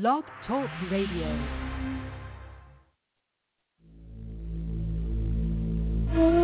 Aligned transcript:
Blog 0.00 0.24
Talk 0.44 0.68
Radio. 0.90 1.28
Mm. 6.12 6.43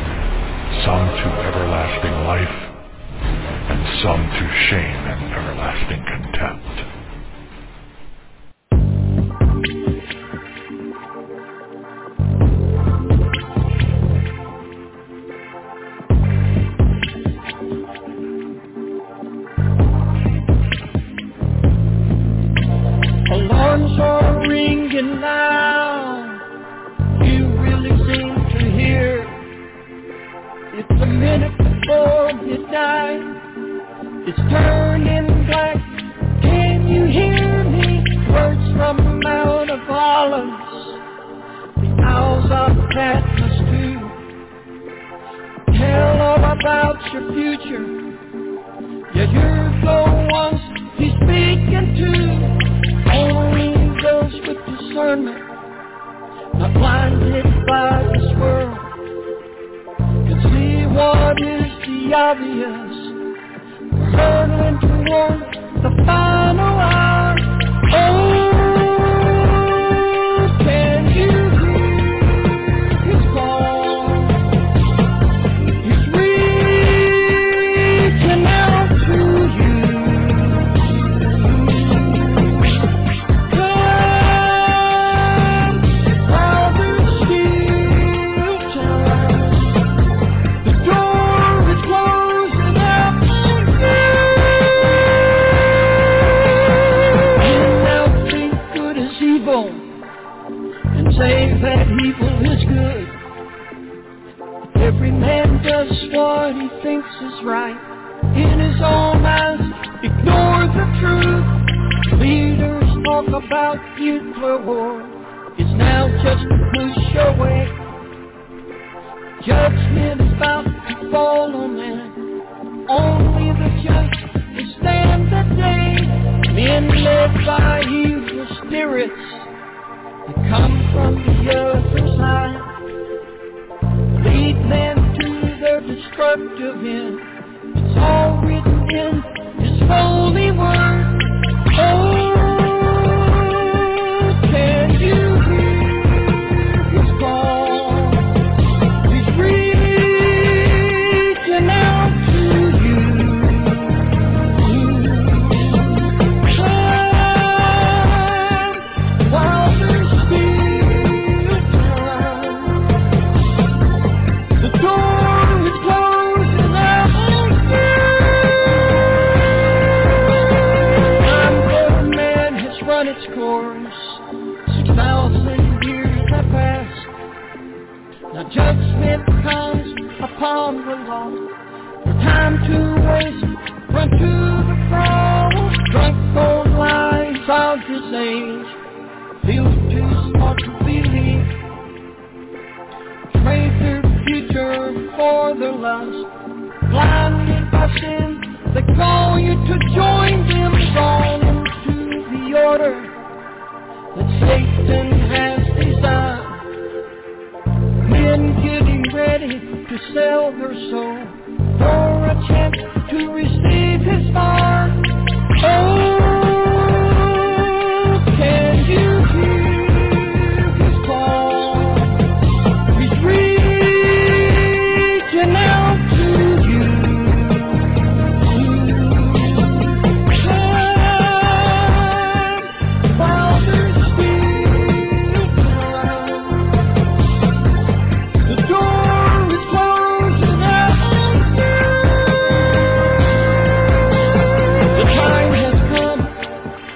some 0.85 1.05
to 1.07 1.27
everlasting 1.45 2.15
life, 2.25 2.57
and 3.71 3.81
some 4.01 4.21
to 4.23 4.45
shame 4.69 5.01
and 5.11 5.33
everlasting 5.33 6.03
contempt. 6.05 6.20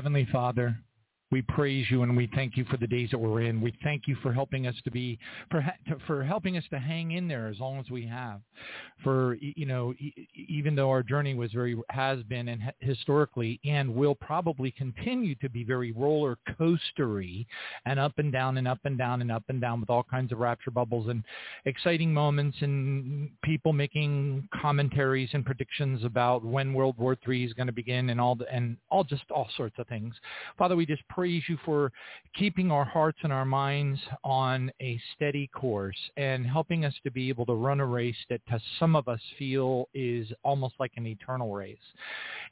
Heavenly 0.00 0.26
Father, 0.32 0.78
we 1.30 1.42
praise 1.42 1.86
you 1.90 2.02
and 2.02 2.16
we 2.16 2.28
thank 2.34 2.56
you 2.56 2.64
for 2.64 2.76
the 2.76 2.86
days 2.86 3.10
that 3.10 3.18
we're 3.18 3.42
in. 3.42 3.60
We 3.60 3.72
thank 3.84 4.08
you 4.08 4.16
for 4.22 4.32
helping 4.32 4.66
us 4.66 4.74
to 4.84 4.90
be, 4.90 5.18
for, 5.50 5.64
for 6.06 6.24
helping 6.24 6.56
us 6.56 6.64
to 6.70 6.78
hang 6.78 7.12
in 7.12 7.28
there 7.28 7.46
as 7.48 7.58
long 7.60 7.78
as 7.78 7.88
we 7.88 8.04
have. 8.06 8.40
For, 9.04 9.36
you 9.40 9.66
know, 9.66 9.94
even 10.48 10.74
though 10.74 10.90
our 10.90 11.02
journey 11.02 11.34
was 11.34 11.52
very, 11.52 11.76
has 11.90 12.22
been 12.24 12.48
and 12.48 12.60
historically 12.80 13.60
and 13.64 13.94
will 13.94 14.14
probably 14.14 14.72
continue 14.72 15.34
to 15.36 15.48
be 15.48 15.62
very 15.62 15.92
roller 15.92 16.36
coastery 16.58 17.46
and 17.86 18.00
up 18.00 18.18
and 18.18 18.32
down 18.32 18.58
and 18.58 18.66
up 18.66 18.80
and 18.84 18.98
down 18.98 19.20
and 19.20 19.30
up 19.30 19.44
and 19.48 19.60
down 19.60 19.80
with 19.80 19.90
all 19.90 20.02
kinds 20.02 20.32
of 20.32 20.38
rapture 20.38 20.70
bubbles 20.70 21.08
and 21.08 21.24
exciting 21.64 22.12
moments 22.12 22.56
and 22.60 23.30
people 23.42 23.72
making 23.72 24.48
commentaries 24.60 25.30
and 25.32 25.46
predictions 25.46 26.04
about 26.04 26.44
when 26.44 26.74
World 26.74 26.96
War 26.98 27.16
III 27.26 27.44
is 27.44 27.52
going 27.52 27.68
to 27.68 27.72
begin 27.72 28.10
and 28.10 28.20
all 28.20 28.34
the, 28.34 28.52
and 28.52 28.76
all 28.90 29.04
just 29.04 29.22
all 29.30 29.48
sorts 29.56 29.76
of 29.78 29.86
things. 29.86 30.14
Father, 30.58 30.76
we 30.76 30.84
just 30.84 31.06
praise 31.20 31.42
you 31.50 31.58
for 31.66 31.92
keeping 32.34 32.70
our 32.70 32.82
hearts 32.82 33.18
and 33.24 33.30
our 33.30 33.44
minds 33.44 34.00
on 34.24 34.72
a 34.80 34.98
steady 35.14 35.48
course 35.48 35.98
and 36.16 36.46
helping 36.46 36.86
us 36.86 36.94
to 37.04 37.10
be 37.10 37.28
able 37.28 37.44
to 37.44 37.52
run 37.52 37.78
a 37.80 37.84
race 37.84 38.16
that 38.30 38.40
to 38.48 38.58
some 38.78 38.96
of 38.96 39.06
us 39.06 39.20
feel 39.38 39.86
is 39.92 40.32
almost 40.44 40.74
like 40.80 40.92
an 40.96 41.06
eternal 41.06 41.52
race. 41.52 41.76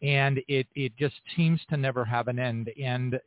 And 0.03 0.43
it, 0.49 0.67
it 0.75 0.93
just 0.99 1.15
seems 1.35 1.63
to 1.71 1.79
never 1.79 2.05
have 2.05 2.29
an 2.29 2.39
end. 2.39 2.71
And 2.79 3.19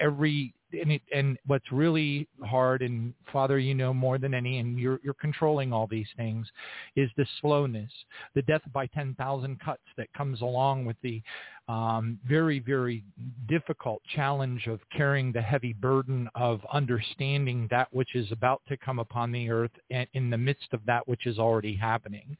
every 0.00 0.52
and, 0.72 0.92
it, 0.92 1.02
and 1.14 1.38
what's 1.46 1.70
really 1.72 2.28
hard, 2.44 2.82
and 2.82 3.14
Father, 3.32 3.58
you 3.58 3.74
know 3.74 3.92
more 3.92 4.18
than 4.18 4.34
any, 4.34 4.58
and 4.58 4.78
you're, 4.78 5.00
you're 5.02 5.14
controlling 5.14 5.72
all 5.72 5.86
these 5.86 6.08
things, 6.16 6.46
is 6.96 7.10
the 7.16 7.26
slowness, 7.40 7.90
the 8.34 8.42
death 8.42 8.62
by 8.72 8.86
10,000 8.86 9.60
cuts 9.60 9.82
that 9.96 10.12
comes 10.14 10.40
along 10.40 10.84
with 10.84 10.96
the 11.02 11.22
um, 11.70 12.18
very, 12.28 12.58
very 12.58 13.04
difficult 13.48 14.02
challenge 14.16 14.66
of 14.66 14.80
carrying 14.96 15.30
the 15.30 15.40
heavy 15.40 15.72
burden 15.72 16.28
of 16.34 16.60
understanding 16.72 17.68
that 17.70 17.86
which 17.92 18.16
is 18.16 18.32
about 18.32 18.60
to 18.68 18.76
come 18.76 18.98
upon 18.98 19.30
the 19.30 19.48
earth 19.48 19.70
and 19.88 20.08
in 20.14 20.30
the 20.30 20.38
midst 20.38 20.66
of 20.72 20.80
that 20.86 21.06
which 21.06 21.26
is 21.26 21.38
already 21.38 21.76
happening. 21.76 22.36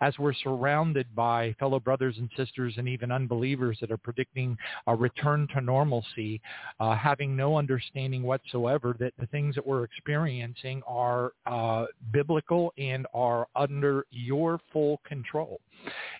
As 0.00 0.18
we're 0.18 0.32
surrounded 0.32 1.14
by 1.14 1.54
fellow 1.58 1.78
brothers 1.78 2.16
and 2.16 2.30
sisters 2.38 2.72
and 2.78 2.88
even 2.88 3.12
unbelievers 3.12 3.76
that 3.82 3.90
are 3.90 3.98
predicting 3.98 4.56
a 4.86 4.96
return 4.96 5.46
to 5.52 5.60
normalcy, 5.60 6.40
uh, 6.78 6.96
having 6.96 7.36
no 7.36 7.58
understanding 7.58 7.69
understanding 7.70 8.24
whatsoever 8.24 8.96
that 8.98 9.12
the 9.20 9.26
things 9.26 9.54
that 9.54 9.64
we're 9.64 9.84
experiencing 9.84 10.82
are 10.88 11.32
uh, 11.46 11.86
biblical 12.12 12.72
and 12.78 13.06
are 13.14 13.46
under 13.54 14.04
your 14.10 14.58
full 14.72 15.00
control. 15.06 15.60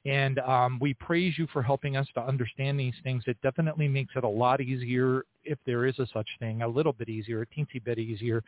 And 0.05 0.39
um, 0.41 0.79
we 0.81 0.95
praise 0.95 1.35
you 1.37 1.47
for 1.53 1.63
helping 1.63 1.97
us 1.97 2.07
to 2.15 2.23
understand 2.23 2.81
these 2.81 2.95
things. 3.03 3.23
It 3.27 3.37
definitely 3.43 3.89
makes 3.89 4.15
it 4.17 4.25
a 4.25 4.29
lot 4.29 4.61
easier 4.61 5.25
if 5.45 5.59
there 5.67 5.87
is 5.87 5.99
a 5.99 6.07
such 6.13 6.29
thing, 6.39 6.63
a 6.63 6.69
little 6.69 6.93
bit 6.93 7.09
easier, 7.09 7.43
a 7.43 7.47
teensy 7.47 7.83
bit 7.83 7.99
easier 7.99 8.43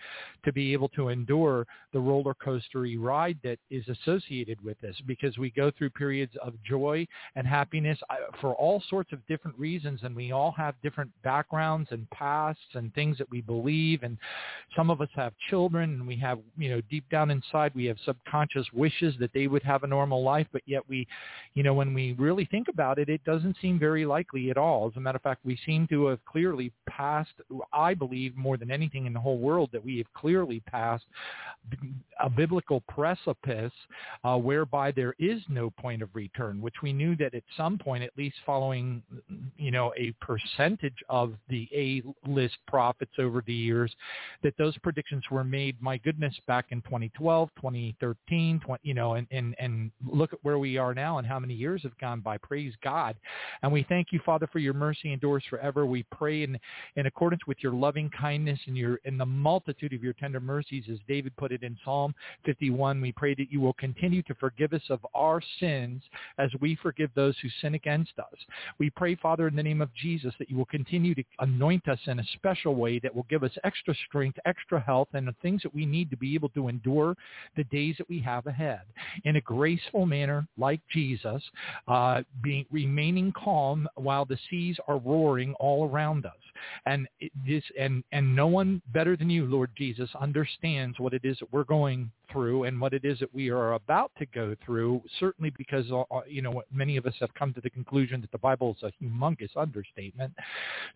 to 0.45 0.53
be 0.53 0.73
able 0.73 0.89
to 0.91 1.09
endure 1.09 1.67
the 1.93 1.99
roller 1.99 2.35
coastery 2.35 2.97
ride 2.99 3.39
that 3.43 3.59
is 3.71 3.85
associated 3.89 4.63
with 4.65 4.81
this 4.81 4.97
because 5.07 5.37
we 5.39 5.51
go 5.51 5.71
through 5.77 5.91
periods 5.91 6.33
of 6.43 6.55
joy 6.63 7.07
and 7.37 7.47
happiness 7.47 7.99
uh, 8.11 8.17
for 8.41 8.55
all 8.55 8.83
sorts 8.89 9.13
of 9.13 9.27
different 9.27 9.59
reasons 9.59 10.01
and 10.03 10.15
we 10.15 10.33
all 10.33 10.53
have 10.53 10.75
different 10.83 11.11
backgrounds 11.23 11.89
and 11.93 12.09
pasts 12.11 12.63
and 12.75 12.93
things 12.95 13.19
that 13.19 13.31
we 13.31 13.41
believe 13.41 14.03
and 14.03 14.17
some 14.77 14.91
of 14.91 15.01
us 15.01 15.09
have 15.15 15.33
children 15.51 15.95
and 15.95 16.07
we 16.07 16.17
have, 16.17 16.39
you 16.57 16.71
know, 16.71 16.81
deep 16.91 17.09
down 17.11 17.31
inside 17.31 17.73
we 17.75 17.85
have 17.85 17.97
subconscious 18.05 18.67
wishes 18.73 19.15
that 19.19 19.31
they 19.33 19.47
would 19.47 19.63
have 19.63 19.83
a 19.83 19.87
normal 19.87 20.23
life 20.23 20.47
but 20.53 20.63
yet 20.67 20.83
we, 20.89 21.02
you 21.55 21.63
know, 21.63 21.75
when 21.75 21.93
we 21.93 22.13
really 22.15 22.47
think 22.47 22.69
about 22.69 22.99
it, 22.99 23.09
it 23.09 23.23
doesn't 23.25 23.57
seem 23.61 23.79
very 23.79 24.07
likely 24.07 24.51
at 24.51 24.57
all. 24.57 24.89
As 24.89 24.97
a 24.97 25.01
matter 25.01 25.17
of 25.17 25.23
fact, 25.23 25.45
we 25.45 25.59
seem 25.67 25.87
to 25.89 26.07
have 26.07 26.25
clearly 26.25 26.73
passed, 26.89 27.33
I 27.73 27.95
believe 27.95 28.37
more 28.37 28.57
than 28.57 28.71
anything 28.71 29.07
in 29.07 29.13
the 29.13 29.21
whole 29.21 29.39
world, 29.39 29.71
that 29.73 29.85
we 29.85 29.99
have 29.99 30.13
clearly 30.15 30.61
passed 30.61 31.05
a 32.21 32.31
biblical 32.31 32.83
precipice 32.89 33.73
uh, 34.25 34.37
whereby 34.37 34.93
there 34.93 35.15
is 35.19 35.41
no 35.49 35.71
point 35.71 36.03
of 36.03 36.09
return, 36.15 36.61
which 36.61 36.75
we 36.83 36.93
knew 36.93 37.17
that 37.17 37.35
at 37.35 37.43
some 37.57 37.79
point, 37.79 38.03
at 38.03 38.11
least 38.17 38.37
following, 38.45 39.03
you 39.57 39.71
know, 39.71 39.93
a 39.97 40.13
percentage 40.21 40.97
of 41.09 41.35
the 41.49 41.69
A-list 41.75 42.57
prophets 42.67 43.13
over 43.19 43.43
the 43.47 43.55
years, 43.55 43.95
that 44.43 44.55
those 44.59 44.77
predictions 44.79 45.25
were 45.31 45.45
made, 45.45 45.81
my 45.81 45.99
goodness, 45.99 46.35
back 46.47 46.67
in 46.71 46.81
2012, 46.83 47.49
2013, 47.57 48.61
20, 48.61 48.81
you 48.83 48.95
know, 48.95 49.15
and, 49.15 49.27
and, 49.31 49.55
and 49.59 49.91
look 50.07 50.33
at 50.33 50.39
where 50.43 50.59
we 50.59 50.77
are 50.77 50.92
now 50.95 51.19
and 51.19 51.27
how 51.27 51.39
many 51.39 51.55
years 51.55 51.83
have 51.83 51.97
gone 51.99 52.21
by. 52.21 52.39
Praise 52.39 52.75
God. 52.83 53.17
And 53.63 53.73
we 53.73 53.85
thank 53.89 54.09
you, 54.11 54.21
Father, 54.25 54.49
for 54.53 54.59
your 54.59 54.75
mercy 54.75 55.13
endures 55.13 55.45
forever. 55.49 55.87
We 55.87 56.05
pray 56.05 56.43
in, 56.43 56.59
in 56.97 57.07
accordance 57.07 57.43
with 57.47 57.59
your 57.61 57.73
loving 57.73 58.11
kindness 58.11 58.59
and 58.67 58.77
your 58.77 58.97
in 59.05 59.19
the 59.19 59.27
multitude 59.27 59.93
of 59.93 60.03
your 60.03 60.13
tender 60.15 60.41
mercies, 60.41 60.85
as 60.91 60.99
David 61.09 61.37
put 61.37 61.53
it 61.53 61.63
in 61.63 61.77
Psalm 61.85 62.15
51. 62.45 63.01
We 63.01 63.13
pray 63.13 63.35
that 63.35 63.51
you 63.51 63.61
will 63.61 63.73
continue 63.75 64.23
to 64.23 64.35
forgive 64.35 64.73
us 64.73 64.83
of 64.91 65.01
our 65.15 65.41
sins 65.61 66.03
as 66.39 66.51
we 66.61 66.77
forgive 66.83 67.11
those 67.15 67.37
who 67.43 67.49
sin 67.61 67.75
against 67.75 68.13
us. 68.19 68.35
We 68.79 68.91
pray, 68.91 69.15
Father, 69.17 69.49
in 69.49 69.57
the 69.57 69.63
name 69.63 69.83
of 69.83 69.95
Jesus, 69.95 70.35
that 70.39 70.51
you 70.51 70.57
will 70.57 70.65
continue 70.67 71.15
to 71.15 71.25
anoint 71.41 71.89
us 71.89 71.99
in 72.07 72.19
a 72.19 72.25
special 72.35 72.75
way 72.75 72.99
that 73.01 73.15
will 73.15 73.27
give 73.29 73.43
us 73.43 73.53
extra 73.65 73.95
strength, 74.09 74.39
extra 74.45 74.81
health, 74.81 75.09
and 75.13 75.27
the 75.27 75.35
things 75.43 75.63
that 75.63 75.75
we 75.75 75.87
need 75.87 76.11
to 76.11 76.17
be 76.17 76.35
able 76.35 76.49
to 76.51 76.69
endure 76.69 77.17
the 77.57 77.65
days 77.65 77.97
that 77.99 78.09
we 78.09 78.21
have 78.21 78.47
ahead 78.47 78.83
in 79.25 79.37
a 79.37 79.41
graceful 79.41 80.07
manner 80.07 80.47
like 80.57 80.72
Jesus, 80.93 81.43
uh, 81.89 82.23
being 82.43 82.67
remaining 82.71 83.33
calm 83.33 83.89
while 83.97 84.25
the 84.25 84.39
seas 84.51 84.77
are 84.89 84.99
roaring 84.99 85.55
all 85.55 85.89
around 85.89 86.27
us. 86.27 86.33
And 86.87 87.09
this 87.47 87.65
and 87.79 88.05
and 88.13 88.37
no 88.37 88.47
one 88.47 88.83
better 88.93 89.17
than 89.17 89.31
you, 89.31 89.47
Lord 89.47 89.71
Jesus, 89.77 90.11
understands 90.21 90.99
what 90.99 91.15
it 91.15 91.25
is 91.25 91.39
that 91.39 91.53
we're 91.53 91.65
going 91.65 92.11
through 92.31 92.65
and 92.65 92.81
what 92.81 92.95
it 92.95 93.05
is 93.05 93.19
that 93.19 93.33
we 93.35 93.51
are 93.51 93.75
about 93.75 94.11
to 94.19 94.27
go 94.27 94.55
through. 94.65 95.03
Certainly, 95.21 95.53
because 95.57 95.91
uh, 95.91 96.03
uh, 96.11 96.23
you 96.27 96.43
know 96.43 96.63
many 96.73 96.97
of 96.97 97.07
us 97.07 97.15
have 97.21 97.33
come 97.35 97.53
to 97.55 97.61
the 97.61 97.71
conclusion 97.71 98.21
that 98.21 98.31
the 98.33 98.39
Bible 98.39 98.77
is 98.77 98.83
a 98.83 99.05
humongous 99.05 99.57
understatement. 99.57 100.33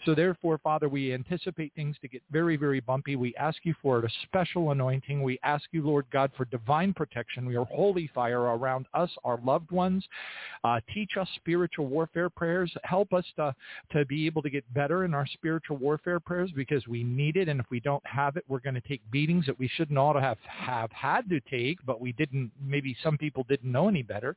So 0.04 0.14
therefore, 0.14 0.58
Father, 0.58 0.88
we 0.88 1.12
anticipate 1.12 1.72
things 1.74 1.96
to 2.02 2.08
get 2.08 2.22
very, 2.30 2.56
very 2.56 2.80
bumpy. 2.80 3.16
We 3.16 3.34
ask 3.36 3.58
you 3.64 3.74
for 3.82 4.00
a 4.00 4.08
special 4.24 4.70
anointing. 4.70 5.22
We 5.22 5.38
ask 5.42 5.64
you, 5.72 5.84
Lord 5.84 6.06
God, 6.12 6.30
for 6.36 6.44
divine 6.46 6.92
protection. 6.92 7.48
Your 7.50 7.66
holy 7.66 8.10
fire 8.14 8.40
around 8.40 8.86
us, 8.94 9.10
our 9.24 9.38
loved 9.44 9.65
ones. 9.70 10.04
Uh, 10.64 10.80
teach 10.92 11.12
us 11.18 11.28
spiritual 11.36 11.86
warfare 11.86 12.30
prayers. 12.30 12.72
Help 12.84 13.12
us 13.12 13.24
to 13.36 13.54
to 13.92 14.04
be 14.06 14.26
able 14.26 14.42
to 14.42 14.50
get 14.50 14.64
better 14.74 15.04
in 15.04 15.14
our 15.14 15.26
spiritual 15.26 15.76
warfare 15.76 16.20
prayers 16.20 16.50
because 16.54 16.86
we 16.86 17.02
need 17.02 17.36
it, 17.36 17.48
and 17.48 17.60
if 17.60 17.66
we 17.70 17.80
don't 17.80 18.04
have 18.06 18.36
it, 18.36 18.44
we're 18.48 18.60
going 18.60 18.74
to 18.74 18.80
take 18.80 19.00
beatings 19.10 19.46
that 19.46 19.58
we 19.58 19.68
shouldn't 19.68 19.98
ought 19.98 20.14
to 20.14 20.20
have 20.20 20.38
have 20.46 20.90
had 20.92 21.28
to 21.28 21.40
take, 21.50 21.78
but 21.86 22.00
we 22.00 22.12
didn't, 22.12 22.50
maybe 22.64 22.96
some 23.02 23.16
people 23.18 23.44
didn't 23.48 23.70
know 23.70 23.88
any 23.88 24.02
better. 24.02 24.36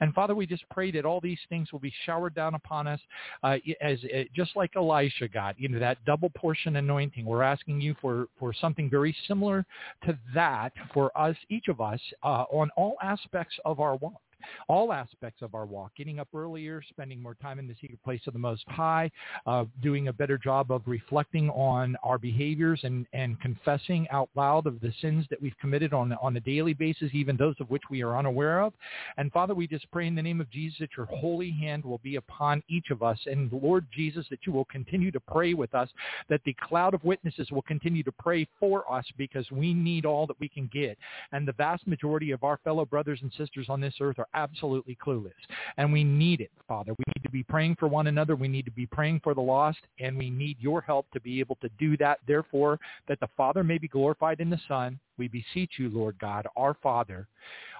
And 0.00 0.14
Father, 0.14 0.34
we 0.34 0.46
just 0.46 0.64
pray 0.70 0.90
that 0.92 1.04
all 1.04 1.20
these 1.20 1.38
things 1.48 1.72
will 1.72 1.78
be 1.78 1.92
showered 2.04 2.34
down 2.34 2.54
upon 2.54 2.86
us 2.86 3.00
uh, 3.42 3.56
as 3.80 3.98
uh, 4.04 4.22
just 4.34 4.56
like 4.56 4.76
Elisha 4.76 5.28
got, 5.28 5.58
you 5.58 5.68
know, 5.68 5.78
that 5.78 6.04
double 6.04 6.30
portion 6.30 6.76
anointing. 6.76 7.24
We're 7.24 7.42
asking 7.42 7.80
you 7.80 7.94
for, 8.00 8.26
for 8.38 8.52
something 8.52 8.88
very 8.90 9.14
similar 9.28 9.64
to 10.04 10.18
that 10.34 10.72
for 10.92 11.16
us, 11.18 11.36
each 11.48 11.68
of 11.68 11.80
us, 11.80 12.00
uh, 12.22 12.44
on 12.50 12.70
all 12.76 12.96
aspects 13.02 13.56
of 13.64 13.80
our 13.80 13.96
walk. 13.96 14.20
All 14.68 14.92
aspects 14.92 15.42
of 15.42 15.54
our 15.54 15.66
walk, 15.66 15.92
getting 15.96 16.18
up 16.18 16.28
earlier, 16.34 16.82
spending 16.88 17.22
more 17.22 17.34
time 17.34 17.58
in 17.58 17.66
the 17.66 17.74
secret 17.80 18.02
place 18.04 18.20
of 18.26 18.32
the 18.32 18.38
Most 18.38 18.64
High, 18.68 19.10
uh, 19.46 19.64
doing 19.82 20.08
a 20.08 20.12
better 20.12 20.38
job 20.38 20.70
of 20.70 20.82
reflecting 20.86 21.50
on 21.50 21.96
our 22.02 22.18
behaviors 22.18 22.80
and, 22.82 23.06
and 23.12 23.40
confessing 23.40 24.06
out 24.10 24.28
loud 24.34 24.66
of 24.66 24.80
the 24.80 24.92
sins 25.00 25.26
that 25.30 25.40
we've 25.40 25.56
committed 25.60 25.92
on, 25.92 26.12
on 26.14 26.36
a 26.36 26.40
daily 26.40 26.74
basis, 26.74 27.10
even 27.12 27.36
those 27.36 27.54
of 27.60 27.70
which 27.70 27.82
we 27.90 28.02
are 28.02 28.16
unaware 28.16 28.60
of. 28.60 28.72
And 29.16 29.32
Father, 29.32 29.54
we 29.54 29.66
just 29.66 29.90
pray 29.90 30.06
in 30.06 30.14
the 30.14 30.22
name 30.22 30.40
of 30.40 30.50
Jesus 30.50 30.78
that 30.80 30.96
your 30.96 31.06
holy 31.06 31.50
hand 31.50 31.84
will 31.84 31.98
be 31.98 32.16
upon 32.16 32.62
each 32.68 32.90
of 32.90 33.02
us. 33.02 33.18
And 33.26 33.50
Lord 33.52 33.86
Jesus, 33.92 34.26
that 34.30 34.40
you 34.46 34.52
will 34.52 34.64
continue 34.66 35.10
to 35.10 35.20
pray 35.20 35.54
with 35.54 35.74
us, 35.74 35.88
that 36.28 36.40
the 36.44 36.56
cloud 36.60 36.94
of 36.94 37.04
witnesses 37.04 37.50
will 37.50 37.62
continue 37.62 38.02
to 38.02 38.12
pray 38.12 38.46
for 38.58 38.90
us 38.92 39.04
because 39.16 39.50
we 39.50 39.74
need 39.74 40.04
all 40.04 40.26
that 40.26 40.40
we 40.40 40.48
can 40.48 40.70
get. 40.72 40.96
And 41.32 41.46
the 41.46 41.52
vast 41.52 41.86
majority 41.86 42.30
of 42.30 42.44
our 42.44 42.58
fellow 42.64 42.84
brothers 42.84 43.20
and 43.22 43.32
sisters 43.36 43.66
on 43.68 43.80
this 43.80 43.94
earth 44.00 44.18
are 44.18 44.28
absolutely 44.36 44.96
clueless. 45.04 45.32
And 45.76 45.92
we 45.92 46.04
need 46.04 46.40
it, 46.40 46.50
Father. 46.68 46.92
We 46.92 47.04
need 47.08 47.22
to 47.24 47.30
be 47.30 47.42
praying 47.42 47.76
for 47.80 47.88
one 47.88 48.06
another. 48.06 48.36
We 48.36 48.48
need 48.48 48.64
to 48.66 48.70
be 48.70 48.86
praying 48.86 49.20
for 49.24 49.34
the 49.34 49.40
lost. 49.40 49.80
And 49.98 50.16
we 50.16 50.30
need 50.30 50.56
your 50.60 50.80
help 50.80 51.10
to 51.12 51.20
be 51.20 51.40
able 51.40 51.56
to 51.56 51.68
do 51.78 51.96
that. 51.96 52.20
Therefore, 52.28 52.78
that 53.08 53.18
the 53.20 53.28
Father 53.36 53.64
may 53.64 53.78
be 53.78 53.88
glorified 53.88 54.40
in 54.40 54.50
the 54.50 54.60
Son. 54.68 55.00
We 55.18 55.28
beseech 55.28 55.72
you, 55.78 55.88
Lord 55.90 56.18
God, 56.18 56.46
our 56.56 56.76
Father, 56.82 57.28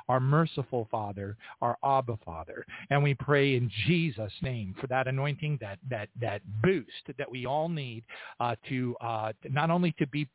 our 0.08 0.20
merciful 0.20 0.86
Father, 0.90 1.36
our 1.60 1.76
Abba 1.84 2.18
Father. 2.24 2.64
And 2.90 3.02
we 3.02 3.14
pray 3.14 3.56
in 3.56 3.70
Jesus' 3.86 4.32
name 4.42 4.74
for 4.80 4.86
that 4.88 5.08
anointing, 5.08 5.58
that 5.60 5.78
that 5.90 6.08
that 6.20 6.42
boost 6.62 6.90
that 7.18 7.30
we 7.30 7.46
all 7.46 7.68
need 7.68 8.04
uh, 8.40 8.54
to 8.68 8.96
uh, 9.00 9.32
not 9.50 9.70
only 9.70 9.92
to 9.98 10.06
be 10.06 10.28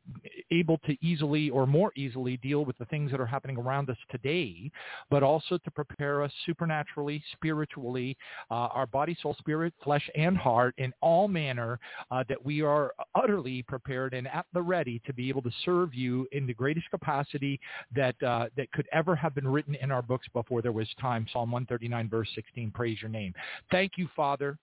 able 0.51 0.77
to 0.79 0.97
easily 1.05 1.49
or 1.49 1.65
more 1.65 1.91
easily 1.95 2.37
deal 2.37 2.65
with 2.65 2.77
the 2.77 2.85
things 2.85 3.11
that 3.11 3.19
are 3.19 3.25
happening 3.25 3.57
around 3.57 3.89
us 3.89 3.97
today, 4.09 4.69
but 5.09 5.23
also 5.23 5.57
to 5.59 5.71
prepare 5.71 6.23
us 6.23 6.31
supernaturally, 6.45 7.23
spiritually, 7.33 8.17
uh, 8.49 8.67
our 8.73 8.85
body, 8.85 9.17
soul, 9.21 9.35
spirit, 9.39 9.73
flesh, 9.83 10.07
and 10.15 10.37
heart 10.37 10.75
in 10.77 10.91
all 11.01 11.27
manner, 11.27 11.79
uh, 12.11 12.23
that 12.27 12.43
we 12.43 12.61
are 12.61 12.93
utterly 13.15 13.63
prepared 13.63 14.13
and 14.13 14.27
at 14.27 14.45
the 14.53 14.61
ready 14.61 15.01
to 15.05 15.13
be 15.13 15.29
able 15.29 15.41
to 15.41 15.51
serve 15.63 15.93
you 15.93 16.27
in 16.31 16.45
the 16.45 16.53
greatest 16.53 16.87
capacity 16.91 17.59
that 17.95 18.21
uh, 18.21 18.47
that 18.55 18.71
could 18.71 18.87
ever 18.91 19.15
have 19.15 19.33
been 19.33 19.47
written 19.47 19.75
in 19.75 19.91
our 19.91 20.01
books 20.01 20.27
before 20.33 20.61
there 20.61 20.71
was 20.71 20.87
time. 20.99 21.25
Psalm 21.33 21.51
139, 21.51 22.09
verse 22.09 22.29
16. 22.35 22.71
Praise 22.71 23.01
your 23.01 23.09
name. 23.09 23.33
Thank 23.71 23.93
you, 23.97 24.07
Father 24.15 24.57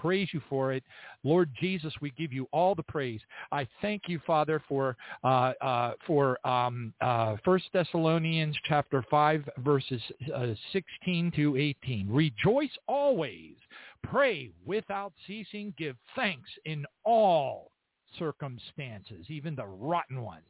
praise 0.00 0.28
you 0.32 0.40
for 0.48 0.72
it. 0.72 0.82
Lord 1.24 1.50
Jesus, 1.60 1.92
we 2.00 2.10
give 2.16 2.32
you 2.32 2.46
all 2.52 2.74
the 2.74 2.82
praise. 2.82 3.20
I 3.52 3.66
thank 3.82 4.02
you, 4.06 4.20
Father, 4.26 4.62
for 4.68 4.96
uh, 5.24 5.52
uh, 5.60 5.92
for 6.06 6.44
um, 6.46 6.92
uh, 7.00 7.36
1 7.44 7.60
Thessalonians 7.72 8.56
chapter 8.64 9.04
5, 9.10 9.48
verses 9.58 10.00
uh, 10.34 10.48
16 10.72 11.32
to 11.36 11.56
18. 11.56 12.08
Rejoice 12.10 12.70
always. 12.86 13.54
Pray 14.02 14.50
without 14.64 15.12
ceasing. 15.26 15.74
Give 15.76 15.96
thanks 16.16 16.48
in 16.64 16.86
all 17.04 17.70
circumstances, 18.18 19.26
even 19.28 19.54
the 19.54 19.66
rotten 19.66 20.22
ones. 20.22 20.44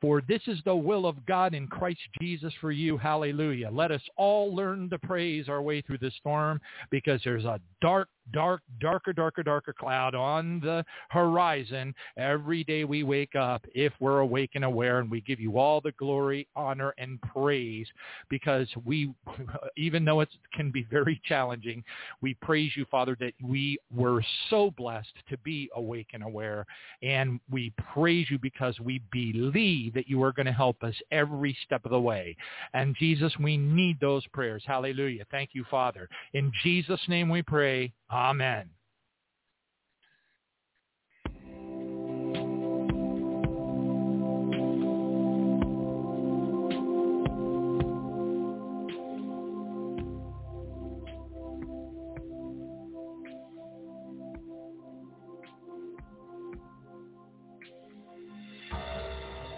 For 0.00 0.22
this 0.28 0.42
is 0.46 0.58
the 0.64 0.74
will 0.74 1.06
of 1.06 1.24
God 1.26 1.54
in 1.54 1.66
Christ 1.66 2.00
Jesus 2.20 2.52
for 2.60 2.70
you. 2.70 2.96
Hallelujah. 2.96 3.70
Let 3.72 3.90
us 3.90 4.02
all 4.16 4.54
learn 4.54 4.88
to 4.90 4.98
praise 4.98 5.48
our 5.48 5.62
way 5.62 5.80
through 5.80 5.98
the 5.98 6.12
storm 6.18 6.60
because 6.90 7.20
there's 7.24 7.44
a 7.44 7.60
dark 7.80 8.08
dark, 8.32 8.62
darker, 8.80 9.12
darker, 9.12 9.42
darker 9.42 9.72
cloud 9.72 10.14
on 10.14 10.60
the 10.60 10.84
horizon 11.10 11.94
every 12.16 12.64
day 12.64 12.84
we 12.84 13.02
wake 13.02 13.34
up 13.34 13.64
if 13.74 13.92
we're 14.00 14.20
awake 14.20 14.50
and 14.54 14.64
aware 14.64 14.98
and 14.98 15.10
we 15.10 15.20
give 15.20 15.40
you 15.40 15.58
all 15.58 15.80
the 15.80 15.92
glory, 15.92 16.46
honor, 16.56 16.94
and 16.98 17.20
praise 17.22 17.86
because 18.28 18.68
we, 18.84 19.12
even 19.76 20.04
though 20.04 20.20
it 20.20 20.28
can 20.54 20.70
be 20.70 20.86
very 20.90 21.20
challenging, 21.24 21.82
we 22.20 22.34
praise 22.34 22.72
you, 22.76 22.84
Father, 22.90 23.16
that 23.20 23.32
we 23.42 23.78
were 23.94 24.22
so 24.50 24.72
blessed 24.76 25.12
to 25.28 25.36
be 25.38 25.70
awake 25.74 26.08
and 26.12 26.22
aware. 26.22 26.66
And 27.02 27.40
we 27.50 27.72
praise 27.92 28.26
you 28.30 28.38
because 28.38 28.78
we 28.80 29.00
believe 29.12 29.94
that 29.94 30.08
you 30.08 30.22
are 30.22 30.32
going 30.32 30.46
to 30.46 30.52
help 30.52 30.82
us 30.82 30.94
every 31.10 31.56
step 31.64 31.84
of 31.84 31.90
the 31.90 32.00
way. 32.00 32.36
And 32.74 32.96
Jesus, 32.98 33.32
we 33.38 33.56
need 33.56 33.98
those 34.00 34.26
prayers. 34.28 34.62
Hallelujah. 34.66 35.24
Thank 35.30 35.50
you, 35.52 35.64
Father. 35.70 36.08
In 36.34 36.52
Jesus' 36.62 37.00
name 37.08 37.28
we 37.28 37.42
pray. 37.42 37.92
Amen. 38.18 38.68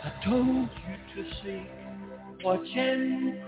I 0.04 0.12
told 0.22 0.36
you 0.36 1.14
to 1.14 1.30
seek, 1.42 2.44
watch 2.44 2.60
and 2.76 3.38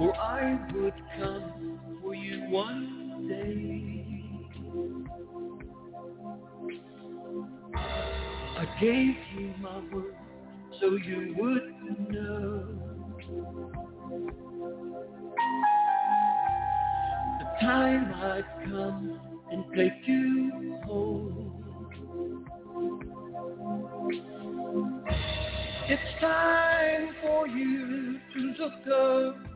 For 0.00 0.16
I 0.16 0.58
would 0.72 0.94
come 1.18 1.78
for 2.00 2.14
you 2.14 2.48
one 2.48 3.28
day. 3.28 4.06
I 8.56 8.64
gave 8.80 9.14
you 9.36 9.52
my 9.60 9.78
word 9.92 10.16
so 10.80 10.96
you 10.96 11.34
would 11.36 11.74
know. 12.10 12.64
The 17.38 17.44
time 17.60 18.14
I'd 18.14 18.46
come 18.64 19.20
and 19.52 19.64
take 19.76 20.08
you 20.08 20.78
home. 20.86 21.46
It's 25.90 26.20
time 26.22 27.14
for 27.20 27.46
you 27.48 28.18
to 28.32 28.40
look 28.58 28.86
up 28.88 29.49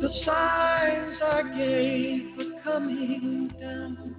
the 0.00 0.08
signs 0.24 1.18
I 1.22 1.42
gave 1.56 2.38
are 2.38 2.62
coming 2.64 3.52
down. 3.60 4.16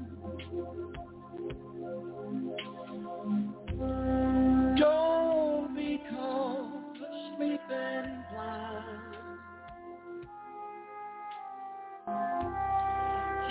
Don't 4.77 5.75
be 5.75 6.01
caught 6.09 6.95
asleep 6.95 7.61
blind. 7.67 9.13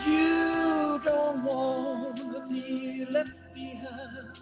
You 0.06 1.00
don't 1.04 1.44
want 1.44 2.16
to 2.16 2.46
be 2.48 3.04
left 3.10 3.28
behind. 3.54 4.32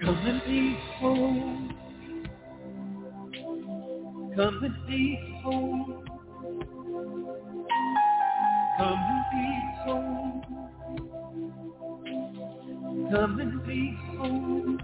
Come 0.00 0.26
and 0.26 0.42
be 0.44 0.76
home. 0.98 1.71
Come 4.36 4.64
and 4.64 4.76
be 4.86 5.40
home. 5.42 6.04
Come 8.78 9.06
and 9.10 9.24
be 9.32 9.62
home. 9.84 10.42
Come 13.12 13.40
and 13.40 13.66
be 13.66 13.98
home. 14.18 14.78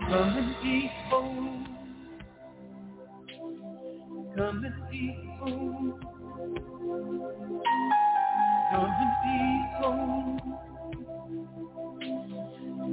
Come 0.00 0.36
and 0.38 0.56
be 0.62 0.90
home. 1.10 1.66
Come 4.36 4.64
and 4.64 4.90
be 4.90 5.04
home. 5.40 6.00
Come 8.70 8.96
and 9.00 9.14
be 9.22 9.66
home. 9.78 10.40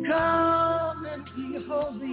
Come 0.08 1.06
and 1.06 1.26
be 1.36 1.66
holy. 1.68 2.11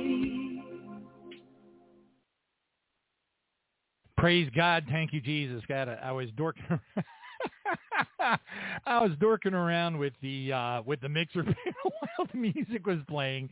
Praise 4.18 4.50
God. 4.54 4.84
Thank 4.90 5.12
you, 5.12 5.20
Jesus. 5.20 5.62
God, 5.68 5.88
I 5.88 6.10
was 6.10 6.28
dorking. 6.36 6.64
I 8.20 9.00
was 9.00 9.12
dorking 9.20 9.54
around 9.54 9.96
with 9.96 10.12
the 10.22 10.52
uh, 10.52 10.82
with 10.82 11.00
the 11.00 11.08
mixer 11.08 11.42
while 11.82 12.26
the 12.32 12.36
music 12.36 12.84
was 12.84 12.98
playing 13.08 13.48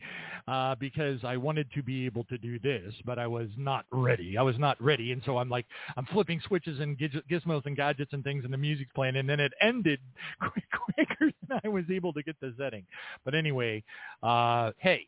uh, 0.47 0.75
because 0.75 1.23
I 1.23 1.37
wanted 1.37 1.71
to 1.73 1.81
be 1.81 2.05
able 2.05 2.25
to 2.25 2.37
do 2.37 2.59
this, 2.59 2.93
but 3.05 3.17
I 3.17 3.27
was 3.27 3.47
not 3.57 3.85
ready. 3.91 4.37
I 4.37 4.41
was 4.41 4.59
not 4.59 4.81
ready, 4.81 5.13
and 5.13 5.21
so 5.25 5.37
I'm 5.37 5.49
like 5.49 5.65
I'm 5.95 6.05
flipping 6.07 6.41
switches 6.45 6.81
and 6.81 6.97
gizmos 6.97 7.65
and 7.65 7.75
gadgets 7.77 8.11
and 8.11 8.21
things, 8.23 8.43
and 8.43 8.51
the 8.51 8.57
music's 8.57 8.91
playing, 8.93 9.15
and 9.15 9.29
then 9.29 9.39
it 9.39 9.53
ended 9.61 9.99
quick, 10.41 10.65
quicker 10.95 11.31
than 11.47 11.61
I 11.63 11.67
was 11.69 11.85
able 11.89 12.11
to 12.11 12.23
get 12.23 12.35
the 12.41 12.53
setting. 12.57 12.85
But 13.23 13.35
anyway, 13.35 13.83
uh, 14.21 14.71
hey, 14.79 15.07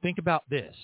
think 0.00 0.18
about 0.18 0.48
this. 0.48 0.74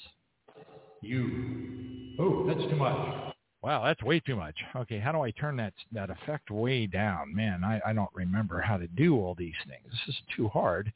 You. 1.00 2.16
Oh, 2.18 2.46
that's 2.46 2.60
too 2.70 2.76
much. 2.76 3.35
Wow, 3.66 3.82
that's 3.84 4.00
way 4.04 4.20
too 4.20 4.36
much. 4.36 4.54
Okay, 4.76 5.00
how 5.00 5.10
do 5.10 5.22
I 5.22 5.32
turn 5.32 5.56
that 5.56 5.72
that 5.90 6.08
effect 6.08 6.52
way 6.52 6.86
down? 6.86 7.34
Man, 7.34 7.64
I, 7.64 7.80
I 7.84 7.92
don't 7.92 8.14
remember 8.14 8.60
how 8.60 8.76
to 8.76 8.86
do 8.86 9.16
all 9.16 9.34
these 9.34 9.56
things. 9.66 9.92
This 10.06 10.14
is 10.14 10.22
too 10.36 10.46
hard. 10.46 10.92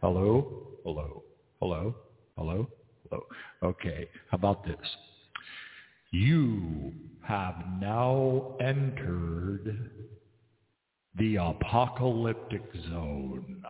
Hello, 0.00 0.68
hello, 0.84 1.24
hello, 1.58 1.96
hello, 2.38 2.68
hello. 3.10 3.22
Okay, 3.64 4.08
how 4.30 4.36
about 4.36 4.64
this? 4.64 4.76
You 6.12 6.92
have 7.24 7.56
now 7.80 8.54
entered 8.60 9.90
the 11.18 11.34
apocalyptic 11.34 12.62
zone. 12.90 13.60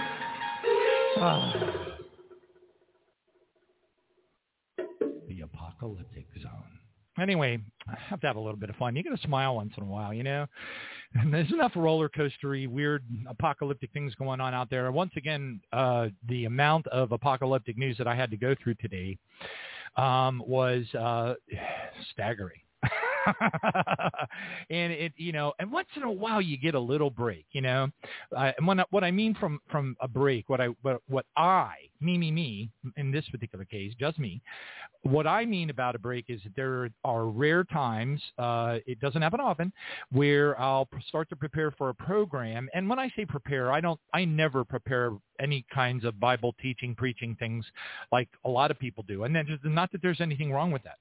the 5.28 5.40
apocalyptic 5.42 6.26
zone. 6.42 6.78
Anyway, 7.20 7.58
I 7.88 7.96
have 8.08 8.20
to 8.20 8.26
have 8.28 8.36
a 8.36 8.40
little 8.40 8.58
bit 8.58 8.70
of 8.70 8.76
fun. 8.76 8.94
You 8.94 9.02
got 9.02 9.16
to 9.20 9.26
smile 9.26 9.56
once 9.56 9.72
in 9.76 9.82
a 9.82 9.86
while, 9.86 10.14
you 10.14 10.22
know. 10.22 10.46
And 11.14 11.34
there's 11.34 11.52
enough 11.52 11.72
roller 11.74 12.08
coastery, 12.08 12.68
weird, 12.68 13.02
apocalyptic 13.28 13.90
things 13.92 14.14
going 14.14 14.40
on 14.40 14.54
out 14.54 14.70
there. 14.70 14.92
Once 14.92 15.12
again, 15.16 15.60
uh, 15.72 16.08
the 16.28 16.44
amount 16.44 16.86
of 16.88 17.12
apocalyptic 17.12 17.76
news 17.76 17.96
that 17.98 18.06
I 18.06 18.14
had 18.14 18.30
to 18.30 18.36
go 18.36 18.54
through 18.62 18.74
today 18.74 19.18
um, 19.96 20.42
was 20.46 20.84
uh, 20.94 21.34
staggering. 22.12 22.60
and 24.70 24.92
it, 24.92 25.12
you 25.16 25.32
know, 25.32 25.52
and 25.58 25.70
once 25.70 25.88
in 25.96 26.02
a 26.02 26.10
while 26.10 26.40
you 26.40 26.56
get 26.56 26.74
a 26.74 26.80
little 26.80 27.10
break, 27.10 27.46
you 27.52 27.60
know. 27.60 27.88
Uh, 28.36 28.52
and 28.56 28.66
when, 28.66 28.80
what 28.90 29.04
I 29.04 29.10
mean 29.10 29.34
from 29.34 29.60
from 29.70 29.96
a 30.00 30.08
break, 30.08 30.48
what 30.48 30.60
I 30.60 30.68
what, 30.82 31.00
what 31.08 31.26
I 31.36 31.74
me 32.00 32.18
me 32.18 32.30
me 32.30 32.70
in 32.96 33.10
this 33.10 33.24
particular 33.28 33.64
case, 33.64 33.92
just 33.98 34.18
me. 34.18 34.40
What 35.02 35.26
I 35.26 35.44
mean 35.44 35.70
about 35.70 35.94
a 35.94 35.98
break 35.98 36.26
is 36.28 36.40
that 36.42 36.54
there 36.56 36.90
are 37.04 37.26
rare 37.26 37.64
times, 37.64 38.20
uh, 38.36 38.78
it 38.86 39.00
doesn't 39.00 39.22
happen 39.22 39.40
often, 39.40 39.72
where 40.12 40.58
I'll 40.60 40.88
start 41.08 41.28
to 41.30 41.36
prepare 41.36 41.70
for 41.72 41.88
a 41.88 41.94
program. 41.94 42.68
And 42.74 42.88
when 42.88 42.98
I 42.98 43.10
say 43.16 43.24
prepare, 43.24 43.72
I 43.72 43.80
don't, 43.80 43.98
I 44.12 44.24
never 44.24 44.64
prepare 44.64 45.12
any 45.40 45.64
kinds 45.72 46.04
of 46.04 46.18
Bible 46.18 46.54
teaching, 46.60 46.94
preaching 46.94 47.36
things 47.38 47.64
like 48.12 48.28
a 48.44 48.48
lot 48.48 48.70
of 48.70 48.78
people 48.78 49.04
do. 49.06 49.24
And 49.24 49.34
then 49.34 49.46
just, 49.46 49.64
not 49.64 49.92
that 49.92 50.02
there's 50.02 50.20
anything 50.20 50.52
wrong 50.52 50.70
with 50.70 50.82
that. 50.82 50.98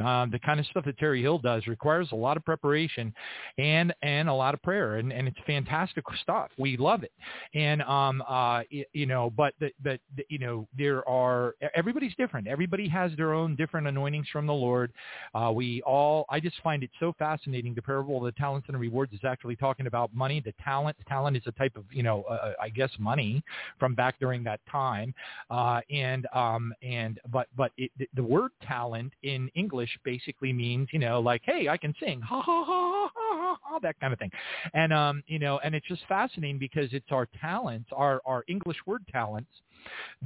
Uh, 0.00 0.26
the 0.30 0.38
kind 0.38 0.58
of 0.58 0.66
stuff 0.66 0.84
that 0.84 0.98
Terri 0.98 1.20
Hill 1.20 1.38
does 1.38 1.66
requires 1.66 2.08
a 2.12 2.14
lot 2.14 2.36
of 2.36 2.44
preparation 2.44 3.12
and 3.58 3.92
and 4.02 4.28
a 4.28 4.32
lot 4.32 4.54
of 4.54 4.62
prayer, 4.62 4.96
and, 4.96 5.12
and 5.12 5.28
it's 5.28 5.36
fantastic 5.46 6.04
stuff. 6.22 6.50
We 6.58 6.76
love 6.76 7.02
it, 7.02 7.12
and 7.54 7.82
um 7.82 8.22
uh 8.28 8.62
you 8.92 9.06
know, 9.06 9.30
but 9.30 9.54
the, 9.60 9.70
but 9.82 10.00
the, 10.16 10.24
you 10.28 10.38
know 10.38 10.66
there 10.76 11.06
are 11.08 11.54
everybody's 11.74 12.14
different. 12.16 12.46
Everybody 12.46 12.88
has 12.88 13.12
their 13.16 13.34
own 13.34 13.56
different 13.56 13.86
anointings 13.86 14.26
from 14.32 14.46
the 14.46 14.52
Lord. 14.52 14.92
Uh, 15.34 15.52
we 15.54 15.82
all 15.82 16.24
I 16.30 16.40
just 16.40 16.56
find 16.62 16.82
it 16.82 16.90
so 16.98 17.14
fascinating. 17.18 17.74
The 17.74 17.82
parable 17.82 18.18
of 18.18 18.24
the 18.24 18.38
talents 18.40 18.68
and 18.68 18.78
rewards 18.78 19.12
is 19.12 19.20
actually 19.24 19.56
talking 19.56 19.86
about 19.86 20.14
money. 20.14 20.40
The 20.40 20.54
talent 20.64 20.96
talent 21.08 21.36
is 21.36 21.42
a 21.46 21.52
type 21.52 21.76
of 21.76 21.84
you 21.90 22.02
know 22.02 22.24
uh, 22.28 22.32
uh 22.32 22.52
I 22.60 22.68
guess 22.70 22.90
money 22.98 23.42
from 23.78 23.94
back 23.94 24.18
during 24.18 24.42
that 24.44 24.60
time, 24.70 25.14
uh, 25.50 25.80
and 25.90 26.26
um 26.34 26.72
and 26.82 27.20
but 27.30 27.48
but 27.56 27.72
it, 27.76 27.90
the 28.14 28.22
word 28.22 28.52
talent 28.66 29.12
in 29.22 29.50
English 29.54 29.89
Basically 30.04 30.52
means, 30.52 30.88
you 30.92 30.98
know, 30.98 31.20
like, 31.20 31.42
hey, 31.44 31.68
I 31.68 31.76
can 31.76 31.94
sing, 32.00 32.20
ha 32.20 32.40
ha 32.40 32.64
ha 32.64 33.10
ha 33.12 33.12
ha, 33.14 33.58
ha 33.62 33.78
that 33.80 33.98
kind 34.00 34.12
of 34.12 34.18
thing. 34.18 34.30
And 34.74 34.92
um, 34.92 35.22
you 35.26 35.38
know, 35.38 35.60
and 35.64 35.74
it's 35.74 35.86
just 35.86 36.02
fascinating 36.08 36.58
because 36.58 36.92
it's 36.92 37.10
our 37.10 37.28
talents, 37.40 37.90
our 37.92 38.20
our 38.24 38.44
English 38.48 38.78
word 38.86 39.04
talents 39.10 39.50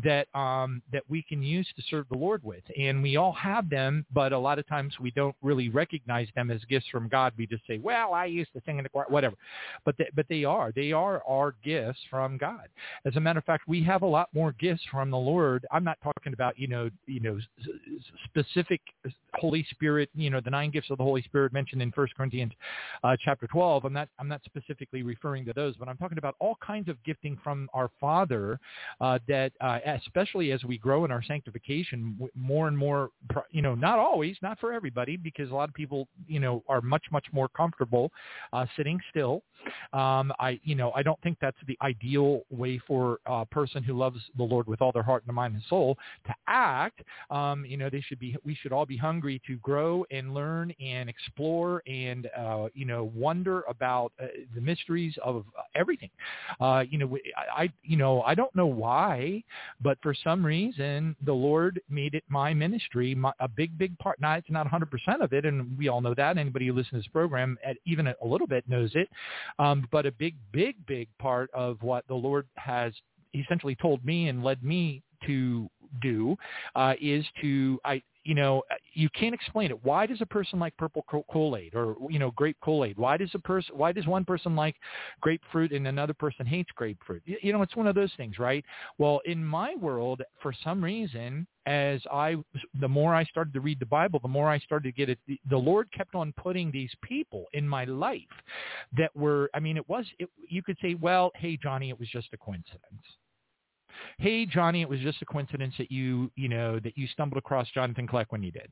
that 0.03 0.27
um, 0.35 0.83
that 0.93 1.03
we 1.09 1.23
can 1.23 1.43
use 1.43 1.67
to 1.77 1.83
serve 1.89 2.07
the 2.11 2.19
Lord 2.19 2.43
with. 2.43 2.63
And 2.79 3.03
we 3.03 3.17
all 3.17 3.33
have 3.33 3.71
them, 3.71 4.05
but 4.13 4.33
a 4.33 4.39
lot 4.39 4.59
of 4.59 4.67
times 4.67 4.95
we 5.01 5.11
don't 5.13 5.37
really 5.43 5.69
recognize 5.69 6.29
them 6.35 6.51
as 6.51 6.61
gifts 6.65 6.87
from 6.91 7.09
God. 7.09 7.33
We 7.37 7.47
just 7.47 7.67
say, 7.67 7.79
"Well, 7.79 8.13
I 8.13 8.27
used 8.27 8.53
to 8.55 8.63
sing 8.67 8.79
in 8.79 8.83
the 8.83 8.89
choir, 8.89 9.07
whatever." 9.09 9.37
But 9.85 9.97
they, 9.99 10.09
but 10.15 10.27
they 10.29 10.45
are 10.45 10.73
they 10.73 10.93
are 10.93 11.23
our 11.29 11.55
gifts 11.65 12.01
from 12.11 12.37
God. 12.37 12.69
As 13.05 13.17
a 13.17 13.21
matter 13.21 13.39
of 13.39 13.45
fact, 13.45 13.69
we 13.69 13.83
have 13.85 14.03
a 14.03 14.07
lot 14.07 14.29
more 14.35 14.53
gifts 14.53 14.83
from 14.91 15.11
the 15.11 15.19
Lord. 15.19 15.67
I'm 15.71 15.85
not 15.85 15.99
talking 16.03 16.33
about 16.33 16.59
you 16.59 16.67
know 16.67 16.91
you 17.07 17.21
know 17.21 17.39
specific 18.25 18.81
Holy 19.35 19.67
Spirit, 19.71 20.11
you 20.15 20.31
know 20.31 20.41
the 20.41 20.51
nine 20.51 20.71
gifts 20.71 20.91
of 20.91 20.99
the 20.99 21.05
Holy 21.05 21.23
Spirit 21.23 21.53
mentioned 21.53 21.83
in 21.83 21.93
First 21.93 22.15
Corinthians 22.15 22.53
uh, 23.03 23.17
chapter 23.25 23.47
12. 23.47 23.85
I'm 23.85 23.93
not 23.93 24.09
I'm 24.19 24.29
not 24.29 24.41
specifically 24.45 25.03
referring 25.03 25.45
to 25.47 25.53
those, 25.53 25.77
but 25.77 25.89
I'm 25.89 25.97
talking 25.97 26.19
about 26.19 26.37
all 26.39 26.57
kinds 26.65 26.89
of 26.89 27.03
gifting 27.05 27.39
from 27.43 27.69
our 27.75 27.91
Father 28.01 28.59
uh, 29.01 29.19
that 29.29 29.44
that 29.45 29.67
uh, 29.67 29.79
especially 30.05 30.53
as 30.53 30.65
we 30.65 30.79
grow 30.79 31.05
in 31.05 31.11
our 31.11 31.23
sanctification, 31.23 32.19
more 32.35 32.69
and 32.69 32.77
more, 32.77 33.11
you 33.51 33.63
know, 33.63 33.75
not 33.75 33.99
always, 33.99 34.37
not 34.43 34.59
for 34.59 34.73
everybody, 34.73 35.17
because 35.17 35.51
a 35.51 35.55
lot 35.55 35.69
of 35.69 35.75
people, 35.75 36.09
you 36.27 36.41
know, 36.41 36.63
are 36.69 36.81
much 36.81 37.05
much 37.11 37.27
more 37.33 37.49
comfortable 37.49 38.11
uh, 38.53 38.67
sitting 38.77 39.01
still. 39.11 39.43
Um, 39.93 40.33
I, 40.39 40.61
you 40.63 40.75
know, 40.75 40.93
I 40.95 41.03
don't 41.03 41.21
think 41.23 41.39
that's 41.41 41.57
the 41.67 41.79
ideal 41.81 42.43
way 42.51 42.79
for 42.87 43.19
a 43.27 43.47
person 43.47 43.83
who 43.83 43.95
loves 43.95 44.21
the 44.37 44.43
Lord 44.43 44.67
with 44.67 44.83
all 44.83 44.93
their 44.93 45.03
heart 45.03 45.25
and 45.27 45.35
mind 45.35 45.55
and 45.55 45.63
soul 45.69 45.97
to 46.27 46.35
act. 46.47 47.01
Um, 47.31 47.65
you 47.65 47.77
know, 47.77 47.89
they 47.89 48.03
should 48.03 48.19
be, 48.19 48.37
we 48.45 48.55
should 48.55 48.73
all 48.73 48.87
be 48.87 48.97
hungry 48.97 49.41
to 49.47 49.57
grow 49.57 50.05
and 50.11 50.35
learn 50.35 50.73
and 50.81 51.09
explore 51.09 51.83
and, 51.87 52.29
uh, 52.39 52.69
you 52.75 52.85
know, 52.85 53.11
wonder 53.15 53.63
about 53.63 54.13
uh, 54.23 54.27
the 54.55 54.61
mysteries 54.61 55.15
of 55.25 55.45
everything. 55.75 56.11
Uh, 56.61 56.85
you 56.89 56.99
know, 56.99 57.17
I, 57.57 57.71
you 57.83 57.97
know, 57.97 58.23
I 58.23 58.35
don't 58.35 58.55
know 58.55 58.67
why 58.67 59.34
but 59.81 59.99
for 60.03 60.15
some 60.15 60.45
reason, 60.45 61.17
the 61.25 61.33
Lord 61.33 61.81
made 61.89 62.15
it 62.15 62.25
my 62.29 62.53
ministry, 62.53 63.15
my, 63.15 63.33
a 63.41 63.49
big, 63.49 63.77
big 63.79 63.99
part. 63.99 64.21
Now, 64.21 64.35
it's 64.35 64.51
not 64.51 64.67
100% 64.67 64.89
of 65.21 65.33
it, 65.33 65.47
and 65.47 65.77
we 65.79 65.89
all 65.89 66.01
know 66.01 66.15
that. 66.15 66.37
Anybody 66.37 66.67
who 66.67 66.75
listens 66.75 66.91
to 66.91 66.97
this 66.99 67.07
program, 67.09 67.57
at 67.65 67.77
even 67.87 68.07
a 68.07 68.15
little 68.23 68.47
bit, 68.47 68.69
knows 68.69 68.91
it. 68.95 69.09
Um, 69.59 69.89
but 69.91 70.07
a 70.07 70.13
big, 70.13 70.35
big, 70.53 70.77
big 70.87 71.09
part 71.19 71.51
of 71.55 71.83
what 71.83 72.07
the 72.09 72.15
Lord 72.15 72.47
has 72.57 72.93
essentially 73.35 73.75
told 73.75 74.05
me 74.05 74.29
and 74.29 74.45
led 74.45 74.63
me 74.63 75.03
to 75.27 75.69
do 76.03 76.37
uh, 76.75 76.95
is 77.01 77.25
to 77.41 77.79
I 77.85 78.03
you 78.25 78.35
know, 78.35 78.63
uh, 78.71 78.75
you 78.95 79.09
can't 79.11 79.35
explain 79.35 79.71
it. 79.71 79.85
Why 79.85 80.07
does 80.07 80.21
a 80.21 80.27
person 80.27 80.59
like 80.59 80.77
purple 80.77 81.05
Kool-Aid 81.31 81.75
or, 81.75 81.97
you 82.11 82.19
know, 82.19 82.31
grape 82.33 82.57
Kool-Aid? 82.63 82.97
Why 82.97 83.17
does 83.17 83.31
a 83.35 83.39
person, 83.39 83.77
why 83.77 83.93
does 83.93 84.07
one 84.07 84.25
person 84.25 84.57
like 84.57 84.77
grapefruit 85.21 85.73
and 85.73 85.87
another 85.87 86.15
person 86.15 86.47
hates 86.47 86.71
grapefruit? 86.75 87.23
You 87.25 87.53
know, 87.53 87.63
it's 87.63 87.77
one 87.77 87.87
of 87.87 87.95
those 87.95 88.13
things, 88.17 88.39
right? 88.39 88.65
Well, 88.99 89.21
in 89.27 89.45
my 89.45 89.75
world, 89.75 90.23
for 90.41 90.55
some 90.65 90.83
reason, 90.83 91.47
as 91.67 92.01
I, 92.11 92.37
the 92.81 92.89
more 92.89 93.15
I 93.15 93.25
started 93.25 93.53
to 93.55 93.61
read 93.61 93.79
the 93.79 93.87
Bible, 93.87 94.21
the 94.21 94.29
more 94.29 94.51
I 94.51 94.59
started 94.59 94.89
to 94.89 94.93
get 94.93 95.09
it. 95.09 95.19
The, 95.27 95.39
the 95.49 95.57
Lord 95.57 95.91
kept 95.93 96.15
on 96.15 96.33
putting 96.37 96.71
these 96.71 96.93
people 97.03 97.45
in 97.53 97.69
my 97.69 97.85
life 97.85 98.21
that 98.97 99.15
were, 99.15 99.51
I 99.55 99.61
mean, 99.61 99.77
it 99.77 99.89
was, 99.89 100.07
it, 100.19 100.29
you 100.49 100.63
could 100.63 100.77
say, 100.81 100.95
well, 100.95 101.31
hey, 101.37 101.59
Johnny, 101.63 101.91
it 101.91 101.99
was 101.99 102.09
just 102.09 102.29
a 102.33 102.37
coincidence 102.37 103.03
hey 104.19 104.47
Johnny, 104.47 104.83
it 104.83 104.89
was 104.89 105.01
just 105.01 105.21
a 105.23 105.25
coincidence 105.25 105.75
that 105.79 105.91
you 105.91 106.31
you 106.37 106.49
know 106.49 106.79
that 106.81 106.97
you 106.97 107.07
stumbled 107.09 107.39
across 107.39 107.69
Jonathan 107.75 108.07
Kleck 108.07 108.27
when 108.31 108.43
you 108.43 108.51
did. 108.51 108.69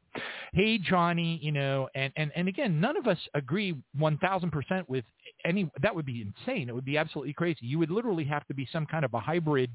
Hey 0.52 0.78
Johnny, 0.78 1.38
you 1.42 1.52
know, 1.52 1.88
and 1.94 2.12
and 2.16 2.30
and 2.36 2.48
again, 2.48 2.80
none 2.80 2.96
of 2.96 3.06
us 3.06 3.18
agree 3.34 3.76
one 3.96 4.18
thousand 4.18 4.50
percent 4.50 4.88
with 4.88 5.04
any. 5.44 5.70
That 5.82 5.94
would 5.94 6.06
be 6.06 6.22
insane. 6.22 6.68
It 6.68 6.74
would 6.74 6.84
be 6.84 6.98
absolutely 6.98 7.32
crazy. 7.32 7.60
You 7.62 7.78
would 7.78 7.90
literally 7.90 8.24
have 8.24 8.46
to 8.46 8.54
be 8.54 8.68
some 8.72 8.86
kind 8.86 9.04
of 9.04 9.14
a 9.14 9.20
hybrid 9.20 9.70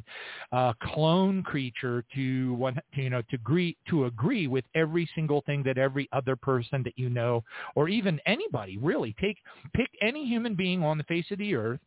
uh, 0.52 0.74
clone 0.82 1.44
creature 1.44 2.04
to 2.16 2.54
one 2.56 2.76
to, 2.96 3.02
you 3.02 3.10
know 3.10 3.22
to 3.24 3.36
agree 3.36 3.78
to 3.90 4.06
agree 4.06 4.48
with 4.48 4.66
every 4.76 5.10
single 5.16 5.42
thing 5.42 5.64
that 5.64 5.78
every 5.78 6.08
other 6.12 6.36
person 6.36 6.84
that 6.84 6.94
you 6.98 7.10
know 7.10 7.44
or 7.76 7.90
even 7.90 8.20
anybody 8.26 8.78
really 8.78 9.16
take 9.20 9.38
pick 9.74 9.90
any 10.02 10.26
human 10.26 10.56
being 10.56 10.84
on 10.84 10.98
the 10.98 11.04
face 11.06 11.26
of 11.32 11.38
the 11.38 11.56
earth 11.56 11.80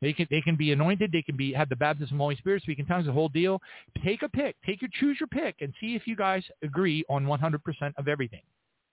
they 0.00 0.12
can 0.12 0.26
they 0.30 0.40
can 0.40 0.56
be 0.56 0.72
anointed. 0.72 1.12
They 1.12 1.22
can 1.22 1.36
be 1.36 1.52
have 1.52 1.68
the 1.68 1.76
baptism 1.76 2.14
of 2.14 2.18
the 2.18 2.22
Holy 2.22 2.36
Spirit, 2.36 2.62
speak 2.62 2.78
in 2.78 2.86
tongues, 2.86 3.06
the 3.06 3.12
whole 3.12 3.28
deal. 3.28 3.60
Take 4.04 4.22
a 4.22 4.28
pick. 4.28 4.56
Take 4.64 4.82
your 4.82 4.90
choose 5.00 5.18
your 5.20 5.28
pick 5.28 5.56
and 5.60 5.72
see 5.80 5.94
if 5.94 6.06
you 6.06 6.16
guys 6.16 6.42
agree 6.62 7.04
on 7.08 7.26
100% 7.26 7.58
of 7.96 8.08
everything. 8.08 8.42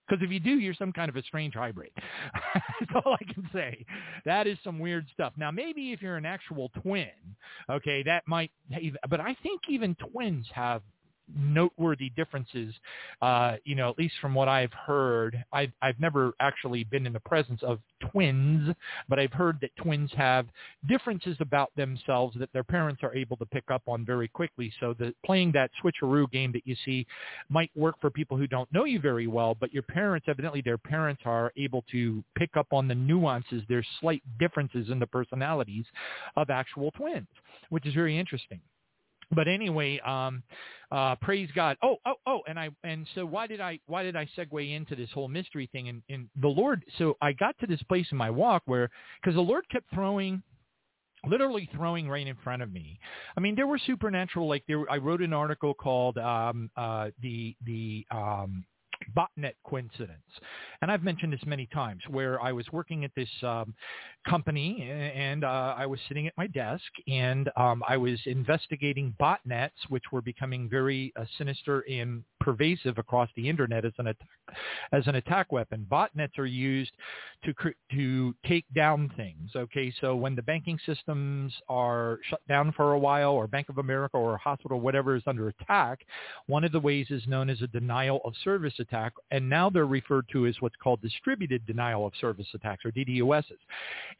Because 0.08 0.24
if 0.24 0.30
you 0.30 0.40
do, 0.40 0.58
you're 0.58 0.74
some 0.74 0.92
kind 0.92 1.08
of 1.08 1.16
a 1.16 1.22
strange 1.22 1.54
hybrid. 1.54 1.90
That's 2.54 2.92
all 3.04 3.14
I 3.14 3.32
can 3.32 3.48
say. 3.52 3.84
That 4.24 4.46
is 4.46 4.58
some 4.64 4.78
weird 4.78 5.06
stuff. 5.12 5.32
Now, 5.36 5.50
maybe 5.50 5.92
if 5.92 6.02
you're 6.02 6.16
an 6.16 6.26
actual 6.26 6.70
twin, 6.82 7.08
okay, 7.70 8.02
that 8.02 8.24
might. 8.26 8.50
But 9.08 9.20
I 9.20 9.36
think 9.42 9.62
even 9.68 9.94
twins 9.94 10.46
have 10.52 10.82
noteworthy 11.34 12.10
differences, 12.10 12.74
uh, 13.20 13.56
you 13.64 13.74
know, 13.74 13.90
at 13.90 13.98
least 13.98 14.14
from 14.20 14.34
what 14.34 14.48
I've 14.48 14.72
heard. 14.72 15.42
I've, 15.52 15.72
I've 15.80 15.98
never 16.00 16.32
actually 16.40 16.84
been 16.84 17.06
in 17.06 17.12
the 17.12 17.20
presence 17.20 17.60
of 17.62 17.78
twins, 18.10 18.74
but 19.08 19.18
I've 19.18 19.32
heard 19.32 19.58
that 19.60 19.70
twins 19.76 20.10
have 20.16 20.46
differences 20.88 21.36
about 21.40 21.70
themselves 21.76 22.36
that 22.38 22.52
their 22.52 22.64
parents 22.64 23.02
are 23.02 23.14
able 23.14 23.36
to 23.38 23.46
pick 23.46 23.64
up 23.70 23.82
on 23.86 24.04
very 24.04 24.28
quickly. 24.28 24.72
So 24.80 24.94
the, 24.98 25.14
playing 25.24 25.52
that 25.52 25.70
switcheroo 25.82 26.30
game 26.30 26.52
that 26.52 26.66
you 26.66 26.76
see 26.84 27.06
might 27.48 27.70
work 27.74 27.96
for 28.00 28.10
people 28.10 28.36
who 28.36 28.46
don't 28.46 28.72
know 28.72 28.84
you 28.84 29.00
very 29.00 29.26
well, 29.26 29.56
but 29.58 29.72
your 29.72 29.82
parents, 29.82 30.26
evidently 30.28 30.62
their 30.62 30.78
parents 30.78 31.22
are 31.24 31.52
able 31.56 31.84
to 31.92 32.22
pick 32.36 32.56
up 32.56 32.66
on 32.72 32.88
the 32.88 32.94
nuances, 32.94 33.62
there's 33.68 33.86
slight 34.00 34.22
differences 34.38 34.90
in 34.90 34.98
the 34.98 35.06
personalities 35.06 35.84
of 36.36 36.50
actual 36.50 36.90
twins, 36.92 37.28
which 37.70 37.86
is 37.86 37.94
very 37.94 38.18
interesting. 38.18 38.60
But 39.34 39.48
anyway, 39.48 39.98
um, 40.00 40.42
uh, 40.90 41.14
praise 41.16 41.48
God. 41.54 41.76
Oh, 41.82 41.96
oh, 42.06 42.14
oh, 42.26 42.40
and 42.46 42.58
I 42.58 42.70
and 42.84 43.06
so 43.14 43.24
why 43.24 43.46
did 43.46 43.60
I 43.60 43.78
why 43.86 44.02
did 44.02 44.16
I 44.16 44.28
segue 44.36 44.74
into 44.74 44.94
this 44.94 45.10
whole 45.12 45.28
mystery 45.28 45.68
thing? 45.72 45.88
And, 45.88 46.02
and 46.10 46.28
the 46.40 46.48
Lord, 46.48 46.84
so 46.98 47.16
I 47.22 47.32
got 47.32 47.58
to 47.60 47.66
this 47.66 47.82
place 47.84 48.06
in 48.12 48.18
my 48.18 48.30
walk 48.30 48.62
where 48.66 48.90
because 49.20 49.34
the 49.34 49.40
Lord 49.40 49.64
kept 49.70 49.86
throwing 49.92 50.42
literally 51.26 51.68
throwing 51.74 52.08
right 52.08 52.26
in 52.26 52.36
front 52.42 52.62
of 52.62 52.72
me. 52.72 52.98
I 53.36 53.40
mean, 53.40 53.54
there 53.54 53.66
were 53.66 53.78
supernatural, 53.78 54.48
like 54.48 54.64
there, 54.66 54.90
I 54.90 54.96
wrote 54.96 55.22
an 55.22 55.32
article 55.32 55.72
called 55.72 56.18
um, 56.18 56.70
uh, 56.76 57.10
the 57.20 57.56
the 57.64 58.06
um, 58.10 58.64
botnet 59.16 59.54
coincidence. 59.64 60.22
And 60.80 60.90
I've 60.90 61.02
mentioned 61.02 61.32
this 61.32 61.40
many 61.46 61.66
times 61.66 62.02
where 62.08 62.40
I 62.40 62.52
was 62.52 62.66
working 62.72 63.04
at 63.04 63.10
this 63.14 63.28
um, 63.42 63.74
company 64.28 64.82
and 64.82 65.44
uh, 65.44 65.74
I 65.76 65.86
was 65.86 66.00
sitting 66.08 66.26
at 66.26 66.32
my 66.36 66.46
desk 66.48 66.84
and 67.08 67.50
um, 67.56 67.82
I 67.88 67.96
was 67.96 68.18
investigating 68.26 69.14
botnets, 69.20 69.70
which 69.88 70.04
were 70.12 70.22
becoming 70.22 70.68
very 70.68 71.12
uh, 71.16 71.24
sinister 71.38 71.84
and 71.88 72.22
pervasive 72.42 72.98
across 72.98 73.28
the 73.36 73.48
internet 73.48 73.84
as 73.84 73.92
an 73.98 74.08
attack, 74.08 74.28
as 74.92 75.06
an 75.06 75.14
attack 75.14 75.52
weapon. 75.52 75.86
Botnets 75.90 76.38
are 76.38 76.46
used 76.46 76.90
to 77.44 77.54
to 77.92 78.34
take 78.46 78.64
down 78.74 79.10
things. 79.16 79.50
Okay, 79.54 79.92
so 80.00 80.16
when 80.16 80.34
the 80.34 80.42
banking 80.42 80.78
systems 80.84 81.52
are 81.68 82.18
shut 82.28 82.40
down 82.48 82.72
for 82.72 82.92
a 82.92 82.98
while, 82.98 83.30
or 83.30 83.46
Bank 83.46 83.68
of 83.68 83.78
America 83.78 84.16
or 84.16 84.34
a 84.34 84.38
hospital, 84.38 84.80
whatever 84.80 85.14
is 85.14 85.22
under 85.26 85.48
attack, 85.48 86.00
one 86.46 86.64
of 86.64 86.72
the 86.72 86.80
ways 86.80 87.06
is 87.10 87.22
known 87.26 87.48
as 87.48 87.62
a 87.62 87.66
denial 87.68 88.20
of 88.24 88.34
service 88.42 88.74
attack, 88.80 89.12
and 89.30 89.48
now 89.48 89.70
they're 89.70 89.86
referred 89.86 90.26
to 90.32 90.46
as 90.46 90.56
what's 90.60 90.76
called 90.82 91.00
distributed 91.00 91.64
denial 91.66 92.06
of 92.06 92.12
service 92.20 92.46
attacks 92.54 92.84
or 92.84 92.90
DDoSs, 92.90 93.58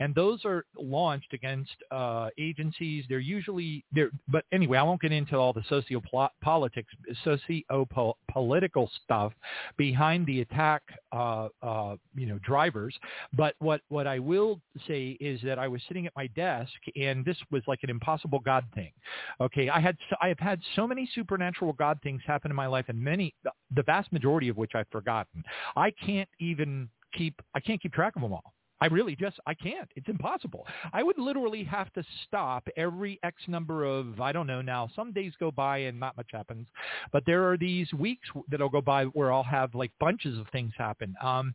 and 0.00 0.14
those 0.14 0.44
are 0.44 0.64
launched 0.78 1.32
against 1.32 1.72
uh, 1.90 2.28
agencies. 2.38 3.04
They're 3.08 3.18
usually 3.18 3.84
there, 3.92 4.10
but 4.28 4.44
anyway, 4.52 4.78
I 4.78 4.82
won't 4.82 5.00
get 5.00 5.12
into 5.12 5.36
all 5.36 5.52
the 5.52 5.64
socio-politics, 5.68 6.92
socio 7.24 7.84
political 8.30 8.90
stuff 9.04 9.32
behind 9.76 10.26
the 10.26 10.40
attack, 10.40 10.82
uh, 11.12 11.48
uh, 11.62 11.96
you 12.14 12.26
know, 12.26 12.38
drivers. 12.38 12.94
But 13.34 13.54
what, 13.58 13.82
what 13.88 14.06
I 14.06 14.18
will 14.18 14.60
say 14.86 15.16
is 15.20 15.40
that 15.44 15.58
I 15.58 15.68
was 15.68 15.80
sitting 15.88 16.06
at 16.06 16.12
my 16.16 16.26
desk, 16.28 16.72
and 16.96 17.24
this 17.24 17.36
was 17.50 17.62
like 17.66 17.80
an 17.82 17.90
impossible 17.90 18.40
God 18.40 18.64
thing. 18.74 18.92
Okay, 19.40 19.68
I 19.68 19.80
had 19.80 19.96
so, 20.10 20.16
I 20.20 20.28
have 20.28 20.38
had 20.38 20.60
so 20.76 20.86
many 20.86 21.08
supernatural 21.14 21.72
God 21.74 21.98
things 22.02 22.22
happen 22.26 22.50
in 22.50 22.56
my 22.56 22.66
life, 22.66 22.86
and 22.88 23.00
many, 23.00 23.34
the 23.74 23.82
vast 23.82 24.12
majority 24.12 24.48
of 24.48 24.56
which 24.56 24.72
I've 24.74 24.88
forgotten. 24.90 25.44
I 25.76 25.90
can't 26.04 26.28
even 26.38 26.88
keep 27.14 27.40
I 27.54 27.60
can't 27.60 27.80
keep 27.80 27.92
track 27.92 28.16
of 28.16 28.22
them 28.22 28.32
all. 28.32 28.54
I 28.82 28.86
really 28.86 29.14
just, 29.14 29.38
I 29.46 29.54
can't. 29.54 29.88
It's 29.94 30.08
impossible. 30.08 30.66
I 30.92 31.04
would 31.04 31.16
literally 31.16 31.62
have 31.62 31.92
to 31.92 32.02
stop 32.26 32.66
every 32.76 33.20
X 33.22 33.36
number 33.46 33.84
of, 33.84 34.20
I 34.20 34.32
don't 34.32 34.48
know 34.48 34.60
now, 34.60 34.90
some 34.96 35.12
days 35.12 35.32
go 35.38 35.52
by 35.52 35.78
and 35.78 36.00
not 36.00 36.16
much 36.16 36.30
happens, 36.32 36.66
but 37.12 37.22
there 37.24 37.48
are 37.48 37.56
these 37.56 37.92
weeks 37.92 38.28
that'll 38.50 38.68
go 38.68 38.80
by 38.80 39.04
where 39.04 39.32
I'll 39.32 39.44
have 39.44 39.72
like 39.76 39.92
bunches 40.00 40.36
of 40.36 40.48
things 40.50 40.72
happen. 40.76 41.14
Um, 41.22 41.54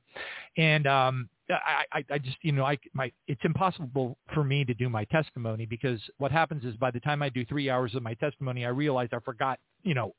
and, 0.55 0.87
um, 0.87 1.27
I, 1.49 1.83
I, 1.91 2.05
I 2.11 2.17
just, 2.17 2.37
you 2.43 2.53
know, 2.53 2.63
I, 2.63 2.77
my, 2.93 3.11
it's 3.27 3.43
impossible 3.43 4.17
for 4.33 4.45
me 4.45 4.63
to 4.63 4.73
do 4.73 4.87
my 4.87 5.03
testimony 5.05 5.65
because 5.65 5.99
what 6.19 6.31
happens 6.31 6.63
is 6.63 6.77
by 6.77 6.91
the 6.91 6.99
time 7.01 7.21
I 7.21 7.27
do 7.27 7.43
three 7.43 7.69
hours 7.69 7.93
of 7.93 8.03
my 8.03 8.13
testimony, 8.13 8.65
I 8.65 8.69
realize 8.69 9.09
I 9.11 9.19
forgot, 9.19 9.59
you 9.83 9.93
know, 9.93 10.13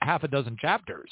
half 0.00 0.22
a 0.22 0.28
dozen 0.28 0.56
chapters. 0.60 1.10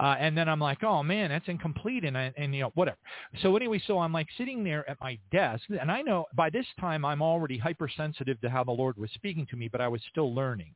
Uh, 0.00 0.16
and 0.18 0.36
then 0.36 0.48
I'm 0.48 0.60
like, 0.60 0.82
oh 0.82 1.02
man, 1.02 1.30
that's 1.30 1.48
incomplete. 1.48 2.04
And, 2.04 2.16
I, 2.16 2.32
and, 2.36 2.54
you 2.54 2.62
know, 2.62 2.72
whatever. 2.74 2.98
So 3.42 3.56
anyway, 3.56 3.80
so 3.86 3.98
I'm 3.98 4.12
like 4.12 4.28
sitting 4.36 4.64
there 4.64 4.88
at 4.88 4.98
my 5.00 5.18
desk 5.32 5.64
and 5.80 5.90
I 5.90 6.02
know 6.02 6.26
by 6.34 6.50
this 6.50 6.66
time 6.80 7.04
I'm 7.04 7.22
already 7.22 7.58
hypersensitive 7.58 8.40
to 8.40 8.50
how 8.50 8.64
the 8.64 8.72
Lord 8.72 8.96
was 8.96 9.10
speaking 9.14 9.46
to 9.50 9.56
me, 9.56 9.68
but 9.68 9.80
I 9.80 9.88
was 9.88 10.00
still 10.10 10.34
learning 10.34 10.72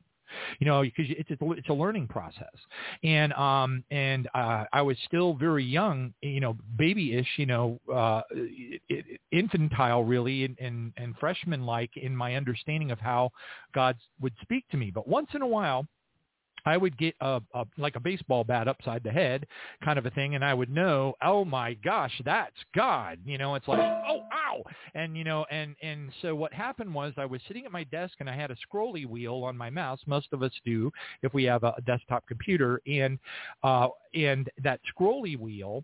you 0.59 0.67
know, 0.67 0.81
because 0.81 1.05
it's 1.09 1.29
a, 1.29 1.51
it's 1.51 1.69
a 1.69 1.73
learning 1.73 2.07
process. 2.07 2.53
And 3.03 3.33
um 3.33 3.83
and 3.91 4.27
uh, 4.33 4.65
I 4.71 4.81
was 4.81 4.97
still 5.05 5.33
very 5.33 5.63
young, 5.63 6.13
you 6.21 6.39
know, 6.39 6.57
babyish, 6.77 7.27
you 7.37 7.45
know, 7.45 7.79
uh, 7.93 8.21
infantile 9.31 10.03
really, 10.03 10.45
and 10.45 10.57
and, 10.59 10.93
and 10.97 11.15
freshman 11.17 11.65
like 11.65 11.91
in 11.95 12.15
my 12.15 12.35
understanding 12.35 12.91
of 12.91 12.99
how 12.99 13.31
God 13.73 13.97
would 14.21 14.33
speak 14.41 14.65
to 14.69 14.77
me. 14.77 14.91
But 14.91 15.07
once 15.07 15.29
in 15.33 15.41
a 15.41 15.47
while 15.47 15.87
I 16.69 16.77
would 16.77 16.97
get 16.97 17.15
a, 17.21 17.41
a 17.53 17.65
like 17.77 17.95
a 17.95 17.99
baseball 17.99 18.43
bat 18.43 18.67
upside 18.67 19.03
the 19.03 19.11
head 19.11 19.45
kind 19.83 19.97
of 19.97 20.05
a 20.05 20.11
thing 20.11 20.35
and 20.35 20.45
I 20.45 20.53
would 20.53 20.69
know, 20.69 21.15
oh 21.23 21.43
my 21.45 21.73
gosh, 21.75 22.13
that's 22.25 22.55
God. 22.75 23.19
You 23.25 23.37
know, 23.37 23.55
it's 23.55 23.67
like, 23.67 23.79
oh, 23.79 24.21
ow. 24.33 24.63
And, 24.93 25.17
you 25.17 25.23
know, 25.23 25.45
and, 25.51 25.75
and 25.81 26.11
so 26.21 26.35
what 26.35 26.53
happened 26.53 26.93
was 26.93 27.13
I 27.17 27.25
was 27.25 27.41
sitting 27.47 27.65
at 27.65 27.71
my 27.71 27.83
desk 27.85 28.15
and 28.19 28.29
I 28.29 28.35
had 28.35 28.51
a 28.51 28.55
scrolly 28.55 29.05
wheel 29.05 29.43
on 29.43 29.57
my 29.57 29.69
mouse. 29.69 29.99
Most 30.05 30.27
of 30.31 30.43
us 30.43 30.51
do 30.65 30.91
if 31.23 31.33
we 31.33 31.43
have 31.45 31.63
a 31.63 31.75
desktop 31.85 32.27
computer. 32.27 32.81
And, 32.87 33.19
uh, 33.63 33.89
and 34.13 34.49
that 34.63 34.79
scrolly 34.93 35.37
wheel, 35.37 35.83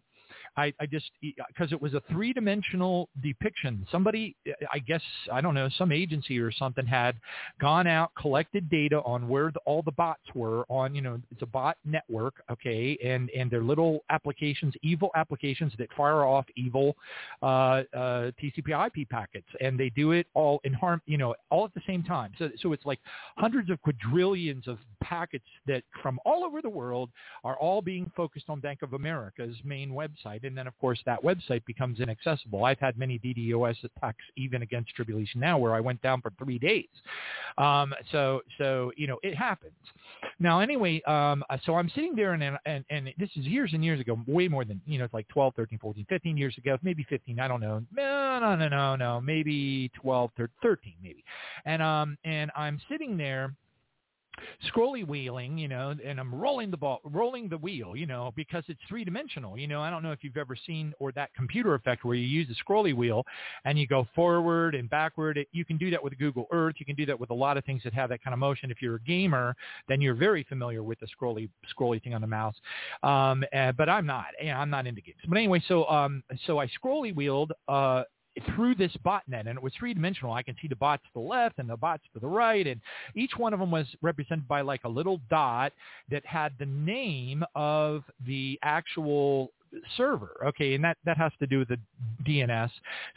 I, 0.57 0.73
I 0.79 0.85
just 0.85 1.11
because 1.21 1.71
it 1.71 1.81
was 1.81 1.93
a 1.93 2.01
three 2.09 2.33
dimensional 2.33 3.09
depiction. 3.21 3.85
Somebody, 3.91 4.35
I 4.71 4.79
guess, 4.79 5.01
I 5.31 5.41
don't 5.41 5.53
know, 5.53 5.69
some 5.77 5.91
agency 5.91 6.39
or 6.39 6.51
something 6.51 6.85
had 6.85 7.17
gone 7.59 7.87
out, 7.87 8.11
collected 8.19 8.69
data 8.69 9.01
on 9.05 9.27
where 9.27 9.51
the, 9.51 9.59
all 9.65 9.81
the 9.81 9.91
bots 9.91 10.23
were 10.33 10.65
on. 10.69 10.95
You 10.95 11.01
know, 11.01 11.21
it's 11.31 11.41
a 11.41 11.45
bot 11.47 11.77
network, 11.83 12.35
okay, 12.49 12.97
and 13.03 13.29
and 13.31 13.51
their 13.51 13.63
little 13.63 14.03
applications, 14.09 14.73
evil 14.81 15.11
applications 15.15 15.73
that 15.77 15.89
fire 15.93 16.23
off 16.23 16.45
evil 16.55 16.95
uh, 17.41 17.83
uh, 17.93 18.31
TCP/IP 18.41 19.09
packets, 19.09 19.47
and 19.59 19.77
they 19.77 19.89
do 19.89 20.11
it 20.11 20.27
all 20.33 20.61
in 20.63 20.73
harm, 20.73 21.01
you 21.05 21.17
know, 21.17 21.35
all 21.49 21.65
at 21.65 21.73
the 21.73 21.81
same 21.85 22.03
time. 22.03 22.31
So 22.37 22.49
so 22.61 22.71
it's 22.71 22.85
like 22.85 22.99
hundreds 23.37 23.69
of 23.69 23.81
quadrillions 23.81 24.67
of 24.67 24.77
packets 25.01 25.45
that 25.67 25.83
from 26.01 26.19
all 26.25 26.43
over 26.43 26.61
the 26.61 26.69
world 26.69 27.09
are 27.43 27.57
all 27.57 27.81
being 27.81 28.11
focused 28.15 28.45
on 28.49 28.59
Bank 28.59 28.81
of 28.81 28.93
America's 28.93 29.55
main 29.63 29.91
website 29.91 30.44
and 30.45 30.57
then 30.57 30.67
of 30.67 30.77
course 30.79 30.99
that 31.05 31.21
website 31.23 31.65
becomes 31.65 31.99
inaccessible. 31.99 32.63
I've 32.63 32.79
had 32.79 32.97
many 32.97 33.19
DDoS 33.19 33.83
attacks 33.83 34.23
even 34.37 34.61
against 34.61 34.95
Tribulation 34.95 35.41
Now 35.41 35.57
where 35.57 35.73
I 35.73 35.79
went 35.79 36.01
down 36.01 36.21
for 36.21 36.31
three 36.37 36.59
days. 36.59 36.87
Um, 37.57 37.93
so 38.11 38.41
so 38.57 38.91
you 38.95 39.07
know 39.07 39.19
it 39.23 39.35
happens. 39.35 39.73
Now 40.39 40.59
anyway, 40.59 41.01
um, 41.03 41.43
so 41.65 41.75
I'm 41.75 41.89
sitting 41.89 42.15
there 42.15 42.33
and, 42.33 42.57
and 42.65 42.85
and 42.89 43.13
this 43.17 43.29
is 43.35 43.45
years 43.45 43.71
and 43.73 43.83
years 43.83 43.99
ago, 43.99 44.17
way 44.27 44.47
more 44.47 44.65
than 44.65 44.81
you 44.85 44.99
know, 44.99 45.05
it's 45.05 45.13
like 45.13 45.27
12, 45.29 45.55
13, 45.55 45.79
14, 45.79 46.05
15 46.07 46.37
years 46.37 46.57
ago, 46.57 46.77
maybe 46.83 47.05
15. 47.09 47.39
I 47.39 47.47
don't 47.47 47.61
know. 47.61 47.81
No, 47.95 48.39
no, 48.39 48.55
no, 48.55 48.67
no, 48.67 48.95
no, 48.95 49.21
maybe 49.21 49.89
12, 50.01 50.31
13, 50.61 50.93
maybe. 51.01 51.23
And 51.65 51.81
um 51.81 52.17
and 52.23 52.51
I'm 52.55 52.79
sitting 52.89 53.17
there 53.17 53.53
scrolly 54.69 55.07
wheeling, 55.07 55.57
you 55.57 55.67
know, 55.67 55.95
and 56.03 56.19
I'm 56.19 56.33
rolling 56.33 56.71
the 56.71 56.77
ball, 56.77 57.01
rolling 57.03 57.49
the 57.49 57.57
wheel, 57.57 57.95
you 57.95 58.05
know, 58.05 58.31
because 58.35 58.63
it's 58.67 58.79
three 58.87 59.03
dimensional. 59.03 59.57
You 59.57 59.67
know, 59.67 59.81
I 59.81 59.89
don't 59.89 60.03
know 60.03 60.11
if 60.11 60.23
you've 60.23 60.37
ever 60.37 60.55
seen 60.55 60.93
or 60.99 61.11
that 61.13 61.33
computer 61.35 61.75
effect 61.75 62.05
where 62.05 62.15
you 62.15 62.25
use 62.25 62.47
the 62.47 62.55
scrolly 62.55 62.95
wheel 62.95 63.23
and 63.65 63.77
you 63.77 63.87
go 63.87 64.07
forward 64.15 64.75
and 64.75 64.89
backward. 64.89 65.37
It, 65.37 65.47
you 65.51 65.65
can 65.65 65.77
do 65.77 65.89
that 65.91 66.03
with 66.03 66.17
Google 66.17 66.47
Earth. 66.51 66.75
You 66.77 66.85
can 66.85 66.95
do 66.95 67.05
that 67.05 67.19
with 67.19 67.29
a 67.29 67.33
lot 67.33 67.57
of 67.57 67.65
things 67.65 67.81
that 67.83 67.93
have 67.93 68.09
that 68.09 68.23
kind 68.23 68.33
of 68.33 68.39
motion. 68.39 68.71
If 68.71 68.81
you're 68.81 68.95
a 68.95 69.01
gamer, 69.01 69.55
then 69.87 70.01
you're 70.01 70.15
very 70.15 70.43
familiar 70.43 70.83
with 70.83 70.99
the 70.99 71.07
scrolly 71.07 71.49
scrolly 71.77 72.01
thing 72.03 72.13
on 72.13 72.21
the 72.21 72.27
mouse. 72.27 72.55
Um, 73.03 73.43
uh, 73.53 73.71
but 73.73 73.89
I'm 73.89 74.05
not. 74.05 74.27
I'm 74.43 74.69
not 74.69 74.87
into 74.87 75.01
games. 75.01 75.17
But 75.27 75.37
anyway, 75.37 75.61
so 75.67 75.85
um, 75.89 76.23
so 76.45 76.59
I 76.59 76.67
scrolly 76.67 77.15
wheeled 77.15 77.53
uh, 77.67 78.03
through 78.55 78.75
this 78.75 78.91
botnet, 79.05 79.47
and 79.47 79.49
it 79.49 79.61
was 79.61 79.73
three-dimensional. 79.77 80.33
I 80.33 80.43
can 80.43 80.55
see 80.61 80.67
the 80.67 80.75
bots 80.75 81.03
to 81.03 81.09
the 81.13 81.19
left 81.19 81.59
and 81.59 81.69
the 81.69 81.77
bots 81.77 82.03
to 82.13 82.19
the 82.19 82.27
right, 82.27 82.67
and 82.67 82.81
each 83.15 83.31
one 83.37 83.53
of 83.53 83.59
them 83.59 83.71
was 83.71 83.87
represented 84.01 84.47
by 84.47 84.61
like 84.61 84.83
a 84.83 84.89
little 84.89 85.21
dot 85.29 85.73
that 86.09 86.25
had 86.25 86.53
the 86.59 86.65
name 86.65 87.43
of 87.55 88.03
the 88.25 88.59
actual 88.63 89.51
server. 89.97 90.37
Okay, 90.45 90.75
and 90.75 90.83
that, 90.83 90.97
that 91.05 91.17
has 91.17 91.31
to 91.39 91.47
do 91.47 91.59
with 91.59 91.69
the 91.69 91.79
DNS. 92.25 92.69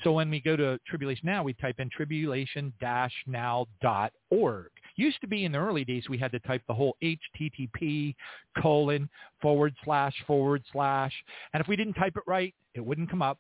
So 0.04 0.12
when 0.12 0.30
we 0.30 0.40
go 0.40 0.56
to 0.56 0.78
Tribulation 0.86 1.26
Now, 1.26 1.42
we 1.42 1.54
type 1.54 1.76
in 1.78 1.90
tribulation-now.org. 1.90 4.70
Used 4.96 5.20
to 5.20 5.26
be 5.28 5.44
in 5.44 5.52
the 5.52 5.58
early 5.58 5.84
days, 5.84 6.08
we 6.08 6.18
had 6.18 6.32
to 6.32 6.40
type 6.40 6.62
the 6.66 6.74
whole 6.74 6.96
HTTP 7.02 8.14
colon 8.60 9.08
forward 9.40 9.74
slash 9.84 10.14
forward 10.26 10.64
slash. 10.72 11.12
And 11.52 11.60
if 11.60 11.68
we 11.68 11.76
didn't 11.76 11.94
type 11.94 12.16
it 12.16 12.24
right, 12.26 12.52
it 12.74 12.84
wouldn't 12.84 13.08
come 13.10 13.22
up. 13.22 13.38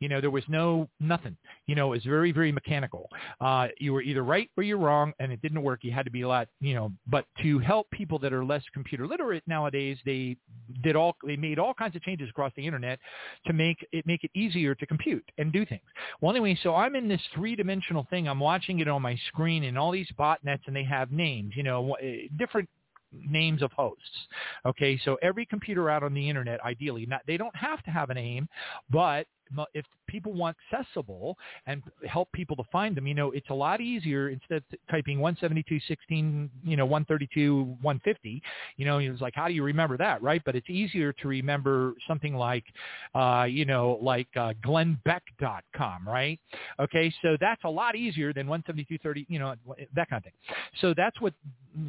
You 0.00 0.08
know, 0.08 0.20
there 0.20 0.30
was 0.30 0.44
no 0.48 0.88
nothing. 1.00 1.36
You 1.66 1.74
know, 1.74 1.88
it 1.88 1.96
was 1.96 2.04
very, 2.04 2.32
very 2.32 2.52
mechanical. 2.52 3.08
Uh, 3.40 3.68
you 3.78 3.92
were 3.92 4.02
either 4.02 4.24
right 4.24 4.50
or 4.56 4.62
you're 4.62 4.78
wrong, 4.78 5.12
and 5.18 5.32
it 5.32 5.42
didn't 5.42 5.62
work. 5.62 5.80
You 5.82 5.92
had 5.92 6.04
to 6.04 6.10
be 6.10 6.22
a 6.22 6.28
lot, 6.28 6.48
you 6.60 6.74
know. 6.74 6.92
But 7.06 7.24
to 7.42 7.58
help 7.58 7.90
people 7.90 8.18
that 8.20 8.32
are 8.32 8.44
less 8.44 8.62
computer 8.72 9.06
literate 9.06 9.42
nowadays, 9.46 9.98
they 10.04 10.36
did 10.82 10.96
all 10.96 11.16
they 11.26 11.36
made 11.36 11.58
all 11.58 11.74
kinds 11.74 11.96
of 11.96 12.02
changes 12.02 12.28
across 12.30 12.52
the 12.56 12.66
internet 12.66 12.98
to 13.46 13.52
make 13.52 13.86
it 13.92 14.06
make 14.06 14.24
it 14.24 14.30
easier 14.34 14.74
to 14.74 14.86
compute 14.86 15.24
and 15.38 15.52
do 15.52 15.64
things. 15.66 15.82
Well, 16.20 16.30
anyway, 16.30 16.58
so 16.62 16.74
I'm 16.74 16.96
in 16.96 17.08
this 17.08 17.22
three 17.34 17.56
dimensional 17.56 18.06
thing. 18.10 18.28
I'm 18.28 18.40
watching 18.40 18.80
it 18.80 18.88
on 18.88 19.02
my 19.02 19.18
screen, 19.28 19.64
and 19.64 19.78
all 19.78 19.90
these 19.90 20.10
botnets, 20.18 20.66
and 20.66 20.74
they 20.74 20.84
have 20.84 21.12
names. 21.12 21.54
You 21.56 21.62
know, 21.62 21.94
eh, 21.94 22.28
different 22.36 22.68
names 23.12 23.62
of 23.62 23.72
hosts. 23.72 24.02
Okay, 24.66 25.00
so 25.04 25.16
every 25.22 25.46
computer 25.46 25.88
out 25.90 26.02
on 26.02 26.14
the 26.14 26.28
internet, 26.28 26.62
ideally, 26.64 27.06
not 27.06 27.22
they 27.26 27.36
don't 27.36 27.54
have 27.56 27.82
to 27.84 27.90
have 27.90 28.10
a 28.10 28.14
name, 28.14 28.48
but 28.90 29.26
if 29.74 29.84
people 30.06 30.32
want 30.32 30.56
accessible 30.72 31.36
and 31.66 31.82
help 32.06 32.30
people 32.32 32.56
to 32.56 32.64
find 32.72 32.96
them, 32.96 33.06
you 33.06 33.14
know, 33.14 33.30
it's 33.32 33.50
a 33.50 33.54
lot 33.54 33.80
easier 33.80 34.30
instead 34.30 34.56
of 34.56 34.62
typing 34.90 35.18
172.16, 35.18 36.48
you 36.64 36.76
know, 36.76 36.86
132, 36.86 37.76
150, 37.82 38.42
you 38.76 38.84
know, 38.84 38.98
it's 38.98 39.20
like, 39.20 39.34
how 39.34 39.48
do 39.48 39.54
you 39.54 39.62
remember 39.62 39.96
that, 39.96 40.22
right? 40.22 40.42
But 40.44 40.56
it's 40.56 40.68
easier 40.70 41.12
to 41.12 41.28
remember 41.28 41.94
something 42.06 42.34
like, 42.34 42.64
uh, 43.14 43.46
you 43.48 43.64
know, 43.64 43.98
like 44.02 44.28
uh, 44.36 44.54
glennbeck.com, 44.64 46.08
right? 46.08 46.38
Okay, 46.80 47.12
so 47.22 47.36
that's 47.40 47.62
a 47.64 47.70
lot 47.70 47.96
easier 47.96 48.32
than 48.32 48.46
172.30, 48.46 49.26
you 49.28 49.38
know, 49.38 49.54
that 49.94 50.08
kind 50.08 50.20
of 50.20 50.24
thing. 50.24 50.32
So 50.80 50.94
that's 50.96 51.20
what 51.20 51.34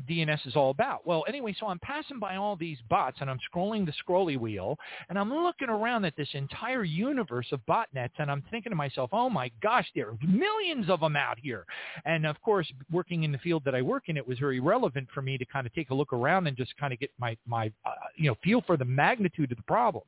DNS 0.10 0.48
is 0.48 0.56
all 0.56 0.70
about. 0.72 1.06
Well, 1.06 1.24
anyway, 1.28 1.56
so 1.60 1.68
I'm 1.68 1.80
passing 1.80 2.20
by 2.20 2.36
all 2.36 2.56
these 2.56 2.78
bots 2.90 3.18
and 3.22 3.30
I'm 3.30 3.40
scrolling 3.54 3.86
the 3.86 3.94
scrolly 3.94 4.38
wheel 4.38 4.78
and 5.10 5.18
I'm 5.18 5.34
looking 5.34 5.70
around 5.70 6.06
at 6.06 6.16
this 6.16 6.30
entire 6.34 6.84
universe 6.84 7.48
of 7.52 7.62
botnets 7.66 8.12
and 8.18 8.30
I'm 8.30 8.44
thinking 8.52 8.72
to 8.72 8.76
myself, 8.76 9.10
oh 9.14 9.30
my 9.30 9.52
gosh, 9.62 9.88
there 9.96 10.10
are 10.10 10.18
millions 10.26 10.90
of 10.90 11.00
them 11.00 11.16
out 11.16 11.38
here. 11.40 11.66
And 12.06 12.26
of 12.26 12.42
course, 12.42 12.72
working 12.92 13.24
in 13.24 13.32
the 13.32 13.38
field 13.38 13.64
that 13.66 13.76
I 13.76 13.82
work 13.82 14.04
in, 14.08 14.18
it 14.18 14.28
was 14.28 14.40
very 14.40 14.60
relevant 14.60 15.08
for 15.14 15.22
me 15.22 15.38
to 15.38 15.46
kind 15.46 15.66
of 15.66 15.74
take 15.74 15.90
a 15.90 15.94
look 15.94 16.14
around 16.14 16.48
and 16.48 16.56
just 16.56 16.76
kind 16.78 16.94
of 16.94 17.00
get 17.00 17.12
my, 17.20 17.38
my 17.46 17.72
uh, 17.86 17.92
you 18.16 18.30
know, 18.30 18.36
feel 18.44 18.62
for 18.62 18.78
the 18.78 18.86
magnitude 18.86 19.52
of 19.52 19.58
the 19.58 19.64
problem. 19.64 20.04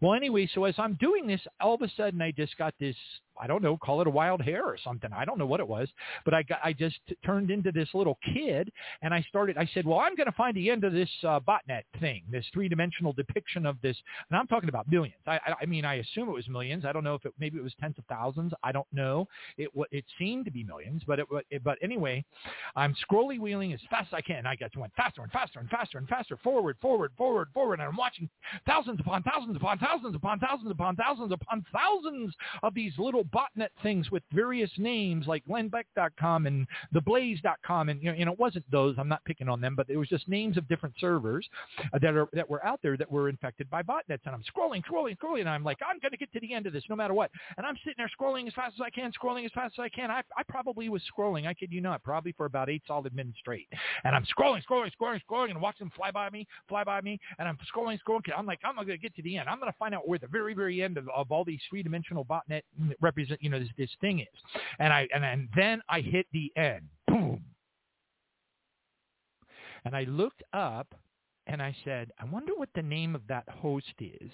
Well, 0.00 0.14
anyway, 0.14 0.48
so 0.54 0.64
as 0.64 0.74
I'm 0.78 0.94
doing 0.94 1.26
this, 1.26 1.40
all 1.60 1.74
of 1.74 1.82
a 1.82 1.90
sudden 1.96 2.20
I 2.20 2.30
just 2.30 2.56
got 2.58 2.74
this 2.80 2.96
I 3.42 3.46
don't 3.48 3.62
know, 3.62 3.76
call 3.76 4.00
it 4.00 4.06
a 4.06 4.10
wild 4.10 4.40
hair 4.40 4.64
or 4.64 4.76
something. 4.82 5.10
I 5.12 5.24
don't 5.24 5.38
know 5.38 5.46
what 5.46 5.58
it 5.60 5.66
was, 5.66 5.88
but 6.24 6.34
I 6.34 6.42
got, 6.42 6.60
I 6.62 6.72
just 6.72 6.98
turned 7.24 7.50
into 7.50 7.72
this 7.72 7.88
little 7.94 8.18
kid 8.34 8.70
and 9.02 9.12
I 9.12 9.22
started, 9.28 9.58
I 9.58 9.68
said, 9.74 9.86
well, 9.86 9.98
I'm 9.98 10.14
going 10.14 10.26
to 10.26 10.36
find 10.36 10.56
the 10.56 10.70
end 10.70 10.84
of 10.84 10.92
this 10.92 11.10
uh, 11.24 11.40
botnet 11.40 11.82
thing, 11.98 12.22
this 12.30 12.46
three-dimensional 12.52 13.12
depiction 13.14 13.66
of 13.66 13.80
this. 13.82 13.96
And 14.30 14.38
I'm 14.38 14.46
talking 14.46 14.68
about 14.68 14.90
millions. 14.90 15.16
I, 15.26 15.40
I, 15.46 15.54
I 15.62 15.66
mean, 15.66 15.84
I 15.84 15.94
assume 15.94 16.28
it 16.28 16.32
was 16.32 16.48
millions. 16.48 16.84
I 16.84 16.92
don't 16.92 17.04
know 17.04 17.14
if 17.14 17.24
it, 17.24 17.32
maybe 17.40 17.58
it 17.58 17.62
was 17.62 17.74
tens 17.80 17.96
of 17.98 18.04
thousands. 18.06 18.52
I 18.62 18.72
don't 18.72 18.86
know. 18.92 19.26
It, 19.58 19.70
it 19.90 20.04
seemed 20.18 20.44
to 20.44 20.50
be 20.50 20.62
millions, 20.62 21.02
but 21.06 21.18
it, 21.18 21.26
it 21.50 21.64
but 21.64 21.78
anyway, 21.82 22.24
I'm 22.76 22.94
scrolly 23.10 23.40
wheeling 23.40 23.72
as 23.72 23.80
fast 23.90 24.08
as 24.12 24.18
I 24.18 24.20
can. 24.20 24.46
I 24.46 24.54
got 24.54 24.72
to 24.72 24.82
went 24.82 24.92
faster 24.94 25.22
and 25.22 25.30
faster 25.32 25.60
and 25.60 25.70
faster 25.70 25.98
and 25.98 26.08
faster, 26.08 26.36
forward, 26.42 26.76
forward, 26.82 27.12
forward, 27.16 27.48
forward. 27.54 27.80
And 27.80 27.88
I'm 27.88 27.96
watching 27.96 28.28
thousands 28.66 29.00
upon 29.00 29.22
thousands 29.22 29.56
upon 29.56 29.78
thousands 29.78 30.14
upon 30.14 30.38
thousands 30.40 30.70
upon 30.70 30.96
thousands 30.96 31.32
upon 31.32 31.64
thousands 31.72 32.34
of 32.62 32.74
these 32.74 32.92
little 32.98 33.24
botnet 33.32 33.68
things 33.82 34.10
with 34.10 34.22
various 34.32 34.70
names 34.78 35.26
like 35.26 35.44
glennbeck.com 35.46 36.46
and 36.46 36.66
theblaze.com. 36.94 37.88
And, 37.88 38.02
you 38.02 38.12
know, 38.24 38.32
know, 38.32 38.32
it 38.32 38.38
wasn't 38.38 38.70
those. 38.70 38.96
I'm 38.98 39.08
not 39.08 39.24
picking 39.24 39.48
on 39.48 39.60
them, 39.60 39.74
but 39.76 39.88
it 39.88 39.96
was 39.96 40.08
just 40.08 40.28
names 40.28 40.56
of 40.56 40.68
different 40.68 40.94
servers 40.98 41.48
that 41.92 42.16
are 42.16 42.28
that 42.32 42.48
were 42.48 42.64
out 42.64 42.80
there 42.82 42.96
that 42.96 43.10
were 43.10 43.28
infected 43.28 43.68
by 43.70 43.82
botnets. 43.82 44.20
And 44.24 44.34
I'm 44.34 44.42
scrolling, 44.42 44.82
scrolling, 44.84 45.16
scrolling, 45.18 45.40
and 45.40 45.48
I'm 45.48 45.64
like, 45.64 45.78
I'm 45.86 45.98
going 46.00 46.12
to 46.12 46.16
get 46.16 46.32
to 46.32 46.40
the 46.40 46.52
end 46.52 46.66
of 46.66 46.72
this 46.72 46.84
no 46.88 46.96
matter 46.96 47.14
what. 47.14 47.30
And 47.56 47.66
I'm 47.66 47.76
sitting 47.84 47.94
there 47.98 48.10
scrolling 48.18 48.46
as 48.46 48.54
fast 48.54 48.74
as 48.74 48.80
I 48.84 48.90
can, 48.90 49.12
scrolling 49.12 49.44
as 49.44 49.52
fast 49.54 49.74
as 49.78 49.82
I 49.82 49.88
can. 49.88 50.10
I, 50.10 50.22
I 50.36 50.42
probably 50.48 50.88
was 50.88 51.02
scrolling, 51.16 51.46
I 51.46 51.54
kid 51.54 51.72
you 51.72 51.80
not, 51.80 52.02
probably 52.02 52.32
for 52.32 52.46
about 52.46 52.68
eight 52.68 52.82
solid 52.86 53.14
minutes 53.14 53.38
straight. 53.38 53.68
And 54.04 54.14
I'm 54.14 54.24
scrolling, 54.24 54.62
scrolling, 54.68 54.90
scrolling, 55.00 55.20
scrolling, 55.28 55.50
and 55.50 55.60
watching 55.60 55.86
them 55.86 55.92
fly 55.96 56.10
by 56.10 56.30
me, 56.30 56.46
fly 56.68 56.84
by 56.84 57.00
me. 57.00 57.18
And 57.38 57.48
I'm 57.48 57.58
scrolling, 57.74 57.98
scrolling. 58.06 58.22
I'm 58.36 58.46
like, 58.46 58.60
I'm 58.64 58.74
going 58.74 58.86
to 58.88 58.98
get 58.98 59.14
to 59.16 59.22
the 59.22 59.36
end. 59.38 59.48
I'm 59.48 59.58
going 59.58 59.70
to 59.70 59.78
find 59.78 59.94
out 59.94 60.08
where 60.08 60.18
the 60.18 60.26
very, 60.26 60.54
very 60.54 60.82
end 60.82 60.96
of, 60.96 61.08
of 61.14 61.30
all 61.30 61.44
these 61.44 61.60
three-dimensional 61.68 62.24
botnet 62.24 62.62
represent, 63.12 63.42
you 63.42 63.50
know, 63.50 63.58
this, 63.58 63.68
this 63.76 63.90
thing 64.00 64.20
is. 64.20 64.38
And 64.78 64.92
I 64.92 65.08
and, 65.14 65.24
and 65.24 65.48
then 65.56 65.80
I 65.88 66.00
hit 66.00 66.26
the 66.32 66.50
end. 66.56 66.82
Boom. 67.06 67.42
And 69.84 69.96
I 69.96 70.04
looked 70.04 70.42
up 70.52 70.94
and 71.46 71.60
I 71.60 71.74
said, 71.84 72.10
I 72.20 72.24
wonder 72.24 72.52
what 72.56 72.68
the 72.74 72.82
name 72.82 73.14
of 73.14 73.22
that 73.28 73.48
host 73.48 73.94
is. 74.00 74.30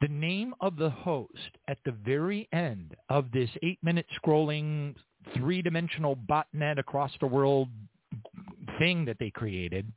The 0.00 0.08
name 0.08 0.54
of 0.60 0.76
the 0.76 0.90
host 0.90 1.58
at 1.68 1.78
the 1.86 1.92
very 1.92 2.48
end 2.52 2.94
of 3.08 3.30
this 3.32 3.48
eight-minute 3.62 4.06
scrolling 4.22 4.94
three-dimensional 5.34 6.16
botnet 6.16 6.78
across 6.78 7.10
the 7.20 7.26
world 7.26 7.68
thing 8.78 9.04
that 9.06 9.16
they 9.18 9.30
created, 9.30 9.90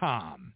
com. 0.00 0.52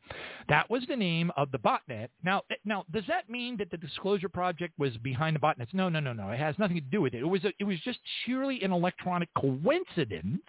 That 0.48 0.68
was 0.70 0.83
the 0.88 0.96
name 0.96 1.30
of 1.37 1.50
the 1.52 1.59
botnet. 1.59 2.09
Now, 2.22 2.42
eh, 2.50 2.57
now, 2.64 2.85
does 2.92 3.04
that 3.09 3.30
mean 3.30 3.57
that 3.59 3.70
the 3.70 3.76
Disclosure 3.76 4.28
Project 4.28 4.74
was 4.78 4.96
behind 4.98 5.37
the 5.37 5.40
botnets? 5.40 5.72
No, 5.72 5.88
no, 5.88 6.00
no, 6.00 6.12
no. 6.12 6.30
It 6.30 6.38
has 6.38 6.59
nothing 6.59 6.76
to 6.76 6.83
do 6.83 7.00
with 7.00 7.14
it. 7.14 7.20
It 7.20 7.28
was 7.28 7.44
a, 7.44 7.52
it 7.59 7.64
was 7.64 7.78
just 7.85 7.98
sheerly 8.24 8.62
an 8.62 8.72
electronic 8.72 9.28
coincidence 9.38 10.42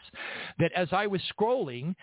that 0.60 0.72
as 0.74 0.88
I 0.92 1.08
was 1.08 1.22
scrolling, 1.38 1.96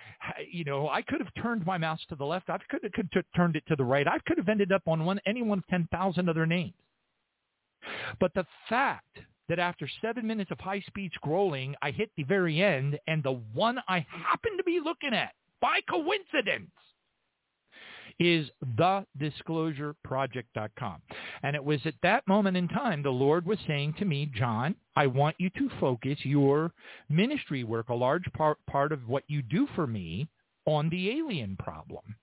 you 0.50 0.64
know, 0.64 0.88
I 0.88 1.02
could 1.02 1.20
have 1.20 1.32
turned 1.42 1.66
my 1.66 1.78
mouse 1.78 2.00
to 2.10 2.14
the 2.14 2.24
left. 2.24 2.50
I 2.50 2.58
could 2.70 2.82
have, 2.82 2.92
could 2.92 3.08
have 3.14 3.24
turned 3.34 3.56
it 3.56 3.64
to 3.68 3.76
the 3.76 3.84
right. 3.84 4.06
I 4.06 4.18
could 4.26 4.38
have 4.38 4.48
ended 4.48 4.72
up 4.72 4.82
on 4.86 5.04
one 5.04 5.20
any 5.26 5.42
one 5.42 5.58
of 5.58 5.66
ten 5.68 5.88
thousand 5.90 6.28
other 6.28 6.46
names. 6.46 6.74
But 8.20 8.32
the 8.34 8.46
fact 8.68 9.18
that 9.48 9.58
after 9.58 9.88
seven 10.00 10.26
minutes 10.26 10.50
of 10.50 10.60
high-speed 10.60 11.10
scrolling, 11.22 11.74
I 11.82 11.90
hit 11.90 12.10
the 12.16 12.22
very 12.22 12.62
end, 12.62 12.98
and 13.08 13.22
the 13.22 13.40
one 13.52 13.78
I 13.88 14.06
happened 14.08 14.56
to 14.58 14.64
be 14.64 14.80
looking 14.82 15.12
at 15.12 15.32
by 15.62 15.80
coincidence 15.88 16.70
is 18.20 18.50
thedisclosureproject.com. 18.76 21.00
And 21.42 21.56
it 21.56 21.64
was 21.64 21.80
at 21.86 21.94
that 22.02 22.28
moment 22.28 22.58
in 22.58 22.68
time 22.68 23.02
the 23.02 23.10
Lord 23.10 23.46
was 23.46 23.58
saying 23.66 23.94
to 23.98 24.04
me, 24.04 24.30
John, 24.34 24.74
I 24.96 25.06
want 25.06 25.36
you 25.38 25.48
to 25.50 25.70
focus 25.80 26.18
your 26.22 26.72
ministry 27.08 27.64
work, 27.64 27.88
a 27.88 27.94
large 27.94 28.30
part, 28.34 28.58
part 28.66 28.92
of 28.92 29.08
what 29.08 29.24
you 29.28 29.40
do 29.40 29.66
for 29.74 29.86
me, 29.86 30.28
on 30.66 30.90
the 30.90 31.08
alien 31.10 31.56
problem. 31.56 32.16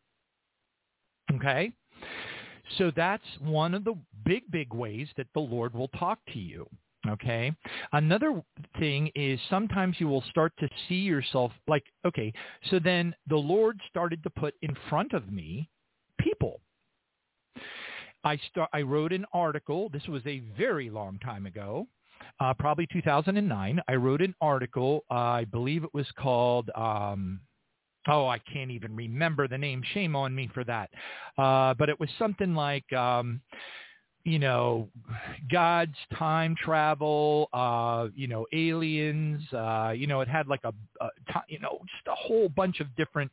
Okay? 1.34 1.71
So 2.78 2.91
that's 2.95 3.23
one 3.41 3.73
of 3.73 3.84
the 3.84 3.95
big, 4.25 4.43
big 4.52 4.71
ways 4.73 5.08
that 5.17 5.28
the 5.34 5.39
Lord 5.39 5.73
will 5.73 5.88
talk 5.89 6.19
to 6.34 6.39
you. 6.39 6.69
Okay. 7.07 7.51
Another 7.93 8.41
thing 8.77 9.09
is 9.15 9.39
sometimes 9.49 9.95
you 9.99 10.07
will 10.07 10.23
start 10.29 10.51
to 10.59 10.67
see 10.88 10.95
yourself 10.95 11.51
like, 11.67 11.85
okay, 12.05 12.33
so 12.69 12.79
then 12.79 13.15
the 13.27 13.38
Lord 13.38 13.79
started 13.89 14.21
to 14.23 14.29
put 14.29 14.53
in 14.62 14.75
front 14.89 15.13
of 15.13 15.31
me 15.31 15.69
people. 16.19 16.59
I 18.25 18.38
start, 18.49 18.69
I 18.73 18.81
wrote 18.81 19.13
an 19.13 19.25
article. 19.33 19.89
This 19.89 20.05
was 20.07 20.21
a 20.25 20.41
very 20.57 20.89
long 20.89 21.19
time 21.19 21.45
ago, 21.45 21.88
uh, 22.41 22.53
probably 22.53 22.85
2009. 22.91 23.81
I 23.88 23.95
wrote 23.95 24.21
an 24.21 24.35
article. 24.41 25.05
Uh, 25.09 25.13
I 25.13 25.45
believe 25.45 25.85
it 25.85 25.93
was 25.93 26.07
called, 26.17 26.69
um, 26.75 27.39
oh, 28.09 28.27
I 28.27 28.39
can't 28.39 28.71
even 28.71 28.93
remember 28.93 29.47
the 29.47 29.57
name. 29.57 29.81
Shame 29.93 30.17
on 30.17 30.35
me 30.35 30.49
for 30.53 30.65
that. 30.65 30.89
Uh, 31.38 31.73
but 31.75 31.88
it 31.88 31.97
was 31.97 32.09
something 32.19 32.53
like, 32.55 32.91
um, 32.91 33.39
you 34.23 34.39
know, 34.39 34.89
God's 35.51 35.95
time 36.17 36.55
travel, 36.63 37.49
uh, 37.53 38.08
you 38.15 38.27
know, 38.27 38.45
aliens, 38.53 39.41
uh, 39.53 39.93
you 39.95 40.08
know, 40.08 40.21
it 40.21 40.27
had 40.27 40.47
like 40.47 40.62
a, 40.63 40.73
a, 41.01 41.10
you 41.47 41.60
know, 41.60 41.79
just 41.84 42.08
a 42.08 42.15
whole 42.15 42.49
bunch 42.49 42.79
of 42.79 42.88
different, 42.95 43.32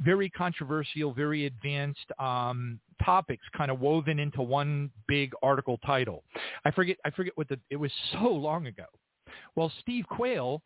very 0.00 0.28
controversial, 0.28 1.12
very 1.12 1.46
advanced 1.46 2.10
um, 2.18 2.78
topics 3.04 3.44
kind 3.56 3.70
of 3.70 3.80
woven 3.80 4.18
into 4.18 4.42
one 4.42 4.90
big 5.06 5.32
article 5.42 5.78
title. 5.86 6.22
I 6.64 6.70
forget, 6.70 6.96
I 7.04 7.10
forget 7.10 7.32
what 7.36 7.48
the, 7.48 7.58
it 7.70 7.76
was 7.76 7.92
so 8.12 8.28
long 8.28 8.66
ago. 8.66 8.84
Well, 9.54 9.72
Steve 9.80 10.06
Quayle 10.08 10.62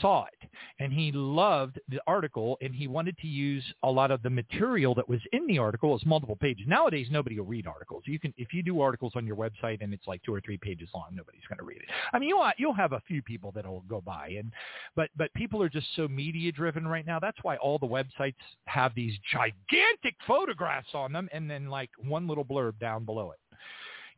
saw 0.00 0.24
it 0.26 0.48
and 0.78 0.92
he 0.92 1.10
loved 1.12 1.80
the 1.88 2.00
article 2.06 2.58
and 2.60 2.74
he 2.74 2.86
wanted 2.86 3.16
to 3.18 3.26
use 3.26 3.64
a 3.82 3.90
lot 3.90 4.10
of 4.10 4.22
the 4.22 4.30
material 4.30 4.94
that 4.94 5.08
was 5.08 5.20
in 5.32 5.46
the 5.46 5.58
article 5.58 5.94
as 5.94 6.04
multiple 6.04 6.36
pages. 6.36 6.66
Nowadays, 6.68 7.08
nobody 7.10 7.38
will 7.38 7.46
read 7.46 7.66
articles. 7.66 8.02
You 8.06 8.18
can, 8.18 8.32
if 8.36 8.52
you 8.52 8.62
do 8.62 8.80
articles 8.80 9.12
on 9.16 9.26
your 9.26 9.36
website 9.36 9.82
and 9.82 9.92
it's 9.92 10.06
like 10.06 10.22
two 10.22 10.34
or 10.34 10.40
three 10.40 10.58
pages 10.58 10.88
long, 10.94 11.08
nobody's 11.12 11.42
going 11.48 11.58
to 11.58 11.64
read 11.64 11.78
it. 11.78 11.88
I 12.12 12.18
mean, 12.18 12.28
you'll, 12.28 12.48
you'll 12.58 12.74
have 12.74 12.92
a 12.92 13.02
few 13.06 13.22
people 13.22 13.52
that'll 13.52 13.84
go 13.88 14.00
by 14.00 14.28
and, 14.38 14.52
but, 14.94 15.10
but 15.16 15.32
people 15.34 15.62
are 15.62 15.68
just 15.68 15.86
so 15.96 16.08
media 16.08 16.52
driven 16.52 16.86
right 16.86 17.06
now. 17.06 17.18
That's 17.18 17.38
why 17.42 17.56
all 17.56 17.78
the 17.78 17.86
websites 17.86 18.34
have 18.66 18.94
these 18.94 19.14
gigantic 19.32 20.16
photographs 20.26 20.90
on 20.94 21.12
them 21.12 21.28
and 21.32 21.50
then 21.50 21.68
like 21.68 21.90
one 21.98 22.28
little 22.28 22.44
blurb 22.44 22.78
down 22.78 23.04
below 23.04 23.32
it 23.32 23.38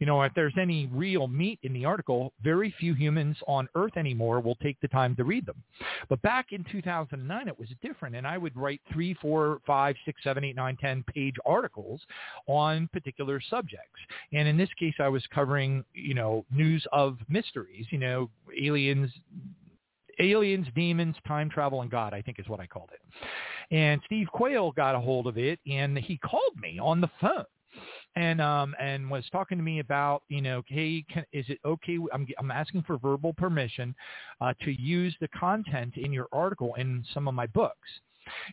you 0.03 0.07
know, 0.07 0.21
if 0.23 0.35
there's 0.35 0.55
any 0.59 0.87
real 0.93 1.29
meat 1.29 1.61
in 1.63 1.73
the 1.73 1.85
article, 1.85 2.33
very 2.43 2.75
few 2.81 2.93
humans 2.93 3.37
on 3.47 3.69
Earth 3.77 3.97
anymore 3.97 4.41
will 4.41 4.57
take 4.57 4.81
the 4.81 4.89
time 4.89 5.15
to 5.15 5.23
read 5.23 5.47
them. 5.47 5.63
But 6.09 6.21
back 6.23 6.47
in 6.51 6.65
2009, 6.73 7.47
it 7.47 7.57
was 7.57 7.69
different, 7.83 8.17
and 8.17 8.27
I 8.27 8.37
would 8.37 8.57
write 8.57 8.81
three, 8.93 9.15
four, 9.23 9.61
five, 9.65 9.95
six, 10.05 10.21
seven, 10.25 10.43
eight, 10.43 10.57
nine, 10.57 10.77
ten 10.81 11.05
page 11.05 11.37
articles 11.47 12.01
on 12.49 12.89
particular 12.93 13.41
subjects. 13.49 14.01
And 14.33 14.49
in 14.49 14.57
this 14.57 14.71
case, 14.77 14.95
I 14.99 15.09
was 15.09 15.23
covering, 15.33 15.85
you 15.95 16.15
know, 16.15 16.45
news 16.53 16.85
of 16.91 17.19
mysteries, 17.29 17.87
you 17.91 17.99
know, 17.99 18.29
aliens, 18.61 19.09
aliens, 20.19 20.67
demons, 20.75 21.15
time 21.29 21.49
travel, 21.49 21.83
and 21.83 21.91
God, 21.93 22.13
I 22.13 22.23
think 22.23 22.41
is 22.41 22.49
what 22.49 22.59
I 22.59 22.67
called 22.67 22.91
it. 22.93 23.01
And 23.73 24.01
Steve 24.07 24.27
Quayle 24.33 24.73
got 24.73 24.97
a 24.97 25.01
hold 25.01 25.29
of 25.29 25.39
it, 25.39 25.61
and 25.71 25.97
he 25.97 26.17
called 26.17 26.61
me 26.61 26.81
on 26.81 27.01
the 27.01 27.11
phone 27.21 27.45
and 28.17 28.41
um 28.41 28.75
and 28.81 29.11
was 29.11 29.25
talking 29.33 29.59
to 29.59 29.65
me 29.65 29.79
about 29.79 30.23
you 30.29 30.43
know 30.43 30.63
hey 30.67 31.05
can, 31.13 31.25
is 31.33 31.47
it 31.49 31.59
okay 31.65 31.99
i'm 32.13 32.27
i'm 32.39 32.51
asking 32.51 32.83
for 32.83 32.99
verbal 32.99 33.33
permission 33.33 33.95
uh 34.41 34.53
to 34.63 34.73
use 34.81 35.15
the 35.21 35.29
content 35.29 35.95
in 35.97 36.13
your 36.13 36.27
article 36.33 36.75
in 36.75 37.05
some 37.15 37.29
of 37.29 37.35
my 37.35 37.47
books 37.47 37.89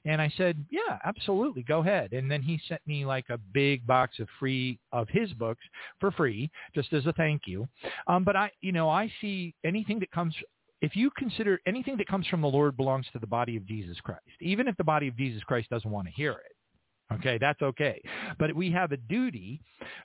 and 0.06 0.22
I 0.22 0.32
said, 0.36 0.65
yeah, 0.69 0.98
absolutely, 1.06 1.63
go 1.63 1.80
ahead. 1.80 2.13
And 2.13 2.30
then 2.30 2.41
he 2.41 2.60
sent 2.67 2.82
me 2.88 3.06
like 3.06 3.26
a 3.30 3.38
big 3.38 3.86
box 3.86 4.19
of 4.19 4.28
free 4.39 4.80
of 4.91 5.08
his 5.10 5.32
books 5.34 5.62
for 6.00 6.12
free, 6.12 6.50
just 6.74 6.91
as 6.93 7.06
a 7.06 7.13
thank 7.13 7.43
you. 7.45 7.67
Um, 8.08 8.24
but 8.24 8.36
I, 8.36 8.52
you 8.62 8.72
know, 8.72 8.89
I 8.89 9.12
see 9.22 9.54
anything 9.63 10.00
that 10.00 10.12
comes 10.12 10.34
if 10.82 10.95
you 10.95 11.12
consider 11.17 11.60
anything 11.67 11.98
that 11.98 12.08
comes 12.08 12.26
from 12.28 12.41
the 12.41 12.48
Lord 12.48 12.78
belongs 12.78 13.06
to 13.12 13.19
the 13.19 13.28
body 13.28 13.58
of 13.58 13.65
Jesus 13.65 14.00
Christ, 14.00 14.22
even 14.39 14.67
if 14.67 14.78
the 14.78 14.84
body 14.84 15.08
of 15.10 15.17
Jesus 15.17 15.43
Christ 15.43 15.69
doesn't 15.69 15.91
want 15.91 16.08
to 16.08 16.13
hear 16.13 16.32
it, 16.32 16.56
Okay, 17.12 17.39
that's 17.39 17.62
okay. 17.62 18.02
But 18.38 18.56
we 18.56 18.72
have 18.72 18.91
a 18.91 18.98
duty 18.98 19.60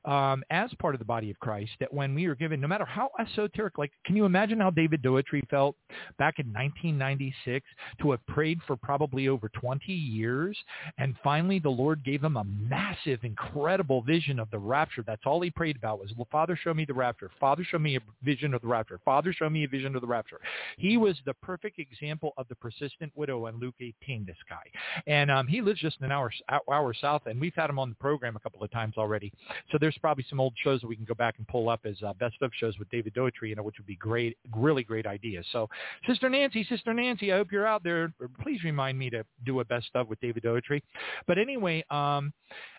um, 0.06 0.42
as 0.50 0.70
part 0.78 0.94
of 0.94 0.98
the 0.98 1.04
body 1.04 1.30
of 1.30 1.38
Christ 1.38 1.72
that 1.80 1.92
when 1.92 2.14
we 2.14 2.24
are 2.24 2.34
given, 2.34 2.60
no 2.60 2.68
matter 2.68 2.86
how 2.86 3.10
esoteric, 3.20 3.76
like, 3.76 3.92
can 4.06 4.16
you 4.16 4.24
imagine 4.24 4.58
how 4.58 4.70
David 4.70 5.02
Doetry 5.02 5.46
felt 5.50 5.76
back 6.18 6.38
in 6.38 6.46
1996 6.46 7.66
to 8.00 8.12
have 8.12 8.26
prayed 8.26 8.58
for 8.66 8.76
probably 8.76 9.28
over 9.28 9.50
20 9.50 9.92
years, 9.92 10.56
and 10.96 11.14
finally 11.22 11.58
the 11.58 11.68
Lord 11.68 12.02
gave 12.04 12.24
him 12.24 12.38
a 12.38 12.44
massive, 12.44 13.22
incredible 13.22 14.00
vision 14.00 14.38
of 14.38 14.50
the 14.50 14.58
rapture. 14.58 15.04
That's 15.06 15.22
all 15.26 15.42
he 15.42 15.50
prayed 15.50 15.76
about 15.76 16.00
was, 16.00 16.10
well, 16.16 16.28
Father, 16.32 16.58
show 16.62 16.72
me 16.72 16.86
the 16.86 16.94
rapture. 16.94 17.30
Father, 17.38 17.64
show 17.64 17.78
me 17.78 17.96
a 17.96 18.00
vision 18.22 18.54
of 18.54 18.62
the 18.62 18.68
rapture. 18.68 18.98
Father, 19.04 19.32
show 19.32 19.50
me 19.50 19.64
a 19.64 19.68
vision 19.68 19.94
of 19.94 20.00
the 20.00 20.08
rapture. 20.08 20.40
He 20.78 20.96
was 20.96 21.16
the 21.26 21.34
perfect 21.34 21.78
example 21.78 22.32
of 22.38 22.48
the 22.48 22.54
persistent 22.54 23.12
widow 23.14 23.46
in 23.46 23.58
Luke 23.58 23.74
18, 23.80 24.24
this 24.24 24.36
guy. 24.48 24.64
And 25.06 25.30
um, 25.30 25.46
he 25.46 25.60
lives 25.60 25.80
just 25.80 26.00
an 26.00 26.10
hour, 26.10 26.32
hour 26.70 26.93
South, 27.00 27.22
and 27.26 27.40
we've 27.40 27.54
had 27.54 27.70
him 27.70 27.78
on 27.78 27.88
the 27.88 27.94
program 27.96 28.36
a 28.36 28.40
couple 28.40 28.62
of 28.62 28.70
times 28.70 28.94
already. 28.96 29.32
So 29.70 29.78
there's 29.80 29.96
probably 29.98 30.24
some 30.28 30.40
old 30.40 30.54
shows 30.62 30.80
that 30.80 30.86
we 30.86 30.96
can 30.96 31.04
go 31.04 31.14
back 31.14 31.36
and 31.38 31.48
pull 31.48 31.68
up 31.68 31.80
as 31.84 31.96
uh, 32.02 32.12
best 32.14 32.36
of 32.42 32.50
shows 32.58 32.78
with 32.78 32.90
David 32.90 33.14
Doetry, 33.14 33.48
you 33.48 33.56
know, 33.56 33.62
which 33.62 33.76
would 33.78 33.86
be 33.86 33.96
great, 33.96 34.36
really 34.54 34.82
great 34.82 35.06
idea. 35.06 35.42
So, 35.52 35.68
Sister 36.06 36.28
Nancy, 36.28 36.64
Sister 36.64 36.94
Nancy, 36.94 37.32
I 37.32 37.36
hope 37.36 37.52
you're 37.52 37.66
out 37.66 37.82
there. 37.82 38.12
Please 38.42 38.62
remind 38.64 38.98
me 38.98 39.10
to 39.10 39.24
do 39.44 39.60
a 39.60 39.64
best 39.64 39.90
of 39.94 40.08
with 40.08 40.20
David 40.20 40.42
Doetry. 40.42 40.82
But 41.26 41.38
anyway, 41.38 41.84
um, 41.90 42.32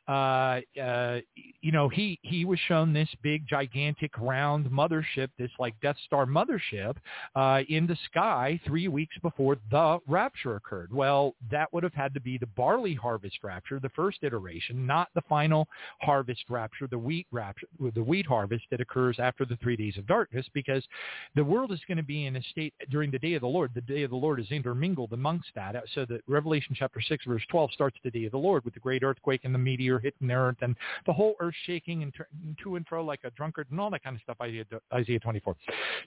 uh, 0.08 0.62
uh, 0.82 1.20
you 1.62 1.72
know, 1.72 1.90
he, 1.90 2.20
he 2.22 2.46
was 2.46 2.60
shown 2.68 2.94
this 2.94 3.10
big, 3.24 3.48
gigantic, 3.48 4.12
round 4.20 4.68
mothership, 4.68 5.30
this 5.38 5.50
like 5.58 5.74
Death 5.82 5.96
Star 6.06 6.26
mothership 6.26 6.96
uh, 7.36 7.62
in 7.70 7.88
the 7.88 7.98
sky 8.10 8.60
three 8.66 8.88
weeks 8.88 9.16
before 9.22 9.58
the 9.72 10.00
rapture 10.08 10.56
occurred. 10.56 10.94
Well, 10.94 11.34
that 11.50 11.74
would 11.74 11.84
have 11.84 11.94
had 11.94 12.14
to 12.14 12.22
be 12.22 12.38
the 12.38 12.46
barley 12.46 12.94
harvest 12.94 13.38
rapture, 13.44 13.80
the 13.80 13.90
first 13.90 14.20
iteration, 14.22 14.86
not 14.86 15.10
the 15.16 15.24
final 15.28 15.68
harvest 16.02 16.44
rapture, 16.50 16.88
the 16.88 17.00
wheat 17.00 17.26
rapture, 17.32 17.68
the 17.94 18.04
wheat 18.04 18.28
harvest 18.28 18.66
that 18.70 18.82
occurs 18.82 19.18
after 19.20 19.44
the 19.44 19.58
three 19.58 19.76
days 19.76 19.98
of 19.98 20.06
darkness, 20.06 20.46
because 20.54 20.84
the 21.36 21.44
world 21.44 21.72
is 21.72 21.82
going 21.88 21.98
to 21.98 22.04
be 22.04 22.26
in 22.26 22.36
a 22.36 22.44
state 22.44 22.74
during 22.92 23.10
the 23.10 23.20
day 23.20 23.34
of 23.34 23.42
the 23.42 23.48
Lord. 23.48 23.72
The 23.74 23.82
day 23.82 24.04
of 24.04 24.12
the 24.12 24.16
Lord 24.16 24.40
is 24.40 24.52
intermingled 24.52 25.14
amongst 25.14 25.50
that. 25.56 25.76
So 25.94 26.06
that 26.06 26.22
Revelation 26.28 26.76
chapter 26.78 27.02
6, 27.02 27.26
verse 27.26 27.44
12 27.50 27.72
starts 27.74 27.98
the 28.04 28.12
day 28.12 28.26
of 28.26 28.32
the 28.32 28.38
Lord 28.38 28.64
with 28.66 28.76
the 28.76 28.80
great 28.80 29.04
earthquake 29.04 29.42
and 29.44 29.54
the 29.54 29.60
meteor 29.60 29.95
meteor 29.96 30.00
hitting 30.00 30.32
earth 30.32 30.58
and 30.62 30.76
the 31.06 31.14
whole 31.14 31.36
earth 31.40 31.54
shaking 31.66 32.04
and 32.04 32.14
to 32.64 32.76
and 32.76 32.88
fro 32.88 33.04
like 33.04 33.20
a 33.24 33.32
drunkard 33.32 33.68
and 33.72 33.80
all 33.80 33.90
that 33.90 34.04
kind 34.04 34.16
of 34.16 34.22
stuff, 34.22 34.38
Isaiah, 34.42 34.66
Isaiah 34.94 35.20
24. 35.20 35.56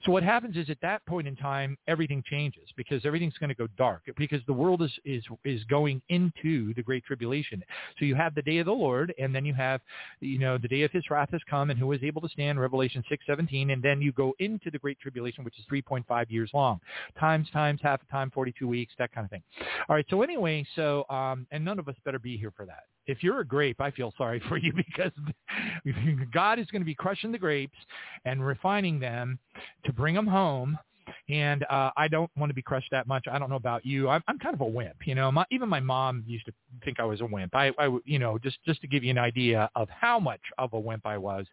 So 0.05 0.11
what 0.11 0.23
happens 0.23 0.57
is 0.57 0.69
at 0.69 0.79
that 0.81 1.05
point 1.05 1.27
in 1.27 1.35
time, 1.35 1.77
everything 1.87 2.23
changes 2.29 2.69
because 2.75 3.05
everything's 3.05 3.37
going 3.37 3.49
to 3.49 3.55
go 3.55 3.67
dark 3.77 4.03
because 4.17 4.41
the 4.47 4.53
world 4.53 4.81
is, 4.81 4.91
is, 5.05 5.23
is 5.43 5.63
going 5.65 6.01
into 6.09 6.73
the 6.75 6.83
great 6.83 7.03
tribulation. 7.05 7.63
So 7.97 8.05
you 8.05 8.15
have 8.15 8.35
the 8.35 8.41
day 8.41 8.57
of 8.57 8.65
the 8.65 8.71
Lord 8.71 9.13
and 9.19 9.33
then 9.33 9.45
you 9.45 9.53
have, 9.53 9.81
you 10.19 10.39
know, 10.39 10.57
the 10.57 10.67
day 10.67 10.83
of 10.83 10.91
his 10.91 11.03
wrath 11.09 11.29
has 11.31 11.41
come 11.49 11.69
and 11.69 11.79
who 11.79 11.91
is 11.91 12.03
able 12.03 12.21
to 12.21 12.29
stand, 12.29 12.59
Revelation 12.59 13.03
6, 13.09 13.23
17, 13.27 13.71
and 13.71 13.81
then 13.81 14.01
you 14.01 14.11
go 14.11 14.33
into 14.39 14.71
the 14.71 14.79
great 14.79 14.99
tribulation, 14.99 15.43
which 15.43 15.57
is 15.59 15.65
3.5 15.71 16.25
years 16.29 16.49
long. 16.53 16.79
Times, 17.19 17.47
times, 17.51 17.79
half 17.83 18.01
a 18.01 18.11
time, 18.11 18.31
42 18.31 18.67
weeks, 18.67 18.93
that 18.97 19.11
kind 19.11 19.25
of 19.25 19.31
thing. 19.31 19.43
All 19.87 19.95
right. 19.95 20.05
So 20.09 20.21
anyway, 20.21 20.65
so, 20.75 21.05
um, 21.09 21.47
and 21.51 21.63
none 21.63 21.79
of 21.79 21.87
us 21.87 21.95
better 22.05 22.19
be 22.19 22.37
here 22.37 22.51
for 22.55 22.65
that 22.65 22.83
if 23.09 23.23
you're 23.23 23.39
a 23.39 23.45
grape, 23.45 23.81
I 23.81 23.91
feel 23.91 24.13
sorry 24.17 24.41
for 24.47 24.57
you 24.57 24.71
because 24.73 25.11
God 26.31 26.59
is 26.59 26.67
going 26.67 26.81
to 26.81 26.85
be 26.85 26.95
crushing 26.95 27.31
the 27.31 27.39
grapes 27.39 27.77
and 28.25 28.45
refining 28.45 28.99
them 28.99 29.39
to 29.85 29.91
bring 29.91 30.15
them 30.15 30.27
home. 30.27 30.77
And 31.27 31.63
uh, 31.71 31.89
I 31.97 32.07
don't 32.07 32.29
want 32.37 32.51
to 32.51 32.53
be 32.53 32.61
crushed 32.61 32.89
that 32.91 33.07
much. 33.07 33.25
I 33.31 33.39
don't 33.39 33.49
know 33.49 33.55
about 33.55 33.83
you. 33.83 34.09
I'm, 34.09 34.23
I'm 34.27 34.37
kind 34.37 34.53
of 34.53 34.61
a 34.61 34.65
wimp, 34.65 34.95
you 35.05 35.15
know. 35.15 35.31
My, 35.31 35.43
even 35.49 35.67
my 35.67 35.79
mom 35.79 36.23
used 36.27 36.45
to 36.45 36.53
think 36.85 36.99
I 36.99 37.03
was 37.03 37.21
a 37.21 37.25
wimp. 37.25 37.55
I, 37.55 37.71
I, 37.79 37.97
you 38.05 38.19
know, 38.19 38.37
just 38.37 38.57
just 38.63 38.79
to 38.81 38.87
give 38.87 39.03
you 39.03 39.09
an 39.09 39.17
idea 39.17 39.69
of 39.75 39.89
how 39.89 40.19
much 40.19 40.41
of 40.59 40.73
a 40.73 40.79
wimp 40.79 41.07
I 41.07 41.17
was 41.17 41.47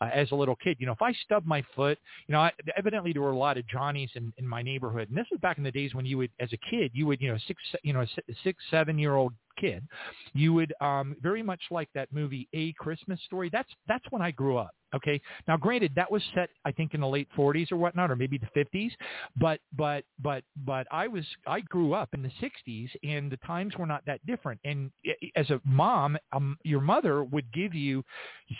uh, 0.00 0.08
as 0.12 0.30
a 0.32 0.34
little 0.34 0.56
kid. 0.56 0.78
You 0.80 0.86
know, 0.86 0.92
if 0.92 1.02
I 1.02 1.12
stubbed 1.24 1.46
my 1.46 1.62
foot, 1.76 1.98
you 2.26 2.32
know, 2.32 2.40
I, 2.40 2.52
evidently 2.76 3.12
there 3.12 3.20
were 3.20 3.32
a 3.32 3.36
lot 3.36 3.58
of 3.58 3.66
Johnnies 3.68 4.10
in, 4.14 4.32
in 4.38 4.48
my 4.48 4.62
neighborhood, 4.62 5.08
and 5.10 5.16
this 5.16 5.26
was 5.30 5.40
back 5.40 5.58
in 5.58 5.64
the 5.64 5.72
days 5.72 5.94
when 5.94 6.06
you 6.06 6.16
would, 6.18 6.30
as 6.40 6.50
a 6.54 6.58
kid, 6.70 6.90
you 6.94 7.06
would, 7.06 7.20
you 7.20 7.30
know, 7.30 7.38
six, 7.46 7.60
you 7.82 7.92
know, 7.92 8.06
six, 8.42 8.62
seven 8.70 8.98
year 8.98 9.14
old 9.14 9.32
kid, 9.62 9.86
you 10.34 10.52
would 10.52 10.74
um, 10.80 11.16
very 11.22 11.42
much 11.42 11.60
like 11.70 11.88
that 11.94 12.08
movie 12.12 12.48
A 12.52 12.72
Christmas 12.74 13.20
Story. 13.26 13.48
That's 13.52 13.70
that's 13.88 14.04
when 14.10 14.22
I 14.22 14.30
grew 14.30 14.58
up. 14.58 14.72
Okay. 14.94 15.20
Now, 15.48 15.56
granted, 15.56 15.92
that 15.96 16.10
was 16.10 16.22
set 16.34 16.50
I 16.64 16.72
think 16.72 16.94
in 16.94 17.00
the 17.00 17.08
late 17.08 17.28
40s 17.36 17.72
or 17.72 17.76
whatnot, 17.76 18.10
or 18.10 18.16
maybe 18.16 18.38
the 18.38 18.64
50s. 18.64 18.90
But 19.36 19.60
but 19.76 20.04
but 20.22 20.44
but 20.66 20.86
I 20.90 21.08
was 21.08 21.24
I 21.46 21.60
grew 21.60 21.94
up 21.94 22.10
in 22.12 22.22
the 22.22 22.32
60s, 22.42 22.90
and 23.02 23.30
the 23.30 23.38
times 23.38 23.74
were 23.78 23.86
not 23.86 24.04
that 24.06 24.24
different. 24.26 24.60
And 24.64 24.90
as 25.36 25.48
a 25.50 25.60
mom, 25.64 26.18
um, 26.32 26.58
your 26.64 26.80
mother 26.80 27.24
would 27.24 27.50
give 27.52 27.74
you 27.74 28.04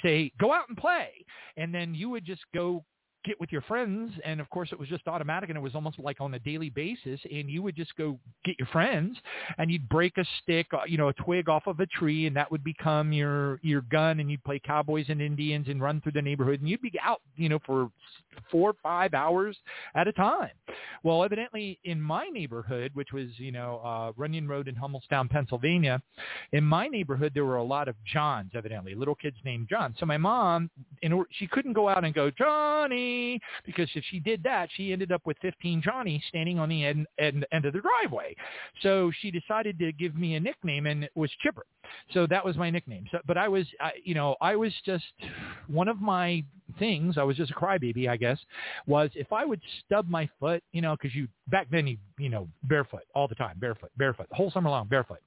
say 0.03 0.33
go 0.41 0.53
out 0.53 0.69
and 0.69 0.77
play, 0.77 1.11
and 1.57 1.75
then 1.75 1.95
you 1.95 2.09
would 2.11 2.25
just 2.25 2.43
go 2.55 2.85
get 3.25 3.39
with 3.41 3.53
your 3.53 3.63
friends 3.63 4.13
and 4.25 4.41
of 4.41 4.49
course 4.51 4.71
it 4.73 4.79
was 4.79 4.89
just 4.89 5.07
automatic 5.07 5.49
and 5.49 5.57
it 5.57 5.61
was 5.61 5.75
almost 5.75 5.99
like 5.99 6.21
on 6.21 6.35
a 6.35 6.39
daily 6.41 6.71
basis 6.71 7.21
and 7.31 7.49
you 7.49 7.63
would 7.63 7.77
just 7.77 7.95
go 7.97 8.19
get 8.45 8.59
your 8.59 8.69
friends 8.69 9.17
and 9.59 9.71
you'd 9.71 9.89
break 9.89 10.17
a 10.19 10.25
stick 10.43 10.67
uh, 10.73 10.79
you 10.87 10.99
know 10.99 11.09
a 11.09 11.13
twig 11.15 11.49
off 11.49 11.67
of 11.67 11.81
a 11.81 11.87
tree 11.87 12.27
and 12.27 12.37
that 12.37 12.51
would 12.51 12.65
become 12.65 13.13
your 13.13 13.61
your 13.63 13.83
gun 13.83 14.21
and 14.21 14.31
you'd 14.31 14.43
play 14.45 14.61
cowboys 14.65 15.07
and 15.09 15.21
indians 15.21 15.69
and 15.69 15.81
run 15.81 16.01
through 16.01 16.13
the 16.13 16.23
neighborhood 16.23 16.61
and 16.61 16.69
you'd 16.69 16.83
be 16.83 16.93
out 17.03 17.21
you 17.37 17.49
know 17.49 17.59
for 17.65 17.91
four 18.51 18.71
or 18.71 18.77
five 18.83 19.13
hours 19.13 19.57
at 19.95 20.09
a 20.09 20.13
time. 20.13 20.51
Well 21.03 21.23
evidently 21.23 21.79
in 21.85 22.01
my 22.01 22.29
neighborhood 22.29 22.91
which 22.95 23.13
was 23.13 23.27
you 23.37 23.53
know 23.53 23.81
uh 23.85 24.13
runyon 24.17 24.49
road 24.49 24.69
in 24.69 24.75
hummelstown 24.75 25.29
pennsylvania 25.29 26.01
in 26.53 26.65
my 26.65 26.89
neighborhood 26.89 27.33
there 27.35 27.45
were 27.45 27.57
a 27.57 27.63
lot 27.63 27.89
of 27.89 27.95
johns 28.05 28.51
evidently 28.55 28.95
little 28.95 29.15
kids 29.15 29.37
named 29.45 29.69
john. 29.69 29.95
So 29.99 30.07
my 30.07 30.17
mom 30.17 30.71
in 31.03 31.13
order 31.13 31.29
she 31.33 31.47
couldn't 31.47 31.75
go 31.75 31.89
out 31.89 32.05
and 32.05 32.15
go 32.15 32.31
johnny 32.31 33.12
because 33.65 33.89
if 33.95 34.05
she 34.11 34.21
did 34.21 34.43
that, 34.45 34.69
she 34.77 34.93
ended 34.93 35.13
up 35.13 35.23
with 35.25 35.37
15 35.43 35.83
Johnny 35.83 36.23
standing 36.29 36.59
on 36.59 36.69
the 36.69 36.85
end, 36.85 37.07
end, 37.19 37.47
end 37.53 37.65
of 37.65 37.73
the 37.73 37.81
driveway. 37.81 38.35
So 38.83 39.11
she 39.21 39.31
decided 39.31 39.79
to 39.79 39.93
give 39.93 40.15
me 40.15 40.35
a 40.35 40.41
nickname, 40.41 40.87
and 40.87 41.05
it 41.05 41.13
was 41.15 41.31
Chipper. 41.43 41.67
So 42.13 42.27
that 42.29 42.45
was 42.45 42.57
my 42.57 42.71
nickname. 42.71 43.07
So, 43.11 43.19
but 43.27 43.37
I 43.37 43.49
was, 43.49 43.67
I, 43.81 43.93
you 44.05 44.15
know, 44.15 44.37
I 44.41 44.57
was 44.57 44.73
just 44.85 45.05
one 45.67 45.89
of 45.89 46.01
my 46.01 46.45
things. 46.79 47.19
I 47.19 47.23
was 47.23 47.37
just 47.37 47.51
a 47.51 47.55
crybaby, 47.55 48.09
I 48.09 48.17
guess. 48.17 48.39
Was 48.87 49.11
if 49.15 49.33
I 49.33 49.45
would 49.45 49.61
stub 49.85 50.09
my 50.09 50.29
foot, 50.41 50.63
you 50.73 50.81
know, 50.81 50.97
because 51.01 51.15
you 51.15 51.29
back 51.49 51.69
then 51.71 51.87
you, 51.87 51.97
you 52.19 52.29
know, 52.29 52.49
barefoot 52.65 53.03
all 53.15 53.29
the 53.29 53.35
time, 53.35 53.57
barefoot, 53.59 53.91
barefoot, 53.97 54.29
the 54.29 54.35
whole 54.35 54.51
summer 54.51 54.71
long, 54.71 54.87
barefoot, 54.89 55.19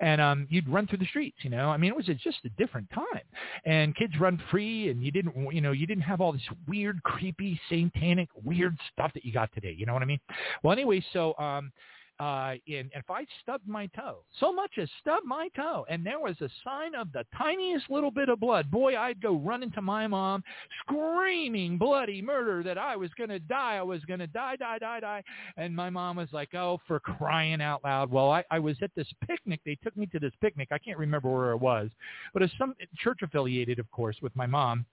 and 0.00 0.20
um, 0.20 0.46
you'd 0.50 0.68
run 0.68 0.86
through 0.86 0.98
the 0.98 1.06
streets. 1.06 1.36
You 1.42 1.50
know, 1.50 1.68
I 1.68 1.76
mean, 1.76 1.90
it 1.90 1.96
was 1.96 2.06
just 2.06 2.38
a 2.44 2.48
different 2.50 2.88
time, 2.90 3.22
and 3.64 3.94
kids 3.96 4.14
run 4.18 4.40
free, 4.50 4.90
and 4.90 5.02
you 5.02 5.10
didn't, 5.10 5.34
you 5.52 5.60
know, 5.60 5.72
you 5.72 5.86
didn't 5.86 6.04
have 6.04 6.20
all 6.20 6.32
this 6.32 6.42
weird, 6.66 7.02
creepy, 7.26 7.60
satanic, 7.68 8.28
weird 8.44 8.76
stuff 8.92 9.12
that 9.14 9.24
you 9.24 9.32
got 9.32 9.52
today. 9.52 9.74
You 9.76 9.86
know 9.86 9.92
what 9.92 10.02
I 10.02 10.06
mean? 10.06 10.20
Well, 10.62 10.72
anyway, 10.72 11.04
so 11.12 11.36
um, 11.38 11.72
uh, 12.18 12.54
and 12.68 12.90
if 12.94 13.10
I 13.10 13.26
stubbed 13.42 13.68
my 13.68 13.86
toe, 13.88 14.20
so 14.40 14.52
much 14.52 14.70
as 14.80 14.88
stubbed 15.00 15.26
my 15.26 15.48
toe, 15.56 15.84
and 15.90 16.06
there 16.06 16.20
was 16.20 16.36
a 16.40 16.48
sign 16.64 16.94
of 16.94 17.12
the 17.12 17.24
tiniest 17.36 17.90
little 17.90 18.10
bit 18.10 18.28
of 18.28 18.40
blood, 18.40 18.70
boy, 18.70 18.96
I'd 18.96 19.20
go 19.20 19.36
running 19.36 19.70
to 19.72 19.82
my 19.82 20.06
mom, 20.06 20.42
screaming 20.80 21.76
bloody 21.76 22.22
murder 22.22 22.62
that 22.62 22.78
I 22.78 22.96
was 22.96 23.10
going 23.18 23.30
to 23.30 23.38
die. 23.38 23.76
I 23.76 23.82
was 23.82 24.02
going 24.04 24.20
to 24.20 24.26
die, 24.26 24.56
die, 24.56 24.78
die, 24.78 25.00
die. 25.00 25.22
And 25.56 25.74
my 25.74 25.90
mom 25.90 26.16
was 26.16 26.28
like, 26.32 26.54
oh, 26.54 26.80
for 26.86 27.00
crying 27.00 27.60
out 27.60 27.84
loud. 27.84 28.10
Well, 28.10 28.30
I, 28.30 28.44
I 28.50 28.60
was 28.60 28.76
at 28.82 28.92
this 28.96 29.08
picnic. 29.26 29.60
They 29.66 29.76
took 29.82 29.96
me 29.96 30.06
to 30.06 30.18
this 30.18 30.32
picnic. 30.40 30.68
I 30.70 30.78
can't 30.78 30.98
remember 30.98 31.30
where 31.30 31.50
it 31.50 31.60
was, 31.60 31.90
but 32.32 32.42
it's 32.42 32.54
some 32.56 32.74
church 32.96 33.18
affiliated, 33.22 33.78
of 33.78 33.90
course, 33.90 34.16
with 34.22 34.34
my 34.36 34.46
mom 34.46 34.86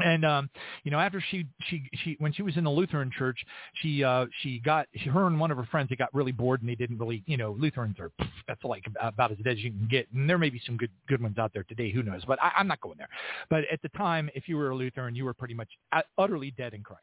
and 0.00 0.24
um 0.24 0.48
you 0.84 0.90
know 0.90 0.98
after 0.98 1.22
she 1.30 1.46
she 1.68 1.82
she 2.02 2.16
when 2.18 2.32
she 2.32 2.42
was 2.42 2.56
in 2.56 2.64
the 2.64 2.70
lutheran 2.70 3.10
church 3.16 3.38
she 3.74 4.02
uh 4.02 4.26
she 4.40 4.58
got 4.60 4.86
she, 4.96 5.08
her 5.10 5.26
and 5.26 5.38
one 5.38 5.50
of 5.50 5.56
her 5.58 5.66
friends 5.66 5.88
they 5.90 5.96
got 5.96 6.12
really 6.14 6.32
bored 6.32 6.60
and 6.60 6.68
they 6.68 6.74
didn't 6.74 6.98
really 6.98 7.22
you 7.26 7.36
know 7.36 7.52
lutherans 7.58 7.96
are 8.00 8.10
that's 8.46 8.64
like 8.64 8.84
about 9.00 9.32
as 9.32 9.38
dead 9.38 9.52
as 9.52 9.58
you 9.58 9.70
can 9.70 9.88
get. 9.90 10.06
And 10.12 10.28
there 10.28 10.38
may 10.38 10.50
be 10.50 10.60
some 10.64 10.76
good 10.76 10.90
good 11.08 11.22
ones 11.22 11.38
out 11.38 11.52
there 11.52 11.64
today 11.64 11.90
who 11.90 12.02
knows? 12.02 12.22
But 12.26 12.42
I, 12.42 12.52
i'm 12.56 12.66
not 12.66 12.80
going 12.80 12.98
there. 12.98 13.08
But 13.50 13.64
at 13.72 13.82
the 13.82 13.88
time 13.90 14.30
if 14.34 14.48
you 14.48 14.56
were 14.56 14.70
a 14.70 14.76
lutheran 14.76 15.14
you 15.14 15.24
were 15.24 15.34
pretty 15.34 15.54
much 15.54 15.68
utterly 16.18 16.52
dead 16.52 16.74
in 16.74 16.82
christ 16.82 17.02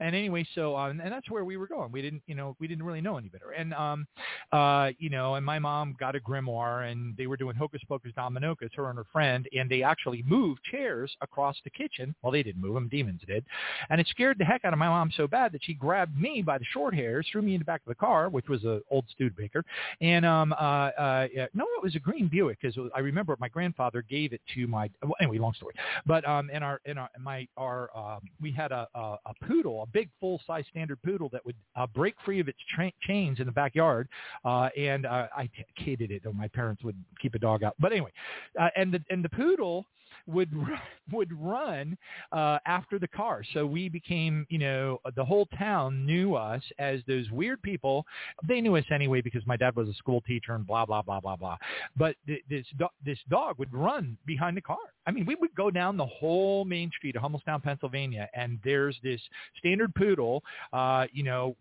and 0.00 0.14
anyway, 0.14 0.46
so 0.54 0.76
um, 0.76 1.00
and 1.00 1.12
that's 1.12 1.30
where 1.30 1.44
we 1.44 1.56
were 1.56 1.66
going. 1.66 1.92
We 1.92 2.02
didn't, 2.02 2.22
you 2.26 2.34
know, 2.34 2.56
we 2.60 2.66
didn't 2.68 2.84
really 2.84 3.00
know 3.00 3.16
any 3.16 3.28
better. 3.28 3.50
And 3.50 3.72
um, 3.74 4.06
uh, 4.52 4.90
you 4.98 5.10
know, 5.10 5.34
and 5.34 5.44
my 5.44 5.58
mom 5.58 5.96
got 5.98 6.16
a 6.16 6.20
grimoire, 6.20 6.90
and 6.90 7.16
they 7.16 7.26
were 7.26 7.36
doing 7.36 7.56
hocus 7.56 7.80
pocus 7.88 8.12
dominokus, 8.16 8.70
her 8.74 8.88
and 8.88 8.98
her 8.98 9.06
friend, 9.12 9.48
and 9.56 9.70
they 9.70 9.82
actually 9.82 10.22
moved 10.26 10.60
chairs 10.70 11.14
across 11.22 11.56
the 11.64 11.70
kitchen. 11.70 12.14
Well, 12.22 12.32
they 12.32 12.42
didn't 12.42 12.60
move 12.60 12.74
them; 12.74 12.88
demons 12.88 13.20
did. 13.26 13.44
And 13.90 14.00
it 14.00 14.06
scared 14.08 14.38
the 14.38 14.44
heck 14.44 14.64
out 14.64 14.72
of 14.72 14.78
my 14.78 14.88
mom 14.88 15.10
so 15.16 15.26
bad 15.26 15.52
that 15.52 15.64
she 15.64 15.74
grabbed 15.74 16.18
me 16.18 16.42
by 16.42 16.58
the 16.58 16.64
short 16.72 16.94
hairs, 16.94 17.26
threw 17.30 17.42
me 17.42 17.54
in 17.54 17.60
the 17.60 17.64
back 17.64 17.80
of 17.80 17.88
the 17.88 17.94
car, 17.94 18.28
which 18.28 18.48
was 18.48 18.64
a 18.64 18.80
old 18.90 19.04
Studebaker, 19.10 19.64
and 20.00 20.24
um, 20.24 20.52
uh, 20.52 20.56
uh, 20.56 21.26
no, 21.54 21.64
it 21.76 21.82
was 21.82 21.94
a 21.94 22.00
green 22.00 22.28
Buick 22.28 22.58
because 22.60 22.76
I 22.94 23.00
remember 23.00 23.36
my 23.40 23.48
grandfather 23.48 24.02
gave 24.02 24.32
it 24.32 24.40
to 24.54 24.66
my. 24.66 24.90
Well, 25.02 25.14
anyway, 25.20 25.38
long 25.38 25.54
story. 25.54 25.74
But 26.04 26.26
um, 26.28 26.50
in 26.50 26.62
our 26.62 26.80
in 26.84 26.98
our 26.98 27.10
my 27.20 27.46
our 27.56 27.90
um, 27.96 28.20
we 28.40 28.52
had 28.52 28.72
a, 28.72 28.88
a, 28.94 29.16
a 29.26 29.34
poodle 29.46 29.85
big 29.92 30.08
full-size 30.20 30.64
standard 30.70 31.00
poodle 31.02 31.28
that 31.30 31.44
would 31.44 31.56
uh, 31.76 31.86
break 31.86 32.14
free 32.24 32.40
of 32.40 32.48
its 32.48 32.58
tra- 32.74 32.92
chains 33.02 33.40
in 33.40 33.46
the 33.46 33.52
backyard. 33.52 34.08
Uh, 34.44 34.68
and 34.76 35.06
uh, 35.06 35.28
I 35.36 35.48
hated 35.76 36.10
it, 36.10 36.22
though 36.24 36.32
my 36.32 36.48
parents 36.48 36.82
would 36.84 36.96
keep 37.20 37.34
a 37.34 37.38
dog 37.38 37.62
out. 37.62 37.74
But 37.78 37.92
anyway, 37.92 38.12
uh, 38.60 38.68
and 38.76 38.92
the 38.92 39.02
and 39.10 39.24
the 39.24 39.28
poodle 39.28 39.86
would 40.26 40.52
would 41.12 41.32
run 41.40 41.96
uh, 42.32 42.58
after 42.66 42.98
the 42.98 43.08
car. 43.08 43.42
So 43.54 43.64
we 43.64 43.88
became, 43.88 44.46
you 44.48 44.58
know, 44.58 45.00
the 45.14 45.24
whole 45.24 45.46
town 45.58 46.04
knew 46.04 46.34
us 46.34 46.62
as 46.78 47.00
those 47.06 47.30
weird 47.30 47.62
people. 47.62 48.04
They 48.46 48.60
knew 48.60 48.76
us 48.76 48.84
anyway 48.90 49.20
because 49.20 49.46
my 49.46 49.56
dad 49.56 49.76
was 49.76 49.88
a 49.88 49.94
school 49.94 50.20
teacher 50.22 50.54
and 50.54 50.66
blah 50.66 50.84
blah 50.84 51.02
blah 51.02 51.20
blah 51.20 51.36
blah. 51.36 51.56
But 51.96 52.16
th- 52.26 52.42
this 52.50 52.66
do- 52.78 52.88
this 53.04 53.18
dog 53.28 53.58
would 53.58 53.72
run 53.72 54.16
behind 54.26 54.56
the 54.56 54.62
car. 54.62 54.78
I 55.06 55.12
mean, 55.12 55.24
we 55.24 55.36
would 55.36 55.54
go 55.54 55.70
down 55.70 55.96
the 55.96 56.06
whole 56.06 56.64
main 56.64 56.90
street 56.96 57.14
of 57.14 57.22
Hummelstown, 57.22 57.62
Pennsylvania, 57.62 58.28
and 58.34 58.58
there's 58.64 58.98
this 59.04 59.20
standard 59.58 59.94
poodle, 59.94 60.42
uh, 60.72 61.06
you 61.12 61.22
know, 61.22 61.54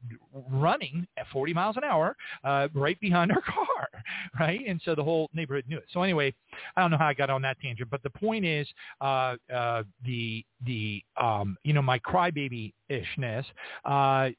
running 0.50 1.08
at 1.18 1.28
40 1.32 1.54
miles 1.54 1.78
an 1.78 1.84
hour 1.84 2.16
uh, 2.44 2.68
right 2.74 3.00
behind 3.00 3.32
our 3.32 3.42
car, 3.46 3.88
right? 4.40 4.62
And 4.68 4.82
so 4.84 4.96
the 4.96 5.04
whole 5.04 5.30
neighborhood 5.34 5.66
knew 5.68 5.78
it. 5.78 5.86
So 5.94 6.02
anyway, 6.02 6.34
I 6.76 6.82
don't 6.82 6.90
know 6.90 6.98
how 6.98 7.08
I 7.08 7.14
got 7.14 7.30
on 7.30 7.44
that 7.44 7.60
tangent, 7.62 7.90
but 7.92 8.02
the 8.02 8.10
point 8.10 8.46
is 8.46 8.55
uh, 9.02 9.36
uh, 9.54 9.84
the 10.04 10.46
the 10.66 11.04
um, 11.18 11.58
you 11.64 11.74
know 11.74 11.82
my 11.82 12.00
crybaby 12.00 12.74
ishness. 12.90 13.46
Uh, 13.84 14.30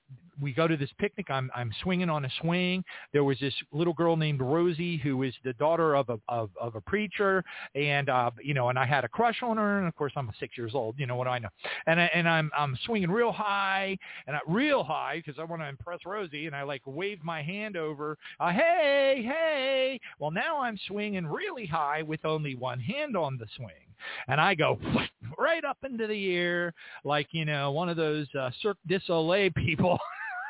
we 0.41 0.53
go 0.53 0.69
to 0.69 0.77
this 0.77 0.91
picnic. 0.99 1.27
I'm 1.31 1.51
I'm 1.55 1.73
swinging 1.83 2.11
on 2.11 2.25
a 2.25 2.31
swing. 2.41 2.85
There 3.13 3.25
was 3.25 3.39
this 3.41 3.55
little 3.73 3.93
girl 3.93 4.17
named 4.17 4.41
Rosie 4.41 4.99
who 4.99 5.23
is 5.23 5.35
the 5.45 5.53
daughter 5.55 5.95
of 5.95 6.09
a 6.09 6.19
of, 6.29 6.51
of 6.61 6.75
a 6.75 6.81
preacher, 6.81 7.43
and 7.75 8.09
uh, 8.09 8.31
you 8.43 8.55
know, 8.55 8.69
and 8.69 8.79
I 8.79 8.87
had 8.87 9.05
a 9.05 9.09
crush 9.09 9.43
on 9.43 9.57
her. 9.57 9.79
And 9.79 9.89
of 9.89 9.95
course, 9.95 10.13
I'm 10.17 10.31
six 10.39 10.57
years 10.59 10.73
old. 10.75 10.99
You 10.99 11.07
know 11.07 11.17
what 11.17 11.25
do 11.25 11.31
I 11.31 11.39
know? 11.39 11.49
And 11.87 12.01
I, 12.01 12.11
and 12.15 12.29
I'm 12.29 12.51
I'm 12.57 12.79
swinging 12.85 13.11
real 13.11 13.33
high 13.33 13.97
and 14.27 14.37
I, 14.37 14.41
real 14.47 14.85
high 14.85 15.23
because 15.25 15.39
I 15.41 15.45
want 15.45 15.63
to 15.63 15.69
impress 15.69 16.01
Rosie. 16.05 16.47
And 16.47 16.55
I 16.55 16.63
like 16.63 16.83
wave 16.85 17.23
my 17.25 17.43
hand 17.43 17.77
over. 17.77 18.19
Uh, 18.41 18.51
hey 18.51 19.23
hey. 19.25 20.01
Well, 20.19 20.31
now 20.31 20.61
I'm 20.61 20.79
swinging 20.87 21.27
really 21.27 21.67
high 21.67 22.03
with 22.03 22.25
only 22.25 22.55
one 22.55 22.81
hand 22.81 23.17
on 23.17 23.39
the 23.39 23.47
swing 23.57 23.87
and 24.29 24.41
I 24.41 24.55
go 24.55 24.79
right 25.39 25.65
up 25.65 25.79
into 25.85 26.07
the 26.07 26.35
air 26.35 26.73
like 27.05 27.29
you 27.33 27.45
know 27.45 27.73
one 27.73 27.89
of 27.89 27.97
those 27.97 28.27
uh, 28.37 28.51
Cirque 28.61 28.79
du 28.87 28.99
Soleil 29.07 29.51
people. 29.57 29.99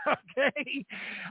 okay, 0.06 0.84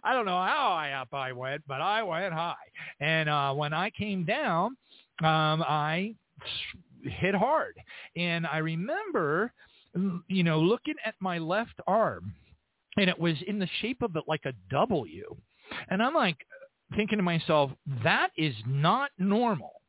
I 0.04 0.14
don't 0.14 0.26
know 0.26 0.32
how 0.32 0.76
high 0.76 0.94
up 0.94 1.14
I 1.14 1.32
went, 1.32 1.64
but 1.68 1.82
I 1.82 2.04
went 2.04 2.34
high, 2.34 2.56
and 3.00 3.30
uh, 3.30 3.54
when 3.54 3.74
I 3.74 3.90
came 3.92 4.26
down, 4.26 4.78
um, 5.24 5.64
I 5.64 6.16
hit 7.04 7.36
hard, 7.36 7.76
and 8.18 8.46
I 8.46 8.58
remember, 8.58 9.54
you 10.28 10.44
know, 10.44 10.60
looking 10.60 10.96
at 11.06 11.16
my 11.20 11.38
left 11.38 11.80
arm, 11.88 12.34
and 12.98 13.10
it 13.10 13.18
was 13.18 13.36
in 13.48 13.60
the 13.60 13.70
shape 13.82 14.02
of 14.02 14.16
it 14.16 14.24
like 14.28 14.42
a 14.46 14.54
W, 14.72 15.36
and 15.90 16.04
I'm 16.04 16.14
like 16.14 16.38
thinking 16.96 17.18
to 17.18 17.24
myself, 17.24 17.72
that 18.04 18.30
is 18.38 18.56
not 18.68 19.12
normal 19.18 19.82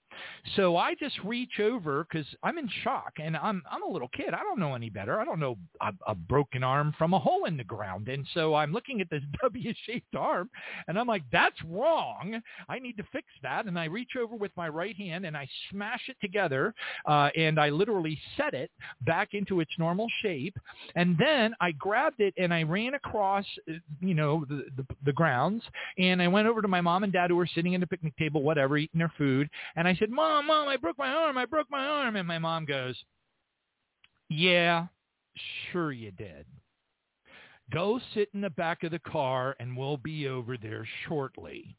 so 0.57 0.77
I 0.77 0.95
just 0.95 1.19
reach 1.25 1.61
over 1.61 2.05
because 2.05 2.27
I'm 2.43 2.59
in 2.59 2.69
shock 2.83 3.14
and 3.23 3.37
I'm 3.37 3.62
I'm 3.71 3.83
a 3.83 3.89
little 3.89 4.09
kid. 4.09 4.35
I 4.35 4.43
don't 4.43 4.59
know 4.59 4.75
any 4.75 4.91
better. 4.91 5.21
I 5.21 5.25
don't 5.25 5.41
know 5.41 5.57
a, 5.81 5.93
a 6.07 6.14
broken 6.14 6.62
arm 6.62 6.95
from 6.99 7.14
a 7.14 7.19
hole 7.19 7.45
in 7.45 7.57
the 7.57 7.64
ground. 7.64 8.09
And 8.09 8.27
so 8.35 8.55
I'm 8.55 8.73
looking 8.73 9.01
at 9.01 9.11
this 9.11 9.23
W-shaped 9.43 10.14
arm 10.17 10.51
and 10.89 10.99
I'm 10.99 11.07
like, 11.07 11.23
that's 11.33 11.57
wrong. 11.64 12.41
I 12.69 12.79
need 12.79 12.97
to 12.99 13.05
fix 13.12 13.27
that. 13.43 13.67
And 13.67 13.79
I 13.79 13.87
reach 13.87 14.12
over 14.19 14.37
with 14.37 14.53
my 14.57 14.69
right 14.69 14.97
hand 14.97 15.27
and 15.27 15.37
I 15.37 15.49
smash 15.71 16.03
it 16.09 16.17
together 16.21 16.75
uh, 17.07 17.31
and 17.37 17.61
I 17.61 17.71
literally 17.71 18.19
set 18.37 18.55
it 18.55 18.71
back 19.03 19.31
into 19.33 19.61
its 19.61 19.73
normal 19.79 20.07
shape. 20.23 20.57
And 20.95 21.17
then 21.19 21.55
I 21.61 21.73
grabbed 21.73 22.21
it 22.21 22.35
and 22.37 22.53
I 22.53 22.62
ran 22.62 22.95
across, 22.95 23.45
uh, 23.69 23.75
you 24.01 24.14
know, 24.14 24.45
the, 24.49 24.64
the, 24.77 24.87
the 25.05 25.12
grounds 25.12 25.62
and 25.99 26.23
I 26.23 26.29
went 26.29 26.49
over 26.49 26.62
to 26.62 26.69
my 26.69 26.81
mom 26.81 27.05
and 27.05 27.12
dad 27.12 27.31
who 27.31 27.37
were 27.37 27.49
sitting 27.55 27.75
at 27.75 27.81
the 27.81 27.87
picnic 27.87 28.17
table, 28.17 28.43
whatever, 28.43 28.77
eating 28.77 28.99
their 28.99 29.12
food. 29.19 29.49
And 29.77 29.87
I 29.87 29.95
said, 29.95 30.06
Mom, 30.11 30.47
Mom, 30.47 30.69
I 30.69 30.77
broke 30.77 30.99
my 30.99 31.09
arm. 31.09 31.39
I 31.39 31.45
broke 31.47 31.71
my 31.71 31.85
arm. 31.85 32.17
And 32.17 32.27
my 32.27 32.39
mom 32.39 32.65
goes, 32.65 32.97
yeah, 34.29 34.87
sure 35.71 35.93
you 35.93 36.11
did. 36.11 36.47
Go 37.73 38.01
sit 38.15 38.29
in 38.35 38.41
the 38.41 38.51
back 38.51 38.85
of 38.85 38.93
the 38.93 38.99
car 39.01 39.57
and 39.59 39.77
we'll 39.77 39.97
be 39.97 40.29
over 40.29 40.57
there 40.57 40.87
shortly. 41.07 41.77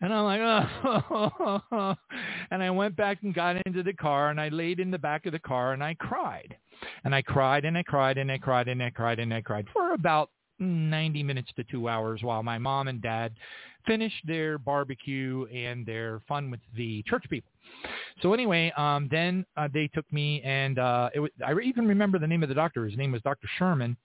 And 0.00 0.12
I'm 0.12 0.24
like, 0.24 0.40
oh. 0.40 1.94
and 2.50 2.62
I 2.62 2.70
went 2.70 2.96
back 2.96 3.18
and 3.22 3.34
got 3.34 3.56
into 3.66 3.82
the 3.82 3.92
car 3.92 4.30
and 4.30 4.40
I 4.40 4.48
laid 4.48 4.80
in 4.80 4.90
the 4.90 4.98
back 4.98 5.26
of 5.26 5.32
the 5.32 5.38
car 5.38 5.72
and 5.72 5.82
I 5.82 5.94
cried. 5.94 6.56
And 7.04 7.14
I 7.14 7.22
cried 7.22 7.64
and 7.64 7.78
I 7.78 7.82
cried 7.82 8.18
and 8.18 8.30
I 8.30 8.38
cried 8.38 8.68
and 8.68 8.82
I 8.82 8.90
cried 8.90 9.18
and 9.18 9.32
I 9.32 9.40
cried 9.40 9.66
for 9.72 9.94
about 9.94 10.30
90 10.58 11.22
minutes 11.22 11.50
to 11.56 11.64
two 11.64 11.88
hours 11.88 12.22
while 12.22 12.42
my 12.42 12.58
mom 12.58 12.88
and 12.88 13.00
dad 13.00 13.34
finished 13.86 14.26
their 14.26 14.58
barbecue 14.58 15.46
and 15.52 15.84
their 15.84 16.20
fun 16.26 16.50
with 16.50 16.60
the 16.76 17.02
church 17.06 17.24
people. 17.28 17.50
So 18.22 18.32
anyway, 18.32 18.72
um, 18.76 19.08
then 19.10 19.44
uh, 19.56 19.68
they 19.72 19.88
took 19.88 20.10
me, 20.12 20.40
and 20.42 20.78
uh, 20.78 21.10
it 21.14 21.20
was, 21.20 21.30
I 21.44 21.52
even 21.62 21.86
remember 21.86 22.18
the 22.18 22.26
name 22.26 22.42
of 22.42 22.48
the 22.48 22.54
doctor. 22.54 22.84
His 22.84 22.96
name 22.96 23.12
was 23.12 23.22
Dr. 23.22 23.48
Sherman. 23.58 23.96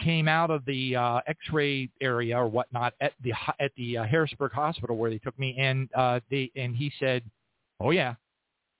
Came 0.00 0.28
out 0.28 0.50
of 0.50 0.64
the 0.64 0.96
uh, 0.96 1.20
X-ray 1.26 1.90
area 2.00 2.38
or 2.38 2.48
whatnot 2.48 2.94
at 3.00 3.12
the 3.22 3.32
at 3.58 3.72
the 3.76 3.98
uh, 3.98 4.04
Harrisburg 4.04 4.52
Hospital 4.52 4.96
where 4.96 5.10
they 5.10 5.18
took 5.18 5.38
me, 5.38 5.56
and 5.58 5.88
uh, 5.94 6.20
they 6.30 6.50
and 6.56 6.74
he 6.74 6.90
said, 6.98 7.22
"Oh 7.80 7.90
yeah, 7.90 8.14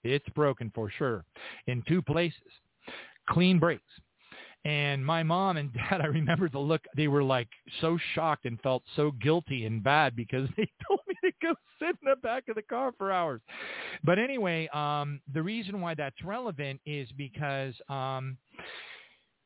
it's 0.03 0.27
broken 0.29 0.71
for 0.73 0.89
sure 0.89 1.25
in 1.67 1.83
two 1.87 2.01
places. 2.01 2.39
Clean 3.29 3.59
breaks." 3.59 3.83
And 4.63 5.05
my 5.05 5.23
mom 5.23 5.57
and 5.57 5.73
dad, 5.89 6.01
I 6.01 6.05
remember 6.05 6.49
the 6.49 6.59
look, 6.59 6.81
they 6.95 7.07
were 7.07 7.23
like 7.23 7.49
so 7.79 7.97
shocked 8.13 8.45
and 8.45 8.59
felt 8.61 8.83
so 8.95 9.11
guilty 9.11 9.65
and 9.65 9.83
bad 9.83 10.15
because 10.15 10.47
they 10.57 10.69
told 10.87 10.99
me 11.07 11.15
to 11.23 11.31
go 11.41 11.53
sit 11.79 11.89
in 12.01 12.09
the 12.09 12.15
back 12.17 12.47
of 12.49 12.55
the 12.55 12.61
car 12.61 12.93
for 12.97 13.11
hours. 13.11 13.41
But 14.03 14.19
anyway, 14.19 14.67
um, 14.73 15.21
the 15.33 15.41
reason 15.41 15.81
why 15.81 15.95
that's 15.95 16.21
relevant 16.23 16.79
is 16.85 17.09
because 17.17 17.73
um, 17.89 18.37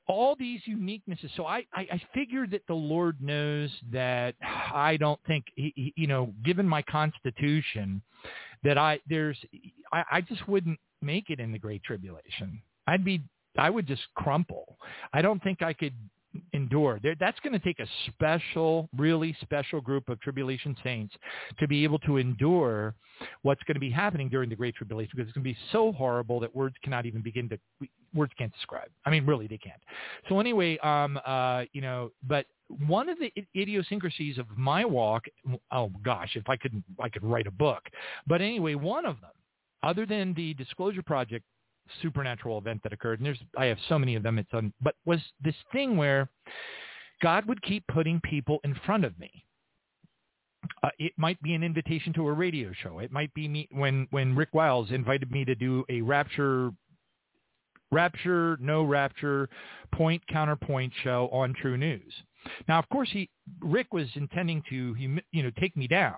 all 0.07 0.35
these 0.37 0.61
uniquenesses. 0.67 1.29
So 1.35 1.45
I, 1.45 1.65
I, 1.73 1.87
I 1.91 2.01
figured 2.13 2.51
that 2.51 2.61
the 2.67 2.75
Lord 2.75 3.17
knows 3.21 3.69
that 3.91 4.35
I 4.41 4.97
don't 4.97 5.19
think, 5.25 5.45
you 5.55 6.07
know, 6.07 6.33
given 6.43 6.67
my 6.67 6.81
constitution, 6.83 8.01
that 8.63 8.77
I 8.77 8.99
there's 9.07 9.37
I, 9.91 10.03
I 10.11 10.21
just 10.21 10.47
wouldn't 10.47 10.79
make 11.01 11.29
it 11.29 11.39
in 11.39 11.51
the 11.51 11.59
Great 11.59 11.83
Tribulation. 11.83 12.61
I'd 12.87 13.05
be 13.05 13.21
I 13.57 13.69
would 13.69 13.87
just 13.87 14.03
crumple. 14.15 14.77
I 15.13 15.21
don't 15.21 15.41
think 15.43 15.61
I 15.61 15.73
could 15.73 15.93
endure. 16.53 16.99
That's 17.19 17.39
going 17.39 17.53
to 17.53 17.59
take 17.59 17.79
a 17.79 17.87
special, 18.07 18.89
really 18.97 19.35
special 19.41 19.81
group 19.81 20.09
of 20.09 20.19
tribulation 20.21 20.75
saints 20.83 21.15
to 21.59 21.67
be 21.67 21.83
able 21.83 21.99
to 21.99 22.17
endure 22.17 22.95
what's 23.43 23.63
going 23.63 23.75
to 23.75 23.79
be 23.79 23.89
happening 23.89 24.29
during 24.29 24.49
the 24.49 24.55
Great 24.55 24.75
Tribulation 24.75 25.11
because 25.15 25.29
it's 25.29 25.35
going 25.35 25.43
to 25.43 25.49
be 25.49 25.57
so 25.71 25.91
horrible 25.93 26.39
that 26.41 26.53
words 26.55 26.75
cannot 26.83 27.05
even 27.05 27.21
begin 27.21 27.49
to, 27.49 27.57
words 28.13 28.33
can't 28.37 28.53
describe. 28.53 28.89
I 29.05 29.09
mean, 29.09 29.25
really, 29.25 29.47
they 29.47 29.57
can't. 29.57 29.81
So 30.29 30.39
anyway, 30.39 30.77
um, 30.79 31.19
uh, 31.25 31.63
you 31.73 31.81
know, 31.81 32.11
but 32.27 32.45
one 32.87 33.09
of 33.09 33.17
the 33.19 33.31
idiosyncrasies 33.55 34.37
of 34.37 34.45
my 34.57 34.83
walk, 34.83 35.25
oh 35.71 35.91
gosh, 36.03 36.31
if 36.35 36.49
I 36.49 36.57
could, 36.57 36.83
I 36.99 37.09
could 37.09 37.23
write 37.23 37.47
a 37.47 37.51
book. 37.51 37.83
But 38.27 38.41
anyway, 38.41 38.75
one 38.75 39.05
of 39.05 39.21
them, 39.21 39.31
other 39.83 40.05
than 40.05 40.33
the 40.33 40.53
Disclosure 40.55 41.03
Project 41.03 41.45
supernatural 42.01 42.57
event 42.57 42.81
that 42.83 42.93
occurred, 42.93 43.19
and 43.19 43.25
there's 43.25 43.39
I 43.57 43.65
have 43.65 43.77
so 43.87 43.99
many 43.99 44.15
of 44.15 44.23
them. 44.23 44.39
It's 44.39 44.53
on, 44.53 44.73
but 44.81 44.95
was 45.05 45.19
this 45.43 45.55
thing 45.71 45.97
where 45.97 46.29
God 47.21 47.45
would 47.45 47.61
keep 47.61 47.85
putting 47.87 48.19
people 48.21 48.59
in 48.63 48.75
front 48.85 49.05
of 49.05 49.17
me. 49.19 49.43
Uh, 50.81 50.89
it 50.97 51.13
might 51.17 51.39
be 51.41 51.53
an 51.53 51.63
invitation 51.63 52.11
to 52.13 52.27
a 52.27 52.33
radio 52.33 52.71
show. 52.81 52.99
It 52.99 53.11
might 53.11 53.33
be 53.33 53.47
me 53.47 53.67
when 53.71 54.07
when 54.09 54.35
Rick 54.35 54.49
Wiles 54.53 54.91
invited 54.91 55.31
me 55.31 55.45
to 55.45 55.55
do 55.55 55.85
a 55.89 56.01
Rapture 56.01 56.71
Rapture, 57.91 58.57
no 58.59 58.83
rapture, 58.83 59.47
point 59.93 60.25
counterpoint 60.27 60.91
show 61.03 61.29
on 61.31 61.53
TruNews. 61.53 62.01
Now, 62.67 62.79
of 62.79 62.87
course, 62.89 63.09
he 63.11 63.29
Rick 63.61 63.93
was 63.93 64.07
intending 64.15 64.63
to 64.69 64.95
you 65.31 65.43
know 65.43 65.51
take 65.59 65.75
me 65.77 65.87
down. 65.87 66.15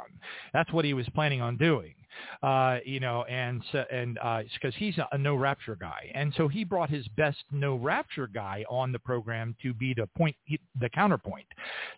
That's 0.54 0.72
what 0.72 0.86
he 0.86 0.94
was 0.94 1.08
planning 1.14 1.42
on 1.42 1.58
doing. 1.58 1.94
Uh, 2.42 2.80
you 2.86 3.00
know, 3.00 3.24
and 3.26 3.64
so, 3.72 3.84
and 3.92 4.16
because 4.16 4.74
uh, 4.74 4.78
he's 4.78 4.98
a, 4.98 5.08
a 5.12 5.18
no 5.18 5.36
rapture 5.36 5.76
guy, 5.76 6.12
and 6.16 6.34
so 6.36 6.48
he 6.48 6.64
brought 6.64 6.90
his 6.90 7.08
best 7.10 7.38
no 7.52 7.76
rapture 7.76 8.28
guy 8.28 8.66
on 8.70 8.92
the 8.92 9.00
program 9.00 9.56
to 9.62 9.74
be 9.74 9.94
the 9.94 10.08
point, 10.18 10.36
the 10.80 10.90
counterpoint. 10.90 11.48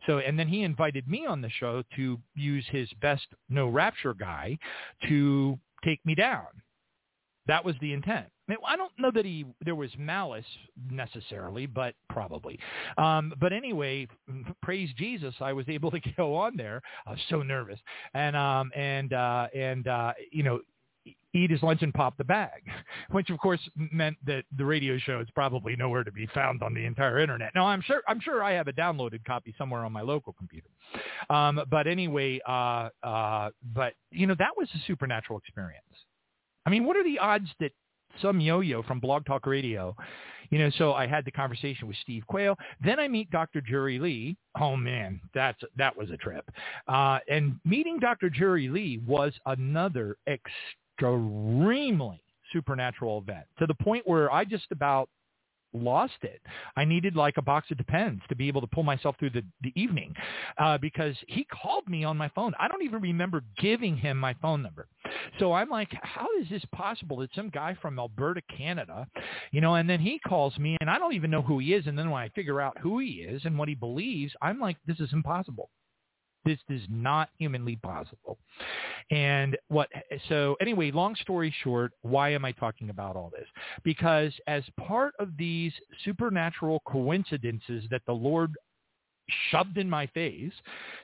So, 0.05 0.19
and 0.19 0.37
then 0.37 0.47
he 0.47 0.63
invited 0.63 1.07
me 1.07 1.25
on 1.25 1.41
the 1.41 1.49
show 1.49 1.83
to 1.95 2.19
use 2.35 2.65
his 2.69 2.89
best 3.01 3.27
no 3.49 3.67
rapture 3.67 4.13
guy 4.13 4.57
to 5.07 5.57
take 5.83 6.05
me 6.05 6.15
down. 6.15 6.47
That 7.49 7.65
was 7.65 7.73
the 7.81 7.93
intent. 7.93 8.27
I 8.63 8.77
don't 8.77 8.91
know 8.99 9.09
that 9.09 9.25
he 9.25 9.43
there 9.65 9.73
was 9.73 9.89
malice 9.97 10.45
necessarily, 10.91 11.65
but 11.65 11.95
probably. 12.07 12.59
Um, 12.99 13.33
but 13.39 13.53
anyway, 13.53 14.07
praise 14.61 14.91
Jesus, 14.95 15.33
I 15.41 15.51
was 15.53 15.65
able 15.67 15.89
to 15.89 15.99
go 16.17 16.35
on 16.35 16.55
there. 16.55 16.79
I 17.07 17.11
was 17.11 17.19
so 17.27 17.41
nervous, 17.41 17.79
and 18.13 18.35
um, 18.35 18.69
and 18.75 19.13
uh, 19.13 19.47
and 19.55 19.87
uh, 19.87 20.13
you 20.31 20.43
know, 20.43 20.59
eat 21.33 21.49
his 21.49 21.63
lunch 21.63 21.81
and 21.81 21.91
pop 21.91 22.17
the 22.17 22.23
bag, 22.23 22.61
which 23.09 23.31
of 23.31 23.39
course 23.39 23.61
meant 23.75 24.17
that 24.27 24.43
the 24.55 24.65
radio 24.65 24.99
show 24.99 25.19
is 25.19 25.27
probably 25.33 25.75
nowhere 25.75 26.03
to 26.03 26.11
be 26.11 26.27
found 26.27 26.61
on 26.61 26.75
the 26.75 26.85
entire 26.85 27.17
internet. 27.17 27.49
Now 27.55 27.65
I'm 27.65 27.81
sure 27.81 28.03
I'm 28.07 28.19
sure 28.19 28.43
I 28.43 28.51
have 28.53 28.67
a 28.67 28.73
downloaded 28.73 29.25
copy 29.25 29.55
somewhere 29.57 29.85
on 29.85 29.91
my 29.91 30.01
local 30.01 30.33
computer. 30.33 30.69
Um, 31.31 31.61
but 31.67 31.87
anyway, 31.87 32.41
uh, 32.47 32.89
uh, 33.01 33.49
but 33.73 33.93
you 34.11 34.27
know 34.27 34.35
that 34.37 34.55
was 34.55 34.69
a 34.75 34.79
supernatural 34.85 35.39
experience. 35.39 35.83
I 36.69 36.71
mean, 36.71 36.85
what 36.85 36.95
are 36.95 37.03
the 37.03 37.17
odds 37.17 37.47
that 37.59 37.71
some 38.21 38.39
yo-yo 38.39 38.83
from 38.83 38.99
Blog 38.99 39.25
Talk 39.25 39.45
Radio. 39.45 39.95
You 40.49 40.59
know, 40.59 40.69
so 40.77 40.93
I 40.93 41.05
had 41.05 41.25
the 41.25 41.31
conversation 41.31 41.87
with 41.87 41.97
Steve 42.01 42.23
Quayle. 42.27 42.55
Then 42.83 42.99
I 42.99 43.07
meet 43.07 43.29
Dr. 43.29 43.61
Jerry 43.61 43.99
Lee. 43.99 44.35
Oh 44.59 44.75
man, 44.75 45.21
that's 45.33 45.59
that 45.77 45.95
was 45.95 46.09
a 46.09 46.17
trip. 46.17 46.49
Uh, 46.87 47.19
and 47.29 47.59
meeting 47.65 47.99
Dr. 47.99 48.29
Jerry 48.29 48.67
Lee 48.67 48.99
was 49.05 49.31
another 49.45 50.17
extremely 50.27 52.21
supernatural 52.51 53.19
event 53.19 53.45
to 53.59 53.67
the 53.67 53.75
point 53.75 54.07
where 54.07 54.31
I 54.31 54.43
just 54.43 54.65
about 54.71 55.07
lost 55.73 56.13
it. 56.21 56.41
I 56.75 56.85
needed 56.85 57.15
like 57.15 57.37
a 57.37 57.41
box 57.41 57.71
of 57.71 57.77
Depends 57.77 58.21
to 58.29 58.35
be 58.35 58.47
able 58.47 58.61
to 58.61 58.67
pull 58.67 58.83
myself 58.83 59.15
through 59.19 59.31
the, 59.31 59.43
the 59.61 59.71
evening 59.75 60.13
uh, 60.57 60.77
because 60.77 61.15
he 61.27 61.45
called 61.45 61.87
me 61.87 62.03
on 62.03 62.17
my 62.17 62.29
phone. 62.29 62.53
I 62.59 62.67
don't 62.67 62.83
even 62.83 63.01
remember 63.01 63.43
giving 63.57 63.95
him 63.95 64.17
my 64.17 64.33
phone 64.41 64.61
number. 64.61 64.87
So 65.39 65.53
I'm 65.53 65.69
like, 65.69 65.89
how 66.01 66.27
is 66.41 66.49
this 66.49 66.63
possible? 66.73 67.17
that 67.17 67.33
some 67.35 67.49
guy 67.49 67.75
from 67.81 67.99
Alberta, 67.99 68.41
Canada, 68.55 69.07
you 69.51 69.61
know, 69.61 69.75
and 69.75 69.89
then 69.89 69.99
he 69.99 70.19
calls 70.19 70.57
me 70.57 70.77
and 70.81 70.89
I 70.89 70.97
don't 70.97 71.13
even 71.13 71.31
know 71.31 71.41
who 71.41 71.59
he 71.59 71.73
is. 71.73 71.87
And 71.87 71.97
then 71.97 72.09
when 72.09 72.21
I 72.21 72.29
figure 72.29 72.61
out 72.61 72.77
who 72.79 72.99
he 72.99 73.25
is 73.27 73.45
and 73.45 73.57
what 73.57 73.69
he 73.69 73.75
believes, 73.75 74.33
I'm 74.41 74.59
like, 74.59 74.77
this 74.85 74.99
is 74.99 75.09
impossible. 75.13 75.69
This 76.49 76.77
is 76.81 76.81
not 76.89 77.29
humanly 77.37 77.75
possible. 77.75 78.39
And 79.11 79.55
what, 79.67 79.87
so 80.29 80.55
anyway, 80.59 80.89
long 80.89 81.13
story 81.15 81.53
short, 81.63 81.91
why 82.01 82.29
am 82.29 82.43
I 82.43 82.51
talking 82.53 82.89
about 82.89 83.15
all 83.15 83.31
this? 83.31 83.45
Because 83.83 84.33
as 84.47 84.63
part 84.79 85.13
of 85.19 85.37
these 85.37 85.71
supernatural 86.03 86.81
coincidences 86.87 87.83
that 87.91 88.01
the 88.07 88.13
Lord 88.13 88.55
shoved 89.51 89.77
in 89.77 89.87
my 89.87 90.07
face. 90.07 90.51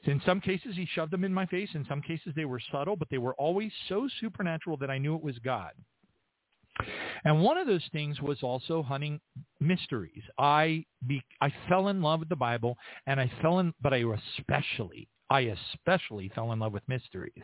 In 0.06 0.20
some 0.26 0.42
cases, 0.42 0.76
he 0.76 0.88
shoved 0.96 1.12
them 1.12 1.24
in 1.24 1.32
my 1.32 1.46
face. 1.46 1.70
In 1.76 1.86
some 1.88 2.02
cases, 2.02 2.34
they 2.36 2.46
were 2.46 2.60
subtle, 2.72 2.96
but 2.96 3.08
they 3.12 3.20
were 3.20 3.36
always 3.36 3.72
so 3.88 4.10
supernatural 4.20 4.78
that 4.78 4.90
I 4.90 4.98
knew 4.98 5.14
it 5.16 5.22
was 5.22 5.38
God. 5.46 5.74
And 7.24 7.44
one 7.44 7.60
of 7.60 7.68
those 7.68 7.88
things 7.92 8.20
was 8.20 8.42
also 8.42 8.82
hunting 8.82 9.20
mysteries. 9.60 10.24
I 10.40 10.86
be, 11.06 11.22
I 11.40 11.54
fell 11.70 11.90
in 11.90 12.02
love 12.02 12.22
with 12.22 12.30
the 12.30 12.36
Bible, 12.36 12.78
and 13.06 13.20
I 13.20 13.32
fell 13.44 13.60
in, 13.60 13.76
but 13.80 13.94
I 13.94 14.04
especially 14.38 15.08
I 15.30 15.52
especially 15.74 16.30
fell 16.30 16.52
in 16.52 16.60
love 16.60 16.74
with 16.74 16.88
mysteries. 16.88 17.44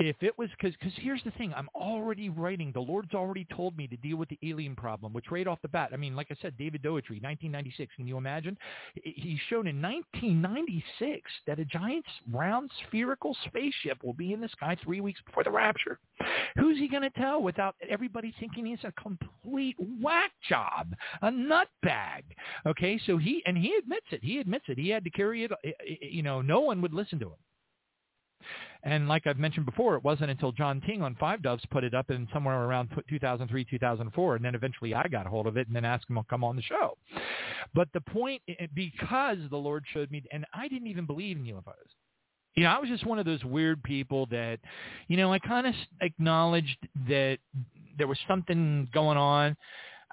If 0.00 0.16
it 0.22 0.36
was 0.36 0.50
because, 0.50 0.74
because 0.76 0.92
here's 0.96 1.22
the 1.22 1.30
thing, 1.32 1.52
I'm 1.54 1.68
already 1.72 2.28
writing. 2.28 2.72
The 2.72 2.80
Lord's 2.80 3.14
already 3.14 3.46
told 3.54 3.76
me 3.76 3.86
to 3.86 3.96
deal 3.96 4.16
with 4.16 4.28
the 4.28 4.38
alien 4.42 4.74
problem, 4.74 5.12
which 5.12 5.30
right 5.30 5.46
off 5.46 5.62
the 5.62 5.68
bat, 5.68 5.90
I 5.92 5.96
mean, 5.96 6.16
like 6.16 6.28
I 6.32 6.36
said, 6.42 6.58
David 6.58 6.82
Doetry, 6.82 7.22
1996. 7.22 7.94
Can 7.94 8.08
you 8.08 8.16
imagine? 8.16 8.58
He's 9.04 9.38
shown 9.48 9.68
in 9.68 9.80
1996 9.80 11.30
that 11.46 11.60
a 11.60 11.64
giant 11.64 12.04
round 12.32 12.72
spherical 12.88 13.36
spaceship 13.46 14.02
will 14.02 14.14
be 14.14 14.32
in 14.32 14.40
the 14.40 14.48
sky 14.48 14.76
three 14.82 15.00
weeks 15.00 15.20
before 15.26 15.44
the 15.44 15.50
rapture. 15.52 16.00
Who's 16.56 16.78
he 16.78 16.88
going 16.88 17.02
to 17.02 17.10
tell 17.10 17.40
without 17.40 17.76
everybody 17.88 18.34
thinking 18.40 18.66
he's 18.66 18.78
a 18.82 18.92
complete 19.00 19.76
whack 20.00 20.32
job, 20.48 20.92
a 21.22 21.30
nutbag? 21.30 22.22
Okay, 22.66 23.00
so 23.06 23.16
he 23.16 23.42
and 23.46 23.56
he 23.56 23.76
admits 23.78 24.06
it. 24.10 24.24
He 24.24 24.38
admits 24.38 24.64
it. 24.66 24.76
He 24.76 24.88
had 24.88 25.04
to 25.04 25.10
carry 25.10 25.44
it. 25.44 25.52
Eh, 25.64 25.68
eh, 25.68 25.72
eh, 25.88 25.94
you 26.10 26.24
know, 26.24 26.42
no 26.42 26.60
one 26.60 26.82
would 26.82 26.94
listen 26.94 27.20
to 27.20 27.26
him. 27.26 27.38
And 28.82 29.08
like 29.08 29.26
I've 29.26 29.38
mentioned 29.38 29.66
before, 29.66 29.96
it 29.96 30.04
wasn't 30.04 30.30
until 30.30 30.52
John 30.52 30.80
Tng 30.80 31.02
on 31.02 31.16
Five 31.16 31.42
Doves 31.42 31.64
put 31.70 31.84
it 31.84 31.94
up 31.94 32.10
in 32.10 32.28
somewhere 32.32 32.62
around 32.64 32.90
2003, 33.08 33.64
2004, 33.64 34.36
and 34.36 34.44
then 34.44 34.54
eventually 34.54 34.94
I 34.94 35.08
got 35.08 35.26
a 35.26 35.30
hold 35.30 35.46
of 35.46 35.56
it 35.56 35.66
and 35.66 35.74
then 35.74 35.84
asked 35.84 36.08
him 36.10 36.16
to 36.16 36.22
come 36.28 36.44
on 36.44 36.56
the 36.56 36.62
show. 36.62 36.98
But 37.74 37.88
the 37.94 38.02
point, 38.02 38.42
because 38.74 39.38
the 39.50 39.56
Lord 39.56 39.84
showed 39.92 40.10
me, 40.10 40.22
and 40.30 40.44
I 40.52 40.68
didn't 40.68 40.88
even 40.88 41.06
believe 41.06 41.36
in 41.36 41.44
UFOs. 41.44 41.72
You 42.56 42.64
know, 42.64 42.70
I 42.70 42.78
was 42.78 42.88
just 42.88 43.04
one 43.04 43.18
of 43.18 43.24
those 43.24 43.42
weird 43.42 43.82
people 43.82 44.26
that, 44.26 44.60
you 45.08 45.16
know, 45.16 45.32
I 45.32 45.40
kind 45.40 45.66
of 45.66 45.74
acknowledged 46.00 46.78
that 47.08 47.38
there 47.98 48.06
was 48.06 48.18
something 48.28 48.88
going 48.92 49.18
on. 49.18 49.56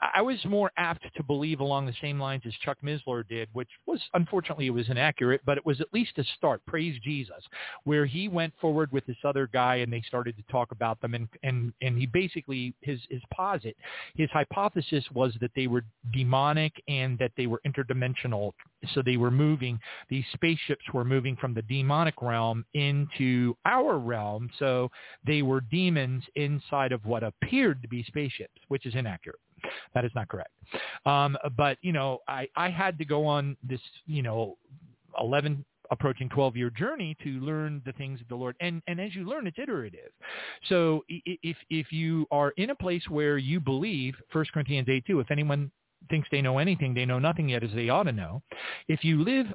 I 0.02 0.22
was 0.22 0.44
more 0.46 0.72
apt 0.78 1.06
to 1.16 1.24
believe 1.24 1.60
along 1.60 1.86
the 1.86 1.94
same 2.02 2.20
lines 2.20 2.42
as 2.48 2.54
Chuck 2.66 2.78
Missler 2.84 3.28
did, 3.28 3.50
which 3.54 3.70
was 3.86 4.02
unfortunately 4.16 4.66
it 4.66 4.72
was 4.72 4.90
inaccurate, 4.90 5.42
but 5.46 5.58
it 5.58 5.66
was 5.66 5.80
at 5.80 5.94
least 5.94 6.18
a 6.18 6.24
start. 6.38 6.66
Praise 6.66 7.00
Jesus, 7.04 7.44
where 7.84 8.08
he 8.08 8.28
went 8.28 8.54
forward 8.60 8.92
with 8.92 9.06
this 9.06 9.18
other 9.24 9.48
guy 9.48 9.76
and 9.76 9.94
they 9.94 10.02
started 10.02 10.36
to 10.38 10.44
talk 10.52 10.72
about 10.72 11.00
them, 11.02 11.14
and 11.14 11.28
and 11.44 11.72
and 11.82 11.98
he 12.00 12.08
basically 12.08 12.74
his 12.82 13.00
his 13.10 13.22
posit, 13.32 13.78
his 14.16 14.30
hypothesis 14.32 15.06
was 15.14 15.36
that 15.40 15.52
they 15.56 15.68
were 15.68 15.84
demonic 16.14 16.82
and 16.88 17.20
that 17.20 17.32
they 17.38 17.46
were 17.46 17.62
interdimensional. 17.66 18.54
So 18.94 19.04
they 19.04 19.18
were 19.18 19.32
moving; 19.32 19.80
these 20.10 20.26
spaceships 20.34 20.86
were 20.94 21.06
moving 21.06 21.36
from 21.36 21.54
the 21.54 21.62
demonic 21.62 22.22
realm 22.24 22.66
into 22.74 23.56
our 23.66 24.00
realm. 24.00 24.50
So 24.58 24.90
they 25.26 25.44
were 25.44 25.62
demons 25.62 26.24
inside 26.36 26.92
of 26.92 27.06
what 27.06 27.24
appeared 27.24 27.84
to 27.84 27.88
be 27.88 28.04
spaceships, 28.04 28.60
which 28.68 28.88
is 28.88 28.96
inaccurate. 28.96 29.40
That 29.94 30.06
is 30.06 30.12
not 30.16 30.28
correct. 30.28 30.52
Um, 31.06 31.38
but 31.58 31.78
you 31.82 31.92
know, 31.92 32.20
I 32.28 32.48
I 32.56 32.70
had 32.70 32.98
to 33.00 33.06
go 33.06 33.26
on 33.26 33.58
this 33.64 33.82
you 34.06 34.22
know 34.24 34.58
11 35.20 35.66
approaching 35.92 36.30
12 36.30 36.56
year 36.56 36.70
journey 36.70 37.16
to 37.24 37.30
learn 37.42 37.82
the 37.86 37.92
things 37.94 38.20
of 38.22 38.28
the 38.30 38.36
Lord. 38.36 38.56
And, 38.62 38.82
and 38.88 39.00
as 39.00 39.14
you 39.14 39.26
learn, 39.26 39.46
it's 39.46 39.60
iterative. 39.60 40.12
So 40.70 41.04
if, 41.10 41.58
if 41.70 41.92
you 41.92 42.26
are 42.32 42.52
in 42.52 42.70
a 42.70 42.76
place 42.76 43.04
where 43.10 43.38
you 43.38 43.60
believe 43.60 44.16
1 44.32 44.46
Corinthians 44.54 44.88
8, 44.90 45.04
2, 45.06 45.20
if 45.20 45.30
anyone 45.30 45.70
thinks 46.10 46.28
they 46.32 46.42
know 46.42 46.58
anything, 46.58 46.94
they 46.94 47.06
know 47.06 47.20
nothing 47.20 47.50
yet 47.50 47.64
as 47.64 47.72
they 47.76 47.90
ought 47.90 48.04
to 48.04 48.12
know. 48.12 48.42
If 48.88 49.04
you 49.04 49.24
live 49.24 49.48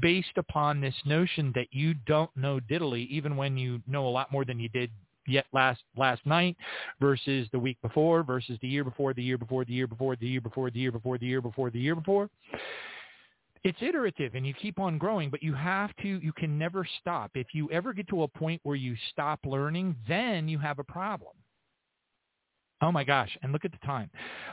based 0.00 0.36
upon 0.36 0.80
this 0.80 0.94
notion 1.04 1.52
that 1.54 1.68
you 1.70 1.94
don't 1.94 2.34
know 2.36 2.58
diddly, 2.58 3.06
even 3.08 3.36
when 3.36 3.56
you 3.56 3.80
know 3.86 4.08
a 4.08 4.10
lot 4.10 4.32
more 4.32 4.44
than 4.44 4.58
you 4.58 4.68
did 4.70 4.90
yet 5.26 5.46
last 5.52 5.82
last 5.96 6.24
night 6.26 6.56
versus 7.00 7.48
the 7.52 7.58
week 7.58 7.78
before 7.82 8.22
versus 8.22 8.58
the 8.62 8.68
year 8.68 8.84
before 8.84 9.14
the 9.14 9.22
year 9.22 9.38
before 9.38 9.64
the 9.64 9.72
year 9.72 9.86
before 9.86 10.16
the 10.16 10.26
year 10.26 10.40
before 10.40 10.70
the 10.70 10.78
year 10.78 10.92
before 10.92 11.18
the 11.18 11.26
year 11.26 11.40
before 11.40 11.70
the 11.70 11.78
year 11.78 11.94
before. 11.94 12.30
It's 13.62 13.78
iterative 13.82 14.34
and 14.34 14.46
you 14.46 14.54
keep 14.54 14.78
on 14.78 14.96
growing 14.96 15.30
but 15.30 15.42
you 15.42 15.54
have 15.54 15.94
to 16.02 16.08
you 16.08 16.32
can 16.32 16.58
never 16.58 16.86
stop. 17.00 17.32
If 17.34 17.48
you 17.52 17.70
ever 17.70 17.92
get 17.92 18.08
to 18.08 18.22
a 18.22 18.28
point 18.28 18.60
where 18.64 18.76
you 18.76 18.96
stop 19.10 19.40
learning 19.44 19.96
then 20.08 20.48
you 20.48 20.58
have 20.58 20.78
a 20.78 20.84
problem 20.84 21.32
Oh 22.82 22.90
my 22.90 23.04
gosh! 23.04 23.36
And 23.42 23.52
look 23.52 23.64
at 23.64 23.72
the 23.72 23.86
time. 23.86 24.10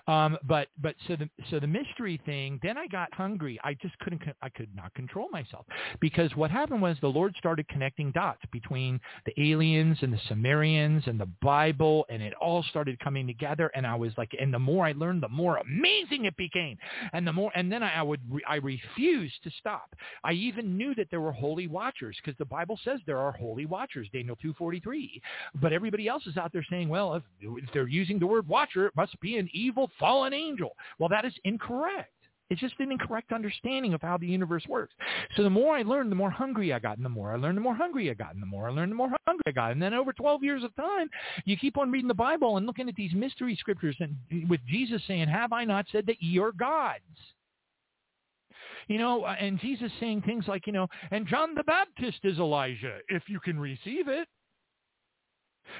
Um, 0.07 0.38
but 0.43 0.67
but 0.82 0.95
so 1.07 1.15
the 1.15 1.30
so 1.49 1.59
the 1.59 1.67
mystery 1.67 2.19
thing. 2.25 2.59
Then 2.61 2.78
I 2.78 2.88
got 2.88 3.13
hungry. 3.13 3.59
I 3.63 3.73
just 3.75 3.97
couldn't. 3.99 4.21
I 4.41 4.49
could 4.49 4.69
not 4.75 4.93
control 4.95 5.30
myself 5.30 5.65
because 5.99 6.36
what 6.36 6.51
happened 6.51 6.82
was 6.82 6.97
the 7.01 7.07
Lord 7.07 7.36
started 7.38 7.67
connecting 7.69 8.11
dots 8.11 8.41
between 8.51 8.99
the 9.25 9.34
aliens 9.41 9.97
and 10.01 10.11
the 10.11 10.19
Sumerians 10.28 11.03
and 11.07 11.19
the 11.19 11.30
Bible, 11.41 12.05
and 12.09 12.21
it 12.21 12.34
all 12.41 12.63
started 12.63 12.99
coming 12.99 13.28
together. 13.28 13.71
And 13.75 13.88
I 13.88 13.95
was 13.95 14.11
like, 14.17 14.32
and 14.39 14.53
the 14.53 14.59
more 14.59 14.86
I 14.86 14.91
learned, 14.91 15.23
the 15.23 15.30
more 15.30 15.57
amazing 15.57 16.25
it 16.25 16.36
became. 16.36 16.78
And 17.13 17.25
the 17.25 17.34
more, 17.34 17.51
and 17.55 17.71
then 17.71 17.82
I, 17.82 17.99
I 17.99 18.01
would 18.01 18.19
I 18.47 18.55
refused 18.55 19.41
to 19.43 19.51
stop. 19.59 19.95
I 20.23 20.34
even 20.34 20.75
knew 20.78 20.93
that 20.95 21.07
there 21.11 21.21
were 21.21 21.32
holy 21.32 21.67
watchers 21.67 22.17
because 22.23 22.38
the 22.38 22.45
Bible 22.45 22.78
says 22.84 22.99
there 23.05 23.19
are 23.19 23.32
holy 23.32 23.65
watchers, 23.65 24.09
Daniel 24.11 24.36
two 24.41 24.53
forty 24.57 24.82
three. 24.82 25.21
But 25.61 25.71
everybody 25.71 26.07
else 26.07 26.28
is 26.28 26.36
out 26.36 26.51
there 26.51 26.65
saying, 26.69 26.89
well, 26.89 27.15
if, 27.15 27.23
if 27.41 27.71
they're 27.73 27.88
using 27.88 28.16
using 28.18 28.28
the 28.28 28.32
word 28.32 28.47
watcher, 28.47 28.88
it 28.88 28.95
must 28.95 29.20
be 29.20 29.38
an 29.38 29.49
evil 29.53 29.89
fallen 29.99 30.34
angel. 30.34 30.72
Well, 30.99 31.09
that 31.09 31.26
is 31.26 31.34
incorrect. 31.43 32.11
It's 32.49 32.61
just 32.61 32.76
an 32.80 32.93
incorrect 32.93 33.34
understanding 33.34 33.93
of 33.93 34.01
how 34.01 34.18
the 34.18 34.26
universe 34.26 34.63
works. 34.70 34.93
So 35.36 35.43
the 35.43 35.49
more 35.49 35.76
I 35.76 35.82
learned, 35.82 36.09
the 36.09 36.15
more 36.15 36.30
hungry 36.30 36.72
I 36.72 36.80
got. 36.80 36.95
And 36.95 37.05
the 37.05 37.09
more 37.09 37.34
I 37.34 37.36
learned, 37.36 37.57
the 37.57 37.61
more 37.61 37.76
hungry 37.76 38.09
I 38.09 38.13
got. 38.13 38.34
And 38.34 38.41
the 38.41 38.47
more 38.47 38.70
I 38.70 38.72
learned, 38.72 38.93
the 38.93 38.95
more 38.95 39.11
hungry 39.28 39.43
I 39.47 39.51
got. 39.51 39.74
And 39.74 39.82
then 39.82 39.93
over 39.93 40.13
12 40.13 40.43
years 40.43 40.63
of 40.63 40.74
time, 40.78 41.09
you 41.43 41.57
keep 41.57 41.78
on 41.78 41.91
reading 41.91 42.07
the 42.07 42.13
Bible 42.13 42.55
and 42.55 42.65
looking 42.65 42.88
at 42.88 42.95
these 42.95 43.13
mystery 43.13 43.57
scriptures 43.59 43.97
and 43.99 44.15
with 44.49 44.61
Jesus 44.65 45.01
saying, 45.07 45.28
have 45.28 45.51
I 45.51 45.65
not 45.65 45.88
said 45.91 46.05
that 46.05 46.22
ye 46.22 46.39
are 46.39 46.53
gods? 46.53 47.03
You 48.88 48.97
know, 48.97 49.24
uh, 49.24 49.36
and 49.38 49.59
Jesus 49.59 49.91
saying 49.99 50.22
things 50.22 50.45
like, 50.47 50.68
you 50.68 50.72
know, 50.72 50.88
and 51.11 51.28
John 51.28 51.53
the 51.53 51.63
Baptist 51.65 52.20
is 52.24 52.38
Elijah, 52.38 52.99
if 53.09 53.24
you 53.28 53.41
can 53.41 53.59
receive 53.59 54.07
it. 54.07 54.30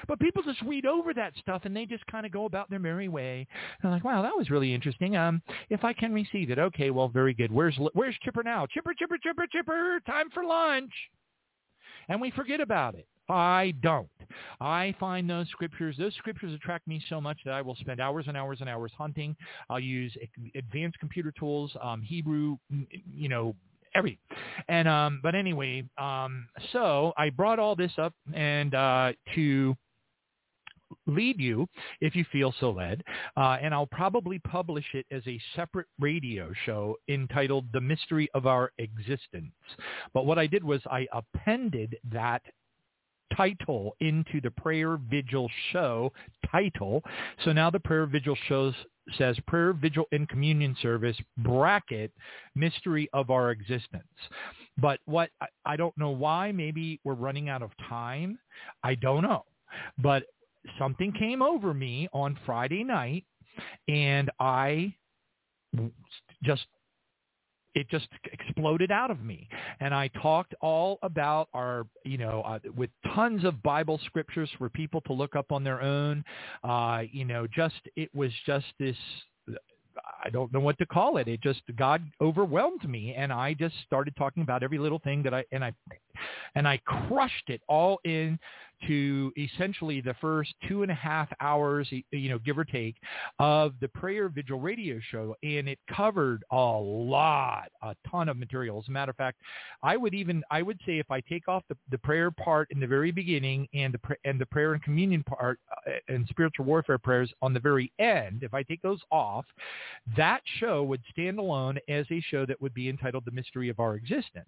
But 0.06 0.20
people 0.20 0.42
just 0.42 0.62
read 0.62 0.86
over 0.86 1.14
that 1.14 1.32
stuff 1.38 1.62
and 1.64 1.76
they 1.76 1.86
just 1.86 2.06
kind 2.06 2.26
of 2.26 2.32
go 2.32 2.44
about 2.44 2.70
their 2.70 2.78
merry 2.78 3.08
way. 3.08 3.46
They're 3.82 3.90
like, 3.90 4.04
wow, 4.04 4.22
that 4.22 4.36
was 4.36 4.50
really 4.50 4.74
interesting. 4.74 5.16
Um, 5.16 5.42
if 5.70 5.84
I 5.84 5.92
can 5.92 6.12
receive 6.12 6.50
it, 6.50 6.58
okay, 6.58 6.90
well, 6.90 7.08
very 7.08 7.34
good. 7.34 7.52
Where's 7.52 7.78
where's 7.94 8.16
Chipper 8.22 8.42
now? 8.42 8.66
Chipper, 8.66 8.94
Chipper, 8.98 9.18
Chipper, 9.22 9.46
Chipper. 9.50 10.00
Time 10.06 10.30
for 10.32 10.44
lunch. 10.44 10.92
And 12.08 12.20
we 12.20 12.30
forget 12.30 12.60
about 12.60 12.94
it. 12.94 13.06
I 13.28 13.74
don't. 13.82 14.08
I 14.60 14.94
find 14.98 15.28
those 15.28 15.48
scriptures, 15.50 15.96
those 15.98 16.14
scriptures 16.14 16.54
attract 16.54 16.86
me 16.88 17.02
so 17.10 17.20
much 17.20 17.38
that 17.44 17.52
I 17.52 17.60
will 17.60 17.76
spend 17.76 18.00
hours 18.00 18.24
and 18.26 18.36
hours 18.36 18.58
and 18.60 18.68
hours 18.68 18.90
hunting. 18.96 19.36
I'll 19.68 19.80
use 19.80 20.16
advanced 20.54 20.98
computer 20.98 21.32
tools, 21.38 21.70
um, 21.82 22.00
Hebrew, 22.00 22.56
you 23.14 23.28
know, 23.28 23.54
every. 23.94 24.18
And 24.68 24.88
um, 24.88 25.20
but 25.22 25.34
anyway, 25.34 25.84
um, 25.98 26.48
so 26.72 27.12
I 27.16 27.30
brought 27.30 27.58
all 27.58 27.76
this 27.76 27.92
up 27.98 28.14
and 28.34 28.74
uh, 28.74 29.12
to 29.34 29.76
lead 31.06 31.40
you 31.40 31.66
if 32.00 32.14
you 32.14 32.24
feel 32.30 32.54
so 32.60 32.70
led. 32.70 33.02
Uh, 33.36 33.58
and 33.60 33.74
I'll 33.74 33.86
probably 33.86 34.38
publish 34.38 34.86
it 34.94 35.06
as 35.10 35.22
a 35.26 35.40
separate 35.54 35.86
radio 35.98 36.52
show 36.64 36.96
entitled 37.08 37.66
The 37.72 37.80
Mystery 37.80 38.28
of 38.34 38.46
Our 38.46 38.72
Existence. 38.78 39.52
But 40.14 40.26
what 40.26 40.38
I 40.38 40.46
did 40.46 40.64
was 40.64 40.80
I 40.90 41.06
appended 41.12 41.96
that 42.12 42.42
title 43.36 43.96
into 44.00 44.40
the 44.40 44.50
prayer 44.50 44.98
vigil 45.10 45.50
show 45.72 46.12
title. 46.50 47.02
So 47.44 47.52
now 47.52 47.70
the 47.70 47.80
prayer 47.80 48.06
vigil 48.06 48.36
shows 48.48 48.74
says 49.16 49.36
prayer 49.46 49.72
vigil 49.72 50.04
and 50.12 50.28
communion 50.28 50.76
service 50.82 51.16
bracket 51.38 52.12
mystery 52.54 53.08
of 53.12 53.30
our 53.30 53.50
existence. 53.50 54.04
But 54.76 55.00
what 55.06 55.30
I, 55.40 55.46
I 55.64 55.76
don't 55.76 55.96
know 55.96 56.10
why 56.10 56.52
maybe 56.52 57.00
we're 57.04 57.14
running 57.14 57.48
out 57.48 57.62
of 57.62 57.70
time. 57.88 58.38
I 58.82 58.94
don't 58.96 59.22
know. 59.22 59.44
But 59.98 60.24
something 60.78 61.12
came 61.12 61.42
over 61.42 61.72
me 61.72 62.08
on 62.12 62.38
Friday 62.44 62.84
night 62.84 63.24
and 63.88 64.30
I 64.40 64.94
just 66.42 66.66
it 67.78 67.88
just 67.88 68.08
exploded 68.32 68.90
out 68.90 69.10
of 69.10 69.22
me. 69.22 69.48
And 69.78 69.94
I 69.94 70.08
talked 70.20 70.54
all 70.60 70.98
about 71.02 71.48
our, 71.54 71.86
you 72.04 72.18
know, 72.18 72.42
uh, 72.42 72.58
with 72.76 72.90
tons 73.14 73.44
of 73.44 73.62
Bible 73.62 74.00
scriptures 74.06 74.50
for 74.58 74.68
people 74.68 75.00
to 75.02 75.12
look 75.12 75.36
up 75.36 75.52
on 75.52 75.62
their 75.62 75.80
own. 75.80 76.24
Uh, 76.64 77.02
you 77.10 77.24
know, 77.24 77.46
just, 77.46 77.80
it 77.94 78.12
was 78.14 78.32
just 78.44 78.66
this, 78.80 78.96
I 80.24 80.30
don't 80.30 80.52
know 80.52 80.60
what 80.60 80.78
to 80.78 80.86
call 80.86 81.18
it. 81.18 81.28
It 81.28 81.40
just 81.40 81.62
God 81.76 82.02
overwhelmed 82.20 82.88
me, 82.88 83.14
and 83.14 83.32
I 83.32 83.54
just 83.54 83.74
started 83.86 84.14
talking 84.16 84.42
about 84.42 84.62
every 84.62 84.78
little 84.78 85.00
thing 85.00 85.22
that 85.24 85.34
I 85.34 85.44
and 85.50 85.64
I 85.64 85.72
and 86.54 86.68
I 86.68 86.78
crushed 86.84 87.48
it 87.48 87.62
all 87.68 87.98
in 88.04 88.38
to 88.86 89.32
essentially 89.36 90.00
the 90.00 90.14
first 90.20 90.54
two 90.68 90.82
and 90.82 90.90
a 90.90 90.94
half 90.94 91.28
hours, 91.40 91.88
you 92.10 92.28
know, 92.28 92.38
give 92.38 92.58
or 92.58 92.64
take, 92.64 92.96
of 93.38 93.74
the 93.80 93.88
prayer 93.88 94.28
vigil 94.28 94.60
radio 94.60 94.98
show, 95.10 95.34
and 95.42 95.68
it 95.68 95.78
covered 95.94 96.44
a 96.50 96.56
lot, 96.56 97.68
a 97.82 97.94
ton 98.10 98.28
of 98.28 98.36
material. 98.36 98.78
As 98.78 98.88
a 98.88 98.90
matter 98.90 99.10
of 99.10 99.16
fact, 99.16 99.38
I 99.82 99.96
would 99.96 100.14
even 100.14 100.42
I 100.50 100.62
would 100.62 100.78
say 100.86 100.98
if 100.98 101.10
I 101.10 101.20
take 101.20 101.48
off 101.48 101.62
the, 101.68 101.76
the 101.90 101.98
prayer 101.98 102.30
part 102.30 102.68
in 102.70 102.80
the 102.80 102.86
very 102.86 103.10
beginning 103.10 103.68
and 103.74 103.94
the 103.94 104.16
and 104.24 104.40
the 104.40 104.46
prayer 104.46 104.72
and 104.72 104.82
communion 104.82 105.22
part 105.24 105.58
uh, 105.86 105.92
and 106.08 106.26
spiritual 106.28 106.64
warfare 106.64 106.98
prayers 106.98 107.32
on 107.42 107.52
the 107.52 107.60
very 107.60 107.92
end, 107.98 108.42
if 108.42 108.54
I 108.54 108.62
take 108.62 108.82
those 108.82 109.00
off, 109.10 109.44
that 110.16 110.40
show 110.60 110.82
would 110.84 111.02
stand 111.10 111.38
alone 111.38 111.78
as 111.88 112.06
a 112.10 112.20
show 112.20 112.46
that 112.46 112.60
would 112.60 112.74
be 112.74 112.88
entitled 112.88 113.24
"The 113.24 113.32
Mystery 113.32 113.68
of 113.68 113.80
Our 113.80 113.96
Existence." 113.96 114.46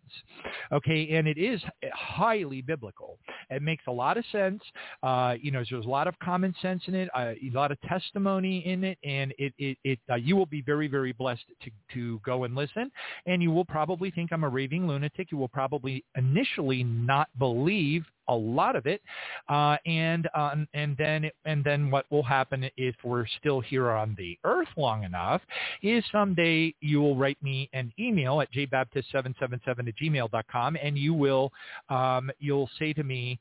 Okay, 0.72 1.09
and 1.11 1.26
it 1.26 1.39
is 1.39 1.61
highly 1.93 2.62
biblical. 2.62 3.18
It 3.51 3.62
makes 3.62 3.85
a 3.87 3.93
lot 3.93 4.16
of 4.16 4.20
of 4.21 4.25
sense. 4.31 4.62
Uh, 5.03 5.35
you 5.41 5.51
know, 5.51 5.64
there's 5.68 5.85
a 5.85 5.89
lot 5.89 6.07
of 6.07 6.16
common 6.21 6.55
sense 6.62 6.83
in 6.87 6.95
it, 6.95 7.09
uh, 7.14 7.33
a 7.43 7.51
lot 7.53 7.73
of 7.73 7.81
testimony 7.83 8.64
in 8.66 8.85
it, 8.85 8.99
and 9.03 9.35
it, 9.39 9.53
it, 9.59 9.77
it 9.85 9.99
uh, 10.11 10.14
you 10.14 10.37
will 10.37 10.47
be 10.47 10.62
very, 10.62 10.87
very 10.87 11.12
blessed 11.12 11.45
to, 11.62 11.71
to 11.95 12.21
go 12.25 12.45
and 12.45 12.55
listen. 12.55 12.91
And 13.27 13.43
you 13.43 13.51
will 13.51 13.64
probably 13.64 14.11
think 14.11 14.31
I'm 14.33 14.45
a 14.45 14.49
raving 14.49 14.87
lunatic. 14.87 15.33
You 15.33 15.39
will 15.39 15.49
probably 15.49 16.05
initially 16.16 16.85
not 16.85 17.29
believe 17.39 18.05
a 18.31 18.35
lot 18.35 18.77
of 18.77 18.87
it, 18.87 19.03
uh, 19.49 19.77
and 19.85 20.29
uh, 20.35 20.55
and 20.73 20.97
then 20.97 21.31
and 21.45 21.64
then 21.64 21.91
what 21.91 22.07
will 22.11 22.23
happen 22.23 22.71
if 22.77 22.95
we're 23.05 23.27
still 23.41 23.61
here 23.61 23.91
on 23.91 24.14
the 24.16 24.39
earth 24.45 24.68
long 24.77 25.03
enough 25.03 25.43
is 25.83 26.05
someday 26.12 26.73
you 26.81 27.01
will 27.01 27.16
write 27.16 27.43
me 27.43 27.68
an 27.73 27.93
email 27.99 28.41
at 28.41 28.53
jbaptist777 28.53 29.89
at 29.89 29.97
gmail.com, 30.01 30.77
and 30.83 30.97
you 30.97 31.12
will 31.12 31.53
um, 31.91 32.31
you'll 32.39 32.71
say 32.79 32.93
to 32.93 33.03
me. 33.03 33.39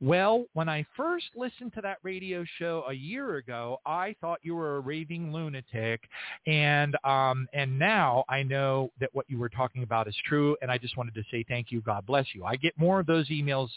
Well, 0.00 0.46
when 0.54 0.68
I 0.68 0.86
first 0.96 1.26
listened 1.36 1.74
to 1.74 1.82
that 1.82 1.98
radio 2.02 2.42
show 2.58 2.84
a 2.88 2.92
year 2.94 3.36
ago, 3.36 3.80
I 3.84 4.16
thought 4.20 4.38
you 4.42 4.54
were 4.54 4.76
a 4.76 4.80
raving 4.80 5.30
lunatic, 5.30 6.00
and 6.46 6.96
um, 7.04 7.46
and 7.52 7.78
now 7.78 8.24
I 8.28 8.42
know 8.42 8.92
that 9.00 9.10
what 9.12 9.26
you 9.28 9.38
were 9.38 9.50
talking 9.50 9.82
about 9.82 10.08
is 10.08 10.16
true, 10.26 10.56
and 10.62 10.70
I 10.70 10.78
just 10.78 10.96
wanted 10.96 11.14
to 11.16 11.22
say 11.30 11.44
thank 11.46 11.70
you. 11.70 11.82
God 11.82 12.06
bless 12.06 12.26
you. 12.34 12.44
I 12.44 12.56
get 12.56 12.72
more 12.78 13.00
of 13.00 13.06
those 13.06 13.28
emails 13.28 13.68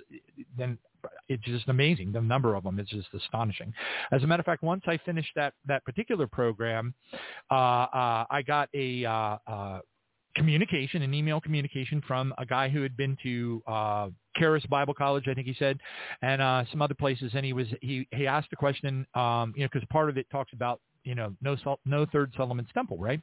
than 0.57 0.77
it's 1.27 1.43
just 1.43 1.67
amazing. 1.67 2.11
The 2.13 2.21
number 2.21 2.55
of 2.55 2.63
them 2.63 2.79
is 2.79 2.87
just 2.87 3.07
astonishing. 3.13 3.73
As 4.11 4.23
a 4.23 4.27
matter 4.27 4.39
of 4.39 4.45
fact, 4.45 4.63
once 4.63 4.83
I 4.87 4.97
finished 5.05 5.31
that 5.35 5.53
that 5.67 5.83
particular 5.83 6.27
program, 6.27 6.93
uh, 7.51 7.53
uh, 7.53 8.25
I 8.29 8.41
got 8.45 8.69
a 8.73 9.05
uh, 9.05 9.37
uh, 9.45 9.79
communication, 10.35 11.01
an 11.01 11.13
email 11.13 11.39
communication 11.39 12.01
from 12.07 12.33
a 12.37 12.45
guy 12.45 12.69
who 12.69 12.81
had 12.81 12.97
been 12.97 13.17
to 13.23 13.61
uh, 13.67 14.09
Charis 14.37 14.65
Bible 14.67 14.93
College, 14.93 15.27
I 15.27 15.33
think 15.33 15.47
he 15.47 15.55
said, 15.57 15.79
and 16.21 16.41
uh, 16.41 16.63
some 16.71 16.81
other 16.81 16.95
places. 16.95 17.31
And 17.35 17.45
he 17.45 17.53
was 17.53 17.67
he 17.81 18.07
he 18.11 18.27
asked 18.27 18.49
a 18.51 18.55
question, 18.55 19.05
um, 19.15 19.53
you 19.55 19.63
know, 19.63 19.69
because 19.71 19.87
part 19.91 20.09
of 20.09 20.17
it 20.17 20.27
talks 20.31 20.53
about 20.53 20.79
you 21.03 21.15
know 21.15 21.35
no 21.41 21.55
no 21.85 22.05
third 22.11 22.33
Solomon's 22.35 22.69
temple, 22.73 22.97
right? 22.97 23.21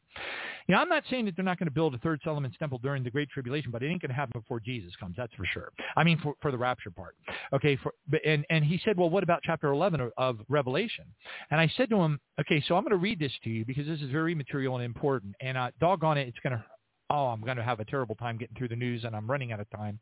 You 0.68 0.74
know, 0.74 0.80
I'm 0.80 0.88
not 0.88 1.02
saying 1.10 1.24
that 1.24 1.36
they're 1.36 1.44
not 1.44 1.58
going 1.58 1.66
to 1.66 1.72
build 1.72 1.94
a 1.94 1.98
third 1.98 2.20
Solomon's 2.22 2.54
temple 2.58 2.78
during 2.82 3.02
the 3.02 3.10
Great 3.10 3.28
Tribulation, 3.30 3.70
but 3.70 3.82
it 3.82 3.88
ain't 3.88 4.00
going 4.00 4.10
to 4.10 4.14
happen 4.14 4.38
before 4.40 4.60
Jesus 4.60 4.94
comes. 5.00 5.16
That's 5.16 5.34
for 5.34 5.44
sure. 5.46 5.72
I 5.96 6.04
mean, 6.04 6.18
for 6.22 6.34
for 6.40 6.50
the 6.50 6.58
rapture 6.58 6.90
part, 6.90 7.16
okay. 7.52 7.76
For 7.76 7.92
and 8.24 8.44
and 8.50 8.64
he 8.64 8.80
said, 8.84 8.96
well, 8.96 9.10
what 9.10 9.22
about 9.22 9.40
chapter 9.42 9.68
11 9.68 10.00
of, 10.00 10.12
of 10.16 10.38
Revelation? 10.48 11.04
And 11.50 11.60
I 11.60 11.72
said 11.76 11.90
to 11.90 11.96
him, 11.96 12.20
okay, 12.40 12.62
so 12.68 12.76
I'm 12.76 12.82
going 12.82 12.90
to 12.90 12.96
read 12.96 13.18
this 13.18 13.32
to 13.44 13.50
you 13.50 13.64
because 13.64 13.86
this 13.86 14.00
is 14.00 14.10
very 14.10 14.34
material 14.34 14.76
and 14.76 14.84
important, 14.84 15.34
and 15.40 15.58
uh, 15.58 15.70
doggone 15.80 16.18
it, 16.18 16.28
it's 16.28 16.38
going 16.42 16.52
to 16.52 16.64
oh, 17.10 17.26
I'm 17.26 17.40
going 17.40 17.56
to 17.56 17.62
have 17.62 17.80
a 17.80 17.84
terrible 17.84 18.14
time 18.14 18.38
getting 18.38 18.56
through 18.56 18.68
the 18.68 18.76
news 18.76 19.04
and 19.04 19.14
I'm 19.14 19.30
running 19.30 19.52
out 19.52 19.60
of 19.60 19.68
time. 19.70 19.98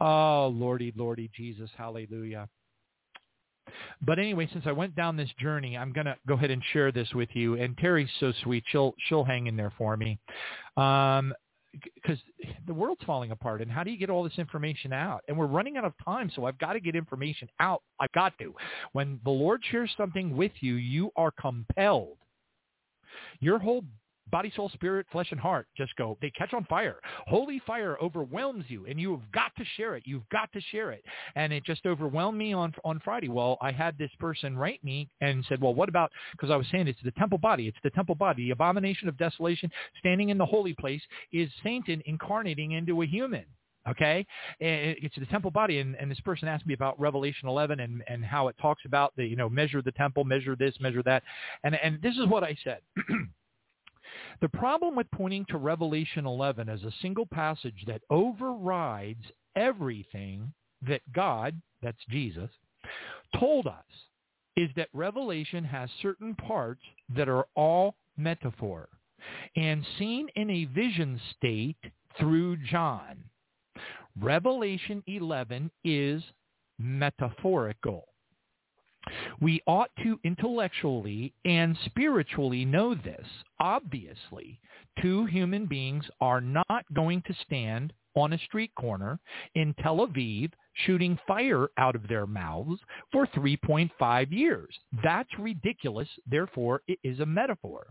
Oh, 0.00 0.52
Lordy, 0.54 0.92
Lordy, 0.96 1.30
Jesus, 1.34 1.70
hallelujah. 1.76 2.48
But 4.04 4.18
anyway, 4.18 4.48
since 4.52 4.64
I 4.66 4.72
went 4.72 4.94
down 4.94 5.16
this 5.16 5.30
journey, 5.40 5.78
I'm 5.78 5.92
going 5.92 6.06
to 6.06 6.16
go 6.26 6.34
ahead 6.34 6.50
and 6.50 6.62
share 6.72 6.92
this 6.92 7.08
with 7.14 7.30
you. 7.32 7.54
And 7.54 7.76
Terri's 7.78 8.10
so 8.20 8.32
sweet. 8.42 8.64
She'll, 8.70 8.94
she'll 9.08 9.24
hang 9.24 9.46
in 9.46 9.56
there 9.56 9.72
for 9.78 9.96
me. 9.96 10.18
Um, 10.76 11.32
because 11.94 12.18
the 12.66 12.74
world's 12.74 13.02
falling 13.04 13.30
apart 13.30 13.62
and 13.62 13.70
how 13.70 13.82
do 13.82 13.90
you 13.90 13.96
get 13.96 14.10
all 14.10 14.22
this 14.22 14.38
information 14.38 14.92
out 14.92 15.22
and 15.26 15.36
we're 15.36 15.46
running 15.46 15.78
out 15.78 15.84
of 15.84 15.94
time 16.04 16.30
so 16.36 16.44
i've 16.44 16.58
got 16.58 16.74
to 16.74 16.80
get 16.80 16.94
information 16.94 17.48
out 17.60 17.82
i've 17.98 18.12
got 18.12 18.36
to 18.38 18.54
when 18.92 19.18
the 19.24 19.30
lord 19.30 19.62
shares 19.70 19.90
something 19.96 20.36
with 20.36 20.52
you 20.60 20.74
you 20.74 21.10
are 21.16 21.30
compelled 21.30 22.18
your 23.40 23.58
whole 23.58 23.82
body, 24.30 24.52
soul, 24.54 24.70
spirit, 24.70 25.06
flesh, 25.12 25.28
and 25.30 25.40
heart 25.40 25.66
just 25.76 25.94
go, 25.96 26.16
they 26.20 26.30
catch 26.30 26.52
on 26.52 26.64
fire. 26.64 26.96
Holy 27.26 27.60
fire 27.66 27.96
overwhelms 28.02 28.64
you, 28.68 28.86
and 28.86 29.00
you've 29.00 29.20
got 29.32 29.54
to 29.56 29.64
share 29.76 29.96
it. 29.96 30.04
You've 30.06 30.28
got 30.30 30.52
to 30.52 30.60
share 30.70 30.92
it. 30.92 31.04
And 31.34 31.52
it 31.52 31.64
just 31.64 31.86
overwhelmed 31.86 32.38
me 32.38 32.52
on 32.52 32.72
on 32.84 33.00
Friday. 33.04 33.28
Well, 33.28 33.58
I 33.60 33.72
had 33.72 33.96
this 33.98 34.10
person 34.18 34.56
write 34.56 34.82
me 34.84 35.08
and 35.20 35.44
said, 35.48 35.60
well, 35.60 35.74
what 35.74 35.88
about, 35.88 36.10
because 36.32 36.50
I 36.50 36.56
was 36.56 36.66
saying 36.70 36.88
it's 36.88 36.98
the 37.04 37.12
temple 37.12 37.38
body. 37.38 37.68
It's 37.68 37.78
the 37.82 37.90
temple 37.90 38.14
body. 38.14 38.44
The 38.44 38.50
abomination 38.50 39.08
of 39.08 39.16
desolation 39.16 39.70
standing 39.98 40.30
in 40.30 40.38
the 40.38 40.46
holy 40.46 40.74
place 40.74 41.02
is 41.32 41.50
Satan 41.62 42.02
incarnating 42.06 42.72
into 42.72 43.02
a 43.02 43.06
human 43.06 43.44
okay 43.88 44.24
eh, 44.60 44.64
eh, 44.64 44.94
it's 45.02 45.16
the 45.16 45.26
temple 45.26 45.50
body 45.50 45.80
and, 45.80 45.96
and 45.96 46.10
this 46.10 46.20
person 46.20 46.46
asked 46.46 46.66
me 46.66 46.74
about 46.74 46.98
revelation 47.00 47.48
11 47.48 47.80
and, 47.80 48.02
and 48.06 48.24
how 48.24 48.48
it 48.48 48.56
talks 48.60 48.82
about 48.84 49.12
the 49.16 49.24
you 49.24 49.36
know 49.36 49.48
measure 49.48 49.82
the 49.82 49.92
temple 49.92 50.24
measure 50.24 50.54
this 50.54 50.74
measure 50.80 51.02
that 51.02 51.22
and 51.64 51.74
and 51.74 52.00
this 52.02 52.14
is 52.16 52.26
what 52.26 52.44
i 52.44 52.56
said 52.62 52.78
The 54.40 54.48
problem 54.48 54.96
with 54.96 55.10
pointing 55.12 55.44
to 55.50 55.58
Revelation 55.58 56.26
11 56.26 56.68
as 56.68 56.82
a 56.82 56.92
single 57.02 57.26
passage 57.26 57.84
that 57.86 58.02
overrides 58.10 59.24
everything 59.56 60.52
that 60.86 61.00
God, 61.12 61.60
that's 61.82 62.04
Jesus, 62.08 62.50
told 63.38 63.66
us 63.66 63.84
is 64.56 64.70
that 64.76 64.88
Revelation 64.92 65.64
has 65.64 65.88
certain 66.02 66.34
parts 66.34 66.82
that 67.16 67.28
are 67.28 67.46
all 67.54 67.94
metaphor. 68.16 68.88
and 69.54 69.86
seen 69.98 70.28
in 70.34 70.50
a 70.50 70.64
vision 70.64 71.20
state 71.36 71.76
through 72.18 72.56
John. 72.56 73.22
Revelation 74.20 75.02
11 75.06 75.70
is 75.84 76.22
metaphorical. 76.78 78.08
We 79.40 79.62
ought 79.66 79.90
to 80.02 80.20
intellectually 80.24 81.34
and 81.44 81.76
spiritually 81.86 82.64
know 82.64 82.94
this. 82.94 83.26
Obviously, 83.60 84.60
two 85.00 85.26
human 85.26 85.66
beings 85.66 86.04
are 86.20 86.40
not 86.40 86.84
going 86.94 87.22
to 87.26 87.34
stand 87.44 87.92
on 88.14 88.32
a 88.32 88.38
street 88.38 88.72
corner 88.74 89.18
in 89.54 89.74
Tel 89.82 90.06
Aviv 90.06 90.52
shooting 90.86 91.18
fire 91.26 91.68
out 91.78 91.96
of 91.96 92.08
their 92.08 92.26
mouths 92.26 92.80
for 93.10 93.26
3.5 93.28 94.30
years. 94.30 94.74
That's 95.02 95.30
ridiculous. 95.38 96.08
Therefore, 96.26 96.82
it 96.86 96.98
is 97.02 97.20
a 97.20 97.26
metaphor. 97.26 97.88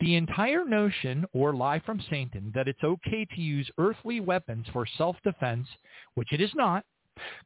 The 0.00 0.16
entire 0.16 0.64
notion 0.64 1.26
or 1.32 1.54
lie 1.54 1.80
from 1.80 2.02
Satan 2.10 2.50
that 2.54 2.68
it's 2.68 2.82
okay 2.82 3.24
to 3.24 3.40
use 3.40 3.70
earthly 3.78 4.20
weapons 4.20 4.66
for 4.72 4.86
self-defense, 4.98 5.68
which 6.14 6.32
it 6.32 6.40
is 6.40 6.52
not, 6.54 6.84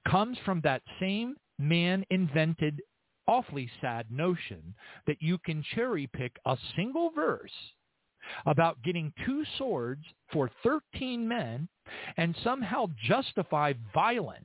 comes 0.09 0.39
from 0.45 0.61
that 0.63 0.83
same 1.01 1.37
man-invented, 1.59 2.81
awfully 3.29 3.71
sad 3.81 4.11
notion 4.11 4.75
that 5.07 5.21
you 5.21 5.39
can 5.39 5.63
cherry 5.75 6.07
pick 6.07 6.37
a 6.47 6.57
single 6.77 7.11
verse 7.11 7.53
about 8.47 8.83
getting 8.83 9.13
two 9.25 9.45
swords 9.59 10.05
for 10.33 10.51
13 10.63 11.27
men 11.27 11.69
and 12.17 12.37
somehow 12.43 12.87
justify 13.07 13.73
violence. 13.95 14.45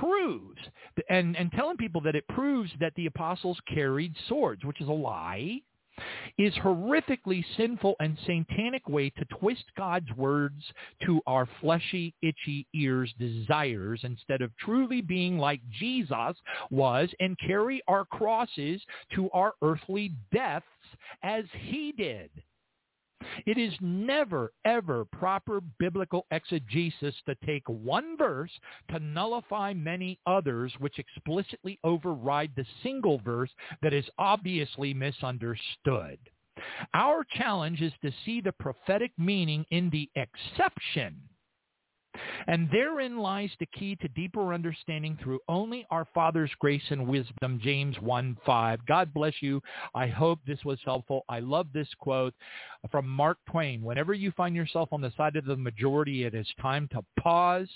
Proves 0.00 0.60
and, 1.08 1.36
and 1.36 1.52
telling 1.52 1.76
people 1.76 2.00
that 2.00 2.16
it 2.16 2.26
proves 2.28 2.70
that 2.80 2.92
the 2.96 3.06
apostles 3.06 3.58
carried 3.72 4.16
swords, 4.28 4.64
which 4.64 4.80
is 4.80 4.88
a 4.88 4.92
lie, 4.92 5.60
is 6.38 6.54
horrifically 6.54 7.44
sinful 7.56 7.96
and 8.00 8.16
satanic 8.26 8.88
way 8.88 9.10
to 9.10 9.24
twist 9.38 9.64
God's 9.76 10.10
words 10.16 10.62
to 11.04 11.20
our 11.26 11.48
fleshy, 11.60 12.14
itchy 12.22 12.66
ears' 12.74 13.14
desires 13.18 14.00
instead 14.02 14.42
of 14.42 14.56
truly 14.56 15.00
being 15.00 15.38
like 15.38 15.60
Jesus 15.78 16.36
was 16.70 17.10
and 17.20 17.36
carry 17.38 17.82
our 17.88 18.04
crosses 18.04 18.82
to 19.14 19.30
our 19.30 19.54
earthly 19.62 20.12
deaths 20.32 20.66
as 21.22 21.44
he 21.68 21.92
did. 21.92 22.30
It 23.46 23.58
is 23.58 23.72
never, 23.80 24.52
ever 24.64 25.04
proper 25.04 25.60
biblical 25.78 26.26
exegesis 26.30 27.14
to 27.26 27.34
take 27.44 27.68
one 27.68 28.16
verse 28.16 28.50
to 28.90 28.98
nullify 28.98 29.72
many 29.72 30.18
others 30.26 30.72
which 30.78 30.98
explicitly 30.98 31.78
override 31.84 32.52
the 32.56 32.66
single 32.82 33.18
verse 33.18 33.50
that 33.82 33.92
is 33.92 34.08
obviously 34.18 34.94
misunderstood. 34.94 36.18
Our 36.94 37.24
challenge 37.24 37.80
is 37.80 37.92
to 38.02 38.12
see 38.24 38.40
the 38.40 38.52
prophetic 38.52 39.12
meaning 39.18 39.64
in 39.70 39.90
the 39.90 40.10
exception 40.14 41.28
and 42.46 42.68
therein 42.70 43.18
lies 43.18 43.50
the 43.58 43.66
key 43.66 43.96
to 43.96 44.08
deeper 44.08 44.52
understanding 44.52 45.18
through 45.22 45.40
only 45.48 45.86
our 45.90 46.06
Father's 46.14 46.50
grace 46.58 46.82
and 46.90 47.06
wisdom, 47.06 47.60
James 47.62 47.96
1.5. 47.98 48.78
God 48.86 49.14
bless 49.14 49.34
you. 49.40 49.60
I 49.94 50.06
hope 50.06 50.40
this 50.46 50.64
was 50.64 50.78
helpful. 50.84 51.24
I 51.28 51.40
love 51.40 51.66
this 51.72 51.88
quote 51.98 52.34
from 52.90 53.08
Mark 53.08 53.38
Twain. 53.50 53.82
Whenever 53.82 54.14
you 54.14 54.32
find 54.32 54.54
yourself 54.54 54.88
on 54.92 55.00
the 55.00 55.12
side 55.16 55.36
of 55.36 55.44
the 55.44 55.56
majority, 55.56 56.24
it 56.24 56.34
is 56.34 56.46
time 56.60 56.88
to 56.92 57.04
pause 57.20 57.68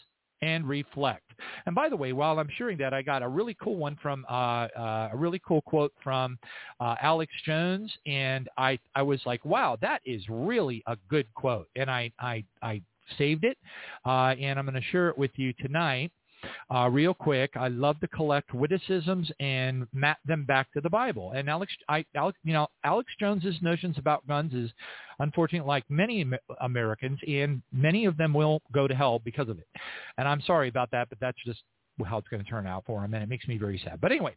and 0.42 0.68
reflect. 0.68 1.32
And 1.66 1.74
by 1.74 1.88
the 1.88 1.96
way, 1.96 2.12
while 2.12 2.38
I'm 2.38 2.48
sharing 2.56 2.78
that, 2.78 2.92
I 2.92 3.02
got 3.02 3.22
a 3.22 3.28
really 3.28 3.56
cool 3.60 3.76
one 3.76 3.96
from 4.02 4.26
uh, 4.28 4.68
uh, 4.76 5.08
a 5.12 5.16
really 5.16 5.40
cool 5.46 5.62
quote 5.62 5.92
from 6.02 6.38
uh, 6.80 6.96
Alex 7.00 7.32
Jones, 7.44 7.92
and 8.06 8.48
I 8.58 8.78
I 8.94 9.02
was 9.02 9.20
like, 9.24 9.44
wow, 9.44 9.78
that 9.80 10.02
is 10.04 10.22
really 10.28 10.82
a 10.86 10.96
good 11.08 11.26
quote, 11.34 11.68
and 11.76 11.90
I 11.90 12.12
I 12.18 12.44
I 12.62 12.82
saved 13.18 13.44
it, 13.44 13.58
uh, 14.04 14.34
and 14.40 14.58
I'm 14.58 14.64
going 14.64 14.80
to 14.80 14.88
share 14.90 15.08
it 15.08 15.18
with 15.18 15.32
you 15.36 15.52
tonight. 15.54 16.12
Uh, 16.72 16.88
real 16.90 17.14
quick, 17.14 17.52
I 17.56 17.68
love 17.68 17.98
to 18.00 18.08
collect 18.08 18.52
witticisms 18.54 19.30
and 19.40 19.86
map 19.92 20.18
them 20.24 20.44
back 20.44 20.72
to 20.72 20.80
the 20.80 20.90
Bible. 20.90 21.32
And 21.32 21.48
Alex, 21.48 21.72
I, 21.88 22.04
Alex, 22.14 22.38
you 22.44 22.52
know, 22.52 22.68
Alex 22.84 23.10
Jones's 23.18 23.56
notions 23.62 23.96
about 23.98 24.26
guns 24.26 24.52
is 24.52 24.70
unfortunate, 25.18 25.66
like 25.66 25.84
many 25.88 26.26
Americans, 26.60 27.18
and 27.26 27.62
many 27.72 28.04
of 28.04 28.16
them 28.16 28.34
will 28.34 28.60
go 28.72 28.86
to 28.86 28.94
hell 28.94 29.18
because 29.18 29.48
of 29.48 29.58
it. 29.58 29.66
And 30.18 30.28
I'm 30.28 30.42
sorry 30.42 30.68
about 30.68 30.90
that, 30.90 31.08
but 31.08 31.18
that's 31.20 31.38
just 31.44 31.62
how 32.04 32.18
it's 32.18 32.28
going 32.28 32.42
to 32.42 32.48
turn 32.48 32.66
out 32.66 32.84
for 32.84 33.04
him, 33.04 33.14
and 33.14 33.22
it 33.22 33.28
makes 33.28 33.48
me 33.48 33.56
very 33.56 33.80
sad. 33.82 34.00
But 34.00 34.12
anyway, 34.12 34.36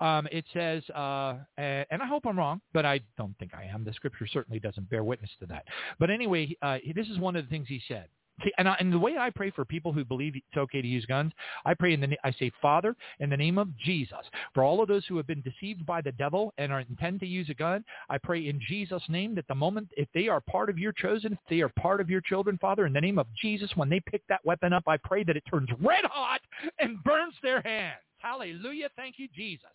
um, 0.00 0.28
it 0.30 0.44
says, 0.52 0.82
uh, 0.90 1.38
and 1.56 2.02
I 2.02 2.06
hope 2.06 2.26
I'm 2.26 2.38
wrong, 2.38 2.60
but 2.72 2.86
I 2.86 3.00
don't 3.16 3.36
think 3.38 3.54
I 3.54 3.64
am. 3.64 3.84
The 3.84 3.92
scripture 3.92 4.26
certainly 4.26 4.60
doesn't 4.60 4.88
bear 4.90 5.02
witness 5.02 5.30
to 5.40 5.46
that. 5.46 5.64
But 5.98 6.10
anyway, 6.10 6.56
uh, 6.62 6.78
this 6.94 7.08
is 7.08 7.18
one 7.18 7.36
of 7.36 7.44
the 7.44 7.50
things 7.50 7.66
he 7.68 7.80
said. 7.88 8.06
See, 8.42 8.52
and, 8.58 8.68
I, 8.68 8.76
and 8.80 8.92
the 8.92 8.98
way 8.98 9.16
I 9.18 9.30
pray 9.30 9.50
for 9.50 9.64
people 9.64 9.92
who 9.92 10.04
believe 10.04 10.34
it's 10.36 10.56
okay 10.56 10.80
to 10.80 10.88
use 10.88 11.04
guns, 11.06 11.32
I 11.64 11.74
pray 11.74 11.92
in 11.92 12.00
the 12.00 12.16
I 12.24 12.32
say, 12.32 12.50
Father, 12.62 12.96
in 13.18 13.30
the 13.30 13.36
name 13.36 13.58
of 13.58 13.76
Jesus, 13.78 14.18
for 14.54 14.62
all 14.62 14.82
of 14.82 14.88
those 14.88 15.04
who 15.06 15.16
have 15.16 15.26
been 15.26 15.42
deceived 15.42 15.84
by 15.84 16.00
the 16.00 16.12
devil 16.12 16.54
and 16.58 16.72
are 16.72 16.80
intend 16.80 17.20
to 17.20 17.26
use 17.26 17.50
a 17.50 17.54
gun, 17.54 17.84
I 18.08 18.18
pray 18.18 18.48
in 18.48 18.60
Jesus' 18.66 19.02
name 19.08 19.34
that 19.34 19.48
the 19.48 19.54
moment 19.54 19.90
if 19.96 20.08
they 20.14 20.28
are 20.28 20.40
part 20.40 20.70
of 20.70 20.78
your 20.78 20.92
chosen, 20.92 21.32
if 21.32 21.38
they 21.48 21.60
are 21.60 21.68
part 21.68 22.00
of 22.00 22.10
your 22.10 22.20
children, 22.20 22.58
Father, 22.58 22.86
in 22.86 22.92
the 22.92 23.00
name 23.00 23.18
of 23.18 23.26
Jesus, 23.40 23.70
when 23.76 23.88
they 23.88 24.00
pick 24.00 24.22
that 24.28 24.44
weapon 24.44 24.72
up, 24.72 24.84
I 24.86 24.96
pray 24.96 25.24
that 25.24 25.36
it 25.36 25.44
turns 25.50 25.68
red 25.80 26.04
hot 26.04 26.40
and 26.78 27.02
burns 27.04 27.34
their 27.42 27.60
hands. 27.62 28.00
Hallelujah. 28.20 28.88
Thank 28.96 29.16
you, 29.18 29.28
Jesus. 29.34 29.70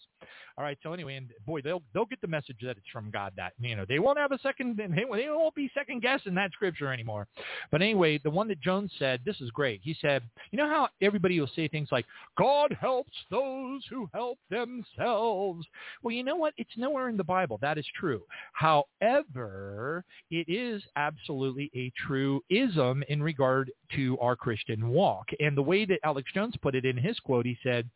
All 0.58 0.64
right. 0.64 0.78
So 0.84 0.94
anyway, 0.94 1.16
and 1.16 1.30
boy, 1.46 1.62
they'll 1.62 1.82
they'll 1.94 2.06
get 2.06 2.22
the 2.22 2.28
message 2.28 2.58
that 2.62 2.78
it's 2.78 2.88
from 2.92 3.12
God. 3.12 3.34
That 3.36 3.54
you 3.60 3.76
know 3.76 3.86
they 3.88 4.00
won't 4.00 4.18
have 4.18 4.32
a 4.32 4.40
second. 4.40 4.78
They, 4.78 4.88
they 4.88 5.30
won't 5.30 5.56
be 5.56 5.70
second 5.74 6.02
guessing 6.02 6.34
that 6.36 6.52
scripture 6.54 6.94
anymore. 6.94 7.28
But 7.72 7.82
anyway, 7.82 8.20
the 8.24 8.30
one 8.30 8.48
that 8.48 8.62
Jones 8.62 8.92
said, 8.98 9.20
this 9.26 9.42
is 9.42 9.52
great. 9.52 9.82
He 9.84 9.96
said, 10.00 10.24
you 10.52 10.58
know 10.58 10.70
how 10.70 10.88
everybody 11.02 11.40
will 11.40 11.50
say 11.56 11.68
things 11.68 11.90
like, 11.92 12.06
"God 12.38 12.76
helps 12.80 13.12
those 13.30 13.84
who 13.90 14.10
help 14.14 14.40
themselves." 14.50 15.66
Well, 16.02 16.14
you 16.14 16.24
know 16.24 16.38
what? 16.38 16.54
It's 16.58 16.78
nowhere 16.78 17.10
in 17.10 17.18
the 17.18 17.24
Bible. 17.24 17.60
That 17.62 17.78
is 17.78 17.86
true. 18.00 18.24
However, 18.54 20.06
it 20.32 20.48
is 20.48 20.82
absolutely 20.96 21.70
a 21.76 21.92
true 22.08 22.42
ism 22.50 23.04
in 23.10 23.22
regard 23.22 23.72
to 23.96 24.18
our 24.20 24.36
Christian 24.36 24.90
walk. 24.90 25.28
And 25.40 25.58
the 25.58 25.62
way 25.62 25.86
that 25.86 26.00
Alex 26.04 26.32
Jones 26.34 26.56
put 26.62 26.76
it 26.76 26.86
in 26.86 26.98
his 26.98 27.20
quote, 27.20 27.46
he 27.46 27.58
said, 27.62 27.90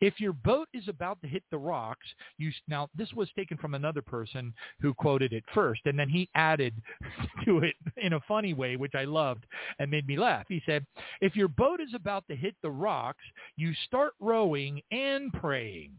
if 0.00 0.18
your 0.18 0.32
boat 0.32 0.68
is 0.72 0.88
about 0.88 1.20
to 1.22 1.28
hit 1.28 1.42
the 1.50 1.58
rocks, 1.58 2.06
you 2.38 2.50
now 2.68 2.88
this 2.94 3.12
was 3.12 3.28
taken 3.36 3.56
from 3.58 3.74
another 3.74 4.02
person 4.02 4.52
who 4.80 4.94
quoted 4.94 5.32
it 5.32 5.44
first, 5.54 5.82
and 5.84 5.98
then 5.98 6.08
he 6.08 6.28
added 6.34 6.74
to 7.44 7.58
it 7.58 7.74
in 7.96 8.14
a 8.14 8.20
funny 8.20 8.54
way, 8.54 8.76
which 8.76 8.94
I 8.94 9.04
loved 9.04 9.44
and 9.78 9.90
made 9.90 10.06
me 10.06 10.18
laugh. 10.18 10.46
He 10.48 10.62
said, 10.64 10.86
"If 11.20 11.36
your 11.36 11.48
boat 11.48 11.80
is 11.80 11.94
about 11.94 12.26
to 12.28 12.36
hit 12.36 12.54
the 12.62 12.70
rocks, 12.70 13.24
you 13.56 13.72
start 13.86 14.14
rowing 14.20 14.80
and 14.90 15.32
praying. 15.32 15.92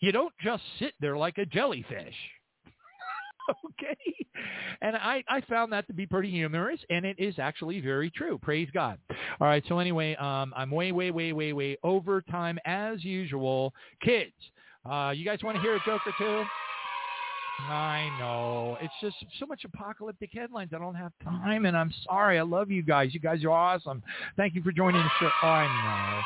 You 0.00 0.12
don't 0.12 0.34
just 0.42 0.62
sit 0.78 0.94
there 1.00 1.16
like 1.16 1.38
a 1.38 1.46
jellyfish." 1.46 2.16
okay. 3.66 3.96
And 4.80 4.96
I, 4.96 5.22
I 5.28 5.40
found 5.42 5.72
that 5.72 5.86
to 5.86 5.92
be 5.92 6.06
pretty 6.06 6.30
humorous, 6.30 6.80
and 6.90 7.04
it 7.04 7.16
is 7.18 7.38
actually 7.38 7.80
very 7.80 8.10
true. 8.10 8.38
Praise 8.38 8.68
God. 8.72 8.98
All 9.40 9.46
right. 9.46 9.62
So 9.68 9.78
anyway, 9.78 10.14
um, 10.16 10.52
I'm 10.56 10.70
way, 10.70 10.92
way, 10.92 11.10
way, 11.10 11.32
way, 11.32 11.52
way 11.52 11.76
over 11.82 12.20
time 12.22 12.58
as 12.64 13.04
usual. 13.04 13.72
Kids, 14.02 14.32
uh, 14.90 15.12
you 15.14 15.24
guys 15.24 15.38
want 15.42 15.56
to 15.56 15.62
hear 15.62 15.76
a 15.76 15.80
joke 15.84 16.00
or 16.06 16.12
two? 16.18 16.44
I 17.68 18.10
know. 18.18 18.76
It's 18.80 18.94
just 19.00 19.16
so 19.38 19.46
much 19.46 19.64
apocalyptic 19.64 20.30
headlines. 20.32 20.70
I 20.74 20.78
don't 20.78 20.94
have 20.94 21.12
time, 21.22 21.66
and 21.66 21.76
I'm 21.76 21.92
sorry. 22.04 22.38
I 22.38 22.42
love 22.42 22.70
you 22.70 22.82
guys. 22.82 23.14
You 23.14 23.20
guys 23.20 23.44
are 23.44 23.50
awesome. 23.50 24.02
Thank 24.36 24.54
you 24.54 24.62
for 24.62 24.72
joining 24.72 25.00
the 25.00 25.10
show. 25.20 25.46
I 25.46 25.66
know. 25.66 26.20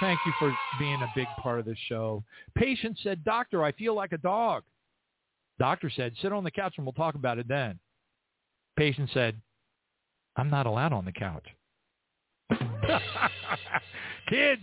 Thank 0.00 0.20
you 0.26 0.32
for 0.38 0.54
being 0.78 1.00
a 1.02 1.10
big 1.14 1.26
part 1.40 1.58
of 1.58 1.64
the 1.64 1.74
show. 1.88 2.22
Patient 2.54 2.98
said, 3.02 3.24
Doctor, 3.24 3.64
I 3.64 3.72
feel 3.72 3.94
like 3.94 4.12
a 4.12 4.18
dog. 4.18 4.62
Doctor 5.58 5.90
said, 5.94 6.12
sit 6.22 6.32
on 6.32 6.44
the 6.44 6.50
couch 6.50 6.74
and 6.76 6.86
we'll 6.86 6.92
talk 6.92 7.14
about 7.14 7.38
it 7.38 7.48
then. 7.48 7.78
Patient 8.76 9.10
said, 9.12 9.40
I'm 10.36 10.50
not 10.50 10.66
allowed 10.66 10.92
on 10.92 11.04
the 11.04 11.12
couch. 11.12 11.46
Kids. 14.28 14.62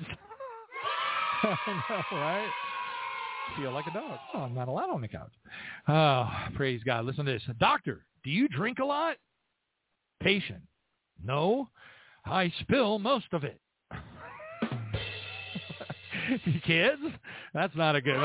Know, 1.43 1.51
right? 2.11 2.49
Feel 3.57 3.71
like 3.71 3.85
a 3.85 3.93
dog. 3.93 4.17
Oh, 4.33 4.39
I'm 4.39 4.55
not 4.55 4.67
allowed 4.67 4.89
on 4.89 5.01
the 5.01 5.07
couch. 5.07 5.31
Oh, 5.87 6.27
praise 6.55 6.81
God. 6.83 7.05
Listen 7.05 7.25
to 7.25 7.33
this. 7.33 7.43
Doctor, 7.59 8.03
do 8.23 8.31
you 8.31 8.47
drink 8.47 8.79
a 8.79 8.85
lot? 8.85 9.17
Patient. 10.21 10.61
No, 11.23 11.69
I 12.25 12.51
spill 12.61 12.97
most 12.97 13.27
of 13.31 13.43
it. 13.43 13.59
Kids? 16.65 17.01
That's 17.53 17.75
not 17.75 17.95
a 17.95 18.01
good... 18.01 18.17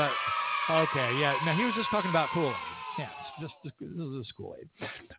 Okay, 0.69 1.15
yeah. 1.15 1.35
Now 1.41 1.53
he 1.53 1.65
was 1.65 1.75
just 1.75 1.89
talking 1.89 2.09
about 2.09 2.31
Kool-Aid. 2.31 2.77
Yeah, 2.97 3.09
just 3.39 3.53
this 3.63 3.71
is 3.81 4.29
a 4.29 4.33
Kool-Aid. 4.37 4.69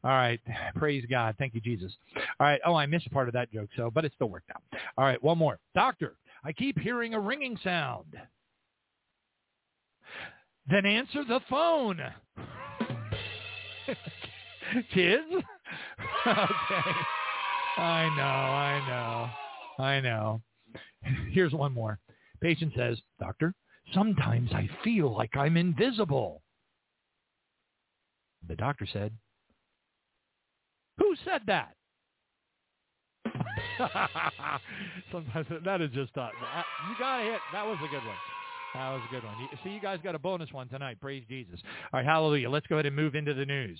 All 0.04 0.10
right, 0.10 0.40
praise 0.76 1.04
God. 1.08 1.34
Thank 1.38 1.54
you, 1.54 1.60
Jesus. 1.60 1.92
All 2.38 2.46
right. 2.46 2.60
Oh, 2.64 2.74
I 2.74 2.86
missed 2.86 3.10
part 3.10 3.28
of 3.28 3.34
that 3.34 3.52
joke, 3.52 3.70
so 3.76 3.90
but 3.90 4.04
it 4.04 4.12
still 4.14 4.28
worked 4.28 4.50
out. 4.50 4.62
All 4.96 5.04
right, 5.04 5.22
one 5.22 5.38
more. 5.38 5.58
Doctor, 5.74 6.16
I 6.44 6.52
keep 6.52 6.78
hearing 6.78 7.14
a 7.14 7.20
ringing 7.20 7.58
sound. 7.62 8.16
Then 10.70 10.86
answer 10.86 11.24
the 11.24 11.40
phone. 11.50 11.98
Kids? 14.94 15.24
okay. 16.26 16.90
I 17.78 18.08
know, 18.16 18.22
I 18.22 18.88
know, 18.88 19.84
I 19.84 20.00
know. 20.00 20.40
Here's 21.32 21.52
one 21.52 21.72
more. 21.72 21.98
Patient 22.40 22.72
says, 22.76 22.98
Doctor, 23.18 23.54
sometimes 23.92 24.50
I 24.52 24.68
feel 24.84 25.14
like 25.14 25.36
I'm 25.36 25.56
invisible. 25.56 26.42
The 28.48 28.56
doctor 28.56 28.86
said, 28.92 29.12
Who 30.98 31.14
said 31.24 31.42
that? 31.46 31.74
Sometimes 35.12 35.46
that 35.64 35.80
is 35.80 35.90
just 35.92 36.16
uh, 36.16 36.28
you 36.88 36.96
got 36.98 37.18
to 37.18 37.24
hit. 37.24 37.40
That 37.52 37.66
was 37.66 37.78
a 37.78 37.88
good 37.88 38.04
one. 38.04 38.16
That 38.74 38.90
was 38.92 39.02
a 39.08 39.10
good 39.14 39.24
one. 39.24 39.34
see, 39.62 39.70
you 39.70 39.80
guys 39.80 39.98
got 40.02 40.14
a 40.14 40.18
bonus 40.18 40.52
one 40.52 40.68
tonight. 40.68 41.00
Praise 41.00 41.24
Jesus. 41.28 41.60
All 41.92 42.00
right, 42.00 42.06
hallelujah. 42.06 42.50
Let's 42.50 42.66
go 42.66 42.76
ahead 42.76 42.86
and 42.86 42.96
move 42.96 43.14
into 43.14 43.34
the 43.34 43.44
news. 43.44 43.78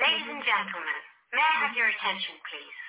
Ladies 0.00 0.26
and 0.28 0.42
gentlemen, 0.42 0.98
may 1.32 1.40
I 1.40 1.66
have 1.66 1.76
your 1.76 1.88
attention, 1.88 2.34
please? 2.50 2.82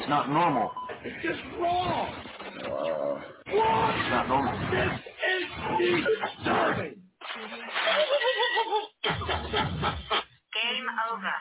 It's 0.00 0.08
not 0.08 0.28
normal. 0.28 0.70
It's 1.04 1.22
just 1.22 1.40
wrong. 1.60 2.12
Normal. 2.62 4.52
This 4.70 4.90
is. 5.30 5.44
Game 10.54 10.86
over. 11.12 11.34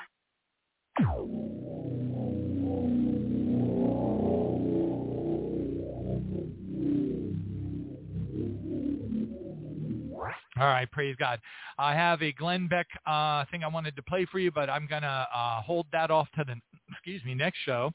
All 10.57 10.67
right, 10.67 10.89
praise 10.89 11.15
God. 11.19 11.39
I 11.77 11.93
have 11.93 12.21
a 12.21 12.31
Glenn 12.31 12.67
Beck 12.67 12.87
uh, 13.05 13.43
thing 13.51 13.63
I 13.63 13.67
wanted 13.67 13.95
to 13.97 14.01
play 14.03 14.25
for 14.31 14.39
you, 14.39 14.51
but 14.51 14.69
I'm 14.69 14.87
gonna 14.87 15.27
uh, 15.33 15.61
hold 15.61 15.85
that 15.91 16.11
off 16.11 16.29
to 16.37 16.45
the 16.45 16.55
excuse 17.05 17.23
me 17.23 17.35
next 17.35 17.59
show. 17.65 17.91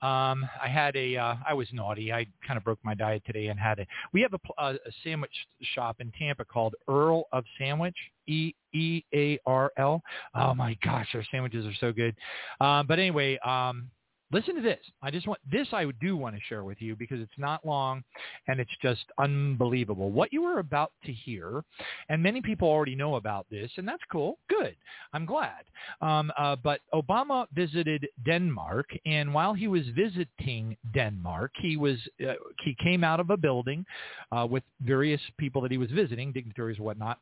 Um, 0.00 0.48
I 0.62 0.68
had 0.68 0.96
a 0.96 1.14
uh, 1.14 1.34
I 1.46 1.52
was 1.52 1.68
naughty. 1.72 2.10
I 2.10 2.26
kind 2.46 2.56
of 2.56 2.64
broke 2.64 2.78
my 2.82 2.94
diet 2.94 3.22
today 3.26 3.48
and 3.48 3.60
had 3.60 3.80
a. 3.80 3.86
We 4.14 4.22
have 4.22 4.32
a, 4.32 4.38
a, 4.58 4.74
a 4.74 4.92
sandwich 5.04 5.32
shop 5.74 5.96
in 6.00 6.10
Tampa 6.18 6.46
called 6.46 6.74
Earl 6.88 7.24
of 7.32 7.44
Sandwich. 7.58 7.96
E 8.26 8.54
E 8.72 9.02
A 9.14 9.38
R 9.46 9.70
L. 9.76 10.02
Oh 10.34 10.54
my 10.54 10.76
gosh, 10.82 11.06
their 11.12 11.26
sandwiches 11.30 11.66
are 11.66 11.74
so 11.80 11.92
good. 11.92 12.16
Uh, 12.60 12.82
but 12.82 12.98
anyway, 12.98 13.38
um, 13.44 13.90
listen 14.32 14.56
to 14.56 14.62
this. 14.62 14.80
I 15.02 15.10
just 15.10 15.26
want 15.26 15.40
this 15.50 15.68
I 15.72 15.86
do 16.00 16.16
want 16.16 16.34
to 16.34 16.40
share 16.48 16.64
with 16.64 16.80
you 16.80 16.96
because 16.96 17.20
it's 17.20 17.38
not 17.38 17.64
long 17.64 18.02
and 18.48 18.60
it's 18.60 18.70
just 18.82 19.04
unbelievable. 19.18 20.10
What 20.10 20.32
you 20.32 20.44
are 20.44 20.58
about 20.58 20.92
to 21.04 21.12
hear, 21.12 21.62
and 22.08 22.22
many 22.22 22.40
people 22.40 22.68
already 22.68 22.94
know 22.94 23.16
about 23.16 23.46
this, 23.50 23.70
and 23.76 23.86
that's 23.86 24.02
cool. 24.10 24.38
Good. 24.48 24.76
I'm 25.12 25.26
glad. 25.26 25.64
Um, 26.00 26.32
uh, 26.38 26.56
but 26.56 26.80
Obama 26.94 27.46
visited 27.54 28.06
Denmark, 28.24 28.86
and 29.04 29.32
while 29.32 29.54
he 29.54 29.68
was 29.68 29.86
visiting 29.94 30.76
Denmark, 30.94 31.52
he 31.60 31.76
was 31.76 31.98
uh, 32.26 32.34
he 32.64 32.76
came 32.82 33.04
out 33.04 33.20
of 33.20 33.30
a 33.30 33.36
building 33.36 33.84
uh, 34.32 34.46
with 34.48 34.62
various 34.80 35.20
people 35.38 35.62
that 35.62 35.70
he 35.70 35.78
was 35.78 35.90
visiting, 35.90 36.32
dignitaries 36.32 36.78
or 36.78 36.82
whatnot, 36.82 37.18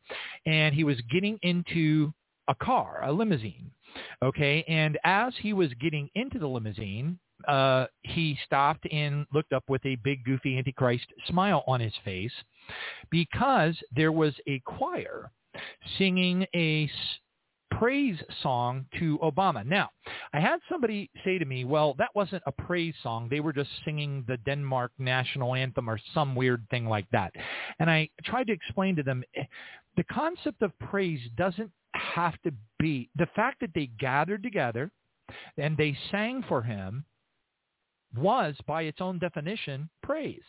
and 0.46 0.74
he 0.74 0.84
was 0.84 0.96
getting 1.12 1.38
into 1.42 2.12
a 2.48 2.54
car, 2.54 3.00
a 3.04 3.12
limousine. 3.12 3.70
Okay, 4.22 4.64
and 4.68 4.98
as 5.04 5.32
he 5.40 5.52
was 5.52 5.70
getting 5.80 6.08
into 6.14 6.38
the 6.38 6.46
limousine, 6.46 7.18
uh, 7.48 7.86
he 8.02 8.38
stopped 8.46 8.86
and 8.90 9.26
looked 9.32 9.52
up 9.52 9.64
with 9.68 9.84
a 9.84 9.96
big, 9.96 10.24
goofy 10.24 10.56
Antichrist 10.58 11.06
smile 11.26 11.64
on 11.66 11.80
his 11.80 11.92
face 12.04 12.32
because 13.10 13.76
there 13.94 14.12
was 14.12 14.34
a 14.46 14.60
choir 14.60 15.30
singing 15.98 16.46
a 16.54 16.90
praise 17.78 18.18
song 18.42 18.86
to 18.98 19.18
Obama. 19.18 19.66
Now, 19.66 19.90
I 20.32 20.40
had 20.40 20.60
somebody 20.70 21.10
say 21.24 21.38
to 21.38 21.44
me, 21.44 21.64
well, 21.64 21.94
that 21.98 22.10
wasn't 22.14 22.42
a 22.46 22.52
praise 22.52 22.94
song. 23.02 23.28
They 23.28 23.40
were 23.40 23.52
just 23.52 23.70
singing 23.84 24.24
the 24.28 24.36
Denmark 24.38 24.92
national 24.98 25.54
anthem 25.54 25.90
or 25.90 25.98
some 26.14 26.34
weird 26.34 26.64
thing 26.70 26.86
like 26.86 27.06
that. 27.10 27.32
And 27.78 27.90
I 27.90 28.08
tried 28.24 28.46
to 28.46 28.52
explain 28.52 28.96
to 28.96 29.02
them, 29.02 29.24
eh, 29.36 29.44
the 29.96 30.04
concept 30.04 30.62
of 30.62 30.76
praise 30.78 31.20
doesn't 31.36 31.70
have 31.94 32.40
to 32.42 32.52
be 32.84 33.08
the 33.16 33.28
fact 33.34 33.60
that 33.62 33.70
they 33.74 33.88
gathered 33.98 34.42
together 34.42 34.90
and 35.56 35.74
they 35.74 35.96
sang 36.10 36.44
for 36.46 36.60
him 36.60 37.02
was 38.14 38.54
by 38.66 38.82
its 38.82 39.00
own 39.00 39.18
definition 39.18 39.88
praise. 40.02 40.42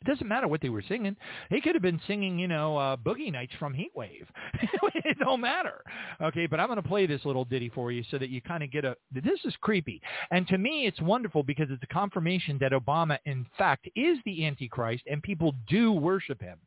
It 0.00 0.08
doesn't 0.08 0.26
matter 0.26 0.48
what 0.48 0.60
they 0.60 0.70
were 0.70 0.82
singing. 0.82 1.14
They 1.48 1.60
could 1.60 1.76
have 1.76 1.82
been 1.82 2.00
singing, 2.08 2.36
you 2.36 2.48
know, 2.48 2.76
uh, 2.76 2.96
Boogie 2.96 3.30
Nights 3.30 3.52
from 3.60 3.72
Heatwave. 3.72 4.26
it 4.96 5.16
don't 5.20 5.40
matter. 5.40 5.84
Okay, 6.20 6.48
but 6.48 6.58
I'm 6.58 6.66
going 6.66 6.82
to 6.82 6.88
play 6.88 7.06
this 7.06 7.24
little 7.24 7.44
ditty 7.44 7.68
for 7.72 7.92
you 7.92 8.02
so 8.10 8.18
that 8.18 8.28
you 8.28 8.42
kind 8.42 8.64
of 8.64 8.72
get 8.72 8.84
a. 8.84 8.96
This 9.12 9.38
is 9.44 9.54
creepy, 9.60 10.02
and 10.32 10.48
to 10.48 10.58
me, 10.58 10.88
it's 10.88 11.00
wonderful 11.00 11.44
because 11.44 11.68
it's 11.70 11.84
a 11.84 11.94
confirmation 11.94 12.58
that 12.60 12.72
Obama, 12.72 13.18
in 13.26 13.46
fact, 13.56 13.88
is 13.94 14.18
the 14.24 14.44
Antichrist, 14.44 15.04
and 15.08 15.22
people 15.22 15.54
do 15.68 15.92
worship 15.92 16.40
him. 16.40 16.58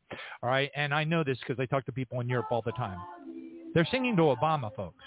All 0.42 0.48
right, 0.48 0.70
and 0.74 0.94
I 0.94 1.04
know 1.04 1.22
this 1.22 1.36
because 1.40 1.60
I 1.60 1.66
talk 1.66 1.84
to 1.84 1.92
people 1.92 2.20
in 2.20 2.30
Europe 2.30 2.46
all 2.50 2.62
the 2.62 2.72
time. 2.72 2.98
They're 3.76 3.86
singing 3.90 4.16
to 4.16 4.22
Obama, 4.22 4.74
folks. 4.74 5.04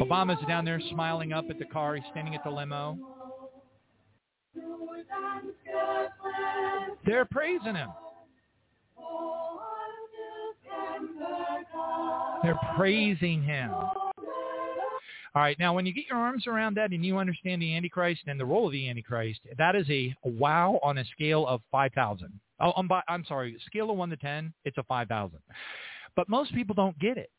Obama's 0.00 0.42
down 0.48 0.64
there 0.64 0.80
smiling 0.90 1.34
up 1.34 1.44
at 1.50 1.58
the 1.58 1.66
car. 1.66 1.94
He's 1.96 2.04
standing 2.10 2.34
at 2.34 2.42
the 2.42 2.48
limo. 2.48 2.96
They're 7.04 7.26
praising 7.26 7.74
him. 7.74 7.90
They're 12.42 12.58
praising 12.76 13.42
him. 13.42 13.72
All 15.34 15.40
right, 15.40 15.58
now 15.58 15.74
when 15.74 15.86
you 15.86 15.94
get 15.94 16.04
your 16.08 16.18
arms 16.18 16.46
around 16.46 16.76
that 16.76 16.90
and 16.90 17.04
you 17.04 17.16
understand 17.16 17.62
the 17.62 17.74
Antichrist 17.74 18.22
and 18.26 18.38
the 18.38 18.44
role 18.44 18.66
of 18.66 18.72
the 18.72 18.88
Antichrist, 18.88 19.40
that 19.56 19.74
is 19.74 19.88
a 19.88 20.14
wow 20.24 20.78
on 20.82 20.98
a 20.98 21.04
scale 21.06 21.46
of 21.46 21.62
5,000. 21.70 22.28
Oh, 22.60 22.72
I'm, 22.76 22.88
I'm 23.08 23.24
sorry, 23.24 23.56
scale 23.66 23.90
of 23.90 23.96
1 23.96 24.10
to 24.10 24.16
10, 24.16 24.52
it's 24.66 24.76
a 24.76 24.82
5,000. 24.82 25.38
But 26.16 26.28
most 26.28 26.54
people 26.54 26.74
don't 26.74 26.98
get 26.98 27.16
it. 27.16 27.30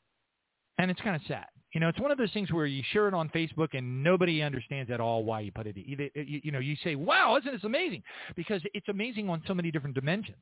And 0.80 0.90
it's 0.90 1.02
kind 1.02 1.16
of 1.16 1.22
sad. 1.28 1.46
You 1.74 1.80
know, 1.80 1.88
it's 1.88 2.00
one 2.00 2.12
of 2.12 2.18
those 2.18 2.32
things 2.34 2.52
where 2.52 2.66
you 2.66 2.84
share 2.92 3.08
it 3.08 3.14
on 3.14 3.30
Facebook 3.30 3.70
and 3.74 4.04
nobody 4.04 4.42
understands 4.42 4.90
at 4.92 5.00
all 5.00 5.24
why 5.24 5.42
you 5.42 5.52
put 5.52 5.68
it. 5.68 5.76
You, 5.78 6.10
you 6.16 6.52
know, 6.52 6.60
you 6.60 6.76
say, 6.84 6.96
wow, 6.96 7.38
isn't 7.38 7.52
this 7.52 7.64
amazing? 7.64 8.04
Because 8.36 8.62
it's 8.74 8.90
amazing 8.90 9.30
on 9.30 9.44
so 9.48 9.54
many 9.54 9.72
different 9.72 9.96
dimensions. 9.96 10.38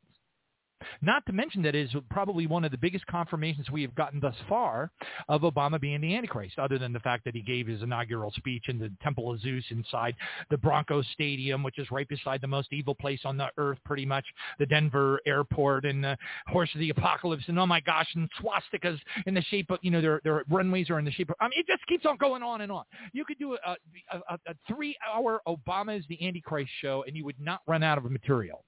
Not 1.01 1.25
to 1.25 1.33
mention 1.33 1.61
that 1.63 1.75
is 1.75 1.89
probably 2.09 2.47
one 2.47 2.63
of 2.63 2.71
the 2.71 2.77
biggest 2.77 3.05
confirmations 3.07 3.69
we 3.69 3.81
have 3.81 3.95
gotten 3.95 4.19
thus 4.19 4.35
far 4.47 4.91
of 5.29 5.41
Obama 5.41 5.79
being 5.79 6.01
the 6.01 6.15
Antichrist, 6.15 6.59
other 6.59 6.77
than 6.77 6.93
the 6.93 6.99
fact 6.99 7.25
that 7.25 7.35
he 7.35 7.41
gave 7.41 7.67
his 7.67 7.81
inaugural 7.81 8.31
speech 8.31 8.65
in 8.67 8.79
the 8.79 8.91
Temple 9.01 9.31
of 9.31 9.39
Zeus 9.41 9.65
inside 9.69 10.15
the 10.49 10.57
Broncos 10.57 11.05
Stadium, 11.13 11.63
which 11.63 11.79
is 11.79 11.89
right 11.91 12.07
beside 12.07 12.41
the 12.41 12.47
most 12.47 12.71
evil 12.71 12.95
place 12.95 13.21
on 13.25 13.37
the 13.37 13.49
earth, 13.57 13.77
pretty 13.85 14.05
much, 14.05 14.25
the 14.59 14.65
Denver 14.65 15.19
airport 15.25 15.85
and 15.85 16.03
the 16.03 16.17
Horse 16.47 16.69
of 16.73 16.79
the 16.79 16.89
Apocalypse, 16.89 17.43
and 17.47 17.59
oh 17.59 17.65
my 17.65 17.79
gosh, 17.81 18.07
and 18.15 18.29
swastikas 18.41 18.99
in 19.25 19.33
the 19.33 19.41
shape 19.43 19.69
of, 19.71 19.79
you 19.81 19.91
know, 19.91 20.01
their, 20.01 20.21
their 20.23 20.43
runways 20.49 20.89
are 20.89 20.99
in 20.99 21.05
the 21.05 21.11
shape 21.11 21.29
of, 21.29 21.35
I 21.39 21.45
mean, 21.45 21.59
it 21.59 21.67
just 21.67 21.85
keeps 21.87 22.05
on 22.05 22.17
going 22.17 22.43
on 22.43 22.61
and 22.61 22.71
on. 22.71 22.83
You 23.13 23.25
could 23.25 23.39
do 23.39 23.53
a, 23.65 23.75
a, 24.11 24.17
a, 24.29 24.39
a 24.47 24.55
three-hour 24.67 25.41
Obama 25.47 25.97
is 25.97 26.05
the 26.09 26.25
Antichrist 26.25 26.71
show, 26.81 27.03
and 27.07 27.15
you 27.15 27.25
would 27.25 27.39
not 27.39 27.61
run 27.67 27.83
out 27.83 27.97
of 27.97 28.09
material. 28.09 28.63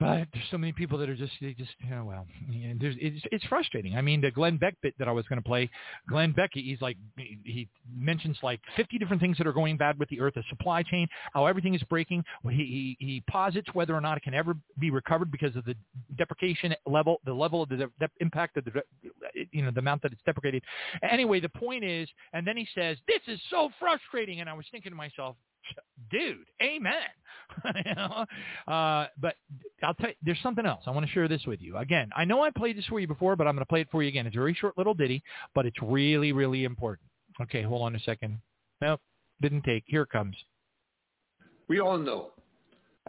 But 0.00 0.28
there's 0.32 0.44
so 0.50 0.58
many 0.58 0.72
people 0.72 0.98
that 0.98 1.08
are 1.08 1.14
just, 1.14 1.32
they 1.40 1.54
just, 1.54 1.70
you 1.82 1.90
know, 1.90 2.04
well, 2.04 2.26
there's, 2.80 2.96
it's, 3.00 3.24
it's 3.30 3.44
frustrating. 3.44 3.96
I 3.96 4.02
mean, 4.02 4.20
the 4.20 4.30
Glenn 4.30 4.56
Beck 4.56 4.74
bit 4.82 4.94
that 4.98 5.08
I 5.08 5.12
was 5.12 5.24
going 5.26 5.40
to 5.40 5.46
play, 5.46 5.70
Glenn 6.08 6.32
Beck, 6.32 6.50
he's 6.54 6.80
like, 6.80 6.96
he 7.16 7.68
mentions 7.96 8.36
like 8.42 8.60
50 8.76 8.98
different 8.98 9.22
things 9.22 9.38
that 9.38 9.46
are 9.46 9.52
going 9.52 9.76
bad 9.76 9.98
with 9.98 10.08
the 10.08 10.20
earth, 10.20 10.34
the 10.34 10.42
supply 10.48 10.82
chain, 10.82 11.06
how 11.32 11.46
everything 11.46 11.74
is 11.74 11.82
breaking. 11.84 12.24
He, 12.48 12.96
he, 12.98 13.06
he 13.06 13.22
posits 13.30 13.68
whether 13.74 13.94
or 13.94 14.00
not 14.00 14.16
it 14.16 14.22
can 14.22 14.34
ever 14.34 14.54
be 14.78 14.90
recovered 14.90 15.30
because 15.30 15.54
of 15.56 15.64
the 15.64 15.74
deprecation 16.16 16.74
level, 16.86 17.20
the 17.24 17.32
level 17.32 17.62
of 17.62 17.68
the 17.68 17.76
de- 17.76 18.08
impact 18.20 18.56
of 18.56 18.64
the, 18.64 18.82
you 19.52 19.62
know, 19.62 19.70
the 19.70 19.80
amount 19.80 20.02
that 20.02 20.12
it's 20.12 20.22
deprecated. 20.24 20.62
Anyway, 21.08 21.40
the 21.40 21.48
point 21.48 21.84
is, 21.84 22.08
and 22.32 22.46
then 22.46 22.56
he 22.56 22.66
says, 22.74 22.96
this 23.06 23.20
is 23.26 23.40
so 23.50 23.70
frustrating. 23.78 24.40
And 24.40 24.48
I 24.48 24.54
was 24.54 24.66
thinking 24.70 24.90
to 24.90 24.96
myself, 24.96 25.36
dude, 26.10 26.46
amen. 26.62 26.94
you 27.84 27.94
know? 27.94 28.26
uh, 28.72 29.06
but 29.20 29.36
I'll 29.82 29.94
tell 29.94 30.10
you, 30.10 30.14
there's 30.22 30.38
something 30.42 30.66
else. 30.66 30.82
I 30.86 30.90
want 30.90 31.06
to 31.06 31.12
share 31.12 31.28
this 31.28 31.44
with 31.46 31.60
you. 31.60 31.76
Again, 31.76 32.10
I 32.16 32.24
know 32.24 32.42
I 32.42 32.50
played 32.50 32.76
this 32.76 32.86
for 32.86 33.00
you 33.00 33.06
before, 33.06 33.36
but 33.36 33.46
I'm 33.46 33.54
going 33.54 33.64
to 33.64 33.68
play 33.68 33.80
it 33.80 33.88
for 33.90 34.02
you 34.02 34.08
again. 34.08 34.26
It's 34.26 34.36
a 34.36 34.38
very 34.38 34.54
short 34.54 34.76
little 34.78 34.94
ditty, 34.94 35.22
but 35.54 35.66
it's 35.66 35.76
really, 35.82 36.32
really 36.32 36.64
important. 36.64 37.08
Okay, 37.40 37.62
hold 37.62 37.82
on 37.82 37.96
a 37.96 38.00
second. 38.00 38.38
Nope, 38.80 39.00
didn't 39.40 39.62
take. 39.62 39.84
Here 39.86 40.02
it 40.02 40.10
comes. 40.10 40.36
We 41.68 41.80
all 41.80 41.98
know, 41.98 42.30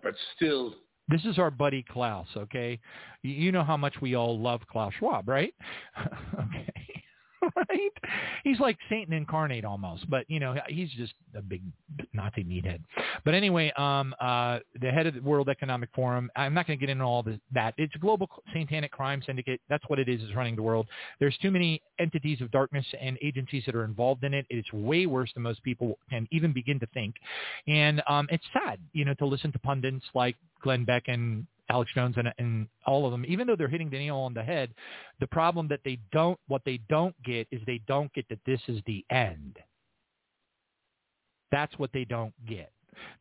but 0.01 0.13
still. 0.35 0.75
This 1.09 1.25
is 1.25 1.37
our 1.37 1.51
buddy 1.51 1.83
Klaus, 1.91 2.27
okay? 2.37 2.79
You 3.23 3.51
know 3.51 3.63
how 3.63 3.75
much 3.75 3.95
we 4.01 4.15
all 4.15 4.39
love 4.39 4.61
Klaus 4.71 4.93
Schwab, 4.99 5.27
right? 5.27 5.53
okay. 6.39 6.82
right? 7.55 7.91
He's 8.43 8.59
like 8.59 8.77
Satan 8.89 9.13
incarnate 9.13 9.65
almost, 9.65 10.09
but 10.09 10.25
you 10.29 10.39
know 10.39 10.55
he's 10.67 10.89
just 10.91 11.13
a 11.35 11.41
big 11.41 11.61
Nazi 12.13 12.43
meathead. 12.43 12.79
But 13.25 13.33
anyway, 13.33 13.71
um, 13.77 14.15
uh, 14.19 14.59
the 14.79 14.91
head 14.91 15.07
of 15.07 15.15
the 15.15 15.21
World 15.21 15.49
Economic 15.49 15.89
Forum. 15.93 16.29
I'm 16.35 16.53
not 16.53 16.67
going 16.67 16.77
to 16.77 16.85
get 16.85 16.91
into 16.91 17.03
all 17.03 17.23
this, 17.23 17.39
that. 17.53 17.73
It's 17.77 17.93
a 17.95 17.99
global 17.99 18.29
satanic 18.53 18.91
crime 18.91 19.21
syndicate. 19.25 19.61
That's 19.69 19.83
what 19.87 19.99
it 19.99 20.09
is. 20.09 20.21
Is 20.21 20.35
running 20.35 20.55
the 20.55 20.61
world. 20.61 20.87
There's 21.19 21.37
too 21.41 21.51
many 21.51 21.81
entities 21.99 22.41
of 22.41 22.51
darkness 22.51 22.85
and 22.99 23.17
agencies 23.21 23.63
that 23.65 23.75
are 23.75 23.83
involved 23.83 24.23
in 24.23 24.33
it. 24.33 24.45
It's 24.49 24.71
way 24.73 25.05
worse 25.05 25.31
than 25.33 25.43
most 25.43 25.63
people 25.63 25.97
can 26.09 26.27
even 26.31 26.53
begin 26.53 26.79
to 26.79 26.87
think, 26.87 27.15
and 27.67 28.01
um, 28.07 28.27
it's 28.31 28.45
sad, 28.53 28.79
you 28.93 29.05
know, 29.05 29.13
to 29.15 29.25
listen 29.25 29.51
to 29.51 29.59
pundits 29.59 30.05
like 30.13 30.35
Glenn 30.61 30.85
Beck 30.85 31.03
and 31.07 31.45
Alex 31.69 31.91
Jones 31.95 32.15
and, 32.17 32.33
and 32.37 32.67
all 32.85 33.05
of 33.05 33.11
them, 33.11 33.25
even 33.27 33.47
though 33.47 33.55
they're 33.55 33.67
hitting 33.67 33.89
the 33.89 33.97
nail 33.97 34.17
on 34.17 34.33
the 34.33 34.43
head, 34.43 34.73
the 35.19 35.27
problem 35.27 35.67
that 35.69 35.79
they 35.85 35.97
don't, 36.11 36.39
what 36.47 36.61
they 36.65 36.79
don't 36.89 37.15
get 37.23 37.47
is 37.51 37.61
they 37.65 37.81
don't 37.87 38.11
get 38.13 38.27
that 38.29 38.39
this 38.45 38.59
is 38.67 38.81
the 38.85 39.05
end. 39.09 39.57
That's 41.51 41.77
what 41.77 41.91
they 41.93 42.05
don't 42.05 42.33
get. 42.47 42.71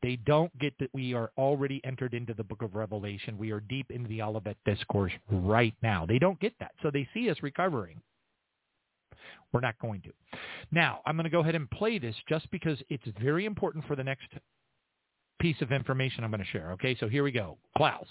They 0.02 0.16
don't 0.16 0.56
get 0.58 0.74
that 0.80 0.90
we 0.92 1.14
are 1.14 1.30
already 1.38 1.80
entered 1.84 2.14
into 2.14 2.34
the 2.34 2.44
book 2.44 2.62
of 2.62 2.74
Revelation. 2.74 3.38
We 3.38 3.52
are 3.52 3.60
deep 3.60 3.90
into 3.90 4.08
the 4.08 4.22
Olivet 4.22 4.56
Discourse 4.64 5.12
right 5.30 5.74
now. 5.82 6.04
They 6.06 6.18
don't 6.18 6.40
get 6.40 6.54
that. 6.60 6.72
So 6.82 6.90
they 6.90 7.08
see 7.14 7.30
us 7.30 7.36
recovering. 7.42 8.00
We're 9.52 9.60
not 9.60 9.78
going 9.80 10.00
to. 10.02 10.10
Now, 10.70 11.00
I'm 11.06 11.16
going 11.16 11.24
to 11.24 11.30
go 11.30 11.40
ahead 11.40 11.54
and 11.54 11.70
play 11.70 11.98
this 11.98 12.16
just 12.28 12.50
because 12.50 12.78
it's 12.88 13.04
very 13.20 13.44
important 13.44 13.86
for 13.86 13.96
the 13.96 14.04
next 14.04 14.28
piece 15.40 15.60
of 15.60 15.72
information 15.72 16.24
I'm 16.24 16.30
going 16.30 16.40
to 16.40 16.46
share. 16.46 16.72
Okay, 16.72 16.96
so 16.98 17.08
here 17.08 17.22
we 17.22 17.32
go. 17.32 17.58
Klaus. 17.76 18.06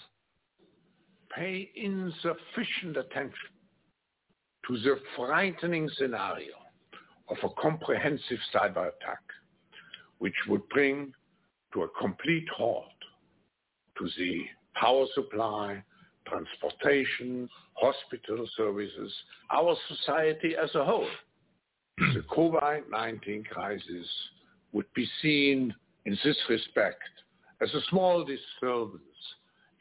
Pay 1.36 1.69
insufficient 1.75 2.97
attention 2.97 3.51
to 4.67 4.77
the 4.79 4.99
frightening 5.15 5.89
scenario 5.97 6.53
of 7.29 7.38
a 7.43 7.61
comprehensive 7.61 8.39
cyber 8.53 8.89
attack, 8.89 9.23
which 10.19 10.36
would 10.47 10.67
bring 10.69 11.13
to 11.73 11.84
a 11.84 11.88
complete 11.99 12.47
halt 12.55 12.86
to 13.97 14.09
the 14.17 14.41
power 14.75 15.05
supply, 15.15 15.82
transportation, 16.27 17.49
hospital 17.73 18.47
services, 18.57 19.13
our 19.51 19.75
society 19.88 20.55
as 20.61 20.73
a 20.75 20.84
whole. 20.84 21.07
the 21.97 22.23
COVID-19 22.29 23.45
crisis 23.47 24.07
would 24.73 24.91
be 24.95 25.07
seen 25.21 25.73
in 26.05 26.17
this 26.23 26.38
respect 26.49 27.01
as 27.61 27.73
a 27.73 27.82
small 27.89 28.23
disturbance 28.23 29.01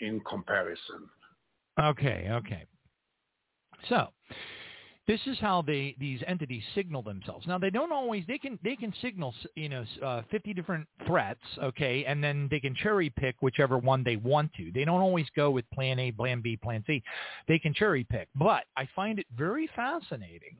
in 0.01 0.21
comparison. 0.21 1.09
Okay, 1.79 2.29
okay. 2.31 2.65
So 3.89 4.09
this 5.07 5.21
is 5.27 5.39
how 5.41 5.63
they 5.63 5.97
these 5.99 6.21
entities 6.27 6.63
signal 6.75 7.03
themselves. 7.03 7.47
Now 7.47 7.59
they 7.59 7.71
don't 7.71 7.93
always 7.93 8.25
they 8.29 8.39
can 8.39 8.59
they 8.63 8.77
can 8.77 8.93
signal 9.01 9.35
you 9.57 9.69
know 9.69 9.85
uh, 10.03 10.23
50 10.31 10.55
different 10.55 10.87
threats, 11.07 11.41
okay, 11.63 12.05
and 12.05 12.23
then 12.23 12.49
they 12.51 12.61
can 12.61 12.75
cherry 12.75 13.11
pick 13.11 13.37
whichever 13.41 13.79
one 13.79 14.05
they 14.05 14.17
want 14.17 14.53
to. 14.55 14.71
They 14.73 14.85
don't 14.85 15.01
always 15.01 15.27
go 15.35 15.51
with 15.51 15.65
plan 15.71 15.99
A, 15.99 16.13
plan 16.13 16.41
B, 16.41 16.57
plan 16.57 16.85
C. 16.87 17.03
They 17.49 17.59
can 17.59 17.75
cherry 17.75 18.05
pick. 18.05 18.29
But 18.35 18.65
I 18.77 18.89
find 18.95 19.19
it 19.19 19.27
very 19.37 19.69
fascinating 19.75 20.57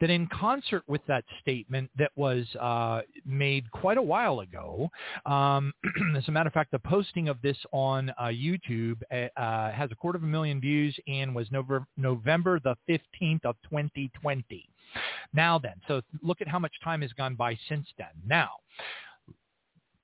that 0.00 0.10
in 0.10 0.26
concert 0.28 0.82
with 0.86 1.02
that 1.06 1.24
statement 1.40 1.90
that 1.98 2.12
was 2.16 2.46
uh, 2.60 3.02
made 3.26 3.70
quite 3.70 3.98
a 3.98 4.02
while 4.02 4.40
ago, 4.40 4.88
um, 5.26 5.72
as 6.16 6.26
a 6.28 6.30
matter 6.30 6.48
of 6.48 6.54
fact, 6.54 6.70
the 6.70 6.78
posting 6.78 7.28
of 7.28 7.40
this 7.42 7.56
on 7.72 8.10
uh, 8.18 8.24
YouTube 8.26 9.00
uh, 9.12 9.28
has 9.72 9.90
a 9.90 9.94
quarter 9.94 10.16
of 10.16 10.22
a 10.22 10.26
million 10.26 10.60
views 10.60 10.96
and 11.06 11.34
was 11.34 11.50
November 11.50 11.86
November 11.96 12.60
the 12.60 12.76
15th 12.88 13.44
of 13.44 13.56
20. 13.68 13.79
2020. 13.88 14.68
Now 15.32 15.58
then, 15.58 15.74
so 15.86 16.00
look 16.22 16.40
at 16.40 16.48
how 16.48 16.58
much 16.58 16.72
time 16.82 17.02
has 17.02 17.12
gone 17.12 17.34
by 17.34 17.56
since 17.68 17.86
then. 17.96 18.08
Now, 18.26 18.50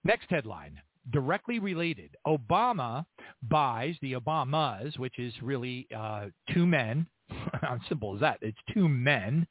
next 0.04 0.30
headline, 0.30 0.80
directly 1.12 1.58
related. 1.58 2.10
Obama 2.26 3.04
buys 3.48 3.96
the 4.02 4.14
Obamas, 4.14 4.98
which 4.98 5.18
is 5.18 5.32
really 5.42 5.86
uh, 5.96 6.26
two 6.52 6.66
men. 6.66 7.06
How 7.60 7.78
simple 7.88 8.14
as 8.14 8.20
that? 8.20 8.38
It's 8.40 8.58
two 8.72 8.88
men, 8.88 9.46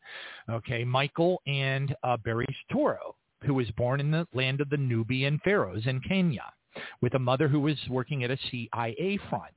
okay, 0.49 0.85
Michael 0.85 1.41
and 1.45 1.93
uh, 2.03 2.15
Barry 2.15 2.47
Toro, 2.71 3.15
who 3.43 3.53
was 3.53 3.69
born 3.71 3.99
in 3.99 4.11
the 4.11 4.25
land 4.33 4.61
of 4.61 4.69
the 4.69 4.77
Nubian 4.77 5.41
pharaohs 5.43 5.85
in 5.85 5.99
Kenya 5.99 6.45
with 7.01 7.13
a 7.15 7.19
mother 7.19 7.47
who 7.47 7.59
was 7.59 7.77
working 7.89 8.23
at 8.23 8.31
a 8.31 8.37
CIA 8.51 9.19
front, 9.29 9.53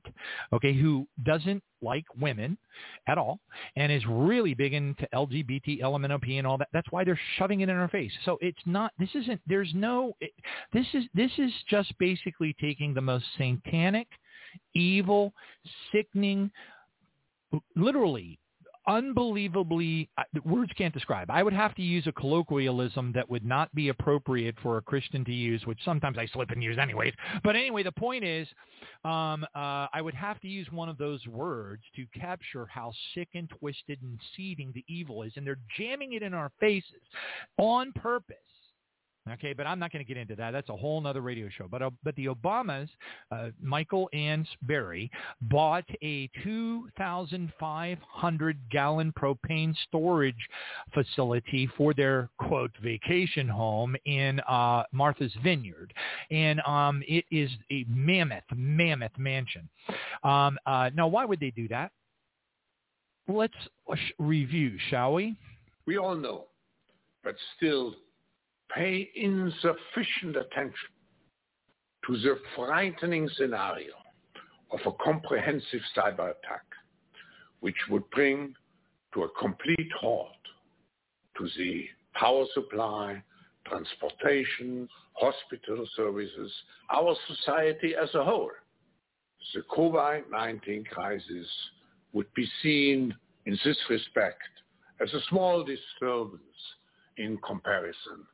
okay, 0.53 0.73
who 0.73 1.07
doesn't 1.23 1.63
like 1.81 2.05
women 2.19 2.57
at 3.07 3.17
all 3.17 3.39
and 3.75 3.91
is 3.91 4.03
really 4.07 4.53
big 4.53 4.73
into 4.73 5.07
LGBT, 5.13 5.81
LMNOP 5.81 6.37
and 6.37 6.45
all 6.45 6.57
that. 6.57 6.67
That's 6.73 6.91
why 6.91 7.03
they're 7.03 7.19
shoving 7.37 7.61
it 7.61 7.69
in 7.69 7.75
our 7.75 7.87
face. 7.87 8.11
So 8.25 8.37
it's 8.41 8.59
not, 8.65 8.91
this 8.99 9.09
isn't, 9.13 9.41
there's 9.47 9.71
no, 9.73 10.13
it, 10.19 10.31
this 10.73 10.85
is, 10.93 11.05
this 11.13 11.31
is 11.37 11.51
just 11.69 11.97
basically 11.99 12.55
taking 12.59 12.93
the 12.93 13.01
most 13.01 13.25
satanic, 13.37 14.07
evil, 14.73 15.33
sickening, 15.91 16.51
literally 17.75 18.39
unbelievably 18.89 20.09
words 20.43 20.71
can't 20.75 20.93
describe. 20.93 21.29
I 21.29 21.43
would 21.43 21.53
have 21.53 21.75
to 21.75 21.81
use 21.81 22.07
a 22.07 22.11
colloquialism 22.11 23.11
that 23.13 23.29
would 23.29 23.45
not 23.45 23.73
be 23.75 23.89
appropriate 23.89 24.55
for 24.63 24.77
a 24.77 24.81
Christian 24.81 25.23
to 25.25 25.31
use, 25.31 25.65
which 25.65 25.77
sometimes 25.85 26.17
I 26.17 26.25
slip 26.27 26.49
and 26.49 26.63
use 26.63 26.77
anyways. 26.77 27.13
But 27.43 27.55
anyway, 27.55 27.83
the 27.83 27.91
point 27.91 28.23
is, 28.23 28.47
um, 29.05 29.45
uh, 29.55 29.87
I 29.93 30.01
would 30.01 30.15
have 30.15 30.39
to 30.41 30.47
use 30.47 30.67
one 30.71 30.89
of 30.89 30.97
those 30.97 31.25
words 31.27 31.83
to 31.95 32.05
capture 32.19 32.65
how 32.65 32.91
sick 33.13 33.29
and 33.35 33.47
twisted 33.49 33.99
and 34.01 34.19
seething 34.35 34.71
the 34.73 34.83
evil 34.87 35.21
is, 35.21 35.33
and 35.35 35.45
they're 35.45 35.59
jamming 35.77 36.13
it 36.13 36.23
in 36.23 36.33
our 36.33 36.51
faces 36.59 37.01
on 37.57 37.91
purpose 37.93 38.37
Okay, 39.33 39.53
but 39.53 39.65
I'm 39.67 39.77
not 39.79 39.91
going 39.91 40.03
to 40.03 40.07
get 40.07 40.17
into 40.17 40.35
that. 40.37 40.49
That's 40.51 40.69
a 40.69 40.75
whole 40.75 41.05
other 41.05 41.21
radio 41.21 41.49
show. 41.55 41.67
But 41.69 41.83
uh, 41.83 41.91
but 42.03 42.15
the 42.15 42.25
Obamas, 42.27 42.87
uh, 43.31 43.49
Michael 43.61 44.09
and 44.11 44.47
Barry, 44.63 45.11
bought 45.41 45.85
a 46.01 46.27
2,500 46.43 48.57
gallon 48.71 49.13
propane 49.13 49.75
storage 49.87 50.49
facility 50.93 51.69
for 51.77 51.93
their 51.93 52.29
quote 52.39 52.71
vacation 52.81 53.47
home 53.47 53.95
in 54.05 54.39
uh, 54.41 54.83
Martha's 54.91 55.33
Vineyard, 55.43 55.93
and 56.31 56.59
um, 56.61 57.03
it 57.07 57.25
is 57.29 57.51
a 57.71 57.85
mammoth, 57.87 58.41
mammoth 58.55 59.15
mansion. 59.17 59.69
Um, 60.23 60.57
uh, 60.65 60.89
now, 60.95 61.07
why 61.07 61.25
would 61.25 61.39
they 61.39 61.51
do 61.51 61.67
that? 61.67 61.91
Let's 63.27 63.53
review, 64.17 64.79
shall 64.89 65.13
we? 65.13 65.35
We 65.85 65.97
all 65.97 66.15
know, 66.15 66.45
but 67.23 67.35
still 67.57 67.93
pay 68.73 69.09
insufficient 69.15 70.35
attention 70.35 70.89
to 72.05 72.17
the 72.17 72.37
frightening 72.55 73.29
scenario 73.35 73.93
of 74.71 74.79
a 74.85 75.03
comprehensive 75.03 75.81
cyber 75.95 76.31
attack, 76.31 76.65
which 77.59 77.75
would 77.89 78.09
bring 78.11 78.53
to 79.13 79.23
a 79.23 79.29
complete 79.39 79.91
halt 79.99 80.27
to 81.37 81.47
the 81.57 81.85
power 82.13 82.45
supply, 82.53 83.21
transportation, 83.65 84.87
hospital 85.13 85.87
services, 85.95 86.51
our 86.91 87.15
society 87.27 87.93
as 88.01 88.13
a 88.15 88.23
whole. 88.23 88.51
The 89.53 89.61
COVID-19 89.75 90.85
crisis 90.87 91.47
would 92.13 92.31
be 92.35 92.47
seen 92.61 93.15
in 93.45 93.57
this 93.63 93.77
respect 93.89 94.41
as 95.01 95.11
a 95.13 95.21
small 95.29 95.63
disturbance 95.63 96.41
in 97.17 97.37
comparison 97.37 98.25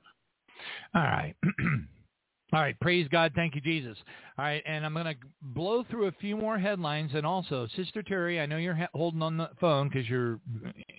all 0.94 1.04
right. 1.04 1.36
All 2.54 2.62
right. 2.62 2.80
Praise 2.80 3.08
God. 3.12 3.34
Thank 3.36 3.56
you, 3.56 3.62
Jesus. 3.62 3.98
All 4.38 4.46
right. 4.46 4.62
And 4.66 4.86
I'm 4.86 4.94
going 4.94 5.06
to 5.08 5.16
blow 5.42 5.84
through 5.90 6.08
a 6.08 6.12
few 6.14 6.38
more 6.38 6.60
headlines. 6.60 7.12
And 7.16 7.26
also, 7.26 7.68
Sister 7.76 8.04
Terri, 8.04 8.40
I 8.40 8.46
know 8.46 8.58
you're 8.58 8.76
ha- 8.76 8.88
holding 8.94 9.24
on 9.24 9.36
the 9.36 9.50
phone 9.60 9.90
because 9.90 10.08
you're 10.08 10.40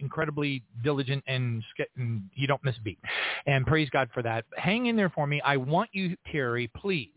incredibly 0.01 0.65
diligent 0.83 1.23
and, 1.29 1.63
and 1.97 2.25
you 2.35 2.47
don't 2.47 2.63
miss 2.65 2.77
a 2.77 2.83
beat. 2.83 2.99
And 3.47 3.65
praise 3.65 3.89
God 3.91 4.11
for 4.13 4.23
that. 4.25 4.45
Hang 4.57 4.87
in 4.87 4.97
there 4.97 5.09
for 5.09 5.27
me. 5.27 5.41
I 5.43 5.57
want 5.57 5.89
you, 5.93 6.17
Terri, 6.31 6.69
please, 6.75 7.09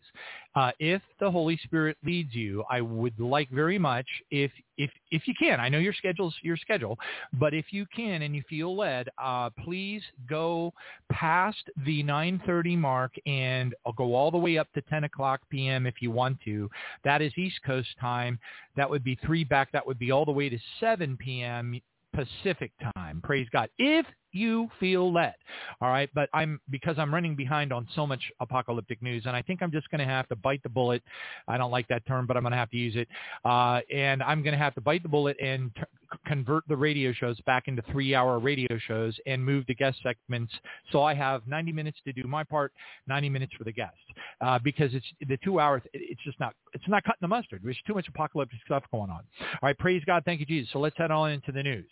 uh, 0.55 0.71
if 0.79 1.01
the 1.19 1.29
Holy 1.29 1.57
Spirit 1.63 1.97
leads 2.03 2.33
you, 2.33 2.63
I 2.69 2.81
would 2.81 3.19
like 3.19 3.49
very 3.49 3.77
much 3.77 4.07
if 4.31 4.51
if 4.77 4.89
if 5.11 5.27
you 5.27 5.33
can. 5.39 5.59
I 5.59 5.69
know 5.69 5.77
your 5.77 5.93
schedule's 5.93 6.35
your 6.41 6.57
schedule, 6.57 6.97
but 7.33 7.53
if 7.53 7.65
you 7.71 7.85
can 7.95 8.23
and 8.23 8.35
you 8.35 8.43
feel 8.49 8.75
led, 8.75 9.09
uh, 9.17 9.51
please 9.63 10.01
go 10.27 10.73
past 11.11 11.69
the 11.85 12.03
9:30 12.03 12.77
mark 12.77 13.13
and 13.27 13.75
I'll 13.85 13.93
go 13.93 14.15
all 14.15 14.31
the 14.31 14.37
way 14.37 14.57
up 14.57 14.71
to 14.73 14.81
10 14.81 15.03
o'clock 15.03 15.41
p.m. 15.49 15.85
if 15.85 16.01
you 16.01 16.09
want 16.09 16.39
to. 16.45 16.69
That 17.03 17.21
is 17.21 17.31
East 17.37 17.59
Coast 17.63 17.89
time. 17.99 18.39
That 18.75 18.89
would 18.89 19.03
be 19.03 19.19
three 19.23 19.43
back. 19.43 19.71
That 19.71 19.85
would 19.85 19.99
be 19.99 20.11
all 20.11 20.25
the 20.25 20.31
way 20.31 20.49
to 20.49 20.57
7 20.79 21.15
p.m. 21.17 21.79
Pacific 22.13 22.71
time. 22.95 23.21
Praise 23.23 23.47
God. 23.51 23.69
If 23.77 24.05
you 24.31 24.69
feel 24.79 25.11
led. 25.11 25.35
All 25.81 25.89
right. 25.89 26.09
But 26.13 26.29
I'm, 26.33 26.59
because 26.69 26.97
I'm 26.97 27.13
running 27.13 27.35
behind 27.35 27.73
on 27.73 27.87
so 27.95 28.05
much 28.05 28.21
apocalyptic 28.39 29.01
news 29.01 29.23
and 29.25 29.35
I 29.35 29.41
think 29.41 29.61
I'm 29.61 29.71
just 29.71 29.89
going 29.89 29.99
to 29.99 30.05
have 30.05 30.27
to 30.29 30.35
bite 30.35 30.63
the 30.63 30.69
bullet. 30.69 31.03
I 31.47 31.57
don't 31.57 31.71
like 31.71 31.87
that 31.89 32.05
term, 32.05 32.25
but 32.25 32.37
I'm 32.37 32.43
going 32.43 32.51
to 32.51 32.57
have 32.57 32.69
to 32.71 32.77
use 32.77 32.95
it. 32.95 33.07
Uh, 33.45 33.81
and 33.93 34.21
I'm 34.23 34.43
going 34.43 34.53
to 34.53 34.57
have 34.57 34.75
to 34.75 34.81
bite 34.81 35.03
the 35.03 35.09
bullet 35.09 35.37
and 35.41 35.73
t- 35.75 35.81
convert 36.25 36.67
the 36.67 36.75
radio 36.75 37.11
shows 37.11 37.39
back 37.41 37.67
into 37.67 37.81
three-hour 37.91 38.39
radio 38.39 38.77
shows 38.87 39.17
and 39.25 39.43
move 39.43 39.65
the 39.67 39.75
guest 39.75 39.99
segments. 40.03 40.53
So 40.91 41.03
I 41.03 41.13
have 41.13 41.47
90 41.47 41.71
minutes 41.71 41.97
to 42.05 42.13
do 42.13 42.23
my 42.23 42.43
part, 42.43 42.73
90 43.07 43.29
minutes 43.29 43.53
for 43.57 43.63
the 43.63 43.71
guest, 43.71 43.95
uh, 44.41 44.59
because 44.59 44.93
it's 44.93 45.05
the 45.27 45.37
two 45.43 45.59
hours. 45.59 45.81
It's 45.93 46.21
just 46.23 46.39
not 46.39 46.53
it's 46.73 46.87
not 46.87 47.03
cutting 47.03 47.19
the 47.21 47.27
mustard. 47.27 47.61
There's 47.63 47.77
too 47.85 47.93
much 47.93 48.07
apocalyptic 48.07 48.59
stuff 48.65 48.83
going 48.91 49.09
on. 49.09 49.23
All 49.41 49.59
right, 49.63 49.77
praise 49.77 50.03
God, 50.05 50.23
thank 50.25 50.39
you, 50.39 50.45
Jesus. 50.45 50.71
So 50.73 50.79
let's 50.79 50.97
head 50.97 51.11
on 51.11 51.31
into 51.31 51.51
the 51.51 51.63
news. 51.63 51.85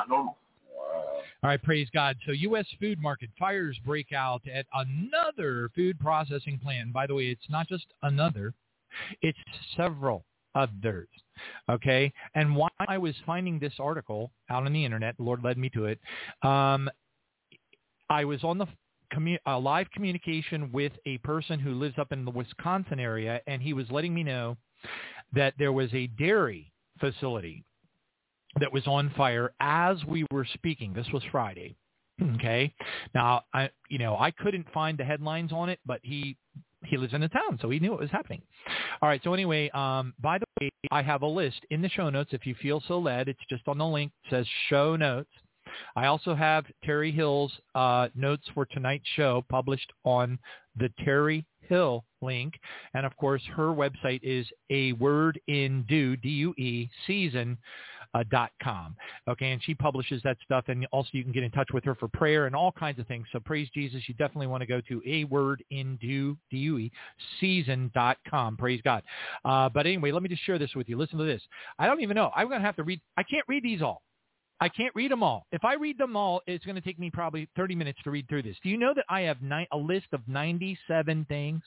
Not 0.00 0.08
normal. 0.08 0.36
All 1.42 1.48
right, 1.48 1.62
praise 1.62 1.88
God. 1.94 2.16
So 2.26 2.32
U.S. 2.32 2.66
food 2.78 3.00
market 3.00 3.30
fires 3.38 3.78
break 3.84 4.12
out 4.12 4.42
at 4.52 4.66
another 4.74 5.70
food 5.74 5.98
processing 5.98 6.58
plant. 6.62 6.92
By 6.92 7.06
the 7.06 7.14
way, 7.14 7.24
it's 7.24 7.48
not 7.48 7.66
just 7.68 7.86
another, 8.02 8.52
it's 9.22 9.38
several 9.76 10.24
others. 10.54 11.08
Okay, 11.70 12.12
and 12.34 12.54
while 12.54 12.70
I 12.86 12.98
was 12.98 13.14
finding 13.24 13.58
this 13.58 13.72
article 13.78 14.30
out 14.50 14.66
on 14.66 14.72
the 14.72 14.84
internet, 14.84 15.16
the 15.16 15.22
Lord 15.22 15.42
led 15.42 15.56
me 15.56 15.70
to 15.70 15.86
it. 15.86 15.98
Um, 16.42 16.90
I 18.10 18.24
was 18.26 18.44
on 18.44 18.58
the 18.58 18.66
commu- 19.14 19.38
uh, 19.46 19.58
live 19.58 19.90
communication 19.92 20.70
with 20.72 20.92
a 21.06 21.16
person 21.18 21.58
who 21.58 21.72
lives 21.72 21.94
up 21.98 22.12
in 22.12 22.26
the 22.26 22.30
Wisconsin 22.30 23.00
area, 23.00 23.40
and 23.46 23.62
he 23.62 23.72
was 23.72 23.86
letting 23.90 24.12
me 24.12 24.22
know 24.22 24.58
that 25.32 25.54
there 25.58 25.72
was 25.72 25.88
a 25.94 26.08
dairy 26.08 26.70
facility 26.98 27.64
that 28.58 28.72
was 28.72 28.86
on 28.86 29.10
fire 29.16 29.52
as 29.60 30.04
we 30.06 30.26
were 30.32 30.46
speaking. 30.54 30.92
This 30.92 31.06
was 31.12 31.22
Friday. 31.30 31.76
Okay. 32.34 32.74
Now, 33.14 33.44
I, 33.54 33.70
you 33.88 33.98
know, 33.98 34.14
I 34.18 34.30
couldn't 34.30 34.66
find 34.74 34.98
the 34.98 35.04
headlines 35.04 35.52
on 35.52 35.70
it, 35.70 35.78
but 35.86 36.00
he 36.02 36.36
he 36.84 36.96
lives 36.96 37.14
in 37.14 37.20
the 37.20 37.28
town, 37.28 37.58
so 37.60 37.70
he 37.70 37.78
knew 37.78 37.92
it 37.94 38.00
was 38.00 38.10
happening. 38.10 38.42
All 39.00 39.08
right. 39.08 39.20
So 39.24 39.32
anyway, 39.32 39.70
um, 39.70 40.14
by 40.20 40.38
the 40.38 40.44
way, 40.60 40.70
I 40.90 41.02
have 41.02 41.22
a 41.22 41.26
list 41.26 41.60
in 41.70 41.80
the 41.80 41.88
show 41.88 42.10
notes. 42.10 42.30
If 42.32 42.46
you 42.46 42.54
feel 42.60 42.82
so 42.88 42.98
led, 42.98 43.28
it's 43.28 43.40
just 43.48 43.66
on 43.68 43.78
the 43.78 43.86
link. 43.86 44.12
It 44.24 44.30
says 44.30 44.46
show 44.68 44.96
notes. 44.96 45.30
I 45.96 46.06
also 46.06 46.34
have 46.34 46.64
Terri 46.86 47.14
Hill's 47.14 47.52
uh, 47.74 48.08
notes 48.14 48.44
for 48.54 48.66
tonight's 48.66 49.08
show 49.16 49.44
published 49.48 49.92
on 50.04 50.38
the 50.76 50.90
Terri 51.06 51.44
Hill 51.68 52.04
link. 52.22 52.54
And 52.94 53.06
of 53.06 53.16
course, 53.16 53.42
her 53.54 53.68
website 53.68 54.20
is 54.22 54.46
a 54.70 54.92
word 54.94 55.40
in 55.46 55.84
due, 55.88 56.16
D-U-E, 56.16 56.90
season 57.06 57.58
dot 58.30 58.50
com. 58.62 58.96
Okay, 59.28 59.52
and 59.52 59.62
she 59.62 59.74
publishes 59.74 60.20
that 60.22 60.36
stuff, 60.44 60.64
and 60.68 60.86
also 60.92 61.10
you 61.12 61.22
can 61.22 61.32
get 61.32 61.42
in 61.42 61.50
touch 61.50 61.68
with 61.72 61.84
her 61.84 61.94
for 61.94 62.08
prayer 62.08 62.46
and 62.46 62.54
all 62.54 62.72
kinds 62.72 62.98
of 62.98 63.06
things. 63.06 63.26
So 63.32 63.40
praise 63.40 63.68
Jesus, 63.74 64.02
you 64.06 64.14
definitely 64.14 64.48
want 64.48 64.62
to 64.62 64.66
go 64.66 64.80
to 64.82 65.02
a 65.06 65.24
word 65.24 65.62
in 65.70 65.96
due, 65.96 66.36
D-U-E, 66.50 66.90
season 67.40 67.90
dot 67.94 68.18
com. 68.28 68.56
Praise 68.56 68.80
God. 68.84 69.02
Uh, 69.44 69.68
but 69.68 69.86
anyway, 69.86 70.12
let 70.12 70.22
me 70.22 70.28
just 70.28 70.44
share 70.44 70.58
this 70.58 70.74
with 70.74 70.88
you. 70.88 70.96
Listen 70.96 71.18
to 71.18 71.24
this. 71.24 71.42
I 71.78 71.86
don't 71.86 72.00
even 72.00 72.14
know. 72.14 72.30
I'm 72.34 72.48
going 72.48 72.60
to 72.60 72.66
have 72.66 72.76
to 72.76 72.82
read. 72.82 73.00
I 73.16 73.22
can't 73.22 73.44
read 73.48 73.62
these 73.62 73.82
all. 73.82 74.02
I 74.60 74.68
can't 74.68 74.94
read 74.94 75.10
them 75.10 75.22
all. 75.22 75.46
If 75.52 75.64
I 75.64 75.74
read 75.74 75.96
them 75.96 76.16
all, 76.16 76.42
it's 76.46 76.64
going 76.66 76.74
to 76.74 76.82
take 76.82 76.98
me 76.98 77.10
probably 77.10 77.48
30 77.56 77.74
minutes 77.74 77.98
to 78.04 78.10
read 78.10 78.28
through 78.28 78.42
this. 78.42 78.56
Do 78.62 78.68
you 78.68 78.76
know 78.76 78.92
that 78.94 79.06
I 79.08 79.22
have 79.22 79.40
ni- 79.40 79.66
a 79.72 79.76
list 79.76 80.08
of 80.12 80.20
97 80.28 81.24
things? 81.28 81.62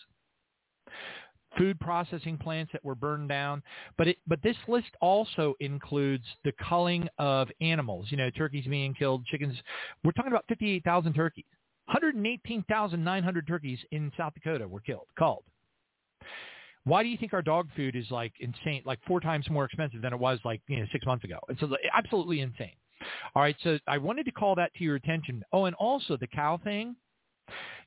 Food 1.58 1.80
processing 1.80 2.38
plants 2.38 2.72
that 2.74 2.84
were 2.84 2.96
burned 2.96 3.30
down, 3.30 3.62
but 3.98 4.08
it, 4.08 4.18
but 4.28 4.42
this 4.42 4.56
list 4.68 4.90
also 5.02 5.54
includes 5.60 6.26
the 6.44 6.52
culling 6.68 7.08
of 7.20 7.48
animals. 7.62 8.08
You 8.10 8.18
know, 8.18 8.30
turkeys 8.32 8.66
being 8.66 8.94
killed, 8.94 9.26
chickens. 9.26 9.56
We're 10.04 10.14
talking 10.14 10.32
about 10.32 10.46
58,000 10.48 11.14
turkeys. 11.14 11.46
118,900 11.86 13.48
turkeys 13.48 13.80
in 13.92 14.12
South 14.18 14.34
Dakota 14.34 14.68
were 14.68 14.80
killed, 14.80 15.08
culled. 15.18 15.44
Why 16.86 17.04
do 17.04 17.10
you 17.10 17.18
think 17.18 17.34
our 17.34 17.42
dog 17.42 17.70
food 17.76 17.96
is 17.96 18.10
like 18.10 18.34
insane, 18.40 18.82
like 18.86 19.00
four 19.08 19.20
times 19.20 19.50
more 19.50 19.66
expensive 19.66 20.02
than 20.02 20.14
it 20.14 20.20
was 20.20 20.40
like 20.44 20.62
you 20.68 20.78
know 20.78 20.86
six 20.92 21.06
months 21.06 21.24
ago? 21.24 21.40
It's 21.50 21.62
absolutely 21.94 22.42
insane. 22.42 22.74
All 23.36 23.42
right, 23.42 23.56
so 23.64 23.78
I 23.88 23.98
wanted 23.98 24.26
to 24.26 24.32
call 24.32 24.56
that 24.56 24.74
to 24.76 24.84
your 24.84 24.96
attention. 24.96 25.44
Oh, 25.52 25.66
and 25.66 25.76
also 25.76 26.18
the 26.18 26.28
cow 26.28 26.60
thing. 26.64 26.96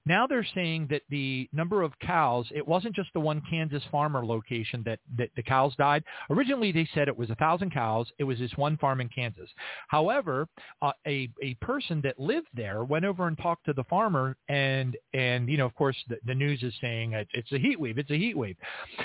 Now 0.07 0.25
they're 0.27 0.47
saying 0.55 0.87
that 0.91 1.03
the 1.11 1.49
number 1.53 1.83
of 1.83 1.99
cows, 1.99 2.47
it 2.55 2.67
wasn't 2.67 2.95
just 2.95 3.13
the 3.13 3.21
one 3.21 3.43
Kansas 3.51 3.83
farmer 3.91 4.25
location 4.25 4.83
that, 4.87 5.01
that 5.19 5.31
the 5.35 5.43
cows 5.43 5.75
died. 5.77 6.05
Originally 6.31 6.71
they 6.71 6.89
said 6.95 7.09
it 7.09 7.17
was 7.17 7.29
a 7.31 7.35
thousand 7.35 7.73
cows. 7.73 8.07
It 8.19 8.25
was 8.25 8.39
this 8.39 8.53
one 8.55 8.77
farm 8.77 9.01
in 9.01 9.09
Kansas. 9.09 9.51
However, 9.89 10.47
uh, 10.81 10.93
a, 11.09 11.29
a 11.43 11.55
person 11.55 12.01
that 12.03 12.21
lived 12.21 12.47
there 12.55 12.85
went 12.85 13.05
over 13.05 13.27
and 13.27 13.37
talked 13.37 13.67
to 13.67 13.73
the 13.73 13.85
farmer 13.85 14.37
and, 14.49 14.97
and 15.13 15.49
you 15.49 15.57
know, 15.57 15.67
of 15.67 15.75
course 15.75 15.97
the, 16.09 16.19
the 16.25 16.35
news 16.35 16.63
is 16.63 16.73
saying 16.81 17.13
it's 17.35 17.53
a 17.53 17.59
heat 17.59 17.81
wave. 17.81 17.99
It's 17.99 18.11
a 18.11 18.19
heat 18.19 18.37
wave. 18.37 18.57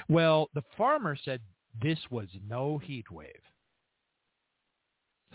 Well, 0.08 0.50
the 0.54 0.64
farmer 0.78 1.18
said 1.26 1.42
this 1.82 2.00
was 2.12 2.28
no 2.48 2.78
heat 2.78 3.10
wave. 3.10 3.42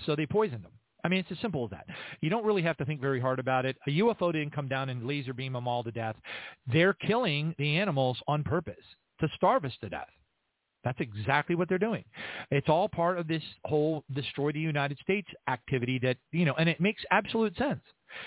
So 0.04 0.14
they 0.14 0.26
poisoned 0.26 0.62
them. 0.62 0.72
I 1.06 1.08
mean, 1.08 1.20
it's 1.20 1.30
as 1.30 1.38
simple 1.40 1.64
as 1.64 1.70
that. 1.70 1.86
You 2.20 2.30
don't 2.30 2.44
really 2.44 2.62
have 2.62 2.76
to 2.78 2.84
think 2.84 3.00
very 3.00 3.20
hard 3.20 3.38
about 3.38 3.64
it. 3.64 3.76
A 3.86 3.90
UFO 4.00 4.32
didn't 4.32 4.50
come 4.52 4.66
down 4.66 4.88
and 4.88 5.06
laser 5.06 5.32
beam 5.32 5.52
them 5.52 5.68
all 5.68 5.84
to 5.84 5.92
death. 5.92 6.16
They're 6.72 6.94
killing 6.94 7.54
the 7.58 7.76
animals 7.76 8.18
on 8.26 8.42
purpose 8.42 8.74
to 9.20 9.28
starve 9.36 9.64
us 9.64 9.72
to 9.82 9.88
death. 9.88 10.08
That's 10.82 10.98
exactly 10.98 11.54
what 11.54 11.68
they're 11.68 11.78
doing. 11.78 12.02
It's 12.50 12.68
all 12.68 12.88
part 12.88 13.18
of 13.18 13.28
this 13.28 13.42
whole 13.64 14.02
destroy 14.14 14.50
the 14.50 14.58
United 14.58 14.98
States 14.98 15.28
activity 15.48 16.00
that, 16.02 16.16
you 16.32 16.44
know, 16.44 16.54
and 16.58 16.68
it 16.68 16.80
makes 16.80 17.04
absolute 17.12 17.56
sense 17.56 17.82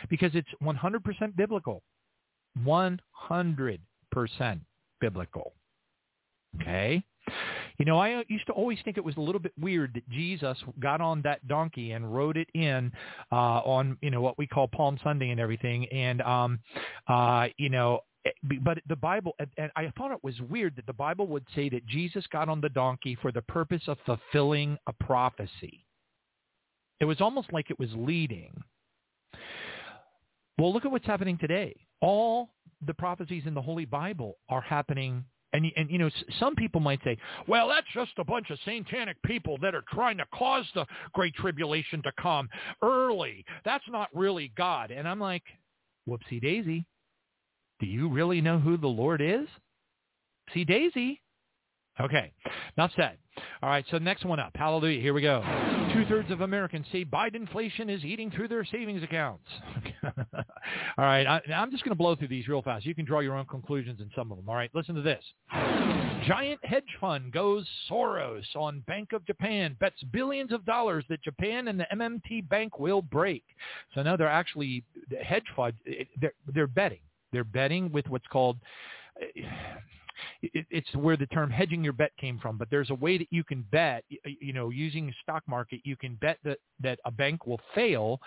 because 0.09 0.31
it's 0.33 0.47
100% 0.63 1.35
biblical. 1.35 1.83
100% 2.65 3.79
biblical. 5.01 5.53
Okay? 6.61 7.03
You 7.79 7.85
know, 7.85 7.97
I 7.97 8.25
used 8.27 8.45
to 8.47 8.51
always 8.51 8.77
think 8.83 8.97
it 8.97 9.03
was 9.03 9.15
a 9.15 9.21
little 9.21 9.39
bit 9.39 9.53
weird 9.57 9.93
that 9.93 10.07
Jesus 10.09 10.57
got 10.81 10.99
on 10.99 11.21
that 11.21 11.47
donkey 11.47 11.91
and 11.93 12.13
rode 12.13 12.35
it 12.35 12.49
in 12.53 12.91
uh, 13.31 13.35
on, 13.35 13.97
you 14.01 14.11
know, 14.11 14.19
what 14.19 14.37
we 14.37 14.45
call 14.45 14.67
Palm 14.67 14.99
Sunday 15.01 15.29
and 15.29 15.39
everything. 15.39 15.85
And, 15.87 16.21
um, 16.21 16.59
uh, 17.07 17.47
you 17.57 17.69
know, 17.69 18.01
eh, 18.25 18.31
but 18.63 18.79
the 18.89 18.97
Bible, 18.97 19.33
and 19.57 19.71
I 19.77 19.93
thought 19.97 20.11
it 20.11 20.23
was 20.23 20.35
weird 20.49 20.75
that 20.75 20.87
the 20.87 20.93
Bible 20.93 21.25
would 21.27 21.45
say 21.55 21.69
that 21.69 21.85
Jesus 21.85 22.25
got 22.33 22.49
on 22.49 22.59
the 22.59 22.67
donkey 22.67 23.17
for 23.21 23.31
the 23.31 23.41
purpose 23.43 23.83
of 23.87 23.97
fulfilling 24.05 24.77
a 24.87 24.93
prophecy. 24.93 25.85
It 26.99 27.05
was 27.05 27.21
almost 27.21 27.53
like 27.53 27.71
it 27.71 27.79
was 27.79 27.89
leading. 27.95 28.61
Well, 30.57 30.73
look 30.73 30.83
at 30.83 30.91
what's 30.91 31.07
happening 31.07 31.37
today. 31.37 31.77
All 32.01 32.49
the 32.85 32.93
prophecies 32.93 33.43
in 33.45 33.53
the 33.53 33.61
Holy 33.61 33.85
Bible 33.85 34.35
are 34.49 34.59
happening 34.59 35.23
and, 35.53 35.65
and 35.75 35.89
you 35.89 35.97
know, 35.97 36.09
some 36.39 36.55
people 36.55 36.79
might 36.79 36.99
say, 37.03 37.17
well, 37.47 37.67
that's 37.67 37.87
just 37.93 38.11
a 38.17 38.23
bunch 38.23 38.49
of 38.49 38.59
satanic 38.65 39.17
people 39.23 39.57
that 39.61 39.73
are 39.73 39.83
trying 39.91 40.17
to 40.17 40.25
cause 40.33 40.65
the 40.75 40.85
Great 41.13 41.33
Tribulation 41.35 42.01
to 42.03 42.11
come 42.21 42.49
early. 42.81 43.43
That's 43.65 43.83
not 43.89 44.09
really 44.13 44.51
God. 44.55 44.91
And 44.91 45.07
I'm 45.07 45.19
like, 45.19 45.43
whoopsie 46.07 46.41
daisy. 46.41 46.85
Do 47.79 47.85
you 47.85 48.09
really 48.09 48.41
know 48.41 48.59
who 48.59 48.77
the 48.77 48.87
Lord 48.87 49.21
is? 49.21 49.47
See 50.53 50.65
daisy. 50.65 51.21
Okay, 52.01 52.31
enough 52.77 52.91
said. 52.95 53.17
All 53.61 53.69
right, 53.69 53.85
so 53.91 53.97
next 53.97 54.25
one 54.25 54.39
up. 54.39 54.51
Hallelujah. 54.55 55.01
Here 55.01 55.13
we 55.13 55.21
go. 55.21 55.43
Two-thirds 55.93 56.31
of 56.31 56.41
Americans 56.41 56.85
say 56.91 57.03
Biden 57.03 57.35
inflation 57.35 57.89
is 57.89 58.03
eating 58.05 58.31
through 58.31 58.47
their 58.47 58.63
savings 58.63 59.03
accounts. 59.03 59.47
all 60.03 60.13
right, 60.97 61.25
I, 61.25 61.41
I'm 61.53 61.71
just 61.71 61.83
going 61.83 61.91
to 61.91 61.97
blow 61.97 62.15
through 62.15 62.29
these 62.29 62.47
real 62.47 62.61
fast. 62.61 62.85
You 62.85 62.95
can 62.95 63.05
draw 63.05 63.19
your 63.19 63.35
own 63.35 63.45
conclusions 63.45 63.99
in 63.99 64.09
some 64.15 64.31
of 64.31 64.37
them. 64.37 64.47
All 64.47 64.55
right, 64.55 64.69
listen 64.73 64.95
to 64.95 65.01
this. 65.01 65.23
Giant 66.25 66.63
hedge 66.63 66.83
fund 67.01 67.31
goes 67.31 67.67
Soros 67.89 68.43
on 68.55 68.81
Bank 68.87 69.13
of 69.13 69.25
Japan, 69.25 69.75
bets 69.79 70.01
billions 70.11 70.51
of 70.51 70.65
dollars 70.65 71.03
that 71.09 71.21
Japan 71.21 71.67
and 71.69 71.79
the 71.79 71.87
MMT 71.93 72.47
Bank 72.47 72.79
will 72.79 73.01
break. 73.01 73.43
So 73.93 74.03
now 74.03 74.15
they're 74.15 74.27
actually, 74.27 74.83
the 75.09 75.17
hedge 75.17 75.45
fund, 75.55 75.73
they're, 76.19 76.33
they're 76.53 76.67
betting. 76.67 76.99
They're 77.31 77.43
betting 77.43 77.91
with 77.91 78.07
what's 78.09 78.27
called 78.27 78.57
it, 80.41 80.65
it's 80.69 80.93
where 80.95 81.17
the 81.17 81.27
term 81.27 81.49
hedging 81.49 81.83
your 81.83 81.93
bet 81.93 82.11
came 82.17 82.39
from. 82.39 82.57
But 82.57 82.69
there's 82.69 82.89
a 82.89 82.95
way 82.95 83.17
that 83.17 83.27
you 83.31 83.43
can 83.43 83.65
bet, 83.71 84.03
you 84.09 84.53
know, 84.53 84.69
using 84.69 85.13
stock 85.21 85.43
market, 85.47 85.81
you 85.83 85.95
can 85.95 86.15
bet 86.15 86.37
that 86.43 86.59
that 86.81 86.99
a 87.05 87.11
bank 87.11 87.45
will 87.45 87.59
fail. 87.75 88.19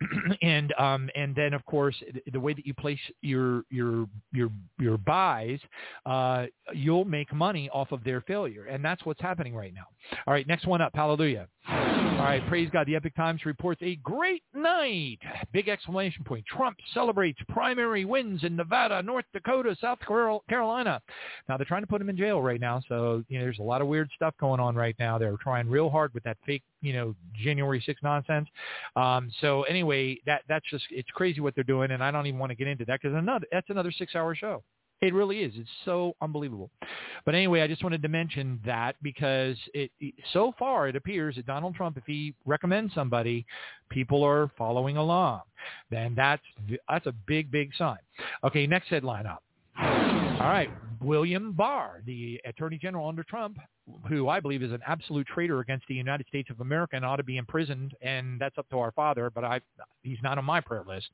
and 0.42 0.72
um, 0.78 1.10
and 1.14 1.34
then 1.34 1.52
of 1.52 1.64
course 1.66 1.94
the 2.32 2.40
way 2.40 2.54
that 2.54 2.66
you 2.66 2.74
place 2.74 2.98
your 3.22 3.64
your 3.70 4.06
your 4.32 4.50
your 4.78 4.96
buys, 4.96 5.58
uh, 6.06 6.46
you'll 6.72 7.04
make 7.04 7.32
money 7.32 7.68
off 7.72 7.92
of 7.92 8.02
their 8.04 8.20
failure, 8.22 8.64
and 8.66 8.84
that's 8.84 9.04
what's 9.04 9.20
happening 9.20 9.54
right 9.54 9.74
now. 9.74 9.86
All 10.26 10.32
right, 10.32 10.46
next 10.46 10.66
one 10.66 10.80
up. 10.80 10.92
Hallelujah. 10.94 11.46
All 11.68 12.26
right, 12.26 12.46
praise 12.48 12.68
God. 12.70 12.86
The 12.86 12.96
Epoch 12.96 13.14
Times 13.14 13.44
reports 13.44 13.80
a 13.82 13.96
great 13.96 14.42
night. 14.54 15.18
Big 15.52 15.68
exclamation 15.68 16.24
point. 16.24 16.44
Trump 16.46 16.76
celebrates 16.92 17.38
primary 17.48 18.04
wins 18.04 18.44
in 18.44 18.56
Nevada, 18.56 19.02
North 19.02 19.24
Dakota, 19.32 19.76
South 19.80 19.98
Carolina. 20.00 21.00
Now 21.48 21.56
they're 21.56 21.66
trying 21.66 21.82
to 21.82 21.86
put 21.86 22.00
him 22.00 22.08
in 22.08 22.16
jail 22.16 22.42
right 22.42 22.60
now, 22.60 22.82
so 22.88 23.22
you 23.28 23.38
know 23.38 23.44
there's 23.44 23.58
a 23.58 23.62
lot 23.62 23.80
of 23.80 23.88
weird 23.88 24.10
stuff 24.14 24.34
going 24.40 24.60
on 24.60 24.74
right 24.74 24.96
now. 24.98 25.18
They're 25.18 25.36
trying 25.42 25.68
real 25.68 25.90
hard 25.90 26.12
with 26.14 26.22
that 26.24 26.38
fake, 26.44 26.62
you 26.82 26.92
know, 26.92 27.14
January 27.42 27.82
6 27.84 28.00
nonsense. 28.02 28.48
Um, 28.96 29.30
so 29.40 29.62
anyway, 29.64 29.89
that 30.26 30.42
that's 30.48 30.68
just 30.70 30.84
it's 30.90 31.10
crazy 31.10 31.40
what 31.40 31.54
they're 31.54 31.64
doing, 31.64 31.90
and 31.90 32.02
I 32.02 32.10
don't 32.10 32.26
even 32.26 32.38
want 32.38 32.50
to 32.50 32.56
get 32.56 32.68
into 32.68 32.84
that 32.86 33.00
because 33.00 33.16
another 33.16 33.46
that's 33.50 33.70
another 33.70 33.92
six-hour 33.92 34.34
show. 34.34 34.62
It 35.00 35.14
really 35.14 35.38
is. 35.40 35.54
It's 35.56 35.70
so 35.86 36.14
unbelievable. 36.20 36.70
But 37.24 37.34
anyway, 37.34 37.62
I 37.62 37.66
just 37.66 37.82
wanted 37.82 38.02
to 38.02 38.08
mention 38.08 38.60
that 38.66 38.96
because 39.00 39.56
it, 39.72 39.90
so 40.34 40.52
far 40.58 40.88
it 40.88 40.96
appears 40.96 41.36
that 41.36 41.46
Donald 41.46 41.74
Trump, 41.74 41.96
if 41.96 42.04
he 42.06 42.34
recommends 42.44 42.92
somebody, 42.92 43.46
people 43.88 44.22
are 44.22 44.50
following 44.58 44.98
along. 44.98 45.40
Then 45.90 46.14
that's 46.14 46.42
that's 46.86 47.06
a 47.06 47.12
big, 47.26 47.50
big 47.50 47.70
sign. 47.78 47.98
Okay, 48.44 48.66
next 48.66 48.88
headline 48.88 49.26
up. 49.26 49.42
All 49.78 50.46
right, 50.46 50.70
William 51.00 51.52
Barr, 51.52 52.02
the 52.04 52.38
Attorney 52.44 52.76
General 52.76 53.08
under 53.08 53.22
Trump, 53.22 53.58
who 54.08 54.28
I 54.28 54.40
believe 54.40 54.62
is 54.62 54.72
an 54.72 54.80
absolute 54.86 55.26
traitor 55.26 55.60
against 55.60 55.86
the 55.88 55.94
United 55.94 56.26
States 56.28 56.50
of 56.50 56.60
America 56.60 56.96
and 56.96 57.04
ought 57.04 57.16
to 57.16 57.22
be 57.22 57.36
imprisoned, 57.36 57.94
and 58.02 58.40
that's 58.40 58.58
up 58.58 58.68
to 58.70 58.78
our 58.78 58.92
father, 58.92 59.30
but 59.30 59.44
I, 59.44 59.60
he's 60.02 60.18
not 60.22 60.38
on 60.38 60.44
my 60.44 60.60
prayer 60.60 60.84
list. 60.86 61.08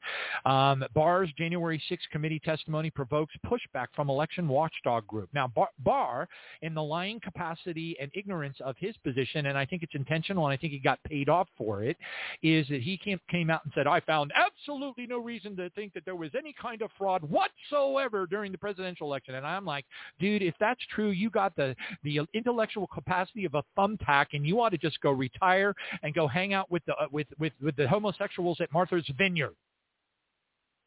Um, 0.45 0.85
Barr's 0.95 1.31
January 1.37 1.83
6 1.89 2.03
committee 2.13 2.41
testimony 2.41 2.91
provokes 2.91 3.35
pushback 3.47 3.89
from 3.95 4.11
election 4.11 4.49
watchdog 4.49 5.07
group. 5.07 5.29
Now, 5.33 5.49
Barr, 5.49 5.69
Barr, 5.81 6.29
in 6.63 6.75
the 6.75 6.83
lying 6.83 7.21
capacity 7.21 7.97
and 8.01 8.11
ignorance 8.15 8.57
of 8.61 8.77
his 8.79 8.97
position, 8.99 9.47
and 9.47 9.59
I 9.59 9.65
think 9.65 9.83
it's 9.83 9.95
intentional, 9.95 10.47
and 10.47 10.53
I 10.53 10.57
think 10.57 10.73
he 10.73 10.79
got 10.79 11.03
paid 11.05 11.29
off 11.29 11.49
for 11.57 11.83
it, 11.83 11.97
is 12.43 12.67
that 12.69 12.83
he 12.83 12.97
came, 12.97 13.21
came 13.31 13.51
out 13.51 13.65
and 13.65 13.73
said, 13.75 13.87
I 13.87 14.01
found 14.01 14.33
absolutely 14.35 15.07
no 15.07 15.19
reason 15.19 15.57
to 15.57 15.71
think 15.71 15.95
that 15.95 16.05
there 16.05 16.17
was 16.17 16.31
any 16.37 16.55
kind 16.61 16.83
of 16.83 16.91
fraud 16.99 17.23
whatsoever 17.23 18.27
during 18.27 18.53
the 18.53 18.59
presidential 18.59 19.07
election. 19.07 19.35
And 19.35 19.47
I'm 19.47 19.65
like, 19.65 19.85
dude, 20.19 20.43
if 20.43 20.55
that's 20.61 20.81
true, 20.95 21.11
you 21.11 21.31
got 21.31 21.55
the, 21.57 21.75
the 22.05 22.21
intellectual 22.35 22.66
intellectual 22.67 22.87
capacity 22.89 23.45
of 23.45 23.55
a 23.55 23.63
thumbtack, 23.79 24.27
and 24.33 24.47
you 24.47 24.61
ought 24.61 24.71
to 24.71 24.79
just 24.79 25.01
go 25.01 25.11
retire 25.11 25.75
and 26.03 26.15
go 26.15 26.27
hang 26.27 26.53
out 26.53 26.71
with 26.71 26.85
the 26.87 26.95
uh, 26.95 27.07
with 27.11 27.27
with 27.39 27.53
with 27.63 27.77
the 27.77 27.89
homosexuals 27.89 28.61
at 28.61 28.73
Martha's 28.73 29.09
Vineyard. 29.17 29.55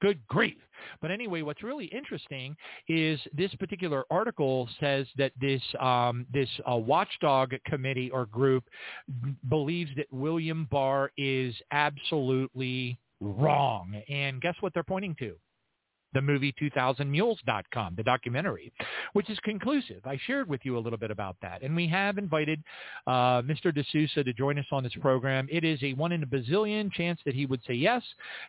Good 0.02 0.20
grief. 0.28 0.56
But 1.02 1.12
anyway, 1.12 1.42
what's 1.42 1.62
really 1.62 1.86
interesting 1.88 2.56
is 2.88 3.20
this 3.34 3.54
particular 3.56 4.06
article 4.10 4.70
says 4.80 5.08
that 5.18 5.34
this 5.40 5.62
um, 5.80 6.26
this 6.34 6.50
uh, 6.70 6.76
watchdog 6.76 7.54
committee 7.66 8.10
or 8.12 8.26
group 8.26 8.64
believes 9.50 9.92
that 9.98 10.08
William 10.12 10.68
Barr 10.72 11.12
is 11.18 11.54
absolutely 11.72 12.98
wrong. 13.20 14.02
And 14.10 14.42
guess 14.42 14.56
what 14.62 14.74
they're 14.74 14.84
pointing 14.84 15.16
to? 15.20 15.36
The 16.14 16.22
movie 16.22 16.54
2000mules.com, 16.62 17.94
the 17.96 18.04
documentary, 18.04 18.72
which 19.14 19.30
is 19.30 19.38
conclusive. 19.40 20.02
I 20.06 20.20
shared 20.26 20.50
with 20.50 20.62
you 20.64 20.78
a 20.78 20.80
little 20.80 20.98
bit 20.98 21.12
about 21.12 21.36
that. 21.42 21.62
And 21.62 21.76
we 21.76 21.88
have 21.88 22.18
invited 22.18 22.64
uh, 23.08 23.42
Mr. 23.42 23.74
D'Souza 23.74 24.24
to 24.24 24.34
join 24.34 24.58
us 24.60 24.66
on 24.72 24.84
this 24.84 24.94
program. 25.02 25.48
It 25.52 25.64
is 25.64 25.82
a 25.84 25.94
one 25.94 26.12
in 26.12 26.24
a 26.24 26.28
bazillion 26.28 26.92
chance 26.92 27.20
that 27.26 27.36
he 27.36 27.46
would 27.46 27.62
say 27.68 27.74
yes. 27.74 28.04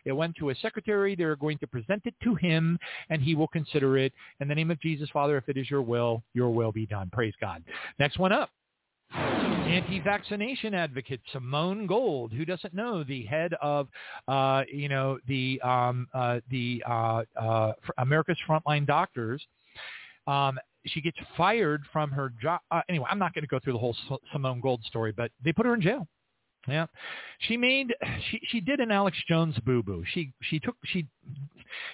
It 0.05 0.11
went 0.11 0.35
to 0.37 0.49
a 0.49 0.55
secretary. 0.55 1.15
They're 1.15 1.35
going 1.35 1.57
to 1.59 1.67
present 1.67 2.03
it 2.05 2.15
to 2.23 2.35
him, 2.35 2.79
and 3.09 3.21
he 3.21 3.35
will 3.35 3.47
consider 3.47 3.97
it. 3.97 4.13
In 4.39 4.47
the 4.47 4.55
name 4.55 4.71
of 4.71 4.79
Jesus, 4.81 5.09
Father, 5.11 5.37
if 5.37 5.47
it 5.49 5.57
is 5.57 5.69
your 5.69 5.81
will, 5.81 6.23
your 6.33 6.49
will 6.51 6.71
be 6.71 6.85
done. 6.85 7.09
Praise 7.11 7.33
God. 7.39 7.63
Next 7.99 8.17
one 8.17 8.31
up. 8.31 8.49
Anti-vaccination 9.13 10.73
advocate 10.73 11.21
Simone 11.31 11.85
Gold, 11.85 12.31
who 12.33 12.45
doesn't 12.45 12.73
know 12.73 13.03
the 13.03 13.23
head 13.23 13.53
of, 13.61 13.87
uh, 14.27 14.63
you 14.71 14.89
know, 14.89 15.17
the 15.27 15.61
um, 15.61 16.07
uh, 16.13 16.39
the 16.49 16.83
uh, 16.87 17.23
uh, 17.39 17.73
America's 17.97 18.37
Frontline 18.47 18.85
Doctors, 18.85 19.45
um, 20.27 20.59
she 20.85 21.01
gets 21.01 21.17
fired 21.37 21.83
from 21.91 22.11
her 22.11 22.33
job. 22.41 22.61
Uh, 22.71 22.81
anyway, 22.89 23.05
I'm 23.09 23.19
not 23.19 23.33
going 23.33 23.43
to 23.43 23.47
go 23.47 23.59
through 23.59 23.73
the 23.73 23.79
whole 23.79 23.95
Simone 24.31 24.59
Gold 24.61 24.83
story, 24.83 25.11
but 25.11 25.31
they 25.43 25.53
put 25.53 25.65
her 25.65 25.73
in 25.73 25.81
jail. 25.81 26.07
Yeah, 26.67 26.85
she 27.39 27.57
made 27.57 27.93
she 28.29 28.39
she 28.49 28.59
did 28.59 28.79
an 28.79 28.91
Alex 28.91 29.17
Jones 29.27 29.57
boo 29.65 29.81
boo. 29.81 30.03
She 30.13 30.31
she 30.41 30.59
took 30.59 30.75
she 30.85 31.07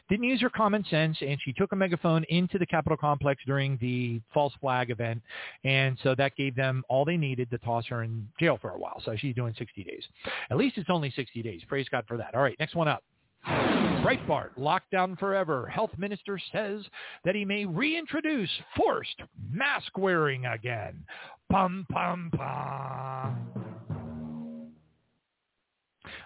didn't 0.09 0.25
use 0.25 0.41
her 0.41 0.49
common 0.49 0.83
sense 0.85 1.17
and 1.21 1.39
she 1.41 1.53
took 1.53 1.71
a 1.71 1.75
megaphone 1.75 2.25
into 2.29 2.57
the 2.57 2.65
Capitol 2.65 2.97
complex 2.97 3.41
during 3.45 3.77
the 3.79 4.19
false 4.33 4.53
flag 4.59 4.89
event, 4.89 5.21
and 5.63 5.97
so 6.03 6.15
that 6.15 6.35
gave 6.35 6.55
them 6.55 6.83
all 6.89 7.05
they 7.05 7.15
needed 7.15 7.49
to 7.51 7.57
toss 7.59 7.85
her 7.87 8.03
in 8.03 8.27
jail 8.39 8.57
for 8.61 8.71
a 8.71 8.77
while. 8.77 9.01
So 9.05 9.15
she's 9.15 9.35
doing 9.35 9.53
60 9.57 9.83
days. 9.83 10.03
At 10.51 10.57
least 10.57 10.77
it's 10.77 10.89
only 10.89 11.11
60 11.11 11.41
days. 11.41 11.61
Praise 11.67 11.87
God 11.89 12.03
for 12.07 12.17
that. 12.17 12.35
All 12.35 12.41
right, 12.41 12.57
next 12.59 12.75
one 12.75 12.89
up. 12.89 13.03
Breitbart, 13.47 14.49
lockdown 14.57 15.17
forever. 15.17 15.67
Health 15.67 15.91
minister 15.97 16.39
says 16.51 16.81
that 17.23 17.35
he 17.35 17.45
may 17.45 17.65
reintroduce 17.65 18.49
forced 18.75 19.21
mask 19.51 19.97
wearing 19.97 20.45
again. 20.45 21.03
Pum, 21.49 21.85
pum, 21.89 22.29
pum. 22.35 23.86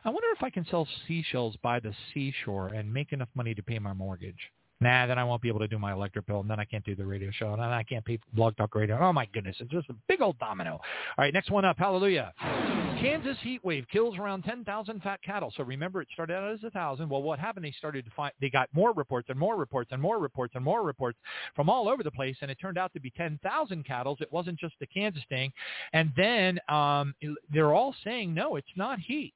I 0.05 0.09
wonder 0.09 0.27
if 0.35 0.43
I 0.43 0.49
can 0.49 0.65
sell 0.69 0.87
seashells 1.07 1.55
by 1.61 1.79
the 1.79 1.93
seashore 2.13 2.67
and 2.69 2.91
make 2.93 3.13
enough 3.13 3.29
money 3.35 3.53
to 3.53 3.63
pay 3.63 3.79
my 3.79 3.93
mortgage. 3.93 4.51
Nah, 4.81 5.05
then 5.05 5.19
I 5.19 5.23
won't 5.23 5.43
be 5.43 5.47
able 5.47 5.59
to 5.59 5.67
do 5.67 5.77
my 5.77 5.93
electric 5.93 6.25
bill, 6.25 6.39
and 6.39 6.49
then 6.49 6.59
I 6.59 6.65
can't 6.65 6.83
do 6.83 6.95
the 6.95 7.05
radio 7.05 7.29
show, 7.29 7.53
and 7.53 7.61
then 7.61 7.69
I 7.69 7.83
can't 7.83 8.03
pay 8.03 8.17
Blog 8.33 8.57
Talk 8.57 8.73
Radio. 8.73 8.97
Oh 8.99 9.13
my 9.13 9.27
goodness, 9.27 9.55
it's 9.59 9.69
just 9.69 9.87
a 9.89 9.95
big 10.07 10.21
old 10.21 10.39
domino. 10.39 10.71
All 10.71 10.81
right, 11.19 11.31
next 11.31 11.51
one 11.51 11.65
up. 11.65 11.77
Hallelujah. 11.77 12.33
Kansas 12.99 13.37
heat 13.41 13.63
wave 13.63 13.85
kills 13.91 14.17
around 14.17 14.43
10,000 14.43 15.01
fat 15.03 15.21
cattle. 15.23 15.53
So 15.55 15.63
remember, 15.63 16.01
it 16.01 16.07
started 16.13 16.33
out 16.33 16.51
as 16.51 16.63
a 16.63 16.71
thousand. 16.71 17.09
Well, 17.09 17.21
what 17.21 17.37
happened? 17.37 17.63
They 17.63 17.73
started 17.77 18.05
to 18.05 18.11
find 18.11 18.33
they 18.41 18.49
got 18.49 18.69
more 18.73 18.91
reports 18.91 19.29
and 19.29 19.37
more 19.37 19.55
reports 19.55 19.91
and 19.91 20.01
more 20.01 20.17
reports 20.17 20.55
and 20.55 20.63
more 20.63 20.81
reports 20.81 21.19
from 21.55 21.69
all 21.69 21.87
over 21.87 22.01
the 22.01 22.11
place, 22.11 22.37
and 22.41 22.49
it 22.49 22.57
turned 22.59 22.79
out 22.79 22.91
to 22.93 22.99
be 22.99 23.11
10,000 23.11 23.85
cattle. 23.85 24.17
It 24.19 24.31
wasn't 24.31 24.59
just 24.59 24.73
the 24.79 24.87
Kansas 24.87 25.23
thing, 25.29 25.53
and 25.93 26.11
then 26.17 26.59
um, 26.69 27.13
they're 27.53 27.73
all 27.73 27.95
saying 28.03 28.33
no, 28.33 28.55
it's 28.55 28.67
not 28.75 28.99
heat. 28.99 29.33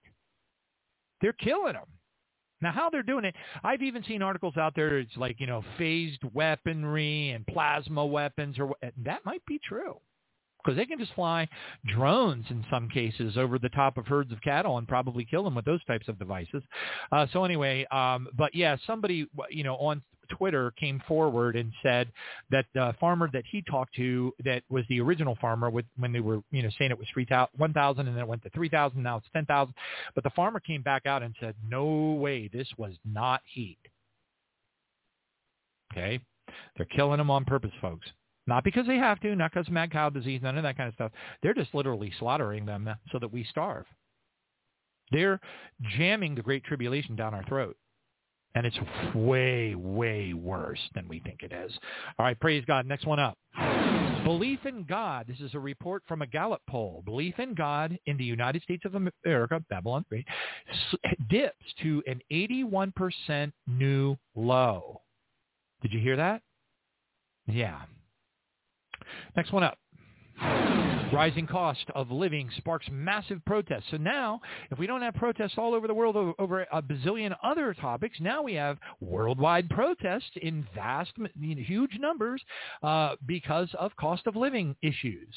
They're 1.25 1.33
killing 1.33 1.73
them. 1.73 1.87
Now, 2.61 2.71
how 2.71 2.91
they're 2.91 3.01
doing 3.01 3.25
it, 3.25 3.33
I've 3.63 3.81
even 3.81 4.03
seen 4.03 4.21
articles 4.21 4.57
out 4.57 4.73
there. 4.75 4.99
It's 4.99 5.17
like 5.17 5.39
you 5.39 5.47
know, 5.47 5.63
phased 5.75 6.21
weaponry 6.35 7.31
and 7.31 7.47
plasma 7.47 8.05
weapons, 8.05 8.59
or 8.59 8.75
that 9.03 9.25
might 9.25 9.43
be 9.47 9.59
true 9.67 9.95
because 10.63 10.77
they 10.77 10.85
can 10.85 10.99
just 10.99 11.15
fly 11.15 11.47
drones 11.87 12.45
in 12.51 12.63
some 12.69 12.87
cases 12.89 13.37
over 13.37 13.57
the 13.57 13.69
top 13.69 13.97
of 13.97 14.05
herds 14.05 14.31
of 14.31 14.39
cattle 14.43 14.77
and 14.77 14.87
probably 14.87 15.25
kill 15.25 15.43
them 15.43 15.55
with 15.55 15.65
those 15.65 15.83
types 15.85 16.07
of 16.07 16.19
devices. 16.19 16.61
Uh, 17.11 17.25
so 17.33 17.43
anyway, 17.43 17.87
um, 17.91 18.27
but 18.37 18.53
yeah, 18.53 18.77
somebody 18.85 19.27
you 19.49 19.63
know 19.63 19.77
on 19.77 20.03
Twitter 20.29 20.71
came 20.71 21.01
forward 21.07 21.55
and 21.55 21.71
said 21.83 22.11
that 22.51 22.65
the 22.73 22.95
farmer 22.99 23.29
that 23.33 23.43
he 23.49 23.61
talked 23.61 23.95
to, 23.95 24.33
that 24.43 24.63
was 24.69 24.83
the 24.89 25.01
original 25.01 25.37
farmer, 25.41 25.69
with, 25.69 25.85
when 25.97 26.11
they 26.11 26.19
were 26.19 26.41
you 26.51 26.63
know 26.63 26.69
saying 26.77 26.91
it 26.91 26.97
was 26.97 27.07
three 27.13 27.25
thousand, 27.25 27.57
one 27.57 27.73
thousand, 27.73 28.07
and 28.07 28.15
then 28.15 28.23
it 28.23 28.27
went 28.27 28.43
to 28.43 28.49
three 28.49 28.69
thousand, 28.69 29.03
now 29.03 29.17
it's 29.17 29.27
ten 29.33 29.45
thousand, 29.45 29.73
but 30.13 30.23
the 30.23 30.29
farmer 30.31 30.59
came 30.59 30.81
back 30.81 31.05
out 31.05 31.23
and 31.23 31.35
said, 31.39 31.55
no 31.67 32.13
way, 32.13 32.49
this 32.51 32.67
was 32.77 32.93
not 33.05 33.41
heat. 33.45 33.79
Okay, 35.93 36.19
they're 36.75 36.85
killing 36.85 37.17
them 37.17 37.31
on 37.31 37.45
purpose, 37.45 37.71
folks. 37.81 38.07
Not 38.47 38.63
because 38.63 38.85
they 38.85 38.97
have 38.97 39.19
to, 39.21 39.35
not 39.35 39.51
because 39.53 39.69
mad 39.69 39.91
cow 39.91 40.09
disease, 40.09 40.41
none 40.43 40.57
of 40.57 40.63
that 40.63 40.77
kind 40.77 40.87
of 40.87 40.93
stuff. 40.93 41.11
They're 41.41 41.53
just 41.53 41.73
literally 41.73 42.13
slaughtering 42.19 42.65
them 42.65 42.89
so 43.11 43.19
that 43.19 43.31
we 43.31 43.43
starve. 43.43 43.85
They're 45.11 45.39
jamming 45.97 46.35
the 46.35 46.41
Great 46.41 46.63
Tribulation 46.63 47.15
down 47.15 47.33
our 47.33 47.43
throat. 47.45 47.77
And 48.55 48.65
it's 48.65 48.77
way, 49.13 49.75
way 49.75 50.33
worse 50.33 50.79
than 50.95 51.07
we 51.07 51.19
think 51.19 51.43
it 51.43 51.51
is. 51.51 51.71
All 52.17 52.25
right, 52.25 52.39
praise 52.39 52.63
God. 52.65 52.85
Next 52.85 53.05
one 53.05 53.19
up. 53.19 53.37
Belief 54.23 54.65
in 54.65 54.83
God. 54.85 55.27
This 55.27 55.39
is 55.39 55.53
a 55.53 55.59
report 55.59 56.01
from 56.07 56.23
a 56.23 56.27
Gallup 56.27 56.61
poll. 56.67 57.03
Belief 57.05 57.37
in 57.37 57.53
God 57.53 57.95
in 58.07 58.17
the 58.17 58.23
United 58.23 58.63
States 58.63 58.83
of 58.83 58.95
America, 58.95 59.63
Babylon, 59.69 60.03
dips 61.29 61.55
to 61.83 62.01
an 62.07 62.19
81% 62.31 63.51
new 63.67 64.17
low. 64.35 65.01
Did 65.83 65.93
you 65.93 65.99
hear 65.99 66.17
that? 66.17 66.41
Yeah. 67.45 67.81
Next 69.35 69.51
one 69.51 69.63
up. 69.63 69.77
Rising 71.13 71.47
cost 71.47 71.85
of 71.93 72.11
living 72.11 72.49
sparks 72.57 72.87
massive 72.91 73.43
protests. 73.45 73.85
So 73.91 73.97
now, 73.97 74.41
if 74.71 74.79
we 74.79 74.87
don't 74.87 75.01
have 75.01 75.13
protests 75.13 75.53
all 75.57 75.73
over 75.73 75.87
the 75.87 75.93
world 75.93 76.35
over 76.39 76.67
a 76.71 76.81
bazillion 76.81 77.33
other 77.43 77.73
topics, 77.73 78.17
now 78.19 78.41
we 78.41 78.53
have 78.55 78.77
worldwide 78.99 79.69
protests 79.69 80.31
in 80.41 80.67
vast, 80.75 81.11
in 81.17 81.57
huge 81.57 81.97
numbers 81.99 82.41
uh, 82.83 83.15
because 83.25 83.69
of 83.79 83.95
cost 83.95 84.27
of 84.27 84.35
living 84.35 84.75
issues. 84.81 85.29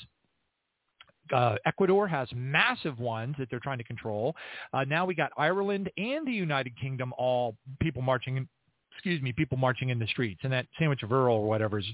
Uh, 1.32 1.56
Ecuador 1.66 2.08
has 2.08 2.28
massive 2.34 2.98
ones 2.98 3.36
that 3.38 3.48
they're 3.50 3.60
trying 3.60 3.78
to 3.78 3.84
control. 3.84 4.34
Uh, 4.72 4.84
now 4.84 5.04
we 5.04 5.14
got 5.14 5.30
Ireland 5.36 5.90
and 5.96 6.26
the 6.26 6.32
United 6.32 6.78
Kingdom 6.80 7.12
all 7.18 7.56
people 7.80 8.02
marching, 8.02 8.36
in, 8.36 8.48
excuse 8.92 9.20
me, 9.22 9.32
people 9.32 9.58
marching 9.58 9.90
in 9.90 9.98
the 9.98 10.06
streets. 10.06 10.40
And 10.42 10.52
that 10.52 10.66
Sandwich 10.78 11.02
of 11.02 11.12
Earl 11.12 11.36
or 11.36 11.46
whatever 11.46 11.78
is 11.78 11.86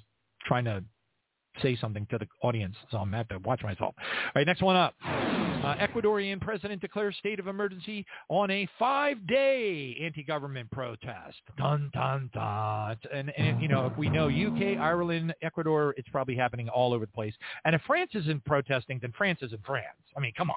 trying 0.46 0.64
to 0.66 0.84
say 1.62 1.76
something 1.76 2.06
to 2.10 2.18
the 2.18 2.26
audience, 2.43 2.76
so 2.90 2.98
I'm 2.98 3.12
have 3.12 3.28
to 3.28 3.39
watch 3.39 3.62
myself. 3.62 3.94
All 3.98 4.32
right, 4.35 4.47
next 4.47 4.62
one 4.62 4.76
up. 4.76 4.94
Uh, 5.05 5.74
Ecuadorian 5.76 6.40
president 6.40 6.82
declares 6.82 7.16
state 7.18 7.39
of 7.40 7.47
emergency 7.47 8.05
on 8.28 8.51
a 8.51 8.68
five-day 8.78 9.97
anti-government 10.02 10.70
protest. 10.70 11.39
Dun 11.56 11.90
dun 11.94 12.28
dun. 12.35 12.97
And, 13.12 13.31
and 13.39 13.62
you 13.62 13.68
know, 13.68 13.86
if 13.86 13.97
we 13.97 14.10
know 14.10 14.28
UK, 14.28 14.78
Ireland, 14.78 15.35
Ecuador, 15.40 15.94
it's 15.97 16.09
probably 16.10 16.36
happening 16.36 16.68
all 16.68 16.93
over 16.93 17.06
the 17.06 17.12
place. 17.12 17.35
And 17.64 17.74
if 17.74 17.81
France 17.86 18.10
isn't 18.14 18.44
protesting, 18.44 18.98
then 19.01 19.12
France 19.16 19.39
isn't 19.43 19.64
France. 19.64 19.86
I 20.16 20.20
mean, 20.20 20.32
come 20.36 20.51
on. 20.51 20.56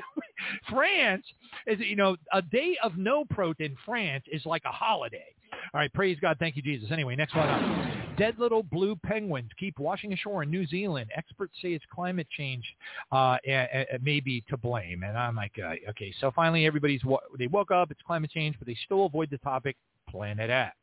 France 0.70 1.24
is, 1.66 1.80
you 1.80 1.96
know, 1.96 2.16
a 2.32 2.42
day 2.42 2.76
of 2.82 2.96
no 2.96 3.24
protest 3.24 3.60
in 3.60 3.76
France 3.84 4.24
is 4.30 4.46
like 4.46 4.62
a 4.64 4.72
holiday. 4.72 5.34
All 5.74 5.80
right, 5.80 5.92
praise 5.92 6.18
God. 6.20 6.36
Thank 6.38 6.56
you, 6.56 6.62
Jesus. 6.62 6.90
Anyway, 6.90 7.16
next 7.16 7.34
one 7.34 7.48
up. 7.48 8.16
Dead 8.18 8.34
little 8.38 8.62
blue 8.62 8.94
penguins 8.96 9.50
keep 9.58 9.78
washing 9.78 10.12
ashore 10.12 10.42
in 10.42 10.50
New 10.50 10.66
Zealand. 10.66 11.10
Experts 11.16 11.54
say 11.62 11.72
it's 11.72 11.84
climate 11.92 12.26
change 12.36 12.64
uh, 13.10 13.38
may 14.02 14.20
be 14.20 14.44
to 14.48 14.56
blame. 14.56 15.02
And 15.02 15.16
I'm 15.16 15.34
like, 15.34 15.52
uh, 15.58 15.90
okay, 15.90 16.12
so 16.20 16.30
finally 16.34 16.66
everybody's, 16.66 17.00
they 17.38 17.46
woke 17.46 17.70
up, 17.70 17.90
it's 17.90 18.00
climate 18.06 18.30
change, 18.30 18.56
but 18.58 18.66
they 18.66 18.76
still 18.84 19.06
avoid 19.06 19.30
the 19.30 19.38
topic 19.38 19.76
Planet 20.12 20.50
X. 20.50 20.76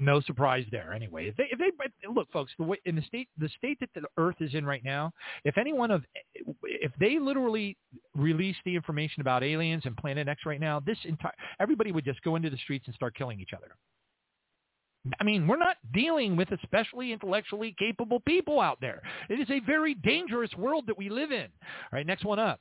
No 0.00 0.20
surprise 0.22 0.64
there. 0.72 0.92
Anyway, 0.92 1.28
if 1.28 1.36
they, 1.36 1.44
if 1.52 1.58
they 1.58 1.70
look, 2.12 2.30
folks, 2.32 2.50
the 2.58 2.64
way 2.64 2.80
in 2.86 2.96
the 2.96 3.02
state, 3.02 3.28
the 3.38 3.48
state 3.56 3.78
that 3.80 3.90
the 3.94 4.02
Earth 4.16 4.36
is 4.40 4.54
in 4.54 4.66
right 4.66 4.82
now, 4.84 5.12
if 5.44 5.56
anyone 5.56 5.90
of, 5.90 6.02
if 6.64 6.90
they 6.98 7.18
literally 7.18 7.76
release 8.16 8.56
the 8.64 8.74
information 8.74 9.20
about 9.20 9.44
aliens 9.44 9.82
and 9.84 9.96
Planet 9.96 10.26
X 10.26 10.42
right 10.46 10.60
now, 10.60 10.80
this 10.80 10.98
entire 11.04 11.32
everybody 11.60 11.92
would 11.92 12.04
just 12.04 12.22
go 12.22 12.34
into 12.36 12.50
the 12.50 12.56
streets 12.56 12.86
and 12.86 12.94
start 12.94 13.14
killing 13.14 13.38
each 13.40 13.52
other. 13.56 13.76
I 15.20 15.24
mean, 15.24 15.46
we're 15.46 15.56
not 15.56 15.76
dealing 15.94 16.36
with 16.36 16.50
especially 16.50 17.12
intellectually 17.12 17.74
capable 17.78 18.20
people 18.20 18.60
out 18.60 18.78
there. 18.80 19.00
It 19.28 19.34
is 19.34 19.48
a 19.50 19.60
very 19.60 19.94
dangerous 19.94 20.50
world 20.56 20.84
that 20.86 20.98
we 20.98 21.08
live 21.08 21.30
in. 21.30 21.46
All 21.62 21.92
right, 21.92 22.06
next 22.06 22.24
one 22.24 22.38
up. 22.38 22.60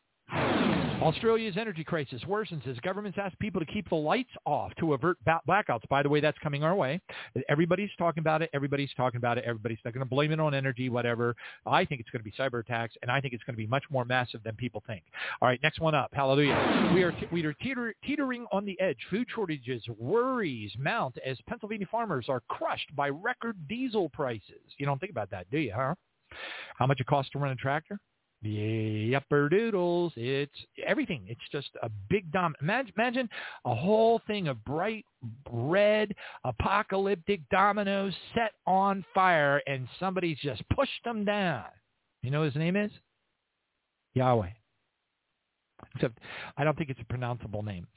Australia's 1.01 1.57
energy 1.57 1.83
crisis 1.83 2.23
worsens 2.27 2.67
as 2.67 2.75
governments 2.79 3.19
ask 3.21 3.37
people 3.37 3.59
to 3.61 3.67
keep 3.67 3.87
the 3.89 3.95
lights 3.95 4.31
off 4.45 4.73
to 4.79 4.93
avert 4.93 5.17
blackouts. 5.47 5.87
By 5.89 6.01
the 6.01 6.09
way, 6.09 6.19
that's 6.19 6.37
coming 6.39 6.63
our 6.63 6.75
way. 6.75 6.99
Everybody's 7.49 7.91
talking 7.99 8.21
about 8.21 8.41
it. 8.41 8.49
Everybody's 8.51 8.89
talking 8.97 9.17
about 9.17 9.37
it. 9.37 9.43
Everybody's 9.45 9.77
going 9.83 9.99
to 9.99 10.05
blame 10.05 10.31
it 10.31 10.39
on 10.39 10.55
energy, 10.55 10.89
whatever. 10.89 11.35
I 11.67 11.85
think 11.85 12.01
it's 12.01 12.09
going 12.09 12.21
to 12.21 12.23
be 12.23 12.33
cyber 12.37 12.61
attacks, 12.61 12.95
and 13.03 13.11
I 13.11 13.21
think 13.21 13.35
it's 13.35 13.43
going 13.43 13.53
to 13.53 13.57
be 13.57 13.67
much 13.67 13.83
more 13.91 14.05
massive 14.05 14.41
than 14.43 14.55
people 14.55 14.83
think. 14.87 15.03
All 15.41 15.47
right, 15.47 15.59
next 15.61 15.79
one 15.79 15.93
up. 15.93 16.09
Hallelujah. 16.13 16.91
We 16.93 17.03
are, 17.03 17.15
we 17.31 17.45
are 17.45 17.53
teeter- 17.53 17.95
teetering 18.03 18.47
on 18.51 18.65
the 18.65 18.79
edge. 18.81 18.97
Food 19.11 19.27
shortages, 19.33 19.83
worries 19.99 20.71
mount 20.79 21.17
as 21.23 21.37
Pennsylvania 21.47 21.87
farmers 21.91 22.25
are 22.27 22.41
crushed 22.49 22.93
by 22.95 23.09
record 23.09 23.55
diesel 23.67 24.09
prices. 24.09 24.61
You 24.77 24.87
don't 24.87 24.99
think 24.99 25.11
about 25.11 25.29
that, 25.29 25.49
do 25.51 25.59
you, 25.59 25.73
huh? 25.75 25.93
How 26.75 26.87
much 26.87 26.99
it 26.99 27.05
costs 27.07 27.31
to 27.31 27.39
run 27.39 27.51
a 27.51 27.55
tractor? 27.55 27.99
The 28.43 29.15
upper 29.15 29.49
doodles. 29.49 30.13
It's 30.15 30.51
everything. 30.85 31.23
It's 31.27 31.41
just 31.51 31.69
a 31.81 31.89
big 32.09 32.31
dom. 32.31 32.53
Imagine, 32.61 32.93
imagine 32.95 33.29
a 33.65 33.73
whole 33.73 34.21
thing 34.27 34.47
of 34.47 34.63
bright 34.63 35.05
red 35.49 36.13
apocalyptic 36.43 37.41
dominoes 37.49 38.13
set 38.35 38.51
on 38.67 39.03
fire, 39.13 39.61
and 39.65 39.87
somebody's 39.99 40.37
just 40.39 40.61
pushed 40.69 41.03
them 41.03 41.25
down. 41.25 41.65
You 42.21 42.31
know 42.31 42.43
his 42.43 42.55
name 42.55 42.75
is 42.75 42.91
Yahweh. 44.13 44.49
Except 45.95 46.19
I 46.57 46.63
don't 46.63 46.77
think 46.77 46.89
it's 46.89 46.99
a 46.99 47.13
pronounceable 47.13 47.63
name. 47.63 47.87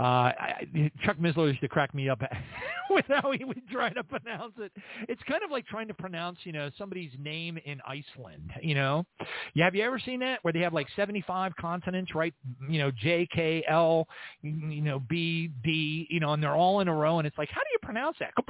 Uh, 0.00 0.02
I, 0.02 0.90
Chuck 1.04 1.18
Missler 1.18 1.48
used 1.48 1.60
to 1.60 1.68
crack 1.68 1.94
me 1.94 2.08
up 2.08 2.22
with 2.90 3.04
how 3.08 3.32
he 3.32 3.44
would 3.44 3.60
try 3.70 3.90
to 3.92 4.02
pronounce 4.02 4.54
it. 4.58 4.72
It's 5.08 5.22
kind 5.28 5.42
of 5.44 5.50
like 5.50 5.66
trying 5.66 5.88
to 5.88 5.94
pronounce, 5.94 6.38
you 6.44 6.52
know, 6.52 6.70
somebody's 6.78 7.12
name 7.18 7.58
in 7.64 7.80
Iceland. 7.86 8.52
You 8.62 8.74
know, 8.74 9.06
yeah. 9.54 9.64
Have 9.64 9.74
you 9.74 9.84
ever 9.84 9.98
seen 9.98 10.20
that 10.20 10.38
where 10.42 10.52
they 10.52 10.60
have 10.60 10.72
like 10.72 10.86
seventy-five 10.96 11.52
consonants, 11.60 12.14
right? 12.14 12.34
You 12.68 12.78
know, 12.78 12.90
J, 12.90 13.28
K, 13.32 13.64
L, 13.68 14.06
you 14.42 14.82
know, 14.82 15.00
B, 15.00 15.50
D, 15.62 16.06
you 16.10 16.20
know, 16.20 16.32
and 16.32 16.42
they're 16.42 16.56
all 16.56 16.80
in 16.80 16.88
a 16.88 16.94
row, 16.94 17.18
and 17.18 17.26
it's 17.26 17.38
like, 17.38 17.50
how 17.50 17.60
do 17.60 17.68
you 17.72 17.78
pronounce 17.82 18.16
that? 18.20 18.32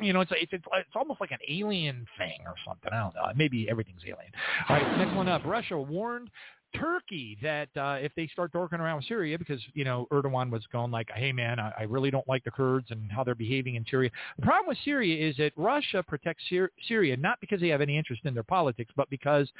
You 0.00 0.14
know, 0.14 0.20
it's 0.22 0.32
it's 0.34 0.52
it's, 0.52 0.64
it's 0.72 0.96
almost 0.96 1.20
like 1.20 1.30
an 1.30 1.38
alien 1.48 2.06
thing 2.16 2.38
or 2.46 2.54
something. 2.66 2.90
I 2.90 3.00
don't 3.00 3.14
know. 3.14 3.30
Maybe 3.36 3.68
everything's 3.68 4.00
alien. 4.04 4.32
All 4.68 4.76
right, 4.76 4.98
next 4.98 5.14
one 5.14 5.28
up. 5.28 5.44
Russia 5.44 5.78
warned 5.78 6.30
Turkey 6.74 7.38
that 7.42 7.68
uh, 7.76 7.96
if 8.00 8.12
they 8.14 8.26
start 8.28 8.52
dorking 8.52 8.80
around 8.80 8.96
with 8.96 9.06
Syria, 9.06 9.38
because 9.38 9.60
you 9.74 9.84
know 9.84 10.06
Erdogan 10.10 10.50
was 10.50 10.66
going 10.72 10.90
like, 10.90 11.08
"Hey 11.14 11.32
man, 11.32 11.58
I, 11.58 11.72
I 11.80 11.82
really 11.84 12.10
don't 12.10 12.26
like 12.28 12.44
the 12.44 12.50
Kurds 12.50 12.90
and 12.90 13.10
how 13.10 13.24
they're 13.24 13.34
behaving 13.34 13.74
in 13.74 13.84
Syria." 13.90 14.10
The 14.38 14.46
problem 14.46 14.68
with 14.68 14.78
Syria 14.84 15.28
is 15.28 15.36
that 15.36 15.52
Russia 15.56 16.02
protects 16.02 16.44
Syria 16.86 17.16
not 17.16 17.40
because 17.40 17.60
they 17.60 17.68
have 17.68 17.80
any 17.80 17.96
interest 17.96 18.22
in 18.24 18.34
their 18.34 18.42
politics, 18.42 18.92
but 18.96 19.08
because 19.10 19.50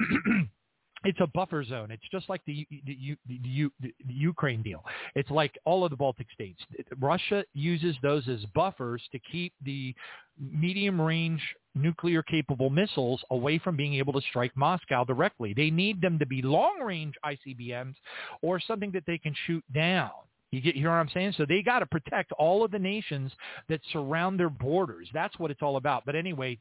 it's 1.04 1.20
a 1.20 1.26
buffer 1.28 1.62
zone. 1.64 1.90
It's 1.90 2.02
just 2.10 2.28
like 2.28 2.40
the, 2.46 2.66
the, 2.70 3.16
the, 3.28 3.70
the, 3.78 3.92
Ukraine 4.08 4.62
deal. 4.62 4.82
It's 5.14 5.30
like 5.30 5.56
all 5.64 5.84
of 5.84 5.90
the 5.90 5.96
Baltic 5.96 6.26
states. 6.32 6.60
Russia 6.98 7.44
uses 7.54 7.96
those 8.02 8.26
as 8.28 8.44
buffers 8.54 9.02
to 9.12 9.18
keep 9.30 9.52
the 9.64 9.94
medium 10.38 11.00
range 11.00 11.42
nuclear 11.74 12.22
capable 12.22 12.70
missiles 12.70 13.22
away 13.30 13.58
from 13.58 13.76
being 13.76 13.94
able 13.94 14.12
to 14.12 14.20
strike 14.28 14.52
Moscow 14.56 15.04
directly. 15.04 15.52
They 15.54 15.70
need 15.70 16.00
them 16.00 16.18
to 16.18 16.26
be 16.26 16.42
long 16.42 16.80
range 16.80 17.14
ICBMs 17.24 17.94
or 18.42 18.58
something 18.58 18.90
that 18.92 19.04
they 19.06 19.18
can 19.18 19.34
shoot 19.46 19.64
down. 19.74 20.10
You 20.52 20.60
get 20.60 20.76
hear 20.76 20.88
what 20.88 20.96
I'm 20.96 21.08
saying? 21.12 21.34
So 21.36 21.44
they 21.46 21.62
got 21.62 21.80
to 21.80 21.86
protect 21.86 22.32
all 22.32 22.64
of 22.64 22.70
the 22.70 22.78
nations 22.78 23.32
that 23.68 23.80
surround 23.92 24.38
their 24.38 24.48
borders. 24.48 25.08
That's 25.12 25.36
what 25.38 25.50
it's 25.50 25.62
all 25.62 25.76
about. 25.76 26.04
But 26.06 26.14
anyway, 26.14 26.58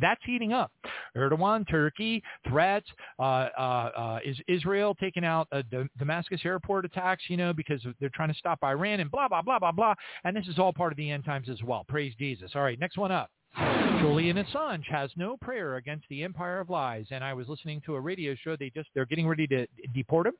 that's 0.00 0.20
heating 0.24 0.52
up. 0.52 0.72
Erdogan, 1.16 1.68
Turkey, 1.68 2.22
threats. 2.48 2.86
Uh, 3.18 3.48
uh, 3.56 3.90
uh, 3.96 4.18
is 4.24 4.36
Israel 4.48 4.96
taking 5.00 5.24
out 5.24 5.46
uh, 5.52 5.62
Damascus 5.98 6.40
airport 6.44 6.84
attacks? 6.84 7.24
You 7.28 7.36
know, 7.36 7.52
because 7.52 7.80
they're 8.00 8.10
trying 8.14 8.32
to 8.32 8.38
stop 8.38 8.58
Iran 8.64 9.00
and 9.00 9.10
blah 9.10 9.28
blah 9.28 9.42
blah 9.42 9.58
blah 9.58 9.72
blah. 9.72 9.94
And 10.24 10.36
this 10.36 10.48
is 10.48 10.58
all 10.58 10.72
part 10.72 10.92
of 10.92 10.96
the 10.96 11.10
end 11.10 11.24
times 11.24 11.48
as 11.48 11.62
well. 11.62 11.84
Praise 11.88 12.14
Jesus. 12.18 12.50
All 12.54 12.62
right, 12.62 12.78
next 12.78 12.98
one 12.98 13.12
up. 13.12 13.30
Julian 13.56 14.36
Assange 14.36 14.84
has 14.90 15.10
no 15.16 15.36
prayer 15.36 15.76
against 15.76 16.04
the 16.08 16.22
empire 16.24 16.60
of 16.60 16.70
lies. 16.70 17.06
And 17.10 17.22
I 17.22 17.32
was 17.32 17.48
listening 17.48 17.80
to 17.86 17.94
a 17.94 18.00
radio 18.00 18.34
show. 18.34 18.56
They 18.56 18.70
just 18.70 18.88
they're 18.94 19.06
getting 19.06 19.26
ready 19.26 19.46
to 19.48 19.66
deport 19.94 20.26
him, 20.26 20.34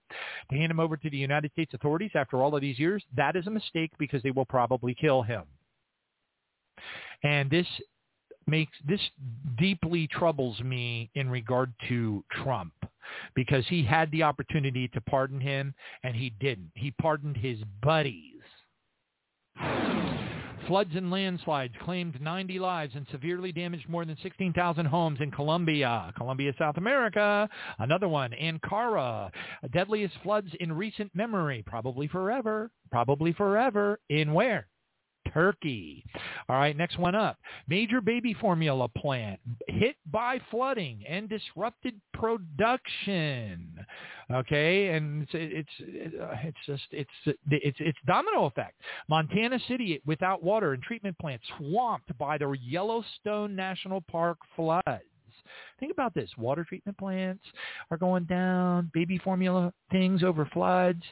to 0.50 0.56
hand 0.56 0.70
him 0.70 0.80
over 0.80 0.96
to 0.96 1.10
the 1.10 1.16
United 1.16 1.52
States 1.52 1.72
authorities 1.74 2.10
after 2.14 2.42
all 2.42 2.54
of 2.54 2.60
these 2.60 2.78
years. 2.78 3.02
That 3.16 3.36
is 3.36 3.46
a 3.46 3.50
mistake 3.50 3.92
because 3.98 4.22
they 4.22 4.30
will 4.30 4.44
probably 4.44 4.94
kill 4.94 5.22
him. 5.22 5.44
And 7.22 7.50
this 7.50 7.66
makes 8.46 8.76
this 8.86 9.00
deeply 9.58 10.06
troubles 10.08 10.60
me 10.60 11.10
in 11.14 11.30
regard 11.30 11.72
to 11.88 12.22
Trump 12.42 12.74
because 13.34 13.64
he 13.68 13.82
had 13.82 14.10
the 14.10 14.22
opportunity 14.22 14.88
to 14.88 15.00
pardon 15.00 15.40
him 15.40 15.74
and 16.02 16.14
he 16.14 16.30
didn't. 16.40 16.72
He 16.74 16.90
pardoned 16.90 17.36
his 17.36 17.58
buddies. 17.82 18.40
Floods 20.66 20.92
and 20.94 21.10
landslides 21.10 21.74
claimed 21.82 22.18
90 22.22 22.58
lives 22.58 22.94
and 22.94 23.06
severely 23.12 23.52
damaged 23.52 23.86
more 23.86 24.06
than 24.06 24.16
16,000 24.22 24.86
homes 24.86 25.18
in 25.20 25.30
Colombia, 25.30 26.10
Colombia, 26.16 26.54
South 26.58 26.78
America. 26.78 27.48
Another 27.78 28.08
one, 28.08 28.32
Ankara. 28.32 29.30
Deadliest 29.72 30.14
floods 30.22 30.48
in 30.60 30.72
recent 30.72 31.14
memory, 31.14 31.62
probably 31.66 32.08
forever, 32.08 32.70
probably 32.90 33.34
forever. 33.34 34.00
In 34.08 34.32
where? 34.32 34.66
Turkey. 35.34 36.04
All 36.48 36.56
right, 36.56 36.76
next 36.76 36.98
one 36.98 37.14
up. 37.14 37.36
Major 37.68 38.00
baby 38.00 38.34
formula 38.40 38.88
plant 38.88 39.40
hit 39.68 39.96
by 40.10 40.40
flooding 40.50 41.04
and 41.08 41.28
disrupted 41.28 42.00
production. 42.12 43.84
Okay, 44.32 44.90
and 44.90 45.22
it's 45.22 45.32
it's 45.34 45.68
it's 45.78 46.58
just 46.66 46.84
it's 46.92 47.36
it's 47.50 47.76
it's 47.80 47.98
domino 48.06 48.46
effect. 48.46 48.80
Montana 49.08 49.58
City 49.68 50.00
without 50.06 50.42
water 50.42 50.72
and 50.72 50.82
treatment 50.82 51.18
plant 51.18 51.42
swamped 51.58 52.16
by 52.16 52.38
the 52.38 52.50
Yellowstone 52.62 53.54
National 53.54 54.00
Park 54.00 54.38
floods. 54.56 55.02
Think 55.80 55.92
about 55.92 56.14
this. 56.14 56.30
Water 56.38 56.64
treatment 56.64 56.96
plants 56.98 57.44
are 57.90 57.96
going 57.96 58.24
down, 58.24 58.90
baby 58.94 59.18
formula 59.18 59.72
things 59.90 60.22
over 60.22 60.46
floods. 60.52 61.02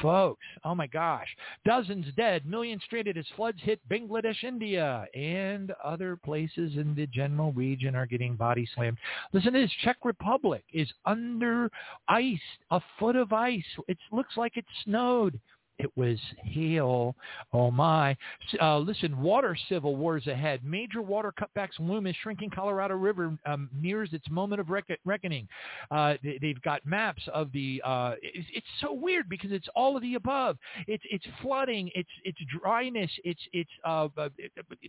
Folks, 0.00 0.44
oh 0.64 0.74
my 0.74 0.86
gosh. 0.86 1.28
Dozens 1.64 2.06
dead, 2.16 2.46
millions 2.46 2.82
stranded 2.84 3.18
as 3.18 3.26
floods 3.36 3.58
hit 3.62 3.80
Bangladesh, 3.90 4.42
India, 4.42 5.06
and 5.14 5.72
other 5.84 6.16
places 6.16 6.76
in 6.76 6.94
the 6.94 7.06
general 7.08 7.52
region 7.52 7.94
are 7.94 8.06
getting 8.06 8.34
body 8.34 8.66
slammed. 8.74 8.98
Listen 9.32 9.52
to 9.52 9.60
this. 9.60 9.72
Czech 9.82 9.98
Republic 10.04 10.64
is 10.72 10.90
under 11.04 11.70
ice, 12.08 12.38
a 12.70 12.80
foot 12.98 13.16
of 13.16 13.32
ice. 13.32 13.62
It 13.86 13.98
looks 14.10 14.36
like 14.36 14.56
it 14.56 14.64
snowed. 14.84 15.38
It 15.78 15.90
was 15.96 16.18
hail. 16.44 17.16
Oh 17.52 17.70
my. 17.70 18.16
Uh, 18.60 18.78
listen, 18.78 19.20
water 19.20 19.56
civil 19.68 19.96
wars 19.96 20.26
ahead. 20.26 20.62
Major 20.64 21.02
water 21.02 21.32
cutbacks 21.32 21.78
loom 21.78 22.06
as 22.06 22.14
shrinking 22.22 22.50
Colorado 22.50 22.94
River 22.94 23.36
um, 23.46 23.68
nears 23.72 24.12
its 24.12 24.28
moment 24.30 24.60
of 24.60 24.70
reck- 24.70 24.98
reckoning. 25.04 25.48
Uh, 25.90 26.14
they, 26.22 26.48
have 26.48 26.62
got 26.62 26.84
maps 26.86 27.22
of 27.32 27.50
the. 27.52 27.82
Uh, 27.84 28.14
it's, 28.22 28.46
it's, 28.54 28.66
so 28.80 28.92
weird 28.92 29.28
because 29.28 29.52
it's 29.52 29.68
all 29.74 29.96
of 29.96 30.02
the 30.02 30.14
above. 30.14 30.56
It's 30.86 31.04
it's 31.10 31.24
flooding. 31.40 31.90
It's 31.94 32.08
it's 32.24 32.38
dryness. 32.60 33.10
It's 33.24 33.40
it's 33.52 33.70
uh, 33.84 34.08
uh 34.16 34.28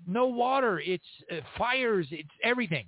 no 0.07 0.27
water. 0.27 0.79
It's 0.79 1.03
uh, 1.31 1.37
fires. 1.57 2.07
It's 2.11 2.29
everything. 2.43 2.85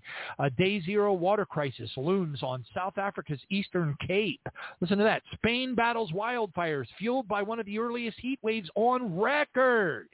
day 0.57 0.81
zero 0.81 1.13
water 1.13 1.45
crisis 1.45 1.89
looms 1.95 2.43
on 2.43 2.65
South 2.73 2.97
Africa's 2.97 3.39
eastern 3.49 3.95
Cape. 4.05 4.41
Listen 4.81 4.97
to 4.97 5.03
that. 5.03 5.21
Spain 5.33 5.75
battles 5.75 6.11
wildfires 6.11 6.85
fueled 6.97 7.27
by 7.27 7.41
one 7.41 7.59
of 7.59 7.65
the 7.65 7.77
earliest 7.85 8.17
heat 8.19 8.39
waves 8.41 8.69
on 8.75 9.19
record. 9.19 10.07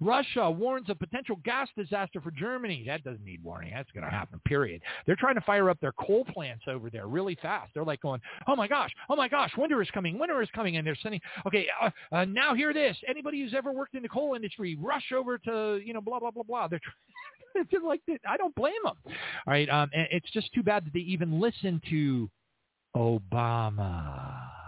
Russia 0.00 0.50
warns 0.50 0.90
of 0.90 0.98
potential 0.98 1.36
gas 1.44 1.68
disaster 1.76 2.20
for 2.20 2.30
Germany. 2.30 2.84
That 2.86 3.04
doesn't 3.04 3.24
need 3.24 3.42
warning. 3.42 3.72
That's 3.74 3.90
going 3.92 4.04
to 4.04 4.10
happen, 4.10 4.40
period. 4.44 4.82
They're 5.06 5.16
trying 5.16 5.36
to 5.36 5.40
fire 5.42 5.70
up 5.70 5.80
their 5.80 5.92
coal 5.92 6.24
plants 6.24 6.64
over 6.68 6.90
there 6.90 7.06
really 7.06 7.36
fast. 7.40 7.72
They're 7.74 7.84
like 7.84 8.00
going, 8.00 8.20
oh 8.46 8.56
my 8.56 8.68
gosh, 8.68 8.90
oh 9.08 9.16
my 9.16 9.28
gosh, 9.28 9.50
winter 9.56 9.80
is 9.82 9.88
coming, 9.92 10.18
winter 10.18 10.42
is 10.42 10.48
coming. 10.54 10.76
And 10.76 10.86
they're 10.86 10.98
sending, 11.02 11.20
okay, 11.46 11.68
uh, 11.80 11.90
uh, 12.12 12.24
now 12.24 12.54
hear 12.54 12.72
this. 12.72 12.96
Anybody 13.08 13.40
who's 13.40 13.54
ever 13.54 13.72
worked 13.72 13.94
in 13.94 14.02
the 14.02 14.08
coal 14.08 14.34
industry, 14.34 14.76
rush 14.80 15.12
over 15.16 15.38
to, 15.38 15.80
you 15.84 15.94
know, 15.94 16.00
blah, 16.00 16.18
blah, 16.18 16.30
blah, 16.30 16.42
blah. 16.42 16.68
They're 16.68 16.80
it's 17.54 17.70
just 17.70 17.84
like, 17.84 18.00
I 18.28 18.36
don't 18.36 18.54
blame 18.54 18.74
them. 18.84 18.96
All 19.06 19.12
right. 19.46 19.68
Um, 19.68 19.90
it's 19.92 20.30
just 20.32 20.52
too 20.52 20.62
bad 20.62 20.84
that 20.86 20.92
they 20.92 21.00
even 21.00 21.40
listen 21.40 21.80
to 21.90 22.28
Obama 22.96 24.63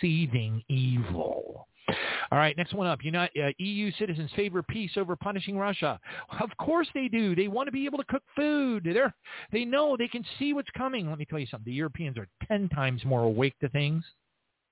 seething 0.00 0.62
evil. 0.68 1.66
All 2.30 2.38
right, 2.38 2.56
next 2.56 2.74
one 2.74 2.86
up. 2.86 3.04
United, 3.04 3.42
uh, 3.42 3.50
EU 3.58 3.90
citizens 3.98 4.30
favor 4.36 4.62
peace 4.62 4.92
over 4.96 5.16
punishing 5.16 5.58
Russia. 5.58 5.98
Of 6.40 6.50
course 6.58 6.86
they 6.94 7.08
do. 7.08 7.34
They 7.34 7.48
want 7.48 7.66
to 7.66 7.72
be 7.72 7.86
able 7.86 7.98
to 7.98 8.04
cook 8.04 8.22
food. 8.36 8.84
They're, 8.84 9.14
they 9.52 9.64
know 9.64 9.96
they 9.96 10.08
can 10.08 10.24
see 10.38 10.52
what's 10.52 10.70
coming. 10.76 11.08
Let 11.08 11.18
me 11.18 11.24
tell 11.24 11.38
you 11.38 11.46
something. 11.46 11.70
The 11.70 11.76
Europeans 11.76 12.16
are 12.18 12.28
10 12.46 12.68
times 12.68 13.04
more 13.04 13.22
awake 13.24 13.54
to 13.60 13.68
things 13.68 14.04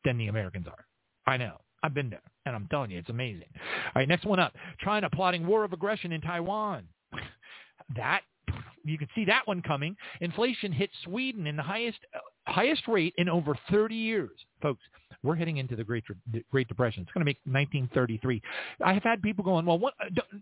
than 0.05 0.19
the 0.19 0.29
Americans 0.29 0.67
are. 0.69 0.85
I 1.27 1.37
know. 1.37 1.57
I've 1.83 1.95
been 1.95 2.11
there, 2.11 2.23
and 2.45 2.57
I'm 2.57 2.67
telling 2.71 2.91
you, 2.91 2.99
it's 2.99 3.09
amazing. 3.09 3.49
All 3.55 3.93
right, 3.97 4.09
next 4.09 4.25
one 4.25 4.41
up. 4.41 4.53
China 4.81 5.09
plotting 5.11 5.47
war 5.47 5.65
of 5.65 5.73
aggression 5.73 6.13
in 6.13 6.21
Taiwan. 6.21 6.85
That 7.97 8.21
you 8.85 8.99
can 8.99 9.09
see 9.15 9.25
that 9.27 9.47
one 9.47 9.63
coming. 9.63 9.97
Inflation 10.21 10.73
hit 10.73 10.91
Sweden 11.05 11.47
in 11.47 11.57
the 11.57 11.63
highest 11.63 11.99
uh, 12.15 12.19
highest 12.49 12.89
rate 12.89 13.15
in 13.19 13.29
over 13.29 13.57
30 13.71 13.95
years, 13.95 14.31
folks. 14.63 14.83
We're 15.25 15.35
heading 15.35 15.57
into 15.57 15.75
the 15.75 15.83
Great 15.83 16.05
Great 16.51 16.69
Depression. 16.69 17.03
It's 17.03 17.13
going 17.13 17.23
to 17.23 17.25
make 17.25 17.39
1933. 17.45 18.41
I 18.85 18.95
have 18.95 19.03
had 19.03 19.21
people 19.21 19.45
going, 19.45 19.67
well, 19.67 19.79
what, 19.79 19.95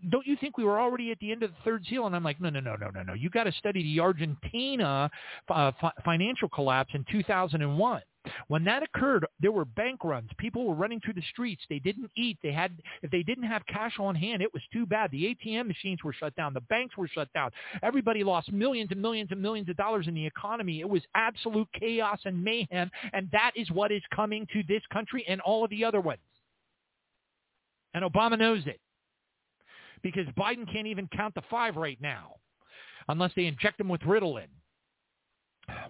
don't 0.09 0.27
you 0.27 0.37
think 0.39 0.57
we 0.57 0.63
were 0.63 0.79
already 0.79 1.11
at 1.11 1.19
the 1.19 1.31
end 1.31 1.41
of 1.41 1.49
the 1.49 1.57
third 1.65 1.83
seal? 1.89 2.05
And 2.05 2.15
I'm 2.15 2.23
like, 2.23 2.39
no, 2.39 2.49
no, 2.49 2.59
no, 2.59 2.75
no, 2.75 2.89
no, 2.91 3.01
no. 3.01 3.13
You 3.13 3.31
got 3.31 3.45
to 3.45 3.51
study 3.53 3.81
the 3.81 3.99
Argentina 3.99 5.09
uh, 5.49 5.71
financial 6.05 6.47
collapse 6.49 6.91
in 6.93 7.05
2001. 7.11 8.01
When 8.47 8.63
that 8.65 8.83
occurred, 8.83 9.25
there 9.39 9.51
were 9.51 9.65
bank 9.65 10.03
runs. 10.03 10.29
People 10.37 10.65
were 10.65 10.75
running 10.75 10.99
through 10.99 11.13
the 11.13 11.23
streets. 11.31 11.63
They 11.69 11.79
didn't 11.79 12.11
eat. 12.15 12.37
They 12.41 12.51
had 12.51 12.71
if 13.01 13.11
they 13.11 13.23
didn't 13.23 13.45
have 13.45 13.65
cash 13.67 13.93
on 13.99 14.15
hand, 14.15 14.41
it 14.41 14.53
was 14.53 14.63
too 14.71 14.85
bad. 14.85 15.11
The 15.11 15.35
ATM 15.35 15.67
machines 15.67 16.03
were 16.03 16.13
shut 16.13 16.35
down. 16.35 16.53
The 16.53 16.61
banks 16.61 16.97
were 16.97 17.07
shut 17.07 17.31
down. 17.33 17.51
Everybody 17.83 18.23
lost 18.23 18.51
millions 18.51 18.91
and 18.91 19.01
millions 19.01 19.29
and 19.31 19.41
millions 19.41 19.69
of 19.69 19.77
dollars 19.77 20.07
in 20.07 20.13
the 20.13 20.25
economy. 20.25 20.79
It 20.81 20.89
was 20.89 21.01
absolute 21.15 21.67
chaos 21.79 22.19
and 22.25 22.43
mayhem, 22.43 22.89
and 23.13 23.29
that 23.31 23.51
is 23.55 23.69
what 23.71 23.91
is 23.91 24.01
coming 24.15 24.47
to 24.53 24.63
this 24.67 24.81
country 24.91 25.25
and 25.27 25.41
all 25.41 25.63
of 25.63 25.69
the 25.69 25.83
other 25.83 26.01
ones. 26.01 26.19
And 27.93 28.03
Obama 28.03 28.37
knows 28.37 28.63
it 28.65 28.79
because 30.03 30.25
Biden 30.37 30.71
can't 30.71 30.87
even 30.87 31.07
count 31.07 31.33
the 31.35 31.41
five 31.49 31.75
right 31.75 31.99
now 32.01 32.35
unless 33.09 33.31
they 33.35 33.45
inject 33.45 33.79
him 33.79 33.89
with 33.89 34.01
Ritalin. 34.01 34.47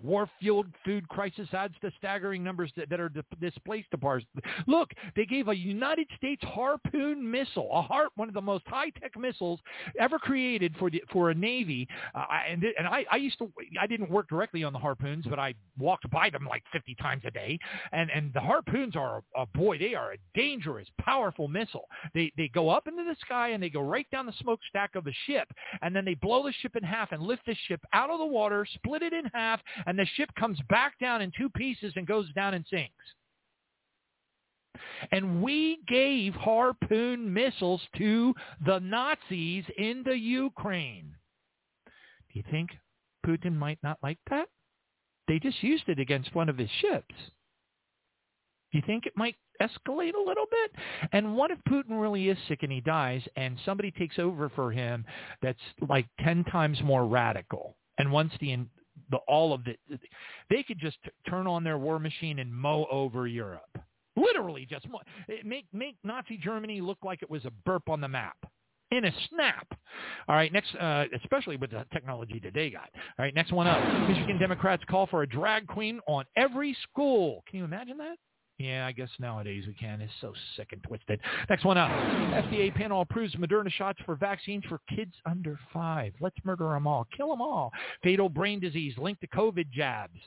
War-fueled 0.03 0.67
food 0.85 1.07
crisis 1.07 1.47
adds 1.53 1.73
to 1.81 1.91
staggering 1.97 2.43
numbers 2.43 2.71
that, 2.77 2.89
that 2.89 2.99
are 2.99 3.11
displaced 3.39 3.87
bars. 3.99 4.23
Look, 4.67 4.91
they 5.15 5.25
gave 5.25 5.47
a 5.47 5.55
United 5.55 6.07
States 6.17 6.43
Harpoon 6.43 7.29
missile, 7.29 7.69
a 7.71 7.81
harp, 7.81 8.11
one 8.15 8.27
of 8.27 8.33
the 8.33 8.41
most 8.41 8.63
high-tech 8.67 9.17
missiles 9.17 9.59
ever 9.99 10.19
created 10.19 10.75
for 10.77 10.89
the 10.89 11.03
for 11.11 11.29
a 11.29 11.35
navy. 11.35 11.87
Uh, 12.13 12.25
and 12.49 12.63
and 12.63 12.87
I, 12.87 13.05
I 13.11 13.17
used 13.17 13.37
to, 13.39 13.51
I 13.79 13.87
didn't 13.87 14.09
work 14.09 14.29
directly 14.29 14.63
on 14.63 14.73
the 14.73 14.79
Harpoons, 14.79 15.25
but 15.27 15.39
I 15.39 15.53
walked 15.77 16.09
by 16.09 16.29
them 16.29 16.45
like 16.49 16.63
50 16.71 16.95
times 16.95 17.23
a 17.25 17.31
day. 17.31 17.57
And 17.91 18.09
and 18.11 18.33
the 18.33 18.41
Harpoons 18.41 18.95
are, 18.95 19.23
a, 19.35 19.45
boy, 19.45 19.77
they 19.77 19.95
are 19.95 20.13
a 20.13 20.17
dangerous, 20.35 20.87
powerful 20.99 21.47
missile. 21.47 21.87
They 22.13 22.31
they 22.37 22.49
go 22.49 22.69
up 22.69 22.87
into 22.87 23.03
the 23.03 23.15
sky 23.21 23.49
and 23.49 23.61
they 23.61 23.69
go 23.69 23.81
right 23.81 24.09
down 24.11 24.25
the 24.25 24.33
smokestack 24.41 24.95
of 24.95 25.07
a 25.07 25.13
ship, 25.25 25.47
and 25.81 25.95
then 25.95 26.05
they 26.05 26.15
blow 26.15 26.43
the 26.43 26.53
ship 26.61 26.75
in 26.75 26.83
half 26.83 27.11
and 27.11 27.21
lift 27.21 27.45
the 27.45 27.55
ship 27.67 27.81
out 27.93 28.09
of 28.09 28.19
the 28.19 28.25
water, 28.25 28.65
split 28.75 29.01
it 29.01 29.13
in 29.13 29.25
half, 29.33 29.59
and 29.85 29.97
the 29.97 30.05
ship 30.05 30.29
comes 30.39 30.59
back 30.69 30.97
down 30.99 31.21
in 31.21 31.31
two 31.37 31.49
pieces 31.49 31.93
and 31.95 32.07
goes 32.07 32.31
down 32.33 32.53
and 32.53 32.65
sinks. 32.69 32.93
And 35.11 35.41
we 35.41 35.79
gave 35.87 36.33
Harpoon 36.33 37.33
missiles 37.33 37.81
to 37.97 38.33
the 38.65 38.79
Nazis 38.79 39.65
in 39.77 40.03
the 40.05 40.17
Ukraine. 40.17 41.15
Do 42.31 42.39
you 42.39 42.43
think 42.51 42.69
Putin 43.25 43.55
might 43.55 43.79
not 43.83 43.97
like 44.03 44.19
that? 44.29 44.47
They 45.27 45.39
just 45.39 45.61
used 45.61 45.89
it 45.89 45.99
against 45.99 46.35
one 46.35 46.49
of 46.49 46.57
his 46.57 46.69
ships. 46.81 47.15
Do 48.71 48.77
you 48.77 48.83
think 48.85 49.05
it 49.05 49.13
might 49.15 49.35
escalate 49.61 50.13
a 50.13 50.27
little 50.27 50.45
bit? 50.49 50.71
And 51.11 51.35
what 51.35 51.51
if 51.51 51.57
Putin 51.69 51.99
really 52.01 52.29
is 52.29 52.37
sick 52.47 52.63
and 52.63 52.71
he 52.71 52.81
dies 52.81 53.21
and 53.35 53.57
somebody 53.65 53.91
takes 53.91 54.19
over 54.19 54.49
for 54.49 54.71
him 54.71 55.05
that's 55.41 55.59
like 55.87 56.07
10 56.21 56.43
times 56.45 56.81
more 56.83 57.07
radical 57.07 57.77
and 57.97 58.11
wants 58.11 58.35
the 58.39 58.51
the 59.11 59.17
all 59.27 59.53
of 59.53 59.67
it. 59.67 59.79
They 60.49 60.63
could 60.63 60.79
just 60.79 60.97
turn 61.29 61.47
on 61.47 61.63
their 61.63 61.77
war 61.77 61.99
machine 61.99 62.39
and 62.39 62.53
mow 62.53 62.87
over 62.91 63.27
Europe. 63.27 63.77
Literally, 64.15 64.65
just 64.69 64.87
make 65.43 65.65
make 65.73 65.95
Nazi 66.03 66.37
Germany 66.37 66.81
look 66.81 66.97
like 67.03 67.21
it 67.21 67.29
was 67.29 67.45
a 67.45 67.51
burp 67.65 67.89
on 67.89 68.01
the 68.01 68.07
map 68.07 68.37
in 68.91 69.05
a 69.05 69.11
snap. 69.29 69.67
All 70.27 70.35
right, 70.35 70.51
next, 70.51 70.73
uh, 70.75 71.05
especially 71.21 71.57
with 71.57 71.71
the 71.71 71.85
technology 71.93 72.41
they 72.53 72.69
got. 72.69 72.89
All 72.93 73.25
right, 73.25 73.35
next 73.35 73.51
one 73.51 73.67
up. 73.67 74.09
Michigan 74.09 74.39
Democrats 74.39 74.83
call 74.89 75.07
for 75.07 75.23
a 75.23 75.27
drag 75.27 75.67
queen 75.67 75.99
on 76.07 76.25
every 76.35 76.75
school. 76.83 77.43
Can 77.49 77.59
you 77.59 77.65
imagine 77.65 77.97
that? 77.97 78.17
Yeah, 78.57 78.87
I 78.87 78.91
guess 78.91 79.09
nowadays 79.19 79.65
we 79.67 79.73
can. 79.73 80.01
It's 80.01 80.11
so 80.19 80.33
sick 80.55 80.69
and 80.71 80.81
twisted. 80.81 81.19
Next 81.47 81.63
one 81.63 81.77
up. 81.77 81.91
FDA 81.91 82.73
panel 82.73 83.01
approves 83.01 83.35
Moderna 83.35 83.71
shots 83.71 83.99
for 84.03 84.15
vaccines 84.15 84.63
for 84.67 84.81
kids 84.89 85.13
under 85.27 85.59
five. 85.71 86.13
Let's 86.19 86.37
murder 86.43 86.69
them 86.69 86.87
all. 86.87 87.07
Kill 87.15 87.29
them 87.29 87.41
all. 87.41 87.71
Fatal 88.03 88.29
brain 88.29 88.59
disease 88.59 88.95
linked 88.97 89.21
to 89.21 89.27
COVID 89.27 89.69
jabs. 89.69 90.17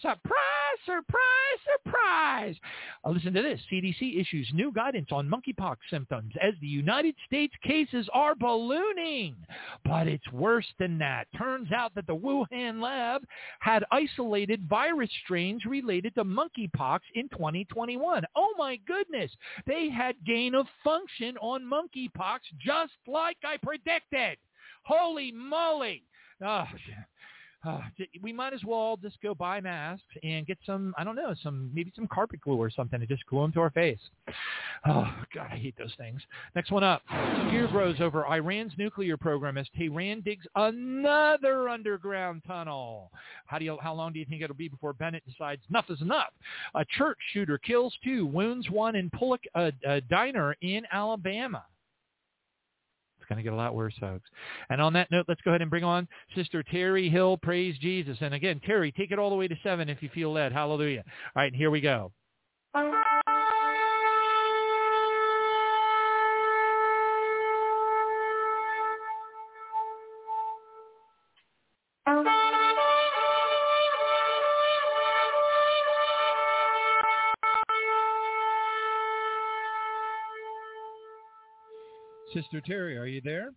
Surprise, 0.00 0.78
surprise, 0.84 1.60
surprise. 1.84 2.56
Uh, 3.04 3.10
listen 3.10 3.32
to 3.32 3.42
this. 3.42 3.60
CDC 3.70 4.20
issues 4.20 4.48
new 4.52 4.72
guidance 4.72 5.08
on 5.12 5.28
monkeypox 5.28 5.76
symptoms 5.90 6.32
as 6.40 6.54
the 6.60 6.66
United 6.66 7.14
States 7.26 7.54
cases 7.62 8.08
are 8.12 8.34
ballooning. 8.34 9.36
But 9.84 10.08
it's 10.08 10.30
worse 10.32 10.66
than 10.78 10.98
that. 10.98 11.26
Turns 11.36 11.70
out 11.72 11.94
that 11.94 12.06
the 12.06 12.16
Wuhan 12.16 12.80
lab 12.80 13.22
had 13.60 13.84
isolated 13.92 14.68
virus 14.68 15.10
strains 15.24 15.64
related 15.64 16.14
to 16.16 16.24
monkeypox 16.24 17.00
in 17.14 17.28
2021. 17.30 18.24
Oh 18.36 18.54
my 18.58 18.78
goodness. 18.86 19.30
They 19.66 19.88
had 19.90 20.16
gain 20.26 20.54
of 20.54 20.66
function 20.82 21.36
on 21.38 21.62
monkeypox 21.62 22.40
just 22.64 22.92
like 23.06 23.36
I 23.44 23.56
predicted. 23.62 24.38
Holy 24.84 25.32
moly. 25.32 26.02
Oh, 26.44 26.64
uh, 27.64 27.80
we 28.22 28.32
might 28.32 28.52
as 28.52 28.64
well 28.64 28.96
just 28.96 29.20
go 29.22 29.34
buy 29.34 29.60
masks 29.60 30.04
and 30.22 30.46
get 30.46 30.58
some, 30.66 30.94
I 30.98 31.04
don't 31.04 31.14
know, 31.14 31.34
some 31.42 31.70
maybe 31.72 31.92
some 31.94 32.08
carpet 32.08 32.40
glue 32.40 32.56
or 32.56 32.70
something 32.70 32.98
to 32.98 33.06
just 33.06 33.24
glue 33.26 33.42
them 33.42 33.52
to 33.52 33.60
our 33.60 33.70
face. 33.70 34.00
Oh, 34.84 35.08
God, 35.32 35.46
I 35.52 35.56
hate 35.56 35.76
those 35.78 35.94
things. 35.96 36.20
Next 36.56 36.72
one 36.72 36.82
up. 36.82 37.02
Fear 37.50 37.68
grows 37.68 38.00
over 38.00 38.26
Iran's 38.26 38.72
nuclear 38.78 39.16
program 39.16 39.56
as 39.56 39.68
Tehran 39.78 40.22
digs 40.22 40.44
another 40.56 41.68
underground 41.68 42.42
tunnel. 42.46 43.12
How 43.46 43.58
do 43.58 43.64
you, 43.64 43.78
how 43.80 43.94
long 43.94 44.12
do 44.12 44.18
you 44.18 44.24
think 44.24 44.42
it'll 44.42 44.56
be 44.56 44.68
before 44.68 44.92
Bennett 44.92 45.22
decides 45.24 45.62
enough 45.70 45.86
is 45.88 46.00
enough? 46.00 46.32
A 46.74 46.84
church 46.98 47.18
shooter 47.32 47.58
kills 47.58 47.94
two, 48.02 48.26
wounds 48.26 48.68
one 48.70 48.96
in 48.96 49.08
Pullick, 49.10 49.44
a, 49.54 49.72
a 49.86 50.00
diner 50.00 50.56
in 50.62 50.82
Alabama 50.90 51.62
going 53.32 53.44
to 53.44 53.50
get 53.50 53.52
a 53.52 53.56
lot 53.56 53.74
worse, 53.74 53.94
folks. 54.00 54.28
And 54.70 54.80
on 54.80 54.92
that 54.94 55.10
note, 55.10 55.26
let's 55.28 55.40
go 55.42 55.50
ahead 55.50 55.62
and 55.62 55.70
bring 55.70 55.84
on 55.84 56.06
Sister 56.36 56.62
Terri 56.72 57.10
Hill. 57.10 57.36
Praise 57.36 57.76
Jesus. 57.78 58.18
And 58.20 58.34
again, 58.34 58.60
Terri, 58.68 58.94
take 58.94 59.10
it 59.10 59.18
all 59.18 59.30
the 59.30 59.36
way 59.36 59.48
to 59.48 59.56
seven 59.62 59.88
if 59.88 60.02
you 60.02 60.10
feel 60.14 60.32
led. 60.32 60.52
Hallelujah. 60.52 61.02
All 61.34 61.42
right, 61.42 61.54
here 61.54 61.70
we 61.70 61.80
go. 61.80 62.12
Sister 82.32 82.60
Terri, 82.60 82.98
are 82.98 83.06
you 83.06 83.20
there? 83.22 83.50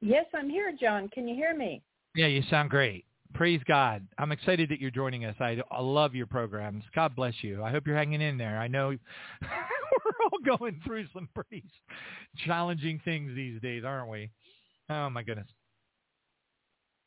Yes, 0.00 0.26
I'm 0.34 0.48
here, 0.48 0.72
John. 0.78 1.08
Can 1.08 1.26
you 1.26 1.34
hear 1.34 1.56
me? 1.56 1.82
Yeah, 2.14 2.26
you 2.26 2.42
sound 2.50 2.70
great. 2.70 3.04
Praise 3.34 3.60
God. 3.66 4.06
I'm 4.16 4.32
excited 4.32 4.70
that 4.70 4.80
you're 4.80 4.90
joining 4.90 5.24
us. 5.24 5.36
I, 5.38 5.58
I 5.70 5.80
love 5.80 6.14
your 6.14 6.26
programs. 6.26 6.84
God 6.94 7.14
bless 7.14 7.34
you. 7.42 7.62
I 7.62 7.70
hope 7.70 7.86
you're 7.86 7.96
hanging 7.96 8.22
in 8.22 8.38
there. 8.38 8.58
I 8.58 8.68
know 8.68 8.88
we're 9.42 10.12
all 10.24 10.58
going 10.58 10.80
through 10.84 11.06
some 11.12 11.28
pretty 11.34 11.64
challenging 12.46 13.00
things 13.04 13.32
these 13.34 13.60
days, 13.60 13.84
aren't 13.84 14.10
we? 14.10 14.30
Oh, 14.88 15.10
my 15.10 15.22
goodness. 15.22 15.48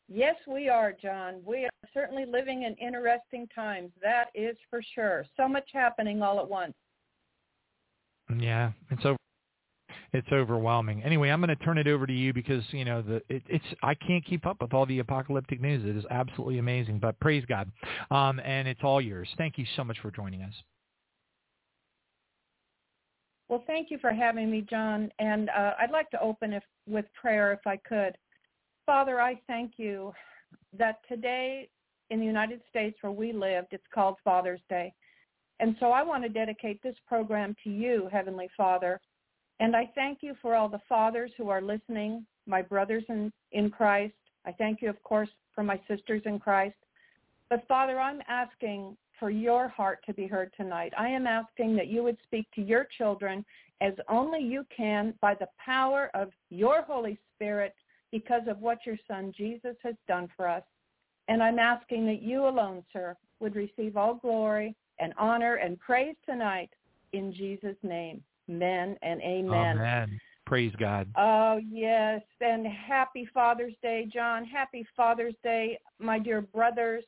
Yes, 0.07 0.35
we 0.47 0.69
are, 0.69 0.93
John. 0.93 1.41
We 1.45 1.65
are 1.65 1.89
certainly 1.93 2.25
living 2.25 2.63
in 2.63 2.75
interesting 2.75 3.47
times. 3.55 3.91
That 4.01 4.25
is 4.35 4.57
for 4.69 4.81
sure. 4.93 5.25
So 5.37 5.47
much 5.47 5.69
happening 5.73 6.21
all 6.21 6.39
at 6.39 6.47
once. 6.47 6.73
Yeah, 8.37 8.71
it's 8.91 9.05
over. 9.05 9.17
It's 10.13 10.27
overwhelming. 10.33 11.03
Anyway, 11.03 11.29
I'm 11.29 11.39
going 11.39 11.55
to 11.55 11.63
turn 11.63 11.77
it 11.77 11.87
over 11.87 12.05
to 12.05 12.11
you 12.11 12.33
because 12.33 12.63
you 12.71 12.83
know 12.83 13.01
the 13.01 13.21
it, 13.29 13.43
it's 13.47 13.65
I 13.81 13.95
can't 13.95 14.25
keep 14.25 14.45
up 14.45 14.57
with 14.61 14.73
all 14.73 14.85
the 14.85 14.99
apocalyptic 14.99 15.61
news. 15.61 15.85
It 15.85 15.95
is 15.95 16.03
absolutely 16.11 16.57
amazing. 16.57 16.99
But 16.99 17.17
praise 17.21 17.45
God, 17.47 17.71
um, 18.09 18.41
and 18.43 18.67
it's 18.67 18.81
all 18.83 18.99
yours. 18.99 19.29
Thank 19.37 19.57
you 19.57 19.65
so 19.77 19.85
much 19.85 19.97
for 20.01 20.11
joining 20.11 20.41
us. 20.41 20.53
Well, 23.51 23.63
thank 23.67 23.91
you 23.91 23.97
for 23.99 24.13
having 24.13 24.49
me, 24.49 24.65
John. 24.69 25.11
And 25.19 25.49
uh, 25.49 25.73
I'd 25.77 25.91
like 25.91 26.09
to 26.11 26.21
open 26.21 26.53
if, 26.53 26.63
with 26.87 27.03
prayer, 27.13 27.51
if 27.51 27.59
I 27.67 27.75
could. 27.75 28.17
Father, 28.85 29.19
I 29.19 29.39
thank 29.45 29.73
you 29.75 30.13
that 30.77 30.99
today 31.09 31.67
in 32.11 32.21
the 32.21 32.25
United 32.25 32.61
States 32.69 32.97
where 33.01 33.11
we 33.11 33.33
lived, 33.33 33.67
it's 33.71 33.83
called 33.93 34.15
Father's 34.23 34.61
Day. 34.69 34.93
And 35.59 35.75
so 35.81 35.91
I 35.91 36.01
want 36.01 36.23
to 36.23 36.29
dedicate 36.29 36.81
this 36.81 36.95
program 37.05 37.53
to 37.65 37.69
you, 37.69 38.07
Heavenly 38.09 38.49
Father. 38.55 39.01
And 39.61 39.75
I 39.75 39.91
thank 39.93 40.19
you 40.21 40.33
for 40.41 40.55
all 40.55 40.67
the 40.67 40.81
fathers 40.89 41.29
who 41.37 41.49
are 41.49 41.61
listening, 41.61 42.25
my 42.47 42.63
brothers 42.63 43.03
in, 43.09 43.31
in 43.51 43.69
Christ. 43.69 44.15
I 44.43 44.51
thank 44.51 44.81
you, 44.81 44.89
of 44.89 45.01
course, 45.03 45.29
for 45.53 45.63
my 45.63 45.79
sisters 45.87 46.23
in 46.25 46.39
Christ. 46.39 46.75
But 47.47 47.67
Father, 47.67 47.99
I'm 47.99 48.21
asking 48.27 48.97
for 49.19 49.29
your 49.29 49.67
heart 49.67 49.99
to 50.07 50.15
be 50.15 50.25
heard 50.25 50.51
tonight. 50.57 50.93
I 50.97 51.09
am 51.09 51.27
asking 51.27 51.75
that 51.75 51.89
you 51.89 52.01
would 52.01 52.17
speak 52.23 52.47
to 52.55 52.61
your 52.63 52.87
children 52.97 53.45
as 53.81 53.93
only 54.09 54.39
you 54.39 54.65
can 54.75 55.13
by 55.21 55.35
the 55.35 55.47
power 55.63 56.09
of 56.15 56.29
your 56.49 56.81
Holy 56.81 57.19
Spirit 57.35 57.75
because 58.11 58.41
of 58.47 58.61
what 58.61 58.79
your 58.83 58.97
son 59.07 59.31
Jesus 59.37 59.75
has 59.83 59.95
done 60.07 60.27
for 60.35 60.47
us. 60.47 60.63
And 61.27 61.43
I'm 61.43 61.59
asking 61.59 62.07
that 62.07 62.23
you 62.23 62.47
alone, 62.47 62.83
sir, 62.91 63.15
would 63.39 63.55
receive 63.55 63.95
all 63.95 64.15
glory 64.15 64.75
and 64.97 65.13
honor 65.19 65.57
and 65.57 65.79
praise 65.79 66.15
tonight 66.25 66.71
in 67.13 67.31
Jesus' 67.31 67.77
name. 67.83 68.23
Amen 68.51 68.97
and 69.01 69.21
amen. 69.21 69.77
Amen. 69.77 70.19
Praise 70.45 70.73
God. 70.77 71.07
Oh, 71.17 71.59
yes. 71.69 72.21
And 72.41 72.67
happy 72.67 73.27
Father's 73.33 73.73
Day, 73.81 74.09
John. 74.13 74.43
Happy 74.43 74.85
Father's 74.97 75.35
Day, 75.43 75.79
my 75.99 76.19
dear 76.19 76.41
brothers. 76.41 77.05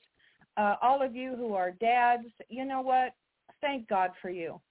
Uh, 0.55 0.75
all 0.81 1.01
of 1.01 1.15
you 1.15 1.35
who 1.35 1.53
are 1.53 1.71
dads, 1.71 2.27
you 2.47 2.63
know 2.63 2.81
what? 2.81 3.13
Thank 3.59 3.89
God 3.89 4.11
for 4.21 4.29
you. 4.29 4.61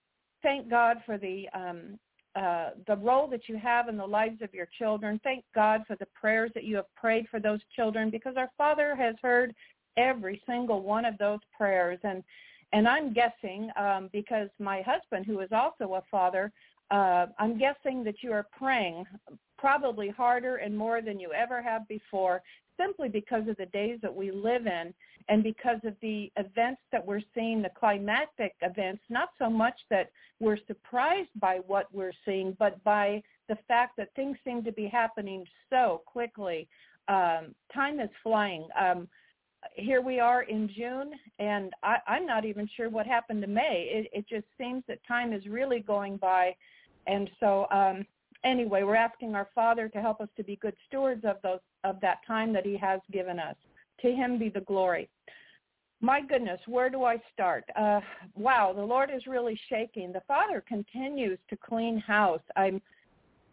Thank 0.43 0.71
God 0.71 0.99
for 1.05 1.19
the 1.19 1.47
um, 1.55 1.99
uh, 2.35 2.71
the 2.87 2.97
role 2.97 3.29
that 3.29 3.47
you 3.47 3.59
have 3.59 3.89
in 3.89 3.97
the 3.99 4.07
lives 4.07 4.41
of 4.41 4.55
your 4.55 4.69
children. 4.79 5.21
Thank 5.23 5.45
God 5.55 5.83
for 5.87 5.97
the 5.97 6.07
prayers 6.19 6.51
that 6.55 6.65
you 6.65 6.77
have 6.77 6.95
prayed 6.95 7.27
for 7.31 7.39
those 7.39 7.61
children 7.77 8.09
because 8.09 8.37
our 8.39 8.51
Father 8.57 8.97
has 8.97 9.15
heard 9.21 9.55
every 9.99 10.41
single 10.47 10.81
one 10.81 11.05
of 11.05 11.19
those 11.19 11.41
prayers. 11.55 11.99
And 12.05 12.25
and 12.73 12.89
I'm 12.89 13.13
guessing 13.13 13.71
um, 13.77 14.09
because 14.13 14.49
my 14.59 14.83
husband, 14.83 15.27
who 15.27 15.41
is 15.41 15.51
also 15.53 15.95
a 15.95 16.03
father, 16.11 16.53
uh, 16.91 17.27
I'm 17.39 17.59
guessing 17.59 18.05
that 18.05 18.17
you 18.23 18.33
are 18.33 18.47
praying 18.57 19.05
probably 19.59 20.09
harder 20.09 20.57
and 20.57 20.77
more 20.77 21.01
than 21.01 21.21
you 21.21 21.33
ever 21.33 21.63
have 21.63 21.87
before 21.89 22.43
simply 22.79 23.09
because 23.09 23.47
of 23.49 23.57
the 23.57 23.67
days 23.67 23.99
that 24.03 24.15
we 24.15 24.31
live 24.31 24.67
in 24.67 24.93
and 25.29 25.43
because 25.43 25.79
of 25.85 25.95
the 26.03 26.31
events 26.37 26.81
that 26.91 27.07
we're 27.07 27.21
seeing, 27.35 27.63
the 27.63 27.71
climatic 27.79 28.55
events, 28.61 29.03
not 29.09 29.29
so 29.39 29.49
much 29.49 29.79
that 29.89 30.11
we're 30.41 30.59
surprised 30.67 31.29
by 31.41 31.61
what 31.67 31.87
we're 31.93 32.13
seeing, 32.25 32.57
but 32.59 32.83
by 32.83 33.23
the 33.49 33.57
fact 33.69 33.97
that 33.97 34.15
things 34.17 34.37
seem 34.45 34.65
to 34.65 34.73
be 34.73 34.87
happening 34.87 35.45
so 35.71 36.03
quickly. 36.07 36.69
Um, 37.09 37.55
time 37.73 38.01
is 38.01 38.11
flying. 38.23 38.67
Um, 38.81 39.09
here 39.75 40.01
we 40.01 40.21
are 40.21 40.43
in 40.43 40.69
June, 40.75 41.13
and 41.39 41.73
I, 41.83 41.97
I'm 42.07 42.27
not 42.27 42.45
even 42.45 42.69
sure 42.77 42.89
what 42.91 43.07
happened 43.07 43.43
to 43.43 43.49
May. 43.49 43.89
It, 43.91 44.11
it 44.13 44.29
just 44.29 44.47
seems 44.59 44.83
that 44.89 44.99
time 45.07 45.33
is 45.33 45.47
really 45.47 45.81
going 45.81 46.17
by. 46.17 46.55
And 47.07 47.31
so 47.41 47.67
um, 47.71 48.07
anyway, 48.45 48.83
we're 48.83 48.97
asking 48.97 49.35
our 49.35 49.49
Father 49.55 49.89
to 49.89 50.01
help 50.01 50.21
us 50.21 50.29
to 50.37 50.45
be 50.45 50.57
good 50.57 50.77
stewards 50.89 51.25
of 51.25 51.37
those 51.43 51.61
of 51.85 52.01
that 52.01 52.19
time 52.27 52.53
that 52.53 52.65
he 52.65 52.77
has 52.77 53.01
given 53.13 53.39
us. 53.39 53.57
To 54.03 54.13
him 54.13 54.39
be 54.39 54.49
the 54.49 54.61
glory. 54.61 55.09
My 56.01 56.21
goodness, 56.21 56.61
where 56.67 56.91
do 56.91 57.05
I 57.05 57.19
start? 57.33 57.65
Uh, 57.77 58.01
wow, 58.35 58.73
the 58.75 58.83
Lord 58.83 59.11
is 59.15 59.27
really 59.27 59.59
shaking. 59.69 60.13
The 60.13 60.23
Father 60.27 60.63
continues 60.67 61.39
to 61.49 61.57
clean 61.57 61.99
house. 61.99 62.41
I'm 62.57 62.83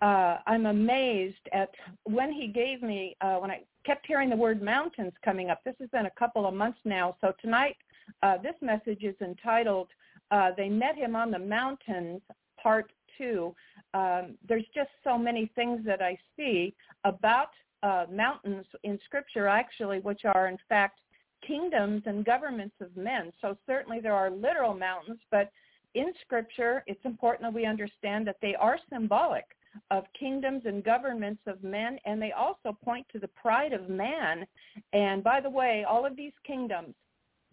uh, 0.02 0.38
I'm 0.48 0.66
amazed 0.66 1.48
at 1.52 1.70
when 2.04 2.32
he 2.32 2.48
gave 2.48 2.82
me 2.82 3.16
uh, 3.22 3.36
when 3.36 3.52
I 3.52 3.64
kept 3.86 4.06
hearing 4.06 4.30
the 4.30 4.36
word 4.36 4.62
mountains 4.62 5.14
coming 5.24 5.50
up. 5.50 5.62
This 5.64 5.76
has 5.80 5.90
been 5.90 6.06
a 6.06 6.12
couple 6.12 6.46
of 6.46 6.54
months 6.54 6.80
now. 6.86 7.16
So 7.22 7.34
tonight, 7.42 7.76
uh, 8.24 8.38
this 8.38 8.56
message 8.62 9.04
is 9.04 9.16
entitled 9.22 9.88
uh, 10.32 10.52
"They 10.56 10.70
Met 10.70 10.96
Him 10.96 11.16
on 11.16 11.32
the 11.32 11.40
Mountains," 11.40 12.22
Part 12.62 12.92
Two. 13.18 13.54
Um, 13.94 14.36
there's 14.48 14.66
just 14.74 14.90
so 15.04 15.18
many 15.18 15.52
things 15.56 15.86
that 15.86 16.02
I 16.02 16.18
see 16.38 16.74
about 17.04 17.50
uh, 17.84 18.06
mountains 18.12 18.66
in 18.84 19.00
Scripture, 19.06 19.48
actually, 19.48 20.00
which 20.00 20.24
are 20.26 20.48
in 20.48 20.58
fact 20.70 21.00
kingdoms 21.46 22.04
and 22.06 22.26
governments 22.26 22.76
of 22.82 22.96
men. 22.96 23.32
So 23.42 23.58
certainly 23.66 24.00
there 24.00 24.14
are 24.14 24.30
literal 24.30 24.74
mountains, 24.74 25.20
but 25.32 25.52
in 25.96 26.14
Scripture, 26.22 26.84
it's 26.86 27.04
important 27.06 27.44
that 27.44 27.54
we 27.54 27.66
understand 27.66 28.28
that 28.28 28.38
they 28.42 28.56
are 28.56 28.78
symbolic 28.92 29.46
of 29.92 30.04
kingdoms 30.20 30.64
and 30.66 30.84
governments 30.84 31.42
of 31.48 31.64
men, 31.64 32.00
and 32.06 32.22
they 32.22 32.32
also 32.32 32.78
point 32.84 33.06
to 33.12 33.20
the 33.20 33.28
pride 33.30 33.74
of 33.74 33.90
man. 33.90 34.46
And 34.94 35.24
by 35.24 35.40
the 35.40 35.50
way, 35.50 35.86
all 35.88 36.06
of 36.06 36.16
these 36.16 36.34
kingdoms, 36.46 36.96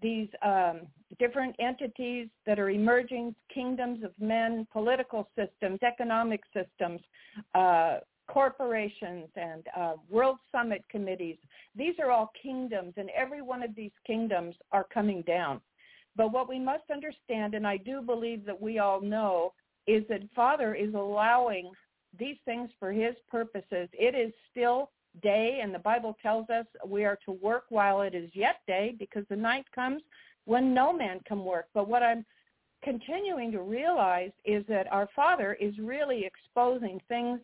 these 0.03 0.29
um, 0.45 0.83
different 1.19 1.57
entities 1.59 2.29
that 2.47 2.59
are 2.59 2.71
emerging, 2.71 3.35
kingdoms 3.53 4.03
of 4.05 4.13
men, 4.21 4.67
political 4.73 5.29
systems, 5.37 5.81
economic 5.83 6.43
systems, 6.53 7.01
uh, 7.55 7.99
corporations 8.29 9.29
and 9.37 9.65
uh, 9.77 9.93
world 10.11 10.39
summit 10.51 10.85
committees. 10.91 11.37
These 11.77 11.95
are 12.01 12.11
all 12.11 12.33
kingdoms, 12.43 12.95
and 12.97 13.09
every 13.11 13.43
one 13.43 13.63
of 13.63 13.75
these 13.75 13.93
kingdoms 14.07 14.55
are 14.73 14.87
coming 14.93 15.23
down. 15.23 15.61
But 16.17 16.33
what 16.33 16.49
we 16.49 16.59
must 16.59 16.91
understand, 16.93 17.55
and 17.55 17.67
I 17.67 17.77
do 17.77 18.03
believe 18.03 18.45
that 18.47 18.61
we 18.61 18.79
all 18.79 19.01
know, 19.01 19.53
is 19.87 20.03
that 20.09 20.23
Father 20.35 20.75
is 20.75 20.95
allowing 20.95 21.71
these 22.19 22.37
things 22.45 22.71
for 22.79 22.93
his 22.93 23.15
purposes. 23.29 23.89
It 23.93 24.15
is 24.15 24.33
still 24.51 24.91
day, 25.23 25.61
and 25.63 25.75
the 25.75 25.79
Bible 25.79 26.17
tells 26.23 26.49
us 26.51 26.67
we 26.87 27.05
are 27.05 27.19
to 27.25 27.33
work 27.33 27.65
while 27.71 28.03
it 28.03 28.15
is 28.15 28.31
yet 28.35 28.61
day 28.67 28.95
because 28.99 29.25
the 29.29 29.37
night 29.37 29.65
comes 29.75 30.03
when 30.45 30.75
no 30.75 30.93
man 30.93 31.21
can 31.27 31.45
work. 31.45 31.67
But 31.75 31.89
what 31.89 32.03
I'm 32.03 32.25
continuing 32.83 33.51
to 33.53 33.63
realize 33.63 34.31
is 34.45 34.65
that 34.69 34.91
our 34.93 35.09
Father 35.17 35.55
is 35.55 35.75
really 35.79 36.25
exposing 36.25 37.01
things 37.09 37.41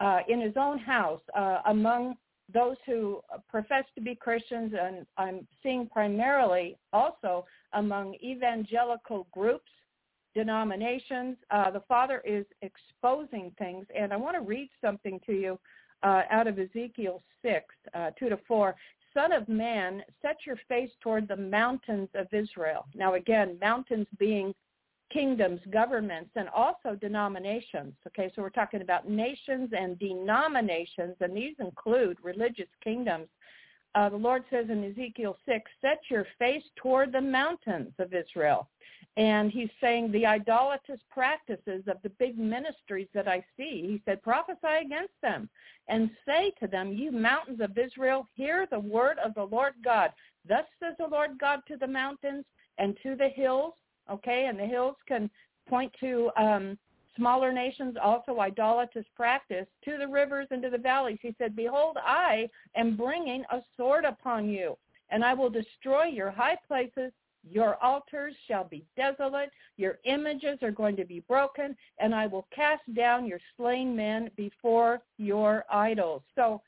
uh, 0.00 0.20
in 0.28 0.40
his 0.40 0.54
own 0.56 0.78
house 0.78 1.20
uh, 1.36 1.58
among 1.66 2.16
those 2.52 2.76
who 2.86 3.20
profess 3.48 3.84
to 3.94 4.00
be 4.00 4.14
Christians, 4.14 4.74
and 4.78 5.06
I'm 5.16 5.46
seeing 5.62 5.86
primarily 5.86 6.76
also 6.92 7.46
among 7.72 8.14
evangelical 8.22 9.26
groups, 9.32 9.70
denominations. 10.34 11.36
Uh, 11.50 11.70
the 11.70 11.82
Father 11.88 12.22
is 12.24 12.44
exposing 12.62 13.52
things, 13.58 13.86
and 13.96 14.12
I 14.12 14.16
want 14.16 14.36
to 14.36 14.42
read 14.42 14.70
something 14.80 15.20
to 15.26 15.32
you 15.32 15.58
uh, 16.02 16.22
out 16.30 16.46
of 16.46 16.58
Ezekiel 16.58 17.22
6, 17.42 17.64
uh, 17.94 18.10
2 18.18 18.28
to 18.28 18.38
4. 18.48 18.74
Son 19.14 19.32
of 19.32 19.48
man, 19.48 20.02
set 20.22 20.38
your 20.46 20.56
face 20.68 20.90
toward 21.02 21.28
the 21.28 21.36
mountains 21.36 22.08
of 22.14 22.26
Israel. 22.32 22.86
Now 22.94 23.14
again, 23.14 23.58
mountains 23.60 24.06
being 24.18 24.54
kingdoms, 25.12 25.60
governments, 25.70 26.30
and 26.36 26.48
also 26.48 26.96
denominations. 26.98 27.92
Okay, 28.06 28.32
so 28.34 28.42
we're 28.42 28.50
talking 28.50 28.80
about 28.80 29.08
nations 29.08 29.70
and 29.76 29.98
denominations, 29.98 31.16
and 31.20 31.36
these 31.36 31.54
include 31.58 32.16
religious 32.22 32.68
kingdoms. 32.82 33.26
Uh, 33.94 34.08
the 34.08 34.16
Lord 34.16 34.44
says 34.50 34.66
in 34.70 34.84
Ezekiel 34.84 35.36
6, 35.46 35.70
set 35.80 36.00
your 36.08 36.26
face 36.38 36.62
toward 36.76 37.12
the 37.12 37.20
mountains 37.20 37.92
of 37.98 38.14
Israel. 38.14 38.68
And 39.18 39.50
he's 39.50 39.68
saying 39.80 40.10
the 40.10 40.24
idolatrous 40.24 41.00
practices 41.10 41.84
of 41.86 41.98
the 42.02 42.08
big 42.18 42.38
ministries 42.38 43.08
that 43.12 43.28
I 43.28 43.44
see, 43.56 43.86
he 43.86 44.02
said, 44.06 44.22
prophesy 44.22 44.86
against 44.86 45.12
them 45.20 45.50
and 45.88 46.10
say 46.24 46.52
to 46.60 46.66
them, 46.66 46.92
you 46.92 47.12
mountains 47.12 47.60
of 47.60 47.76
Israel, 47.76 48.26
hear 48.34 48.66
the 48.70 48.80
word 48.80 49.18
of 49.18 49.34
the 49.34 49.44
Lord 49.44 49.74
God. 49.84 50.12
Thus 50.48 50.64
says 50.80 50.94
the 50.98 51.06
Lord 51.06 51.32
God 51.38 51.60
to 51.68 51.76
the 51.76 51.86
mountains 51.86 52.46
and 52.78 52.96
to 53.02 53.14
the 53.14 53.28
hills, 53.28 53.74
okay? 54.10 54.46
And 54.46 54.58
the 54.58 54.66
hills 54.66 54.96
can 55.06 55.28
point 55.68 55.92
to 56.00 56.30
um, 56.38 56.78
smaller 57.16 57.52
nations 57.52 57.96
also 58.02 58.40
idolatrous 58.40 59.06
practice 59.14 59.66
to 59.84 59.98
the 59.98 60.06
rivers 60.06 60.48
and 60.50 60.62
to 60.62 60.70
the 60.70 60.78
valleys. 60.78 61.18
He 61.22 61.34
said, 61.38 61.56
Behold, 61.56 61.96
I 62.04 62.48
am 62.76 62.96
bringing 62.96 63.44
a 63.50 63.60
sword 63.76 64.04
upon 64.04 64.48
you, 64.48 64.76
and 65.10 65.24
I 65.24 65.34
will 65.34 65.50
destroy 65.50 66.04
your 66.04 66.30
high 66.30 66.56
places. 66.66 67.12
Your 67.50 67.82
altars 67.82 68.34
shall 68.46 68.64
be 68.64 68.84
desolate. 68.96 69.50
Your 69.76 69.98
images 70.04 70.58
are 70.62 70.70
going 70.70 70.94
to 70.96 71.04
be 71.04 71.20
broken, 71.20 71.76
and 71.98 72.14
I 72.14 72.26
will 72.26 72.46
cast 72.54 72.82
down 72.94 73.26
your 73.26 73.40
slain 73.56 73.96
men 73.96 74.30
before 74.36 75.00
your 75.18 75.64
idols. 75.70 76.22
So 76.36 76.62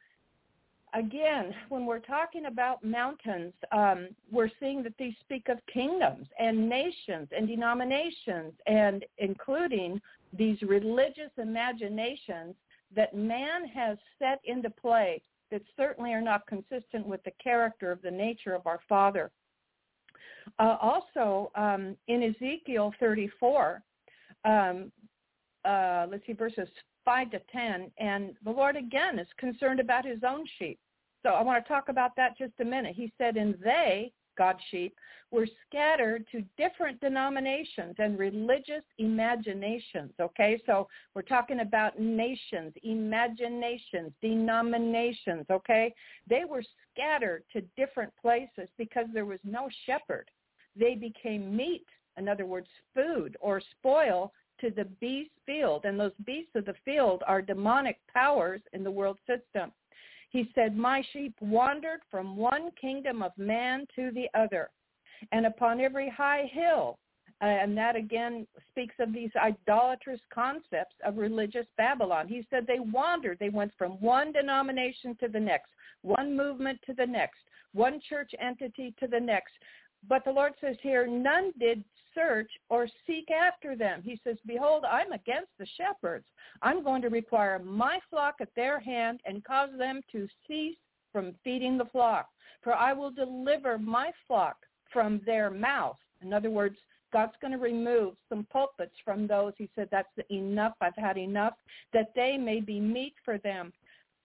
again, 0.95 1.55
when 1.69 1.87
we're 1.87 1.99
talking 1.99 2.47
about 2.47 2.85
mountains, 2.85 3.53
um, 3.73 4.09
we're 4.31 4.51
seeing 4.61 4.83
that 4.85 4.97
these 4.99 5.15
speak 5.21 5.49
of 5.49 5.59
kingdoms 5.73 6.27
and 6.39 6.69
nations 6.69 7.29
and 7.37 7.47
denominations 7.49 8.53
and 8.67 9.05
including 9.19 10.01
these 10.33 10.61
religious 10.63 11.31
imaginations 11.39 12.55
that 12.95 13.15
man 13.15 13.67
has 13.67 13.99
set 14.19 14.41
into 14.45 14.71
play 14.71 15.21
that 15.51 15.63
certainly 15.77 16.13
are 16.13 16.21
not 16.21 16.47
consistent 16.47 17.07
with 17.07 17.23
the 17.25 17.33
character 17.43 17.91
of 17.91 18.01
the 18.03 18.11
nature 18.11 18.55
of 18.55 18.67
our 18.67 18.81
Father. 18.89 19.31
Uh, 20.59 20.77
also, 20.81 21.51
um, 21.55 21.97
in 22.09 22.23
Ezekiel 22.23 22.93
34, 23.01 23.83
um, 24.45 24.93
uh, 25.65 26.07
let's 26.11 26.25
see, 26.27 26.33
verses 26.33 26.69
5 27.05 27.31
to 27.33 27.41
10, 27.53 27.91
and 27.99 28.35
the 28.45 28.51
Lord 28.51 28.77
again 28.77 29.19
is 29.19 29.27
concerned 29.39 29.81
about 29.81 30.05
his 30.05 30.21
own 30.27 30.45
sheep. 30.59 30.79
So 31.25 31.31
I 31.31 31.43
want 31.43 31.65
to 31.65 31.69
talk 31.69 31.89
about 31.89 32.15
that 32.17 32.37
just 32.37 32.53
a 32.61 32.65
minute. 32.65 32.95
He 32.95 33.11
said, 33.17 33.37
and 33.37 33.55
they, 33.65 34.13
God's 34.37 34.61
sheep, 34.71 34.95
were 35.31 35.49
scattered 35.67 36.27
to 36.33 36.45
different 36.59 37.01
denominations 37.01 37.95
and 37.99 38.19
religious 38.19 38.83
imaginations. 38.99 40.13
Okay, 40.21 40.61
so 40.67 40.87
we're 41.15 41.23
talking 41.23 41.61
about 41.61 41.99
nations, 41.99 42.75
imaginations, 42.83 44.13
denominations. 44.21 45.47
Okay, 45.51 45.95
they 46.29 46.45
were 46.45 46.63
scattered 46.93 47.43
to 47.55 47.63
different 47.77 48.13
places 48.21 48.69
because 48.77 49.07
there 49.15 49.27
was 49.27 49.41
no 49.45 49.69
shepherd. 49.87 50.31
They 50.77 50.95
became 50.95 51.57
meat, 51.57 51.87
in 52.19 52.29
other 52.29 52.45
words, 52.45 52.69
food 52.95 53.37
or 53.41 53.63
spoil 53.79 54.31
to 54.61 54.71
the 54.71 54.85
beast 55.01 55.31
field. 55.47 55.85
And 55.85 55.99
those 55.99 56.13
beasts 56.27 56.55
of 56.55 56.67
the 56.67 56.75
field 56.85 57.23
are 57.27 57.43
demonic 57.43 57.99
powers 58.13 58.61
in 58.73 58.85
the 58.85 58.91
world 58.91 59.19
system. 59.27 59.73
He 60.35 60.51
said, 60.53 60.77
My 60.77 61.01
sheep 61.13 61.33
wandered 61.41 62.01
from 62.11 62.37
one 62.37 62.73
kingdom 62.73 63.23
of 63.23 63.31
man 63.39 63.87
to 63.95 64.11
the 64.11 64.27
other, 64.37 64.69
and 65.31 65.47
upon 65.47 65.81
every 65.81 66.11
high 66.11 66.51
hill. 66.53 66.99
Uh, 67.41 67.45
and 67.45 67.79
that 67.79 67.95
again 67.95 68.45
speaks 68.71 68.97
of 68.99 69.13
these 69.13 69.31
idolatrous 69.37 70.21
concepts 70.33 70.97
of 71.07 71.19
religious 71.19 71.67
Babylon. 71.77 72.27
He 72.27 72.45
said 72.51 72.67
they 72.67 72.81
wandered. 72.81 73.39
They 73.39 73.49
went 73.49 73.71
from 73.79 73.93
one 74.01 74.33
denomination 74.33 75.17
to 75.21 75.29
the 75.29 75.39
next, 75.39 75.71
one 76.03 76.37
movement 76.37 76.81
to 76.87 76.95
the 76.95 77.07
next, 77.07 77.39
one 77.73 78.01
church 78.09 78.33
entity 78.41 78.93
to 78.99 79.07
the 79.07 79.21
next. 79.21 79.53
But 80.09 80.25
the 80.25 80.33
Lord 80.33 80.55
says 80.61 80.77
here, 80.83 81.07
none 81.07 81.53
did 81.61 81.85
search 82.15 82.51
or 82.69 82.89
seek 83.07 83.31
after 83.31 83.77
them. 83.77 84.03
He 84.03 84.21
says, 84.25 84.37
Behold, 84.47 84.85
I'm 84.91 85.13
against 85.13 85.51
the 85.59 85.67
shepherds. 85.77 86.25
I'm 86.63 86.83
going 86.83 87.03
to 87.03 87.09
require 87.09 87.59
my 87.59 87.99
flock 88.11 88.37
at 88.41 88.55
their 88.57 88.81
hand 88.81 89.21
and 89.25 89.45
cause 89.45 89.71
them 89.79 90.01
to 90.13 90.29
cease 90.47 90.77
from 91.13 91.35
feeding 91.45 91.79
the 91.79 91.87
flock. 91.87 92.29
For 92.63 92.75
I 92.75 92.93
will 92.93 93.11
deliver 93.11 93.79
my 93.79 94.11
flock 94.27 94.57
from 94.93 95.21
their 95.27 95.51
mouth. 95.51 95.97
In 96.23 96.33
other 96.33 96.51
words, 96.51 96.77
God's 97.13 97.35
going 97.41 97.53
to 97.53 97.59
remove 97.59 98.15
some 98.29 98.47
pulpits 98.51 98.95
from 99.05 99.27
those. 99.27 99.53
He 99.57 99.69
said, 99.75 99.89
that's 99.91 100.09
enough. 100.31 100.73
I've 100.81 100.97
had 100.97 101.17
enough, 101.17 101.55
that 101.93 102.13
they 102.17 102.37
may 102.37 102.61
be 102.61 102.81
meat 102.81 103.15
for 103.25 103.39
them. 103.39 103.73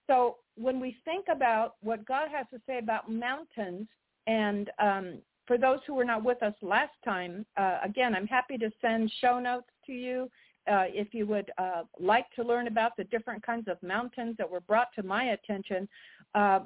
So 0.07 0.38
when 0.56 0.80
we 0.80 0.98
think 1.06 1.28
about 1.32 1.76
what 1.82 2.03
God 2.06 2.30
has 2.32 2.48
to 2.52 2.60
say 2.66 2.80
about 2.80 3.11
mountains 3.11 3.88
and 4.26 4.72
um, 4.80 5.18
for 5.50 5.58
those 5.58 5.80
who 5.88 5.96
were 5.96 6.06
not 6.06 6.24
with 6.24 6.44
us 6.44 6.54
last 6.62 6.94
time, 7.04 7.44
uh, 7.58 7.80
again, 7.84 8.14
I'm 8.14 8.28
happy 8.28 8.56
to 8.60 8.70
send 8.80 9.12
show 9.20 9.40
notes 9.40 9.72
to 9.88 9.92
you 9.92 10.30
uh, 10.72 10.86
if 10.90 11.12
you 11.12 11.26
would 11.26 11.50
uh, 11.58 11.82
like 12.00 12.28
to 12.36 12.44
learn 12.44 12.68
about 12.68 12.96
the 12.96 13.06
different 13.06 13.44
kinds 13.44 13.68
of 13.68 13.82
mountains 13.82 14.36
that 14.38 14.48
were 14.48 14.60
brought 14.60 14.90
to 14.96 15.02
my 15.02 15.32
attention. 15.32 15.90
Uh, 16.36 16.60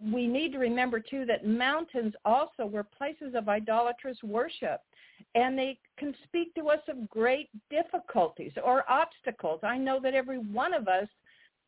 we 0.00 0.28
need 0.28 0.52
to 0.52 0.58
remember 0.58 1.00
too 1.00 1.24
that 1.26 1.44
mountains 1.44 2.14
also 2.24 2.66
were 2.66 2.84
places 2.84 3.34
of 3.34 3.48
idolatrous 3.48 4.18
worship 4.22 4.80
and 5.34 5.58
they 5.58 5.76
can 5.98 6.14
speak 6.22 6.54
to 6.54 6.68
us 6.68 6.78
of 6.86 7.10
great 7.10 7.48
difficulties 7.68 8.52
or 8.64 8.88
obstacles. 8.88 9.58
I 9.64 9.76
know 9.76 9.98
that 10.04 10.14
every 10.14 10.38
one 10.38 10.72
of 10.72 10.86
us 10.86 11.08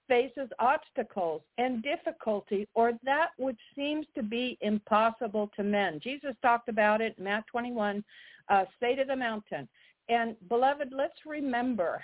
faces 0.08 0.48
obstacles 0.58 1.42
and 1.58 1.82
difficulty 1.82 2.68
or 2.74 2.92
that 3.04 3.30
which 3.38 3.58
seems 3.76 4.06
to 4.14 4.22
be 4.22 4.58
impossible 4.60 5.50
to 5.56 5.62
men. 5.62 6.00
Jesus 6.02 6.34
talked 6.42 6.68
about 6.68 7.00
it 7.00 7.18
Matthew 7.18 7.42
21, 7.50 8.04
uh, 8.48 8.64
say 8.80 8.94
to 8.94 9.04
the 9.04 9.16
mountain. 9.16 9.68
And 10.08 10.36
beloved, 10.48 10.88
let's 10.92 11.26
remember 11.26 12.02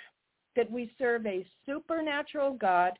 that 0.55 0.71
we 0.71 0.91
serve 0.97 1.25
a 1.25 1.45
supernatural 1.65 2.53
God 2.53 2.93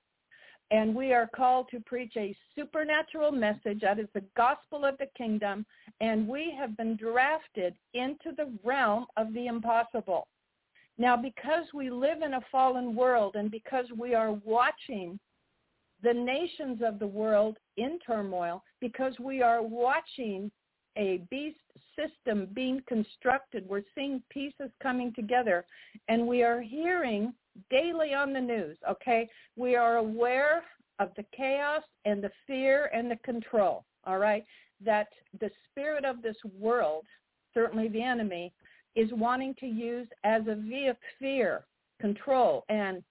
and 0.72 0.94
we 0.94 1.14
are 1.14 1.30
called 1.36 1.68
to 1.72 1.80
preach 1.80 2.14
a 2.16 2.36
supernatural 2.56 3.32
message 3.32 3.82
that 3.82 4.00
is 4.00 4.08
the 4.14 4.24
gospel 4.38 4.86
of 4.86 4.98
the 5.00 5.08
kingdom 5.18 5.66
and 6.00 6.28
we 6.28 6.54
have 6.58 6.78
been 6.78 6.96
drafted 6.96 7.74
into 7.94 8.32
the 8.38 8.52
realm 8.64 9.06
of 9.18 9.34
the 9.34 9.48
impossible. 9.48 10.28
Now, 11.00 11.16
because 11.16 11.66
we 11.74 11.90
live 11.90 12.22
in 12.22 12.34
a 12.34 12.46
fallen 12.52 12.94
world 12.94 13.36
and 13.36 13.50
because 13.50 13.86
we 13.98 14.14
are 14.14 14.34
watching 14.44 15.18
the 16.04 16.14
nations 16.14 16.82
of 16.86 17.00
the 17.00 17.08
world 17.08 17.58
in 17.78 18.00
turmoil, 18.06 18.62
because 18.82 19.14
we 19.18 19.42
are 19.42 19.62
watching 19.62 20.52
a 20.98 21.22
beast 21.32 21.58
system 21.96 22.50
being 22.54 22.82
constructed, 22.88 23.68
we're 23.68 23.84
seeing 23.96 24.22
pieces 24.30 24.70
coming 24.84 25.14
together, 25.14 25.66
and 26.10 26.28
we 26.28 26.44
are 26.44 26.62
hearing 26.62 27.34
daily 27.70 28.14
on 28.14 28.34
the 28.34 28.40
news, 28.40 28.78
okay? 28.90 29.30
We 29.56 29.78
are 29.78 29.98
aware 29.98 30.64
of 31.00 31.12
the 31.16 31.26
chaos 31.36 31.84
and 32.04 32.22
the 32.22 32.32
fear 32.46 32.90
and 32.94 33.10
the 33.10 33.18
control, 33.18 33.86
all 34.04 34.18
right? 34.18 34.46
That 34.84 35.08
the 35.40 35.50
spirit 35.70 36.04
of 36.04 36.22
this 36.22 36.38
world, 36.58 37.06
certainly 37.54 37.88
the 37.88 38.04
enemy, 38.04 38.52
is 38.96 39.10
wanting 39.14 39.56
to 39.60 39.66
use 39.66 40.08
as 40.24 40.42
a 40.48 40.56
via 40.56 40.96
fear, 41.20 41.66
control, 42.00 42.66
and 42.70 43.04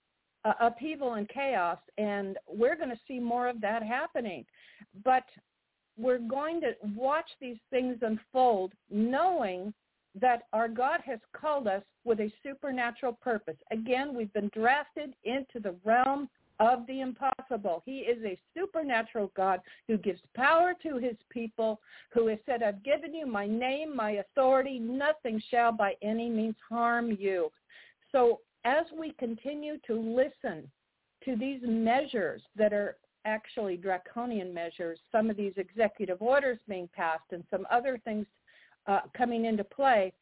uh, 0.44 0.52
upheaval 0.60 1.14
and 1.14 1.28
chaos. 1.28 1.78
And 1.98 2.36
we're 2.48 2.76
going 2.76 2.90
to 2.90 3.00
see 3.06 3.18
more 3.18 3.48
of 3.48 3.60
that 3.60 3.82
happening. 3.82 4.44
But 5.04 5.24
we're 5.98 6.18
going 6.18 6.60
to 6.60 6.72
watch 6.94 7.28
these 7.40 7.58
things 7.70 7.98
unfold 8.02 8.72
knowing 8.90 9.74
that 10.20 10.42
our 10.52 10.68
God 10.68 11.00
has 11.04 11.18
called 11.38 11.66
us 11.66 11.82
with 12.04 12.20
a 12.20 12.32
supernatural 12.42 13.18
purpose. 13.20 13.56
Again, 13.70 14.14
we've 14.14 14.32
been 14.32 14.50
drafted 14.54 15.14
into 15.24 15.60
the 15.60 15.74
realm 15.84 16.28
of 16.60 16.86
the 16.86 17.00
impossible. 17.00 17.82
He 17.84 17.98
is 17.98 18.22
a 18.24 18.38
supernatural 18.56 19.32
God 19.36 19.60
who 19.86 19.96
gives 19.96 20.20
power 20.34 20.74
to 20.82 20.98
his 20.98 21.16
people, 21.30 21.80
who 22.12 22.26
has 22.28 22.38
said, 22.46 22.62
I've 22.62 22.82
given 22.82 23.14
you 23.14 23.26
my 23.26 23.46
name, 23.46 23.94
my 23.94 24.12
authority. 24.12 24.78
Nothing 24.78 25.42
shall 25.50 25.72
by 25.72 25.94
any 26.02 26.28
means 26.28 26.56
harm 26.68 27.16
you. 27.18 27.50
So 28.12 28.40
as 28.64 28.86
we 28.98 29.12
continue 29.18 29.78
to 29.86 29.94
listen 29.94 30.70
to 31.24 31.36
these 31.36 31.60
measures 31.62 32.42
that 32.56 32.72
are 32.72 32.96
actually 33.24 33.76
draconian 33.76 34.52
measures, 34.52 34.98
some 35.12 35.30
of 35.30 35.36
these 35.36 35.52
executive 35.56 36.20
orders 36.20 36.58
being 36.68 36.88
passed 36.94 37.30
and 37.32 37.44
some 37.50 37.66
other 37.70 38.00
things 38.04 38.26
uh, 38.86 39.00
coming 39.16 39.44
into 39.44 39.64
play, 39.64 40.12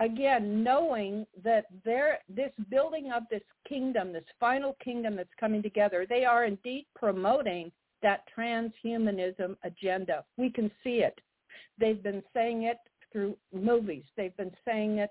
again, 0.00 0.62
knowing 0.62 1.26
that 1.42 1.66
there, 1.84 2.18
this 2.28 2.52
building 2.70 3.12
of 3.12 3.24
this 3.30 3.42
kingdom, 3.68 4.12
this 4.12 4.24
final 4.40 4.76
kingdom 4.82 5.16
that's 5.16 5.28
coming 5.38 5.62
together, 5.62 6.06
they 6.08 6.24
are 6.24 6.44
indeed 6.44 6.86
promoting 6.94 7.70
that 8.02 8.24
transhumanism 8.36 9.56
agenda. 9.64 10.24
We 10.36 10.50
can 10.50 10.70
see 10.82 10.96
it. 10.98 11.18
They've 11.78 12.02
been 12.02 12.22
saying 12.34 12.64
it 12.64 12.78
through 13.12 13.36
movies. 13.52 14.04
They've 14.16 14.36
been 14.36 14.54
saying 14.64 14.98
it 14.98 15.10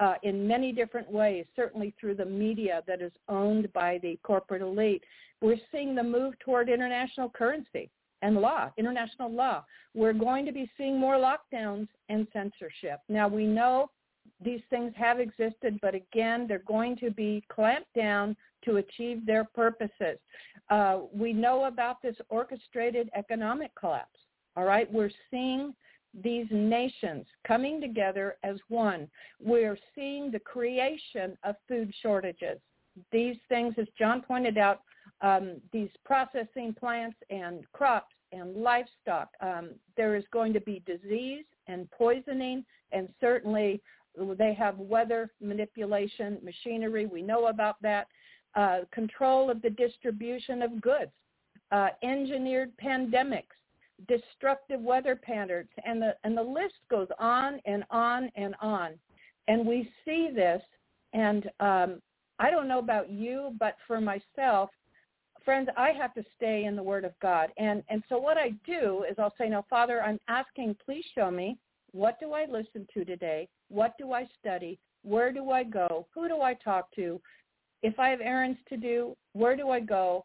uh, 0.00 0.14
in 0.22 0.46
many 0.46 0.72
different 0.72 1.10
ways, 1.10 1.46
certainly 1.54 1.94
through 1.98 2.16
the 2.16 2.24
media 2.24 2.82
that 2.86 3.00
is 3.00 3.12
owned 3.28 3.72
by 3.72 3.98
the 4.02 4.18
corporate 4.22 4.62
elite. 4.62 5.02
We're 5.40 5.56
seeing 5.70 5.94
the 5.94 6.02
move 6.02 6.38
toward 6.40 6.68
international 6.68 7.30
currency 7.30 7.90
and 8.22 8.38
law, 8.38 8.70
international 8.76 9.30
law. 9.30 9.64
We're 9.94 10.12
going 10.12 10.46
to 10.46 10.52
be 10.52 10.70
seeing 10.76 10.98
more 10.98 11.16
lockdowns 11.16 11.88
and 12.08 12.26
censorship. 12.32 13.00
Now 13.08 13.28
we 13.28 13.46
know 13.46 13.90
these 14.42 14.60
things 14.70 14.92
have 14.96 15.20
existed, 15.20 15.78
but 15.80 15.94
again, 15.94 16.46
they're 16.46 16.58
going 16.66 16.96
to 16.98 17.10
be 17.10 17.42
clamped 17.48 17.92
down 17.94 18.36
to 18.64 18.76
achieve 18.76 19.24
their 19.26 19.44
purposes. 19.44 20.18
Uh, 20.70 21.00
we 21.12 21.32
know 21.32 21.64
about 21.64 22.00
this 22.02 22.16
orchestrated 22.28 23.10
economic 23.14 23.70
collapse. 23.74 24.18
All 24.56 24.64
right, 24.64 24.90
we're 24.92 25.10
seeing 25.30 25.74
these 26.22 26.46
nations 26.50 27.26
coming 27.46 27.80
together 27.80 28.36
as 28.44 28.56
one. 28.68 29.08
We're 29.42 29.78
seeing 29.94 30.30
the 30.30 30.38
creation 30.38 31.36
of 31.42 31.56
food 31.66 31.92
shortages. 32.02 32.58
These 33.10 33.36
things, 33.48 33.74
as 33.78 33.86
John 33.98 34.22
pointed 34.22 34.56
out, 34.56 34.82
um, 35.20 35.60
these 35.72 35.90
processing 36.04 36.74
plants 36.78 37.16
and 37.30 37.64
crops 37.72 38.14
and 38.32 38.56
livestock, 38.56 39.28
um, 39.40 39.70
there 39.96 40.14
is 40.14 40.24
going 40.32 40.52
to 40.52 40.60
be 40.60 40.82
disease 40.86 41.44
and 41.66 41.90
poisoning, 41.90 42.64
and 42.92 43.08
certainly 43.20 43.80
they 44.38 44.54
have 44.54 44.78
weather 44.78 45.30
manipulation 45.40 46.38
machinery. 46.42 47.06
We 47.06 47.22
know 47.22 47.46
about 47.46 47.80
that. 47.82 48.06
Uh, 48.54 48.80
control 48.92 49.50
of 49.50 49.60
the 49.62 49.70
distribution 49.70 50.62
of 50.62 50.80
goods, 50.80 51.10
uh, 51.72 51.88
engineered 52.04 52.70
pandemics, 52.78 53.56
destructive 54.06 54.80
weather 54.80 55.16
patterns, 55.16 55.68
and 55.84 56.00
the 56.00 56.14
and 56.22 56.36
the 56.36 56.42
list 56.42 56.74
goes 56.88 57.08
on 57.18 57.60
and 57.66 57.82
on 57.90 58.30
and 58.36 58.54
on. 58.60 58.92
And 59.48 59.66
we 59.66 59.90
see 60.04 60.30
this, 60.32 60.62
and 61.12 61.50
um, 61.58 62.00
I 62.38 62.50
don't 62.50 62.68
know 62.68 62.78
about 62.78 63.10
you, 63.10 63.54
but 63.58 63.76
for 63.86 64.00
myself, 64.00 64.70
friends, 65.44 65.68
I 65.76 65.90
have 65.90 66.14
to 66.14 66.24
stay 66.36 66.64
in 66.64 66.76
the 66.76 66.82
Word 66.82 67.04
of 67.04 67.12
God. 67.20 67.50
And 67.56 67.82
and 67.88 68.04
so 68.08 68.18
what 68.18 68.38
I 68.38 68.50
do 68.64 69.04
is 69.10 69.16
I'll 69.18 69.34
say, 69.36 69.48
now, 69.48 69.64
Father, 69.68 70.00
I'm 70.00 70.20
asking, 70.28 70.76
please 70.84 71.04
show 71.14 71.30
me 71.30 71.58
what 71.94 72.18
do 72.18 72.32
I 72.32 72.44
listen 72.50 72.86
to 72.92 73.04
today? 73.04 73.48
What 73.68 73.94
do 73.98 74.12
I 74.12 74.28
study? 74.40 74.78
Where 75.02 75.32
do 75.32 75.50
I 75.50 75.62
go? 75.62 76.06
Who 76.12 76.28
do 76.28 76.42
I 76.42 76.54
talk 76.54 76.92
to? 76.96 77.20
If 77.82 77.98
I 78.00 78.08
have 78.08 78.20
errands 78.20 78.58
to 78.68 78.76
do, 78.76 79.16
where 79.32 79.56
do 79.56 79.70
I 79.70 79.78
go? 79.78 80.24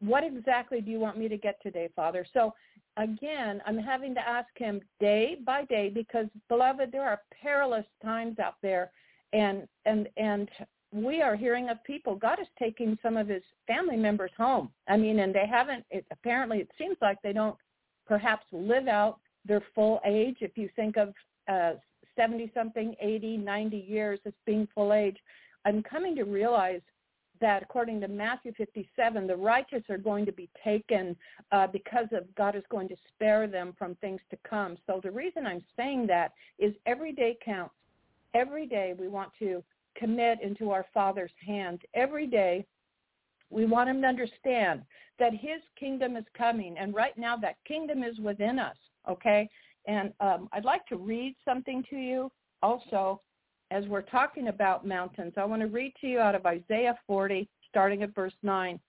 What 0.00 0.24
exactly 0.24 0.80
do 0.80 0.90
you 0.90 0.98
want 0.98 1.16
me 1.16 1.28
to 1.28 1.36
get 1.36 1.62
today, 1.62 1.90
Father? 1.94 2.26
So 2.32 2.54
again, 2.96 3.62
I'm 3.66 3.78
having 3.78 4.14
to 4.14 4.28
ask 4.28 4.48
him 4.56 4.80
day 4.98 5.36
by 5.46 5.64
day 5.66 5.90
because, 5.90 6.26
beloved, 6.48 6.90
there 6.90 7.08
are 7.08 7.20
perilous 7.40 7.86
times 8.02 8.38
out 8.38 8.56
there, 8.60 8.90
and 9.32 9.68
and 9.84 10.08
and 10.16 10.48
we 10.92 11.22
are 11.22 11.36
hearing 11.36 11.68
of 11.68 11.82
people. 11.84 12.16
God 12.16 12.40
is 12.40 12.48
taking 12.58 12.98
some 13.00 13.16
of 13.16 13.28
His 13.28 13.42
family 13.66 13.96
members 13.96 14.32
home. 14.36 14.70
I 14.88 14.96
mean, 14.96 15.20
and 15.20 15.32
they 15.32 15.46
haven't. 15.46 15.84
It, 15.90 16.04
apparently, 16.10 16.58
it 16.58 16.70
seems 16.76 16.96
like 17.00 17.18
they 17.22 17.32
don't 17.32 17.56
perhaps 18.06 18.44
live 18.50 18.88
out 18.88 19.20
their 19.44 19.62
full 19.74 20.00
age. 20.04 20.38
If 20.40 20.56
you 20.56 20.68
think 20.76 20.96
of 20.96 21.14
uh, 21.48 21.72
70 22.16 22.50
something, 22.54 22.94
80, 23.00 23.38
90 23.38 23.76
years 23.76 24.20
as 24.26 24.32
being 24.46 24.68
full 24.74 24.92
age, 24.92 25.16
I'm 25.64 25.82
coming 25.82 26.14
to 26.16 26.24
realize 26.24 26.80
that 27.40 27.62
according 27.62 28.00
to 28.02 28.08
Matthew 28.08 28.52
57, 28.56 29.26
the 29.26 29.36
righteous 29.36 29.82
are 29.88 29.98
going 29.98 30.26
to 30.26 30.32
be 30.32 30.48
taken 30.62 31.16
uh, 31.52 31.66
because 31.66 32.06
of 32.12 32.32
God 32.34 32.54
is 32.54 32.62
going 32.70 32.88
to 32.88 32.96
spare 33.08 33.46
them 33.46 33.74
from 33.78 33.94
things 33.96 34.20
to 34.30 34.38
come. 34.48 34.76
So 34.86 35.00
the 35.02 35.10
reason 35.10 35.46
I'm 35.46 35.64
saying 35.76 36.06
that 36.08 36.32
is 36.58 36.74
every 36.86 37.12
day 37.12 37.38
counts. 37.42 37.74
Every 38.34 38.66
day 38.66 38.94
we 38.98 39.08
want 39.08 39.30
to 39.38 39.62
commit 39.96 40.40
into 40.42 40.70
our 40.70 40.86
Father's 40.92 41.32
hands. 41.44 41.80
Every 41.94 42.26
day 42.26 42.64
we 43.48 43.66
want 43.66 43.88
him 43.88 44.02
to 44.02 44.06
understand 44.06 44.82
that 45.18 45.32
his 45.32 45.60
kingdom 45.78 46.16
is 46.16 46.24
coming. 46.36 46.76
And 46.78 46.94
right 46.94 47.16
now 47.16 47.36
that 47.38 47.56
kingdom 47.66 48.02
is 48.02 48.18
within 48.18 48.58
us, 48.58 48.76
okay? 49.08 49.48
And 49.86 50.12
um, 50.20 50.48
I'd 50.52 50.64
like 50.64 50.86
to 50.86 50.96
read 50.96 51.34
something 51.44 51.84
to 51.90 51.96
you 51.96 52.30
also 52.62 53.20
as 53.70 53.86
we're 53.86 54.02
talking 54.02 54.48
about 54.48 54.86
mountains, 54.86 55.34
I 55.36 55.44
want 55.44 55.62
to 55.62 55.68
read 55.68 55.92
to 56.00 56.06
you 56.06 56.18
out 56.18 56.34
of 56.34 56.44
Isaiah 56.44 56.98
40, 57.06 57.48
starting 57.68 58.02
at 58.02 58.14
verse 58.14 58.34
9. 58.42 58.80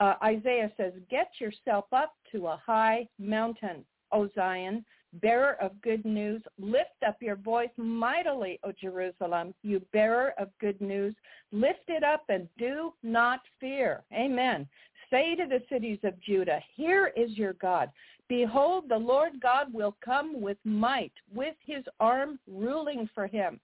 Uh, 0.00 0.14
Isaiah 0.22 0.70
says, 0.76 0.92
Get 1.10 1.28
yourself 1.38 1.84
up 1.92 2.14
to 2.32 2.46
a 2.46 2.60
high 2.64 3.08
mountain, 3.18 3.84
O 4.12 4.28
Zion, 4.34 4.84
bearer 5.14 5.56
of 5.60 5.80
good 5.82 6.04
news. 6.04 6.42
Lift 6.58 7.02
up 7.06 7.16
your 7.20 7.36
voice 7.36 7.70
mightily, 7.76 8.58
O 8.64 8.72
Jerusalem, 8.72 9.54
you 9.62 9.80
bearer 9.92 10.32
of 10.38 10.48
good 10.60 10.80
news. 10.80 11.14
Lift 11.52 11.88
it 11.88 12.02
up 12.02 12.24
and 12.28 12.48
do 12.58 12.92
not 13.02 13.40
fear. 13.60 14.02
Amen. 14.12 14.66
Say 15.10 15.34
to 15.36 15.46
the 15.46 15.62
cities 15.70 15.98
of 16.04 16.20
Judah, 16.20 16.60
Here 16.74 17.12
is 17.16 17.36
your 17.36 17.54
God. 17.54 17.90
Behold, 18.28 18.84
the 18.88 18.96
Lord 18.96 19.40
God 19.40 19.72
will 19.72 19.96
come 20.04 20.40
with 20.40 20.58
might, 20.64 21.12
with 21.32 21.54
his 21.64 21.84
arm 22.00 22.38
ruling 22.48 23.08
for 23.14 23.26
him. 23.26 23.60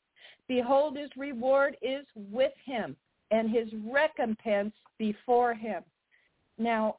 Behold, 0.48 0.96
his 0.96 1.10
reward 1.16 1.76
is 1.82 2.06
with 2.14 2.52
him, 2.64 2.96
and 3.30 3.50
his 3.50 3.68
recompense 3.86 4.74
before 4.98 5.54
him. 5.54 5.82
Now, 6.58 6.96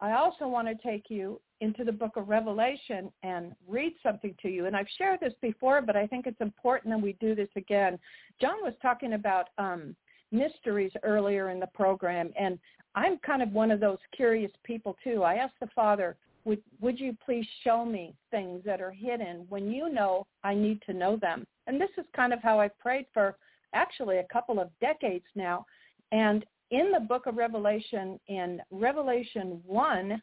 I 0.00 0.12
also 0.12 0.46
want 0.46 0.68
to 0.68 0.74
take 0.74 1.04
you 1.08 1.40
into 1.60 1.84
the 1.84 1.92
book 1.92 2.16
of 2.16 2.28
Revelation 2.28 3.12
and 3.22 3.52
read 3.66 3.92
something 4.02 4.34
to 4.42 4.48
you. 4.48 4.66
And 4.66 4.76
I've 4.76 4.86
shared 4.96 5.20
this 5.20 5.34
before, 5.42 5.82
but 5.82 5.96
I 5.96 6.06
think 6.06 6.26
it's 6.26 6.40
important 6.40 6.94
that 6.94 7.02
we 7.02 7.14
do 7.14 7.34
this 7.34 7.48
again. 7.56 7.98
John 8.40 8.56
was 8.62 8.74
talking 8.80 9.14
about 9.14 9.48
um, 9.58 9.96
mysteries 10.30 10.92
earlier 11.02 11.50
in 11.50 11.58
the 11.58 11.66
program, 11.74 12.30
and 12.38 12.58
I'm 12.94 13.18
kind 13.18 13.42
of 13.42 13.52
one 13.52 13.70
of 13.70 13.80
those 13.80 13.98
curious 14.14 14.52
people 14.62 14.96
too. 15.02 15.22
I 15.22 15.34
asked 15.34 15.60
the 15.60 15.68
Father, 15.74 16.16
would, 16.48 16.62
would 16.80 16.98
you 16.98 17.14
please 17.24 17.46
show 17.62 17.84
me 17.84 18.14
things 18.30 18.62
that 18.64 18.80
are 18.80 18.90
hidden 18.90 19.44
when 19.50 19.70
you 19.70 19.90
know 19.90 20.26
I 20.42 20.54
need 20.54 20.80
to 20.86 20.94
know 20.94 21.16
them? 21.16 21.46
And 21.66 21.78
this 21.78 21.90
is 21.98 22.06
kind 22.16 22.32
of 22.32 22.42
how 22.42 22.58
I've 22.58 22.76
prayed 22.78 23.04
for 23.12 23.36
actually 23.74 24.16
a 24.16 24.26
couple 24.32 24.58
of 24.58 24.70
decades 24.80 25.26
now. 25.34 25.66
And 26.10 26.46
in 26.70 26.90
the 26.90 27.00
book 27.00 27.26
of 27.26 27.36
Revelation, 27.36 28.18
in 28.28 28.62
Revelation 28.70 29.60
1, 29.66 30.22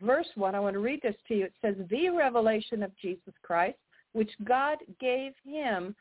verse 0.00 0.28
1, 0.36 0.54
I 0.54 0.60
want 0.60 0.74
to 0.74 0.80
read 0.80 1.00
this 1.02 1.16
to 1.26 1.34
you. 1.34 1.44
It 1.46 1.54
says, 1.60 1.74
the 1.90 2.08
revelation 2.10 2.84
of 2.84 2.96
Jesus 2.96 3.34
Christ, 3.42 3.78
which 4.12 4.30
God 4.44 4.78
gave 5.00 5.32
him 5.44 5.96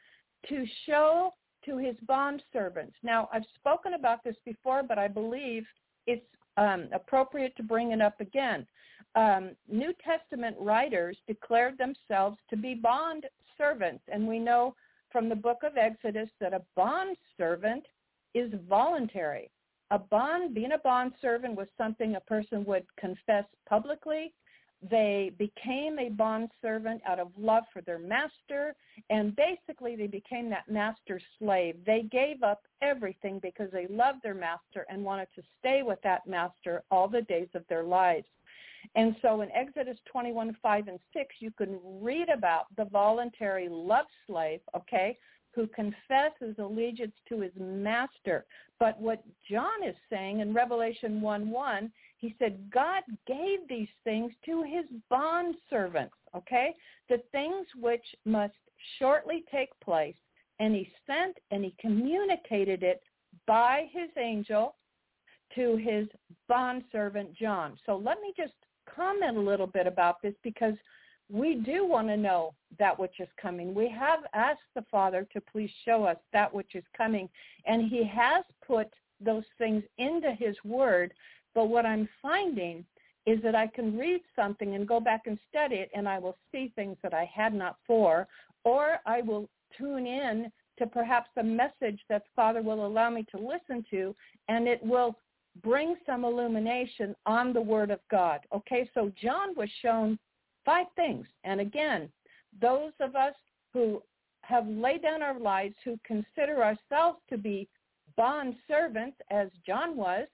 to 0.49 0.65
show 0.85 1.33
to 1.65 1.77
his 1.77 1.95
bondservants. 2.07 2.93
Now, 3.01 3.27
I've 3.33 3.45
spoken 3.55 3.95
about 3.95 4.23
this 4.23 4.35
before, 4.45 4.83
but 4.83 4.99
I 4.99 5.07
believe 5.07 5.65
it's 6.05 6.25
um, 6.57 6.89
appropriate 6.93 7.55
to 7.57 7.63
bring 7.63 7.91
it 7.91 8.01
up 8.01 8.19
again. 8.19 8.67
Um, 9.15 9.51
New 9.69 9.93
Testament 10.03 10.55
writers 10.59 11.17
declared 11.27 11.77
themselves 11.77 12.37
to 12.49 12.57
be 12.57 12.75
bond 12.75 13.25
servants, 13.57 14.03
and 14.11 14.27
we 14.27 14.39
know 14.39 14.75
from 15.11 15.29
the 15.29 15.35
book 15.35 15.59
of 15.63 15.77
Exodus 15.77 16.29
that 16.39 16.53
a 16.53 16.61
bond 16.75 17.15
servant 17.37 17.85
is 18.33 18.51
voluntary. 18.67 19.51
A 19.91 19.99
bond, 19.99 20.55
being 20.55 20.71
a 20.71 20.79
bond 20.79 21.13
servant 21.21 21.55
was 21.55 21.67
something 21.77 22.15
a 22.15 22.21
person 22.21 22.65
would 22.65 22.85
confess 22.99 23.45
publicly. 23.69 24.33
They 24.89 25.31
became 25.37 25.97
a 25.99 26.09
bond 26.09 26.49
servant 26.61 27.01
out 27.07 27.19
of 27.19 27.29
love 27.37 27.63
for 27.71 27.81
their 27.81 27.99
master, 27.99 28.75
and 29.09 29.35
basically 29.35 29.95
they 29.95 30.07
became 30.07 30.49
that 30.49 30.67
master's 30.67 31.23
slave. 31.39 31.77
They 31.85 32.03
gave 32.11 32.43
up 32.43 32.63
everything 32.81 33.39
because 33.39 33.69
they 33.71 33.87
loved 33.87 34.23
their 34.23 34.33
master 34.33 34.85
and 34.89 35.05
wanted 35.05 35.29
to 35.35 35.43
stay 35.59 35.83
with 35.83 35.99
that 36.03 36.27
master 36.27 36.83
all 36.91 37.07
the 37.07 37.21
days 37.21 37.47
of 37.53 37.63
their 37.69 37.83
lives. 37.83 38.25
And 38.95 39.15
so 39.21 39.41
in 39.41 39.51
Exodus 39.51 39.97
21, 40.11 40.55
5 40.61 40.87
and 40.87 40.99
6, 41.13 41.35
you 41.39 41.51
can 41.51 41.79
read 41.83 42.29
about 42.29 42.65
the 42.77 42.85
voluntary 42.85 43.67
love 43.69 44.05
slave, 44.27 44.59
okay, 44.75 45.17
who 45.55 45.67
confesses 45.67 46.55
allegiance 46.59 47.15
to 47.29 47.39
his 47.39 47.51
master. 47.59 48.45
But 48.79 48.99
what 48.99 49.23
John 49.49 49.83
is 49.85 49.95
saying 50.09 50.39
in 50.39 50.53
Revelation 50.53 51.21
1, 51.21 51.49
1, 51.49 51.91
he 52.17 52.35
said, 52.39 52.71
God 52.71 53.03
gave 53.27 53.67
these 53.67 53.89
things 54.03 54.31
to 54.45 54.63
his 54.63 54.85
bond 55.09 55.55
servants, 55.69 56.15
okay, 56.35 56.75
the 57.09 57.21
things 57.31 57.67
which 57.79 58.05
must 58.25 58.53
shortly 58.99 59.43
take 59.51 59.69
place. 59.83 60.15
And 60.59 60.73
he 60.75 60.91
sent 61.05 61.37
and 61.51 61.63
he 61.63 61.75
communicated 61.79 62.83
it 62.83 63.01
by 63.47 63.89
his 63.91 64.09
angel 64.17 64.75
to 65.55 65.75
his 65.77 66.07
bondservant 66.47 67.35
John. 67.35 67.77
So 67.85 67.97
let 67.97 68.21
me 68.21 68.33
just 68.35 68.53
comment 68.95 69.37
a 69.37 69.41
little 69.41 69.67
bit 69.67 69.87
about 69.87 70.21
this 70.21 70.33
because 70.43 70.75
we 71.29 71.55
do 71.55 71.85
want 71.85 72.07
to 72.09 72.17
know 72.17 72.53
that 72.79 72.97
which 72.97 73.19
is 73.19 73.29
coming. 73.41 73.73
We 73.73 73.89
have 73.89 74.19
asked 74.33 74.59
the 74.75 74.85
Father 74.91 75.27
to 75.33 75.41
please 75.41 75.71
show 75.85 76.03
us 76.03 76.17
that 76.33 76.53
which 76.53 76.75
is 76.75 76.83
coming, 76.95 77.29
and 77.65 77.89
he 77.89 78.03
has 78.03 78.43
put 78.65 78.87
those 79.19 79.45
things 79.57 79.83
into 79.97 80.31
his 80.31 80.55
word. 80.63 81.13
But 81.55 81.65
what 81.65 81.85
I'm 81.85 82.09
finding 82.21 82.85
is 83.25 83.41
that 83.41 83.55
I 83.55 83.67
can 83.67 83.97
read 83.97 84.21
something 84.35 84.75
and 84.75 84.87
go 84.87 84.99
back 84.99 85.21
and 85.27 85.39
study 85.49 85.75
it, 85.75 85.89
and 85.93 86.09
I 86.09 86.19
will 86.19 86.35
see 86.51 86.71
things 86.75 86.97
that 87.03 87.13
I 87.13 87.29
had 87.33 87.53
not 87.53 87.77
for, 87.87 88.27
or 88.65 88.97
I 89.05 89.21
will 89.21 89.47
tune 89.77 90.05
in 90.05 90.51
to 90.77 90.87
perhaps 90.87 91.29
a 91.37 91.43
message 91.43 91.99
that 92.09 92.23
Father 92.35 92.61
will 92.61 92.85
allow 92.85 93.09
me 93.09 93.25
to 93.31 93.37
listen 93.37 93.85
to, 93.91 94.15
and 94.49 94.67
it 94.67 94.83
will 94.83 95.15
bring 95.61 95.95
some 96.05 96.25
illumination 96.25 97.15
on 97.25 97.53
the 97.53 97.61
Word 97.61 97.91
of 97.91 97.99
God. 98.09 98.39
Okay, 98.53 98.89
so 98.93 99.11
John 99.21 99.55
was 99.55 99.69
shown 99.81 100.17
five 100.65 100.87
things. 100.95 101.27
And 101.43 101.59
again, 101.59 102.09
those 102.61 102.91
of 102.99 103.15
us 103.15 103.35
who 103.73 104.01
have 104.41 104.67
laid 104.67 105.01
down 105.01 105.21
our 105.21 105.39
lives, 105.39 105.75
who 105.83 105.99
consider 106.05 106.63
ourselves 106.63 107.19
to 107.29 107.37
be 107.37 107.67
bond 108.17 108.55
servants, 108.67 109.17
as 109.31 109.49
John 109.65 109.95
was, 109.95 110.27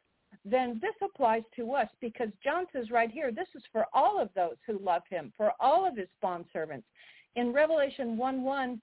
then 0.45 0.79
this 0.81 0.95
applies 1.01 1.43
to 1.55 1.73
us 1.73 1.87
because 2.01 2.29
John 2.43 2.65
says 2.71 2.91
right 2.91 3.11
here, 3.11 3.31
this 3.31 3.47
is 3.55 3.63
for 3.71 3.85
all 3.93 4.19
of 4.19 4.29
those 4.35 4.55
who 4.65 4.79
love 4.79 5.03
him, 5.09 5.33
for 5.35 5.51
all 5.59 5.87
of 5.87 5.97
his 5.97 6.07
bond 6.21 6.45
servants. 6.51 6.87
In 7.35 7.53
Revelation 7.53 8.17
1-1, 8.17 8.79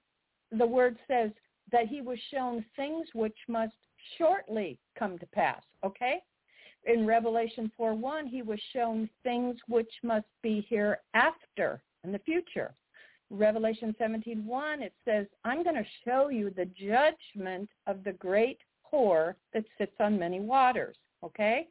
the 0.53 0.67
word 0.67 0.97
says 1.09 1.31
that 1.73 1.87
he 1.87 2.01
was 2.01 2.19
shown 2.33 2.65
things 2.77 3.07
which 3.15 3.37
must 3.49 3.75
shortly 4.19 4.79
come 4.99 5.19
to 5.19 5.27
pass, 5.27 5.63
okay? 5.85 6.23
In 6.85 7.07
Revelation 7.07 7.71
4-1, 7.79 8.29
he 8.29 8.43
was 8.43 8.61
shown 8.73 9.09
things 9.23 9.57
which 9.69 9.93
must 10.03 10.27
be 10.43 10.67
hereafter 10.69 11.83
in 12.05 12.13
the 12.13 12.19
future. 12.21 12.75
Revelation 13.31 13.95
17:1 13.99 14.83
it 14.83 14.95
says, 15.05 15.27
"I'm 15.45 15.65
going 15.65 15.75
to 15.75 15.91
show 16.05 16.29
you 16.29 16.51
the 16.51 16.67
judgment 16.67 17.69
of 17.89 18.05
the 18.05 18.13
great 18.13 18.61
whore 18.85 19.35
that 19.53 19.65
sits 19.77 19.97
on 19.99 20.19
many 20.19 20.39
waters." 20.39 20.97
Okay? 21.25 21.67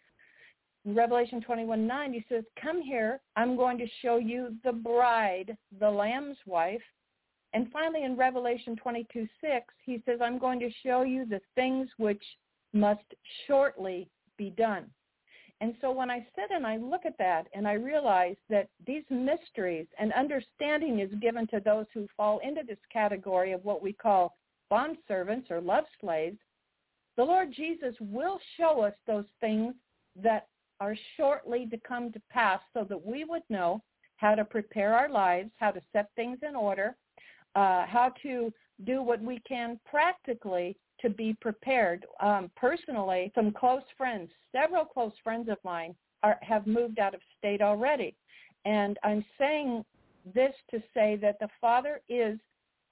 In 0.83 0.93
Revelation 0.93 1.41
21:9 1.41 2.13
he 2.13 2.25
says, 2.27 2.43
"Come 2.57 2.81
here, 2.81 3.21
I'm 3.37 3.55
going 3.55 3.77
to 3.77 3.87
show 4.01 4.17
you 4.17 4.57
the 4.63 4.73
bride, 4.73 5.57
the 5.79 5.89
lamb's 5.89 6.37
wife." 6.45 6.83
And 7.55 7.71
finally 7.71 8.03
in 8.03 8.17
Revelation 8.17 8.75
22:6 8.75 9.29
he 9.85 10.01
says, 10.05 10.19
"I'm 10.19 10.37
going 10.37 10.59
to 10.59 10.69
show 10.83 11.03
you 11.03 11.25
the 11.25 11.39
things 11.55 11.89
which 11.95 12.23
must 12.73 13.15
shortly 13.47 14.09
be 14.35 14.49
done." 14.49 14.93
And 15.61 15.73
so 15.79 15.89
when 15.89 16.11
I 16.11 16.27
sit 16.35 16.51
and 16.51 16.67
I 16.67 16.75
look 16.75 17.05
at 17.05 17.17
that 17.17 17.47
and 17.53 17.65
I 17.65 17.73
realize 17.73 18.35
that 18.49 18.67
these 18.85 19.09
mysteries 19.09 19.87
and 19.97 20.11
understanding 20.11 20.99
is 20.99 21.13
given 21.21 21.47
to 21.47 21.61
those 21.61 21.85
who 21.93 22.09
fall 22.17 22.39
into 22.39 22.61
this 22.63 22.85
category 22.91 23.53
of 23.53 23.63
what 23.63 23.81
we 23.81 23.93
call 23.93 24.35
bond 24.69 24.97
servants 25.07 25.49
or 25.49 25.61
love 25.61 25.85
slaves, 26.01 26.37
the 27.15 27.23
Lord 27.23 27.53
Jesus 27.53 27.95
will 28.01 28.37
show 28.57 28.81
us 28.81 28.95
those 29.07 29.29
things 29.39 29.73
that 30.17 30.49
are 30.81 30.97
shortly 31.15 31.67
to 31.67 31.77
come 31.77 32.11
to 32.11 32.19
pass 32.29 32.61
so 32.73 32.83
that 32.83 33.05
we 33.05 33.23
would 33.23 33.49
know 33.49 33.81
how 34.17 34.35
to 34.35 34.43
prepare 34.43 34.93
our 34.93 35.07
lives, 35.07 35.51
how 35.55 35.71
to 35.71 35.81
set 35.93 36.13
things 36.15 36.43
in 36.43 36.53
order, 36.53 36.97
uh, 37.55 37.85
how 37.85 38.13
to 38.21 38.53
do 38.83 39.01
what 39.01 39.21
we 39.21 39.39
can 39.47 39.79
practically 39.85 40.75
to 41.01 41.09
be 41.09 41.35
prepared. 41.41 42.05
Um, 42.21 42.49
personally, 42.55 43.31
some 43.35 43.51
close 43.51 43.83
friends, 43.97 44.29
several 44.51 44.85
close 44.85 45.13
friends 45.23 45.49
of 45.49 45.57
mine, 45.63 45.95
are, 46.23 46.37
have 46.41 46.65
moved 46.67 46.99
out 46.99 47.13
of 47.13 47.21
state 47.37 47.61
already. 47.61 48.15
And 48.65 48.97
I'm 49.03 49.23
saying 49.37 49.85
this 50.33 50.53
to 50.71 50.81
say 50.93 51.17
that 51.21 51.37
the 51.39 51.49
Father 51.61 52.01
is 52.09 52.39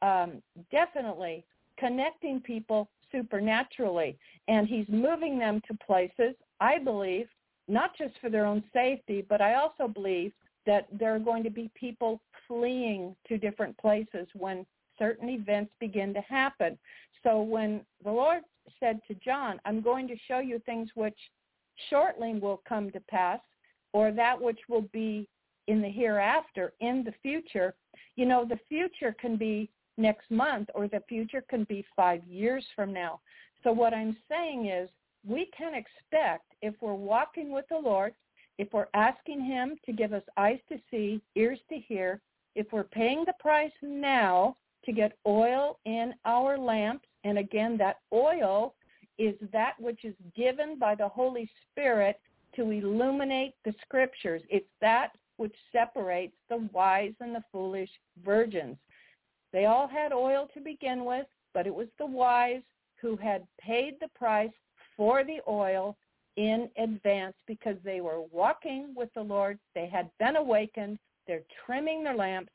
um, 0.02 0.42
definitely 0.72 1.46
connecting 1.80 2.40
people 2.40 2.90
supernaturally, 3.12 4.18
and 4.48 4.68
he's 4.68 4.88
moving 4.90 5.40
them 5.40 5.62
to 5.68 5.78
places, 5.86 6.36
I 6.60 6.78
believe, 6.80 7.28
not 7.68 7.98
just 7.98 8.14
for 8.20 8.30
their 8.30 8.46
own 8.46 8.64
safety, 8.74 9.26
but 9.28 9.42
I 9.42 9.56
also 9.56 9.88
believe 9.88 10.34
that 10.66 10.88
there 10.92 11.16
are 11.16 11.20
going 11.20 11.44
to 11.44 11.50
be 11.50 11.70
people 11.76 12.22
fleeing 12.48 13.16
to 13.28 13.38
different 13.38 13.78
places 13.78 14.28
when 14.34 14.66
certain 15.00 15.30
events 15.30 15.72
begin 15.80 16.14
to 16.14 16.22
happen. 16.22 16.78
So 17.24 17.42
when 17.42 17.82
the 18.04 18.12
Lord 18.12 18.42
said 18.80 19.00
to 19.08 19.16
John, 19.16 19.60
I'm 19.66 19.82
going 19.82 20.08
to 20.08 20.16
show 20.28 20.40
you 20.40 20.60
things 20.60 20.90
which 20.96 21.18
shortly 21.90 22.34
will 22.36 22.62
come 22.68 22.92
to 22.92 23.00
pass, 23.00 23.40
or 23.94 24.12
that 24.12 24.40
which 24.40 24.60
will 24.70 24.86
be 24.94 25.28
in 25.68 25.82
the 25.82 25.90
hereafter, 25.90 26.74
in 26.80 27.04
the 27.04 27.14
future, 27.22 27.74
you 28.16 28.26
know, 28.26 28.46
the 28.46 28.60
future 28.70 29.16
can 29.20 29.38
be 29.38 29.70
next 29.98 30.30
month 30.32 30.70
or 30.74 30.88
the 30.88 31.02
future 31.08 31.44
can 31.50 31.64
be 31.66 31.86
five 31.96 32.24
years 32.26 32.66
from 32.76 32.92
now. 32.92 33.20
So 33.64 33.72
what 33.72 33.94
I'm 33.94 34.18
saying 34.30 34.68
is 34.68 34.90
we 35.26 35.50
can 35.58 35.74
expect 35.74 36.46
if 36.62 36.74
we're 36.82 36.94
walking 36.94 37.52
with 37.52 37.66
the 37.70 37.78
Lord, 37.78 38.14
if 38.58 38.74
we're 38.74 38.88
asking 38.94 39.44
him 39.44 39.78
to 39.86 39.92
give 39.92 40.14
us 40.14 40.24
eyes 40.38 40.60
to 40.70 40.78
see, 40.92 41.22
ears 41.36 41.60
to 41.70 41.78
hear, 41.78 42.22
if 42.56 42.68
we're 42.72 42.84
paying 42.84 43.24
the 43.26 43.34
price 43.40 43.72
now 43.82 44.56
to 44.86 44.92
get 44.92 45.18
oil 45.26 45.80
in 45.86 46.14
our 46.26 46.58
lamps, 46.58 47.06
and 47.24 47.38
again, 47.38 47.78
that 47.78 47.98
oil 48.12 48.76
is 49.18 49.36
that 49.52 49.74
which 49.80 50.04
is 50.04 50.16
given 50.36 50.78
by 50.78 50.96
the 50.96 51.08
Holy 51.08 51.50
Spirit 51.72 52.20
to 52.56 52.70
illuminate 52.72 53.54
the 53.64 53.74
scriptures. 53.82 54.42
It's 54.50 54.70
that 54.82 55.12
which 55.38 55.56
separates 55.72 56.36
the 56.50 56.68
wise 56.72 57.14
and 57.20 57.34
the 57.34 57.44
foolish 57.52 57.90
virgins. 58.24 58.78
They 59.52 59.66
all 59.66 59.88
had 59.88 60.14
oil 60.14 60.48
to 60.54 60.60
begin 60.60 61.06
with, 61.06 61.26
but 61.54 61.68
it 61.68 61.74
was 61.74 61.88
the 61.98 62.06
wise 62.06 62.62
who 63.02 63.16
had 63.16 63.46
paid 63.60 63.96
the 64.00 64.10
price 64.16 64.52
for 64.96 65.24
the 65.24 65.40
oil 65.48 65.96
in 66.38 66.70
advance 66.78 67.36
because 67.48 67.78
they 67.84 68.02
were 68.02 68.22
walking 68.32 68.94
with 68.96 69.10
the 69.14 69.22
Lord. 69.22 69.60
They 69.76 69.88
had 69.88 70.10
been 70.20 70.36
awakened. 70.36 70.98
They're 71.28 71.44
trimming 71.66 72.04
their 72.04 72.16
lamps, 72.16 72.52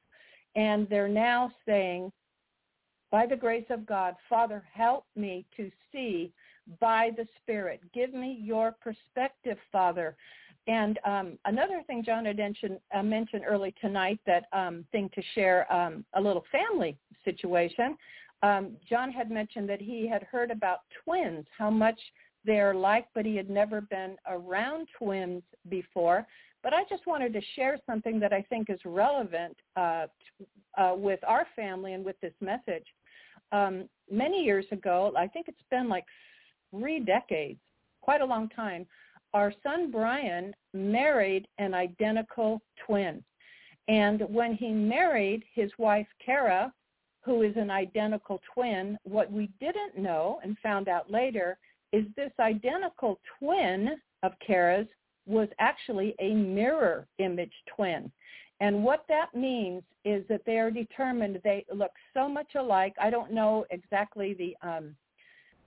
and 0.57 0.89
they're 0.89 1.09
now 1.09 1.53
saying, 1.67 2.13
by 3.11 3.27
the 3.27 3.37
grace 3.37 3.65
of 3.71 3.87
God, 3.87 4.15
Father, 4.29 4.63
help 4.73 5.05
me 5.17 5.47
to 5.57 5.71
see 5.91 6.33
by 6.81 7.11
the 7.17 7.27
Spirit. 7.41 7.81
Give 7.95 8.13
me 8.13 8.39
your 8.43 8.77
perspective, 8.83 9.57
Father. 9.73 10.17
And 10.67 10.99
um, 11.07 11.39
another 11.47 11.83
thing 11.87 12.05
John 12.05 12.27
had 12.27 12.37
mentioned, 12.37 12.79
uh, 12.95 13.03
mentioned 13.03 13.45
early 13.49 13.75
tonight, 13.81 14.21
that 14.27 14.45
um, 14.53 14.85
thing 14.93 15.11
to 15.15 15.23
share 15.35 15.71
um, 15.73 16.05
a 16.15 16.21
little 16.21 16.45
family 16.53 16.99
situation. 17.25 17.97
Um, 18.43 18.77
John 18.89 19.11
had 19.11 19.31
mentioned 19.31 19.69
that 19.71 19.81
he 19.81 20.07
had 20.07 20.23
heard 20.25 20.51
about 20.51 20.81
twins, 21.05 21.47
how 21.57 21.71
much 21.71 21.99
they're 22.45 22.75
like, 22.75 23.07
but 23.15 23.25
he 23.25 23.35
had 23.35 23.49
never 23.49 23.81
been 23.81 24.17
around 24.29 24.89
twins 24.99 25.43
before. 25.71 26.27
But 26.63 26.75
I 26.75 26.83
just 26.89 27.07
wanted 27.07 27.33
to 27.35 27.41
share 27.55 27.79
something 27.87 28.19
that 28.21 28.33
I 28.33 28.43
think 28.43 28.69
is 28.69 28.81
relevant 28.85 29.57
uh, 29.77 30.07
uh, 30.77 30.95
with 30.97 31.21
our 31.27 31.47
family 31.55 31.95
and 31.95 32.05
with 32.05 32.21
this 32.21 32.35
message. 32.41 32.85
Um, 33.53 33.89
many 34.11 34.43
years 34.43 34.67
ago, 34.73 35.13
I 35.17 35.29
think 35.29 35.49
it's 35.49 35.59
been 35.71 35.89
like 35.89 36.05
three 36.71 37.01
decades, 37.01 37.61
quite 38.01 38.21
a 38.21 38.27
long 38.27 38.49
time, 38.51 38.87
our 39.35 39.53
son 39.63 39.91
Brian 39.91 40.55
married 40.73 41.47
an 41.59 41.75
identical 41.75 42.61
twin. 42.87 43.23
And 43.89 44.23
when 44.29 44.55
he 44.55 44.71
married 44.71 45.45
his 45.55 45.71
wife 45.79 46.07
Kara, 46.25 46.73
who 47.23 47.43
is 47.43 47.57
an 47.57 47.71
identical 47.71 48.41
twin, 48.55 48.99
what 49.05 49.31
we 49.31 49.51
didn't 49.61 49.99
know 49.99 50.41
and 50.43 50.57
found 50.59 50.89
out 50.89 51.11
later 51.11 51.59
is 51.93 52.05
this 52.17 52.33
identical 52.39 53.19
twin 53.39 53.97
of 54.23 54.33
Kara's 54.47 54.87
was 55.29 55.49
actually 55.59 56.15
a 56.21 56.35
mirror 56.35 57.07
image 57.19 57.53
twin. 57.77 58.11
And 58.61 58.83
what 58.83 59.05
that 59.09 59.35
means 59.35 59.83
is 60.05 60.25
that 60.29 60.43
they 60.45 60.59
are 60.59 60.71
determined 60.71 61.41
they 61.45 61.65
look 61.73 61.93
so 62.15 62.29
much 62.29 62.55
alike. 62.57 62.95
I 63.01 63.11
don't 63.11 63.33
know 63.33 63.65
exactly 63.71 64.35
the 64.35 64.69
um, 64.69 64.97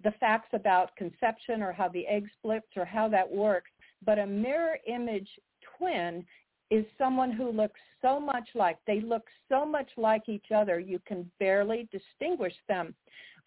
the 0.03 0.11
facts 0.19 0.49
about 0.53 0.95
conception 0.95 1.61
or 1.61 1.71
how 1.71 1.87
the 1.89 2.07
egg 2.07 2.27
splits 2.39 2.65
or 2.75 2.83
how 2.83 3.07
that 3.07 3.31
works, 3.31 3.69
but 4.03 4.17
a 4.17 4.25
mirror 4.25 4.79
image 4.87 5.29
twin 5.77 6.25
is 6.71 6.85
someone 6.97 7.31
who 7.31 7.51
looks 7.51 7.79
so 8.01 8.19
much 8.19 8.49
like 8.55 8.77
they 8.87 8.99
look 8.99 9.25
so 9.47 9.63
much 9.63 9.89
like 9.97 10.27
each 10.27 10.51
other 10.55 10.79
you 10.79 10.99
can 11.05 11.29
barely 11.39 11.87
distinguish 11.91 12.55
them. 12.67 12.95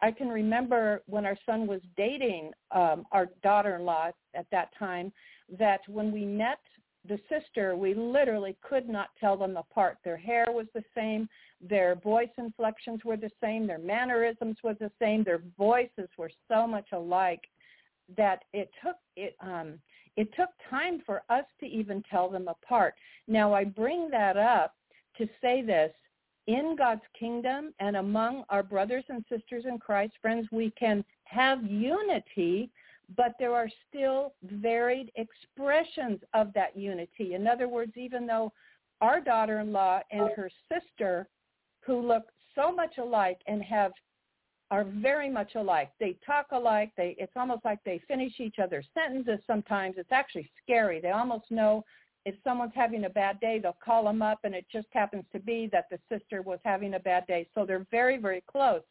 I 0.01 0.11
can 0.11 0.29
remember 0.29 1.03
when 1.07 1.25
our 1.25 1.37
son 1.47 1.67
was 1.67 1.81
dating 1.97 2.53
um, 2.71 3.07
our 3.11 3.27
daughter-in-law 3.43 4.11
at 4.35 4.47
that 4.53 4.69
time 4.79 5.13
that 5.59 5.81
when 5.89 6.13
we 6.13 6.25
met 6.25 6.59
the 7.07 7.19
sister, 7.29 7.77
we 7.77 7.95
literally 7.95 8.57
could 8.63 8.89
not 8.89 9.09
tell 9.21 9.37
them 9.37 9.57
apart. 9.57 9.99
Their 10.05 10.17
hair 10.17 10.47
was 10.49 10.67
the 10.75 10.85
same, 10.95 11.29
their 11.61 11.97
voice 11.97 12.31
inflections 12.39 13.01
were 13.05 13.17
the 13.17 13.31
same, 13.43 13.67
their 13.67 13.79
mannerisms 13.79 14.57
were 14.65 14.75
the 14.75 14.91
same, 14.99 15.23
their 15.23 15.43
voices 15.59 16.09
were 16.17 16.31
so 16.49 16.67
much 16.67 16.87
alike 16.93 17.43
that 18.17 18.45
it 18.53 18.71
took 18.83 18.97
it 19.17 19.35
um 19.41 19.79
it 20.17 20.29
took 20.37 20.51
time 20.71 21.03
for 21.05 21.23
us 21.29 21.45
to 21.59 21.67
even 21.67 22.03
tell 22.11 22.29
them 22.29 22.49
apart. 22.49 22.95
Now 23.27 23.53
I 23.53 23.65
bring 23.65 24.09
that 24.11 24.37
up 24.37 24.75
to 25.19 25.27
say 25.41 25.63
this 25.63 25.91
in 26.47 26.77
God's 26.77 27.03
kingdom 27.19 27.73
and 27.81 27.97
among 27.97 28.45
our 28.49 28.63
brothers 28.63 29.05
and 29.09 29.25
sisters 29.29 29.65
in 29.67 29.79
Christ, 29.79 30.13
friends, 30.21 30.47
we 30.53 30.71
can 30.79 31.05
have 31.25 31.65
unity 31.65 32.71
but 33.17 33.33
there 33.39 33.55
are 33.55 33.69
still 33.89 34.35
varied 34.43 35.11
expressions 35.17 36.21
of 36.33 36.53
that 36.55 36.77
unity. 36.77 37.35
In 37.35 37.47
other 37.47 37.69
words, 37.69 37.93
even 37.97 38.27
though 38.27 38.53
our 39.01 39.21
daughter-in-law 39.21 40.01
and 40.11 40.31
her 40.37 40.51
sister, 40.73 41.29
who 41.81 42.01
look 42.01 42.25
so 42.55 42.73
much 42.73 42.99
alike 42.99 43.39
and 43.47 43.63
have 43.63 43.93
are 44.71 44.85
very 44.85 45.31
much 45.31 45.55
alike. 45.55 45.91
They 46.01 46.17
talk 46.25 46.47
alike. 46.53 46.91
They 46.97 47.15
it's 47.19 47.33
almost 47.37 47.65
like 47.65 47.79
they 47.85 48.01
finish 48.09 48.41
each 48.41 48.59
other's 48.59 48.87
sentences 48.95 49.41
sometimes. 49.47 49.97
It's 49.99 50.11
actually 50.11 50.51
scary. 50.63 51.01
They 51.01 51.11
almost 51.11 51.51
know 51.51 51.85
if 52.25 52.35
someone's 52.43 52.73
having 52.75 53.05
a 53.05 53.11
bad 53.11 53.39
day, 53.41 53.59
they'll 53.59 53.77
call 53.85 54.05
them 54.05 54.23
up 54.23 54.41
and 54.45 54.55
it 54.55 54.65
just 54.73 54.89
happens 54.91 55.25
to 55.33 55.39
be 55.39 55.69
that 55.73 55.87
the 55.91 55.99
sister 56.11 56.41
was 56.41 56.59
having 56.65 56.95
a 56.95 56.99
bad 56.99 57.27
day. 57.27 57.47
So 57.55 57.67
they're 57.67 57.87
very, 57.91 58.17
very 58.17 58.43
close. 58.51 58.83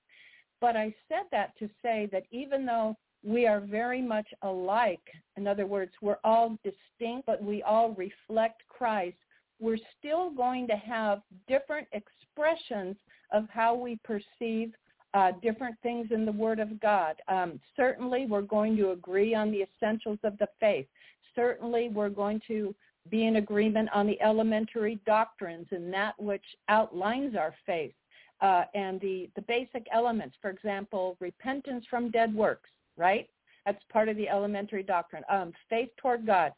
But 0.62 0.78
I 0.78 0.94
said 1.10 1.24
that 1.32 1.58
to 1.58 1.68
say 1.82 2.08
that 2.12 2.24
even 2.32 2.66
though 2.66 2.96
we 3.24 3.48
are 3.48 3.60
very 3.60 4.02
much 4.02 4.28
alike. 4.42 5.04
In 5.38 5.48
other 5.48 5.66
words, 5.66 5.92
we're 6.02 6.18
all 6.24 6.58
distinct, 6.64 7.26
but 7.26 7.42
we 7.42 7.64
all 7.64 7.92
reflect 7.92 8.64
Christ. 8.68 9.18
We're 9.60 9.78
still 9.98 10.30
going 10.32 10.68
to 10.68 10.76
have 10.76 11.22
different 11.48 11.88
expressions 11.94 12.96
of 13.32 13.48
how 13.50 13.76
we 13.76 13.98
perceive 14.04 14.74
uh, 15.14 15.32
different 15.42 15.76
things 15.84 16.08
in 16.12 16.26
the 16.26 16.32
Word 16.32 16.60
of 16.60 16.80
God. 16.80 17.16
Um, 17.28 17.60
certainly, 17.78 18.26
we're 18.26 18.42
going 18.42 18.76
to 18.78 18.92
agree 18.92 19.36
on 19.36 19.52
the 19.52 19.64
essentials 19.64 20.20
of 20.24 20.38
the 20.40 20.48
faith. 20.60 20.88
Certainly, 21.36 21.90
we're 21.90 22.10
going 22.10 22.42
to 22.48 22.76
be 23.10 23.26
in 23.26 23.36
agreement 23.38 23.90
on 23.94 24.08
the 24.08 24.20
elementary 24.22 25.00
doctrines 25.06 25.68
and 25.72 25.94
that 25.94 26.20
which 26.20 26.44
outlines 26.70 27.36
our 27.36 27.54
faith 27.66 27.94
uh, 28.42 28.64
and 28.74 29.00
the, 29.02 29.30
the 29.36 29.42
basic 29.44 29.86
elements. 29.94 30.36
For 30.42 30.50
example, 30.50 31.18
repentance 31.20 31.86
from 31.90 32.12
dead 32.12 32.34
works, 32.34 32.70
right? 32.98 33.28
That's 33.66 33.82
part 33.92 34.10
of 34.10 34.18
the 34.18 34.30
elementary 34.30 34.84
doctrine. 34.84 35.24
Um, 35.30 35.54
faith 35.70 35.90
toward 35.98 36.26
God, 36.26 36.52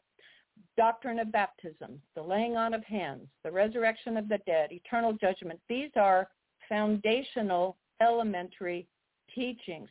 doctrine 0.76 1.18
of 1.18 1.32
baptism, 1.32 2.00
the 2.14 2.22
laying 2.22 2.56
on 2.56 2.74
of 2.74 2.84
hands, 2.84 3.26
the 3.44 3.50
resurrection 3.50 4.16
of 4.16 4.28
the 4.28 4.38
dead, 4.46 4.72
eternal 4.72 5.12
judgment. 5.12 5.60
These 5.68 5.90
are 5.96 6.28
foundational 6.68 7.76
elementary 8.00 8.86
teachings. 9.34 9.88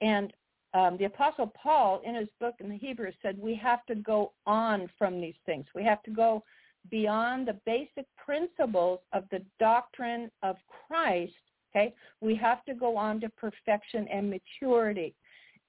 And 0.00 0.32
um, 0.74 0.96
the 0.96 1.04
Apostle 1.04 1.52
Paul, 1.60 2.00
in 2.04 2.14
his 2.14 2.28
book 2.40 2.54
in 2.60 2.68
the 2.68 2.78
Hebrews, 2.78 3.14
said 3.20 3.38
we 3.38 3.54
have 3.56 3.84
to 3.86 3.94
go 3.94 4.32
on 4.46 4.88
from 4.98 5.20
these 5.20 5.34
things. 5.44 5.66
We 5.74 5.84
have 5.84 6.02
to 6.04 6.10
go 6.10 6.42
beyond 6.90 7.46
the 7.46 7.58
basic 7.66 8.06
principles 8.16 9.00
of 9.12 9.24
the 9.30 9.42
doctrine 9.60 10.30
of 10.42 10.56
Christ. 10.88 11.34
Okay, 11.74 11.94
we 12.20 12.34
have 12.36 12.64
to 12.66 12.74
go 12.74 12.96
on 12.96 13.20
to 13.20 13.28
perfection 13.30 14.06
and 14.08 14.30
maturity. 14.30 15.14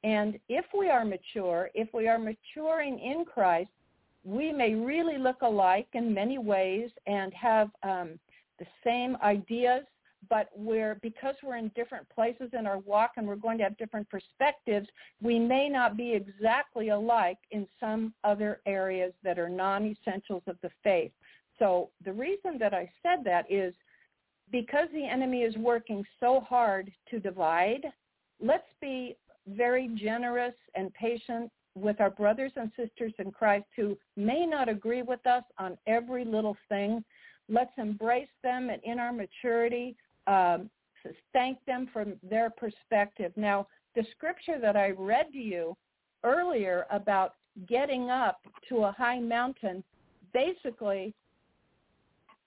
And 0.04 0.38
if 0.50 0.66
we 0.78 0.90
are 0.90 1.06
mature, 1.06 1.70
if 1.74 1.88
we 1.94 2.08
are 2.08 2.20
maturing 2.20 3.00
in 3.00 3.26
Christ, 3.26 3.70
we 4.26 4.52
may 4.52 4.74
really 4.74 5.18
look 5.18 5.42
alike 5.42 5.88
in 5.94 6.14
many 6.14 6.38
ways 6.38 6.90
and 7.08 7.34
have 7.34 7.70
um, 7.84 8.20
the 8.60 8.66
same 8.84 9.18
ideas, 9.24 9.84
but 10.30 10.50
we're 10.56 10.96
because 11.02 11.36
we're 11.44 11.58
in 11.58 11.70
different 11.76 12.08
places 12.10 12.50
in 12.58 12.66
our 12.66 12.80
walk 12.80 13.12
and 13.18 13.28
we're 13.28 13.36
going 13.36 13.58
to 13.58 13.64
have 13.64 13.78
different 13.78 14.10
perspectives, 14.10 14.88
we 15.22 15.40
may 15.40 15.68
not 15.68 15.98
be 15.98 16.14
exactly 16.14 16.90
alike 16.90 17.40
in 17.52 17.68
some 17.80 18.14
other 18.24 18.62
areas 18.66 19.14
that 19.24 19.38
are 19.38 19.50
non-essentials 19.50 20.44
of 20.48 20.58
the 20.62 20.70
faith. 20.84 21.12
So 21.60 21.90
the 22.06 22.14
reason 22.14 22.58
that 22.60 22.74
I 22.74 22.90
said 23.02 23.24
that 23.26 23.46
is 23.50 23.74
because 24.52 24.88
the 24.94 25.06
enemy 25.06 25.42
is 25.42 25.56
working 25.58 26.06
so 26.20 26.40
hard 26.40 26.92
to 27.10 27.20
divide, 27.20 27.86
let's 28.42 28.64
be 28.82 29.18
very 29.48 29.90
generous 29.95 30.53
and 30.76 30.94
patient 30.94 31.52
with 31.76 31.99
our 31.99 32.10
brothers 32.10 32.52
and 32.56 32.72
sisters 32.78 33.14
in 33.20 33.32
Christ 33.32 33.65
who 33.76 33.98
may 34.15 34.45
not 34.45 34.70
agree 34.70 35.02
with 35.02 35.26
us 35.26 35.44
on 35.57 35.78
every 35.88 36.24
little 36.24 36.56
thing. 36.70 37.03
Let's 37.49 37.72
embrace 37.78 38.30
them 38.44 38.70
and 38.70 38.82
in 38.84 38.99
our 38.99 39.11
maturity, 39.11 39.95
um, 40.28 40.70
thank 41.34 41.64
them 41.65 41.90
from 41.91 42.14
their 42.24 42.49
perspective. 42.49 43.34
Now, 43.36 43.68
the 43.95 44.06
scripture 44.15 44.60
that 44.60 44.78
I 44.78 44.91
read 44.91 45.32
to 45.34 45.40
you 45.40 45.76
earlier 46.24 46.86
about 46.90 47.34
getting 47.68 48.10
up 48.10 48.40
to 48.70 48.86
a 48.86 48.91
high 48.91 49.20
mountain, 49.20 49.84
basically 50.34 51.14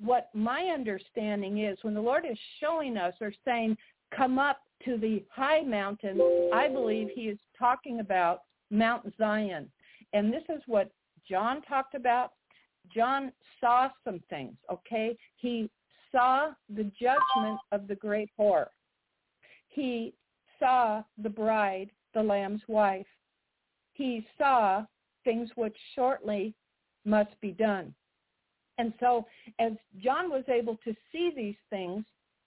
what 0.00 0.30
my 0.34 0.62
understanding 0.74 1.58
is 1.58 1.78
when 1.82 1.94
the 1.94 2.00
Lord 2.00 2.24
is 2.30 2.38
showing 2.60 2.96
us 2.96 3.14
or 3.20 3.32
saying, 3.44 3.76
come 4.14 4.38
up 4.38 4.60
to 4.84 4.98
the 4.98 5.24
high 5.34 5.62
mountain, 5.62 6.20
I 6.52 6.68
believe 6.68 7.08
he 7.14 7.22
is 7.22 7.38
talking 7.58 8.00
about 8.00 8.40
Mount 8.70 9.12
Zion. 9.18 9.70
And 10.12 10.32
this 10.32 10.44
is 10.48 10.62
what 10.66 10.90
John 11.28 11.62
talked 11.62 11.94
about. 11.94 12.32
John 12.94 13.32
saw 13.60 13.88
some 14.04 14.20
things, 14.30 14.54
okay? 14.70 15.16
He 15.36 15.70
saw 16.12 16.52
the 16.68 16.84
judgment 16.84 17.58
of 17.72 17.88
the 17.88 17.96
great 17.96 18.30
whore. 18.38 18.66
He 19.68 20.14
saw 20.58 21.02
the 21.18 21.30
bride, 21.30 21.90
the 22.14 22.22
Lamb's 22.22 22.62
wife. 22.68 23.06
He 23.92 24.26
saw 24.38 24.84
things 25.24 25.50
which 25.56 25.76
shortly 25.94 26.54
must 27.04 27.38
be 27.40 27.50
done. 27.52 27.94
And 28.78 28.92
so 29.00 29.26
as 29.58 29.72
John 30.02 30.30
was 30.30 30.44
able 30.48 30.76
to 30.84 30.94
see 31.10 31.32
these 31.34 31.56
things, 31.70 32.04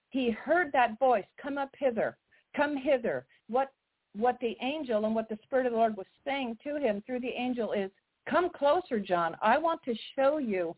he 0.10 0.31
heard 0.31 0.72
that 0.73 0.98
voice, 0.99 1.26
come 1.41 1.57
up 1.57 1.69
hither, 1.77 2.18
come 2.56 2.76
hither. 2.76 3.26
What, 3.48 3.72
what 4.15 4.38
the 4.41 4.56
angel 4.61 5.06
and 5.06 5.14
what 5.14 5.30
the 5.30 5.40
Spirit 5.44 5.65
of 5.65 5.73
the 5.73 5.77
Lord 5.77 5.98
was 5.98 6.07
saying 6.26 6.57
to 6.64 6.77
him 6.77 7.03
through 7.06 7.19
the 7.22 7.27
angel 7.27 7.73
is, 7.73 7.91
come 8.27 8.49
closer, 8.49 8.99
John. 8.99 9.36
I 9.41 9.57
want 9.57 9.81
to 9.84 9.95
show 10.15 10.38
you 10.38 10.76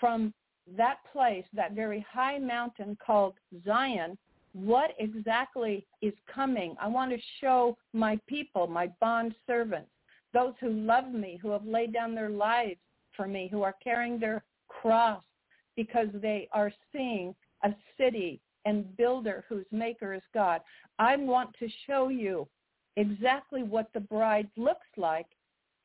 from 0.00 0.34
that 0.76 0.98
place, 1.12 1.44
that 1.52 1.72
very 1.72 2.04
high 2.10 2.38
mountain 2.38 2.96
called 3.04 3.34
Zion, 3.64 4.16
what 4.52 4.90
exactly 4.98 5.86
is 6.02 6.12
coming. 6.32 6.76
I 6.80 6.88
want 6.88 7.10
to 7.12 7.18
show 7.40 7.76
my 7.92 8.18
people, 8.26 8.66
my 8.66 8.88
bond 9.00 9.34
servants, 9.46 9.90
those 10.34 10.54
who 10.60 10.70
love 10.70 11.10
me, 11.10 11.38
who 11.40 11.50
have 11.50 11.64
laid 11.64 11.92
down 11.92 12.14
their 12.14 12.30
lives 12.30 12.80
for 13.16 13.26
me, 13.26 13.48
who 13.50 13.62
are 13.62 13.74
carrying 13.82 14.18
their 14.18 14.44
cross 14.68 15.22
because 15.76 16.08
they 16.14 16.48
are 16.52 16.72
seeing 16.92 17.34
a 17.64 17.70
city 17.98 18.40
and 18.64 18.96
builder 18.96 19.44
whose 19.48 19.66
maker 19.70 20.14
is 20.14 20.22
God. 20.34 20.60
I 20.98 21.16
want 21.16 21.50
to 21.58 21.68
show 21.86 22.08
you 22.08 22.46
exactly 22.96 23.62
what 23.62 23.88
the 23.94 24.00
bride 24.00 24.48
looks 24.56 24.86
like. 24.96 25.26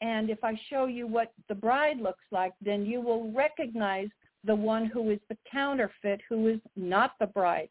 And 0.01 0.29
if 0.29 0.43
I 0.43 0.59
show 0.69 0.85
you 0.85 1.07
what 1.07 1.33
the 1.49 1.55
bride 1.55 1.99
looks 1.99 2.23
like, 2.31 2.53
then 2.61 2.85
you 2.85 3.01
will 3.01 3.31
recognize 3.31 4.09
the 4.43 4.55
one 4.55 4.85
who 4.85 5.09
is 5.09 5.19
the 5.29 5.37
counterfeit, 5.51 6.21
who 6.29 6.47
is 6.47 6.59
not 6.75 7.13
the 7.19 7.27
bride. 7.27 7.69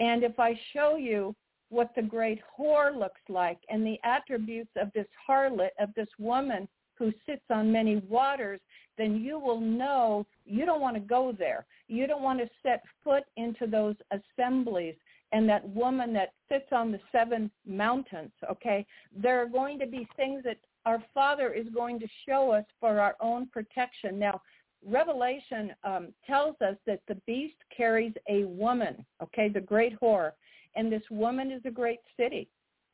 And 0.00 0.24
if 0.24 0.38
I 0.40 0.58
show 0.72 0.96
you 0.96 1.34
what 1.68 1.90
the 1.94 2.02
great 2.02 2.40
whore 2.58 2.96
looks 2.96 3.20
like 3.28 3.58
and 3.68 3.86
the 3.86 3.98
attributes 4.04 4.70
of 4.76 4.92
this 4.92 5.06
harlot, 5.28 5.70
of 5.78 5.90
this 5.94 6.08
woman 6.18 6.68
who 6.98 7.12
sits 7.26 7.44
on 7.50 7.72
many 7.72 7.96
waters, 8.08 8.60
then 8.98 9.16
you 9.16 9.38
will 9.38 9.60
know 9.60 10.26
you 10.44 10.66
don't 10.66 10.80
want 10.80 10.96
to 10.96 11.00
go 11.00 11.34
there. 11.36 11.66
You 11.88 12.06
don't 12.06 12.22
want 12.22 12.40
to 12.40 12.48
set 12.62 12.82
foot 13.04 13.24
into 13.36 13.66
those 13.66 13.96
assemblies 14.10 14.94
and 15.32 15.48
that 15.48 15.66
woman 15.70 16.12
that 16.12 16.34
sits 16.50 16.66
on 16.72 16.92
the 16.92 17.00
seven 17.10 17.50
mountains, 17.66 18.32
okay? 18.50 18.86
There 19.16 19.40
are 19.40 19.46
going 19.46 19.78
to 19.78 19.86
be 19.86 20.06
things 20.16 20.42
that 20.44 20.58
our 20.84 21.02
Father 21.14 21.52
is 21.52 21.66
going 21.74 21.98
to 22.00 22.06
show 22.26 22.50
us 22.50 22.64
for 22.80 23.00
our 23.00 23.16
own 23.20 23.46
protection. 23.46 24.18
Now, 24.18 24.42
Revelation 24.84 25.72
um, 25.84 26.08
tells 26.26 26.56
us 26.60 26.76
that 26.86 27.00
the 27.08 27.14
beast 27.26 27.56
carries 27.74 28.12
a 28.28 28.44
woman, 28.44 29.06
okay, 29.22 29.48
the 29.48 29.60
great 29.60 29.98
whore, 30.00 30.32
and 30.74 30.90
this 30.92 31.02
woman 31.10 31.50
is 31.50 31.62
a 31.64 31.70
great 31.70 32.00
city, 32.16 32.48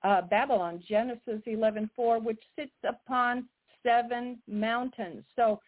uh, 0.05 0.23
Babylon, 0.23 0.83
Genesis 0.87 1.43
11:4, 1.47 2.21
which 2.21 2.43
sits 2.57 2.75
upon 2.85 3.49
seven 3.83 4.41
mountains. 4.47 5.25
So 5.35 5.61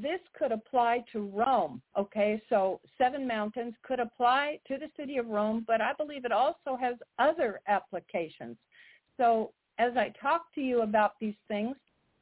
this 0.00 0.20
could 0.38 0.52
apply 0.52 1.04
to 1.12 1.28
Rome, 1.28 1.80
okay? 1.96 2.42
So 2.48 2.80
seven 2.98 3.26
mountains 3.26 3.74
could 3.82 4.00
apply 4.00 4.58
to 4.68 4.76
the 4.78 4.90
city 4.96 5.18
of 5.18 5.26
Rome, 5.28 5.64
but 5.66 5.80
I 5.80 5.92
believe 5.92 6.24
it 6.24 6.32
also 6.32 6.76
has 6.80 6.96
other 7.18 7.60
applications. 7.68 8.56
So 9.16 9.52
as 9.78 9.96
I 9.96 10.12
talk 10.20 10.52
to 10.54 10.60
you 10.60 10.82
about 10.82 11.12
these 11.20 11.36
things, 11.48 11.76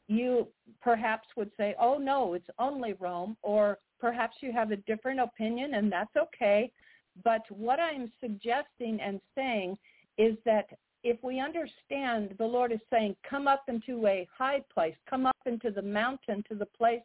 you 0.08 0.48
perhaps 0.80 1.28
would 1.36 1.50
say, 1.56 1.74
oh 1.80 1.98
no, 1.98 2.34
it's 2.34 2.48
only 2.58 2.94
Rome, 2.94 3.36
or 3.42 3.78
perhaps 4.00 4.36
you 4.40 4.52
have 4.52 4.70
a 4.70 4.76
different 4.76 5.20
opinion 5.20 5.74
and 5.74 5.90
that's 5.90 6.14
okay. 6.16 6.70
But 7.24 7.42
what 7.50 7.78
I'm 7.78 8.10
suggesting 8.20 9.00
and 9.00 9.20
saying 9.34 9.78
is 10.18 10.36
that 10.44 10.66
if 11.04 11.22
we 11.22 11.40
understand 11.40 12.34
the 12.38 12.44
Lord 12.44 12.72
is 12.72 12.80
saying, 12.90 13.16
come 13.28 13.48
up 13.48 13.64
into 13.68 14.06
a 14.06 14.28
high 14.36 14.62
place, 14.72 14.94
come 15.08 15.26
up 15.26 15.36
into 15.46 15.70
the 15.70 15.82
mountain, 15.82 16.44
to 16.48 16.54
the 16.54 16.66
place 16.66 17.02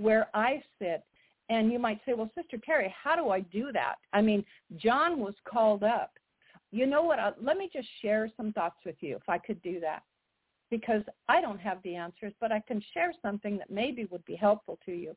where 0.00 0.28
I 0.34 0.62
sit. 0.78 1.04
And 1.48 1.72
you 1.72 1.78
might 1.78 2.00
say, 2.06 2.12
well, 2.14 2.30
Sister 2.36 2.56
Terri, 2.58 2.92
how 3.02 3.16
do 3.16 3.30
I 3.30 3.40
do 3.40 3.72
that? 3.72 3.96
I 4.12 4.22
mean, 4.22 4.44
John 4.76 5.18
was 5.18 5.34
called 5.44 5.82
up. 5.82 6.12
You 6.70 6.86
know 6.86 7.02
what? 7.02 7.18
Uh, 7.18 7.32
let 7.42 7.56
me 7.56 7.68
just 7.72 7.88
share 8.00 8.30
some 8.36 8.52
thoughts 8.52 8.76
with 8.86 8.96
you 9.00 9.16
if 9.16 9.28
I 9.28 9.38
could 9.38 9.60
do 9.62 9.80
that. 9.80 10.02
Because 10.70 11.02
I 11.28 11.40
don't 11.40 11.58
have 11.58 11.82
the 11.82 11.96
answers, 11.96 12.32
but 12.40 12.52
I 12.52 12.60
can 12.60 12.80
share 12.94 13.12
something 13.20 13.58
that 13.58 13.70
maybe 13.70 14.06
would 14.06 14.24
be 14.24 14.36
helpful 14.36 14.78
to 14.86 14.92
you. 14.92 15.16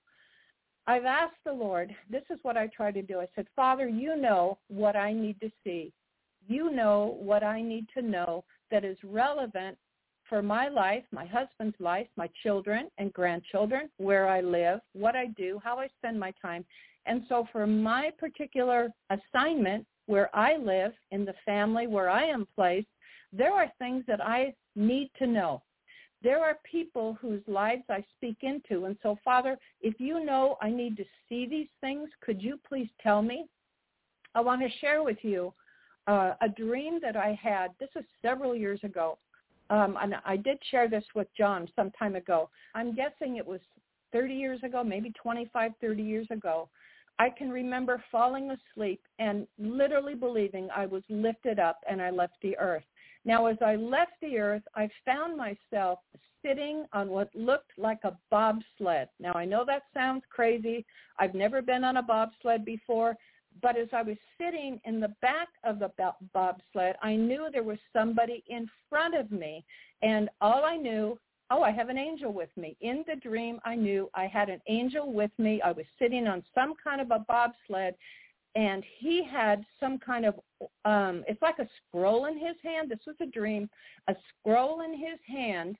I've 0.88 1.06
asked 1.06 1.38
the 1.46 1.54
Lord, 1.54 1.96
this 2.10 2.24
is 2.32 2.40
what 2.42 2.58
I 2.58 2.68
try 2.68 2.92
to 2.92 3.04
do. 3.04 3.20
I 3.20 3.28
said, 3.36 3.46
Father, 3.56 3.88
you 3.88 4.18
know 4.18 4.58
what 4.68 4.96
I 4.96 5.14
need 5.14 5.40
to 5.42 5.52
see. 5.64 5.94
You 6.48 6.72
know 6.72 7.18
what 7.22 7.44
I 7.44 7.62
need 7.62 7.86
to 7.94 8.02
know 8.02 8.44
that 8.72 8.84
is 8.84 8.98
relevant 9.04 9.78
for 10.30 10.42
my 10.42 10.68
life, 10.70 11.04
my 11.12 11.26
husband's 11.26 11.76
life, 11.80 12.08
my 12.16 12.30
children 12.42 12.90
and 12.98 13.14
grandchildren, 13.14 13.90
where 13.98 14.28
I 14.28 14.42
live, 14.42 14.80
what 14.94 15.16
I 15.16 15.28
do, 15.28 15.60
how 15.64 15.78
I 15.80 15.88
spend 15.98 16.20
my 16.20 16.34
time. 16.42 16.66
And 17.06 17.24
so 17.28 17.48
for 17.52 17.68
my 17.68 18.12
particular 18.18 18.90
assignment 19.10 19.86
where 20.06 20.30
I 20.36 20.58
live, 20.58 20.94
in 21.12 21.26
the 21.26 21.36
family 21.46 21.88
where 21.88 22.10
I 22.10 22.24
am 22.24 22.48
placed, 22.56 22.88
there 23.32 23.54
are 23.54 23.72
things 23.80 24.04
that 24.08 24.22
I 24.22 24.54
need 24.76 25.12
to 25.20 25.28
know. 25.28 25.62
there 26.24 26.42
are 26.42 26.58
people 26.64 27.18
whose 27.22 27.42
lives 27.48 27.84
I 27.90 28.04
speak 28.16 28.38
into. 28.42 28.86
And 28.86 28.98
so, 29.04 29.18
Father, 29.24 29.58
if 29.82 30.00
you 30.00 30.24
know 30.26 30.58
I 30.62 30.70
need 30.70 30.96
to 30.98 31.04
see 31.28 31.46
these 31.46 31.68
things, 31.82 32.10
could 32.22 32.42
you 32.42 32.58
please 32.68 32.88
tell 33.02 33.22
me? 33.22 33.46
I 34.34 34.40
want 34.40 34.62
to 34.62 34.78
share 34.80 35.04
with 35.04 35.18
you 35.22 35.54
uh, 36.08 36.34
a 36.42 36.48
dream 36.50 37.00
that 37.02 37.18
I 37.18 37.38
had. 37.42 37.72
This 37.80 37.90
was 37.94 38.06
several 38.22 38.56
years 38.56 38.80
ago. 38.84 39.18
Um, 39.74 39.98
and 40.00 40.14
I 40.24 40.38
did 40.38 40.60
share 40.70 40.88
this 40.88 41.04
with 41.16 41.28
John 41.36 41.68
some 41.76 41.90
time 41.98 42.16
ago. 42.16 42.52
I'm 42.76 42.94
guessing 42.94 43.38
it 43.38 43.46
was 43.46 43.60
30 44.12 44.36
years 44.36 44.60
ago, 44.62 44.84
maybe 44.84 45.12
25, 45.20 45.72
30 45.82 46.04
years 46.04 46.28
ago. 46.30 46.70
I 47.18 47.32
can 47.32 47.50
remember 47.50 48.04
falling 48.12 48.52
asleep 48.52 49.02
and 49.18 49.48
literally 49.58 50.14
believing 50.14 50.70
I 50.76 50.86
was 50.86 51.02
lifted 51.10 51.58
up 51.58 51.80
and 51.90 52.04
I 52.04 52.12
left 52.12 52.34
the 52.44 52.56
earth. 52.60 52.84
Now, 53.26 53.48
as 53.48 53.58
I 53.66 53.76
left 53.76 54.12
the 54.22 54.38
earth, 54.38 54.62
I 54.76 54.88
found 55.06 55.36
myself 55.36 56.00
sitting 56.46 56.86
on 56.94 57.10
what 57.10 57.34
looked 57.34 57.72
like 57.76 58.04
a 58.04 58.16
bobsled. 58.30 59.10
Now, 59.20 59.34
I 59.34 59.46
know 59.46 59.64
that 59.66 59.84
sounds 59.92 60.22
crazy. 60.30 60.86
I've 61.18 61.34
never 61.34 61.64
been 61.64 61.84
on 61.84 61.98
a 61.98 62.04
bobsled 62.04 62.64
before, 62.64 63.16
but 63.62 63.78
as 63.78 63.88
I 63.94 64.02
was 64.02 64.18
sitting 64.38 64.80
in 64.86 65.00
the 65.00 65.14
back 65.22 65.48
of 65.64 65.80
the 65.80 65.92
bobsled, 66.34 66.96
I 67.02 67.16
knew 67.16 67.48
there 67.52 67.64
was 67.64 67.78
somebody 67.92 68.44
in 68.48 68.70
front 68.90 69.16
of 69.16 69.32
me. 69.32 69.64
And 70.02 70.30
all 70.42 70.64
I 70.66 70.76
knew, 70.76 71.18
oh, 71.52 71.62
I 71.62 71.72
have 71.72 71.90
an 71.90 71.98
angel 71.98 72.34
with 72.34 72.50
me. 72.58 72.76
In 72.82 73.04
the 73.08 73.16
dream, 73.16 73.60
I 73.64 73.76
knew 73.76 74.10
I 74.14 74.28
had 74.28 74.50
an 74.50 74.62
angel 74.68 75.12
with 75.14 75.32
me. 75.38 75.62
I 75.62 75.72
was 75.72 75.86
sitting 76.00 76.28
on 76.28 76.44
some 76.54 76.74
kind 76.84 77.00
of 77.02 77.12
a 77.12 77.20
bobsled, 77.28 77.96
and 78.56 78.84
he 79.00 79.24
had 79.24 79.64
some 79.80 79.98
kind 79.98 80.26
of, 80.26 80.36
um, 80.86 81.24
it's 81.28 81.42
like 81.42 81.60
a 81.60 81.68
scroll 81.88 82.26
in 82.26 82.38
his 82.38 82.56
hand. 82.64 82.90
This 82.90 83.00
was 83.08 83.16
a 83.22 83.26
dream, 83.26 83.70
a 84.08 84.16
scroll 84.30 84.82
in 84.82 84.92
his 84.92 85.20
hand 85.28 85.78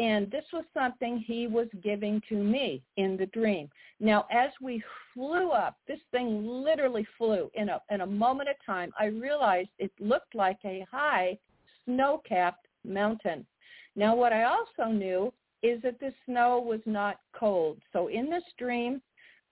and 0.00 0.30
this 0.30 0.44
was 0.50 0.64
something 0.72 1.18
he 1.18 1.46
was 1.46 1.68
giving 1.82 2.22
to 2.30 2.34
me 2.34 2.82
in 2.96 3.18
the 3.18 3.26
dream. 3.26 3.68
Now, 4.00 4.24
as 4.32 4.48
we 4.62 4.82
flew 5.12 5.50
up, 5.50 5.76
this 5.86 6.00
thing 6.10 6.46
literally 6.46 7.06
flew 7.18 7.50
in 7.52 7.68
a, 7.68 7.82
in 7.90 8.00
a 8.00 8.06
moment 8.06 8.48
of 8.48 8.56
time. 8.64 8.92
I 8.98 9.06
realized 9.06 9.68
it 9.78 9.92
looked 10.00 10.34
like 10.34 10.58
a 10.64 10.86
high 10.90 11.36
snow-capped 11.84 12.66
mountain. 12.82 13.46
Now, 13.94 14.16
what 14.16 14.32
I 14.32 14.44
also 14.44 14.90
knew 14.90 15.34
is 15.62 15.82
that 15.82 16.00
the 16.00 16.14
snow 16.24 16.58
was 16.58 16.80
not 16.86 17.18
cold. 17.38 17.76
So 17.92 18.08
in 18.08 18.30
this 18.30 18.44
dream, 18.56 19.02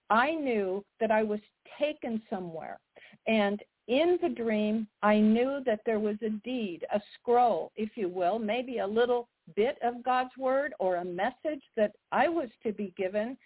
I 0.08 0.30
knew 0.30 0.82
that 0.98 1.10
I 1.10 1.22
was 1.22 1.40
taken 1.78 2.22
somewhere. 2.30 2.78
And 3.26 3.60
in 3.88 4.18
the 4.22 4.28
dream, 4.28 4.86
I 5.02 5.18
knew 5.18 5.60
that 5.64 5.80
there 5.84 5.98
was 5.98 6.16
a 6.22 6.30
deed, 6.44 6.84
a 6.92 7.00
scroll, 7.14 7.72
if 7.74 7.90
you 7.96 8.08
will, 8.08 8.38
maybe 8.38 8.78
a 8.78 8.86
little 8.86 9.28
bit 9.56 9.78
of 9.82 10.02
God's 10.04 10.36
word 10.38 10.74
or 10.78 10.96
a 10.96 11.04
message 11.04 11.62
that 11.76 11.92
I 12.12 12.28
was 12.28 12.48
to 12.62 12.72
be 12.72 12.92
given. 12.96 13.36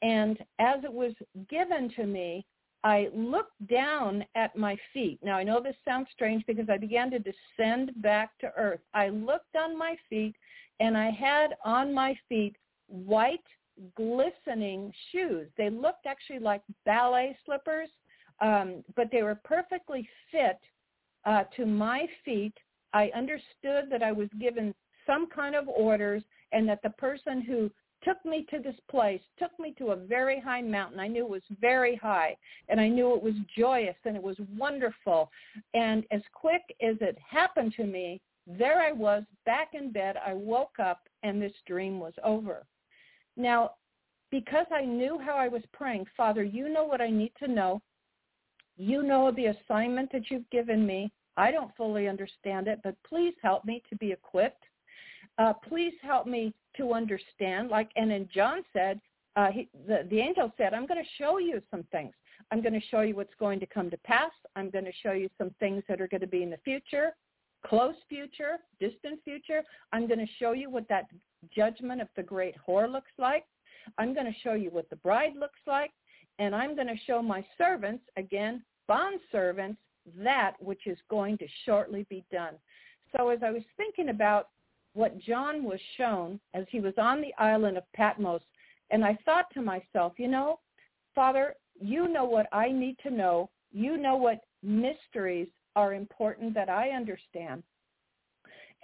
And 0.00 0.38
as 0.60 0.84
it 0.84 0.92
was 0.92 1.12
given 1.50 1.90
to 1.96 2.06
me, 2.06 2.46
I 2.84 3.08
looked 3.12 3.66
down 3.68 4.24
at 4.36 4.56
my 4.56 4.76
feet. 4.94 5.18
Now 5.22 5.36
I 5.36 5.42
know 5.42 5.60
this 5.60 5.74
sounds 5.84 6.06
strange 6.12 6.44
because 6.46 6.70
I 6.70 6.78
began 6.78 7.10
to 7.10 7.18
descend 7.18 7.90
back 7.96 8.38
to 8.38 8.52
earth. 8.56 8.80
I 8.94 9.08
looked 9.08 9.56
on 9.56 9.76
my 9.76 9.96
feet 10.08 10.36
and 10.78 10.96
I 10.96 11.10
had 11.10 11.56
on 11.64 11.92
my 11.92 12.16
feet 12.28 12.54
white 12.86 13.40
glistening 13.96 14.92
shoes. 15.10 15.48
They 15.56 15.70
looked 15.70 16.06
actually 16.06 16.38
like 16.38 16.62
ballet 16.86 17.36
slippers, 17.44 17.88
um, 18.40 18.84
but 18.96 19.08
they 19.10 19.22
were 19.22 19.38
perfectly 19.44 20.08
fit 20.30 20.58
uh, 21.24 21.44
to 21.56 21.66
my 21.66 22.06
feet. 22.24 22.54
I 22.92 23.10
understood 23.14 23.90
that 23.90 24.02
I 24.02 24.12
was 24.12 24.28
given 24.40 24.74
some 25.06 25.28
kind 25.28 25.54
of 25.54 25.68
orders 25.68 26.22
and 26.52 26.68
that 26.68 26.82
the 26.82 26.90
person 26.90 27.42
who 27.42 27.70
took 28.04 28.24
me 28.24 28.46
to 28.50 28.60
this 28.60 28.76
place 28.90 29.20
took 29.38 29.50
me 29.58 29.74
to 29.78 29.88
a 29.88 29.96
very 29.96 30.40
high 30.40 30.62
mountain. 30.62 31.00
I 31.00 31.08
knew 31.08 31.24
it 31.24 31.30
was 31.30 31.42
very 31.60 31.96
high 31.96 32.36
and 32.68 32.80
I 32.80 32.88
knew 32.88 33.14
it 33.14 33.22
was 33.22 33.34
joyous 33.56 33.96
and 34.04 34.16
it 34.16 34.22
was 34.22 34.36
wonderful. 34.56 35.30
And 35.74 36.04
as 36.10 36.22
quick 36.32 36.62
as 36.80 36.96
it 37.00 37.18
happened 37.28 37.74
to 37.76 37.84
me, 37.84 38.20
there 38.46 38.80
I 38.80 38.92
was 38.92 39.24
back 39.44 39.70
in 39.74 39.90
bed. 39.90 40.16
I 40.24 40.32
woke 40.32 40.78
up 40.78 41.00
and 41.22 41.42
this 41.42 41.52
dream 41.66 41.98
was 41.98 42.14
over. 42.24 42.64
Now, 43.36 43.72
because 44.30 44.66
I 44.70 44.84
knew 44.84 45.18
how 45.18 45.36
I 45.36 45.48
was 45.48 45.62
praying, 45.72 46.06
Father, 46.16 46.44
you 46.44 46.68
know 46.68 46.84
what 46.84 47.00
I 47.00 47.10
need 47.10 47.32
to 47.40 47.48
know. 47.48 47.82
You 48.78 49.02
know 49.02 49.30
the 49.30 49.46
assignment 49.46 50.10
that 50.12 50.30
you've 50.30 50.48
given 50.50 50.86
me. 50.86 51.12
I 51.36 51.50
don't 51.50 51.74
fully 51.76 52.08
understand 52.08 52.66
it, 52.68 52.80
but 52.82 52.96
please 53.06 53.34
help 53.42 53.64
me 53.64 53.82
to 53.90 53.96
be 53.96 54.12
equipped 54.12 54.64
uh, 55.38 55.52
please 55.52 55.94
help 56.02 56.26
me 56.26 56.52
to 56.76 56.92
understand. 56.92 57.70
Like, 57.70 57.90
and 57.96 58.10
then 58.10 58.28
John 58.32 58.62
said, 58.72 59.00
uh, 59.36 59.50
he, 59.50 59.68
the, 59.86 60.06
the 60.10 60.18
angel 60.18 60.52
said, 60.56 60.74
I'm 60.74 60.86
going 60.86 61.02
to 61.02 61.10
show 61.16 61.38
you 61.38 61.62
some 61.70 61.84
things. 61.92 62.12
I'm 62.50 62.60
going 62.60 62.72
to 62.72 62.86
show 62.90 63.02
you 63.02 63.14
what's 63.14 63.34
going 63.38 63.60
to 63.60 63.66
come 63.66 63.88
to 63.90 63.96
pass. 63.98 64.32
I'm 64.56 64.70
going 64.70 64.84
to 64.84 64.92
show 65.02 65.12
you 65.12 65.28
some 65.38 65.50
things 65.60 65.82
that 65.88 66.00
are 66.00 66.08
going 66.08 66.22
to 66.22 66.26
be 66.26 66.42
in 66.42 66.50
the 66.50 66.58
future, 66.64 67.14
close 67.64 67.94
future, 68.08 68.56
distant 68.80 69.22
future. 69.22 69.62
I'm 69.92 70.06
going 70.08 70.20
to 70.20 70.32
show 70.38 70.52
you 70.52 70.70
what 70.70 70.88
that 70.88 71.06
judgment 71.54 72.00
of 72.00 72.08
the 72.16 72.22
great 72.22 72.56
whore 72.66 72.90
looks 72.90 73.12
like. 73.18 73.44
I'm 73.96 74.12
going 74.12 74.26
to 74.26 74.38
show 74.42 74.54
you 74.54 74.70
what 74.70 74.90
the 74.90 74.96
bride 74.96 75.34
looks 75.38 75.60
like. 75.66 75.92
And 76.38 76.54
I'm 76.54 76.74
going 76.74 76.86
to 76.88 77.04
show 77.06 77.20
my 77.20 77.44
servants, 77.56 78.04
again, 78.16 78.62
bond 78.86 79.20
servants, 79.32 79.80
that 80.16 80.54
which 80.60 80.86
is 80.86 80.98
going 81.10 81.36
to 81.38 81.46
shortly 81.64 82.06
be 82.08 82.24
done. 82.30 82.54
So 83.16 83.28
as 83.28 83.40
I 83.42 83.50
was 83.50 83.62
thinking 83.76 84.10
about 84.10 84.48
what 84.94 85.18
John 85.20 85.62
was 85.64 85.80
shown 85.96 86.40
as 86.54 86.64
he 86.70 86.80
was 86.80 86.94
on 86.98 87.20
the 87.20 87.32
island 87.38 87.76
of 87.76 87.84
Patmos. 87.92 88.42
And 88.90 89.04
I 89.04 89.16
thought 89.24 89.46
to 89.54 89.62
myself, 89.62 90.14
you 90.16 90.28
know, 90.28 90.58
Father, 91.14 91.54
you 91.80 92.08
know 92.08 92.24
what 92.24 92.46
I 92.52 92.70
need 92.70 92.96
to 93.04 93.10
know. 93.10 93.50
You 93.70 93.96
know 93.96 94.16
what 94.16 94.40
mysteries 94.62 95.48
are 95.76 95.94
important 95.94 96.54
that 96.54 96.68
I 96.68 96.90
understand. 96.90 97.62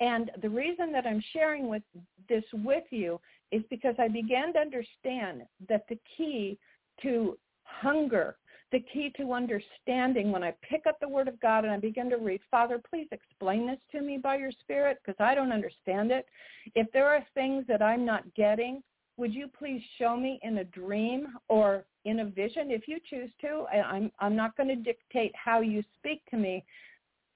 And 0.00 0.30
the 0.42 0.48
reason 0.48 0.92
that 0.92 1.06
I'm 1.06 1.22
sharing 1.32 1.68
with 1.68 1.82
this 2.28 2.44
with 2.52 2.84
you 2.90 3.20
is 3.50 3.62
because 3.70 3.94
I 3.98 4.08
began 4.08 4.52
to 4.52 4.58
understand 4.58 5.42
that 5.68 5.86
the 5.88 5.98
key 6.16 6.58
to 7.02 7.36
hunger 7.80 8.36
the 8.74 8.80
key 8.92 9.12
to 9.16 9.32
understanding 9.32 10.32
when 10.32 10.42
I 10.42 10.52
pick 10.68 10.86
up 10.88 10.98
the 11.00 11.08
Word 11.08 11.28
of 11.28 11.38
God 11.40 11.64
and 11.64 11.72
I 11.72 11.78
begin 11.78 12.10
to 12.10 12.16
read, 12.16 12.40
Father, 12.50 12.80
please 12.90 13.06
explain 13.12 13.68
this 13.68 13.78
to 13.92 14.02
me 14.02 14.18
by 14.18 14.36
your 14.36 14.50
Spirit 14.50 14.98
because 15.04 15.20
I 15.20 15.34
don't 15.34 15.52
understand 15.52 16.10
it. 16.10 16.26
If 16.74 16.90
there 16.92 17.08
are 17.08 17.24
things 17.34 17.64
that 17.68 17.82
I'm 17.82 18.04
not 18.04 18.34
getting, 18.34 18.82
would 19.16 19.32
you 19.32 19.46
please 19.46 19.80
show 19.96 20.16
me 20.16 20.40
in 20.42 20.58
a 20.58 20.64
dream 20.64 21.28
or 21.46 21.84
in 22.04 22.18
a 22.18 22.24
vision 22.24 22.72
if 22.72 22.88
you 22.88 22.98
choose 23.08 23.30
to? 23.42 23.64
I'm, 23.72 24.10
I'm 24.18 24.34
not 24.34 24.56
going 24.56 24.70
to 24.70 24.76
dictate 24.76 25.32
how 25.36 25.60
you 25.60 25.84
speak 25.98 26.22
to 26.30 26.36
me. 26.36 26.64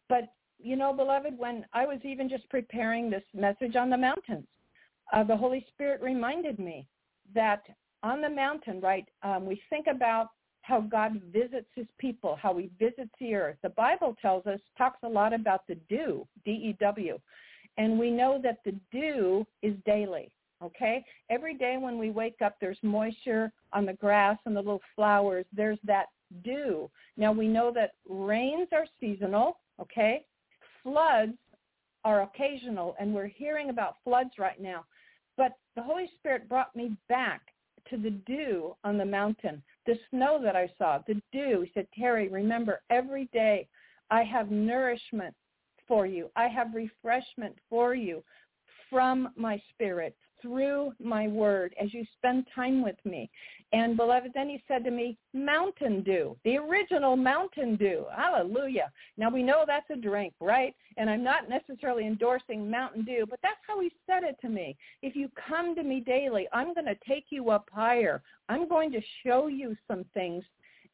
But, 0.09 0.33
you 0.59 0.75
know, 0.75 0.93
beloved, 0.93 1.39
when 1.39 1.65
I 1.73 1.87
was 1.87 2.01
even 2.03 2.29
just 2.29 2.49
preparing 2.51 3.11
this 3.11 3.23
message 3.33 3.77
on 3.77 3.91
the 3.91 3.97
mountains, 3.97 4.49
uh, 5.13 5.23
the 5.23 5.37
Holy 5.37 5.65
Spirit 5.69 6.03
reminded 6.03 6.59
me 6.59 6.89
that 7.33 7.63
on 8.03 8.21
the 8.21 8.29
mountain, 8.29 8.81
right, 8.81 9.07
um, 9.23 9.47
we 9.47 9.61
think 9.71 9.87
about 9.89 10.31
how 10.63 10.81
God 10.81 11.21
visits 11.33 11.69
his 11.75 11.87
people, 11.99 12.37
how 12.41 12.57
he 12.57 12.71
visits 12.79 13.11
the 13.19 13.35
earth. 13.35 13.57
The 13.63 13.71
Bible 13.71 14.17
tells 14.21 14.47
us, 14.47 14.61
talks 14.77 14.99
a 15.03 15.09
lot 15.09 15.33
about 15.33 15.67
the 15.67 15.77
dew, 15.89 16.27
D-E-W. 16.45 17.19
And 17.79 17.99
we 17.99 18.11
know 18.11 18.39
that 18.43 18.59
the 18.65 18.75
dew 18.93 19.47
is 19.63 19.75
daily, 19.87 20.31
okay? 20.63 21.05
Every 21.31 21.55
day 21.55 21.77
when 21.81 21.97
we 21.97 22.11
wake 22.11 22.43
up, 22.45 22.57
there's 22.61 22.79
moisture 22.83 23.51
on 23.73 23.87
the 23.87 23.95
grass 23.95 24.37
and 24.45 24.55
the 24.55 24.61
little 24.61 24.83
flowers. 24.95 25.47
There's 25.53 25.79
that 25.85 26.07
dew. 26.45 26.91
Now 27.17 27.33
we 27.33 27.49
know 27.49 27.73
that 27.75 27.93
rains 28.09 28.69
are 28.73 28.87
seasonal, 29.01 29.61
okay? 29.81 30.25
Floods 30.83 31.39
are 32.05 32.23
occasional, 32.23 32.95
and 33.01 33.15
we're 33.15 33.27
hearing 33.27 33.71
about 33.71 33.97
floods 34.05 34.31
right 34.39 34.61
now. 34.61 34.85
But 35.37 35.53
the 35.77 35.83
Holy 35.83 36.11
Spirit 36.19 36.49
brought 36.49 36.75
me 36.77 36.97
back 37.09 37.43
to 37.91 37.97
the 37.97 38.11
dew 38.11 38.77
on 38.85 38.99
the 38.99 39.05
mountain 39.05 39.63
the 39.89 39.99
snow 40.11 40.39
that 40.43 40.55
I 40.55 40.71
saw, 40.77 40.99
the 41.07 41.21
dew. 41.33 41.63
He 41.63 41.71
said, 41.73 41.87
Terri, 41.99 42.31
remember 42.31 42.83
every 42.91 43.25
day 43.33 43.67
I 44.11 44.23
have 44.23 44.51
nourishment 44.51 45.35
for 45.89 46.05
you. 46.05 46.31
I 46.37 46.47
have 46.47 46.75
refreshment 46.75 47.57
for 47.71 47.95
you 47.95 48.23
from 48.91 49.31
my 49.35 49.61
spirit 49.71 50.15
through 50.41 50.93
my 51.03 51.29
word 51.29 51.75
as 51.83 51.93
you 51.93 52.05
spend 52.17 52.47
time 52.55 52.83
with 52.83 52.97
me. 53.05 53.31
And 53.73 53.97
beloved, 53.97 54.31
then 54.35 54.49
he 54.49 54.63
said 54.67 54.85
to 54.85 54.91
me, 54.91 55.19
Mountain 55.35 56.03
Dew, 56.03 56.37
the 56.45 56.57
original 56.57 57.17
Mountain 57.17 57.77
Dew. 57.77 58.07
Hallelujah. 58.17 58.91
Now 59.17 59.31
we 59.31 59.43
know 59.43 59.65
that's 59.67 59.91
a 59.91 59.97
drink, 59.97 60.33
right? 60.41 60.75
And 60.97 61.11
I'm 61.11 61.23
not 61.23 61.49
necessarily 61.49 62.07
endorsing 62.07 62.71
Mountain 62.71 63.05
Dew, 63.05 63.27
but 63.29 63.41
that's 63.43 63.61
how 63.67 63.81
he 63.81 63.91
said 64.07 64.23
it 64.23 64.37
to 64.41 64.49
me. 64.49 64.77
If 65.03 65.15
you 65.15 65.29
come 65.49 65.75
to 65.75 65.83
me 65.83 66.01
daily, 66.01 66.49
I'm 66.53 66.73
going 66.75 66.87
to 66.87 66.97
take 67.07 67.27
you 67.31 67.51
up 67.51 67.69
higher. 67.73 68.23
I'm 68.49 68.69
going 68.69 68.91
to 68.93 69.01
show 69.25 69.49
you 69.49 69.77
some 69.87 70.05
things. 70.15 70.45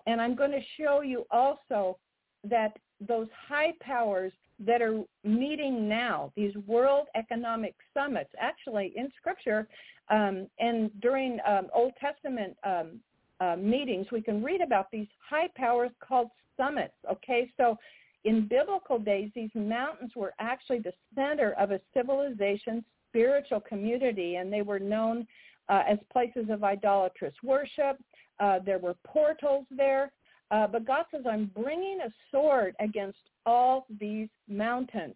And 0.06 0.20
I'm 0.20 0.34
going 0.34 0.50
to 0.50 0.60
show 0.76 1.00
you 1.00 1.24
also 1.30 1.98
that 2.42 2.76
those 3.00 3.28
high 3.48 3.72
powers 3.80 4.32
that 4.60 4.80
are 4.80 5.02
meeting 5.24 5.88
now, 5.88 6.32
these 6.36 6.54
World 6.66 7.06
Economic 7.16 7.74
Summits, 7.92 8.30
actually 8.38 8.92
in 8.96 9.08
Scripture 9.16 9.66
um, 10.10 10.46
and 10.58 10.90
during 11.00 11.38
um, 11.46 11.68
Old 11.74 11.92
Testament 12.00 12.56
um, 12.64 13.00
uh, 13.40 13.56
meetings, 13.56 14.06
we 14.12 14.22
can 14.22 14.42
read 14.42 14.60
about 14.60 14.90
these 14.90 15.08
high 15.28 15.48
powers 15.56 15.90
called 16.06 16.28
summits. 16.56 16.94
Okay, 17.10 17.50
so 17.56 17.76
in 18.24 18.46
biblical 18.46 18.98
days, 18.98 19.30
these 19.34 19.50
mountains 19.54 20.12
were 20.14 20.34
actually 20.38 20.78
the 20.78 20.92
center 21.14 21.52
of 21.58 21.70
a 21.70 21.80
civilization, 21.92 22.84
spiritual 23.10 23.60
community, 23.60 24.36
and 24.36 24.52
they 24.52 24.62
were 24.62 24.78
known 24.78 25.26
uh, 25.68 25.82
as 25.88 25.98
places 26.12 26.46
of 26.50 26.64
idolatrous 26.64 27.34
worship. 27.42 27.98
Uh, 28.40 28.58
there 28.64 28.78
were 28.78 28.94
portals 29.04 29.66
there. 29.70 30.12
Uh, 30.50 30.66
but 30.66 30.86
God 30.86 31.04
says, 31.10 31.22
I'm 31.28 31.50
bringing 31.54 32.00
a 32.04 32.10
sword 32.30 32.74
against 32.80 33.18
all 33.46 33.86
these 34.00 34.28
mountains. 34.48 35.14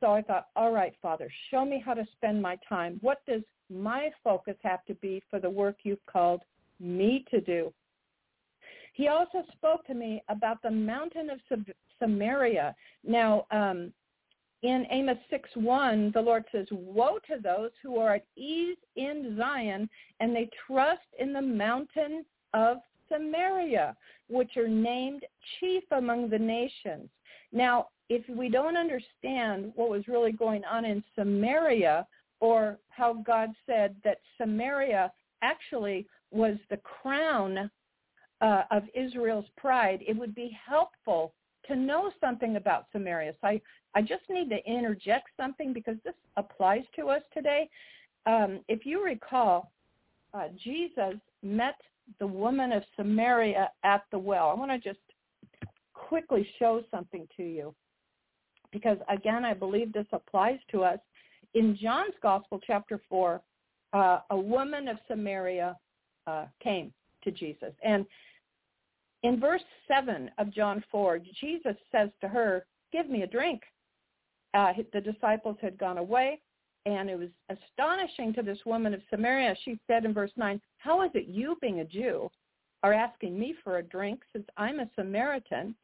So 0.00 0.12
I 0.12 0.22
thought, 0.22 0.48
all 0.56 0.72
right, 0.72 0.94
Father, 1.02 1.30
show 1.50 1.64
me 1.64 1.82
how 1.84 1.94
to 1.94 2.06
spend 2.16 2.40
my 2.40 2.58
time. 2.68 2.98
What 3.02 3.20
does 3.26 3.42
my 3.68 4.10
focus 4.24 4.56
have 4.62 4.84
to 4.86 4.94
be 4.94 5.22
for 5.30 5.38
the 5.38 5.50
work 5.50 5.76
you've 5.82 6.04
called 6.06 6.40
me 6.80 7.24
to 7.30 7.40
do? 7.40 7.72
He 8.94 9.08
also 9.08 9.44
spoke 9.52 9.86
to 9.86 9.94
me 9.94 10.22
about 10.28 10.62
the 10.62 10.70
mountain 10.70 11.30
of 11.30 11.38
Samaria. 11.98 12.74
Now, 13.04 13.46
um, 13.50 13.92
in 14.62 14.86
Amos 14.90 15.16
6.1, 15.32 16.12
the 16.12 16.20
Lord 16.20 16.44
says, 16.52 16.66
Woe 16.70 17.18
to 17.28 17.40
those 17.42 17.70
who 17.82 17.98
are 17.98 18.16
at 18.16 18.26
ease 18.36 18.76
in 18.96 19.36
Zion, 19.38 19.88
and 20.20 20.34
they 20.34 20.50
trust 20.66 21.06
in 21.18 21.32
the 21.32 21.40
mountain 21.40 22.24
of 22.52 22.78
Samaria, 23.10 23.96
which 24.28 24.56
are 24.56 24.68
named 24.68 25.24
chief 25.58 25.84
among 25.92 26.28
the 26.28 26.38
nations. 26.38 27.08
Now, 27.52 27.88
if 28.08 28.28
we 28.28 28.48
don't 28.48 28.76
understand 28.76 29.72
what 29.76 29.90
was 29.90 30.08
really 30.08 30.32
going 30.32 30.64
on 30.64 30.84
in 30.84 31.02
Samaria, 31.14 32.06
or 32.40 32.78
how 32.88 33.14
God 33.14 33.50
said 33.66 33.94
that 34.02 34.18
Samaria 34.38 35.12
actually 35.42 36.06
was 36.30 36.56
the 36.70 36.78
crown 36.78 37.70
uh, 38.40 38.62
of 38.70 38.84
Israel's 38.94 39.46
pride, 39.56 40.00
it 40.06 40.16
would 40.16 40.34
be 40.34 40.56
helpful 40.66 41.34
to 41.66 41.76
know 41.76 42.10
something 42.20 42.56
about 42.56 42.86
Samaria. 42.92 43.34
So 43.40 43.48
I, 43.48 43.60
I 43.94 44.00
just 44.00 44.22
need 44.30 44.48
to 44.50 44.64
interject 44.66 45.28
something 45.36 45.72
because 45.72 45.96
this 46.04 46.14
applies 46.36 46.82
to 46.96 47.08
us 47.08 47.22
today. 47.34 47.68
Um, 48.26 48.60
if 48.68 48.86
you 48.86 49.04
recall, 49.04 49.70
uh, 50.32 50.48
Jesus 50.62 51.14
met 51.42 51.76
the 52.18 52.26
woman 52.26 52.72
of 52.72 52.82
Samaria 52.96 53.70
at 53.84 54.04
the 54.10 54.18
well. 54.18 54.48
I 54.48 54.54
want 54.54 54.70
to 54.70 54.78
just 54.78 55.00
quickly 55.94 56.48
show 56.58 56.82
something 56.90 57.26
to 57.36 57.42
you 57.42 57.74
because, 58.72 58.98
again, 59.08 59.44
I 59.44 59.54
believe 59.54 59.92
this 59.92 60.06
applies 60.12 60.58
to 60.70 60.82
us. 60.84 60.98
In 61.54 61.76
John's 61.80 62.14
Gospel, 62.22 62.60
chapter 62.64 63.00
4, 63.08 63.40
uh, 63.92 64.18
a 64.30 64.36
woman 64.36 64.88
of 64.88 64.98
Samaria 65.08 65.76
uh, 66.26 66.46
came 66.62 66.92
to 67.24 67.30
Jesus. 67.30 67.72
And 67.84 68.06
in 69.22 69.40
verse 69.40 69.62
7 69.88 70.30
of 70.38 70.52
John 70.52 70.82
4, 70.90 71.20
Jesus 71.40 71.76
says 71.92 72.10
to 72.20 72.28
her, 72.28 72.64
give 72.92 73.08
me 73.08 73.22
a 73.22 73.26
drink. 73.26 73.62
Uh, 74.54 74.72
the 74.92 75.00
disciples 75.00 75.56
had 75.60 75.78
gone 75.78 75.98
away, 75.98 76.40
and 76.86 77.10
it 77.10 77.18
was 77.18 77.28
astonishing 77.50 78.32
to 78.34 78.42
this 78.42 78.58
woman 78.64 78.94
of 78.94 79.00
Samaria. 79.10 79.54
She 79.64 79.78
said 79.86 80.04
in 80.04 80.14
verse 80.14 80.32
9, 80.36 80.60
how 80.78 81.02
is 81.02 81.10
it 81.14 81.28
you, 81.28 81.56
being 81.60 81.80
a 81.80 81.84
Jew, 81.84 82.30
are 82.82 82.92
asking 82.92 83.38
me 83.38 83.54
for 83.62 83.78
a 83.78 83.82
drink 83.82 84.20
since 84.32 84.46
I'm 84.56 84.80
a 84.80 84.90
Samaritan? 84.96 85.74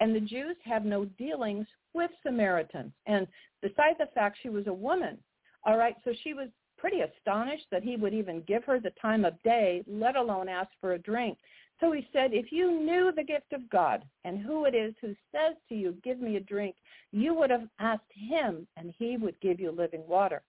And 0.00 0.14
the 0.14 0.20
Jews 0.20 0.56
have 0.64 0.84
no 0.84 1.04
dealings 1.04 1.66
with 1.92 2.10
Samaritans. 2.24 2.92
And 3.06 3.26
besides 3.62 3.98
the 3.98 4.08
fact 4.14 4.38
she 4.42 4.48
was 4.48 4.66
a 4.66 4.72
woman, 4.72 5.18
all 5.64 5.78
right, 5.78 5.94
so 6.04 6.12
she 6.22 6.34
was 6.34 6.48
pretty 6.76 7.00
astonished 7.00 7.66
that 7.70 7.82
he 7.82 7.96
would 7.96 8.12
even 8.12 8.42
give 8.46 8.64
her 8.64 8.78
the 8.78 8.92
time 9.00 9.24
of 9.24 9.42
day, 9.42 9.82
let 9.86 10.16
alone 10.16 10.48
ask 10.48 10.68
for 10.80 10.92
a 10.92 10.98
drink. 10.98 11.38
So 11.80 11.92
he 11.92 12.06
said, 12.12 12.32
if 12.32 12.52
you 12.52 12.70
knew 12.80 13.12
the 13.14 13.24
gift 13.24 13.52
of 13.52 13.68
God 13.70 14.04
and 14.24 14.38
who 14.38 14.64
it 14.64 14.74
is 14.74 14.94
who 15.00 15.14
says 15.32 15.56
to 15.68 15.74
you, 15.74 15.96
give 16.04 16.20
me 16.20 16.36
a 16.36 16.40
drink, 16.40 16.76
you 17.10 17.34
would 17.34 17.50
have 17.50 17.68
asked 17.78 18.02
him 18.12 18.66
and 18.76 18.92
he 18.98 19.16
would 19.16 19.40
give 19.40 19.58
you 19.58 19.70
living 19.70 20.06
water. 20.06 20.42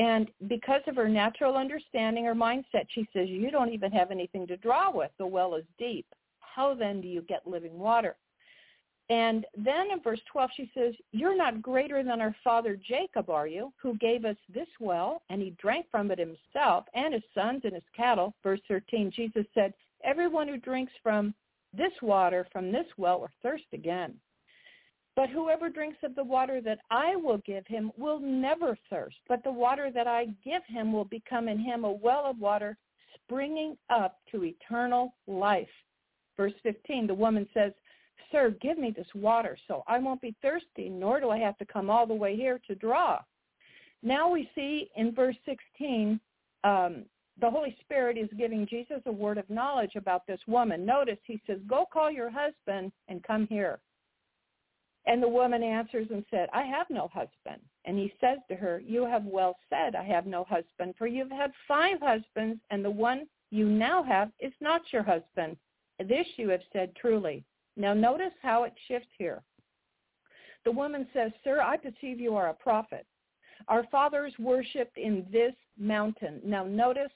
And 0.00 0.30
because 0.48 0.80
of 0.86 0.96
her 0.96 1.10
natural 1.10 1.56
understanding 1.58 2.26
or 2.26 2.34
mindset, 2.34 2.86
she 2.88 3.06
says, 3.12 3.28
you 3.28 3.50
don't 3.50 3.70
even 3.70 3.92
have 3.92 4.10
anything 4.10 4.46
to 4.46 4.56
draw 4.56 4.90
with. 4.90 5.10
The 5.18 5.26
well 5.26 5.54
is 5.56 5.64
deep. 5.78 6.06
How 6.38 6.72
then 6.72 7.02
do 7.02 7.06
you 7.06 7.20
get 7.20 7.46
living 7.46 7.78
water? 7.78 8.16
And 9.10 9.44
then 9.54 9.90
in 9.92 10.00
verse 10.00 10.20
12, 10.32 10.50
she 10.56 10.70
says, 10.72 10.94
you're 11.12 11.36
not 11.36 11.60
greater 11.60 12.02
than 12.02 12.22
our 12.22 12.34
father 12.42 12.78
Jacob, 12.82 13.28
are 13.28 13.46
you, 13.46 13.74
who 13.76 13.94
gave 13.98 14.24
us 14.24 14.36
this 14.48 14.68
well, 14.80 15.20
and 15.28 15.42
he 15.42 15.54
drank 15.60 15.84
from 15.90 16.10
it 16.10 16.18
himself 16.18 16.84
and 16.94 17.12
his 17.12 17.22
sons 17.34 17.60
and 17.64 17.74
his 17.74 17.82
cattle. 17.94 18.32
Verse 18.42 18.60
13, 18.68 19.12
Jesus 19.14 19.44
said, 19.52 19.74
Everyone 20.02 20.48
who 20.48 20.56
drinks 20.56 20.92
from 21.02 21.34
this 21.76 21.92
water 22.00 22.46
from 22.50 22.72
this 22.72 22.86
well 22.96 23.20
will 23.20 23.30
thirst 23.42 23.64
again. 23.74 24.14
But 25.16 25.28
whoever 25.28 25.68
drinks 25.68 25.98
of 26.02 26.14
the 26.14 26.24
water 26.24 26.60
that 26.62 26.78
I 26.90 27.16
will 27.16 27.38
give 27.38 27.66
him 27.66 27.92
will 27.96 28.20
never 28.20 28.78
thirst, 28.88 29.16
but 29.28 29.42
the 29.42 29.52
water 29.52 29.90
that 29.92 30.06
I 30.06 30.26
give 30.44 30.62
him 30.66 30.92
will 30.92 31.04
become 31.04 31.48
in 31.48 31.58
him 31.58 31.84
a 31.84 31.90
well 31.90 32.26
of 32.26 32.38
water 32.38 32.76
springing 33.14 33.76
up 33.90 34.18
to 34.30 34.44
eternal 34.44 35.14
life. 35.26 35.68
Verse 36.36 36.52
15, 36.62 37.06
the 37.06 37.14
woman 37.14 37.46
says, 37.52 37.72
Sir, 38.32 38.54
give 38.62 38.78
me 38.78 38.92
this 38.92 39.06
water 39.14 39.58
so 39.66 39.82
I 39.86 39.98
won't 39.98 40.20
be 40.20 40.34
thirsty, 40.40 40.88
nor 40.88 41.20
do 41.20 41.30
I 41.30 41.38
have 41.38 41.58
to 41.58 41.66
come 41.66 41.90
all 41.90 42.06
the 42.06 42.14
way 42.14 42.36
here 42.36 42.60
to 42.68 42.74
draw. 42.74 43.20
Now 44.02 44.30
we 44.30 44.48
see 44.54 44.90
in 44.96 45.14
verse 45.14 45.36
16, 45.44 46.20
um, 46.64 47.04
the 47.40 47.50
Holy 47.50 47.76
Spirit 47.80 48.16
is 48.16 48.28
giving 48.38 48.66
Jesus 48.66 49.00
a 49.06 49.12
word 49.12 49.38
of 49.38 49.48
knowledge 49.50 49.96
about 49.96 50.26
this 50.26 50.40
woman. 50.46 50.86
Notice 50.86 51.18
he 51.24 51.40
says, 51.46 51.58
go 51.66 51.86
call 51.90 52.10
your 52.10 52.30
husband 52.30 52.92
and 53.08 53.22
come 53.22 53.46
here. 53.48 53.80
And 55.10 55.20
the 55.20 55.28
woman 55.28 55.64
answers 55.64 56.06
and 56.12 56.24
said, 56.30 56.48
I 56.52 56.62
have 56.62 56.86
no 56.88 57.08
husband. 57.12 57.60
And 57.84 57.98
he 57.98 58.14
says 58.20 58.38
to 58.48 58.54
her, 58.54 58.78
you 58.78 59.04
have 59.06 59.24
well 59.24 59.56
said, 59.68 59.96
I 59.96 60.04
have 60.04 60.24
no 60.24 60.44
husband, 60.44 60.94
for 60.96 61.08
you've 61.08 61.32
had 61.32 61.50
five 61.66 61.96
husbands, 62.00 62.60
and 62.70 62.84
the 62.84 62.92
one 62.92 63.26
you 63.50 63.66
now 63.66 64.04
have 64.04 64.30
is 64.38 64.52
not 64.60 64.82
your 64.92 65.02
husband. 65.02 65.56
This 65.98 66.26
you 66.36 66.48
have 66.50 66.60
said 66.72 66.94
truly. 66.94 67.42
Now 67.76 67.92
notice 67.92 68.30
how 68.40 68.62
it 68.62 68.72
shifts 68.86 69.08
here. 69.18 69.42
The 70.64 70.70
woman 70.70 71.08
says, 71.12 71.32
Sir, 71.42 71.60
I 71.60 71.76
perceive 71.76 72.20
you 72.20 72.36
are 72.36 72.50
a 72.50 72.54
prophet. 72.54 73.04
Our 73.66 73.84
fathers 73.90 74.32
worshipped 74.38 74.96
in 74.96 75.26
this 75.32 75.54
mountain. 75.76 76.40
Now 76.44 76.62
notice 76.62 77.10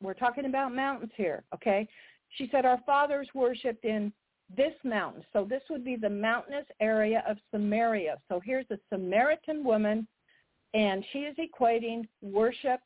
we're 0.00 0.14
talking 0.14 0.44
about 0.44 0.72
mountains 0.72 1.10
here, 1.16 1.42
okay? 1.52 1.88
She 2.36 2.48
said 2.52 2.64
our 2.64 2.80
fathers 2.86 3.26
worshipped 3.34 3.84
in 3.84 4.12
this 4.56 4.74
mountain. 4.84 5.24
So 5.32 5.44
this 5.44 5.62
would 5.70 5.84
be 5.84 5.96
the 5.96 6.10
mountainous 6.10 6.66
area 6.80 7.22
of 7.28 7.36
Samaria. 7.50 8.18
So 8.28 8.40
here's 8.44 8.66
a 8.70 8.78
Samaritan 8.88 9.64
woman, 9.64 10.06
and 10.74 11.04
she 11.12 11.20
is 11.20 11.36
equating 11.36 12.08
worship 12.22 12.80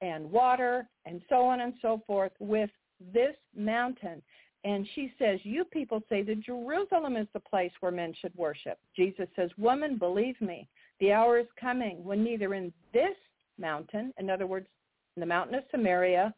and 0.00 0.30
water 0.30 0.88
and 1.06 1.20
so 1.28 1.46
on 1.46 1.60
and 1.60 1.74
so 1.82 2.02
forth 2.06 2.32
with 2.38 2.70
this 3.12 3.34
mountain. 3.56 4.22
And 4.64 4.86
she 4.94 5.12
says, 5.18 5.40
you 5.42 5.64
people 5.64 6.02
say 6.08 6.22
that 6.22 6.44
Jerusalem 6.44 7.16
is 7.16 7.26
the 7.32 7.40
place 7.40 7.72
where 7.80 7.92
men 7.92 8.14
should 8.20 8.34
worship. 8.36 8.78
Jesus 8.94 9.26
says, 9.34 9.50
woman, 9.56 9.96
believe 9.96 10.38
me, 10.40 10.68
the 11.00 11.12
hour 11.12 11.38
is 11.38 11.46
coming 11.58 12.04
when 12.04 12.22
neither 12.22 12.52
in 12.54 12.72
this 12.92 13.16
mountain, 13.58 14.12
in 14.18 14.28
other 14.28 14.46
words, 14.46 14.66
in 15.16 15.20
the 15.20 15.26
mountain 15.26 15.54
of 15.54 15.64
Samaria, 15.70 16.34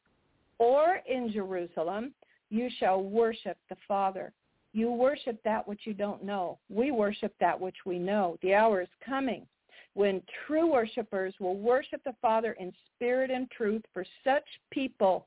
or 0.58 1.00
in 1.08 1.32
Jerusalem, 1.32 2.14
you 2.50 2.68
shall 2.78 3.02
worship 3.02 3.56
the 3.68 3.76
Father. 3.88 4.32
You 4.72 4.90
worship 4.90 5.38
that 5.44 5.66
which 5.66 5.80
you 5.84 5.94
don't 5.94 6.24
know. 6.24 6.58
We 6.70 6.90
worship 6.90 7.34
that 7.40 7.60
which 7.60 7.76
we 7.84 7.98
know. 7.98 8.38
The 8.42 8.54
hour 8.54 8.80
is 8.80 8.88
coming 9.04 9.46
when 9.94 10.22
true 10.46 10.72
worshipers 10.72 11.34
will 11.38 11.56
worship 11.56 12.02
the 12.04 12.14
Father 12.22 12.52
in 12.58 12.72
spirit 12.94 13.30
and 13.30 13.50
truth, 13.50 13.82
for 13.92 14.04
such 14.24 14.44
people 14.70 15.26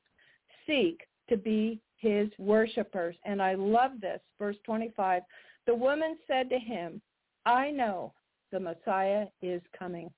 seek 0.66 1.06
to 1.28 1.36
be 1.36 1.80
his 1.98 2.28
worshipers. 2.38 3.16
And 3.24 3.40
I 3.40 3.54
love 3.54 3.92
this. 4.00 4.20
Verse 4.38 4.56
25, 4.64 5.22
the 5.66 5.74
woman 5.74 6.16
said 6.26 6.50
to 6.50 6.58
him, 6.58 7.00
I 7.44 7.70
know 7.70 8.12
the 8.50 8.60
Messiah 8.60 9.26
is 9.40 9.62
coming. 9.78 10.10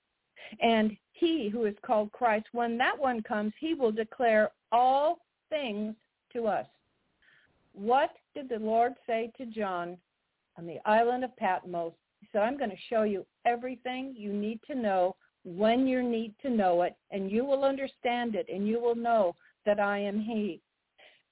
And 0.62 0.96
he 1.12 1.48
who 1.48 1.66
is 1.66 1.74
called 1.84 2.12
Christ, 2.12 2.46
when 2.52 2.78
that 2.78 2.98
one 2.98 3.22
comes, 3.22 3.52
he 3.60 3.74
will 3.74 3.92
declare 3.92 4.50
all 4.72 5.18
things 5.50 5.94
to 6.32 6.46
us. 6.46 6.66
What 7.74 8.10
did 8.38 8.48
the 8.48 8.64
Lord 8.64 8.92
say 9.04 9.32
to 9.36 9.46
John 9.46 9.96
on 10.56 10.64
the 10.64 10.78
island 10.84 11.24
of 11.24 11.36
Patmos? 11.36 11.92
He 12.20 12.28
said, 12.30 12.42
I'm 12.42 12.56
going 12.56 12.70
to 12.70 12.76
show 12.88 13.02
you 13.02 13.26
everything 13.44 14.14
you 14.16 14.32
need 14.32 14.60
to 14.68 14.76
know 14.76 15.16
when 15.44 15.88
you 15.88 16.04
need 16.04 16.34
to 16.42 16.50
know 16.50 16.82
it, 16.82 16.94
and 17.10 17.32
you 17.32 17.44
will 17.44 17.64
understand 17.64 18.36
it, 18.36 18.46
and 18.52 18.68
you 18.68 18.80
will 18.80 18.94
know 18.94 19.34
that 19.66 19.80
I 19.80 19.98
am 19.98 20.20
he. 20.20 20.60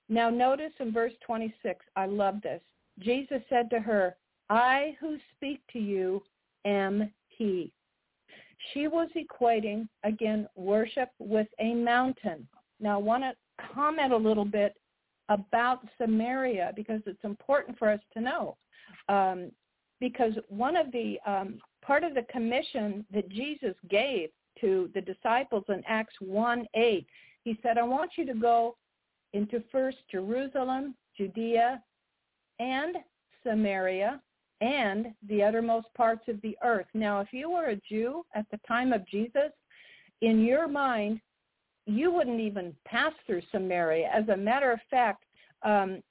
Now 0.08 0.30
notice 0.30 0.72
in 0.80 0.92
verse 0.92 1.12
26, 1.24 1.84
I 1.94 2.06
love 2.06 2.42
this. 2.42 2.60
Jesus 2.98 3.40
said 3.48 3.70
to 3.70 3.78
her, 3.78 4.16
I 4.50 4.96
who 4.98 5.16
speak 5.36 5.60
to 5.74 5.78
you 5.78 6.24
am 6.64 7.12
he. 7.28 7.70
She 8.72 8.88
was 8.88 9.08
equating, 9.16 9.86
again, 10.02 10.48
worship 10.56 11.10
with 11.20 11.46
a 11.60 11.72
mountain. 11.74 12.48
Now, 12.80 12.98
I 12.98 13.02
want 13.02 13.22
to 13.22 13.32
comment 13.74 14.12
a 14.12 14.16
little 14.16 14.44
bit 14.44 14.74
about 15.28 15.80
Samaria 15.98 16.72
because 16.76 17.00
it's 17.06 17.24
important 17.24 17.78
for 17.78 17.90
us 17.90 18.00
to 18.14 18.20
know. 18.20 18.56
Um, 19.08 19.50
because 20.00 20.32
one 20.48 20.76
of 20.76 20.92
the 20.92 21.18
um, 21.26 21.58
part 21.82 22.04
of 22.04 22.14
the 22.14 22.26
commission 22.30 23.04
that 23.12 23.28
Jesus 23.28 23.74
gave 23.88 24.28
to 24.60 24.90
the 24.94 25.00
disciples 25.00 25.64
in 25.68 25.82
Acts 25.86 26.14
1 26.20 26.66
8, 26.74 27.06
he 27.44 27.58
said, 27.62 27.78
I 27.78 27.82
want 27.82 28.12
you 28.16 28.26
to 28.26 28.34
go 28.34 28.76
into 29.32 29.62
first 29.70 29.98
Jerusalem, 30.10 30.94
Judea, 31.16 31.82
and 32.58 32.96
Samaria, 33.44 34.20
and 34.60 35.08
the 35.28 35.42
uttermost 35.42 35.88
parts 35.94 36.22
of 36.28 36.40
the 36.42 36.56
earth. 36.64 36.86
Now, 36.94 37.20
if 37.20 37.28
you 37.32 37.50
were 37.50 37.66
a 37.66 37.80
Jew 37.88 38.24
at 38.34 38.46
the 38.50 38.60
time 38.66 38.92
of 38.92 39.06
Jesus, 39.08 39.52
in 40.22 40.44
your 40.44 40.66
mind, 40.66 41.20
you 41.86 42.12
wouldn't 42.12 42.40
even 42.40 42.74
pass 42.84 43.12
through 43.26 43.42
Samaria. 43.52 44.10
As 44.12 44.28
a 44.28 44.36
matter 44.36 44.72
of 44.72 44.80
fact, 44.90 45.24
um, 45.62 46.02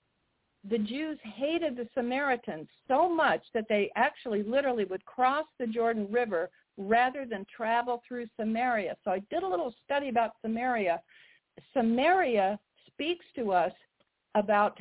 the 0.67 0.77
Jews 0.79 1.19
hated 1.35 1.75
the 1.75 1.87
Samaritans 1.93 2.67
so 2.87 3.07
much 3.07 3.41
that 3.53 3.65
they 3.69 3.91
actually 3.95 4.41
literally 4.41 4.85
would 4.85 5.05
cross 5.05 5.45
the 5.59 5.67
Jordan 5.67 6.07
River 6.09 6.49
rather 6.77 7.25
than 7.25 7.45
travel 7.55 8.01
through 8.07 8.25
Samaria. 8.39 8.95
So 9.03 9.11
I 9.11 9.19
did 9.29 9.43
a 9.43 9.47
little 9.47 9.73
study 9.83 10.09
about 10.09 10.31
Samaria. 10.41 10.99
Samaria 11.73 12.59
speaks 12.87 13.25
to 13.35 13.51
us 13.51 13.71
about 14.33 14.79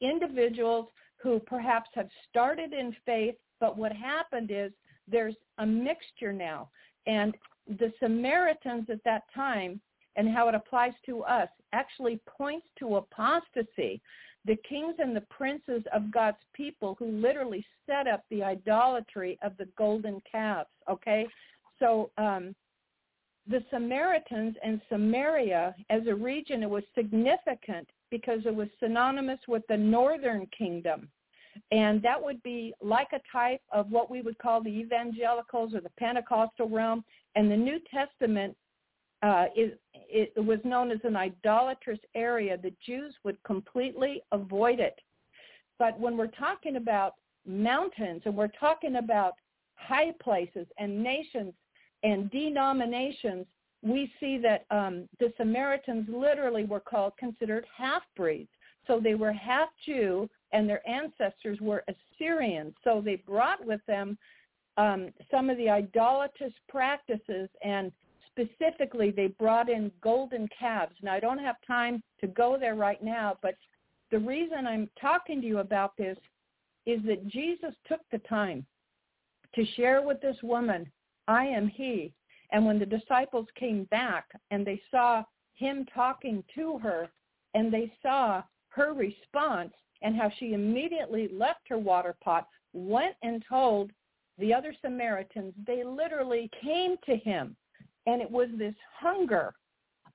individuals 0.00 0.86
who 1.16 1.40
perhaps 1.40 1.90
have 1.94 2.08
started 2.28 2.72
in 2.72 2.94
faith, 3.04 3.34
but 3.60 3.76
what 3.76 3.92
happened 3.92 4.50
is 4.50 4.72
there's 5.08 5.36
a 5.58 5.66
mixture 5.66 6.32
now. 6.32 6.68
And 7.06 7.36
the 7.66 7.92
Samaritans 8.00 8.86
at 8.90 9.02
that 9.04 9.22
time 9.34 9.80
and 10.16 10.28
how 10.28 10.48
it 10.48 10.54
applies 10.54 10.92
to 11.06 11.22
us 11.22 11.48
actually 11.72 12.20
points 12.26 12.66
to 12.78 12.96
apostasy. 12.96 14.00
The 14.44 14.56
kings 14.68 14.96
and 14.98 15.14
the 15.14 15.22
princes 15.22 15.82
of 15.92 16.10
God's 16.10 16.38
people 16.52 16.96
who 16.98 17.06
literally 17.06 17.64
set 17.86 18.08
up 18.08 18.24
the 18.30 18.42
idolatry 18.42 19.38
of 19.42 19.56
the 19.56 19.68
golden 19.78 20.20
calves, 20.30 20.68
okay? 20.90 21.26
So 21.78 22.10
um, 22.18 22.54
the 23.48 23.62
Samaritans 23.70 24.56
and 24.64 24.80
Samaria 24.88 25.74
as 25.90 26.02
a 26.08 26.14
region, 26.14 26.62
it 26.62 26.70
was 26.70 26.82
significant 26.94 27.88
because 28.10 28.40
it 28.44 28.54
was 28.54 28.68
synonymous 28.80 29.40
with 29.46 29.62
the 29.68 29.76
northern 29.76 30.46
kingdom. 30.56 31.08
And 31.70 32.02
that 32.02 32.22
would 32.22 32.42
be 32.42 32.72
like 32.80 33.08
a 33.12 33.20
type 33.30 33.60
of 33.72 33.90
what 33.90 34.10
we 34.10 34.22
would 34.22 34.38
call 34.38 34.62
the 34.62 34.70
evangelicals 34.70 35.74
or 35.74 35.80
the 35.80 35.90
Pentecostal 35.98 36.68
realm. 36.68 37.04
And 37.36 37.50
the 37.50 37.56
New 37.56 37.78
Testament 37.92 38.56
uh, 39.22 39.46
it, 39.54 39.80
it 40.12 40.44
was 40.44 40.58
known 40.64 40.90
as 40.90 41.00
an 41.04 41.16
idolatrous 41.16 41.98
area. 42.14 42.56
The 42.56 42.72
Jews 42.84 43.14
would 43.24 43.42
completely 43.44 44.22
avoid 44.30 44.78
it. 44.78 44.98
But 45.78 45.98
when 45.98 46.16
we're 46.16 46.26
talking 46.28 46.76
about 46.76 47.14
mountains 47.46 48.22
and 48.24 48.36
we're 48.36 48.48
talking 48.60 48.96
about 48.96 49.32
high 49.74 50.12
places 50.22 50.66
and 50.78 51.02
nations 51.02 51.54
and 52.02 52.30
denominations, 52.30 53.46
we 53.82 54.12
see 54.20 54.38
that 54.38 54.64
um, 54.70 55.08
the 55.18 55.32
Samaritans 55.36 56.08
literally 56.08 56.64
were 56.64 56.80
called 56.80 57.14
considered 57.16 57.64
half-breeds. 57.76 58.50
So 58.86 59.00
they 59.00 59.14
were 59.14 59.32
half 59.32 59.70
Jew 59.84 60.28
and 60.52 60.68
their 60.68 60.86
ancestors 60.88 61.58
were 61.60 61.84
Assyrians. 61.88 62.74
So 62.84 63.00
they 63.04 63.16
brought 63.16 63.64
with 63.64 63.80
them 63.86 64.18
um, 64.76 65.10
some 65.30 65.50
of 65.50 65.56
the 65.56 65.68
idolatrous 65.68 66.52
practices 66.68 67.48
and 67.64 67.90
specifically 68.32 69.10
they 69.10 69.28
brought 69.28 69.68
in 69.68 69.90
golden 70.02 70.48
calves. 70.58 70.94
Now 71.02 71.14
I 71.14 71.20
don't 71.20 71.38
have 71.38 71.56
time 71.66 72.02
to 72.20 72.26
go 72.26 72.56
there 72.58 72.74
right 72.74 73.02
now, 73.02 73.38
but 73.42 73.54
the 74.10 74.18
reason 74.18 74.66
I'm 74.66 74.88
talking 75.00 75.40
to 75.40 75.46
you 75.46 75.58
about 75.58 75.96
this 75.96 76.18
is 76.86 77.00
that 77.06 77.26
Jesus 77.28 77.74
took 77.86 78.00
the 78.10 78.18
time 78.18 78.66
to 79.54 79.64
share 79.76 80.02
with 80.02 80.20
this 80.20 80.36
woman, 80.42 80.90
I 81.28 81.46
am 81.46 81.68
he. 81.68 82.12
And 82.50 82.66
when 82.66 82.78
the 82.78 82.86
disciples 82.86 83.46
came 83.58 83.84
back 83.84 84.26
and 84.50 84.66
they 84.66 84.80
saw 84.90 85.24
him 85.54 85.86
talking 85.94 86.42
to 86.54 86.78
her 86.78 87.08
and 87.54 87.72
they 87.72 87.92
saw 88.02 88.42
her 88.68 88.92
response 88.92 89.72
and 90.02 90.16
how 90.16 90.30
she 90.38 90.52
immediately 90.52 91.28
left 91.32 91.68
her 91.68 91.78
water 91.78 92.16
pot, 92.22 92.48
went 92.72 93.14
and 93.22 93.44
told 93.48 93.90
the 94.38 94.52
other 94.52 94.74
Samaritans, 94.82 95.54
they 95.66 95.84
literally 95.84 96.50
came 96.62 96.96
to 97.06 97.16
him 97.16 97.56
and 98.06 98.20
it 98.20 98.30
was 98.30 98.48
this 98.58 98.74
hunger, 98.98 99.54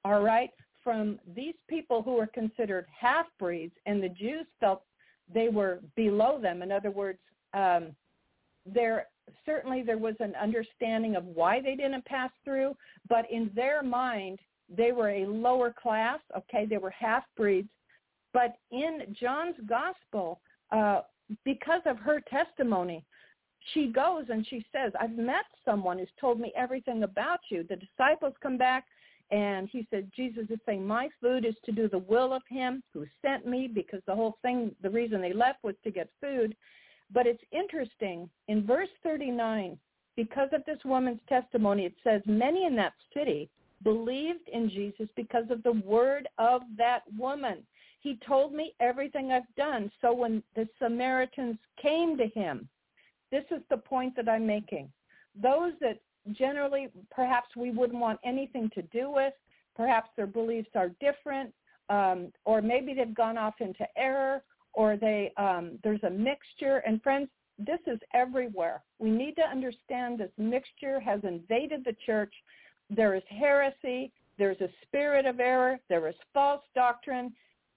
all 0.06 0.22
right, 0.22 0.50
from 0.84 1.20
these 1.36 1.56
people 1.70 2.02
who 2.02 2.14
were 2.14 2.28
considered 2.28 2.86
half-breeds, 2.98 3.74
and 3.86 4.02
the 4.02 4.10
Jews 4.10 4.46
felt 4.60 4.84
they 5.34 5.50
were 5.50 5.80
below 5.96 6.40
them. 6.40 6.62
In 6.62 6.72
other 6.72 6.92
words, 6.92 7.20
um, 7.54 7.96
there 8.66 9.08
certainly 9.46 9.84
there 9.84 9.98
was 9.98 10.16
an 10.20 10.34
understanding 10.42 11.16
of 11.16 11.26
why 11.26 11.62
they 11.62 11.76
didn't 11.76 12.06
pass 12.06 12.32
through, 12.46 12.76
but 13.10 13.30
in 13.30 13.52
their 13.56 13.84
mind, 13.84 14.40
they 14.70 14.92
were 14.92 15.10
a 15.10 15.26
lower 15.26 15.74
class. 15.74 16.20
Okay, 16.38 16.66
they 16.66 16.78
were 16.78 16.92
half-breeds. 16.92 17.70
But 18.34 18.56
in 18.72 19.16
John's 19.20 19.56
gospel, 19.68 20.40
uh, 20.72 21.02
because 21.44 21.82
of 21.86 21.98
her 21.98 22.22
testimony, 22.30 23.04
she 23.74 23.88
goes 23.88 24.26
and 24.30 24.46
she 24.48 24.66
says, 24.72 24.92
I've 25.00 25.18
met 25.18 25.46
someone 25.66 26.00
who's 26.00 26.08
told 26.20 26.40
me 26.40 26.54
everything 26.56 27.04
about 27.04 27.40
you. 27.50 27.64
The 27.68 27.76
disciples 27.78 28.34
come 28.42 28.58
back 28.58 28.86
and 29.32 29.68
he 29.70 29.86
said, 29.90 30.12
Jesus 30.16 30.46
is 30.50 30.60
saying, 30.66 30.86
my 30.86 31.10
food 31.22 31.46
is 31.46 31.56
to 31.66 31.72
do 31.72 31.90
the 31.90 31.98
will 31.98 32.34
of 32.34 32.44
him 32.50 32.82
who 32.94 33.06
sent 33.22 33.46
me 33.46 33.68
because 33.68 34.02
the 34.08 34.16
whole 34.16 34.38
thing, 34.42 34.74
the 34.82 34.90
reason 34.90 35.22
they 35.22 35.34
left 35.34 35.64
was 35.64 35.76
to 35.84 35.92
get 35.92 36.10
food. 36.22 36.56
But 37.14 37.28
it's 37.28 37.44
interesting. 37.52 38.30
In 38.48 38.66
verse 38.66 38.90
39, 39.04 39.78
because 40.16 40.50
of 40.54 40.64
this 40.66 40.80
woman's 40.86 41.20
testimony, 41.28 41.86
it 41.86 41.96
says, 42.04 42.22
many 42.26 42.66
in 42.66 42.76
that 42.78 42.94
city 43.14 43.50
believed 43.84 44.48
in 44.52 44.70
Jesus 44.70 45.08
because 45.16 45.46
of 45.50 45.62
the 45.64 45.74
word 45.86 46.28
of 46.38 46.62
that 46.78 47.04
woman. 47.18 47.64
He 48.00 48.18
told 48.26 48.54
me 48.54 48.74
everything 48.80 49.32
I've 49.32 49.56
done. 49.58 49.92
So 50.02 50.14
when 50.14 50.42
the 50.56 50.68
Samaritans 50.82 51.58
came 51.82 52.18
to 52.18 52.28
him, 52.28 52.68
this 53.32 53.44
is 53.52 53.62
the 53.70 53.78
point 53.78 54.16
that 54.16 54.30
I'm 54.30 54.46
making. 54.46 54.90
Those 55.42 55.74
that 55.82 56.00
generally 56.32 56.90
perhaps 57.12 57.50
we 57.56 57.72
wouldn't 57.72 58.00
want 58.00 58.20
anything 58.24 58.70
to 58.76 58.82
do 58.84 59.10
with, 59.10 59.34
perhaps 59.76 60.10
their 60.16 60.28
beliefs 60.28 60.70
are 60.76 60.90
different, 61.00 61.54
um, 61.90 62.32
or 62.46 62.62
maybe 62.62 62.94
they've 62.94 63.16
gone 63.16 63.38
off 63.38 63.56
into 63.60 63.86
error, 63.98 64.44
or 64.74 64.98
they 64.98 65.32
um, 65.38 65.80
there's 65.84 66.04
a 66.04 66.10
mixture. 66.10 66.78
And 66.86 67.02
friends, 67.02 67.30
this 67.58 67.80
is 67.88 68.00
everywhere. 68.14 68.84
We 69.00 69.10
need 69.10 69.36
to 69.36 69.44
understand 69.44 70.20
this 70.20 70.32
mixture 70.38 71.00
has 71.00 71.20
invaded 71.24 71.84
the 71.86 71.96
church. 72.06 72.34
There 72.90 73.16
is 73.16 73.24
heresy. 73.30 74.12
There's 74.38 74.62
a 74.62 74.70
spirit 74.84 75.26
of 75.26 75.40
error. 75.40 75.80
There 75.90 76.08
is 76.08 76.16
false 76.34 76.62
doctrine. 76.76 77.34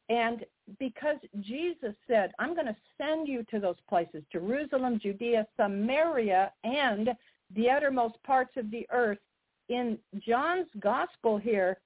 And 0.08 0.44
because 0.78 1.16
Jesus 1.40 1.94
said, 2.06 2.32
I'm 2.38 2.54
going 2.54 2.66
to 2.66 2.76
send 2.98 3.28
you 3.28 3.44
to 3.50 3.58
those 3.58 3.76
places, 3.88 4.22
Jerusalem, 4.30 5.00
Judea, 5.02 5.46
Samaria, 5.56 6.52
and 6.64 7.10
the 7.54 7.70
uttermost 7.70 8.22
parts 8.22 8.52
of 8.56 8.70
the 8.70 8.86
earth. 8.92 9.18
In 9.68 9.98
John's 10.26 10.68
gospel 10.80 11.38
here, 11.38 11.78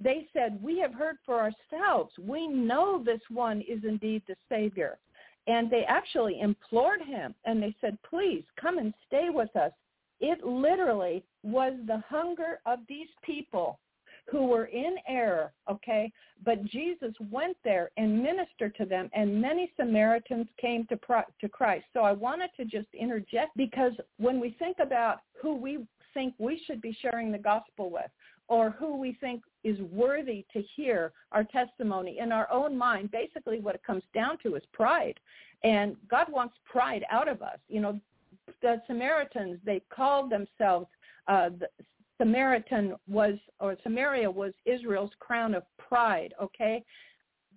they 0.00 0.26
said, 0.32 0.60
we 0.62 0.78
have 0.80 0.94
heard 0.94 1.16
for 1.24 1.40
ourselves. 1.40 2.12
We 2.18 2.48
know 2.48 3.02
this 3.04 3.20
one 3.28 3.60
is 3.60 3.84
indeed 3.84 4.22
the 4.26 4.36
Savior. 4.48 4.98
And 5.46 5.70
they 5.70 5.84
actually 5.86 6.40
implored 6.40 7.02
him 7.02 7.34
and 7.44 7.62
they 7.62 7.74
said, 7.80 7.98
please 8.08 8.44
come 8.60 8.78
and 8.78 8.94
stay 9.06 9.28
with 9.30 9.54
us. 9.56 9.72
It 10.20 10.44
literally 10.44 11.22
was 11.42 11.74
the 11.86 12.02
hunger 12.08 12.60
of 12.66 12.78
these 12.88 13.08
people 13.22 13.78
who 14.26 14.46
were 14.46 14.66
in 14.66 14.96
error, 15.06 15.52
okay? 15.70 16.10
But 16.44 16.64
Jesus 16.64 17.12
went 17.30 17.56
there 17.62 17.90
and 17.96 18.22
ministered 18.22 18.74
to 18.76 18.84
them, 18.84 19.10
and 19.14 19.40
many 19.40 19.70
Samaritans 19.76 20.48
came 20.60 20.86
to, 20.86 20.98
to 21.40 21.48
Christ. 21.48 21.84
So 21.92 22.00
I 22.00 22.12
wanted 22.12 22.50
to 22.56 22.64
just 22.64 22.88
interject 22.98 23.56
because 23.56 23.92
when 24.18 24.40
we 24.40 24.56
think 24.58 24.78
about 24.80 25.20
who 25.40 25.54
we 25.54 25.86
think 26.14 26.34
we 26.38 26.62
should 26.66 26.80
be 26.80 26.96
sharing 27.02 27.32
the 27.32 27.38
gospel 27.38 27.90
with, 27.90 28.10
or 28.48 28.70
who 28.70 28.96
we 28.96 29.16
think 29.20 29.42
is 29.62 29.78
worthy 29.90 30.44
to 30.52 30.62
hear 30.76 31.12
our 31.32 31.44
testimony 31.44 32.18
in 32.18 32.30
our 32.30 32.50
own 32.52 32.76
mind, 32.76 33.10
basically 33.10 33.58
what 33.58 33.74
it 33.74 33.82
comes 33.82 34.02
down 34.14 34.38
to 34.42 34.54
is 34.54 34.62
pride. 34.72 35.18
And 35.62 35.96
God 36.10 36.26
wants 36.30 36.54
pride 36.64 37.04
out 37.10 37.26
of 37.26 37.40
us. 37.40 37.58
You 37.68 37.80
know, 37.80 38.00
the 38.60 38.82
Samaritans, 38.86 39.58
they 39.64 39.80
called 39.94 40.30
themselves 40.30 40.86
uh, 41.26 41.50
the 41.58 41.68
Samaritan 42.18 42.94
was, 43.08 43.34
or 43.60 43.76
Samaria 43.82 44.30
was 44.30 44.52
Israel's 44.64 45.10
crown 45.18 45.54
of 45.54 45.64
pride, 45.78 46.34
okay? 46.40 46.84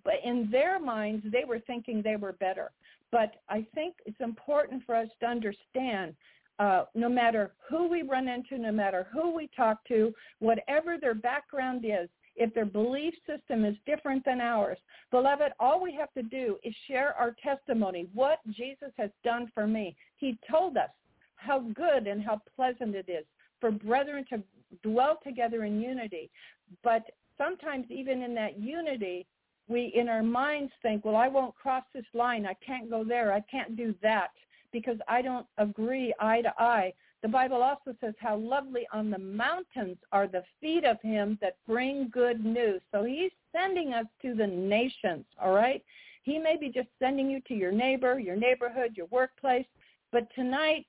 But 0.04 0.14
in 0.24 0.48
their 0.50 0.80
minds, 0.80 1.24
they 1.30 1.44
were 1.44 1.60
thinking 1.60 2.02
they 2.02 2.16
were 2.16 2.32
better. 2.32 2.70
But 3.10 3.36
I 3.48 3.66
think 3.74 3.94
it's 4.04 4.20
important 4.20 4.82
for 4.84 4.94
us 4.94 5.08
to 5.20 5.26
understand 5.26 6.14
uh, 6.58 6.84
no 6.94 7.08
matter 7.08 7.52
who 7.68 7.88
we 7.88 8.02
run 8.02 8.26
into, 8.26 8.58
no 8.58 8.72
matter 8.72 9.06
who 9.12 9.34
we 9.34 9.48
talk 9.56 9.78
to, 9.86 10.12
whatever 10.40 10.96
their 11.00 11.14
background 11.14 11.84
is, 11.84 12.08
if 12.34 12.52
their 12.54 12.66
belief 12.66 13.14
system 13.26 13.64
is 13.64 13.76
different 13.86 14.24
than 14.24 14.40
ours, 14.40 14.78
beloved, 15.10 15.52
all 15.60 15.80
we 15.80 15.92
have 15.94 16.12
to 16.14 16.22
do 16.22 16.56
is 16.64 16.74
share 16.86 17.14
our 17.14 17.34
testimony, 17.42 18.08
what 18.12 18.38
Jesus 18.50 18.92
has 18.96 19.10
done 19.24 19.50
for 19.54 19.66
me. 19.66 19.96
He 20.16 20.38
told 20.50 20.76
us 20.76 20.90
how 21.36 21.60
good 21.60 22.06
and 22.06 22.22
how 22.22 22.42
pleasant 22.56 22.94
it 22.94 23.08
is 23.08 23.24
for 23.60 23.70
brethren 23.70 24.24
to 24.30 24.42
dwell 24.82 25.18
together 25.24 25.64
in 25.64 25.80
unity. 25.80 26.30
But 26.82 27.04
sometimes 27.36 27.86
even 27.90 28.22
in 28.22 28.34
that 28.34 28.58
unity, 28.58 29.26
we 29.68 29.92
in 29.94 30.08
our 30.08 30.22
minds 30.22 30.72
think, 30.82 31.04
well, 31.04 31.16
I 31.16 31.28
won't 31.28 31.54
cross 31.54 31.84
this 31.94 32.04
line. 32.14 32.46
I 32.46 32.54
can't 32.64 32.90
go 32.90 33.04
there. 33.04 33.32
I 33.32 33.40
can't 33.50 33.76
do 33.76 33.94
that 34.02 34.30
because 34.72 34.98
I 35.08 35.22
don't 35.22 35.46
agree 35.58 36.14
eye 36.20 36.42
to 36.42 36.52
eye. 36.58 36.92
The 37.22 37.28
Bible 37.28 37.62
also 37.62 37.96
says 38.00 38.14
how 38.20 38.36
lovely 38.36 38.86
on 38.92 39.10
the 39.10 39.18
mountains 39.18 39.96
are 40.12 40.28
the 40.28 40.44
feet 40.60 40.84
of 40.84 41.00
him 41.02 41.36
that 41.40 41.56
bring 41.66 42.08
good 42.10 42.44
news. 42.44 42.80
So 42.92 43.02
he's 43.02 43.32
sending 43.52 43.92
us 43.92 44.06
to 44.22 44.34
the 44.34 44.46
nations, 44.46 45.24
all 45.42 45.52
right? 45.52 45.82
He 46.22 46.38
may 46.38 46.56
be 46.56 46.68
just 46.68 46.88
sending 46.98 47.28
you 47.28 47.40
to 47.48 47.54
your 47.54 47.72
neighbor, 47.72 48.20
your 48.20 48.36
neighborhood, 48.36 48.92
your 48.96 49.06
workplace, 49.06 49.66
but 50.12 50.28
tonight 50.34 50.86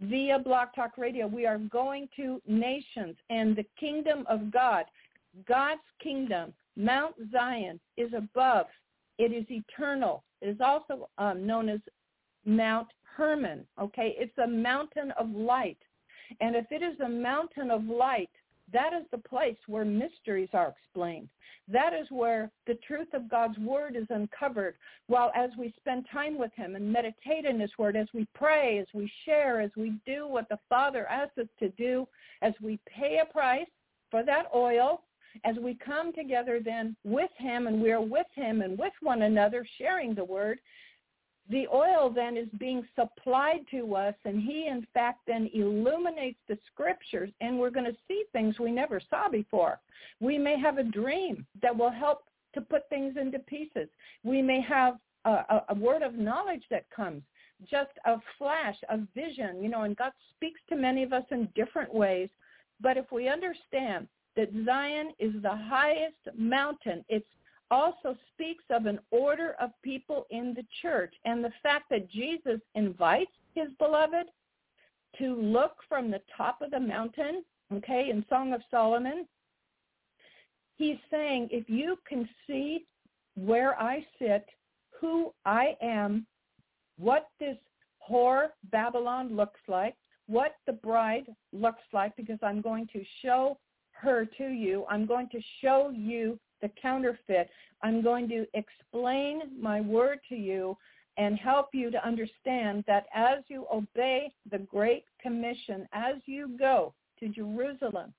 via 0.00 0.38
BlogTalkRadio, 0.38 1.30
we 1.30 1.46
are 1.46 1.58
going 1.58 2.08
to 2.16 2.40
nations 2.46 3.16
and 3.28 3.54
the 3.54 3.66
kingdom 3.78 4.24
of 4.28 4.50
God. 4.50 4.84
God's 5.46 5.80
kingdom, 6.02 6.52
Mount 6.76 7.14
Zion, 7.30 7.78
is 7.96 8.12
above. 8.16 8.66
It 9.18 9.32
is 9.32 9.44
eternal. 9.50 10.24
It 10.40 10.48
is 10.48 10.60
also 10.60 11.08
um, 11.18 11.46
known 11.46 11.68
as 11.68 11.80
Mount 12.44 12.88
Hermon. 13.16 13.66
Okay, 13.80 14.14
it's 14.18 14.36
a 14.38 14.46
mountain 14.46 15.12
of 15.18 15.30
light. 15.30 15.78
And 16.40 16.56
if 16.56 16.66
it 16.70 16.82
is 16.82 16.98
a 17.00 17.08
mountain 17.08 17.70
of 17.70 17.84
light, 17.84 18.30
that 18.72 18.92
is 18.92 19.04
the 19.10 19.18
place 19.18 19.56
where 19.66 19.84
mysteries 19.84 20.48
are 20.52 20.74
explained. 20.76 21.28
That 21.68 21.92
is 21.92 22.06
where 22.10 22.50
the 22.66 22.78
truth 22.86 23.08
of 23.14 23.30
God's 23.30 23.58
word 23.58 23.96
is 23.96 24.06
uncovered. 24.10 24.74
While 25.06 25.30
as 25.36 25.50
we 25.58 25.72
spend 25.76 26.06
time 26.10 26.36
with 26.36 26.52
him 26.54 26.74
and 26.74 26.92
meditate 26.92 27.44
in 27.44 27.60
his 27.60 27.70
word, 27.78 27.96
as 27.96 28.08
we 28.12 28.26
pray, 28.34 28.78
as 28.78 28.86
we 28.92 29.10
share, 29.24 29.60
as 29.60 29.70
we 29.76 29.94
do 30.04 30.26
what 30.26 30.48
the 30.48 30.58
Father 30.68 31.06
asks 31.06 31.38
us 31.38 31.46
to 31.60 31.68
do, 31.70 32.06
as 32.42 32.54
we 32.60 32.78
pay 32.86 33.20
a 33.22 33.32
price 33.32 33.68
for 34.10 34.24
that 34.24 34.46
oil, 34.54 35.02
as 35.44 35.56
we 35.62 35.74
come 35.74 36.12
together 36.12 36.60
then 36.64 36.96
with 37.04 37.30
him 37.36 37.68
and 37.68 37.80
we 37.80 37.92
are 37.92 38.00
with 38.00 38.26
him 38.34 38.62
and 38.62 38.76
with 38.76 38.92
one 39.00 39.22
another 39.22 39.64
sharing 39.78 40.14
the 40.14 40.24
word, 40.24 40.58
the 41.50 41.66
oil 41.74 42.10
then 42.14 42.36
is 42.36 42.48
being 42.58 42.86
supplied 42.94 43.60
to 43.72 43.94
us 43.96 44.14
and 44.24 44.40
he 44.40 44.68
in 44.68 44.86
fact 44.94 45.20
then 45.26 45.50
illuminates 45.52 46.38
the 46.48 46.56
scriptures 46.72 47.30
and 47.40 47.58
we're 47.58 47.70
going 47.70 47.86
to 47.86 47.96
see 48.06 48.24
things 48.32 48.58
we 48.58 48.70
never 48.70 49.00
saw 49.10 49.28
before. 49.28 49.80
We 50.20 50.38
may 50.38 50.58
have 50.58 50.78
a 50.78 50.84
dream 50.84 51.44
that 51.60 51.76
will 51.76 51.90
help 51.90 52.24
to 52.54 52.60
put 52.60 52.88
things 52.88 53.16
into 53.20 53.40
pieces. 53.40 53.88
We 54.22 54.42
may 54.42 54.60
have 54.60 54.96
a, 55.24 55.30
a, 55.30 55.64
a 55.70 55.74
word 55.74 56.02
of 56.02 56.14
knowledge 56.14 56.62
that 56.70 56.88
comes, 56.90 57.22
just 57.68 57.90
a 58.06 58.16
flash, 58.38 58.76
a 58.88 58.98
vision, 59.14 59.62
you 59.62 59.68
know, 59.68 59.82
and 59.82 59.96
God 59.96 60.12
speaks 60.36 60.60
to 60.68 60.76
many 60.76 61.02
of 61.02 61.12
us 61.12 61.24
in 61.30 61.48
different 61.54 61.92
ways. 61.92 62.28
But 62.80 62.96
if 62.96 63.12
we 63.12 63.28
understand 63.28 64.08
that 64.36 64.48
Zion 64.64 65.12
is 65.18 65.32
the 65.42 65.54
highest 65.54 66.16
mountain, 66.36 67.04
it's 67.08 67.26
also 67.70 68.16
speaks 68.32 68.64
of 68.70 68.86
an 68.86 68.98
order 69.10 69.54
of 69.60 69.70
people 69.82 70.26
in 70.30 70.54
the 70.54 70.64
church 70.82 71.14
and 71.24 71.44
the 71.44 71.52
fact 71.62 71.84
that 71.90 72.10
Jesus 72.10 72.60
invites 72.74 73.30
his 73.54 73.68
beloved 73.78 74.26
to 75.18 75.34
look 75.40 75.76
from 75.88 76.10
the 76.10 76.20
top 76.36 76.62
of 76.62 76.70
the 76.70 76.80
mountain, 76.80 77.44
okay, 77.72 78.08
in 78.10 78.24
Song 78.28 78.52
of 78.52 78.62
Solomon. 78.70 79.26
He's 80.76 80.98
saying, 81.10 81.48
if 81.50 81.68
you 81.68 81.98
can 82.08 82.28
see 82.46 82.86
where 83.34 83.80
I 83.80 84.04
sit, 84.18 84.46
who 85.00 85.32
I 85.44 85.76
am, 85.82 86.26
what 86.98 87.28
this 87.38 87.56
whore 88.08 88.48
Babylon 88.70 89.36
looks 89.36 89.60
like, 89.68 89.94
what 90.26 90.54
the 90.66 90.72
bride 90.72 91.26
looks 91.52 91.82
like, 91.92 92.16
because 92.16 92.38
I'm 92.42 92.60
going 92.60 92.86
to 92.92 93.02
show 93.22 93.58
her 93.92 94.24
to 94.38 94.48
you. 94.48 94.86
I'm 94.88 95.06
going 95.06 95.28
to 95.30 95.40
show 95.60 95.92
you 95.94 96.38
the 96.62 96.70
counterfeit. 96.80 97.50
I'm 97.82 98.02
going 98.02 98.28
to 98.28 98.46
explain 98.54 99.42
my 99.60 99.80
word 99.80 100.18
to 100.28 100.36
you 100.36 100.76
and 101.16 101.36
help 101.36 101.68
you 101.72 101.90
to 101.90 102.06
understand 102.06 102.84
that 102.86 103.06
as 103.14 103.38
you 103.48 103.66
obey 103.72 104.32
the 104.50 104.58
Great 104.58 105.04
Commission, 105.20 105.86
as 105.92 106.16
you 106.26 106.56
go 106.58 106.94
to 107.18 107.28
Jerusalem, 107.28 108.14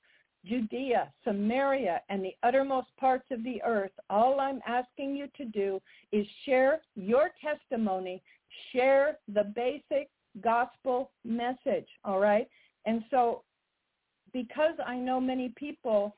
Judea, 0.46 1.12
Samaria, 1.24 2.02
and 2.10 2.24
the 2.24 2.36
uttermost 2.44 2.88
parts 3.00 3.26
of 3.32 3.44
the 3.44 3.62
earth, 3.64 3.92
all 4.10 4.40
I'm 4.40 4.60
asking 4.68 5.16
you 5.16 5.28
to 5.38 5.46
do 5.46 5.80
is 6.12 6.26
share 6.46 6.82
your 6.96 7.32
testimony, 7.42 8.22
share 8.72 9.18
the 9.34 9.52
basic 9.56 10.10
gospel 10.42 11.12
message, 11.24 11.88
all 12.04 12.20
right? 12.20 12.48
And 12.86 13.04
so 13.12 13.44
because 14.34 14.76
I 14.86 14.98
know 14.98 15.20
many 15.20 15.54
people 15.56 16.16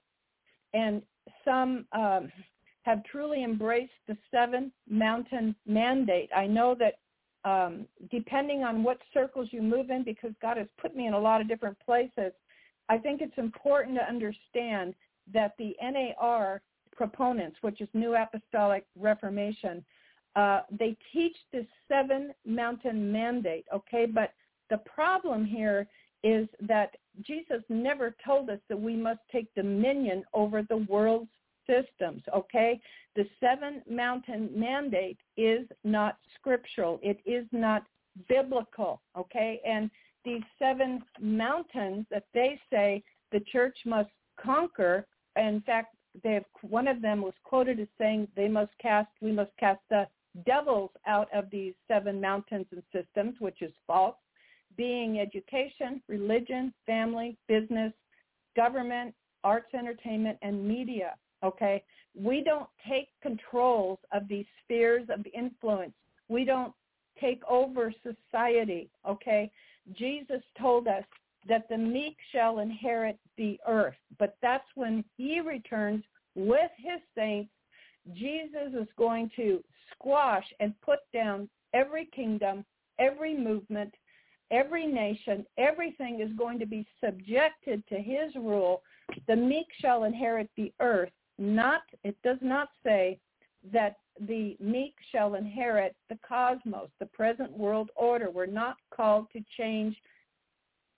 and 0.74 1.02
some 1.46 1.86
um, 1.92 2.32
have 2.84 3.04
truly 3.06 3.44
embraced 3.44 3.92
the 4.08 4.18
seven 4.32 4.72
mountain 4.90 5.56
mandate. 5.66 6.30
I 6.36 6.48
know 6.48 6.76
that 6.76 6.96
um, 7.50 7.88
depending 8.12 8.64
on 8.64 8.84
what 8.84 8.98
circles 9.14 9.50
you 9.52 9.62
move 9.62 9.90
in, 9.90 10.04
because 10.04 10.32
God 10.42 10.58
has 10.58 10.68
put 10.80 10.96
me 10.96 11.08
in 11.08 11.14
a 11.14 11.20
lot 11.20 11.42
of 11.42 11.48
different 11.48 11.78
places, 11.86 12.32
I 12.90 12.98
think 12.98 13.22
it's 13.22 13.38
important 13.38 13.98
to 13.98 14.08
understand 14.08 14.94
that 15.34 15.54
the 15.58 15.76
NAR 15.82 16.62
proponents, 16.96 17.58
which 17.62 17.82
is 17.82 17.88
New 17.94 18.16
Apostolic 18.16 18.86
Reformation, 18.98 19.84
uh, 20.36 20.62
they 20.72 20.98
teach 21.12 21.36
this 21.52 21.66
seven 21.88 22.34
mountain 22.46 23.12
mandate, 23.12 23.66
okay? 23.74 24.06
But 24.06 24.34
the 24.70 24.78
problem 24.78 25.46
here 25.46 25.88
is 26.24 26.48
that 26.62 26.96
Jesus 27.22 27.62
never 27.70 28.16
told 28.26 28.50
us 28.50 28.60
that 28.70 28.80
we 28.80 28.96
must 28.96 29.20
take 29.32 29.54
dominion 29.56 30.24
over 30.34 30.64
the 30.64 30.78
world's 30.78 31.30
systems, 31.68 32.22
okay? 32.36 32.80
The 33.16 33.26
seven 33.40 33.82
mountain 33.90 34.50
mandate 34.56 35.18
is 35.38 35.68
not 35.84 36.18
scriptural. 36.36 37.00
It 37.04 37.20
is 37.26 37.46
not 37.52 37.84
biblical, 38.28 39.02
okay? 39.18 39.62
And 39.66 39.90
these 40.26 40.42
seven 40.58 41.04
mountains 41.20 42.06
that 42.10 42.26
they 42.34 42.60
say 42.72 43.04
the 43.32 43.42
church 43.42 43.78
must 43.86 44.10
conquer, 44.42 45.06
in 45.36 45.62
fact, 45.66 45.96
they 46.24 46.34
have, 46.34 46.46
one 46.62 46.88
of 46.88 47.02
them 47.02 47.22
was 47.22 47.34
quoted 47.44 47.80
as 47.80 47.88
saying 47.98 48.28
they 48.36 48.48
must 48.48 48.72
cast, 48.80 49.10
we 49.22 49.32
must 49.32 49.52
cast 49.60 49.82
the 49.90 50.08
devils 50.46 50.92
out 51.08 51.28
of 51.34 51.50
these 51.50 51.74
seven 51.88 52.22
mountains 52.22 52.66
and 52.72 52.84
systems, 52.94 53.36
which 53.40 53.62
is 53.62 53.72
false 53.86 54.16
being 54.78 55.20
education, 55.20 56.02
religion, 56.08 56.74
family, 56.86 57.38
business, 57.48 57.94
government, 58.56 59.14
arts, 59.44 59.74
entertainment, 59.74 60.38
and 60.42 60.68
media. 60.68 61.16
Okay, 61.44 61.84
we 62.16 62.44
don't 62.44 62.70
take 62.88 63.10
controls 63.22 64.00
of 64.14 64.28
these 64.28 64.46
spheres 64.64 65.08
of 65.10 65.26
influence. 65.34 65.94
We 66.30 66.46
don't 66.46 66.74
take 67.20 67.42
over 67.50 67.94
society. 68.04 68.90
Okay, 69.08 69.52
Jesus 69.98 70.42
told 70.60 70.88
us 70.88 71.04
that 71.48 71.68
the 71.70 71.78
meek 71.78 72.16
shall 72.32 72.60
inherit 72.60 73.20
the 73.38 73.60
earth, 73.68 73.96
but 74.18 74.38
that's 74.42 74.68
when 74.76 75.04
he 75.18 75.42
returns 75.42 76.04
with 76.36 76.72
his 76.78 77.02
saints. 77.16 77.52
Jesus 78.14 78.74
is 78.74 78.88
going 78.98 79.30
to 79.36 79.64
squash 79.92 80.46
and 80.60 80.74
put 80.82 81.00
down 81.14 81.50
every 81.74 82.06
kingdom, 82.16 82.66
every 83.00 83.38
movement, 83.38 83.94
every 84.54 84.86
nation, 84.86 85.46
everything 85.58 86.22
is 86.22 86.32
going 86.38 86.60
to 86.60 86.66
be 86.66 86.86
subjected 87.04 87.84
to 87.90 87.96
his 87.96 88.34
rule. 88.36 88.82
The 89.28 89.36
meek 89.36 89.68
shall 89.82 90.04
inherit 90.04 90.50
the 90.56 90.72
earth. 90.80 91.12
Not, 91.40 91.82
it 92.04 92.16
does 92.24 92.38
not 92.42 92.70
say 92.86 93.20
that 93.72 93.98
the 94.28 94.56
meek 94.60 94.94
shall 95.12 95.34
inherit 95.36 95.96
the 96.10 96.20
cosmos, 96.28 96.90
the 97.00 97.08
present 97.08 97.52
world 97.52 97.90
order. 97.96 98.30
We're 98.30 98.46
not 98.46 98.78
called 98.96 99.28
to 99.34 99.44
change 99.58 99.96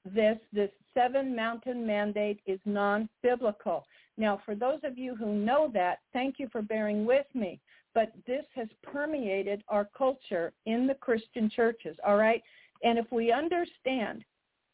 this. 0.03 0.37
This 0.51 0.71
seven 0.93 1.35
mountain 1.35 1.87
mandate 1.87 2.41
is 2.45 2.59
non-biblical. 2.65 3.85
Now, 4.17 4.41
for 4.45 4.55
those 4.55 4.79
of 4.83 4.97
you 4.97 5.15
who 5.15 5.33
know 5.33 5.69
that, 5.73 5.99
thank 6.13 6.39
you 6.39 6.49
for 6.51 6.61
bearing 6.61 7.05
with 7.05 7.27
me. 7.33 7.59
But 7.93 8.11
this 8.27 8.43
has 8.55 8.67
permeated 8.83 9.63
our 9.69 9.87
culture 9.97 10.51
in 10.65 10.85
the 10.85 10.95
Christian 10.95 11.49
churches, 11.49 11.95
all 12.05 12.17
right? 12.17 12.43
And 12.83 12.99
if 12.99 13.05
we 13.11 13.31
understand 13.31 14.23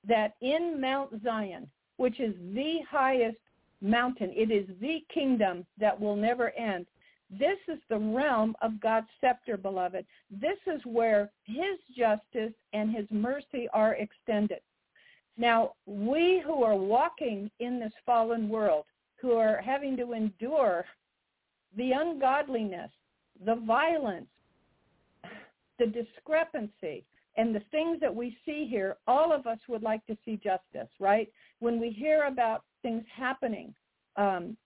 that 0.08 0.36
in 0.42 0.80
Mount 0.80 1.22
Zion, 1.24 1.70
which 1.98 2.20
is 2.20 2.34
the 2.54 2.80
highest 2.90 3.38
mountain, 3.82 4.32
it 4.36 4.52
is 4.52 4.68
the 4.80 5.04
kingdom 5.14 5.66
that 5.80 6.00
will 6.00 6.16
never 6.16 6.52
end. 6.52 6.86
This 7.30 7.58
is 7.68 7.80
the 7.90 7.98
realm 7.98 8.56
of 8.62 8.82
God's 8.82 9.08
scepter, 9.22 9.56
beloved. 9.56 10.06
This 10.30 10.58
is 10.68 10.82
where 10.86 11.30
his 11.46 11.80
justice 11.96 12.54
and 12.74 12.94
his 12.94 13.06
mercy 13.10 13.70
are 13.74 13.96
extended. 13.96 14.60
Now, 15.38 15.74
we 15.86 16.42
who 16.46 16.64
are 16.64 16.76
walking 16.76 17.50
in 17.60 17.80
this 17.80 17.94
fallen 18.06 18.50
world, 18.50 18.86
who 19.22 19.34
are 19.34 19.62
having 19.62 19.96
to 19.98 20.12
endure 20.14 20.86
the 21.78 21.92
ungodliness, 21.94 22.92
the 23.46 23.56
violence, 23.56 24.28
the 25.80 25.88
discrepancy, 25.88 27.06
and 27.38 27.56
the 27.56 27.62
things 27.72 28.00
that 28.02 28.14
we 28.14 28.38
see 28.46 28.68
here, 28.70 28.98
all 29.08 29.32
of 29.32 29.48
us 29.48 29.60
would 29.68 29.84
like 29.84 30.06
to 30.08 30.18
see 30.26 30.38
justice, 30.38 30.90
right? 31.00 31.32
When 31.60 31.80
we 31.80 31.90
hear 31.90 32.26
about 32.26 32.64
things 32.82 33.04
happening, 33.16 33.74
um, 34.18 34.58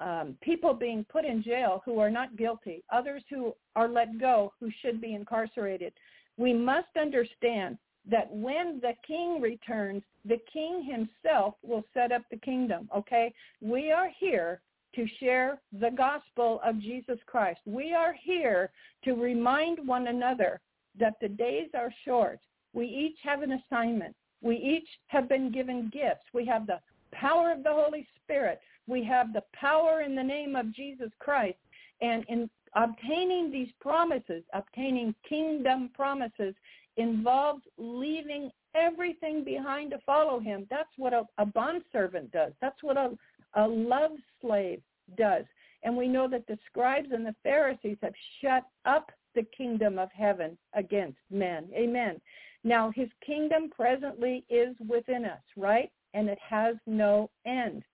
um, 0.00 0.36
people 0.40 0.74
being 0.74 1.04
put 1.10 1.24
in 1.24 1.42
jail 1.42 1.82
who 1.84 1.98
are 1.98 2.10
not 2.10 2.36
guilty, 2.36 2.82
others 2.90 3.22
who 3.28 3.54
are 3.76 3.88
let 3.88 4.18
go 4.18 4.52
who 4.60 4.70
should 4.80 5.00
be 5.00 5.14
incarcerated, 5.14 5.92
we 6.36 6.54
must 6.54 6.96
understand 6.98 7.78
that 8.10 8.32
when 8.32 8.80
the 8.80 8.94
king 9.06 9.40
returns, 9.40 10.02
the 10.24 10.38
king 10.50 10.82
himself 10.84 11.54
will 11.62 11.84
set 11.92 12.12
up 12.12 12.22
the 12.30 12.38
kingdom, 12.38 12.88
okay? 12.96 13.34
We 13.60 13.90
are 13.90 14.08
here 14.18 14.60
to 14.94 15.06
share 15.20 15.60
the 15.78 15.90
gospel 15.90 16.60
of 16.64 16.80
Jesus 16.80 17.18
Christ. 17.26 17.60
We 17.66 17.92
are 17.92 18.14
here 18.14 18.70
to 19.04 19.12
remind 19.12 19.86
one 19.86 20.06
another 20.06 20.60
that 20.98 21.14
the 21.20 21.28
days 21.28 21.68
are 21.74 21.92
short. 22.04 22.40
We 22.72 22.86
each 22.86 23.18
have 23.22 23.42
an 23.42 23.52
assignment. 23.52 24.14
We 24.42 24.56
each 24.56 24.88
have 25.08 25.28
been 25.28 25.50
given 25.50 25.90
gifts. 25.92 26.24
We 26.32 26.46
have 26.46 26.66
the 26.66 26.80
power 27.12 27.50
of 27.50 27.62
the 27.62 27.72
Holy 27.72 28.06
Spirit. 28.22 28.60
We 28.86 29.02
have 29.04 29.32
the 29.32 29.42
power 29.52 30.02
in 30.02 30.14
the 30.14 30.22
name 30.22 30.56
of 30.56 30.74
Jesus 30.74 31.10
Christ. 31.18 31.58
And 32.00 32.24
in 32.28 32.48
obtaining 32.74 33.50
these 33.50 33.70
promises, 33.80 34.44
obtaining 34.52 35.14
kingdom 35.28 35.90
promises, 35.94 36.54
involves 36.96 37.62
leaving 37.76 38.50
everything 38.74 39.44
behind 39.44 39.90
to 39.90 39.98
follow 40.04 40.38
him. 40.40 40.66
That's 40.70 40.90
what 40.96 41.12
a, 41.12 41.24
a 41.38 41.46
bondservant 41.46 42.30
does. 42.32 42.52
That's 42.60 42.82
what 42.82 42.96
a, 42.96 43.16
a 43.54 43.66
love 43.66 44.12
slave 44.40 44.80
does. 45.16 45.44
And 45.82 45.96
we 45.96 46.08
know 46.08 46.28
that 46.28 46.46
the 46.46 46.58
scribes 46.66 47.08
and 47.12 47.24
the 47.24 47.34
Pharisees 47.42 47.98
have 48.02 48.14
shut 48.40 48.64
up 48.84 49.10
the 49.38 49.46
kingdom 49.56 50.00
of 50.00 50.10
heaven 50.10 50.58
against 50.74 51.18
men. 51.30 51.68
Amen. 51.72 52.20
Now, 52.64 52.90
his 52.90 53.08
kingdom 53.24 53.70
presently 53.70 54.44
is 54.50 54.74
within 54.88 55.24
us, 55.24 55.40
right? 55.56 55.92
And 56.12 56.28
it 56.28 56.40
has 56.40 56.74
no 56.88 57.30
end. 57.46 57.84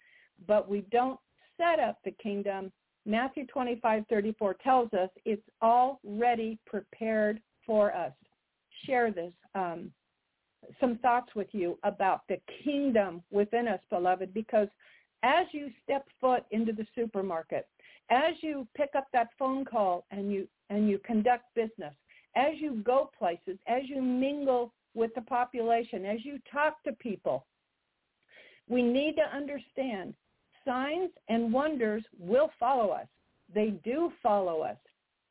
But 0.48 0.70
we 0.70 0.86
don't 0.90 1.20
set 1.58 1.80
up 1.80 1.98
the 2.02 2.12
kingdom. 2.12 2.72
Matthew 3.04 3.46
25, 3.46 4.04
34 4.08 4.56
tells 4.64 4.92
us 4.94 5.10
it's 5.26 5.42
already 5.62 6.58
prepared 6.66 7.42
for 7.66 7.94
us. 7.94 8.12
Share 8.86 9.10
this, 9.10 9.32
um, 9.54 9.92
some 10.80 10.96
thoughts 11.02 11.34
with 11.34 11.48
you 11.52 11.78
about 11.82 12.22
the 12.26 12.38
kingdom 12.64 13.22
within 13.30 13.68
us, 13.68 13.80
beloved, 13.90 14.32
because 14.32 14.68
as 15.22 15.44
you 15.52 15.68
step 15.82 16.06
foot 16.22 16.44
into 16.52 16.72
the 16.72 16.86
supermarket, 16.94 17.68
as 18.10 18.32
you 18.40 18.66
pick 18.74 18.90
up 18.96 19.08
that 19.12 19.28
phone 19.38 19.66
call 19.66 20.06
and 20.10 20.32
you 20.32 20.48
and 20.70 20.88
you 20.88 20.98
conduct 20.98 21.44
business, 21.54 21.94
as 22.36 22.54
you 22.58 22.82
go 22.84 23.10
places, 23.16 23.58
as 23.66 23.82
you 23.86 24.02
mingle 24.02 24.72
with 24.94 25.14
the 25.14 25.20
population, 25.22 26.04
as 26.04 26.24
you 26.24 26.38
talk 26.50 26.82
to 26.84 26.92
people, 26.92 27.46
we 28.68 28.82
need 28.82 29.16
to 29.16 29.36
understand 29.36 30.14
signs 30.64 31.10
and 31.28 31.52
wonders 31.52 32.02
will 32.18 32.50
follow 32.58 32.90
us. 32.90 33.06
They 33.54 33.74
do 33.84 34.12
follow 34.22 34.62
us. 34.62 34.78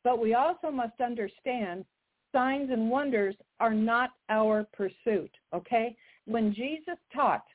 But 0.04 0.20
we 0.20 0.34
also 0.34 0.70
must 0.70 1.00
understand 1.02 1.86
signs 2.32 2.70
and 2.72 2.90
wonders 2.90 3.36
are 3.60 3.74
not 3.74 4.12
our 4.30 4.68
pursuit, 4.74 5.32
okay? 5.54 5.96
When 6.26 6.54
Jesus 6.54 6.98
taught, 7.14 7.46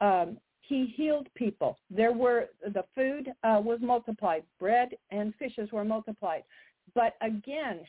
um, 0.00 0.38
he 0.60 0.92
healed 0.96 1.28
people. 1.34 1.78
There 1.90 2.12
were, 2.12 2.48
the 2.72 2.84
food 2.94 3.32
uh, 3.42 3.60
was 3.62 3.80
multiplied. 3.82 4.44
Bread 4.58 4.90
and 5.10 5.34
fishes 5.36 5.70
were 5.72 5.84
multiplied. 5.84 6.42
But 6.94 7.14
again, 7.20 7.80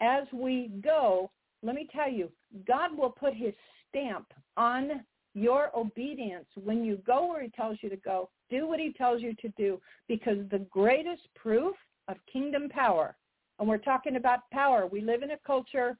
as 0.00 0.24
we 0.32 0.70
go, 0.82 1.30
let 1.62 1.74
me 1.74 1.88
tell 1.92 2.10
you, 2.10 2.30
God 2.66 2.96
will 2.96 3.10
put 3.10 3.34
his 3.34 3.54
stamp 3.88 4.26
on 4.56 5.04
your 5.34 5.76
obedience 5.76 6.46
when 6.62 6.84
you 6.84 6.98
go 7.06 7.26
where 7.26 7.42
he 7.42 7.48
tells 7.50 7.78
you 7.80 7.88
to 7.88 7.96
go. 7.96 8.28
Do 8.50 8.68
what 8.68 8.78
he 8.78 8.92
tells 8.92 9.20
you 9.20 9.34
to 9.34 9.48
do 9.56 9.80
because 10.08 10.38
the 10.50 10.66
greatest 10.70 11.22
proof 11.34 11.74
of 12.08 12.16
kingdom 12.30 12.68
power, 12.68 13.16
and 13.58 13.68
we're 13.68 13.78
talking 13.78 14.16
about 14.16 14.50
power. 14.52 14.86
We 14.86 15.00
live 15.00 15.22
in 15.22 15.32
a 15.32 15.38
culture 15.46 15.96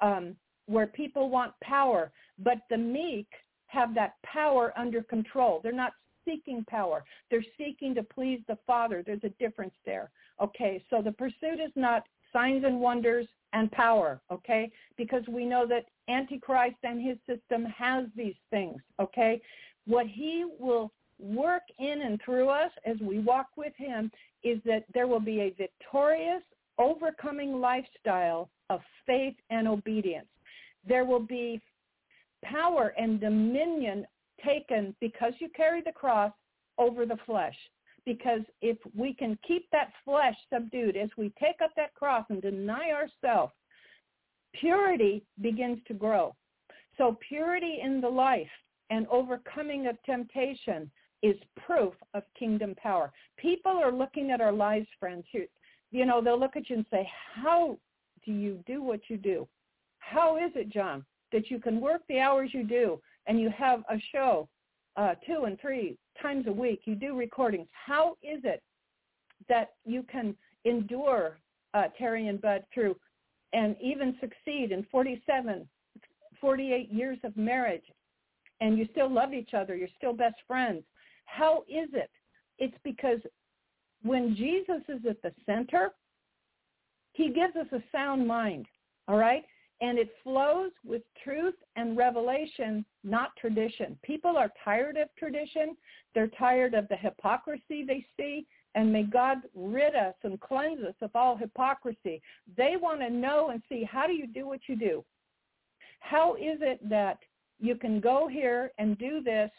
um, 0.00 0.36
where 0.66 0.86
people 0.86 1.30
want 1.30 1.52
power, 1.62 2.10
but 2.38 2.58
the 2.68 2.76
meek 2.76 3.28
have 3.68 3.94
that 3.94 4.14
power 4.24 4.72
under 4.76 5.02
control. 5.02 5.60
They're 5.62 5.72
not 5.72 5.92
seeking 6.24 6.64
power. 6.68 7.04
They're 7.30 7.44
seeking 7.58 7.94
to 7.94 8.02
please 8.02 8.40
the 8.48 8.58
Father. 8.66 9.02
There's 9.04 9.24
a 9.24 9.28
difference 9.42 9.74
there. 9.84 10.10
Okay, 10.42 10.82
so 10.90 11.00
the 11.00 11.12
pursuit 11.12 11.60
is 11.64 11.72
not 11.76 12.04
signs 12.32 12.64
and 12.64 12.80
wonders 12.80 13.26
and 13.52 13.70
power, 13.70 14.20
okay? 14.30 14.70
Because 14.96 15.22
we 15.28 15.44
know 15.44 15.66
that 15.66 15.86
Antichrist 16.08 16.76
and 16.82 17.00
his 17.00 17.16
system 17.26 17.64
has 17.66 18.06
these 18.16 18.34
things, 18.50 18.80
okay? 19.00 19.40
What 19.86 20.06
he 20.06 20.44
will 20.58 20.92
work 21.20 21.62
in 21.78 22.02
and 22.02 22.20
through 22.24 22.48
us 22.48 22.72
as 22.84 22.96
we 23.00 23.20
walk 23.20 23.46
with 23.56 23.72
him 23.76 24.10
is 24.42 24.58
that 24.64 24.84
there 24.92 25.06
will 25.06 25.20
be 25.20 25.40
a 25.40 25.50
victorious, 25.50 26.42
overcoming 26.78 27.60
lifestyle 27.60 28.50
of 28.70 28.80
faith 29.06 29.36
and 29.50 29.68
obedience. 29.68 30.26
There 30.86 31.04
will 31.04 31.20
be 31.20 31.60
power 32.44 32.92
and 32.98 33.20
dominion 33.20 34.06
taken 34.44 34.94
because 35.00 35.32
you 35.38 35.48
carry 35.56 35.80
the 35.80 35.92
cross 35.92 36.32
over 36.78 37.06
the 37.06 37.18
flesh. 37.24 37.56
Because 38.06 38.40
if 38.60 38.76
we 38.94 39.14
can 39.14 39.38
keep 39.46 39.70
that 39.70 39.92
flesh 40.04 40.36
subdued 40.52 40.96
as 40.96 41.08
we 41.16 41.32
take 41.40 41.60
up 41.62 41.70
that 41.76 41.94
cross 41.94 42.26
and 42.28 42.42
deny 42.42 42.90
ourselves, 42.90 43.52
purity 44.52 45.24
begins 45.40 45.78
to 45.88 45.94
grow. 45.94 46.34
So 46.98 47.16
purity 47.26 47.78
in 47.82 48.00
the 48.00 48.08
life 48.08 48.46
and 48.90 49.06
overcoming 49.08 49.86
of 49.86 49.96
temptation 50.04 50.90
is 51.22 51.36
proof 51.66 51.94
of 52.12 52.22
kingdom 52.38 52.74
power. 52.76 53.10
People 53.38 53.72
are 53.72 53.92
looking 53.92 54.30
at 54.30 54.42
our 54.42 54.52
lives, 54.52 54.86
friends. 55.00 55.24
You, 55.90 56.04
know, 56.04 56.20
they'll 56.22 56.38
look 56.38 56.56
at 56.56 56.68
you 56.68 56.76
and 56.76 56.86
say, 56.90 57.08
how 57.34 57.78
do 58.24 58.32
you 58.32 58.62
do 58.66 58.82
what 58.82 59.00
you 59.08 59.16
do? 59.16 59.48
How 59.98 60.36
is 60.36 60.52
it, 60.54 60.68
John, 60.68 61.04
that 61.32 61.50
you 61.50 61.58
can 61.58 61.80
work 61.80 62.02
the 62.08 62.20
hours 62.20 62.50
you 62.52 62.64
do 62.64 63.00
and 63.26 63.40
you 63.40 63.50
have 63.56 63.80
a 63.88 63.96
show 64.12 64.48
uh, 64.96 65.14
two 65.26 65.44
and 65.44 65.60
three 65.60 65.96
times 66.20 66.46
a 66.46 66.52
week. 66.52 66.82
You 66.84 66.94
do 66.94 67.16
recordings. 67.16 67.68
How 67.72 68.12
is 68.22 68.40
it 68.44 68.62
that 69.48 69.72
you 69.84 70.04
can 70.04 70.36
endure 70.64 71.38
uh, 71.74 71.84
Terri 72.00 72.28
and 72.28 72.40
Bud 72.40 72.64
through 72.72 72.96
and 73.52 73.76
even 73.82 74.16
succeed 74.20 74.72
in 74.72 74.86
47, 74.90 75.68
48 76.40 76.92
years 76.92 77.18
of 77.24 77.36
marriage 77.36 77.84
and 78.60 78.78
you 78.78 78.88
still 78.92 79.12
love 79.12 79.34
each 79.34 79.54
other. 79.54 79.74
You're 79.76 79.88
still 79.96 80.12
best 80.12 80.36
friends. 80.46 80.82
How 81.26 81.64
is 81.68 81.88
it? 81.92 82.10
It's 82.58 82.76
because 82.84 83.18
when 84.02 84.34
Jesus 84.36 84.82
is 84.88 85.00
at 85.08 85.20
the 85.22 85.32
center, 85.44 85.90
he 87.12 87.28
gives 87.28 87.56
us 87.56 87.66
a 87.72 87.82
sound 87.92 88.26
mind, 88.26 88.66
all 89.08 89.16
right? 89.16 89.44
and 89.80 89.98
it 89.98 90.10
flows 90.22 90.70
with 90.84 91.02
truth 91.22 91.54
and 91.76 91.96
revelation, 91.96 92.84
not 93.04 93.36
tradition. 93.36 93.98
People 94.02 94.36
are 94.36 94.50
tired 94.64 94.96
of 94.96 95.08
tradition. 95.16 95.76
They're 96.14 96.28
tired 96.28 96.74
of 96.74 96.88
the 96.88 96.96
hypocrisy 96.96 97.84
they 97.84 98.04
see, 98.16 98.46
and 98.74 98.92
may 98.92 99.04
God 99.04 99.38
rid 99.54 99.94
us 99.94 100.14
and 100.22 100.40
cleanse 100.40 100.82
us 100.82 100.94
of 101.00 101.10
all 101.14 101.36
hypocrisy. 101.36 102.20
They 102.56 102.76
want 102.80 103.00
to 103.00 103.10
know 103.10 103.50
and 103.50 103.62
see 103.68 103.84
how 103.84 104.06
do 104.06 104.12
you 104.12 104.26
do 104.26 104.46
what 104.46 104.60
you 104.66 104.76
do? 104.76 105.04
How 106.00 106.34
is 106.34 106.58
it 106.60 106.88
that 106.88 107.18
you 107.60 107.76
can 107.76 108.00
go 108.00 108.28
here 108.28 108.72
and 108.78 108.98
do 108.98 109.22
this 109.22 109.50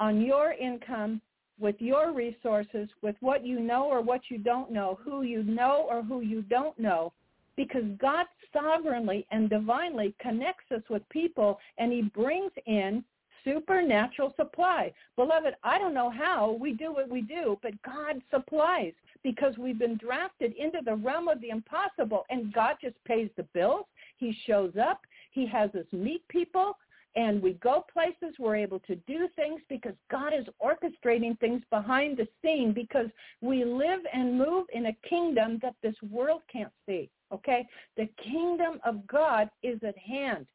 on 0.00 0.20
your 0.20 0.52
income 0.52 1.20
with 1.60 1.76
your 1.80 2.12
resources, 2.12 2.88
with 3.02 3.16
what 3.20 3.44
you 3.44 3.60
know 3.60 3.84
or 3.84 4.00
what 4.00 4.22
you 4.28 4.38
don't 4.38 4.70
know, 4.70 4.98
who 5.02 5.22
you 5.22 5.42
know 5.42 5.86
or 5.90 6.02
who 6.02 6.20
you 6.20 6.42
don't 6.42 6.78
know, 6.78 7.12
because 7.56 7.84
God 7.98 8.26
sovereignly 8.52 9.26
and 9.30 9.50
divinely 9.50 10.14
connects 10.20 10.70
us 10.74 10.82
with 10.88 11.08
people 11.08 11.58
and 11.78 11.92
he 11.92 12.02
brings 12.02 12.52
in 12.66 13.04
supernatural 13.44 14.34
supply. 14.36 14.92
Beloved, 15.16 15.54
I 15.62 15.78
don't 15.78 15.94
know 15.94 16.10
how 16.10 16.56
we 16.60 16.72
do 16.72 16.92
what 16.92 17.08
we 17.08 17.22
do, 17.22 17.58
but 17.62 17.80
God 17.82 18.20
supplies 18.30 18.92
because 19.22 19.56
we've 19.58 19.78
been 19.78 19.96
drafted 19.96 20.54
into 20.56 20.78
the 20.84 20.96
realm 20.96 21.28
of 21.28 21.40
the 21.40 21.50
impossible 21.50 22.24
and 22.30 22.52
God 22.52 22.76
just 22.82 22.96
pays 23.04 23.30
the 23.36 23.44
bills. 23.54 23.86
He 24.16 24.36
shows 24.46 24.72
up. 24.80 25.00
He 25.30 25.46
has 25.46 25.70
us 25.74 25.86
meet 25.92 26.26
people 26.28 26.76
and 27.16 27.42
we 27.42 27.54
go 27.54 27.84
places. 27.92 28.36
We're 28.38 28.56
able 28.56 28.80
to 28.80 28.94
do 28.94 29.28
things 29.34 29.60
because 29.68 29.94
God 30.10 30.32
is 30.38 30.46
orchestrating 30.62 31.38
things 31.40 31.62
behind 31.70 32.16
the 32.16 32.28
scene 32.42 32.72
because 32.72 33.06
we 33.40 33.64
live 33.64 34.00
and 34.12 34.38
move 34.38 34.66
in 34.72 34.86
a 34.86 35.08
kingdom 35.08 35.58
that 35.62 35.74
this 35.82 35.96
world 36.10 36.42
can't 36.52 36.72
see. 36.86 37.10
Okay? 37.32 37.66
The 37.96 38.08
kingdom 38.22 38.80
of 38.84 39.06
God 39.06 39.48
is 39.62 39.78
at 39.86 39.98
hand. 39.98 40.46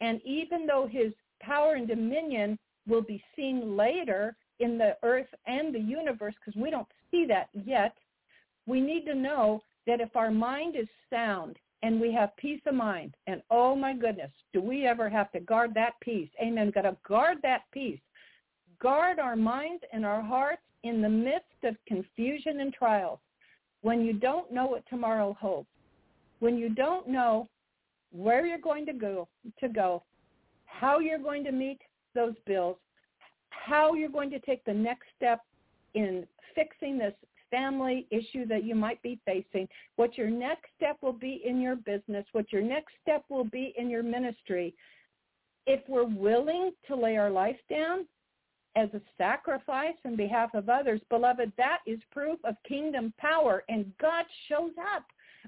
And 0.00 0.20
even 0.24 0.66
though 0.66 0.88
his 0.90 1.12
power 1.40 1.74
and 1.74 1.88
dominion 1.88 2.58
will 2.86 3.02
be 3.02 3.22
seen 3.36 3.76
later 3.76 4.36
in 4.60 4.78
the 4.78 4.96
earth 5.02 5.28
and 5.46 5.74
the 5.74 5.80
universe 5.80 6.34
because 6.34 6.60
we 6.60 6.70
don't 6.70 6.86
see 7.10 7.24
that 7.26 7.48
yet. 7.52 7.96
We 8.66 8.80
need 8.80 9.04
to 9.06 9.14
know 9.14 9.62
that 9.86 10.00
if 10.00 10.14
our 10.14 10.30
mind 10.30 10.76
is 10.76 10.88
sound 11.08 11.56
and 11.82 12.00
we 12.00 12.12
have 12.12 12.36
peace 12.36 12.60
of 12.66 12.74
mind, 12.74 13.14
and 13.26 13.42
oh 13.50 13.74
my 13.74 13.94
goodness, 13.94 14.30
do 14.52 14.60
we 14.60 14.86
ever 14.86 15.08
have 15.08 15.32
to 15.32 15.40
guard 15.40 15.72
that 15.74 15.94
peace? 16.00 16.28
Amen. 16.42 16.70
Got 16.70 16.82
to 16.82 16.96
guard 17.08 17.38
that 17.42 17.62
peace. 17.72 18.00
Guard 18.80 19.18
our 19.18 19.36
minds 19.36 19.82
and 19.92 20.04
our 20.04 20.20
hearts 20.20 20.62
in 20.84 21.00
the 21.00 21.08
midst 21.08 21.64
of 21.64 21.76
confusion 21.86 22.60
and 22.60 22.72
trials. 22.72 23.18
When 23.82 24.02
you 24.02 24.12
don't 24.12 24.52
know 24.52 24.66
what 24.66 24.84
tomorrow 24.90 25.34
holds, 25.40 25.68
when 26.40 26.56
you 26.56 26.70
don't 26.70 27.08
know 27.08 27.48
where 28.12 28.44
you're 28.44 28.58
going 28.58 28.84
to 28.86 28.92
go, 28.92 29.28
to 29.60 29.68
go, 29.68 30.02
how 30.66 30.98
you're 30.98 31.18
going 31.18 31.44
to 31.44 31.52
meet 31.52 31.78
those 32.14 32.34
bills, 32.46 32.76
how 33.50 33.94
you're 33.94 34.08
going 34.08 34.30
to 34.30 34.40
take 34.40 34.64
the 34.64 34.74
next 34.74 35.06
step 35.16 35.40
in 35.94 36.26
fixing 36.54 36.98
this 36.98 37.14
family 37.50 38.06
issue 38.10 38.46
that 38.46 38.64
you 38.64 38.74
might 38.74 39.02
be 39.02 39.18
facing, 39.24 39.68
what 39.96 40.16
your 40.16 40.30
next 40.30 40.66
step 40.76 40.96
will 41.02 41.12
be 41.12 41.42
in 41.44 41.60
your 41.60 41.76
business, 41.76 42.24
what 42.32 42.52
your 42.52 42.62
next 42.62 42.92
step 43.02 43.24
will 43.28 43.44
be 43.44 43.74
in 43.76 43.90
your 43.90 44.02
ministry. 44.02 44.74
If 45.66 45.80
we're 45.88 46.04
willing 46.04 46.72
to 46.88 46.96
lay 46.96 47.16
our 47.16 47.30
life 47.30 47.58
down 47.68 48.06
as 48.76 48.88
a 48.94 49.00
sacrifice 49.18 49.96
in 50.04 50.16
behalf 50.16 50.54
of 50.54 50.68
others, 50.68 51.00
beloved, 51.10 51.52
that 51.56 51.78
is 51.86 51.98
proof 52.12 52.38
of 52.44 52.54
kingdom 52.66 53.12
power, 53.18 53.64
and 53.68 53.92
God 54.00 54.24
shows 54.48 54.72
up. 54.94 55.04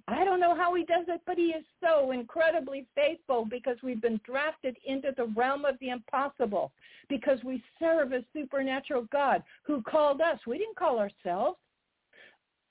I 0.09 0.25
don't 0.25 0.41
know 0.41 0.55
how 0.55 0.75
he 0.75 0.85
does 0.85 1.05
it, 1.09 1.21
but 1.27 1.37
he 1.37 1.49
is 1.49 1.65
so 1.83 2.13
incredibly 2.13 2.87
faithful 2.95 3.45
because 3.45 3.77
we've 3.83 4.01
been 4.01 4.21
drafted 4.25 4.77
into 4.87 5.13
the 5.17 5.27
realm 5.37 5.65
of 5.65 5.79
the 5.81 5.91
impossible 5.91 6.73
because 7.09 7.39
we 7.45 7.63
serve 7.79 8.13
a 8.13 8.25
supernatural 8.33 9.07
God 9.13 9.43
who 9.65 9.83
called 9.83 10.21
us. 10.21 10.39
We 10.47 10.59
didn't 10.59 10.77
call 10.77 10.99
ourselves. 10.99 11.59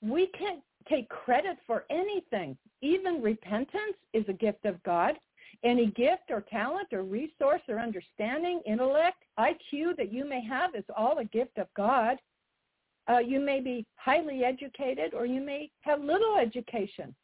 We 0.02 0.28
can't 0.38 0.62
take 0.88 1.08
credit 1.08 1.58
for 1.66 1.84
anything. 1.90 2.56
Even 2.80 3.22
repentance 3.22 3.96
is 4.12 4.24
a 4.28 4.32
gift 4.32 4.64
of 4.64 4.82
God. 4.82 5.14
Any 5.64 5.86
gift 5.86 6.30
or 6.30 6.40
talent 6.40 6.88
or 6.92 7.02
resource 7.02 7.60
or 7.68 7.78
understanding, 7.78 8.60
intellect, 8.66 9.22
IQ 9.38 9.96
that 9.96 10.12
you 10.12 10.28
may 10.28 10.44
have 10.44 10.74
is 10.74 10.84
all 10.96 11.18
a 11.18 11.24
gift 11.24 11.56
of 11.58 11.68
God. 11.76 12.16
Uh, 13.08 13.18
you 13.18 13.40
may 13.40 13.60
be 13.60 13.84
highly 13.96 14.44
educated 14.44 15.14
or 15.14 15.26
you 15.26 15.40
may 15.40 15.70
have 15.80 16.00
little 16.02 16.36
education. 16.36 17.14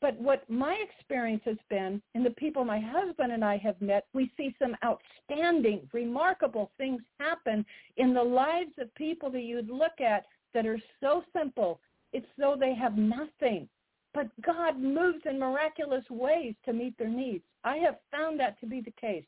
But 0.00 0.20
what 0.20 0.48
my 0.50 0.74
experience 0.88 1.42
has 1.46 1.56
been, 1.70 2.02
and 2.14 2.24
the 2.24 2.30
people 2.30 2.64
my 2.64 2.78
husband 2.78 3.32
and 3.32 3.44
I 3.44 3.56
have 3.58 3.80
met, 3.80 4.06
we 4.12 4.30
see 4.36 4.54
some 4.58 4.76
outstanding, 4.84 5.88
remarkable 5.92 6.70
things 6.76 7.02
happen 7.18 7.64
in 7.96 8.12
the 8.12 8.22
lives 8.22 8.72
of 8.78 8.94
people 8.94 9.30
that 9.30 9.42
you'd 9.42 9.70
look 9.70 10.00
at 10.00 10.26
that 10.52 10.66
are 10.66 10.80
so 11.00 11.24
simple. 11.34 11.80
It's 12.12 12.26
though 12.36 12.56
they 12.58 12.74
have 12.74 12.96
nothing. 12.96 13.68
But 14.12 14.28
God 14.42 14.78
moves 14.78 15.22
in 15.24 15.38
miraculous 15.38 16.04
ways 16.10 16.54
to 16.64 16.72
meet 16.72 16.96
their 16.98 17.08
needs. 17.08 17.44
I 17.64 17.76
have 17.78 17.96
found 18.10 18.38
that 18.40 18.60
to 18.60 18.66
be 18.66 18.80
the 18.80 18.92
case. 18.92 19.26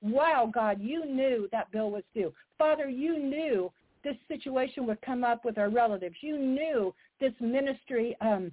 Wow, 0.00 0.50
God, 0.52 0.80
you 0.80 1.06
knew 1.06 1.48
that 1.50 1.70
bill 1.70 1.90
was 1.90 2.04
due. 2.14 2.32
Father, 2.58 2.88
you 2.88 3.18
knew 3.18 3.70
this 4.04 4.16
situation 4.28 4.86
would 4.86 5.00
come 5.02 5.24
up 5.24 5.44
with 5.44 5.58
our 5.58 5.70
relatives. 5.70 6.16
You 6.20 6.38
knew 6.38 6.94
this 7.20 7.32
ministry 7.40 8.16
um, 8.20 8.52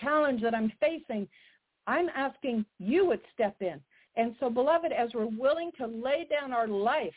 challenge 0.00 0.42
that 0.42 0.54
I'm 0.54 0.72
facing. 0.80 1.28
I'm 1.86 2.08
asking 2.14 2.64
you 2.78 3.06
would 3.06 3.20
step 3.34 3.56
in. 3.60 3.80
And 4.16 4.34
so, 4.40 4.50
beloved, 4.50 4.92
as 4.92 5.10
we're 5.14 5.26
willing 5.26 5.70
to 5.78 5.86
lay 5.86 6.26
down 6.30 6.52
our 6.52 6.68
life 6.68 7.12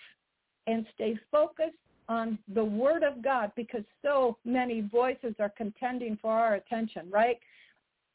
and 0.68 0.86
stay 0.94 1.18
focused 1.32 1.76
on 2.10 2.38
the 2.54 2.64
Word 2.64 3.04
of 3.04 3.24
God, 3.24 3.52
because 3.56 3.84
so 4.02 4.38
many 4.46 4.82
voices 4.82 5.34
are 5.40 5.52
contending 5.58 6.18
for 6.22 6.32
our 6.32 6.56
attention, 6.56 7.10
right? 7.10 7.38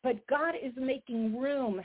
But 0.02 0.26
God 0.26 0.54
is 0.62 0.72
making 0.76 1.38
room. 1.38 1.80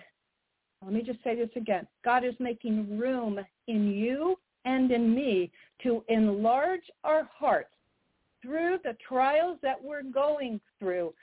Let 0.84 0.94
me 0.94 1.02
just 1.02 1.24
say 1.24 1.36
this 1.36 1.50
again. 1.56 1.88
God 2.04 2.26
is 2.26 2.36
making 2.40 3.00
room 3.00 3.40
in 3.68 3.92
you 3.92 4.38
and 4.66 4.92
in 4.92 5.14
me 5.14 5.52
to 5.84 6.04
enlarge 6.08 6.84
our 7.04 7.30
hearts 7.38 7.70
through 8.42 8.78
the 8.84 8.96
trials 9.08 9.58
that 9.62 9.82
we're 9.82 10.04
going 10.04 10.60
through, 10.80 11.14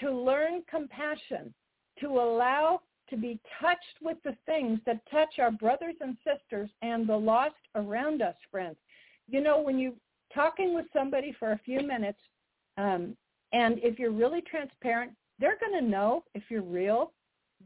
to 0.00 0.10
learn 0.10 0.62
compassion, 0.68 1.52
to 2.00 2.08
allow 2.08 2.80
to 3.08 3.16
be 3.16 3.38
touched 3.60 3.80
with 4.02 4.16
the 4.24 4.36
things 4.46 4.80
that 4.84 5.00
touch 5.10 5.38
our 5.38 5.52
brothers 5.52 5.94
and 6.00 6.16
sisters 6.24 6.68
and 6.82 7.08
the 7.08 7.16
lost 7.16 7.54
around 7.74 8.20
us, 8.20 8.34
friends. 8.50 8.76
You 9.28 9.40
know, 9.40 9.60
when 9.60 9.78
you're 9.78 9.92
talking 10.34 10.74
with 10.74 10.86
somebody 10.92 11.34
for 11.38 11.52
a 11.52 11.60
few 11.64 11.80
minutes, 11.80 12.18
um, 12.78 13.16
and 13.52 13.78
if 13.82 13.98
you're 13.98 14.10
really 14.10 14.42
transparent, 14.42 15.12
they're 15.38 15.58
going 15.58 15.80
to 15.80 15.88
know 15.88 16.24
if 16.34 16.42
you're 16.48 16.62
real. 16.62 17.12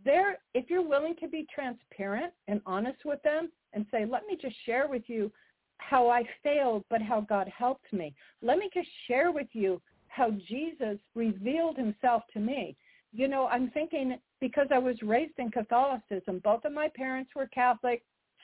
They're, 0.04 0.38
if 0.54 0.68
you're 0.68 0.86
willing 0.86 1.16
to 1.20 1.28
be 1.28 1.46
transparent 1.52 2.32
and 2.48 2.60
honest 2.66 3.04
with 3.04 3.22
them 3.22 3.50
and 3.72 3.86
say, 3.90 4.04
let 4.04 4.26
me 4.26 4.36
just 4.40 4.56
share 4.66 4.88
with 4.88 5.02
you 5.06 5.32
how 5.80 6.08
I 6.08 6.22
failed, 6.42 6.84
but 6.90 7.02
how 7.02 7.20
God 7.22 7.48
helped 7.48 7.92
me. 7.92 8.14
Let 8.42 8.58
me 8.58 8.70
just 8.72 8.88
share 9.08 9.32
with 9.32 9.48
you 9.52 9.80
how 10.08 10.30
Jesus 10.48 10.98
revealed 11.14 11.76
himself 11.76 12.22
to 12.32 12.40
me. 12.40 12.76
You 13.12 13.28
know, 13.28 13.46
I'm 13.46 13.70
thinking 13.70 14.18
because 14.40 14.68
I 14.72 14.78
was 14.78 14.96
raised 15.02 15.38
in 15.38 15.50
Catholicism, 15.50 16.40
both 16.44 16.64
of 16.64 16.72
my 16.72 16.88
parents 16.94 17.30
were 17.34 17.46
Catholic, 17.46 18.02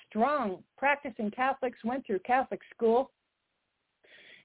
strong, 0.08 0.62
practicing 0.76 1.30
Catholics, 1.30 1.78
went 1.84 2.06
through 2.06 2.20
Catholic 2.20 2.60
school. 2.74 3.10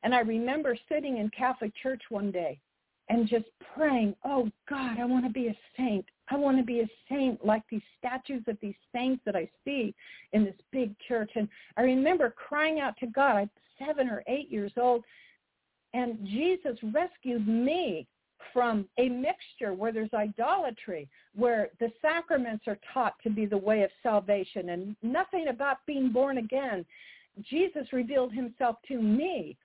And 0.04 0.16
I 0.16 0.20
remember 0.20 0.78
sitting 0.90 1.18
in 1.18 1.30
Catholic 1.30 1.72
church 1.82 2.02
one 2.10 2.32
day 2.32 2.60
and 3.10 3.28
just 3.28 3.46
praying, 3.76 4.16
oh 4.24 4.50
God, 4.70 5.00
I 5.00 5.06
want 5.06 5.26
to 5.26 5.32
be 5.32 5.48
a 5.48 5.58
saint. 5.78 6.06
I 6.32 6.36
want 6.38 6.58
to 6.58 6.64
be 6.64 6.80
a 6.80 6.90
saint 7.10 7.46
like 7.46 7.64
these 7.70 7.82
statues 8.00 8.44
of 8.48 8.58
these 8.62 8.76
saints 8.94 9.22
that 9.26 9.36
I 9.36 9.50
see 9.66 9.94
in 10.34 10.46
this 10.46 10.56
big 10.72 10.96
church. 11.08 11.32
And 11.36 11.48
I 11.78 11.82
remember 11.82 12.34
crying 12.36 12.80
out 12.80 12.96
to 13.00 13.08
God. 13.08 13.36
I'm 13.36 13.50
seven 13.78 14.08
or 14.08 14.24
eight 14.28 14.50
years 14.50 14.72
old 14.78 15.04
and 15.94 16.18
Jesus 16.26 16.78
rescued 16.94 17.48
me 17.48 18.08
from 18.54 18.88
a 18.98 19.08
mixture 19.10 19.74
where 19.74 19.92
there's 19.92 20.14
idolatry, 20.14 21.08
where 21.36 21.70
the 21.80 21.92
sacraments 22.02 22.68
are 22.68 22.80
taught 22.94 23.16
to 23.24 23.30
be 23.30 23.46
the 23.46 23.58
way 23.58 23.84
of 23.84 23.92
salvation 24.02 24.70
and 24.70 24.96
nothing 25.04 25.48
about 25.50 25.86
being 25.86 26.12
born 26.12 26.38
again. 26.38 26.86
Jesus 27.50 27.94
revealed 27.94 28.34
himself 28.34 28.78
to 28.88 29.02
me 29.02 29.56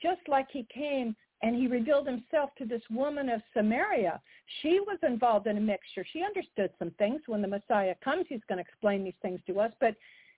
just 0.00 0.20
like 0.28 0.46
he 0.50 0.66
came 0.72 1.14
and 1.42 1.56
he 1.56 1.66
revealed 1.66 2.06
himself 2.06 2.50
to 2.58 2.64
this 2.64 2.82
woman 2.90 3.28
of 3.28 3.40
Samaria. 3.54 4.20
She 4.60 4.80
was 4.80 4.98
involved 5.02 5.46
in 5.46 5.56
a 5.56 5.60
mixture. 5.60 6.04
She 6.12 6.22
understood 6.22 6.70
some 6.78 6.90
things. 6.92 7.22
When 7.26 7.42
the 7.42 7.48
Messiah 7.48 7.94
comes, 8.04 8.26
he's 8.28 8.40
going 8.48 8.62
to 8.62 8.68
explain 8.68 9.04
these 9.04 9.14
things 9.22 9.40
to 9.46 9.60
us. 9.60 9.72
But 9.80 9.96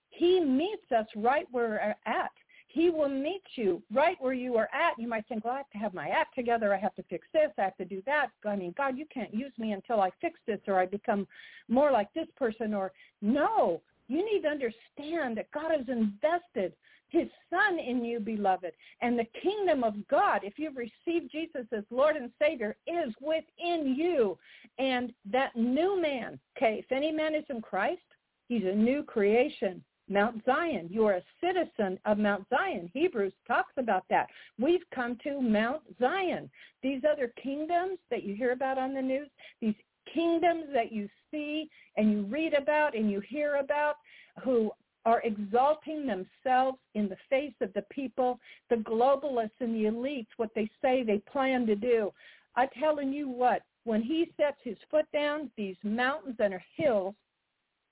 he 0.09 0.39
meets 0.39 0.91
us 0.95 1.07
right 1.15 1.47
where 1.51 1.69
we're 1.69 2.11
at. 2.13 2.31
He 2.67 2.89
will 2.89 3.09
meet 3.09 3.43
you 3.55 3.83
right 3.93 4.17
where 4.19 4.33
you 4.33 4.55
are 4.57 4.69
at. 4.73 4.97
You 4.97 5.07
might 5.07 5.27
think, 5.27 5.45
well, 5.45 5.53
I 5.53 5.57
have 5.57 5.69
to 5.71 5.77
have 5.77 5.93
my 5.93 6.07
act 6.07 6.33
together. 6.33 6.73
I 6.73 6.79
have 6.79 6.95
to 6.95 7.03
fix 7.03 7.27
this. 7.33 7.51
I 7.57 7.63
have 7.63 7.77
to 7.77 7.85
do 7.85 8.01
that. 8.05 8.29
I 8.45 8.55
mean, 8.55 8.73
God, 8.75 8.97
you 8.97 9.05
can't 9.13 9.33
use 9.33 9.51
me 9.59 9.73
until 9.73 10.01
I 10.01 10.09
fix 10.21 10.39
this 10.47 10.59
or 10.67 10.79
I 10.79 10.85
become 10.85 11.27
more 11.67 11.91
like 11.91 12.11
this 12.13 12.27
person. 12.35 12.73
Or 12.73 12.91
no, 13.21 13.81
you 14.07 14.25
need 14.25 14.41
to 14.41 14.47
understand 14.47 15.37
that 15.37 15.51
God 15.53 15.71
has 15.71 15.87
invested 15.87 16.73
his 17.13 17.27
son 17.51 17.77
in 17.77 18.03
you, 18.03 18.19
beloved. 18.19 18.73
And 19.01 19.17
the 19.17 19.27
kingdom 19.41 19.83
of 19.83 19.95
God, 20.07 20.41
if 20.43 20.57
you've 20.57 20.75
received 20.75 21.31
Jesus 21.31 21.67
as 21.71 21.83
Lord 21.91 22.15
and 22.15 22.31
Savior, 22.41 22.75
is 22.87 23.13
within 23.21 23.95
you. 23.95 24.37
And 24.79 25.13
that 25.31 25.55
new 25.55 26.01
man, 26.01 26.39
okay, 26.57 26.79
if 26.79 26.91
any 26.91 27.11
man 27.11 27.35
is 27.35 27.45
in 27.49 27.61
Christ, 27.61 28.01
he's 28.49 28.63
a 28.65 28.75
new 28.75 29.03
creation. 29.03 29.83
Mount 30.09 30.43
Zion. 30.43 30.89
You 30.91 31.05
are 31.05 31.13
a 31.13 31.23
citizen 31.39 31.97
of 32.05 32.17
Mount 32.17 32.45
Zion. 32.49 32.89
Hebrews 32.93 33.31
talks 33.47 33.71
about 33.77 34.03
that. 34.09 34.27
We've 34.59 34.83
come 34.93 35.17
to 35.23 35.39
Mount 35.39 35.81
Zion. 35.99 36.49
These 36.81 37.03
other 37.09 37.31
kingdoms 37.41 37.99
that 38.09 38.23
you 38.23 38.35
hear 38.35 38.51
about 38.51 38.77
on 38.77 38.93
the 38.93 39.01
news, 39.01 39.29
these 39.61 39.75
kingdoms 40.13 40.65
that 40.73 40.91
you 40.91 41.07
see 41.31 41.69
and 41.95 42.11
you 42.11 42.23
read 42.23 42.53
about 42.53 42.97
and 42.97 43.09
you 43.09 43.21
hear 43.21 43.55
about 43.55 43.95
who 44.43 44.71
are 45.05 45.21
exalting 45.23 46.05
themselves 46.05 46.77
in 46.95 47.09
the 47.09 47.17
face 47.29 47.53
of 47.61 47.73
the 47.73 47.83
people, 47.91 48.39
the 48.69 48.77
globalists 48.77 49.59
and 49.59 49.75
the 49.75 49.89
elites, 49.89 50.27
what 50.37 50.49
they 50.55 50.69
say 50.81 51.03
they 51.03 51.21
plan 51.31 51.65
to 51.65 51.75
do. 51.75 52.11
I'm 52.55 52.69
telling 52.79 53.11
you 53.11 53.29
what, 53.29 53.63
when 53.83 54.01
he 54.01 54.31
sets 54.37 54.57
his 54.63 54.77
foot 54.89 55.05
down, 55.11 55.51
these 55.57 55.75
mountains 55.83 56.37
and 56.39 56.53
hills 56.77 57.15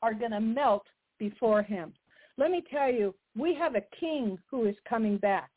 are 0.02 0.14
going 0.14 0.32
to 0.32 0.40
melt 0.40 0.86
before 1.20 1.62
him. 1.64 1.94
Let 2.38 2.52
me 2.52 2.64
tell 2.72 2.92
you, 2.92 3.14
we 3.38 3.54
have 3.56 3.76
a 3.76 3.84
king 4.00 4.40
who 4.50 4.66
is 4.66 4.76
coming 4.88 5.18
back. 5.18 5.50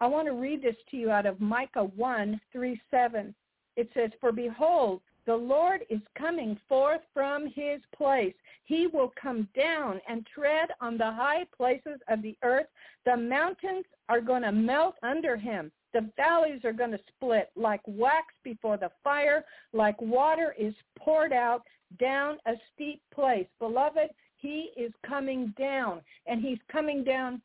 I 0.00 0.06
want 0.06 0.26
to 0.26 0.32
read 0.32 0.62
this 0.62 0.76
to 0.90 0.96
you 0.96 1.10
out 1.10 1.26
of 1.26 1.40
Micah 1.40 1.84
1, 1.84 2.40
3, 2.52 2.80
7. 2.90 3.34
It 3.76 3.90
says, 3.94 4.10
For 4.20 4.32
behold, 4.32 5.00
The 5.26 5.34
Lord 5.34 5.86
is 5.88 6.02
coming 6.18 6.58
forth 6.68 7.00
from 7.14 7.46
his 7.46 7.80
place. 7.96 8.34
He 8.64 8.86
will 8.86 9.10
come 9.20 9.48
down 9.56 10.00
and 10.06 10.26
tread 10.26 10.68
on 10.82 10.98
the 10.98 11.10
high 11.10 11.44
places 11.56 11.98
of 12.08 12.20
the 12.20 12.36
earth. 12.42 12.66
The 13.06 13.16
mountains 13.16 13.86
are 14.10 14.20
going 14.20 14.42
to 14.42 14.52
melt 14.52 14.96
under 15.02 15.36
him. 15.36 15.72
The 15.94 16.10
valleys 16.16 16.64
are 16.64 16.74
going 16.74 16.90
to 16.90 17.00
split 17.08 17.50
like 17.56 17.80
wax 17.86 18.34
before 18.42 18.76
the 18.76 18.90
fire, 19.02 19.44
like 19.72 19.98
water 20.00 20.54
is 20.58 20.74
poured 20.98 21.32
out 21.32 21.62
down 21.98 22.38
a 22.44 22.54
steep 22.74 23.00
place. 23.14 23.46
Beloved, 23.58 24.10
he 24.36 24.72
is 24.76 24.92
coming 25.06 25.54
down, 25.56 26.02
and 26.26 26.42
he's 26.42 26.58
coming 26.70 27.02
down 27.02 27.40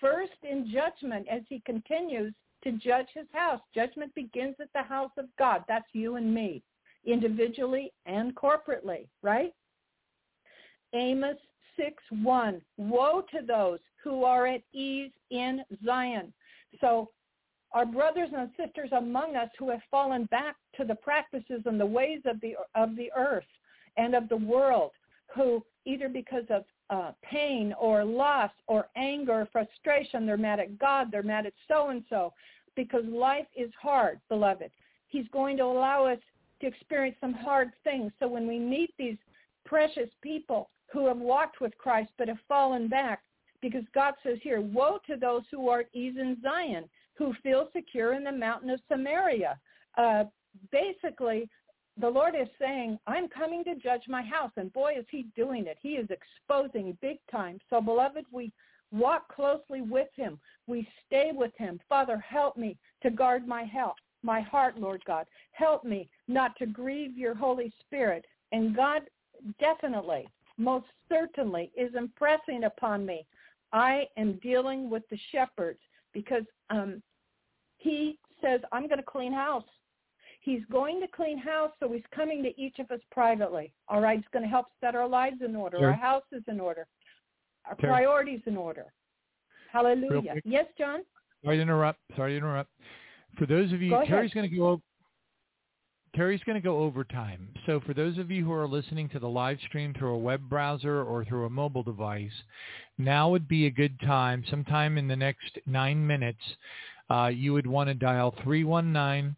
first 0.00 0.32
in 0.42 0.72
judgment 0.72 1.26
as 1.28 1.42
he 1.50 1.60
continues 1.66 2.32
to 2.62 2.72
judge 2.72 3.08
his 3.12 3.26
house. 3.32 3.60
Judgment 3.74 4.14
begins 4.14 4.56
at 4.60 4.72
the 4.72 4.82
house 4.82 5.12
of 5.18 5.26
God. 5.36 5.64
That's 5.68 5.88
you 5.92 6.16
and 6.16 6.32
me 6.32 6.62
individually 7.04 7.92
and 8.06 8.34
corporately, 8.34 9.06
right? 9.22 9.52
Amos 10.94 11.36
6, 11.76 11.94
1. 12.22 12.60
Woe 12.76 13.22
to 13.32 13.46
those 13.46 13.78
who 14.02 14.24
are 14.24 14.46
at 14.46 14.62
ease 14.72 15.12
in 15.30 15.62
Zion. 15.84 16.32
So 16.80 17.10
our 17.72 17.86
brothers 17.86 18.30
and 18.36 18.50
sisters 18.56 18.90
among 18.92 19.36
us 19.36 19.48
who 19.58 19.70
have 19.70 19.80
fallen 19.90 20.24
back 20.26 20.56
to 20.76 20.84
the 20.84 20.94
practices 20.94 21.62
and 21.66 21.78
the 21.78 21.86
ways 21.86 22.20
of 22.26 22.40
the 22.40 22.54
of 22.74 22.96
the 22.96 23.10
earth 23.16 23.44
and 23.96 24.14
of 24.14 24.28
the 24.28 24.36
world, 24.36 24.90
who 25.34 25.64
either 25.84 26.08
because 26.08 26.44
of 26.50 26.64
uh, 26.90 27.12
pain 27.22 27.72
or 27.78 28.04
loss 28.04 28.50
or 28.66 28.88
anger 28.96 29.48
frustration, 29.52 30.26
they're 30.26 30.36
mad 30.36 30.60
at 30.60 30.78
God, 30.78 31.08
they're 31.10 31.22
mad 31.22 31.46
at 31.46 31.52
so 31.68 31.90
and 31.90 32.02
so, 32.10 32.32
because 32.74 33.04
life 33.06 33.46
is 33.56 33.70
hard, 33.80 34.20
beloved. 34.28 34.70
He's 35.08 35.26
going 35.32 35.56
to 35.58 35.64
allow 35.64 36.06
us 36.06 36.18
to 36.60 36.66
experience 36.66 37.16
some 37.20 37.32
hard 37.32 37.70
things. 37.84 38.12
So 38.18 38.28
when 38.28 38.46
we 38.46 38.58
meet 38.58 38.92
these 38.98 39.16
precious 39.64 40.10
people 40.22 40.70
who 40.92 41.06
have 41.06 41.18
walked 41.18 41.60
with 41.60 41.76
Christ 41.78 42.10
but 42.18 42.28
have 42.28 42.38
fallen 42.48 42.88
back, 42.88 43.22
because 43.62 43.84
God 43.94 44.14
says 44.22 44.38
here, 44.42 44.60
woe 44.60 44.98
to 45.06 45.16
those 45.16 45.42
who 45.50 45.68
are 45.68 45.84
ease 45.92 46.14
in 46.18 46.36
Zion, 46.42 46.84
who 47.14 47.34
feel 47.42 47.68
secure 47.74 48.14
in 48.14 48.24
the 48.24 48.32
mountain 48.32 48.70
of 48.70 48.80
Samaria. 48.88 49.58
Uh, 49.98 50.24
basically, 50.72 51.48
the 52.00 52.08
Lord 52.08 52.34
is 52.34 52.48
saying, 52.58 52.98
I'm 53.06 53.28
coming 53.28 53.62
to 53.64 53.74
judge 53.74 54.02
my 54.08 54.22
house. 54.22 54.52
And 54.56 54.72
boy, 54.72 54.94
is 54.98 55.04
he 55.10 55.26
doing 55.36 55.66
it. 55.66 55.76
He 55.82 55.90
is 55.90 56.08
exposing 56.10 56.96
big 57.02 57.18
time. 57.30 57.58
So, 57.68 57.80
beloved, 57.82 58.24
we 58.32 58.50
walk 58.90 59.28
closely 59.34 59.82
with 59.82 60.08
him. 60.16 60.38
We 60.66 60.88
stay 61.06 61.32
with 61.34 61.52
him. 61.58 61.78
Father, 61.88 62.18
help 62.18 62.56
me 62.56 62.78
to 63.02 63.10
guard 63.10 63.46
my 63.46 63.64
health 63.64 63.96
my 64.22 64.40
heart, 64.40 64.78
Lord 64.78 65.02
God. 65.06 65.26
Help 65.52 65.84
me 65.84 66.08
not 66.30 66.56
to 66.56 66.66
grieve 66.66 67.18
your 67.18 67.34
Holy 67.34 67.72
Spirit. 67.80 68.24
And 68.52 68.74
God 68.74 69.02
definitely, 69.58 70.28
most 70.56 70.86
certainly 71.08 71.70
is 71.76 71.94
impressing 71.94 72.64
upon 72.64 73.04
me. 73.04 73.26
I 73.72 74.06
am 74.16 74.38
dealing 74.42 74.90
with 74.90 75.02
the 75.10 75.18
shepherds 75.32 75.78
because 76.12 76.44
um, 76.70 77.02
he 77.78 78.18
says, 78.42 78.60
I'm 78.72 78.86
going 78.86 78.98
to 78.98 79.04
clean 79.04 79.32
house. 79.32 79.64
He's 80.40 80.62
going 80.72 81.00
to 81.00 81.06
clean 81.08 81.36
house, 81.36 81.70
so 81.78 81.92
he's 81.92 82.02
coming 82.14 82.42
to 82.42 82.60
each 82.60 82.78
of 82.78 82.90
us 82.90 83.00
privately. 83.10 83.72
All 83.88 84.00
right, 84.00 84.16
he's 84.18 84.24
going 84.32 84.42
to 84.42 84.48
help 84.48 84.66
set 84.80 84.94
our 84.94 85.06
lives 85.06 85.36
in 85.44 85.54
order, 85.54 85.78
sure. 85.78 85.88
our 85.88 85.92
house 85.92 86.24
is 86.32 86.42
in 86.48 86.58
order, 86.58 86.86
our 87.66 87.76
sure. 87.78 87.90
priorities 87.90 88.40
in 88.46 88.56
order. 88.56 88.86
Hallelujah. 89.70 90.36
Yes, 90.44 90.64
John? 90.78 91.00
Sorry 91.44 91.56
to 91.56 91.62
interrupt. 91.62 92.00
Sorry 92.16 92.32
to 92.32 92.36
interrupt. 92.38 92.70
For 93.38 93.46
those 93.46 93.72
of 93.72 93.82
you, 93.82 93.90
Terri's 94.06 94.32
going 94.32 94.48
to 94.48 94.56
go. 94.56 94.80
Terri's 96.16 96.42
going 96.44 96.60
to 96.60 96.64
go 96.64 96.80
overtime. 96.80 97.48
So 97.66 97.80
for 97.86 97.94
those 97.94 98.18
of 98.18 98.30
you 98.30 98.44
who 98.44 98.52
are 98.52 98.66
listening 98.66 99.08
to 99.10 99.20
the 99.20 99.28
live 99.28 99.58
stream 99.68 99.94
through 99.94 100.14
a 100.14 100.18
web 100.18 100.48
browser 100.48 101.02
or 101.02 101.24
through 101.24 101.46
a 101.46 101.50
mobile 101.50 101.84
device, 101.84 102.32
now 102.98 103.30
would 103.30 103.46
be 103.46 103.66
a 103.66 103.70
good 103.70 103.98
time. 104.00 104.44
Sometime 104.50 104.98
in 104.98 105.06
the 105.06 105.16
next 105.16 105.58
nine 105.66 106.04
minutes, 106.04 106.40
uh, 107.10 107.30
you 107.32 107.52
would 107.52 107.66
want 107.66 107.88
to 107.88 107.94
dial 107.94 108.34
319 108.42 109.36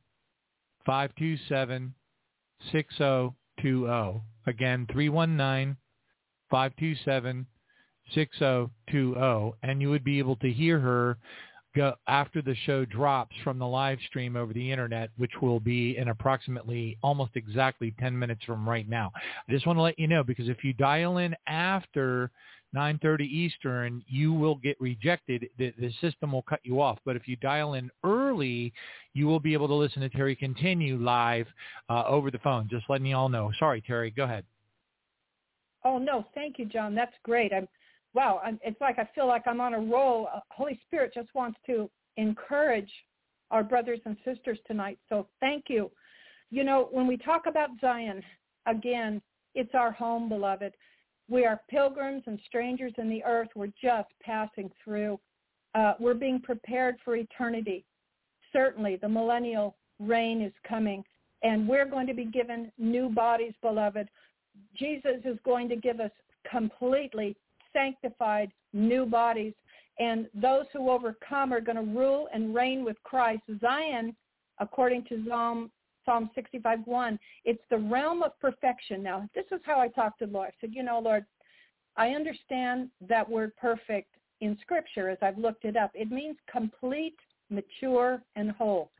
527 0.86 1.94
6020. 2.70 4.22
Again, 4.46 4.86
319 4.90 5.76
527 6.50 7.46
6020. 8.14 9.52
And 9.62 9.82
you 9.82 9.90
would 9.90 10.04
be 10.04 10.18
able 10.18 10.36
to 10.36 10.50
hear 10.50 10.80
her 10.80 11.18
go 11.74 11.94
after 12.06 12.42
the 12.42 12.54
show 12.66 12.84
drops 12.84 13.34
from 13.42 13.58
the 13.58 13.66
live 13.66 13.98
stream 14.06 14.36
over 14.36 14.52
the 14.52 14.70
internet, 14.70 15.10
which 15.16 15.32
will 15.40 15.60
be 15.60 15.96
in 15.96 16.08
approximately 16.08 16.98
almost 17.02 17.32
exactly 17.34 17.94
10 17.98 18.18
minutes 18.18 18.44
from 18.44 18.68
right 18.68 18.88
now. 18.88 19.12
I 19.16 19.52
just 19.52 19.66
want 19.66 19.78
to 19.78 19.82
let 19.82 19.98
you 19.98 20.06
know 20.06 20.22
because 20.22 20.48
if 20.48 20.62
you 20.62 20.72
dial 20.72 21.18
in 21.18 21.34
after 21.46 22.30
9:30 22.74 23.20
Eastern, 23.22 24.02
you 24.08 24.32
will 24.32 24.54
get 24.54 24.80
rejected. 24.80 25.48
The, 25.58 25.74
the 25.78 25.92
system 26.00 26.32
will 26.32 26.42
cut 26.42 26.60
you 26.62 26.80
off. 26.80 26.98
But 27.04 27.16
if 27.16 27.28
you 27.28 27.36
dial 27.36 27.74
in 27.74 27.90
early, 28.02 28.72
you 29.12 29.26
will 29.26 29.40
be 29.40 29.52
able 29.52 29.68
to 29.68 29.74
listen 29.74 30.00
to 30.02 30.08
Terri 30.08 30.38
continue 30.38 30.96
live 30.96 31.46
uh, 31.90 32.04
over 32.06 32.30
the 32.30 32.38
phone. 32.38 32.68
Just 32.70 32.88
letting 32.88 33.06
you 33.06 33.16
all 33.16 33.28
know. 33.28 33.52
Sorry, 33.58 33.82
Terri. 33.82 34.14
Go 34.14 34.24
ahead. 34.24 34.44
Oh 35.84 35.98
no, 35.98 36.24
thank 36.34 36.58
you, 36.58 36.64
John. 36.64 36.94
That's 36.94 37.14
great. 37.24 37.52
I'm 37.52 37.68
wow, 38.14 38.40
it's 38.62 38.80
like 38.80 38.98
I 38.98 39.08
feel 39.14 39.26
like 39.26 39.42
I'm 39.46 39.60
on 39.60 39.74
a 39.74 39.80
roll. 39.80 40.28
Uh, 40.34 40.40
Holy 40.50 40.80
Spirit 40.86 41.12
just 41.14 41.28
wants 41.34 41.58
to 41.66 41.90
encourage 42.16 42.90
our 43.50 43.62
brothers 43.62 44.00
and 44.04 44.16
sisters 44.24 44.58
tonight. 44.66 44.98
So 45.08 45.28
thank 45.40 45.64
you. 45.68 45.90
You 46.50 46.64
know, 46.64 46.88
when 46.90 47.06
we 47.06 47.16
talk 47.16 47.46
about 47.46 47.70
Zion, 47.80 48.22
again, 48.66 49.22
it's 49.54 49.74
our 49.74 49.92
home, 49.92 50.28
beloved. 50.28 50.72
We 51.28 51.44
are 51.46 51.60
pilgrims 51.70 52.22
and 52.26 52.38
strangers 52.46 52.92
in 52.98 53.08
the 53.08 53.22
earth. 53.24 53.48
We're 53.54 53.72
just 53.82 54.08
passing 54.22 54.70
through. 54.82 55.18
Uh, 55.74 55.94
we're 55.98 56.14
being 56.14 56.40
prepared 56.40 56.96
for 57.04 57.16
eternity. 57.16 57.84
Certainly, 58.52 58.96
the 58.96 59.08
millennial 59.08 59.76
reign 59.98 60.42
is 60.42 60.52
coming, 60.68 61.04
and 61.42 61.66
we're 61.66 61.86
going 61.86 62.06
to 62.06 62.14
be 62.14 62.26
given 62.26 62.70
new 62.76 63.08
bodies, 63.08 63.54
beloved. 63.62 64.08
Jesus 64.76 65.20
is 65.24 65.38
going 65.44 65.68
to 65.70 65.76
give 65.76 66.00
us 66.00 66.10
completely 66.50 67.36
sanctified 67.72 68.52
new 68.72 69.06
bodies. 69.06 69.54
And 69.98 70.28
those 70.34 70.64
who 70.72 70.90
overcome 70.90 71.52
are 71.52 71.60
going 71.60 71.76
to 71.76 71.82
rule 71.82 72.28
and 72.32 72.54
reign 72.54 72.84
with 72.84 72.96
Christ. 73.02 73.42
Zion, 73.60 74.16
according 74.58 75.04
to 75.04 75.24
Psalm 75.28 75.70
Psalm 76.04 76.30
65:1, 76.36 77.18
it's 77.44 77.62
the 77.70 77.78
realm 77.78 78.24
of 78.24 78.38
perfection. 78.40 79.02
Now, 79.02 79.28
this 79.34 79.44
is 79.52 79.60
how 79.64 79.78
I 79.78 79.86
talked 79.86 80.18
to 80.18 80.26
the 80.26 80.32
Lord. 80.32 80.48
I 80.48 80.54
said, 80.60 80.74
you 80.74 80.82
know, 80.82 80.98
Lord, 80.98 81.24
I 81.96 82.10
understand 82.10 82.90
that 83.08 83.28
word 83.28 83.54
perfect 83.56 84.08
in 84.40 84.58
Scripture 84.60 85.10
as 85.10 85.18
I've 85.22 85.38
looked 85.38 85.64
it 85.64 85.76
up. 85.76 85.92
It 85.94 86.10
means 86.10 86.36
complete, 86.50 87.16
mature, 87.50 88.20
and 88.34 88.50
whole. 88.50 88.90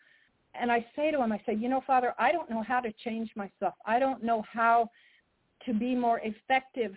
And 0.55 0.71
I 0.71 0.87
say 0.95 1.11
to 1.11 1.21
him, 1.21 1.33
I 1.33 1.41
say, 1.47 1.55
you 1.55 1.69
know, 1.69 1.83
Father, 1.87 2.15
I 2.19 2.31
don't 2.31 2.51
know 2.51 2.63
how 2.63 2.81
to 2.81 2.93
change 3.05 3.31
myself. 3.35 3.75
I 3.87 3.99
don't 3.99 4.23
know 4.23 4.45
how 4.53 4.91
to 5.65 5.73
be 5.73 5.95
more 5.95 6.21
effective 6.23 6.95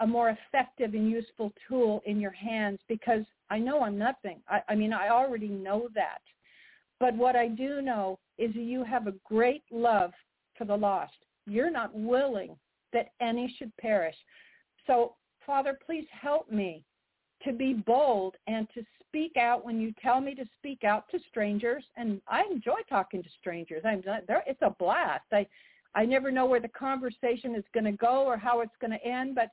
a, 0.00 0.06
more 0.06 0.30
effective 0.30 0.94
and 0.94 1.10
useful 1.10 1.52
tool 1.66 2.02
in 2.04 2.20
your 2.20 2.32
hands 2.32 2.78
because 2.88 3.24
I 3.48 3.58
know 3.58 3.82
I'm 3.82 3.98
nothing. 3.98 4.40
I, 4.48 4.60
I 4.68 4.74
mean, 4.74 4.92
I 4.92 5.08
already 5.08 5.48
know 5.48 5.88
that. 5.94 6.20
But 6.98 7.16
what 7.16 7.34
I 7.34 7.48
do 7.48 7.80
know 7.80 8.18
is 8.36 8.54
you 8.54 8.84
have 8.84 9.06
a 9.06 9.14
great 9.24 9.62
love 9.70 10.12
for 10.56 10.66
the 10.66 10.76
lost. 10.76 11.14
You're 11.46 11.70
not 11.70 11.94
willing 11.94 12.56
that 12.92 13.12
any 13.20 13.54
should 13.58 13.74
perish. 13.78 14.16
So, 14.86 15.14
Father, 15.46 15.78
please 15.84 16.06
help 16.10 16.50
me 16.50 16.84
to 17.44 17.52
be 17.52 17.72
bold 17.72 18.36
and 18.46 18.68
to 18.74 18.84
speak 19.06 19.36
out 19.38 19.64
when 19.64 19.80
you 19.80 19.94
tell 20.02 20.20
me 20.20 20.34
to 20.34 20.44
speak 20.58 20.84
out 20.84 21.08
to 21.10 21.18
strangers. 21.28 21.84
And 21.96 22.20
I 22.28 22.44
enjoy 22.50 22.80
talking 22.88 23.22
to 23.22 23.28
strangers. 23.40 23.82
I'm 23.86 24.02
there. 24.28 24.44
It's 24.46 24.62
a 24.62 24.74
blast. 24.78 25.24
I 25.32 25.46
I 25.94 26.04
never 26.04 26.30
know 26.30 26.46
where 26.46 26.60
the 26.60 26.68
conversation 26.68 27.54
is 27.56 27.64
going 27.74 27.84
to 27.84 27.92
go 27.92 28.24
or 28.24 28.36
how 28.36 28.60
it's 28.60 28.76
going 28.80 28.92
to 28.92 29.04
end, 29.04 29.34
but 29.34 29.48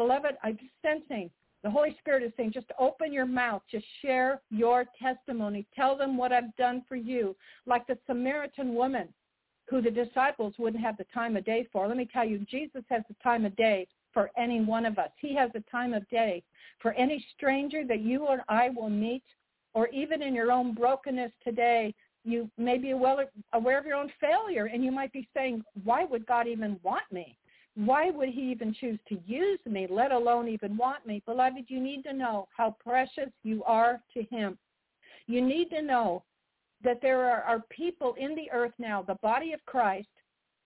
Beloved, 0.00 0.38
I'm 0.42 0.58
sensing 0.80 1.28
the 1.62 1.68
Holy 1.68 1.94
Spirit 1.98 2.22
is 2.22 2.32
saying, 2.34 2.52
just 2.54 2.72
open 2.78 3.12
your 3.12 3.26
mouth, 3.26 3.60
just 3.70 3.84
share 4.00 4.40
your 4.50 4.86
testimony. 4.98 5.66
Tell 5.76 5.94
them 5.94 6.16
what 6.16 6.32
I've 6.32 6.56
done 6.56 6.82
for 6.88 6.96
you. 6.96 7.36
Like 7.66 7.86
the 7.86 7.98
Samaritan 8.06 8.74
woman 8.74 9.08
who 9.68 9.82
the 9.82 9.90
disciples 9.90 10.54
wouldn't 10.58 10.82
have 10.82 10.96
the 10.96 11.04
time 11.12 11.36
of 11.36 11.44
day 11.44 11.68
for. 11.70 11.86
Let 11.86 11.98
me 11.98 12.08
tell 12.10 12.24
you, 12.24 12.38
Jesus 12.50 12.82
has 12.88 13.02
the 13.08 13.16
time 13.22 13.44
of 13.44 13.54
day 13.56 13.86
for 14.14 14.30
any 14.38 14.62
one 14.62 14.86
of 14.86 14.98
us. 14.98 15.10
He 15.20 15.34
has 15.34 15.50
the 15.52 15.62
time 15.70 15.92
of 15.92 16.08
day 16.08 16.42
for 16.78 16.94
any 16.94 17.22
stranger 17.36 17.84
that 17.86 18.00
you 18.00 18.24
or 18.24 18.42
I 18.48 18.70
will 18.70 18.88
meet, 18.88 19.24
or 19.74 19.88
even 19.88 20.22
in 20.22 20.34
your 20.34 20.50
own 20.50 20.72
brokenness 20.72 21.32
today, 21.44 21.94
you 22.24 22.50
may 22.56 22.78
be 22.78 22.94
well 22.94 23.20
aware 23.52 23.78
of 23.78 23.84
your 23.84 23.96
own 23.96 24.10
failure, 24.18 24.70
and 24.72 24.82
you 24.82 24.92
might 24.92 25.12
be 25.12 25.28
saying, 25.36 25.62
why 25.84 26.06
would 26.06 26.24
God 26.24 26.48
even 26.48 26.80
want 26.82 27.04
me? 27.12 27.36
Why 27.86 28.10
would 28.10 28.28
he 28.28 28.42
even 28.50 28.74
choose 28.74 28.98
to 29.08 29.18
use 29.26 29.58
me, 29.64 29.86
let 29.88 30.12
alone 30.12 30.48
even 30.48 30.76
want 30.76 31.06
me? 31.06 31.22
Beloved, 31.24 31.64
you 31.68 31.80
need 31.80 32.02
to 32.02 32.12
know 32.12 32.46
how 32.54 32.76
precious 32.78 33.30
you 33.42 33.64
are 33.64 34.02
to 34.12 34.22
him. 34.24 34.58
You 35.26 35.40
need 35.40 35.70
to 35.70 35.80
know 35.80 36.22
that 36.84 37.00
there 37.00 37.24
are, 37.24 37.40
are 37.40 37.64
people 37.70 38.16
in 38.20 38.34
the 38.34 38.50
earth 38.52 38.74
now, 38.78 39.00
the 39.02 39.14
body 39.22 39.54
of 39.54 39.64
Christ, 39.64 40.08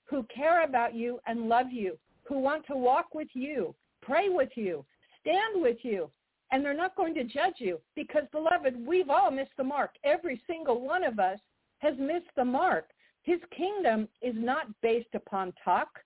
who 0.07 0.25
care 0.25 0.65
about 0.65 0.97
you 0.97 1.21
and 1.29 1.49
love 1.49 1.71
you, 1.71 1.97
who 2.25 2.41
want 2.41 2.67
to 2.67 2.77
walk 2.77 3.15
with 3.15 3.29
you, 3.33 3.77
pray 4.03 4.29
with 4.29 4.51
you, 4.57 4.85
stand 5.21 5.63
with 5.63 5.79
you, 5.83 6.11
and 6.51 6.65
they're 6.65 6.75
not 6.75 6.97
going 6.97 7.15
to 7.15 7.23
judge 7.23 7.59
you 7.59 7.81
because, 7.95 8.25
beloved, 8.33 8.75
we've 8.85 9.09
all 9.09 9.31
missed 9.31 9.57
the 9.57 9.63
mark. 9.63 9.91
Every 10.03 10.43
single 10.49 10.81
one 10.81 11.05
of 11.05 11.21
us 11.21 11.39
has 11.79 11.95
missed 11.97 12.35
the 12.35 12.45
mark. 12.45 12.89
His 13.23 13.39
kingdom 13.57 14.09
is 14.21 14.35
not 14.37 14.67
based 14.83 15.15
upon 15.15 15.53
talk 15.65 16.01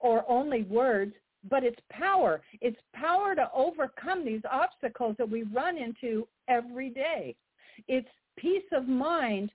or 0.00 0.24
only 0.28 0.62
words, 0.62 1.14
but 1.48 1.64
it's 1.64 1.80
power. 1.90 2.40
It's 2.60 2.78
power 2.94 3.34
to 3.34 3.50
overcome 3.54 4.24
these 4.24 4.42
obstacles 4.50 5.16
that 5.18 5.28
we 5.28 5.42
run 5.44 5.76
into 5.76 6.26
every 6.48 6.90
day. 6.90 7.34
It's 7.86 8.08
peace 8.36 8.64
of 8.72 8.88
mind 8.88 9.50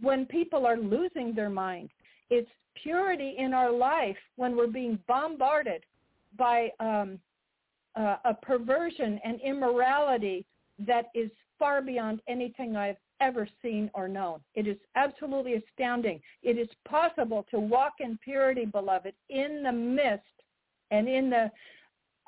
when 0.00 0.26
people 0.26 0.66
are 0.66 0.76
losing 0.76 1.34
their 1.34 1.50
mind. 1.50 1.90
It's 2.30 2.50
purity 2.82 3.36
in 3.38 3.54
our 3.54 3.70
life 3.70 4.16
when 4.36 4.56
we're 4.56 4.66
being 4.66 4.98
bombarded 5.06 5.84
by 6.36 6.70
um, 6.80 7.18
uh, 7.94 8.16
a 8.24 8.34
perversion 8.34 9.20
and 9.24 9.40
immorality 9.40 10.44
that 10.80 11.06
is 11.14 11.30
far 11.58 11.80
beyond 11.80 12.20
anything 12.28 12.76
I've 12.76 12.96
ever 13.20 13.48
seen 13.62 13.90
or 13.94 14.08
known. 14.08 14.40
It 14.54 14.66
is 14.66 14.76
absolutely 14.96 15.54
astounding. 15.54 16.20
It 16.42 16.58
is 16.58 16.68
possible 16.88 17.46
to 17.50 17.58
walk 17.58 17.94
in 18.00 18.18
purity, 18.22 18.64
beloved, 18.64 19.14
in 19.30 19.62
the 19.62 19.72
mist 19.72 20.22
and 20.90 21.08
in 21.08 21.30
the 21.30 21.50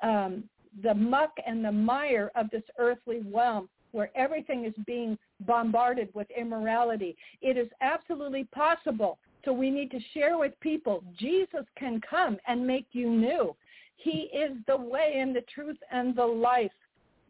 um, 0.07 0.45
the 0.83 0.95
muck 0.95 1.33
and 1.47 1.65
the 1.65 1.73
mire 1.73 2.31
of 2.37 2.51
this 2.51 2.63
earthly 2.79 3.23
realm 3.33 3.69
where 3.93 4.11
everything 4.15 4.67
is 4.67 4.75
being 4.87 5.17
bombarded 5.47 6.11
with 6.13 6.27
immorality. 6.37 7.17
It 7.41 7.57
is 7.57 7.69
absolutely 7.81 8.45
possible. 8.45 9.19
So 9.45 9.53
we 9.53 9.71
need 9.71 9.91
to 9.93 10.01
share 10.13 10.37
with 10.37 10.53
people, 10.61 11.03
Jesus 11.19 11.65
can 11.79 12.01
come 12.09 12.37
and 12.47 12.67
make 12.67 12.89
you 12.93 13.09
new. 13.09 13.57
He 13.97 14.29
is 14.35 14.53
the 14.67 14.77
way 14.77 15.15
and 15.19 15.35
the 15.35 15.45
truth 15.55 15.79
and 15.91 16.15
the 16.15 16.25
life. 16.25 16.73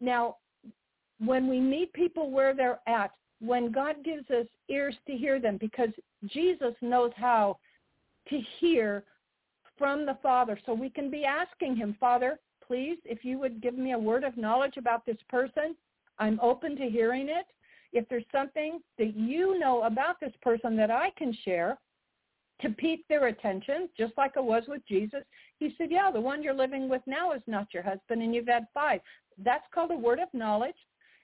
Now, 0.01 0.37
when 1.19 1.47
we 1.47 1.59
meet 1.59 1.93
people 1.93 2.31
where 2.31 2.53
they're 2.53 2.79
at, 2.87 3.11
when 3.39 3.71
God 3.71 3.97
gives 4.03 4.29
us 4.31 4.47
ears 4.69 4.95
to 5.07 5.13
hear 5.13 5.39
them, 5.39 5.57
because 5.57 5.89
Jesus 6.25 6.73
knows 6.81 7.11
how 7.15 7.57
to 8.29 8.41
hear 8.59 9.03
from 9.77 10.05
the 10.05 10.17
Father. 10.23 10.59
So 10.65 10.73
we 10.73 10.89
can 10.89 11.11
be 11.11 11.23
asking 11.23 11.75
him, 11.75 11.95
Father, 11.99 12.39
please, 12.65 12.97
if 13.05 13.23
you 13.23 13.37
would 13.39 13.61
give 13.61 13.77
me 13.77 13.93
a 13.93 13.99
word 13.99 14.23
of 14.23 14.37
knowledge 14.37 14.77
about 14.77 15.05
this 15.05 15.17
person, 15.29 15.75
I'm 16.19 16.39
open 16.41 16.75
to 16.77 16.89
hearing 16.89 17.29
it. 17.29 17.45
If 17.93 18.09
there's 18.09 18.25
something 18.31 18.79
that 18.97 19.15
you 19.15 19.57
know 19.59 19.83
about 19.83 20.19
this 20.19 20.33
person 20.41 20.75
that 20.77 20.91
I 20.91 21.11
can 21.17 21.35
share 21.45 21.77
to 22.61 22.69
pique 22.69 23.07
their 23.07 23.27
attention, 23.27 23.87
just 23.95 24.13
like 24.17 24.31
it 24.35 24.43
was 24.43 24.63
with 24.67 24.81
Jesus, 24.87 25.21
he 25.59 25.75
said, 25.77 25.89
yeah, 25.91 26.09
the 26.11 26.19
one 26.19 26.41
you're 26.41 26.53
living 26.53 26.89
with 26.89 27.01
now 27.05 27.31
is 27.31 27.41
not 27.45 27.73
your 27.73 27.83
husband 27.83 28.21
and 28.21 28.33
you've 28.33 28.47
had 28.47 28.65
five. 28.73 28.99
That's 29.37 29.63
called 29.73 29.91
a 29.91 29.95
word 29.95 30.19
of 30.19 30.27
knowledge. 30.33 30.75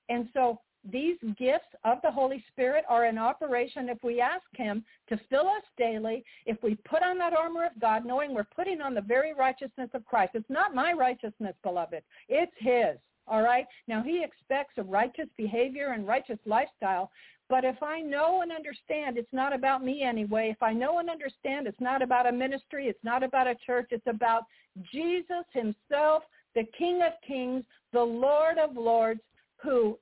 And 0.09 0.29
so 0.33 0.61
these 0.89 1.17
gifts 1.37 1.67
of 1.85 1.99
the 2.03 2.11
Holy 2.11 2.43
Spirit 2.51 2.83
are 2.89 3.05
in 3.05 3.17
operation 3.17 3.89
if 3.89 3.97
we 4.03 4.19
ask 4.19 4.43
him 4.53 4.83
to 5.09 5.19
fill 5.29 5.47
us 5.47 5.63
daily, 5.77 6.23
if 6.45 6.61
we 6.61 6.75
put 6.75 7.03
on 7.03 7.17
that 7.19 7.33
armor 7.33 7.65
of 7.65 7.79
God, 7.79 8.05
knowing 8.05 8.33
we're 8.33 8.43
putting 8.43 8.81
on 8.81 8.93
the 8.93 9.01
very 9.01 9.33
righteousness 9.33 9.89
of 9.93 10.05
Christ. 10.05 10.31
It's 10.33 10.49
not 10.49 10.75
my 10.75 10.91
righteousness, 10.93 11.55
beloved. 11.63 12.03
It's 12.27 12.51
his. 12.57 12.97
All 13.27 13.41
right? 13.41 13.65
Now, 13.87 14.03
he 14.03 14.23
expects 14.23 14.73
a 14.77 14.83
righteous 14.83 15.29
behavior 15.37 15.93
and 15.93 16.05
righteous 16.05 16.39
lifestyle. 16.45 17.09
But 17.49 17.63
if 17.63 17.81
I 17.81 18.01
know 18.01 18.41
and 18.41 18.51
understand 18.51 19.17
it's 19.17 19.31
not 19.31 19.53
about 19.53 19.83
me 19.83 20.01
anyway, 20.01 20.49
if 20.49 20.61
I 20.61 20.73
know 20.73 20.99
and 20.99 21.09
understand 21.09 21.67
it's 21.67 21.79
not 21.79 22.01
about 22.01 22.27
a 22.27 22.31
ministry, 22.31 22.87
it's 22.87 23.03
not 23.03 23.23
about 23.23 23.47
a 23.47 23.55
church, 23.65 23.87
it's 23.91 24.07
about 24.07 24.43
Jesus 24.91 25.45
himself, 25.51 26.23
the 26.55 26.65
King 26.77 27.01
of 27.01 27.13
kings, 27.25 27.63
the 27.93 28.03
Lord 28.03 28.57
of 28.57 28.75
lords, 28.75 29.21
who 29.57 29.97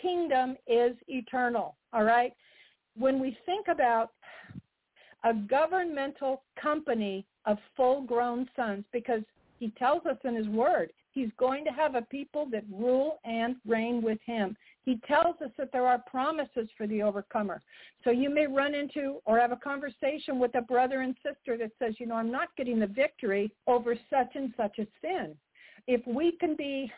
kingdom 0.00 0.56
is 0.66 0.96
eternal. 1.08 1.76
All 1.92 2.04
right? 2.04 2.32
When 2.96 3.20
we 3.20 3.36
think 3.46 3.68
about 3.68 4.10
a 5.24 5.34
governmental 5.34 6.42
company 6.60 7.26
of 7.46 7.58
full-grown 7.76 8.48
sons, 8.54 8.84
because 8.92 9.22
he 9.58 9.70
tells 9.78 10.04
us 10.06 10.16
in 10.24 10.34
his 10.34 10.48
word, 10.48 10.90
He's 11.14 11.30
going 11.38 11.64
to 11.64 11.70
have 11.70 11.94
a 11.94 12.02
people 12.02 12.46
that 12.50 12.64
rule 12.70 13.20
and 13.24 13.54
reign 13.66 14.02
with 14.02 14.18
him. 14.26 14.56
He 14.84 14.98
tells 15.06 15.40
us 15.40 15.50
that 15.56 15.70
there 15.72 15.86
are 15.86 16.02
promises 16.10 16.68
for 16.76 16.88
the 16.88 17.02
overcomer. 17.02 17.62
So 18.02 18.10
you 18.10 18.28
may 18.28 18.48
run 18.48 18.74
into 18.74 19.20
or 19.24 19.38
have 19.38 19.52
a 19.52 19.56
conversation 19.56 20.40
with 20.40 20.54
a 20.56 20.60
brother 20.60 21.02
and 21.02 21.14
sister 21.22 21.56
that 21.56 21.70
says, 21.78 21.94
you 21.98 22.06
know, 22.06 22.16
I'm 22.16 22.32
not 22.32 22.48
getting 22.56 22.80
the 22.80 22.88
victory 22.88 23.52
over 23.68 23.94
such 24.10 24.34
and 24.34 24.52
such 24.56 24.80
a 24.80 24.86
sin. 25.00 25.36
If 25.86 26.04
we 26.04 26.32
can 26.32 26.56
be 26.56 26.90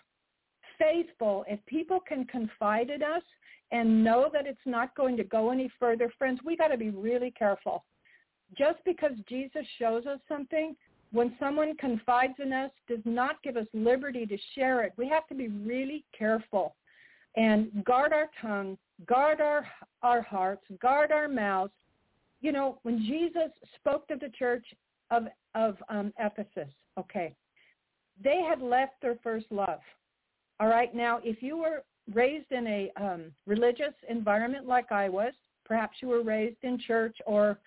faithful, 0.78 1.44
if 1.48 1.64
people 1.66 2.00
can 2.00 2.24
confide 2.24 2.90
in 2.90 3.02
us 3.02 3.22
and 3.72 4.04
know 4.04 4.30
that 4.32 4.46
it's 4.46 4.58
not 4.64 4.94
going 4.94 5.16
to 5.16 5.24
go 5.24 5.50
any 5.50 5.70
further, 5.78 6.12
friends, 6.18 6.40
we 6.44 6.56
got 6.56 6.68
to 6.68 6.76
be 6.76 6.90
really 6.90 7.32
careful. 7.32 7.84
Just 8.56 8.78
because 8.84 9.12
Jesus 9.28 9.66
shows 9.78 10.06
us 10.06 10.20
something 10.28 10.76
when 11.12 11.34
someone 11.38 11.76
confides 11.76 12.34
in 12.38 12.52
us, 12.52 12.70
does 12.88 13.00
not 13.04 13.42
give 13.42 13.56
us 13.56 13.66
liberty 13.72 14.26
to 14.26 14.36
share 14.54 14.82
it. 14.82 14.92
We 14.96 15.08
have 15.08 15.26
to 15.28 15.34
be 15.34 15.48
really 15.48 16.04
careful 16.16 16.74
and 17.36 17.84
guard 17.84 18.12
our 18.12 18.28
tongue, 18.40 18.76
guard 19.06 19.40
our, 19.40 19.66
our 20.02 20.22
hearts, 20.22 20.64
guard 20.80 21.12
our 21.12 21.28
mouths. 21.28 21.72
You 22.40 22.52
know, 22.52 22.78
when 22.82 22.98
Jesus 22.98 23.50
spoke 23.76 24.08
to 24.08 24.16
the 24.16 24.30
church 24.30 24.66
of, 25.10 25.24
of 25.54 25.76
um, 25.88 26.12
Ephesus, 26.18 26.72
okay, 26.98 27.34
they 28.22 28.42
had 28.46 28.60
left 28.60 28.94
their 29.02 29.16
first 29.22 29.46
love. 29.50 29.80
All 30.58 30.68
right, 30.68 30.94
now 30.94 31.20
if 31.22 31.42
you 31.42 31.58
were 31.58 31.82
raised 32.14 32.50
in 32.50 32.66
a 32.66 32.90
um, 32.96 33.32
religious 33.46 33.94
environment 34.08 34.66
like 34.66 34.90
I 34.90 35.08
was, 35.08 35.32
perhaps 35.64 35.98
you 36.00 36.08
were 36.08 36.22
raised 36.22 36.62
in 36.62 36.78
church 36.78 37.16
or 37.26 37.58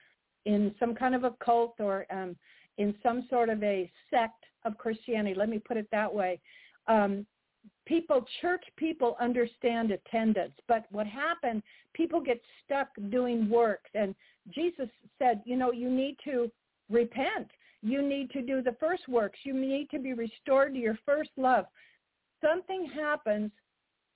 in 0.46 0.74
some 0.80 0.96
kind 0.96 1.14
of 1.14 1.24
a 1.24 1.34
cult 1.44 1.76
or 1.80 2.06
um, 2.10 2.36
in 2.78 2.96
some 3.04 3.28
sort 3.30 3.50
of 3.50 3.62
a 3.64 3.92
sect 4.10 4.46
of 4.66 4.78
Christianity. 4.78 5.36
Let 5.36 5.50
me 5.50 5.60
put 5.60 5.78
it 5.78 5.88
that 5.92 6.14
way. 6.14 6.40
Um, 6.88 7.26
people, 7.86 8.26
church 8.42 8.64
people 8.78 9.18
understand 9.20 9.92
attendance, 9.92 10.54
but 10.68 10.86
what 10.90 11.06
happened, 11.06 11.62
people 11.94 12.22
get 12.22 12.42
stuck 12.64 12.88
doing 13.10 13.50
works. 13.50 13.90
And 13.94 14.16
Jesus 14.54 14.88
said, 15.20 15.42
you 15.46 15.58
know, 15.58 15.72
you 15.72 15.90
need 15.90 16.18
to 16.24 16.50
repent. 16.90 17.48
You 17.82 18.02
need 18.02 18.32
to 18.32 18.42
do 18.42 18.62
the 18.62 18.76
first 18.80 19.08
works. 19.08 19.40
You 19.44 19.54
need 19.54 19.90
to 19.92 20.00
be 20.00 20.14
restored 20.14 20.74
to 20.74 20.80
your 20.80 20.98
first 21.06 21.30
love. 21.38 21.66
Something 22.42 22.90
happens 22.94 23.52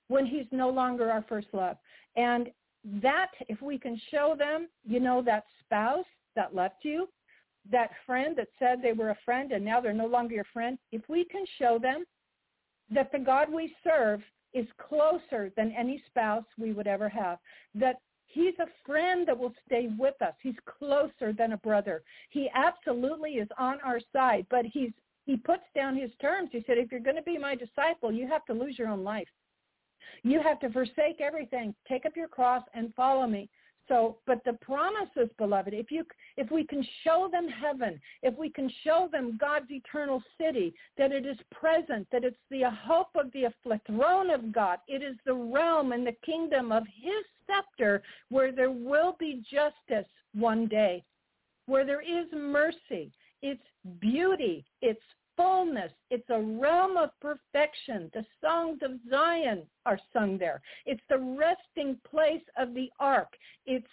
when 0.08 0.26
he's 0.26 0.46
no 0.50 0.68
longer 0.68 1.10
our 1.10 1.24
first 1.28 1.48
love. 1.52 1.76
And 2.16 2.50
that, 3.02 3.30
if 3.48 3.60
we 3.62 3.78
can 3.78 4.00
show 4.10 4.34
them, 4.38 4.68
you 4.84 5.00
know, 5.00 5.22
that 5.22 5.44
spouse 5.64 6.04
that 6.36 6.54
left 6.54 6.84
you, 6.84 7.08
that 7.70 7.90
friend 8.04 8.36
that 8.36 8.48
said 8.58 8.80
they 8.82 8.92
were 8.92 9.10
a 9.10 9.18
friend 9.24 9.52
and 9.52 9.64
now 9.64 9.80
they're 9.80 9.94
no 9.94 10.06
longer 10.06 10.34
your 10.34 10.44
friend, 10.52 10.78
if 10.92 11.02
we 11.08 11.24
can 11.24 11.44
show 11.58 11.78
them 11.80 12.04
that 12.90 13.10
the 13.12 13.18
God 13.18 13.50
we 13.50 13.74
serve 13.82 14.20
is 14.52 14.66
closer 14.88 15.50
than 15.56 15.72
any 15.72 16.02
spouse 16.06 16.44
we 16.58 16.72
would 16.72 16.86
ever 16.86 17.08
have, 17.08 17.38
that 17.74 17.96
he's 18.26 18.54
a 18.60 18.66
friend 18.86 19.26
that 19.26 19.38
will 19.38 19.54
stay 19.66 19.88
with 19.98 20.20
us. 20.20 20.34
He's 20.42 20.54
closer 20.66 21.32
than 21.32 21.52
a 21.52 21.58
brother. 21.58 22.02
He 22.30 22.50
absolutely 22.54 23.32
is 23.32 23.48
on 23.58 23.78
our 23.84 24.00
side, 24.12 24.46
but 24.50 24.64
he's 24.66 24.92
he 25.24 25.36
puts 25.36 25.64
down 25.74 25.96
his 25.96 26.10
terms. 26.20 26.50
He 26.52 26.62
said, 26.66 26.78
if 26.78 26.90
you're 26.90 27.00
going 27.00 27.16
to 27.16 27.22
be 27.22 27.38
my 27.38 27.54
disciple, 27.54 28.12
you 28.12 28.28
have 28.28 28.44
to 28.46 28.52
lose 28.52 28.78
your 28.78 28.88
own 28.88 29.02
life. 29.02 29.28
You 30.22 30.40
have 30.42 30.60
to 30.60 30.70
forsake 30.70 31.20
everything, 31.20 31.74
take 31.88 32.06
up 32.06 32.16
your 32.16 32.28
cross, 32.28 32.62
and 32.74 32.94
follow 32.94 33.26
me. 33.26 33.48
So, 33.88 34.16
but 34.26 34.42
the 34.44 34.54
promises, 34.54 35.28
beloved, 35.36 35.74
if 35.74 35.90
you, 35.90 36.06
if 36.38 36.50
we 36.50 36.64
can 36.64 36.86
show 37.02 37.28
them 37.30 37.46
heaven, 37.48 38.00
if 38.22 38.36
we 38.38 38.48
can 38.48 38.70
show 38.82 39.10
them 39.12 39.36
God's 39.38 39.70
eternal 39.70 40.22
city, 40.40 40.74
that 40.96 41.12
it 41.12 41.26
is 41.26 41.36
present, 41.52 42.06
that 42.10 42.24
it's 42.24 42.36
the 42.50 42.62
hope 42.70 43.10
of 43.14 43.30
the 43.32 43.52
throne 43.86 44.30
of 44.30 44.52
God, 44.52 44.78
it 44.88 45.02
is 45.02 45.16
the 45.26 45.34
realm 45.34 45.92
and 45.92 46.06
the 46.06 46.16
kingdom 46.24 46.72
of 46.72 46.84
his 46.86 47.24
scepter 47.46 48.02
where 48.30 48.52
there 48.52 48.70
will 48.70 49.16
be 49.18 49.44
justice 49.50 50.10
one 50.34 50.66
day, 50.66 51.04
where 51.66 51.84
there 51.84 52.00
is 52.00 52.26
mercy, 52.32 53.12
it's 53.46 53.62
beauty, 54.00 54.64
it's 54.80 55.02
fullness. 55.36 55.92
It's 56.08 56.30
a 56.30 56.40
realm 56.40 56.96
of 56.96 57.10
perfection. 57.20 58.10
The 58.14 58.24
songs 58.42 58.78
of 58.80 58.92
Zion 59.10 59.64
are 59.84 59.98
sung 60.14 60.38
there. 60.38 60.62
It's 60.86 61.02
the 61.10 61.18
resting 61.18 61.98
place 62.10 62.42
of 62.56 62.72
the 62.72 62.88
ark. 62.98 63.28
It's 63.66 63.86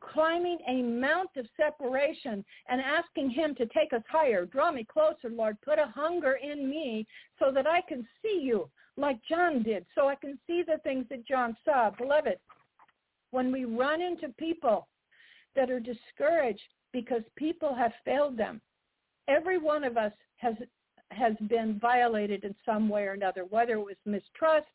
climbing 0.00 0.58
a 0.66 0.82
mount 0.82 1.30
of 1.36 1.46
separation 1.56 2.44
and 2.68 2.80
asking 2.80 3.30
him 3.30 3.54
to 3.54 3.66
take 3.66 3.92
us 3.92 4.02
higher. 4.10 4.46
Draw 4.46 4.72
me 4.72 4.84
closer, 4.84 5.30
Lord. 5.30 5.56
Put 5.64 5.78
a 5.78 5.92
hunger 5.94 6.40
in 6.42 6.68
me 6.68 7.06
so 7.38 7.52
that 7.52 7.68
I 7.68 7.82
can 7.82 8.04
see 8.20 8.40
you 8.42 8.68
like 8.96 9.20
John 9.28 9.62
did, 9.62 9.86
so 9.94 10.08
I 10.08 10.16
can 10.16 10.40
see 10.44 10.64
the 10.66 10.78
things 10.82 11.06
that 11.10 11.24
John 11.24 11.56
saw. 11.64 11.90
Beloved, 11.90 12.38
when 13.30 13.52
we 13.52 13.64
run 13.64 14.02
into 14.02 14.28
people 14.30 14.88
that 15.54 15.70
are 15.70 15.78
discouraged 15.78 16.74
because 16.92 17.22
people 17.36 17.76
have 17.76 17.92
failed 18.04 18.36
them. 18.36 18.60
Every 19.28 19.58
one 19.58 19.84
of 19.84 19.96
us 19.96 20.12
has 20.36 20.54
has 21.10 21.34
been 21.48 21.78
violated 21.80 22.44
in 22.44 22.54
some 22.66 22.88
way 22.88 23.04
or 23.04 23.12
another, 23.12 23.44
whether 23.44 23.74
it 23.74 23.84
was 23.84 23.96
mistrust 24.04 24.66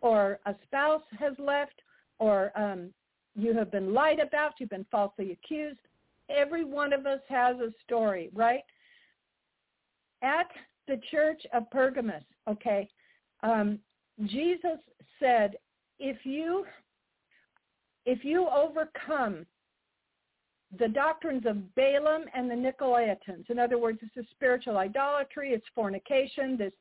or 0.00 0.38
a 0.46 0.54
spouse 0.64 1.02
has 1.18 1.32
left 1.38 1.80
or 2.18 2.50
um, 2.58 2.92
you 3.36 3.54
have 3.54 3.70
been 3.70 3.94
lied 3.94 4.18
about, 4.18 4.54
you've 4.58 4.70
been 4.70 4.86
falsely 4.90 5.32
accused. 5.32 5.78
Every 6.28 6.64
one 6.64 6.92
of 6.92 7.06
us 7.06 7.20
has 7.28 7.56
a 7.56 7.70
story, 7.84 8.30
right? 8.34 8.62
At 10.22 10.48
the 10.88 11.00
church 11.10 11.42
of 11.52 11.70
Pergamos, 11.70 12.22
okay, 12.48 12.88
um, 13.42 13.78
Jesus 14.24 14.78
said, 15.20 15.56
if 15.98 16.16
you 16.24 16.64
if 18.06 18.24
you 18.24 18.48
overcome 18.48 19.44
the 20.78 20.88
doctrines 20.88 21.44
of 21.46 21.74
Balaam 21.74 22.24
and 22.34 22.50
the 22.50 22.54
Nicolaitans, 22.54 23.48
in 23.48 23.58
other 23.58 23.78
words, 23.78 23.98
this 24.00 24.24
is 24.24 24.30
spiritual 24.30 24.78
idolatry, 24.78 25.52
it's 25.52 25.66
fornication, 25.74 26.56
this 26.56 26.72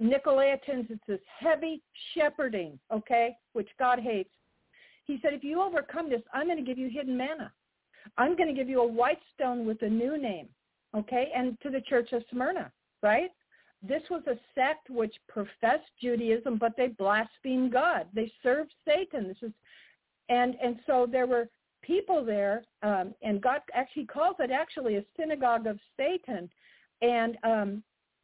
Nicolaitans, 0.00 0.90
it's 0.90 1.02
this 1.06 1.20
heavy 1.38 1.82
shepherding, 2.14 2.78
okay, 2.92 3.36
which 3.52 3.68
God 3.78 3.98
hates. 3.98 4.30
He 5.04 5.18
said, 5.22 5.34
if 5.34 5.44
you 5.44 5.60
overcome 5.60 6.08
this, 6.08 6.22
I'm 6.32 6.46
going 6.46 6.58
to 6.58 6.64
give 6.64 6.78
you 6.78 6.88
hidden 6.88 7.16
manna. 7.16 7.52
I'm 8.16 8.36
going 8.36 8.48
to 8.48 8.54
give 8.54 8.68
you 8.68 8.80
a 8.80 8.86
white 8.86 9.20
stone 9.34 9.66
with 9.66 9.82
a 9.82 9.88
new 9.88 10.16
name, 10.16 10.48
okay, 10.96 11.30
and 11.34 11.60
to 11.62 11.70
the 11.70 11.80
church 11.82 12.12
of 12.12 12.22
Smyrna, 12.30 12.72
right? 13.02 13.30
This 13.82 14.02
was 14.10 14.22
a 14.26 14.38
sect 14.54 14.90
which 14.90 15.14
professed 15.28 15.90
Judaism, 16.00 16.58
but 16.58 16.76
they 16.76 16.88
blasphemed 16.88 17.72
God. 17.72 18.06
They 18.14 18.30
served 18.42 18.72
Satan. 18.86 19.28
This 19.28 19.38
is, 19.42 19.52
and 20.28 20.54
and 20.62 20.78
so 20.86 21.06
there 21.10 21.26
were 21.26 21.48
people 21.82 22.24
there, 22.24 22.64
um, 22.82 23.14
and 23.22 23.40
God 23.40 23.60
actually 23.74 24.06
calls 24.06 24.36
it 24.38 24.50
actually 24.50 24.96
a 24.96 25.04
synagogue 25.18 25.66
of 25.66 25.78
Satan, 25.96 26.50
and 27.02 27.38
um, 27.42 27.82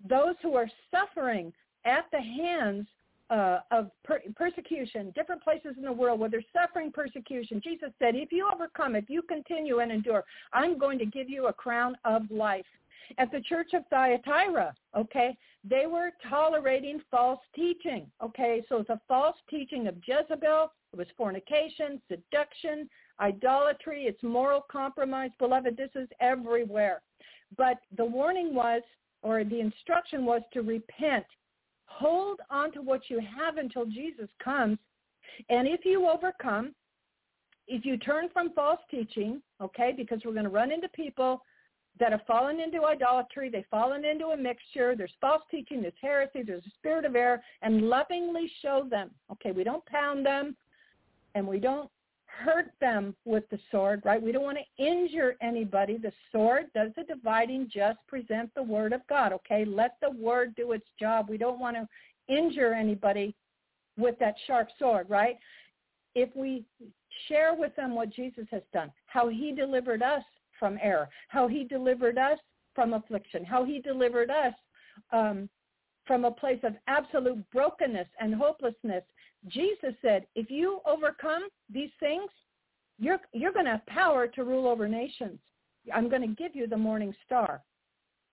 those 0.08 0.34
who 0.42 0.54
are 0.54 0.68
suffering 0.90 1.52
at 1.84 2.04
the 2.12 2.20
hands 2.20 2.86
uh, 3.30 3.58
of 3.70 3.90
per- 4.04 4.22
persecution, 4.36 5.12
different 5.14 5.42
places 5.42 5.74
in 5.76 5.84
the 5.84 5.92
world 5.92 6.20
where 6.20 6.30
they're 6.30 6.44
suffering 6.52 6.92
persecution. 6.92 7.60
Jesus 7.62 7.90
said, 7.98 8.14
if 8.14 8.30
you 8.30 8.48
overcome, 8.52 8.94
if 8.94 9.08
you 9.08 9.22
continue 9.22 9.80
and 9.80 9.90
endure, 9.90 10.24
I'm 10.52 10.78
going 10.78 10.98
to 10.98 11.06
give 11.06 11.28
you 11.28 11.46
a 11.46 11.52
crown 11.52 11.96
of 12.04 12.30
life. 12.30 12.66
At 13.18 13.30
the 13.30 13.40
church 13.40 13.70
of 13.72 13.86
Thyatira, 13.88 14.74
okay, 14.96 15.36
they 15.68 15.86
were 15.86 16.10
tolerating 16.28 17.00
false 17.10 17.40
teaching, 17.54 18.06
okay? 18.22 18.62
So 18.68 18.78
it's 18.78 18.90
a 18.90 19.00
false 19.06 19.36
teaching 19.48 19.86
of 19.86 19.94
Jezebel. 20.06 20.72
It 20.92 20.96
was 20.96 21.06
fornication, 21.16 22.00
seduction, 22.08 22.88
idolatry. 23.20 24.04
It's 24.04 24.22
moral 24.22 24.64
compromise. 24.70 25.30
Beloved, 25.38 25.76
this 25.76 25.90
is 25.94 26.08
everywhere. 26.20 27.02
But 27.56 27.78
the 27.96 28.04
warning 28.04 28.54
was, 28.54 28.82
or 29.22 29.44
the 29.44 29.60
instruction 29.60 30.24
was 30.24 30.42
to 30.52 30.62
repent. 30.62 31.26
Hold 31.86 32.40
on 32.50 32.72
to 32.72 32.82
what 32.82 33.02
you 33.08 33.20
have 33.20 33.56
until 33.56 33.86
Jesus 33.86 34.28
comes. 34.42 34.78
And 35.48 35.66
if 35.66 35.84
you 35.84 36.08
overcome, 36.08 36.74
if 37.68 37.84
you 37.84 37.96
turn 37.96 38.28
from 38.32 38.52
false 38.52 38.80
teaching, 38.90 39.42
okay, 39.60 39.92
because 39.96 40.20
we're 40.24 40.32
going 40.32 40.44
to 40.44 40.50
run 40.50 40.70
into 40.70 40.88
people 40.90 41.42
that 41.98 42.12
have 42.12 42.20
fallen 42.26 42.60
into 42.60 42.84
idolatry, 42.84 43.48
they've 43.48 43.64
fallen 43.70 44.04
into 44.04 44.26
a 44.26 44.36
mixture, 44.36 44.94
there's 44.94 45.14
false 45.20 45.42
teaching, 45.50 45.80
there's 45.80 45.94
heresy, 46.00 46.42
there's 46.42 46.66
a 46.66 46.70
spirit 46.78 47.04
of 47.04 47.16
error, 47.16 47.40
and 47.62 47.88
lovingly 47.88 48.50
show 48.62 48.86
them. 48.88 49.10
Okay, 49.32 49.52
we 49.52 49.64
don't 49.64 49.84
pound 49.86 50.24
them 50.24 50.56
and 51.34 51.46
we 51.46 51.58
don't 51.58 51.90
hurt 52.36 52.72
them 52.80 53.14
with 53.24 53.48
the 53.50 53.58
sword, 53.70 54.02
right? 54.04 54.22
We 54.22 54.32
don't 54.32 54.44
want 54.44 54.58
to 54.58 54.84
injure 54.84 55.36
anybody. 55.40 55.96
The 55.96 56.12
sword 56.32 56.66
does 56.74 56.90
the 56.96 57.04
dividing, 57.04 57.70
just 57.72 57.98
present 58.06 58.50
the 58.54 58.62
word 58.62 58.92
of 58.92 59.00
God, 59.08 59.32
okay? 59.32 59.64
Let 59.64 59.96
the 60.00 60.10
word 60.10 60.54
do 60.56 60.72
its 60.72 60.86
job. 61.00 61.28
We 61.28 61.38
don't 61.38 61.58
want 61.58 61.76
to 61.76 61.88
injure 62.34 62.74
anybody 62.74 63.34
with 63.96 64.18
that 64.18 64.34
sharp 64.46 64.68
sword, 64.78 65.08
right? 65.08 65.36
If 66.14 66.34
we 66.34 66.64
share 67.28 67.54
with 67.54 67.74
them 67.76 67.94
what 67.94 68.10
Jesus 68.10 68.46
has 68.50 68.62
done, 68.72 68.92
how 69.06 69.28
he 69.28 69.52
delivered 69.52 70.02
us 70.02 70.22
from 70.58 70.78
error, 70.82 71.08
how 71.28 71.48
he 71.48 71.64
delivered 71.64 72.18
us 72.18 72.38
from 72.74 72.92
affliction, 72.92 73.44
how 73.44 73.64
he 73.64 73.80
delivered 73.80 74.30
us 74.30 74.54
um, 75.12 75.48
from 76.06 76.24
a 76.24 76.30
place 76.30 76.60
of 76.62 76.74
absolute 76.86 77.42
brokenness 77.50 78.08
and 78.20 78.34
hopelessness. 78.34 79.02
Jesus 79.48 79.94
said, 80.02 80.26
if 80.34 80.50
you 80.50 80.80
overcome 80.86 81.48
these 81.72 81.90
things, 82.00 82.30
you're, 82.98 83.20
you're 83.32 83.52
going 83.52 83.66
to 83.66 83.72
have 83.72 83.86
power 83.86 84.26
to 84.26 84.44
rule 84.44 84.66
over 84.66 84.88
nations. 84.88 85.38
I'm 85.94 86.08
going 86.08 86.22
to 86.22 86.34
give 86.34 86.56
you 86.56 86.66
the 86.66 86.76
morning 86.76 87.14
star. 87.24 87.62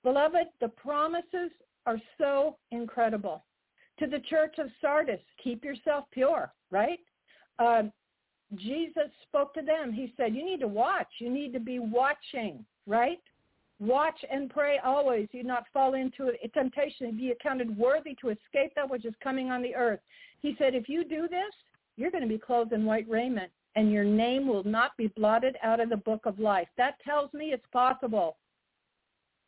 Beloved, 0.03 0.47
the 0.59 0.69
promises 0.69 1.51
are 1.85 1.99
so 2.17 2.57
incredible. 2.71 3.43
To 3.99 4.07
the 4.07 4.19
church 4.29 4.55
of 4.57 4.67
Sardis, 4.81 5.19
keep 5.43 5.63
yourself 5.63 6.05
pure, 6.11 6.51
right? 6.71 6.99
Um, 7.59 7.91
Jesus 8.55 9.09
spoke 9.27 9.53
to 9.53 9.61
them. 9.61 9.93
He 9.93 10.13
said, 10.17 10.35
you 10.35 10.43
need 10.43 10.61
to 10.61 10.67
watch. 10.67 11.07
You 11.19 11.29
need 11.29 11.53
to 11.53 11.59
be 11.59 11.79
watching, 11.79 12.65
right? 12.87 13.21
Watch 13.79 14.17
and 14.31 14.49
pray 14.49 14.79
always. 14.83 15.27
You 15.31 15.43
not 15.43 15.65
fall 15.73 15.93
into 15.93 16.31
a 16.43 16.47
temptation. 16.49 17.07
And 17.07 17.17
be 17.17 17.31
accounted 17.31 17.75
worthy 17.77 18.15
to 18.21 18.29
escape 18.29 18.73
that 18.75 18.89
which 18.89 19.05
is 19.05 19.13
coming 19.21 19.51
on 19.51 19.61
the 19.61 19.75
earth. 19.75 19.99
He 20.43 20.55
said, 20.59 20.75
if 20.75 20.87
you 20.87 21.03
do 21.03 21.27
this, 21.27 21.53
you're 21.97 22.11
going 22.11 22.21
to 22.21 22.29
be 22.29 22.37
clothed 22.37 22.73
in 22.73 22.85
white 22.85 23.09
raiment, 23.09 23.51
and 23.75 23.91
your 23.91 24.03
name 24.03 24.45
will 24.47 24.63
not 24.63 24.91
be 24.97 25.07
blotted 25.07 25.55
out 25.63 25.79
of 25.79 25.89
the 25.89 25.97
book 25.97 26.25
of 26.25 26.37
life. 26.37 26.67
That 26.77 26.99
tells 27.03 27.33
me 27.33 27.45
it's 27.45 27.65
possible. 27.71 28.37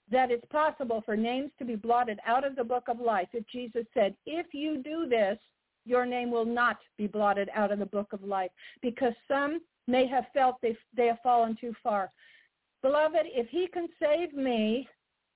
That 0.10 0.32
it's 0.32 0.46
possible 0.52 1.04
for 1.06 1.16
names 1.16 1.52
to 1.60 1.66
be 1.66 1.76
blotted 1.76 2.20
out 2.26 2.46
of 2.48 2.56
the 2.56 2.64
book 2.64 2.86
of 2.88 3.00
life. 3.00 3.28
If 3.34 3.46
Jesus 3.48 3.86
said, 3.94 4.16
if 4.26 4.48
you 4.54 4.82
do 4.82 5.08
this, 5.08 5.38
your 5.86 6.06
name 6.06 6.32
will 6.32 6.46
not 6.46 6.78
be 6.98 7.08
blotted 7.08 7.50
out 7.54 7.72
of 7.72 7.80
the 7.80 7.86
book 7.86 8.14
of 8.14 8.24
life 8.24 8.52
because 8.82 9.14
some 9.28 9.60
may 9.88 10.08
have 10.08 10.26
felt 10.34 10.56
they, 10.62 10.76
they 10.96 11.08
have 11.08 11.20
fallen 11.22 11.58
too 11.60 11.74
far. 11.84 12.10
Beloved, 12.82 13.26
if 13.26 13.48
he 13.50 13.68
can 13.68 13.88
save 14.02 14.34
me, 14.34 14.88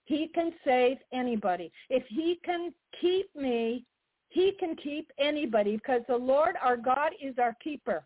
he 0.05 0.29
can 0.33 0.51
save 0.65 0.97
anybody. 1.13 1.71
If 1.89 2.03
he 2.07 2.39
can 2.43 2.73
keep 2.99 3.35
me, 3.35 3.85
he 4.29 4.53
can 4.59 4.75
keep 4.75 5.11
anybody 5.19 5.75
because 5.75 6.01
the 6.07 6.15
Lord 6.15 6.55
our 6.63 6.77
God 6.77 7.11
is 7.21 7.35
our 7.39 7.55
keeper. 7.63 8.03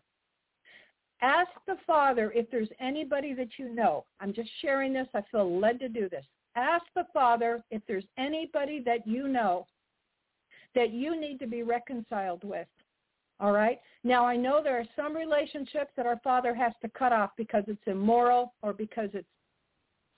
Ask 1.22 1.50
the 1.66 1.76
Father 1.86 2.32
if 2.34 2.50
there's 2.50 2.68
anybody 2.80 3.34
that 3.34 3.58
you 3.58 3.68
know. 3.68 4.04
I'm 4.20 4.32
just 4.32 4.50
sharing 4.60 4.92
this. 4.92 5.06
I 5.14 5.22
feel 5.30 5.58
led 5.58 5.78
to 5.80 5.88
do 5.88 6.08
this. 6.08 6.24
Ask 6.56 6.84
the 6.94 7.06
Father 7.12 7.62
if 7.70 7.82
there's 7.86 8.04
anybody 8.18 8.82
that 8.84 9.06
you 9.06 9.28
know 9.28 9.66
that 10.74 10.92
you 10.92 11.18
need 11.20 11.38
to 11.38 11.46
be 11.46 11.62
reconciled 11.62 12.42
with. 12.44 12.66
All 13.40 13.52
right? 13.52 13.80
Now, 14.02 14.26
I 14.26 14.36
know 14.36 14.62
there 14.62 14.78
are 14.78 14.86
some 14.96 15.16
relationships 15.16 15.92
that 15.96 16.06
our 16.06 16.20
father 16.22 16.54
has 16.54 16.72
to 16.82 16.88
cut 16.90 17.12
off 17.12 17.30
because 17.36 17.64
it's 17.66 17.82
immoral 17.86 18.54
or 18.62 18.72
because 18.72 19.10
it's, 19.12 19.26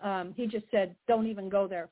um, 0.02 0.34
he 0.36 0.46
just 0.46 0.66
said, 0.70 0.94
don't 1.08 1.26
even 1.26 1.48
go 1.48 1.66
there. 1.66 1.88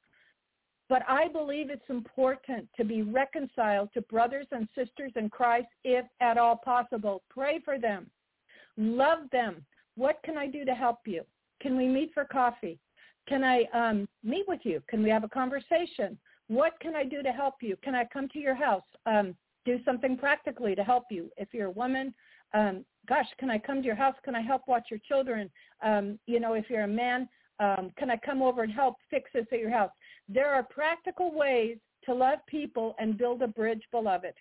But 0.89 1.03
I 1.09 1.29
believe 1.29 1.71
it's 1.71 1.89
important 1.89 2.69
to 2.77 2.85
be 2.85 3.03
reconciled 3.03 3.91
to 3.95 4.03
brothers 4.03 4.47
and 4.53 4.69
sisters 4.75 5.13
in 5.17 5.31
Christ 5.31 5.69
if 5.83 6.05
at 6.21 6.37
all 6.37 6.57
possible. 6.57 7.23
Pray 7.31 7.61
for 7.65 7.79
them. 7.79 8.11
Love 8.77 9.31
them. 9.33 9.65
What 9.97 10.19
can 10.25 10.37
I 10.37 10.47
do 10.47 10.65
to 10.65 10.75
help 10.75 11.01
you? 11.07 11.23
Can 11.61 11.77
we 11.77 11.87
meet 11.89 12.13
for 12.13 12.25
coffee? 12.25 12.79
Can 13.29 13.43
I 13.43 13.65
um, 13.73 14.09
meet 14.23 14.45
with 14.47 14.61
you? 14.65 14.83
Can 14.89 15.03
we 15.03 15.09
have 15.11 15.25
a 15.25 15.29
conversation? 15.29 16.19
What 16.49 16.79
can 16.81 16.95
I 16.95 17.05
do 17.05 17.23
to 17.23 17.33
help 17.33 17.55
you? 17.63 17.77
Can 17.83 17.95
I 17.95 18.05
come 18.13 18.29
to 18.29 18.39
your 18.39 18.55
house? 18.55 18.83
Um, 19.07 19.35
do 19.65 19.79
something 19.85 20.19
practically 20.19 20.75
to 20.75 20.85
help 20.85 21.05
you. 21.11 21.31
If 21.39 21.49
you're 21.55 21.69
a 21.69 21.71
woman, 21.71 22.13
um, 22.53 22.85
gosh, 23.09 23.27
can 23.39 23.51
I 23.51 23.59
come 23.59 23.81
to 23.81 23.87
your 23.87 23.97
house? 23.97 24.15
Can 24.25 24.35
I 24.35 24.43
help 24.43 24.63
watch 24.69 24.89
your 24.91 25.01
children? 25.09 25.51
Um, 25.83 26.19
you 26.27 26.41
know, 26.41 26.53
if 26.53 26.69
you're 26.69 26.83
a 26.83 26.89
man, 26.89 27.29
um, 27.61 27.93
can 27.97 28.11
I 28.11 28.17
come 28.17 28.43
over 28.43 28.63
and 28.63 28.73
help 28.73 28.97
fix 29.11 29.31
this 29.33 29.47
at 29.53 29.59
your 29.59 29.71
house? 29.71 29.91
There 30.29 30.53
are 30.53 30.63
practical 30.63 31.33
ways 31.33 31.79
to 32.05 32.15
love 32.15 32.41
people 32.47 32.95
and 32.99 33.17
build 33.17 33.43
a 33.43 33.49
bridge, 33.49 33.83
beloved. 33.91 34.35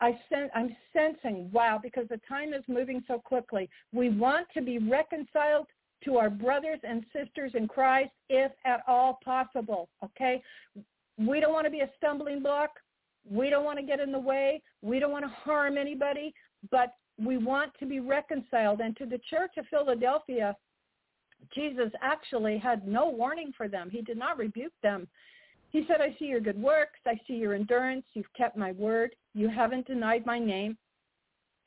I 0.00 0.18
sen- 0.30 0.50
I'm 0.54 0.74
sensing, 0.92 1.50
wow, 1.52 1.78
because 1.82 2.08
the 2.08 2.20
time 2.26 2.54
is 2.54 2.62
moving 2.68 3.04
so 3.06 3.18
quickly. 3.18 3.68
We 3.92 4.08
want 4.08 4.46
to 4.54 4.62
be 4.62 4.78
reconciled 4.78 5.66
to 6.04 6.16
our 6.16 6.30
brothers 6.30 6.80
and 6.82 7.04
sisters 7.12 7.52
in 7.54 7.68
Christ 7.68 8.12
if 8.30 8.50
at 8.64 8.80
all 8.88 9.18
possible, 9.22 9.90
okay? 10.02 10.42
We 11.18 11.40
don't 11.40 11.52
want 11.52 11.66
to 11.66 11.70
be 11.70 11.80
a 11.80 11.90
stumbling 11.98 12.42
block. 12.42 12.70
We 13.30 13.50
don't 13.50 13.64
want 13.64 13.78
to 13.78 13.84
get 13.84 14.00
in 14.00 14.10
the 14.10 14.18
way. 14.18 14.62
We 14.80 14.98
don't 14.98 15.12
want 15.12 15.26
to 15.26 15.30
harm 15.30 15.76
anybody, 15.76 16.32
but 16.70 16.94
we 17.22 17.36
want 17.36 17.72
to 17.80 17.86
be 17.86 18.00
reconciled. 18.00 18.80
And 18.80 18.96
to 18.96 19.04
the 19.04 19.20
church 19.28 19.52
of 19.58 19.66
Philadelphia, 19.68 20.56
Jesus 21.54 21.90
actually 22.02 22.58
had 22.58 22.86
no 22.86 23.08
warning 23.08 23.52
for 23.56 23.68
them. 23.68 23.90
He 23.90 24.02
did 24.02 24.16
not 24.16 24.38
rebuke 24.38 24.72
them. 24.82 25.08
He 25.70 25.84
said, 25.86 26.00
I 26.00 26.16
see 26.18 26.26
your 26.26 26.40
good 26.40 26.60
works. 26.60 26.98
I 27.06 27.18
see 27.26 27.34
your 27.34 27.54
endurance. 27.54 28.04
You've 28.14 28.32
kept 28.36 28.56
my 28.56 28.72
word. 28.72 29.14
You 29.34 29.48
haven't 29.48 29.86
denied 29.86 30.26
my 30.26 30.38
name. 30.38 30.76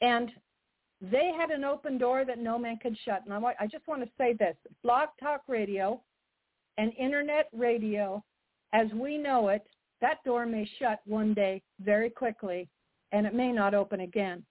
And 0.02 0.32
They 1.11 1.32
had 1.38 1.52
an 1.52 1.66
open 1.66 1.98
door 1.98 2.24
that 2.24 2.40
no 2.40 2.58
man 2.58 2.77
could 2.82 2.98
shut. 3.03 3.24
And 3.26 3.34
I, 3.34 3.68
just 3.68 3.88
want 3.88 4.03
to 4.03 4.10
say 4.18 4.34
this. 4.34 4.56
Blog 4.84 5.10
Talk 5.19 5.42
Radio 5.48 6.02
and 6.77 6.93
Internet 6.98 7.50
radio, 7.52 8.24
as 8.72 8.88
we 8.93 9.18
know 9.18 9.50
it, 9.50 9.66
that 10.00 10.24
door 10.24 10.45
may 10.45 10.69
shut 10.80 11.00
one 11.06 11.34
day 11.34 11.61
very 11.82 12.10
quickly, 12.10 12.69
and 13.11 13.26
it 13.26 13.34
may 13.34 13.52
not 13.52 13.74
open 13.74 14.02
again. 14.02 14.43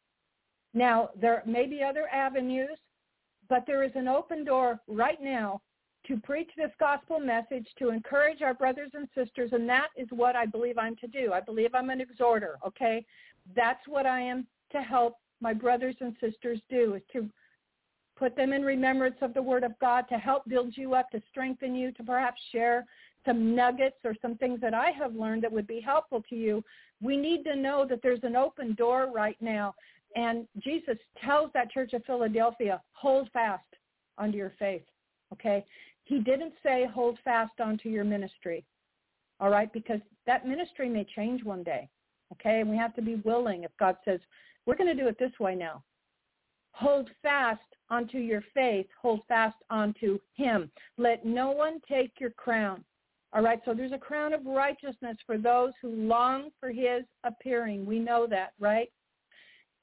Now, 0.74 1.10
there 1.20 1.42
may 1.46 1.66
be 1.66 1.82
other 1.82 2.06
avenues, 2.08 2.78
but 3.48 3.64
there 3.66 3.82
is 3.82 3.92
an 3.94 4.08
open 4.08 4.44
door 4.44 4.80
right 4.86 5.20
now 5.20 5.60
to 6.06 6.16
preach 6.18 6.50
this 6.56 6.70
gospel 6.80 7.20
message, 7.20 7.66
to 7.78 7.90
encourage 7.90 8.42
our 8.42 8.54
brothers 8.54 8.90
and 8.94 9.08
sisters, 9.14 9.50
and 9.52 9.68
that 9.68 9.88
is 9.96 10.08
what 10.10 10.34
I 10.34 10.46
believe 10.46 10.76
I'm 10.78 10.96
to 10.96 11.06
do. 11.06 11.32
I 11.32 11.40
believe 11.40 11.74
I'm 11.74 11.90
an 11.90 12.00
exhorter, 12.00 12.58
okay? 12.66 13.04
That's 13.54 13.86
what 13.86 14.04
I 14.04 14.20
am 14.20 14.46
to 14.72 14.82
help 14.82 15.16
my 15.40 15.52
brothers 15.52 15.94
and 16.00 16.16
sisters 16.20 16.60
do, 16.68 16.94
is 16.94 17.02
to 17.12 17.28
put 18.16 18.36
them 18.36 18.52
in 18.52 18.62
remembrance 18.62 19.16
of 19.22 19.34
the 19.34 19.42
word 19.42 19.64
of 19.64 19.78
God, 19.80 20.06
to 20.08 20.16
help 20.16 20.48
build 20.48 20.76
you 20.76 20.94
up, 20.94 21.10
to 21.10 21.22
strengthen 21.30 21.74
you, 21.74 21.92
to 21.92 22.02
perhaps 22.02 22.40
share 22.50 22.84
some 23.24 23.54
nuggets 23.54 23.96
or 24.04 24.14
some 24.20 24.36
things 24.36 24.60
that 24.60 24.74
I 24.74 24.90
have 24.90 25.14
learned 25.14 25.42
that 25.44 25.52
would 25.52 25.66
be 25.66 25.80
helpful 25.80 26.22
to 26.28 26.36
you. 26.36 26.64
We 27.00 27.16
need 27.16 27.44
to 27.44 27.56
know 27.56 27.86
that 27.88 28.00
there's 28.02 28.22
an 28.24 28.36
open 28.36 28.74
door 28.74 29.10
right 29.12 29.36
now. 29.40 29.74
And 30.16 30.46
Jesus 30.58 30.96
tells 31.24 31.50
that 31.54 31.70
church 31.70 31.92
of 31.92 32.04
Philadelphia, 32.04 32.80
hold 32.92 33.28
fast 33.32 33.64
onto 34.18 34.36
your 34.36 34.52
faith. 34.58 34.82
Okay? 35.32 35.64
He 36.04 36.18
didn't 36.18 36.54
say 36.62 36.86
hold 36.92 37.18
fast 37.24 37.60
onto 37.60 37.88
your 37.88 38.04
ministry. 38.04 38.64
All 39.40 39.50
right? 39.50 39.72
Because 39.72 40.00
that 40.26 40.46
ministry 40.46 40.88
may 40.88 41.06
change 41.16 41.44
one 41.44 41.62
day. 41.62 41.88
Okay? 42.32 42.60
And 42.60 42.70
we 42.70 42.76
have 42.76 42.94
to 42.96 43.02
be 43.02 43.16
willing 43.24 43.64
if 43.64 43.70
God 43.78 43.96
says, 44.04 44.20
we're 44.66 44.76
going 44.76 44.94
to 44.94 45.02
do 45.02 45.08
it 45.08 45.18
this 45.18 45.32
way 45.40 45.54
now. 45.54 45.82
Hold 46.72 47.10
fast 47.22 47.60
onto 47.90 48.18
your 48.18 48.42
faith. 48.54 48.86
Hold 49.00 49.20
fast 49.28 49.56
onto 49.70 50.18
him. 50.34 50.70
Let 50.96 51.24
no 51.24 51.50
one 51.50 51.80
take 51.88 52.12
your 52.18 52.30
crown. 52.30 52.84
All 53.34 53.42
right, 53.42 53.60
so 53.64 53.72
there's 53.72 53.92
a 53.92 53.98
crown 53.98 54.34
of 54.34 54.44
righteousness 54.44 55.16
for 55.26 55.38
those 55.38 55.72
who 55.80 55.88
long 55.88 56.50
for 56.60 56.70
his 56.70 57.02
appearing. 57.24 57.86
We 57.86 57.98
know 57.98 58.26
that, 58.28 58.52
right? 58.60 58.90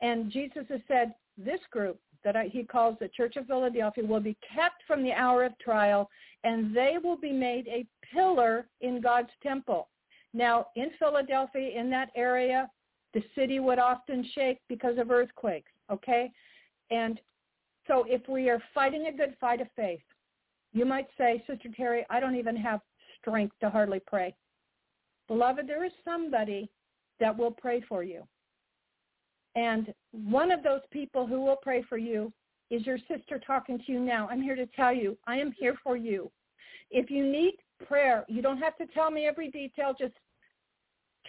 And 0.02 0.32
Jesus 0.32 0.66
has 0.70 0.82
said, 0.88 1.14
this 1.38 1.60
group 1.72 2.00
that 2.24 2.36
I, 2.36 2.46
he 2.46 2.64
calls 2.64 2.98
the 3.00 3.08
Church 3.10 3.36
of 3.38 3.48
Philadelphia 3.48 4.04
will 4.04 4.20
be 4.20 4.38
kept 4.56 4.84
from 4.86 5.04
the 5.04 5.14
hour 5.14 5.46
of 5.46 5.58
trial, 5.60 6.10
and 6.44 6.76
they 6.76 6.96
will 7.02 7.18
be 7.18 7.32
made 7.32 7.68
a 7.68 7.86
pillar 8.14 8.68
in 8.82 9.02
God's 9.02 9.30
temple. 9.42 9.88
Now, 10.34 10.68
in 10.76 10.90
Philadelphia, 11.00 11.80
in 11.80 11.90
that 11.92 12.10
area, 12.16 12.70
the 13.14 13.24
city 13.36 13.60
would 13.60 13.80
often 13.80 14.26
shake 14.36 14.60
because 14.68 14.98
of 14.98 15.12
earthquakes, 15.12 15.72
okay? 15.92 16.32
And 16.92 17.20
so 17.88 18.06
if 18.08 18.28
we 18.28 18.50
are 18.50 18.62
fighting 18.74 19.08
a 19.08 19.18
good 19.18 19.36
fight 19.42 19.62
of 19.62 19.68
faith, 19.76 20.02
you 20.74 20.86
might 20.86 21.08
say, 21.18 21.44
Sister 21.48 21.70
Terri, 21.70 22.04
I 22.10 22.20
don't 22.20 22.36
even 22.36 22.56
have 22.56 22.82
strength 23.20 23.56
to 23.62 23.70
hardly 23.70 24.00
pray. 24.06 24.36
Beloved, 25.28 25.68
there 25.68 25.84
is 25.84 25.92
somebody 26.06 26.70
that 27.20 27.36
will 27.36 27.52
pray 27.52 27.82
for 27.88 28.04
you. 28.04 28.24
And 29.56 29.94
one 30.12 30.52
of 30.52 30.64
those 30.64 30.82
people 30.92 31.26
who 31.26 31.42
will 31.42 31.58
pray 31.62 31.84
for 31.88 31.98
you 31.98 32.32
is 32.70 32.86
your 32.86 33.00
sister 33.08 33.40
talking 33.46 33.80
to 33.86 33.92
you 33.92 34.00
now. 34.00 34.28
I'm 34.30 34.42
here 34.42 34.56
to 34.56 34.68
tell 34.68 34.94
you, 34.94 35.18
I 35.28 35.38
am 35.38 35.52
here 35.58 35.76
for 35.84 35.98
you. 35.98 36.32
If 36.92 37.10
you 37.10 37.26
need 37.26 37.56
prayer, 37.88 38.26
you 38.28 38.42
don't 38.42 38.60
have 38.60 38.78
to 38.78 38.86
tell 38.88 39.10
me 39.10 39.26
every 39.26 39.50
detail. 39.50 39.94
Just 39.98 40.14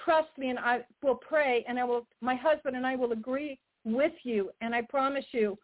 trust 0.05 0.31
me 0.39 0.51
and 0.51 0.59
I 0.59 0.81
will 1.03 1.15
pray 1.15 1.65
and 1.69 1.79
I 1.79 1.85
will, 1.85 2.07
my 2.21 2.35
husband 2.35 2.77
and 2.77 2.87
I 2.87 2.97
will 2.97 3.13
agree 3.13 3.59
with 3.85 4.13
you. 4.23 4.51
And 4.61 4.75
I 4.75 4.83
promise 4.83 5.25
you, 5.33 5.59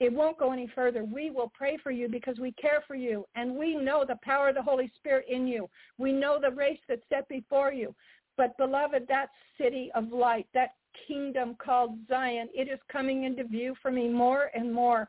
it 0.00 0.12
won't 0.12 0.38
go 0.38 0.52
any 0.52 0.68
further. 0.74 1.04
We 1.04 1.30
will 1.30 1.52
pray 1.54 1.78
for 1.82 1.90
you 1.90 2.08
because 2.08 2.38
we 2.38 2.52
care 2.52 2.82
for 2.86 2.96
you 2.96 3.24
and 3.36 3.54
we 3.54 3.76
know 3.76 4.04
the 4.06 4.18
power 4.22 4.48
of 4.48 4.56
the 4.56 4.62
Holy 4.62 4.90
Spirit 4.96 5.26
in 5.28 5.46
you. 5.46 5.68
We 5.98 6.12
know 6.12 6.38
the 6.40 6.50
race 6.50 6.80
that's 6.88 7.02
set 7.08 7.28
before 7.28 7.72
you. 7.72 7.94
But 8.36 8.56
beloved, 8.58 9.06
that 9.08 9.28
city 9.56 9.90
of 9.94 10.12
light, 10.12 10.46
that 10.54 10.70
kingdom 11.06 11.56
called 11.64 11.98
Zion, 12.08 12.48
it 12.54 12.68
is 12.68 12.78
coming 12.90 13.24
into 13.24 13.44
view 13.44 13.74
for 13.82 13.90
me 13.90 14.08
more 14.08 14.50
and 14.54 14.72
more. 14.72 15.08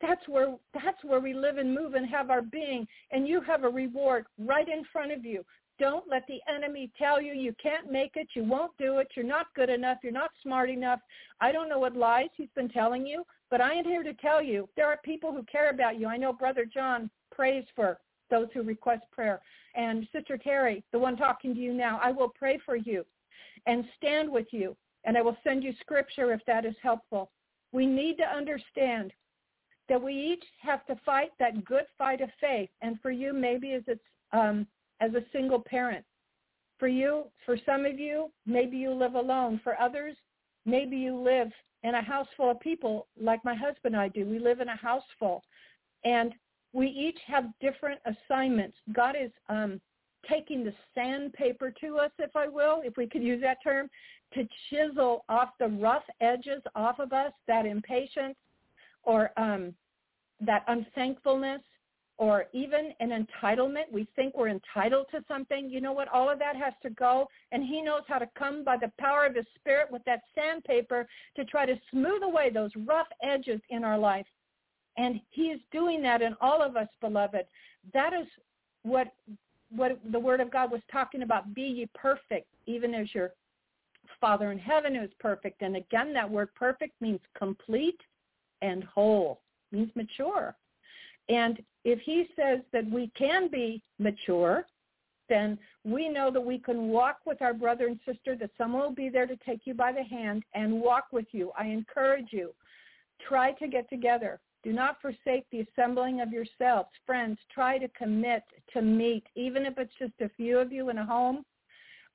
That's 0.00 0.26
where 0.28 0.56
that's 0.74 1.02
where 1.04 1.20
we 1.20 1.32
live 1.32 1.56
and 1.56 1.74
move 1.74 1.94
and 1.94 2.06
have 2.08 2.30
our 2.30 2.42
being. 2.42 2.86
And 3.10 3.26
you 3.26 3.40
have 3.40 3.64
a 3.64 3.68
reward 3.68 4.26
right 4.38 4.68
in 4.68 4.84
front 4.92 5.12
of 5.12 5.24
you. 5.24 5.44
Don't 5.78 6.08
let 6.08 6.26
the 6.26 6.40
enemy 6.52 6.90
tell 6.98 7.20
you 7.20 7.34
you 7.34 7.54
can't 7.62 7.92
make 7.92 8.12
it, 8.14 8.28
you 8.34 8.44
won't 8.44 8.72
do 8.78 8.98
it, 8.98 9.08
you're 9.14 9.26
not 9.26 9.46
good 9.54 9.68
enough, 9.68 9.98
you're 10.02 10.12
not 10.12 10.30
smart 10.42 10.70
enough. 10.70 11.00
I 11.40 11.52
don't 11.52 11.68
know 11.68 11.78
what 11.78 11.94
lies 11.94 12.28
he's 12.34 12.48
been 12.54 12.70
telling 12.70 13.06
you, 13.06 13.24
but 13.50 13.60
I 13.60 13.74
am 13.74 13.84
here 13.84 14.02
to 14.02 14.14
tell 14.14 14.42
you 14.42 14.68
there 14.76 14.86
are 14.86 14.98
people 15.04 15.32
who 15.32 15.42
care 15.44 15.70
about 15.70 15.98
you. 15.98 16.06
I 16.06 16.16
know 16.16 16.32
Brother 16.32 16.64
John 16.64 17.10
prays 17.30 17.64
for 17.74 17.98
those 18.30 18.48
who 18.54 18.62
request 18.62 19.02
prayer. 19.12 19.40
And 19.74 20.08
Sister 20.12 20.38
Terri, 20.38 20.82
the 20.92 20.98
one 20.98 21.16
talking 21.16 21.54
to 21.54 21.60
you 21.60 21.74
now, 21.74 22.00
I 22.02 22.10
will 22.10 22.30
pray 22.30 22.58
for 22.64 22.76
you 22.76 23.04
and 23.66 23.84
stand 23.96 24.30
with 24.30 24.46
you. 24.50 24.76
And 25.06 25.16
I 25.16 25.22
will 25.22 25.36
send 25.42 25.64
you 25.64 25.72
scripture 25.80 26.32
if 26.32 26.40
that 26.46 26.64
is 26.64 26.74
helpful. 26.82 27.30
We 27.72 27.86
need 27.86 28.16
to 28.18 28.24
understand 28.24 29.12
that 29.88 30.02
we 30.02 30.12
each 30.12 30.44
have 30.60 30.84
to 30.86 30.96
fight 31.04 31.30
that 31.38 31.64
good 31.64 31.84
fight 31.96 32.20
of 32.20 32.28
faith. 32.40 32.70
And 32.82 33.00
for 33.00 33.10
you, 33.10 33.32
maybe 33.32 33.72
as 33.72 33.82
it's 33.86 34.00
um, 34.32 34.66
as 35.00 35.14
a 35.14 35.24
single 35.32 35.60
parent. 35.60 36.04
For 36.78 36.88
you, 36.88 37.24
for 37.44 37.56
some 37.64 37.86
of 37.86 37.98
you, 37.98 38.30
maybe 38.44 38.76
you 38.76 38.92
live 38.92 39.14
alone. 39.14 39.60
For 39.62 39.80
others, 39.80 40.16
maybe 40.66 40.96
you 40.96 41.16
live 41.16 41.48
in 41.84 41.94
a 41.94 42.02
house 42.02 42.26
full 42.36 42.50
of 42.50 42.60
people 42.60 43.06
like 43.18 43.44
my 43.44 43.54
husband 43.54 43.94
and 43.94 43.96
I 43.96 44.08
do. 44.08 44.26
We 44.26 44.38
live 44.38 44.60
in 44.60 44.68
a 44.68 44.76
house 44.76 45.04
full. 45.18 45.42
And 46.04 46.34
we 46.72 46.88
each 46.88 47.18
have 47.26 47.44
different 47.60 48.00
assignments. 48.04 48.76
God 48.92 49.14
is 49.20 49.30
um, 49.48 49.80
taking 50.28 50.64
the 50.64 50.74
sandpaper 50.94 51.72
to 51.80 51.98
us, 51.98 52.10
if 52.18 52.34
I 52.34 52.48
will, 52.48 52.82
if 52.84 52.96
we 52.96 53.06
could 53.06 53.22
use 53.22 53.40
that 53.42 53.58
term, 53.62 53.88
to 54.34 54.46
chisel 54.68 55.24
off 55.28 55.50
the 55.58 55.68
rough 55.68 56.04
edges 56.20 56.62
off 56.74 56.98
of 56.98 57.12
us, 57.12 57.32
that 57.46 57.66
impatience 57.66 58.36
or 59.02 59.30
um, 59.36 59.74
that 60.40 60.64
unthankfulness 60.68 61.62
or 62.18 62.46
even 62.52 62.92
an 63.00 63.10
entitlement. 63.10 63.92
We 63.92 64.06
think 64.16 64.36
we're 64.36 64.48
entitled 64.48 65.06
to 65.12 65.22
something. 65.28 65.68
You 65.70 65.80
know 65.80 65.92
what? 65.92 66.08
All 66.08 66.30
of 66.30 66.38
that 66.38 66.56
has 66.56 66.72
to 66.82 66.90
go. 66.90 67.28
And 67.52 67.62
he 67.62 67.82
knows 67.82 68.02
how 68.08 68.18
to 68.18 68.28
come 68.38 68.64
by 68.64 68.76
the 68.76 68.90
power 68.98 69.26
of 69.26 69.34
his 69.34 69.44
spirit 69.58 69.90
with 69.90 70.02
that 70.04 70.22
sandpaper 70.34 71.06
to 71.36 71.44
try 71.44 71.66
to 71.66 71.78
smooth 71.90 72.22
away 72.22 72.50
those 72.50 72.70
rough 72.86 73.08
edges 73.22 73.60
in 73.70 73.84
our 73.84 73.98
life. 73.98 74.26
And 74.96 75.20
he 75.30 75.42
is 75.44 75.60
doing 75.72 76.02
that 76.02 76.22
in 76.22 76.34
all 76.40 76.62
of 76.62 76.76
us, 76.76 76.88
beloved. 77.00 77.44
That 77.92 78.12
is 78.12 78.26
what 78.82 79.08
what 79.70 79.98
the 80.12 80.18
word 80.18 80.40
of 80.40 80.50
God 80.50 80.70
was 80.70 80.80
talking 80.90 81.22
about. 81.22 81.54
Be 81.54 81.62
ye 81.62 81.88
perfect, 81.94 82.46
even 82.66 82.94
as 82.94 83.12
your 83.14 83.32
Father 84.20 84.52
in 84.52 84.58
heaven 84.58 84.96
is 84.96 85.10
perfect. 85.18 85.62
And 85.62 85.76
again, 85.76 86.12
that 86.12 86.30
word 86.30 86.54
perfect 86.54 87.00
means 87.00 87.20
complete 87.36 88.00
and 88.62 88.84
whole, 88.84 89.40
means 89.72 89.90
mature. 89.94 90.56
And 91.28 91.62
if 91.84 91.98
he 92.00 92.28
says 92.36 92.60
that 92.72 92.88
we 92.90 93.10
can 93.16 93.48
be 93.48 93.82
mature, 93.98 94.66
then 95.28 95.58
we 95.84 96.08
know 96.08 96.30
that 96.30 96.40
we 96.40 96.58
can 96.58 96.88
walk 96.88 97.18
with 97.26 97.42
our 97.42 97.54
brother 97.54 97.88
and 97.88 97.98
sister, 98.06 98.36
that 98.36 98.50
someone 98.56 98.82
will 98.82 98.94
be 98.94 99.08
there 99.08 99.26
to 99.26 99.36
take 99.44 99.62
you 99.64 99.74
by 99.74 99.92
the 99.92 100.04
hand 100.04 100.44
and 100.54 100.80
walk 100.80 101.06
with 101.12 101.26
you. 101.32 101.50
I 101.58 101.66
encourage 101.66 102.28
you. 102.30 102.52
Try 103.26 103.52
to 103.52 103.66
get 103.66 103.88
together. 103.88 104.38
Do 104.62 104.72
not 104.72 105.00
forsake 105.00 105.46
the 105.50 105.60
assembling 105.60 106.20
of 106.20 106.32
yourselves. 106.32 106.90
Friends, 107.06 107.38
try 107.52 107.78
to 107.78 107.88
commit 107.88 108.42
to 108.72 108.82
meet, 108.82 109.24
even 109.34 109.64
if 109.64 109.78
it's 109.78 109.94
just 109.98 110.12
a 110.20 110.28
few 110.30 110.58
of 110.58 110.72
you 110.72 110.90
in 110.90 110.98
a 110.98 111.06
home. 111.06 111.44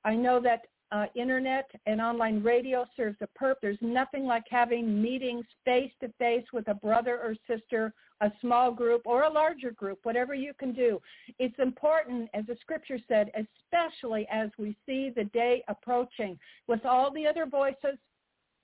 I 0.04 0.14
know 0.14 0.40
that 0.40 0.62
uh, 0.92 1.06
internet 1.14 1.70
and 1.86 2.00
online 2.00 2.42
radio 2.42 2.84
serves 2.96 3.16
a 3.22 3.26
purpose. 3.28 3.58
There's 3.62 3.78
nothing 3.80 4.26
like 4.26 4.44
having 4.50 5.00
meetings 5.00 5.46
face 5.64 5.90
to 6.00 6.08
face 6.18 6.44
with 6.52 6.68
a 6.68 6.74
brother 6.74 7.18
or 7.18 7.34
sister, 7.48 7.94
a 8.20 8.30
small 8.40 8.70
group 8.70 9.02
or 9.06 9.22
a 9.22 9.32
larger 9.32 9.70
group, 9.70 10.00
whatever 10.02 10.34
you 10.34 10.52
can 10.58 10.72
do. 10.72 11.00
It's 11.38 11.58
important, 11.58 12.28
as 12.34 12.44
the 12.46 12.56
scripture 12.60 12.98
said, 13.08 13.32
especially 13.34 14.28
as 14.30 14.50
we 14.58 14.76
see 14.86 15.10
the 15.14 15.24
day 15.24 15.64
approaching 15.68 16.38
with 16.68 16.84
all 16.84 17.10
the 17.10 17.26
other 17.26 17.46
voices, 17.46 17.98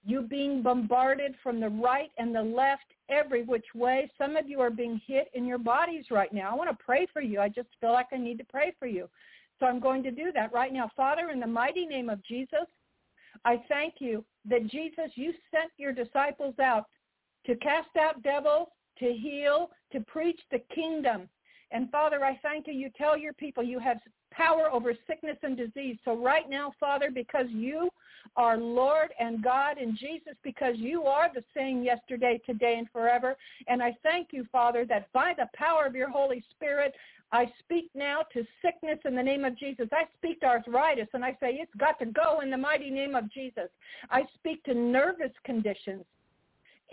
you 0.04 0.22
being 0.22 0.62
bombarded 0.62 1.34
from 1.42 1.60
the 1.60 1.68
right 1.68 2.10
and 2.18 2.34
the 2.34 2.42
left 2.42 2.84
every 3.08 3.42
which 3.42 3.66
way. 3.74 4.10
Some 4.16 4.36
of 4.36 4.48
you 4.48 4.60
are 4.60 4.70
being 4.70 5.00
hit 5.06 5.28
in 5.34 5.44
your 5.44 5.58
bodies 5.58 6.04
right 6.10 6.32
now. 6.32 6.50
I 6.50 6.54
want 6.54 6.70
to 6.70 6.84
pray 6.84 7.06
for 7.12 7.20
you. 7.20 7.40
I 7.40 7.48
just 7.48 7.68
feel 7.80 7.92
like 7.92 8.08
I 8.12 8.18
need 8.18 8.38
to 8.38 8.44
pray 8.44 8.74
for 8.78 8.86
you. 8.86 9.08
So 9.58 9.66
I'm 9.66 9.80
going 9.80 10.02
to 10.04 10.10
do 10.10 10.30
that 10.34 10.52
right 10.52 10.72
now. 10.72 10.90
Father, 10.96 11.30
in 11.30 11.40
the 11.40 11.46
mighty 11.46 11.86
name 11.86 12.08
of 12.08 12.24
Jesus, 12.24 12.66
I 13.44 13.62
thank 13.68 13.94
you 13.98 14.24
that 14.48 14.66
Jesus, 14.68 15.10
you 15.14 15.32
sent 15.50 15.70
your 15.76 15.92
disciples 15.92 16.54
out 16.58 16.84
to 17.46 17.56
cast 17.56 17.96
out 18.00 18.22
devils, 18.22 18.68
to 18.98 19.12
heal, 19.12 19.70
to 19.92 20.00
preach 20.00 20.40
the 20.50 20.60
kingdom. 20.74 21.28
And 21.70 21.90
Father, 21.90 22.24
I 22.24 22.38
thank 22.42 22.66
you. 22.66 22.72
You 22.72 22.90
tell 22.96 23.16
your 23.16 23.32
people 23.34 23.62
you 23.62 23.78
have 23.78 23.98
power 24.38 24.70
over 24.72 24.94
sickness 25.06 25.36
and 25.42 25.56
disease. 25.56 25.96
So 26.04 26.16
right 26.16 26.48
now, 26.48 26.72
Father, 26.78 27.10
because 27.12 27.46
you 27.50 27.90
are 28.36 28.56
Lord 28.56 29.08
and 29.18 29.42
God 29.42 29.78
and 29.78 29.98
Jesus, 29.98 30.34
because 30.44 30.76
you 30.76 31.02
are 31.02 31.28
the 31.34 31.44
same 31.56 31.82
yesterday, 31.82 32.40
today, 32.46 32.76
and 32.78 32.88
forever. 32.90 33.36
And 33.66 33.82
I 33.82 33.96
thank 34.02 34.28
you, 34.30 34.46
Father, 34.52 34.86
that 34.86 35.12
by 35.12 35.34
the 35.36 35.48
power 35.54 35.86
of 35.86 35.96
your 35.96 36.08
Holy 36.08 36.44
Spirit, 36.54 36.94
I 37.32 37.46
speak 37.58 37.90
now 37.94 38.20
to 38.32 38.46
sickness 38.62 38.98
in 39.04 39.14
the 39.16 39.22
name 39.22 39.44
of 39.44 39.58
Jesus. 39.58 39.88
I 39.92 40.04
speak 40.16 40.40
to 40.40 40.46
arthritis 40.46 41.08
and 41.12 41.24
I 41.24 41.32
say 41.40 41.58
it's 41.60 41.74
got 41.76 41.98
to 41.98 42.06
go 42.06 42.40
in 42.40 42.50
the 42.50 42.56
mighty 42.56 42.90
name 42.90 43.14
of 43.16 43.30
Jesus. 43.30 43.68
I 44.10 44.22
speak 44.38 44.62
to 44.64 44.72
nervous 44.72 45.32
conditions 45.44 46.04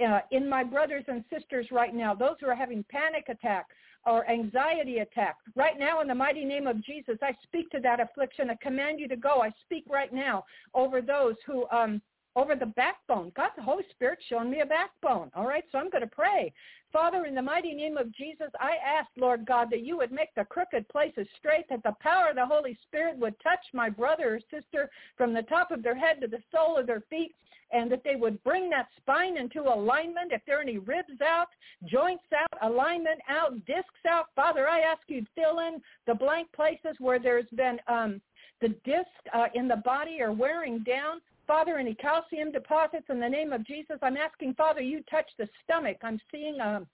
uh, 0.04 0.20
in 0.32 0.50
my 0.50 0.64
brothers 0.64 1.06
and 1.08 1.24
sisters 1.34 1.68
right 1.72 1.94
now, 1.94 2.14
those 2.14 2.36
who 2.42 2.48
are 2.48 2.56
having 2.56 2.84
panic 2.90 3.26
attacks 3.30 3.74
or 4.06 4.30
anxiety 4.30 5.00
attack. 5.00 5.38
Right 5.56 5.77
now, 5.77 6.01
in 6.01 6.08
the 6.08 6.16
mighty 6.16 6.45
name 6.45 6.67
of 6.67 6.84
Jesus, 6.84 7.17
I 7.22 7.32
speak 7.43 7.69
to 7.72 7.80
that 7.82 8.00
affliction. 8.00 8.50
I 8.50 8.56
command 8.61 9.00
you 9.00 9.08
to 9.08 9.16
go. 9.16 9.42
I 9.42 9.51
speak 9.61 9.85
right 9.90 10.14
now 10.14 10.43
over 10.74 11.01
those 11.01 11.35
who 11.45 11.67
um, 11.69 12.01
over 12.36 12.56
the 12.56 12.66
backbone. 12.66 13.32
God, 13.36 13.52
the 13.56 13.64
Holy 13.64 13.84
Spirit 13.92 14.20
showing 14.28 14.50
me 14.50 14.62
a 14.62 14.66
backbone. 14.66 15.32
All 15.36 15.48
right, 15.48 15.64
so 15.72 15.78
I'm 15.78 15.90
going 15.90 16.02
to 16.04 16.08
pray. 16.08 16.54
Father, 16.92 17.26
in 17.26 17.36
the 17.36 17.42
mighty 17.42 17.74
name 17.74 17.98
of 17.98 18.14
Jesus, 18.14 18.50
I 18.60 18.76
ask, 18.86 19.10
Lord 19.18 19.46
God, 19.46 19.68
that 19.72 19.86
you 19.86 19.98
would 19.98 20.12
make 20.12 20.34
the 20.36 20.46
crooked 20.46 20.88
places 20.90 21.28
straight, 21.38 21.66
that 21.70 21.84
the 21.84 21.96
power 22.00 22.30
of 22.30 22.36
the 22.36 22.46
Holy 22.46 22.78
Spirit 22.88 23.18
would 23.18 23.36
touch 23.42 23.60
my 23.74 23.90
brother 23.90 24.36
or 24.36 24.40
sister 24.60 24.90
from 25.18 25.34
the 25.34 25.42
top 25.44 25.72
of 25.72 25.84
their 25.84 25.96
head 25.98 26.22
to 26.22 26.28
the 26.28 26.44
sole 26.54 26.78
of 26.78 26.88
their 26.88 27.04
feet, 27.10 27.36
and 27.72 27.92
that 27.92 28.04
they 28.04 28.16
would 28.16 28.42
bring 28.44 28.70
that 28.70 28.88
spine 28.98 29.38
into 29.38 29.62
alignment. 29.62 30.32
If 30.32 30.42
there 30.46 30.60
are 30.60 30.62
any 30.62 30.78
ribs 30.78 31.22
out, 31.22 31.48
joints 31.86 32.24
out, 32.34 32.72
alignment 32.72 33.20
out, 33.28 33.54
discs 33.66 34.06
out, 34.08 34.28
Father, 34.36 34.68
I 34.70 34.80
ask 34.82 35.02
you 35.08 35.22
to 35.22 35.28
fill 35.36 35.60
in 35.60 35.82
the 36.08 36.16
blank 36.16 36.48
places 36.54 36.96
where 37.00 37.20
there's 37.20 37.50
been 37.56 37.80
um, 37.88 38.22
the 38.62 38.70
disc 38.86 39.10
uh, 39.34 39.48
in 39.54 39.68
the 39.68 39.78
body 39.78 40.22
are 40.22 40.32
wearing 40.32 40.84
down. 40.84 41.20
Father, 41.48 41.78
any 41.78 41.96
calcium 41.96 42.52
deposits 42.52 43.06
in 43.10 43.20
the 43.20 43.30
name 43.30 43.54
of 43.54 43.66
Jesus, 43.66 43.98
I'm 44.02 44.18
asking, 44.18 44.56
Father, 44.56 44.82
you 44.82 45.04
touch 45.10 45.30
the 45.38 45.48
stomach. 45.64 45.98
I'm 46.04 46.20
seeing, 46.32 46.60
a 46.60 46.86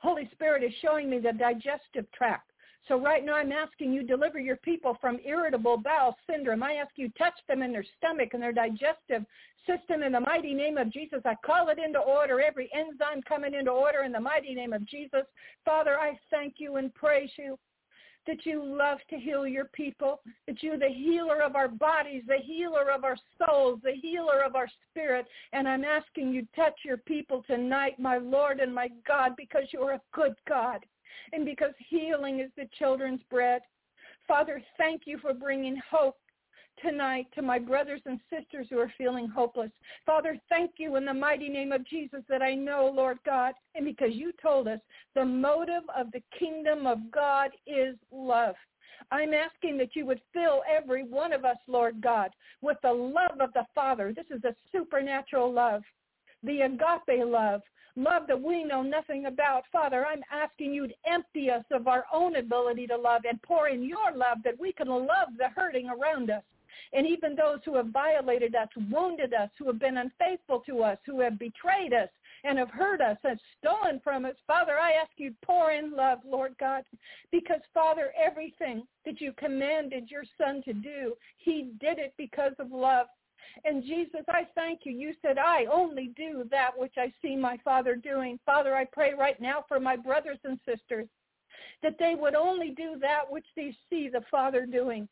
Holy 0.00 0.28
Spirit 0.32 0.62
is 0.62 0.72
showing 0.80 1.10
me 1.10 1.18
the 1.18 1.32
digestive 1.32 2.10
tract. 2.12 2.50
So 2.88 2.98
right 2.98 3.24
now 3.24 3.34
I'm 3.34 3.52
asking 3.52 3.92
you 3.92 4.02
deliver 4.02 4.38
your 4.38 4.56
people 4.56 4.96
from 5.00 5.18
irritable 5.24 5.76
bowel 5.76 6.16
syndrome. 6.28 6.62
I 6.62 6.74
ask 6.74 6.92
you 6.96 7.10
touch 7.10 7.34
them 7.46 7.62
in 7.62 7.72
their 7.72 7.84
stomach 7.98 8.30
and 8.32 8.42
their 8.42 8.52
digestive 8.52 9.24
system 9.66 10.02
in 10.02 10.12
the 10.12 10.20
mighty 10.20 10.54
name 10.54 10.78
of 10.78 10.90
Jesus. 10.90 11.20
I 11.24 11.36
call 11.44 11.68
it 11.68 11.78
into 11.78 11.98
order, 11.98 12.40
every 12.40 12.70
enzyme 12.74 13.22
coming 13.28 13.54
into 13.54 13.70
order 13.70 14.02
in 14.04 14.12
the 14.12 14.20
mighty 14.20 14.54
name 14.54 14.72
of 14.72 14.86
Jesus. 14.86 15.24
Father, 15.64 15.98
I 16.00 16.18
thank 16.30 16.54
you 16.58 16.76
and 16.76 16.92
praise 16.94 17.30
you 17.38 17.58
that 18.26 18.44
you 18.44 18.62
love 18.62 18.98
to 19.08 19.16
heal 19.16 19.46
your 19.46 19.66
people, 19.66 20.20
that 20.46 20.62
you're 20.62 20.78
the 20.78 20.88
healer 20.88 21.42
of 21.42 21.56
our 21.56 21.68
bodies, 21.68 22.22
the 22.26 22.38
healer 22.42 22.90
of 22.90 23.04
our 23.04 23.16
souls, 23.38 23.80
the 23.82 23.94
healer 24.00 24.42
of 24.44 24.54
our 24.54 24.68
spirit. 24.90 25.26
And 25.52 25.68
I'm 25.68 25.84
asking 25.84 26.32
you 26.32 26.46
touch 26.54 26.78
your 26.84 26.98
people 26.98 27.42
tonight, 27.46 27.98
my 27.98 28.18
Lord 28.18 28.60
and 28.60 28.74
my 28.74 28.88
God, 29.06 29.32
because 29.36 29.64
you're 29.72 29.92
a 29.92 30.00
good 30.12 30.34
God 30.48 30.84
and 31.32 31.44
because 31.44 31.72
healing 31.88 32.40
is 32.40 32.50
the 32.56 32.68
children's 32.78 33.22
bread. 33.30 33.62
Father, 34.28 34.62
thank 34.78 35.02
you 35.06 35.18
for 35.18 35.34
bringing 35.34 35.80
hope 35.90 36.16
tonight 36.82 37.26
to 37.34 37.42
my 37.42 37.58
brothers 37.58 38.00
and 38.06 38.20
sisters 38.30 38.66
who 38.70 38.78
are 38.78 38.92
feeling 38.96 39.28
hopeless. 39.28 39.70
Father, 40.06 40.38
thank 40.48 40.72
you 40.78 40.96
in 40.96 41.04
the 41.04 41.14
mighty 41.14 41.48
name 41.48 41.72
of 41.72 41.86
Jesus 41.86 42.20
that 42.28 42.42
I 42.42 42.54
know, 42.54 42.92
Lord 42.94 43.18
God, 43.24 43.54
and 43.74 43.84
because 43.84 44.14
you 44.14 44.32
told 44.42 44.68
us 44.68 44.80
the 45.14 45.24
motive 45.24 45.82
of 45.96 46.10
the 46.12 46.22
kingdom 46.38 46.86
of 46.86 47.10
God 47.10 47.50
is 47.66 47.96
love. 48.10 48.54
I'm 49.10 49.32
asking 49.34 49.78
that 49.78 49.96
you 49.96 50.06
would 50.06 50.20
fill 50.32 50.62
every 50.70 51.04
one 51.04 51.32
of 51.32 51.44
us, 51.44 51.56
Lord 51.66 52.00
God, 52.00 52.30
with 52.60 52.76
the 52.82 52.92
love 52.92 53.40
of 53.40 53.52
the 53.52 53.64
Father. 53.74 54.12
This 54.14 54.26
is 54.30 54.44
a 54.44 54.54
supernatural 54.72 55.52
love, 55.52 55.82
the 56.42 56.60
agape 56.60 57.24
love, 57.26 57.62
love 57.96 58.22
that 58.28 58.40
we 58.40 58.64
know 58.64 58.82
nothing 58.82 59.26
about. 59.26 59.64
Father, 59.72 60.06
I'm 60.06 60.22
asking 60.30 60.72
you 60.72 60.88
to 60.88 60.94
empty 61.06 61.50
us 61.50 61.64
of 61.72 61.88
our 61.88 62.04
own 62.12 62.36
ability 62.36 62.86
to 62.88 62.96
love 62.96 63.22
and 63.28 63.40
pour 63.42 63.68
in 63.68 63.82
your 63.82 64.12
love 64.14 64.38
that 64.44 64.58
we 64.58 64.72
can 64.72 64.88
love 64.88 65.28
the 65.36 65.48
hurting 65.54 65.88
around 65.88 66.30
us. 66.30 66.42
And 66.92 67.06
even 67.06 67.34
those 67.34 67.60
who 67.64 67.76
have 67.76 67.88
violated 67.88 68.54
us, 68.54 68.68
wounded 68.90 69.34
us, 69.34 69.50
who 69.58 69.66
have 69.66 69.78
been 69.78 69.98
unfaithful 69.98 70.60
to 70.60 70.82
us, 70.82 70.98
who 71.06 71.20
have 71.20 71.38
betrayed 71.38 71.92
us 71.92 72.08
and 72.44 72.58
have 72.58 72.70
hurt 72.70 73.00
us 73.00 73.18
and 73.24 73.38
stolen 73.58 74.00
from 74.02 74.24
us, 74.24 74.34
Father, 74.46 74.78
I 74.78 74.92
ask 74.92 75.10
you 75.16 75.34
pour 75.44 75.72
in 75.72 75.94
love, 75.94 76.18
Lord 76.26 76.54
God, 76.58 76.84
because, 77.30 77.60
Father, 77.74 78.12
everything 78.18 78.84
that 79.04 79.20
you 79.20 79.32
commanded 79.36 80.10
your 80.10 80.24
son 80.38 80.62
to 80.64 80.72
do, 80.72 81.14
he 81.36 81.72
did 81.80 81.98
it 81.98 82.14
because 82.16 82.54
of 82.58 82.72
love. 82.72 83.06
And 83.64 83.82
Jesus, 83.82 84.22
I 84.28 84.46
thank 84.54 84.80
you. 84.84 84.92
You 84.92 85.12
said, 85.20 85.36
I 85.36 85.66
only 85.72 86.12
do 86.16 86.44
that 86.50 86.70
which 86.76 86.94
I 86.96 87.12
see 87.20 87.36
my 87.36 87.58
Father 87.64 87.96
doing. 87.96 88.38
Father, 88.46 88.74
I 88.74 88.84
pray 88.84 89.12
right 89.12 89.40
now 89.40 89.64
for 89.68 89.80
my 89.80 89.96
brothers 89.96 90.38
and 90.44 90.58
sisters 90.64 91.08
that 91.82 91.96
they 91.98 92.14
would 92.18 92.34
only 92.34 92.70
do 92.70 92.96
that 93.00 93.22
which 93.28 93.46
they 93.56 93.74
see 93.88 94.08
the 94.08 94.22
Father 94.30 94.66
doing. 94.66 95.08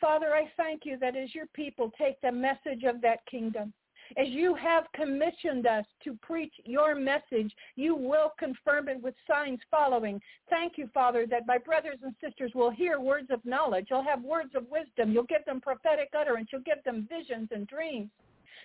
Father, 0.00 0.34
I 0.34 0.50
thank 0.56 0.82
you 0.84 0.98
that 0.98 1.16
as 1.16 1.34
your 1.34 1.46
people 1.46 1.90
take 1.98 2.20
the 2.20 2.32
message 2.32 2.84
of 2.84 3.00
that 3.02 3.24
kingdom, 3.26 3.72
as 4.16 4.28
you 4.28 4.54
have 4.54 4.84
commissioned 4.94 5.66
us 5.66 5.84
to 6.04 6.14
preach 6.22 6.52
your 6.64 6.94
message, 6.94 7.52
you 7.74 7.96
will 7.96 8.32
confirm 8.38 8.88
it 8.88 9.02
with 9.02 9.14
signs 9.26 9.58
following. 9.70 10.20
Thank 10.48 10.78
you, 10.78 10.88
Father, 10.94 11.26
that 11.28 11.46
my 11.46 11.58
brothers 11.58 11.98
and 12.02 12.14
sisters 12.22 12.52
will 12.54 12.70
hear 12.70 13.00
words 13.00 13.28
of 13.30 13.44
knowledge. 13.44 13.88
You'll 13.90 14.04
have 14.04 14.22
words 14.22 14.54
of 14.54 14.66
wisdom. 14.70 15.12
You'll 15.12 15.24
give 15.24 15.44
them 15.44 15.60
prophetic 15.60 16.10
utterance. 16.16 16.50
You'll 16.52 16.62
give 16.62 16.84
them 16.84 17.08
visions 17.10 17.48
and 17.50 17.66
dreams. 17.66 18.10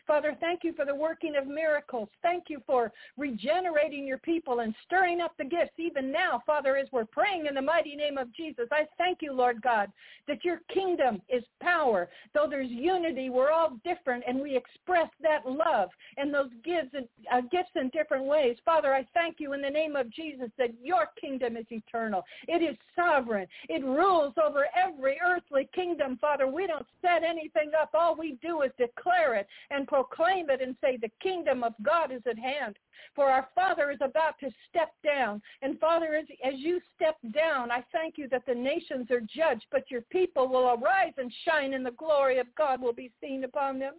Father, 0.08 0.36
thank 0.40 0.64
you 0.64 0.74
for 0.74 0.86
the 0.86 0.96
working 0.96 1.36
of 1.36 1.48
miracles. 1.48 2.10
Thank 2.22 2.46
you 2.48 2.62
for 2.66 2.92
regenerating 3.18 4.06
your 4.06 4.18
people 4.20 4.60
and 4.60 4.74
stirring 4.86 5.22
up 5.22 5.34
the 5.38 5.46
gifts 5.46 5.78
even 5.78 6.12
now, 6.12 6.42
Father, 6.46 6.78
as 6.78 6.88
we're 6.92 7.06
praying 7.06 7.46
in 7.46 7.56
the 7.56 7.62
mighty 7.62 7.96
name 7.96 8.18
of 8.18 8.34
Jesus. 8.34 8.68
I 8.72 8.88
thank 8.98 9.20
you, 9.22 9.34
Lord 9.34 9.62
God, 9.62 9.92
that 10.28 10.44
your 10.44 10.62
kingdom 10.74 11.22
is 11.30 11.44
power. 11.62 12.10
Though 12.34 12.48
there's 12.50 12.70
unity, 12.70 13.30
we're 13.30 13.52
all 13.52 13.78
different 13.84 14.24
and 14.28 14.40
we 14.40 14.56
express 14.56 15.10
that 15.22 15.46
love 15.46 15.90
and 16.18 16.34
those 16.34 16.50
gifts, 16.64 16.96
uh, 17.32 17.42
gifts 17.52 17.72
in 17.76 17.90
different 17.90 18.26
ways. 18.26 18.58
Father, 18.66 18.94
I 18.94 19.06
thank 19.14 19.38
you 19.40 19.54
in 19.54 19.62
the 19.62 19.70
name 19.70 19.96
of 19.96 20.12
Jesus 20.12 20.50
that 20.58 20.72
your 20.82 21.08
kingdom 21.20 21.58
is 21.58 21.66
eternal. 21.70 22.24
It 22.48 22.62
is 22.62 22.78
sovereign. 22.96 23.48
It 23.70 23.84
rules 23.84 24.34
over 24.44 24.68
every 24.76 25.20
earthly 25.26 25.70
kingdom, 25.74 26.18
Father. 26.20 26.48
We 26.48 26.68
don't 26.68 26.86
set 27.02 27.24
anything 27.24 27.72
up. 27.80 27.92
All 27.94 28.16
we 28.16 28.38
do 28.42 28.62
is 28.62 28.72
declare 28.78 29.36
it 29.36 29.48
and 29.70 29.81
proclaim 29.88 30.50
it 30.50 30.62
and 30.62 30.76
say, 30.82 30.98
the 30.98 31.12
kingdom 31.22 31.64
of 31.64 31.74
God 31.82 32.12
is 32.12 32.22
at 32.30 32.38
hand. 32.38 32.78
For 33.16 33.26
our 33.26 33.50
Father 33.56 33.92
is 33.92 34.00
about 34.02 34.40
to 34.40 34.50
step 34.70 34.92
down. 35.04 35.42
And 35.62 35.80
Father, 35.80 36.16
as, 36.16 36.26
as 36.44 36.54
you 36.58 36.80
step 36.96 37.18
down, 37.34 37.72
I 37.72 37.84
thank 37.92 38.18
you 38.18 38.28
that 38.30 38.46
the 38.46 38.56
nations 38.56 39.12
are 39.12 39.22
judged, 39.22 39.66
but 39.72 39.90
your 39.90 40.02
people 40.02 40.48
will 40.48 40.70
arise 40.70 41.14
and 41.18 41.32
shine 41.46 41.74
and 41.74 41.86
the 41.86 41.92
glory 41.92 42.40
of 42.40 42.48
God 42.56 42.82
will 42.82 42.94
be 42.94 43.12
seen 43.22 43.44
upon 43.44 43.80
them. 43.80 43.96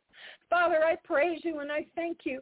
Father, 0.49 0.81
I 0.85 0.97
praise 1.05 1.41
you 1.43 1.61
and 1.61 1.71
I 1.71 1.87
thank 1.95 2.21
you 2.25 2.41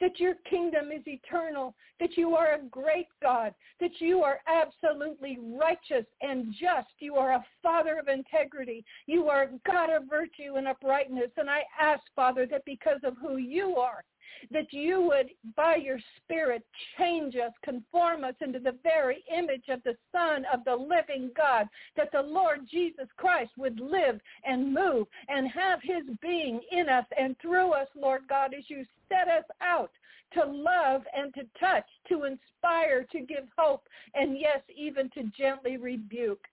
that 0.00 0.18
your 0.18 0.34
kingdom 0.48 0.90
is 0.92 1.02
eternal, 1.06 1.74
that 2.00 2.16
you 2.16 2.34
are 2.34 2.54
a 2.54 2.64
great 2.70 3.06
God, 3.22 3.54
that 3.80 4.00
you 4.00 4.22
are 4.22 4.40
absolutely 4.46 5.38
righteous 5.40 6.06
and 6.20 6.52
just. 6.52 6.88
You 6.98 7.16
are 7.16 7.32
a 7.32 7.44
Father 7.62 7.98
of 7.98 8.08
integrity. 8.08 8.84
You 9.06 9.28
are 9.28 9.44
a 9.44 9.50
God 9.66 9.90
of 9.90 10.08
virtue 10.08 10.56
and 10.56 10.66
uprightness. 10.66 11.30
And 11.36 11.48
I 11.48 11.62
ask, 11.80 12.02
Father, 12.14 12.46
that 12.46 12.64
because 12.64 13.00
of 13.04 13.16
who 13.20 13.36
you 13.36 13.76
are, 13.76 14.04
that 14.50 14.72
you 14.72 15.00
would, 15.02 15.30
by 15.56 15.76
your 15.76 15.98
Spirit, 16.18 16.64
change 16.98 17.36
us, 17.36 17.52
conform 17.62 18.24
us 18.24 18.34
into 18.40 18.58
the 18.58 18.76
very 18.82 19.24
image 19.36 19.68
of 19.68 19.82
the 19.84 19.96
Son 20.10 20.44
of 20.52 20.64
the 20.64 20.74
living 20.74 21.30
God, 21.36 21.68
that 21.96 22.10
the 22.12 22.22
Lord 22.22 22.66
Jesus 22.70 23.08
Christ 23.16 23.52
would 23.56 23.80
live 23.80 24.20
and 24.44 24.72
move 24.72 25.06
and 25.28 25.50
have 25.50 25.80
his 25.82 26.04
being 26.20 26.60
in 26.70 26.88
us 26.88 27.06
and 27.18 27.36
through 27.40 27.72
us, 27.72 27.88
Lord 27.94 28.22
God, 28.28 28.54
as 28.56 28.64
you 28.68 28.84
set 29.08 29.28
us 29.28 29.44
out 29.60 29.90
to 30.34 30.44
love 30.44 31.02
and 31.14 31.32
to 31.34 31.42
touch, 31.60 31.84
to 32.08 32.24
inspire, 32.24 33.04
to 33.12 33.20
give 33.20 33.44
hope, 33.56 33.86
and 34.14 34.38
yes, 34.38 34.60
even 34.74 35.10
to 35.10 35.24
gently 35.36 35.76
rebuke. 35.76 36.46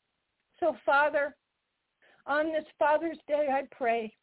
So, 0.60 0.76
Father, 0.86 1.36
on 2.26 2.52
this 2.52 2.66
Father's 2.78 3.18
Day, 3.28 3.48
I 3.52 3.64
pray 3.72 4.14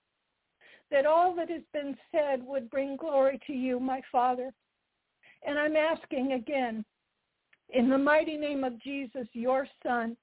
that 0.90 1.06
all 1.06 1.34
that 1.34 1.50
has 1.50 1.62
been 1.73 1.97
said 2.12 2.42
would 2.42 2.70
bring 2.70 2.97
glory 2.97 3.40
to 3.47 3.52
you, 3.52 3.81
my 3.81 4.00
Father. 4.10 4.52
And 5.47 5.58
I'm 5.58 5.76
asking 5.76 6.32
again, 6.32 6.84
in 7.70 7.89
the 7.89 7.98
mighty 7.98 8.36
name 8.36 8.65
of 8.65 8.81
Jesus, 8.81 9.26
your 9.32 9.66
Son, 9.82 10.16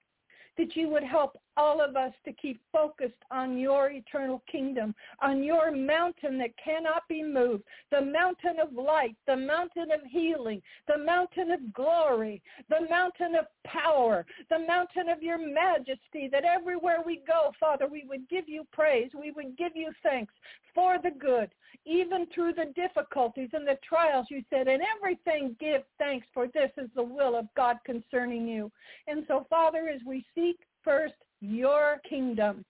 that 0.57 0.75
you 0.75 0.89
would 0.89 1.03
help 1.03 1.37
all 1.57 1.81
of 1.81 1.95
us 1.95 2.13
to 2.25 2.33
keep 2.33 2.59
focused 2.71 3.13
on 3.31 3.57
your 3.57 3.91
eternal 3.91 4.41
kingdom, 4.51 4.95
on 5.21 5.43
your 5.43 5.71
mountain 5.71 6.37
that 6.39 6.51
cannot 6.63 7.07
be 7.07 7.23
moved, 7.23 7.63
the 7.91 8.01
mountain 8.01 8.59
of 8.59 8.73
light, 8.73 9.15
the 9.27 9.35
mountain 9.35 9.91
of 9.91 10.01
healing, 10.09 10.61
the 10.87 10.97
mountain 10.97 11.51
of 11.51 11.73
glory, 11.73 12.41
the 12.69 12.87
mountain 12.89 13.35
of 13.35 13.45
power, 13.65 14.25
the 14.49 14.59
mountain 14.59 15.09
of 15.09 15.21
your 15.21 15.37
majesty, 15.37 16.27
that 16.31 16.43
everywhere 16.43 16.99
we 17.05 17.21
go, 17.27 17.51
Father, 17.59 17.87
we 17.87 18.05
would 18.07 18.27
give 18.29 18.47
you 18.47 18.65
praise, 18.71 19.11
we 19.19 19.31
would 19.31 19.57
give 19.57 19.75
you 19.75 19.91
thanks 20.01 20.33
for 20.73 20.97
the 21.01 21.11
good, 21.11 21.49
even 21.85 22.25
through 22.33 22.53
the 22.53 22.73
difficulties 22.75 23.49
and 23.53 23.67
the 23.67 23.77
trials, 23.87 24.27
you 24.29 24.43
said, 24.49 24.67
and 24.67 24.81
everything 24.97 25.55
give 25.59 25.83
thanks, 25.99 26.25
for 26.33 26.47
this 26.47 26.71
is 26.77 26.89
the 26.95 27.03
will 27.03 27.35
of 27.35 27.47
God 27.55 27.77
concerning 27.85 28.47
you. 28.47 28.71
And 29.07 29.23
so, 29.27 29.45
Father, 29.49 29.89
as 29.93 30.01
we 30.05 30.25
seek 30.33 30.57
first 30.83 31.13
your 31.43 31.99
kingdom, 32.07 32.63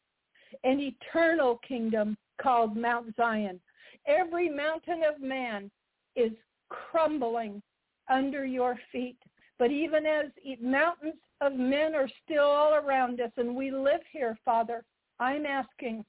an 0.63 0.79
eternal 0.79 1.59
kingdom 1.67 2.17
called 2.41 2.75
Mount 2.75 3.15
Zion, 3.15 3.59
every 4.07 4.49
mountain 4.49 5.03
of 5.03 5.21
man 5.21 5.69
is 6.15 6.31
crumbling 6.69 7.61
under 8.09 8.45
your 8.45 8.77
feet. 8.91 9.17
But 9.59 9.71
even 9.71 10.05
as 10.05 10.25
mountains 10.59 11.13
of 11.39 11.53
men 11.53 11.93
are 11.93 12.09
still 12.25 12.45
all 12.45 12.73
around 12.73 13.21
us 13.21 13.31
and 13.37 13.55
we 13.55 13.69
live 13.69 14.01
here, 14.11 14.37
Father, 14.43 14.83
I'm 15.19 15.45
asking 15.45 16.03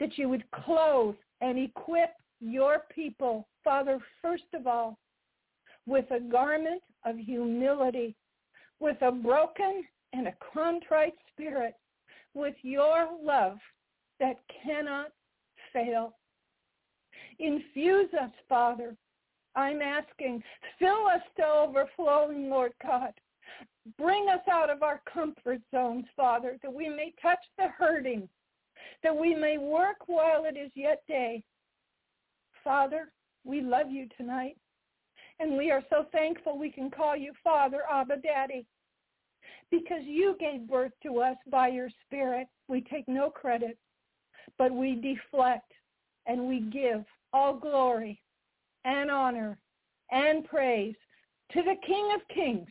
that 0.00 0.18
you 0.18 0.28
would 0.28 0.50
clothe 0.50 1.14
and 1.40 1.58
equip 1.58 2.10
your 2.40 2.82
people, 2.92 3.46
Father, 3.62 3.98
first 4.20 4.44
of 4.54 4.66
all, 4.66 4.98
with 5.86 6.10
a 6.10 6.20
garment 6.20 6.82
of 7.04 7.16
humility, 7.16 8.16
with 8.80 9.00
a 9.02 9.12
broken 9.12 9.84
and 10.12 10.26
a 10.28 10.34
contrite 10.52 11.14
spirit, 11.32 11.74
with 12.34 12.54
your 12.62 13.08
love 13.22 13.58
that 14.18 14.38
cannot 14.64 15.08
fail. 15.72 16.14
Infuse 17.38 18.10
us, 18.20 18.30
Father. 18.48 18.96
I'm 19.56 19.82
asking, 19.82 20.42
fill 20.78 21.06
us 21.06 21.22
to 21.36 21.44
overflowing, 21.44 22.48
Lord 22.48 22.72
God. 22.82 23.12
Bring 23.98 24.28
us 24.28 24.46
out 24.50 24.70
of 24.70 24.82
our 24.82 25.00
comfort 25.12 25.60
zones, 25.74 26.04
Father, 26.16 26.58
that 26.62 26.72
we 26.72 26.88
may 26.88 27.12
touch 27.20 27.38
the 27.56 27.68
hurting, 27.76 28.28
that 29.02 29.16
we 29.16 29.34
may 29.34 29.58
work 29.58 29.96
while 30.06 30.44
it 30.44 30.56
is 30.56 30.70
yet 30.74 31.02
day. 31.08 31.42
Father, 32.62 33.10
we 33.44 33.60
love 33.60 33.90
you 33.90 34.06
tonight. 34.16 34.56
And 35.40 35.56
we 35.56 35.70
are 35.70 35.82
so 35.88 36.04
thankful 36.12 36.58
we 36.58 36.70
can 36.70 36.90
call 36.90 37.16
you 37.16 37.32
Father, 37.42 37.80
Abba, 37.90 38.16
Daddy. 38.18 38.66
Because 39.70 40.02
you 40.04 40.36
gave 40.40 40.68
birth 40.68 40.92
to 41.04 41.20
us 41.20 41.36
by 41.50 41.68
your 41.68 41.88
Spirit. 42.06 42.48
We 42.68 42.80
take 42.82 43.06
no 43.08 43.30
credit, 43.30 43.78
but 44.58 44.72
we 44.72 44.94
deflect 44.96 45.72
and 46.26 46.48
we 46.48 46.60
give 46.60 47.04
all 47.32 47.54
glory 47.54 48.20
and 48.84 49.10
honor 49.10 49.58
and 50.10 50.44
praise 50.44 50.94
to 51.52 51.62
the 51.62 51.76
King 51.86 52.10
of 52.14 52.34
Kings 52.34 52.68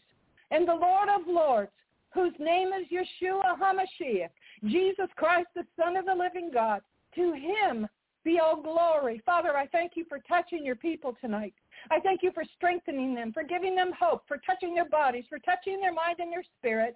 and 0.51 0.67
the 0.67 0.73
Lord 0.73 1.09
of 1.09 1.27
Lords, 1.27 1.71
whose 2.13 2.33
name 2.39 2.69
is 2.69 2.87
Yeshua 2.91 3.57
HaMashiach, 3.59 4.29
Jesus 4.65 5.07
Christ, 5.15 5.47
the 5.55 5.65
Son 5.79 5.95
of 5.95 6.05
the 6.05 6.15
living 6.15 6.49
God. 6.53 6.81
To 7.15 7.33
him 7.33 7.87
be 8.23 8.39
all 8.39 8.61
glory. 8.61 9.21
Father, 9.25 9.55
I 9.55 9.67
thank 9.67 9.93
you 9.95 10.05
for 10.07 10.19
touching 10.27 10.65
your 10.65 10.75
people 10.75 11.15
tonight. 11.21 11.53
I 11.91 11.99
thank 11.99 12.23
you 12.23 12.31
for 12.33 12.43
strengthening 12.55 13.15
them, 13.15 13.33
for 13.33 13.43
giving 13.43 13.75
them 13.75 13.91
hope, 13.99 14.23
for 14.27 14.37
touching 14.37 14.73
their 14.75 14.89
bodies, 14.89 15.25
for 15.29 15.39
touching 15.39 15.79
their 15.79 15.93
mind 15.93 16.17
and 16.19 16.31
their 16.31 16.43
spirit. 16.57 16.95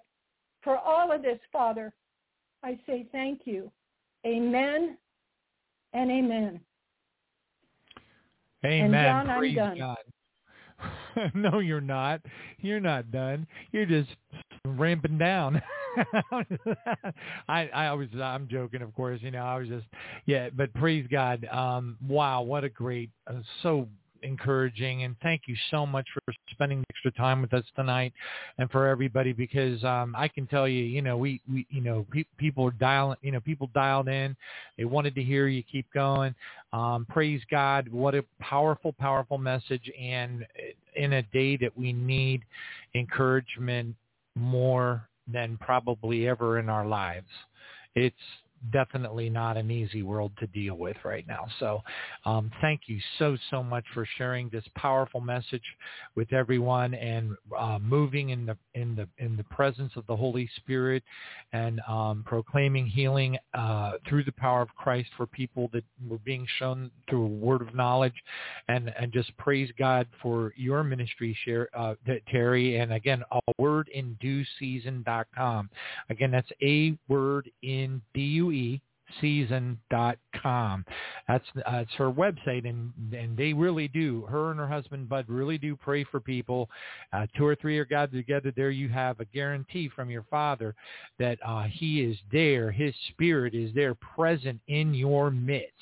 For 0.62 0.78
all 0.78 1.12
of 1.12 1.22
this, 1.22 1.38
Father, 1.52 1.92
I 2.62 2.78
say 2.86 3.06
thank 3.12 3.42
you. 3.44 3.70
Amen 4.26 4.96
and 5.92 6.10
amen. 6.10 6.60
Amen. 8.64 8.94
And 8.94 9.26
John, 9.26 9.36
Praise 9.38 9.58
I'm 9.58 9.76
done. 9.76 9.78
God. 9.78 9.96
no, 11.34 11.58
you're 11.58 11.80
not. 11.80 12.20
You're 12.60 12.80
not 12.80 13.10
done. 13.10 13.46
You're 13.72 13.86
just 13.86 14.08
ramping 14.64 15.18
down. 15.18 15.62
I 17.48 17.68
I 17.68 17.92
was 17.92 18.08
I'm 18.20 18.48
joking, 18.48 18.82
of 18.82 18.94
course. 18.94 19.20
You 19.22 19.30
know, 19.30 19.44
I 19.44 19.58
was 19.58 19.68
just 19.68 19.86
yeah, 20.26 20.48
but 20.50 20.72
praise 20.74 21.06
God. 21.10 21.46
Um, 21.52 21.96
wow, 22.06 22.42
what 22.42 22.64
a 22.64 22.68
great, 22.68 23.10
uh, 23.26 23.34
so 23.62 23.88
encouraging 24.24 25.04
and 25.04 25.14
thank 25.22 25.42
you 25.46 25.54
so 25.70 25.86
much 25.86 26.06
for 26.12 26.32
spending 26.50 26.84
extra 26.90 27.12
time 27.12 27.42
with 27.42 27.52
us 27.52 27.64
tonight 27.76 28.12
and 28.58 28.70
for 28.70 28.86
everybody 28.88 29.32
because 29.32 29.82
um 29.84 30.14
I 30.16 30.28
can 30.28 30.46
tell 30.46 30.66
you 30.66 30.82
you 30.82 31.02
know 31.02 31.16
we 31.16 31.40
we 31.50 31.66
you 31.70 31.80
know 31.80 32.06
pe- 32.10 32.24
people 32.38 32.66
are 32.66 32.72
dialing 32.72 33.18
you 33.22 33.32
know 33.32 33.40
people 33.40 33.70
dialed 33.74 34.08
in. 34.08 34.34
They 34.78 34.84
wanted 34.84 35.14
to 35.16 35.22
hear 35.22 35.46
you 35.48 35.62
keep 35.62 35.86
going. 35.92 36.34
Um 36.72 37.06
praise 37.08 37.42
God. 37.50 37.88
What 37.88 38.14
a 38.14 38.24
powerful 38.40 38.92
powerful 38.92 39.38
message 39.38 39.90
and 40.00 40.46
in 40.96 41.14
a 41.14 41.22
day 41.22 41.56
that 41.58 41.76
we 41.76 41.92
need 41.92 42.42
encouragement 42.94 43.94
more 44.34 45.08
than 45.32 45.56
probably 45.58 46.28
ever 46.28 46.58
in 46.58 46.68
our 46.68 46.86
lives. 46.86 47.28
It's 47.94 48.16
definitely 48.72 49.28
not 49.28 49.56
an 49.56 49.70
easy 49.70 50.02
world 50.02 50.32
to 50.38 50.46
deal 50.48 50.76
with 50.76 50.96
right 51.04 51.26
now. 51.26 51.46
So 51.60 51.82
um, 52.24 52.50
thank 52.60 52.82
you 52.86 52.98
so, 53.18 53.36
so 53.50 53.62
much 53.62 53.84
for 53.92 54.06
sharing 54.16 54.48
this 54.48 54.64
powerful 54.76 55.20
message 55.20 55.62
with 56.14 56.32
everyone 56.32 56.94
and 56.94 57.36
uh, 57.56 57.78
moving 57.80 58.30
in 58.30 58.46
the, 58.46 58.56
in, 58.74 58.94
the, 58.94 59.08
in 59.18 59.36
the 59.36 59.44
presence 59.44 59.92
of 59.96 60.06
the 60.06 60.16
Holy 60.16 60.48
Spirit 60.56 61.02
and 61.52 61.80
um, 61.88 62.22
proclaiming 62.26 62.86
healing 62.86 63.36
uh, 63.54 63.92
through 64.08 64.24
the 64.24 64.32
power 64.32 64.62
of 64.62 64.68
Christ 64.76 65.10
for 65.16 65.26
people 65.26 65.70
that 65.72 65.84
were 66.08 66.18
being 66.18 66.46
shown 66.58 66.90
through 67.08 67.24
a 67.24 67.28
word 67.28 67.62
of 67.62 67.74
knowledge 67.74 68.14
and, 68.68 68.92
and 68.98 69.12
just 69.12 69.36
praise 69.36 69.70
God 69.78 70.06
for 70.22 70.52
your 70.56 70.82
ministry, 70.82 71.36
share, 71.44 71.68
uh, 71.76 71.94
Terri. 72.32 72.80
And 72.80 72.92
again, 72.92 73.22
a 73.32 73.40
word 73.58 73.88
in 73.92 74.16
due 74.20 74.44
season.com. 74.58 75.70
Again, 76.10 76.30
that's 76.30 76.50
a 76.62 76.96
word 77.08 77.50
in 77.62 78.00
D-U 78.14 78.50
E 78.54 78.93
season.com. 79.20 80.84
That's 81.28 81.44
uh, 81.66 81.84
her 81.96 82.10
website, 82.10 82.68
and 82.68 82.92
and 83.12 83.36
they 83.36 83.52
really 83.52 83.88
do. 83.88 84.26
Her 84.28 84.50
and 84.50 84.58
her 84.58 84.68
husband 84.68 85.08
Bud 85.08 85.26
really 85.28 85.58
do 85.58 85.76
pray 85.76 86.04
for 86.04 86.20
people. 86.20 86.68
Uh, 87.12 87.26
two 87.36 87.46
or 87.46 87.54
three 87.54 87.78
are 87.78 87.84
gathered 87.84 88.16
together. 88.16 88.52
There 88.54 88.70
you 88.70 88.88
have 88.88 89.20
a 89.20 89.24
guarantee 89.26 89.90
from 89.94 90.10
your 90.10 90.24
Father 90.30 90.74
that 91.18 91.38
uh, 91.46 91.64
He 91.64 92.02
is 92.02 92.16
there. 92.32 92.70
His 92.70 92.94
Spirit 93.08 93.54
is 93.54 93.72
there, 93.74 93.94
present 93.94 94.60
in 94.68 94.94
your 94.94 95.30
midst, 95.30 95.72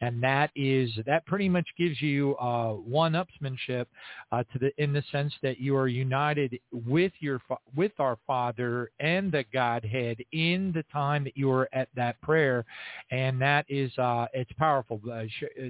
and 0.00 0.22
that 0.22 0.50
is 0.56 0.90
that 1.06 1.26
pretty 1.26 1.48
much 1.48 1.66
gives 1.78 2.00
you 2.00 2.36
uh, 2.36 2.72
one-upsmanship 2.72 3.86
uh, 4.32 4.42
to 4.52 4.58
the 4.58 4.70
in 4.82 4.92
the 4.92 5.02
sense 5.12 5.32
that 5.42 5.58
you 5.58 5.76
are 5.76 5.88
united 5.88 6.58
with 6.72 7.12
your 7.20 7.40
with 7.76 7.92
our 7.98 8.18
Father 8.26 8.90
and 9.00 9.30
the 9.30 9.44
Godhead 9.52 10.18
in 10.32 10.72
the 10.74 10.84
time 10.92 11.24
that 11.24 11.36
you 11.36 11.50
are 11.50 11.68
at 11.72 11.88
that 11.94 12.20
prayer 12.22 12.59
and 13.10 13.40
that 13.40 13.64
is 13.68 13.96
uh, 13.98 14.26
it's 14.32 14.52
powerful. 14.52 15.00
Uh, 15.06 15.10
uh, 15.10 15.24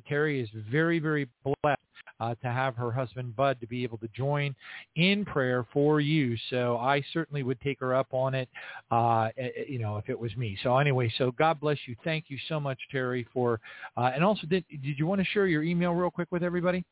Terri 0.09 0.43
is 0.43 0.49
very 0.70 0.99
very 0.99 1.28
blessed 1.44 1.81
uh, 2.20 2.35
to 2.36 2.49
have 2.49 2.77
her 2.77 2.91
husband 2.91 3.35
Bud 3.35 3.60
to 3.60 3.67
be 3.67 3.83
able 3.83 3.99
to 3.99 4.09
join 4.09 4.55
in 4.97 5.25
prayer 5.25 5.67
for 5.73 6.01
you. 6.01 6.36
So 6.51 6.77
I 6.77 7.02
certainly 7.12 7.43
would 7.43 7.60
take 7.60 7.81
her 7.81 7.94
up 7.94 8.09
on 8.12 8.35
it, 8.35 8.49
uh, 8.91 9.31
you 9.69 9.78
know, 9.78 9.97
if 9.97 10.09
it 10.09 10.19
was 10.19 10.35
me. 10.36 10.59
So 10.62 10.77
anyway, 10.77 11.12
so 11.19 11.33
God 11.33 11.60
bless 11.60 11.78
you. 11.86 11.97
Thank 12.05 12.27
you 12.28 12.39
so 12.49 12.60
much, 12.60 12.78
Terri, 12.93 13.27
for 13.33 13.60
uh, 13.97 14.10
and 14.15 14.23
also 14.25 14.47
did 14.47 14.65
did 14.69 14.99
you 14.99 15.07
want 15.07 15.20
to 15.20 15.27
share 15.27 15.47
your 15.47 15.62
email 15.62 15.93
real 15.93 16.10
quick 16.10 16.28
with 16.31 16.43
everybody? 16.43 16.85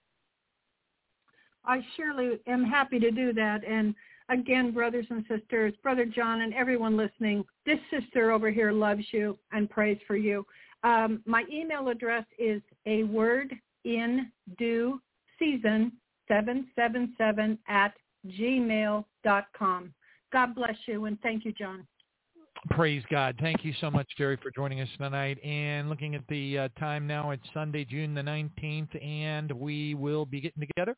I 1.65 1.85
surely 1.97 2.39
am 2.47 2.65
happy 2.65 2.99
to 2.99 3.11
do 3.11 3.33
that. 3.35 3.63
And 3.69 3.95
again, 4.29 4.73
brothers 4.73 5.07
and 5.11 5.25
sisters, 5.29 5.75
Brother 5.83 6.05
John 6.05 6.43
and 6.43 6.55
everyone 6.55 6.97
listening, 6.97 7.45
this 7.67 7.79
sister 7.91 8.31
over 8.31 8.51
here 8.51 8.73
loves 8.73 9.05
you 9.13 9.39
and 9.53 9.69
prays 9.69 9.99
for 10.07 10.17
you. 10.17 10.47
Um, 10.85 11.23
my 11.27 11.45
email 11.53 11.89
address 11.89 12.25
is 12.39 12.63
a 12.87 13.05
word 13.05 13.55
in 13.85 14.31
due 14.59 15.01
season 15.39 15.93
777 16.29 17.59
at 17.69 17.95
gmail.com. 18.27 19.95
God 20.33 20.55
bless 20.55 20.77
you 20.87 21.07
and 21.07 21.21
thank 21.23 21.45
you, 21.45 21.53
John. 21.53 21.87
Praise 22.71 23.03
God. 23.11 23.37
Thank 23.41 23.65
you 23.65 23.73
so 23.81 23.91
much, 23.91 24.07
Jerry, 24.17 24.37
for 24.43 24.51
joining 24.51 24.81
us 24.81 24.89
tonight. 24.99 25.39
And 25.45 25.89
looking 25.89 26.15
at 26.15 26.27
the 26.29 26.59
uh, 26.59 26.69
time 26.79 27.07
now, 27.07 27.31
it's 27.31 27.43
Sunday, 27.55 27.85
June 27.85 28.15
the 28.15 28.21
19th, 28.21 29.05
and 29.05 29.53
we 29.53 29.95
will 29.95 30.27
be 30.27 30.41
getting 30.41 30.67
together 30.67 30.97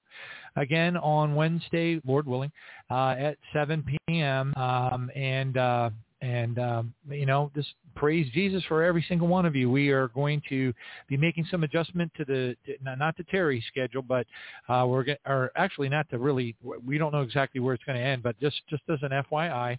again 0.56 0.96
on 0.96 1.34
Wednesday, 1.34 2.00
Lord 2.06 2.26
willing, 2.26 2.50
uh, 2.90 3.14
at 3.18 3.36
7 3.52 3.84
p.m. 4.08 4.54
Um, 4.56 5.10
and 5.14 5.56
uh, 5.58 5.90
and 6.22 6.58
um, 6.58 6.94
you 7.08 7.26
know, 7.26 7.50
just 7.54 7.74
praise 7.94 8.30
Jesus 8.32 8.62
for 8.68 8.82
every 8.82 9.04
single 9.08 9.28
one 9.28 9.46
of 9.46 9.54
you. 9.54 9.70
We 9.70 9.90
are 9.90 10.08
going 10.08 10.42
to 10.48 10.72
be 11.08 11.16
making 11.16 11.46
some 11.50 11.64
adjustment 11.64 12.12
to 12.16 12.24
the 12.24 12.56
to, 12.66 12.96
not 12.96 13.16
to 13.16 13.24
Terri's 13.24 13.64
schedule, 13.66 14.02
but 14.02 14.26
uh, 14.68 14.86
we're 14.88 15.04
going 15.04 15.18
or 15.26 15.50
actually 15.56 15.88
not 15.88 16.08
to 16.10 16.18
really. 16.18 16.54
We 16.84 16.98
don't 16.98 17.12
know 17.12 17.22
exactly 17.22 17.60
where 17.60 17.74
it's 17.74 17.84
going 17.84 17.98
to 17.98 18.04
end, 18.04 18.22
but 18.22 18.38
just 18.40 18.60
just 18.68 18.82
as 18.88 18.98
an 19.02 19.10
FYI, 19.30 19.78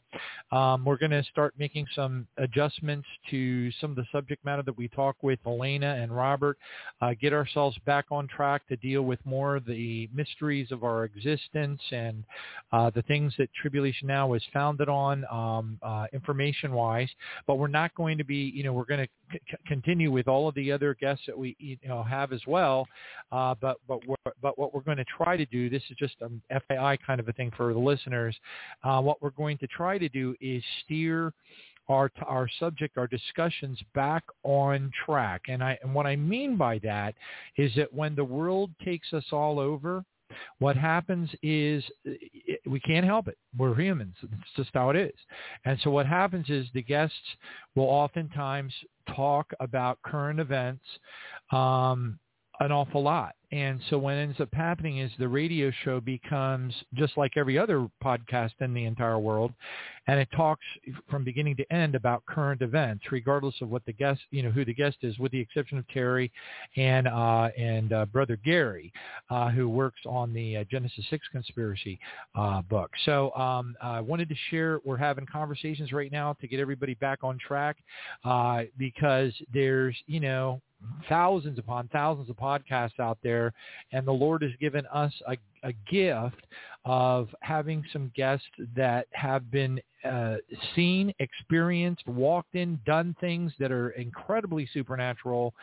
um, 0.51 0.85
we're 0.85 0.97
going 0.97 1.11
to 1.11 1.23
start 1.23 1.53
making 1.57 1.87
some 1.95 2.27
adjustments 2.37 3.07
to 3.29 3.71
some 3.79 3.91
of 3.91 3.95
the 3.95 4.05
subject 4.11 4.43
matter 4.45 4.63
that 4.63 4.77
we 4.77 4.87
talk 4.89 5.15
with 5.21 5.39
Elena 5.45 5.95
and 6.01 6.15
Robert. 6.15 6.57
Uh, 7.01 7.13
get 7.19 7.33
ourselves 7.33 7.77
back 7.85 8.05
on 8.11 8.27
track 8.27 8.67
to 8.67 8.75
deal 8.77 9.03
with 9.03 9.19
more 9.25 9.55
of 9.55 9.65
the 9.65 10.09
mysteries 10.13 10.71
of 10.71 10.83
our 10.83 11.03
existence 11.03 11.81
and 11.91 12.23
uh, 12.71 12.89
the 12.89 13.01
things 13.03 13.33
that 13.37 13.49
Tribulation 13.53 14.07
Now 14.07 14.33
is 14.33 14.43
founded 14.53 14.89
on, 14.89 15.25
um, 15.31 15.79
uh, 15.81 16.07
information-wise. 16.13 17.09
But 17.47 17.55
we're 17.55 17.67
not 17.67 17.93
going 17.95 18.00
to 18.09 18.23
be, 18.23 18.51
you 18.53 18.63
know, 18.63 18.73
we're 18.73 18.85
going 18.85 19.05
to 19.05 19.39
c- 19.39 19.57
continue 19.67 20.11
with 20.11 20.27
all 20.27 20.47
of 20.47 20.55
the 20.55 20.71
other 20.71 20.95
guests 20.95 21.23
that 21.27 21.37
we, 21.37 21.55
you 21.59 21.77
know, 21.87 22.03
have 22.03 22.33
as 22.33 22.41
well. 22.47 22.87
Uh, 23.31 23.55
but 23.59 23.77
but 23.87 24.01
but 24.41 24.57
what 24.57 24.73
we're 24.73 24.81
going 24.81 24.97
to 24.97 25.05
try 25.17 25.37
to 25.37 25.45
do, 25.45 25.69
this 25.69 25.83
is 25.89 25.97
just 25.97 26.15
an 26.21 26.41
FAI 26.67 26.97
kind 27.05 27.19
of 27.19 27.27
a 27.27 27.33
thing 27.33 27.51
for 27.55 27.73
the 27.73 27.79
listeners. 27.79 28.35
Uh, 28.83 29.01
what 29.01 29.21
we're 29.21 29.31
going 29.31 29.57
to 29.59 29.67
try 29.67 29.97
to 29.97 30.09
do 30.09 30.35
is 30.41 30.63
steer 30.83 31.33
our 31.89 32.11
our 32.25 32.47
subject, 32.59 32.97
our 32.97 33.07
discussions 33.07 33.79
back 33.93 34.23
on 34.43 34.91
track. 35.05 35.43
And 35.47 35.63
I 35.63 35.77
and 35.83 35.93
what 35.93 36.05
I 36.07 36.15
mean 36.15 36.57
by 36.57 36.79
that 36.79 37.15
is 37.57 37.71
that 37.75 37.93
when 37.93 38.15
the 38.15 38.23
world 38.23 38.71
takes 38.83 39.13
us 39.13 39.25
all 39.31 39.59
over, 39.59 40.03
what 40.59 40.75
happens 40.75 41.29
is 41.41 41.83
we 42.65 42.79
can't 42.79 43.05
help 43.05 43.27
it. 43.27 43.37
We're 43.57 43.79
humans. 43.79 44.15
It's 44.21 44.51
just 44.55 44.69
how 44.73 44.89
it 44.89 44.95
is. 44.95 45.13
And 45.65 45.79
so 45.83 45.91
what 45.91 46.05
happens 46.05 46.49
is 46.49 46.67
the 46.73 46.81
guests 46.81 47.15
will 47.75 47.85
oftentimes 47.85 48.73
talk 49.15 49.51
about 49.59 49.99
current 50.03 50.39
events 50.39 50.83
um, 51.51 52.19
an 52.61 52.71
awful 52.71 53.01
lot. 53.01 53.33
And 53.51 53.81
so 53.89 53.97
what 53.97 54.13
ends 54.13 54.39
up 54.39 54.47
happening 54.53 54.99
is 54.99 55.11
the 55.19 55.27
radio 55.27 55.71
show 55.83 55.99
becomes 55.99 56.73
just 56.93 57.17
like 57.17 57.35
every 57.35 57.57
other 57.57 57.89
podcast 58.01 58.51
in 58.61 58.73
the 58.73 58.85
entire 58.85 59.19
world, 59.19 59.51
and 60.07 60.19
it 60.19 60.29
talks 60.33 60.63
from 61.09 61.25
beginning 61.25 61.57
to 61.57 61.73
end 61.73 61.95
about 61.95 62.25
current 62.27 62.61
events, 62.61 63.03
regardless 63.11 63.55
of 63.61 63.69
what 63.69 63.83
the 63.85 63.91
guest, 63.91 64.21
you 64.29 64.41
know, 64.41 64.51
who 64.51 64.63
the 64.63 64.73
guest 64.73 64.97
is, 65.01 65.19
with 65.19 65.33
the 65.33 65.39
exception 65.39 65.77
of 65.79 65.85
Terri 65.87 66.31
and 66.77 67.09
uh, 67.09 67.49
and 67.57 67.91
uh, 67.91 68.05
brother 68.05 68.37
Gary, 68.37 68.93
uh, 69.29 69.49
who 69.49 69.67
works 69.67 69.99
on 70.05 70.31
the 70.33 70.57
uh, 70.57 70.63
Genesis 70.71 71.05
Six 71.09 71.27
conspiracy 71.29 71.99
uh, 72.35 72.61
book. 72.61 72.91
So 73.03 73.33
um, 73.33 73.75
I 73.81 73.99
wanted 73.99 74.29
to 74.29 74.35
share. 74.49 74.79
We're 74.85 74.97
having 74.97 75.25
conversations 75.25 75.91
right 75.91 76.11
now 76.11 76.37
to 76.39 76.47
get 76.47 76.61
everybody 76.61 76.93
back 76.93 77.19
on 77.21 77.37
track 77.37 77.77
uh, 78.23 78.63
because 78.77 79.33
there's, 79.51 79.97
you 80.05 80.21
know, 80.21 80.61
thousands 81.09 81.59
upon 81.59 81.87
thousands 81.89 82.29
of 82.29 82.35
podcasts 82.35 82.99
out 82.99 83.17
there, 83.23 83.53
and 83.91 84.07
the 84.07 84.11
Lord 84.11 84.41
has 84.41 84.51
given 84.59 84.85
us 84.87 85.13
a, 85.27 85.37
a 85.63 85.73
gift 85.89 86.45
of 86.85 87.29
having 87.41 87.83
some 87.91 88.11
guests 88.15 88.47
that 88.75 89.07
have 89.11 89.51
been 89.51 89.79
uh, 90.03 90.37
seen, 90.75 91.13
experienced, 91.19 92.07
walked 92.07 92.55
in, 92.55 92.79
done 92.85 93.15
things 93.19 93.51
that 93.59 93.71
are 93.71 93.91
incredibly 93.91 94.67
supernatural. 94.73 95.53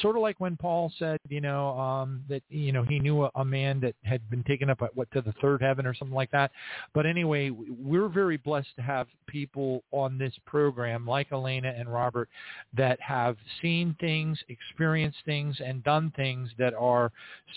Sort 0.00 0.16
of 0.16 0.22
like 0.22 0.38
when 0.38 0.56
Paul 0.56 0.92
said, 0.98 1.18
you 1.28 1.40
know, 1.40 1.78
um, 1.78 2.22
that 2.28 2.42
you 2.48 2.72
know 2.72 2.82
he 2.82 2.98
knew 2.98 3.24
a, 3.24 3.30
a 3.36 3.44
man 3.44 3.80
that 3.80 3.94
had 4.04 4.28
been 4.30 4.44
taken 4.44 4.70
up 4.70 4.82
at 4.82 4.94
what 4.96 5.10
to 5.12 5.20
the 5.22 5.32
third 5.40 5.62
heaven 5.62 5.86
or 5.86 5.94
something 5.94 6.14
like 6.14 6.30
that. 6.32 6.50
But 6.94 7.06
anyway, 7.06 7.50
we're 7.50 8.08
very 8.08 8.36
blessed 8.36 8.74
to 8.76 8.82
have 8.82 9.06
people 9.26 9.82
on 9.92 10.18
this 10.18 10.34
program 10.46 11.06
like 11.06 11.32
Elena 11.32 11.72
and 11.76 11.92
Robert 11.92 12.28
that 12.76 13.00
have 13.00 13.36
seen 13.62 13.96
things, 14.00 14.38
experienced 14.48 15.18
things, 15.24 15.56
and 15.64 15.82
done 15.84 16.12
things 16.16 16.50
that 16.58 16.74
are 16.74 17.12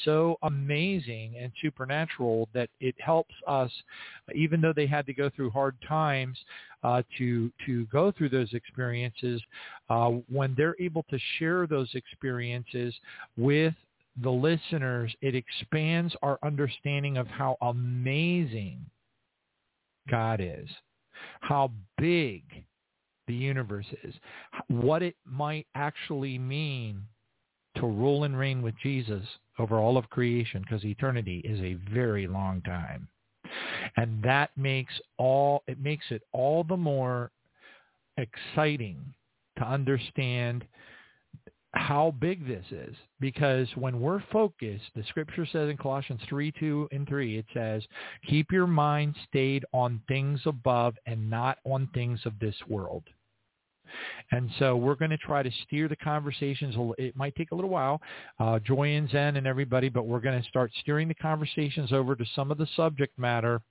so 0.06 0.38
amazing 0.44 1.36
and 1.40 1.52
supernatural 1.62 2.48
that 2.54 2.70
it 2.80 2.96
helps 3.00 3.36
us, 3.48 3.72
even 4.34 4.62
though 4.62 4.74
they 4.74 4.88
had 4.88 5.06
to 5.06 5.14
go 5.14 5.30
through 5.30 5.50
hard 5.50 5.76
times 5.88 6.29
uh, 6.84 7.02
to 7.18 7.52
to 7.66 7.86
go 7.88 8.12
through 8.12 8.30
those 8.30 8.54
experiences, 8.54 9.42
uh, 9.90 10.10
when 10.30 10.54
they're 10.58 10.76
able 10.80 11.04
to 11.10 11.20
share 11.38 11.68
those 11.68 11.90
experiences 11.94 12.94
with 13.38 13.74
the 14.22 14.30
listeners, 14.30 15.16
it 15.22 15.36
expands 15.36 16.16
our 16.22 16.40
understanding 16.44 17.18
of 17.18 17.28
how 17.28 17.58
amazing 17.62 18.80
God 20.10 20.42
is, 20.42 20.68
how 21.42 21.72
big 21.98 22.44
the 23.28 23.34
universe 23.34 23.86
is, 24.04 24.14
what 24.68 25.04
it 25.04 25.16
might 25.26 25.68
actually 25.76 26.38
mean 26.38 27.04
to 27.76 27.86
rule 27.86 28.24
and 28.24 28.38
reign 28.38 28.62
with 28.62 28.74
Jesus 28.82 29.24
over 29.60 29.78
all 29.78 29.98
of 29.98 30.10
creation 30.10 30.62
because 30.62 30.84
eternity 30.84 31.42
is 31.46 31.60
a 31.60 31.78
very 31.94 32.28
long 32.28 32.62
time. 32.62 33.08
And 33.98 34.22
that 34.24 34.52
makes 34.58 34.94
all 35.18 35.64
it 35.68 35.80
makes 35.80 36.06
it 36.10 36.22
all 36.32 36.64
the 36.64 36.78
more 36.78 37.32
exciting 38.18 39.14
to 39.58 39.66
understand 39.66 40.66
how 41.74 42.16
big 42.20 42.48
this 42.48 42.66
is 42.72 42.96
because 43.20 43.68
when 43.76 44.00
we're 44.02 44.24
focused, 44.32 44.86
the 44.96 45.04
scripture 45.10 45.46
says 45.46 45.70
in 45.70 45.78
Colossians 45.78 46.22
3, 46.28 46.52
2 46.60 46.90
and 46.92 47.08
3, 47.08 47.38
it 47.38 47.46
says, 47.54 47.84
keep 48.28 48.52
your 48.52 48.66
mind 48.66 49.16
stayed 49.28 49.64
on 49.72 50.02
things 50.08 50.42
above 50.46 50.96
and 51.06 51.30
not 51.30 51.60
on 51.66 51.88
things 51.94 52.20
of 52.26 52.34
this 52.40 52.56
world. 52.68 53.04
And 54.32 54.50
so 54.60 54.76
we're 54.76 54.96
going 54.96 55.12
to 55.12 55.18
try 55.18 55.44
to 55.44 55.52
steer 55.64 55.88
the 55.88 55.96
conversations. 55.96 56.76
It 56.98 57.16
might 57.16 57.36
take 57.36 57.52
a 57.52 57.56
little 57.56 57.70
while, 57.70 58.02
uh, 58.40 58.60
Joy 58.60 58.96
and 58.96 59.10
Zen 59.10 59.38
and 59.38 59.48
everybody, 59.48 59.90
but 59.90 60.06
we're 60.06 60.20
going 60.20 60.42
to 60.42 60.48
start 60.48 60.72
steering 60.82 61.08
the 61.08 61.16
conversations 61.16 61.92
over 61.92 62.16
to 62.16 62.26
some 62.36 62.52
of 62.52 62.58
the 62.58 62.68
subject 62.76 63.18
matter 63.18 63.62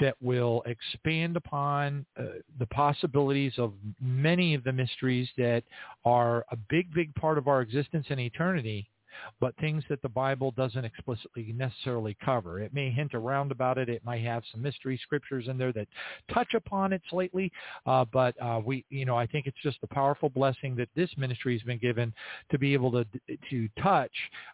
that 0.00 0.14
will 0.20 0.62
expand 0.66 1.36
upon 1.36 2.06
uh, 2.18 2.24
the 2.58 2.66
possibilities 2.66 3.52
of 3.58 3.72
many 4.00 4.54
of 4.54 4.62
the 4.64 4.72
mysteries 4.72 5.28
that 5.36 5.64
are 6.04 6.44
a 6.52 6.56
big, 6.68 6.92
big 6.94 7.14
part 7.16 7.38
of 7.38 7.48
our 7.48 7.60
existence 7.60 8.06
in 8.10 8.18
eternity 8.20 8.88
but 9.40 9.56
things 9.56 9.82
that 9.88 10.02
the 10.02 10.08
Bible 10.08 10.50
doesn't 10.52 10.84
explicitly 10.84 11.52
necessarily 11.56 12.16
cover. 12.24 12.60
It 12.60 12.74
may 12.74 12.90
hint 12.90 13.14
around 13.14 13.52
about 13.52 13.78
it. 13.78 13.88
It 13.88 14.04
might 14.04 14.22
have 14.22 14.42
some 14.52 14.62
mystery 14.62 14.98
scriptures 15.02 15.48
in 15.48 15.58
there 15.58 15.72
that 15.72 15.88
touch 16.32 16.54
upon 16.54 16.92
it 16.92 17.02
slightly, 17.10 17.52
uh, 17.86 18.04
but 18.12 18.34
uh, 18.42 18.60
we, 18.64 18.84
you 18.90 19.04
know, 19.04 19.16
I 19.16 19.26
think 19.26 19.46
it's 19.46 19.56
just 19.62 19.78
a 19.82 19.86
powerful 19.86 20.28
blessing 20.28 20.76
that 20.76 20.88
this 20.94 21.10
ministry 21.16 21.54
has 21.54 21.62
been 21.62 21.78
given 21.78 22.12
to 22.50 22.58
be 22.58 22.72
able 22.72 22.92
to 22.92 23.04
to 23.50 23.68
touch 23.82 24.12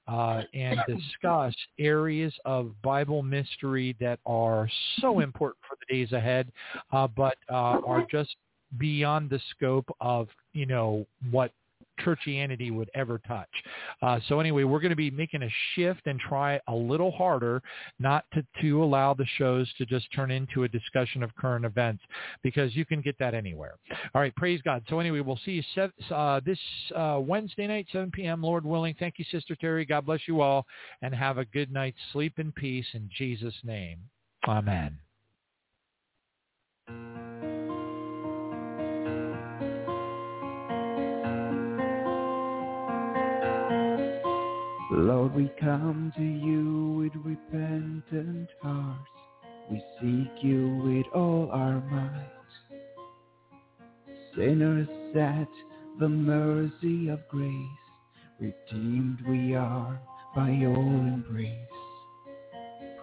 uh, 0.09 0.43
and 0.53 0.79
discuss 0.87 1.55
areas 1.79 2.33
of 2.45 2.71
Bible 2.83 3.23
mystery 3.23 3.97
that 4.01 4.19
are 4.27 4.69
so 5.01 5.21
important 5.21 5.59
for 5.69 5.77
the 5.81 5.95
days 5.95 6.13
ahead, 6.13 6.51
uh, 6.93 7.07
but 7.07 7.37
uh, 7.51 7.81
are 7.87 8.07
just 8.11 8.37
beyond 8.79 9.31
the 9.31 9.41
scope 9.51 9.89
of 10.01 10.29
you 10.53 10.67
know 10.67 11.07
what 11.31 11.53
churchianity 12.01 12.73
would 12.73 12.91
ever 12.95 13.21
touch. 13.27 13.49
Uh, 14.03 14.19
so 14.29 14.41
anyway, 14.41 14.65
we're 14.65 14.81
going 14.81 14.91
to 14.91 14.97
be 14.97 15.11
making 15.11 15.43
a 15.43 15.49
shift 15.75 16.03
and 16.07 16.19
try 16.21 16.61
a 16.69 16.75
little 16.75 17.11
harder 17.11 17.63
not 17.99 18.25
to, 18.33 18.45
to 18.61 18.83
allow 18.83 19.15
the 19.15 19.27
shows 19.39 19.73
to 19.79 19.87
just 19.87 20.07
turn 20.15 20.31
into 20.31 20.65
a 20.65 20.69
discussion 20.69 21.23
of 21.23 21.35
current 21.37 21.65
events 21.65 22.03
because 22.43 22.75
you 22.75 22.85
can 22.85 23.01
get 23.01 23.19
that 23.19 23.35
anywhere. 23.35 23.75
All 24.15 24.21
right, 24.21 24.35
praise 24.37 24.61
God. 24.63 24.83
So 24.89 24.99
anyway, 25.01 25.21
we'll 25.21 25.41
see 25.45 25.63
you 25.77 25.91
uh, 26.11 26.41
this 26.45 26.59
uh, 26.95 27.21
Wednesday 27.21 27.67
night, 27.67 27.87
7 27.93 28.11
p.m., 28.11 28.43
Lord 28.43 28.65
willing. 28.65 28.95
Thank 28.99 29.19
you, 29.19 29.25
Sister 29.31 29.57
Terri. 29.57 29.89
God 29.89 30.07
bless 30.07 30.21
you 30.27 30.41
all 30.41 30.67
and 31.03 31.15
have 31.15 31.39
a 31.39 31.45
good 31.47 31.73
night's 31.73 31.99
sleep 32.13 32.39
in 32.39 32.53
peace 32.53 32.87
in 32.95 33.09
Jesus' 33.17 33.55
name. 33.65 33.99
Amen. 34.47 34.99
Lord, 44.97 45.35
we 45.35 45.51
come 45.61 46.13
to 46.17 46.23
you 46.23 47.03
with 47.03 47.25
repentant 47.25 48.49
hearts. 48.63 49.11
We 49.69 49.83
seek 50.01 50.45
you 50.45 50.83
with 50.85 51.07
all 51.13 51.51
our 51.51 51.81
might. 51.91 52.31
Sinners 54.37 54.89
at 55.17 55.49
the 55.99 56.09
mercy 56.09 57.09
of 57.09 57.27
grace, 57.29 57.51
redeemed 58.39 59.19
we 59.29 59.57
are 59.57 60.01
by 60.37 60.51
your 60.51 60.77
embrace. 60.77 61.51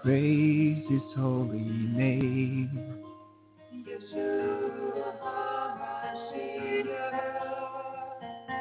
Praise 0.02 0.86
his 0.90 1.02
holy 1.18 1.60
name. 1.60 3.04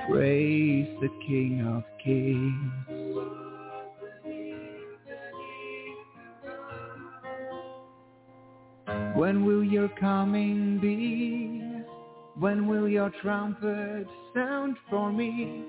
Praise 0.09 0.89
the 1.01 1.11
King 1.25 1.65
of 1.77 1.85
Kings. 2.05 2.90
When 9.21 9.45
will 9.45 9.63
your 9.63 9.91
coming 10.01 10.79
be? 10.81 11.63
When 12.41 12.67
will 12.67 12.89
your 12.89 13.13
trumpet 13.21 14.07
sound 14.35 14.79
for 14.89 15.13
me? 15.13 15.65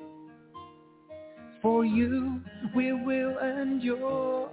For 1.62 1.84
you 1.84 2.40
we 2.74 2.94
will 2.94 3.38
endure 3.40 4.50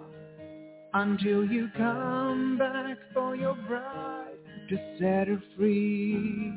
until 0.95 1.45
you 1.45 1.69
come 1.77 2.59
back 2.59 2.97
for 3.15 3.37
your 3.37 3.55
bride 3.69 4.35
to 4.69 4.77
set 4.99 5.29
her 5.29 5.41
free. 5.57 6.53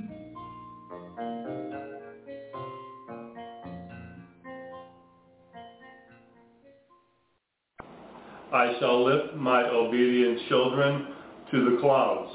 I 8.52 8.76
shall 8.80 9.06
lift 9.06 9.36
my 9.36 9.64
obedient 9.70 10.40
children 10.50 11.21
to 11.52 11.70
the 11.70 11.82
clouds, 11.82 12.32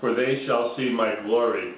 for 0.00 0.14
they 0.14 0.44
shall 0.46 0.76
see 0.76 0.90
my 0.90 1.14
glory 1.24 1.74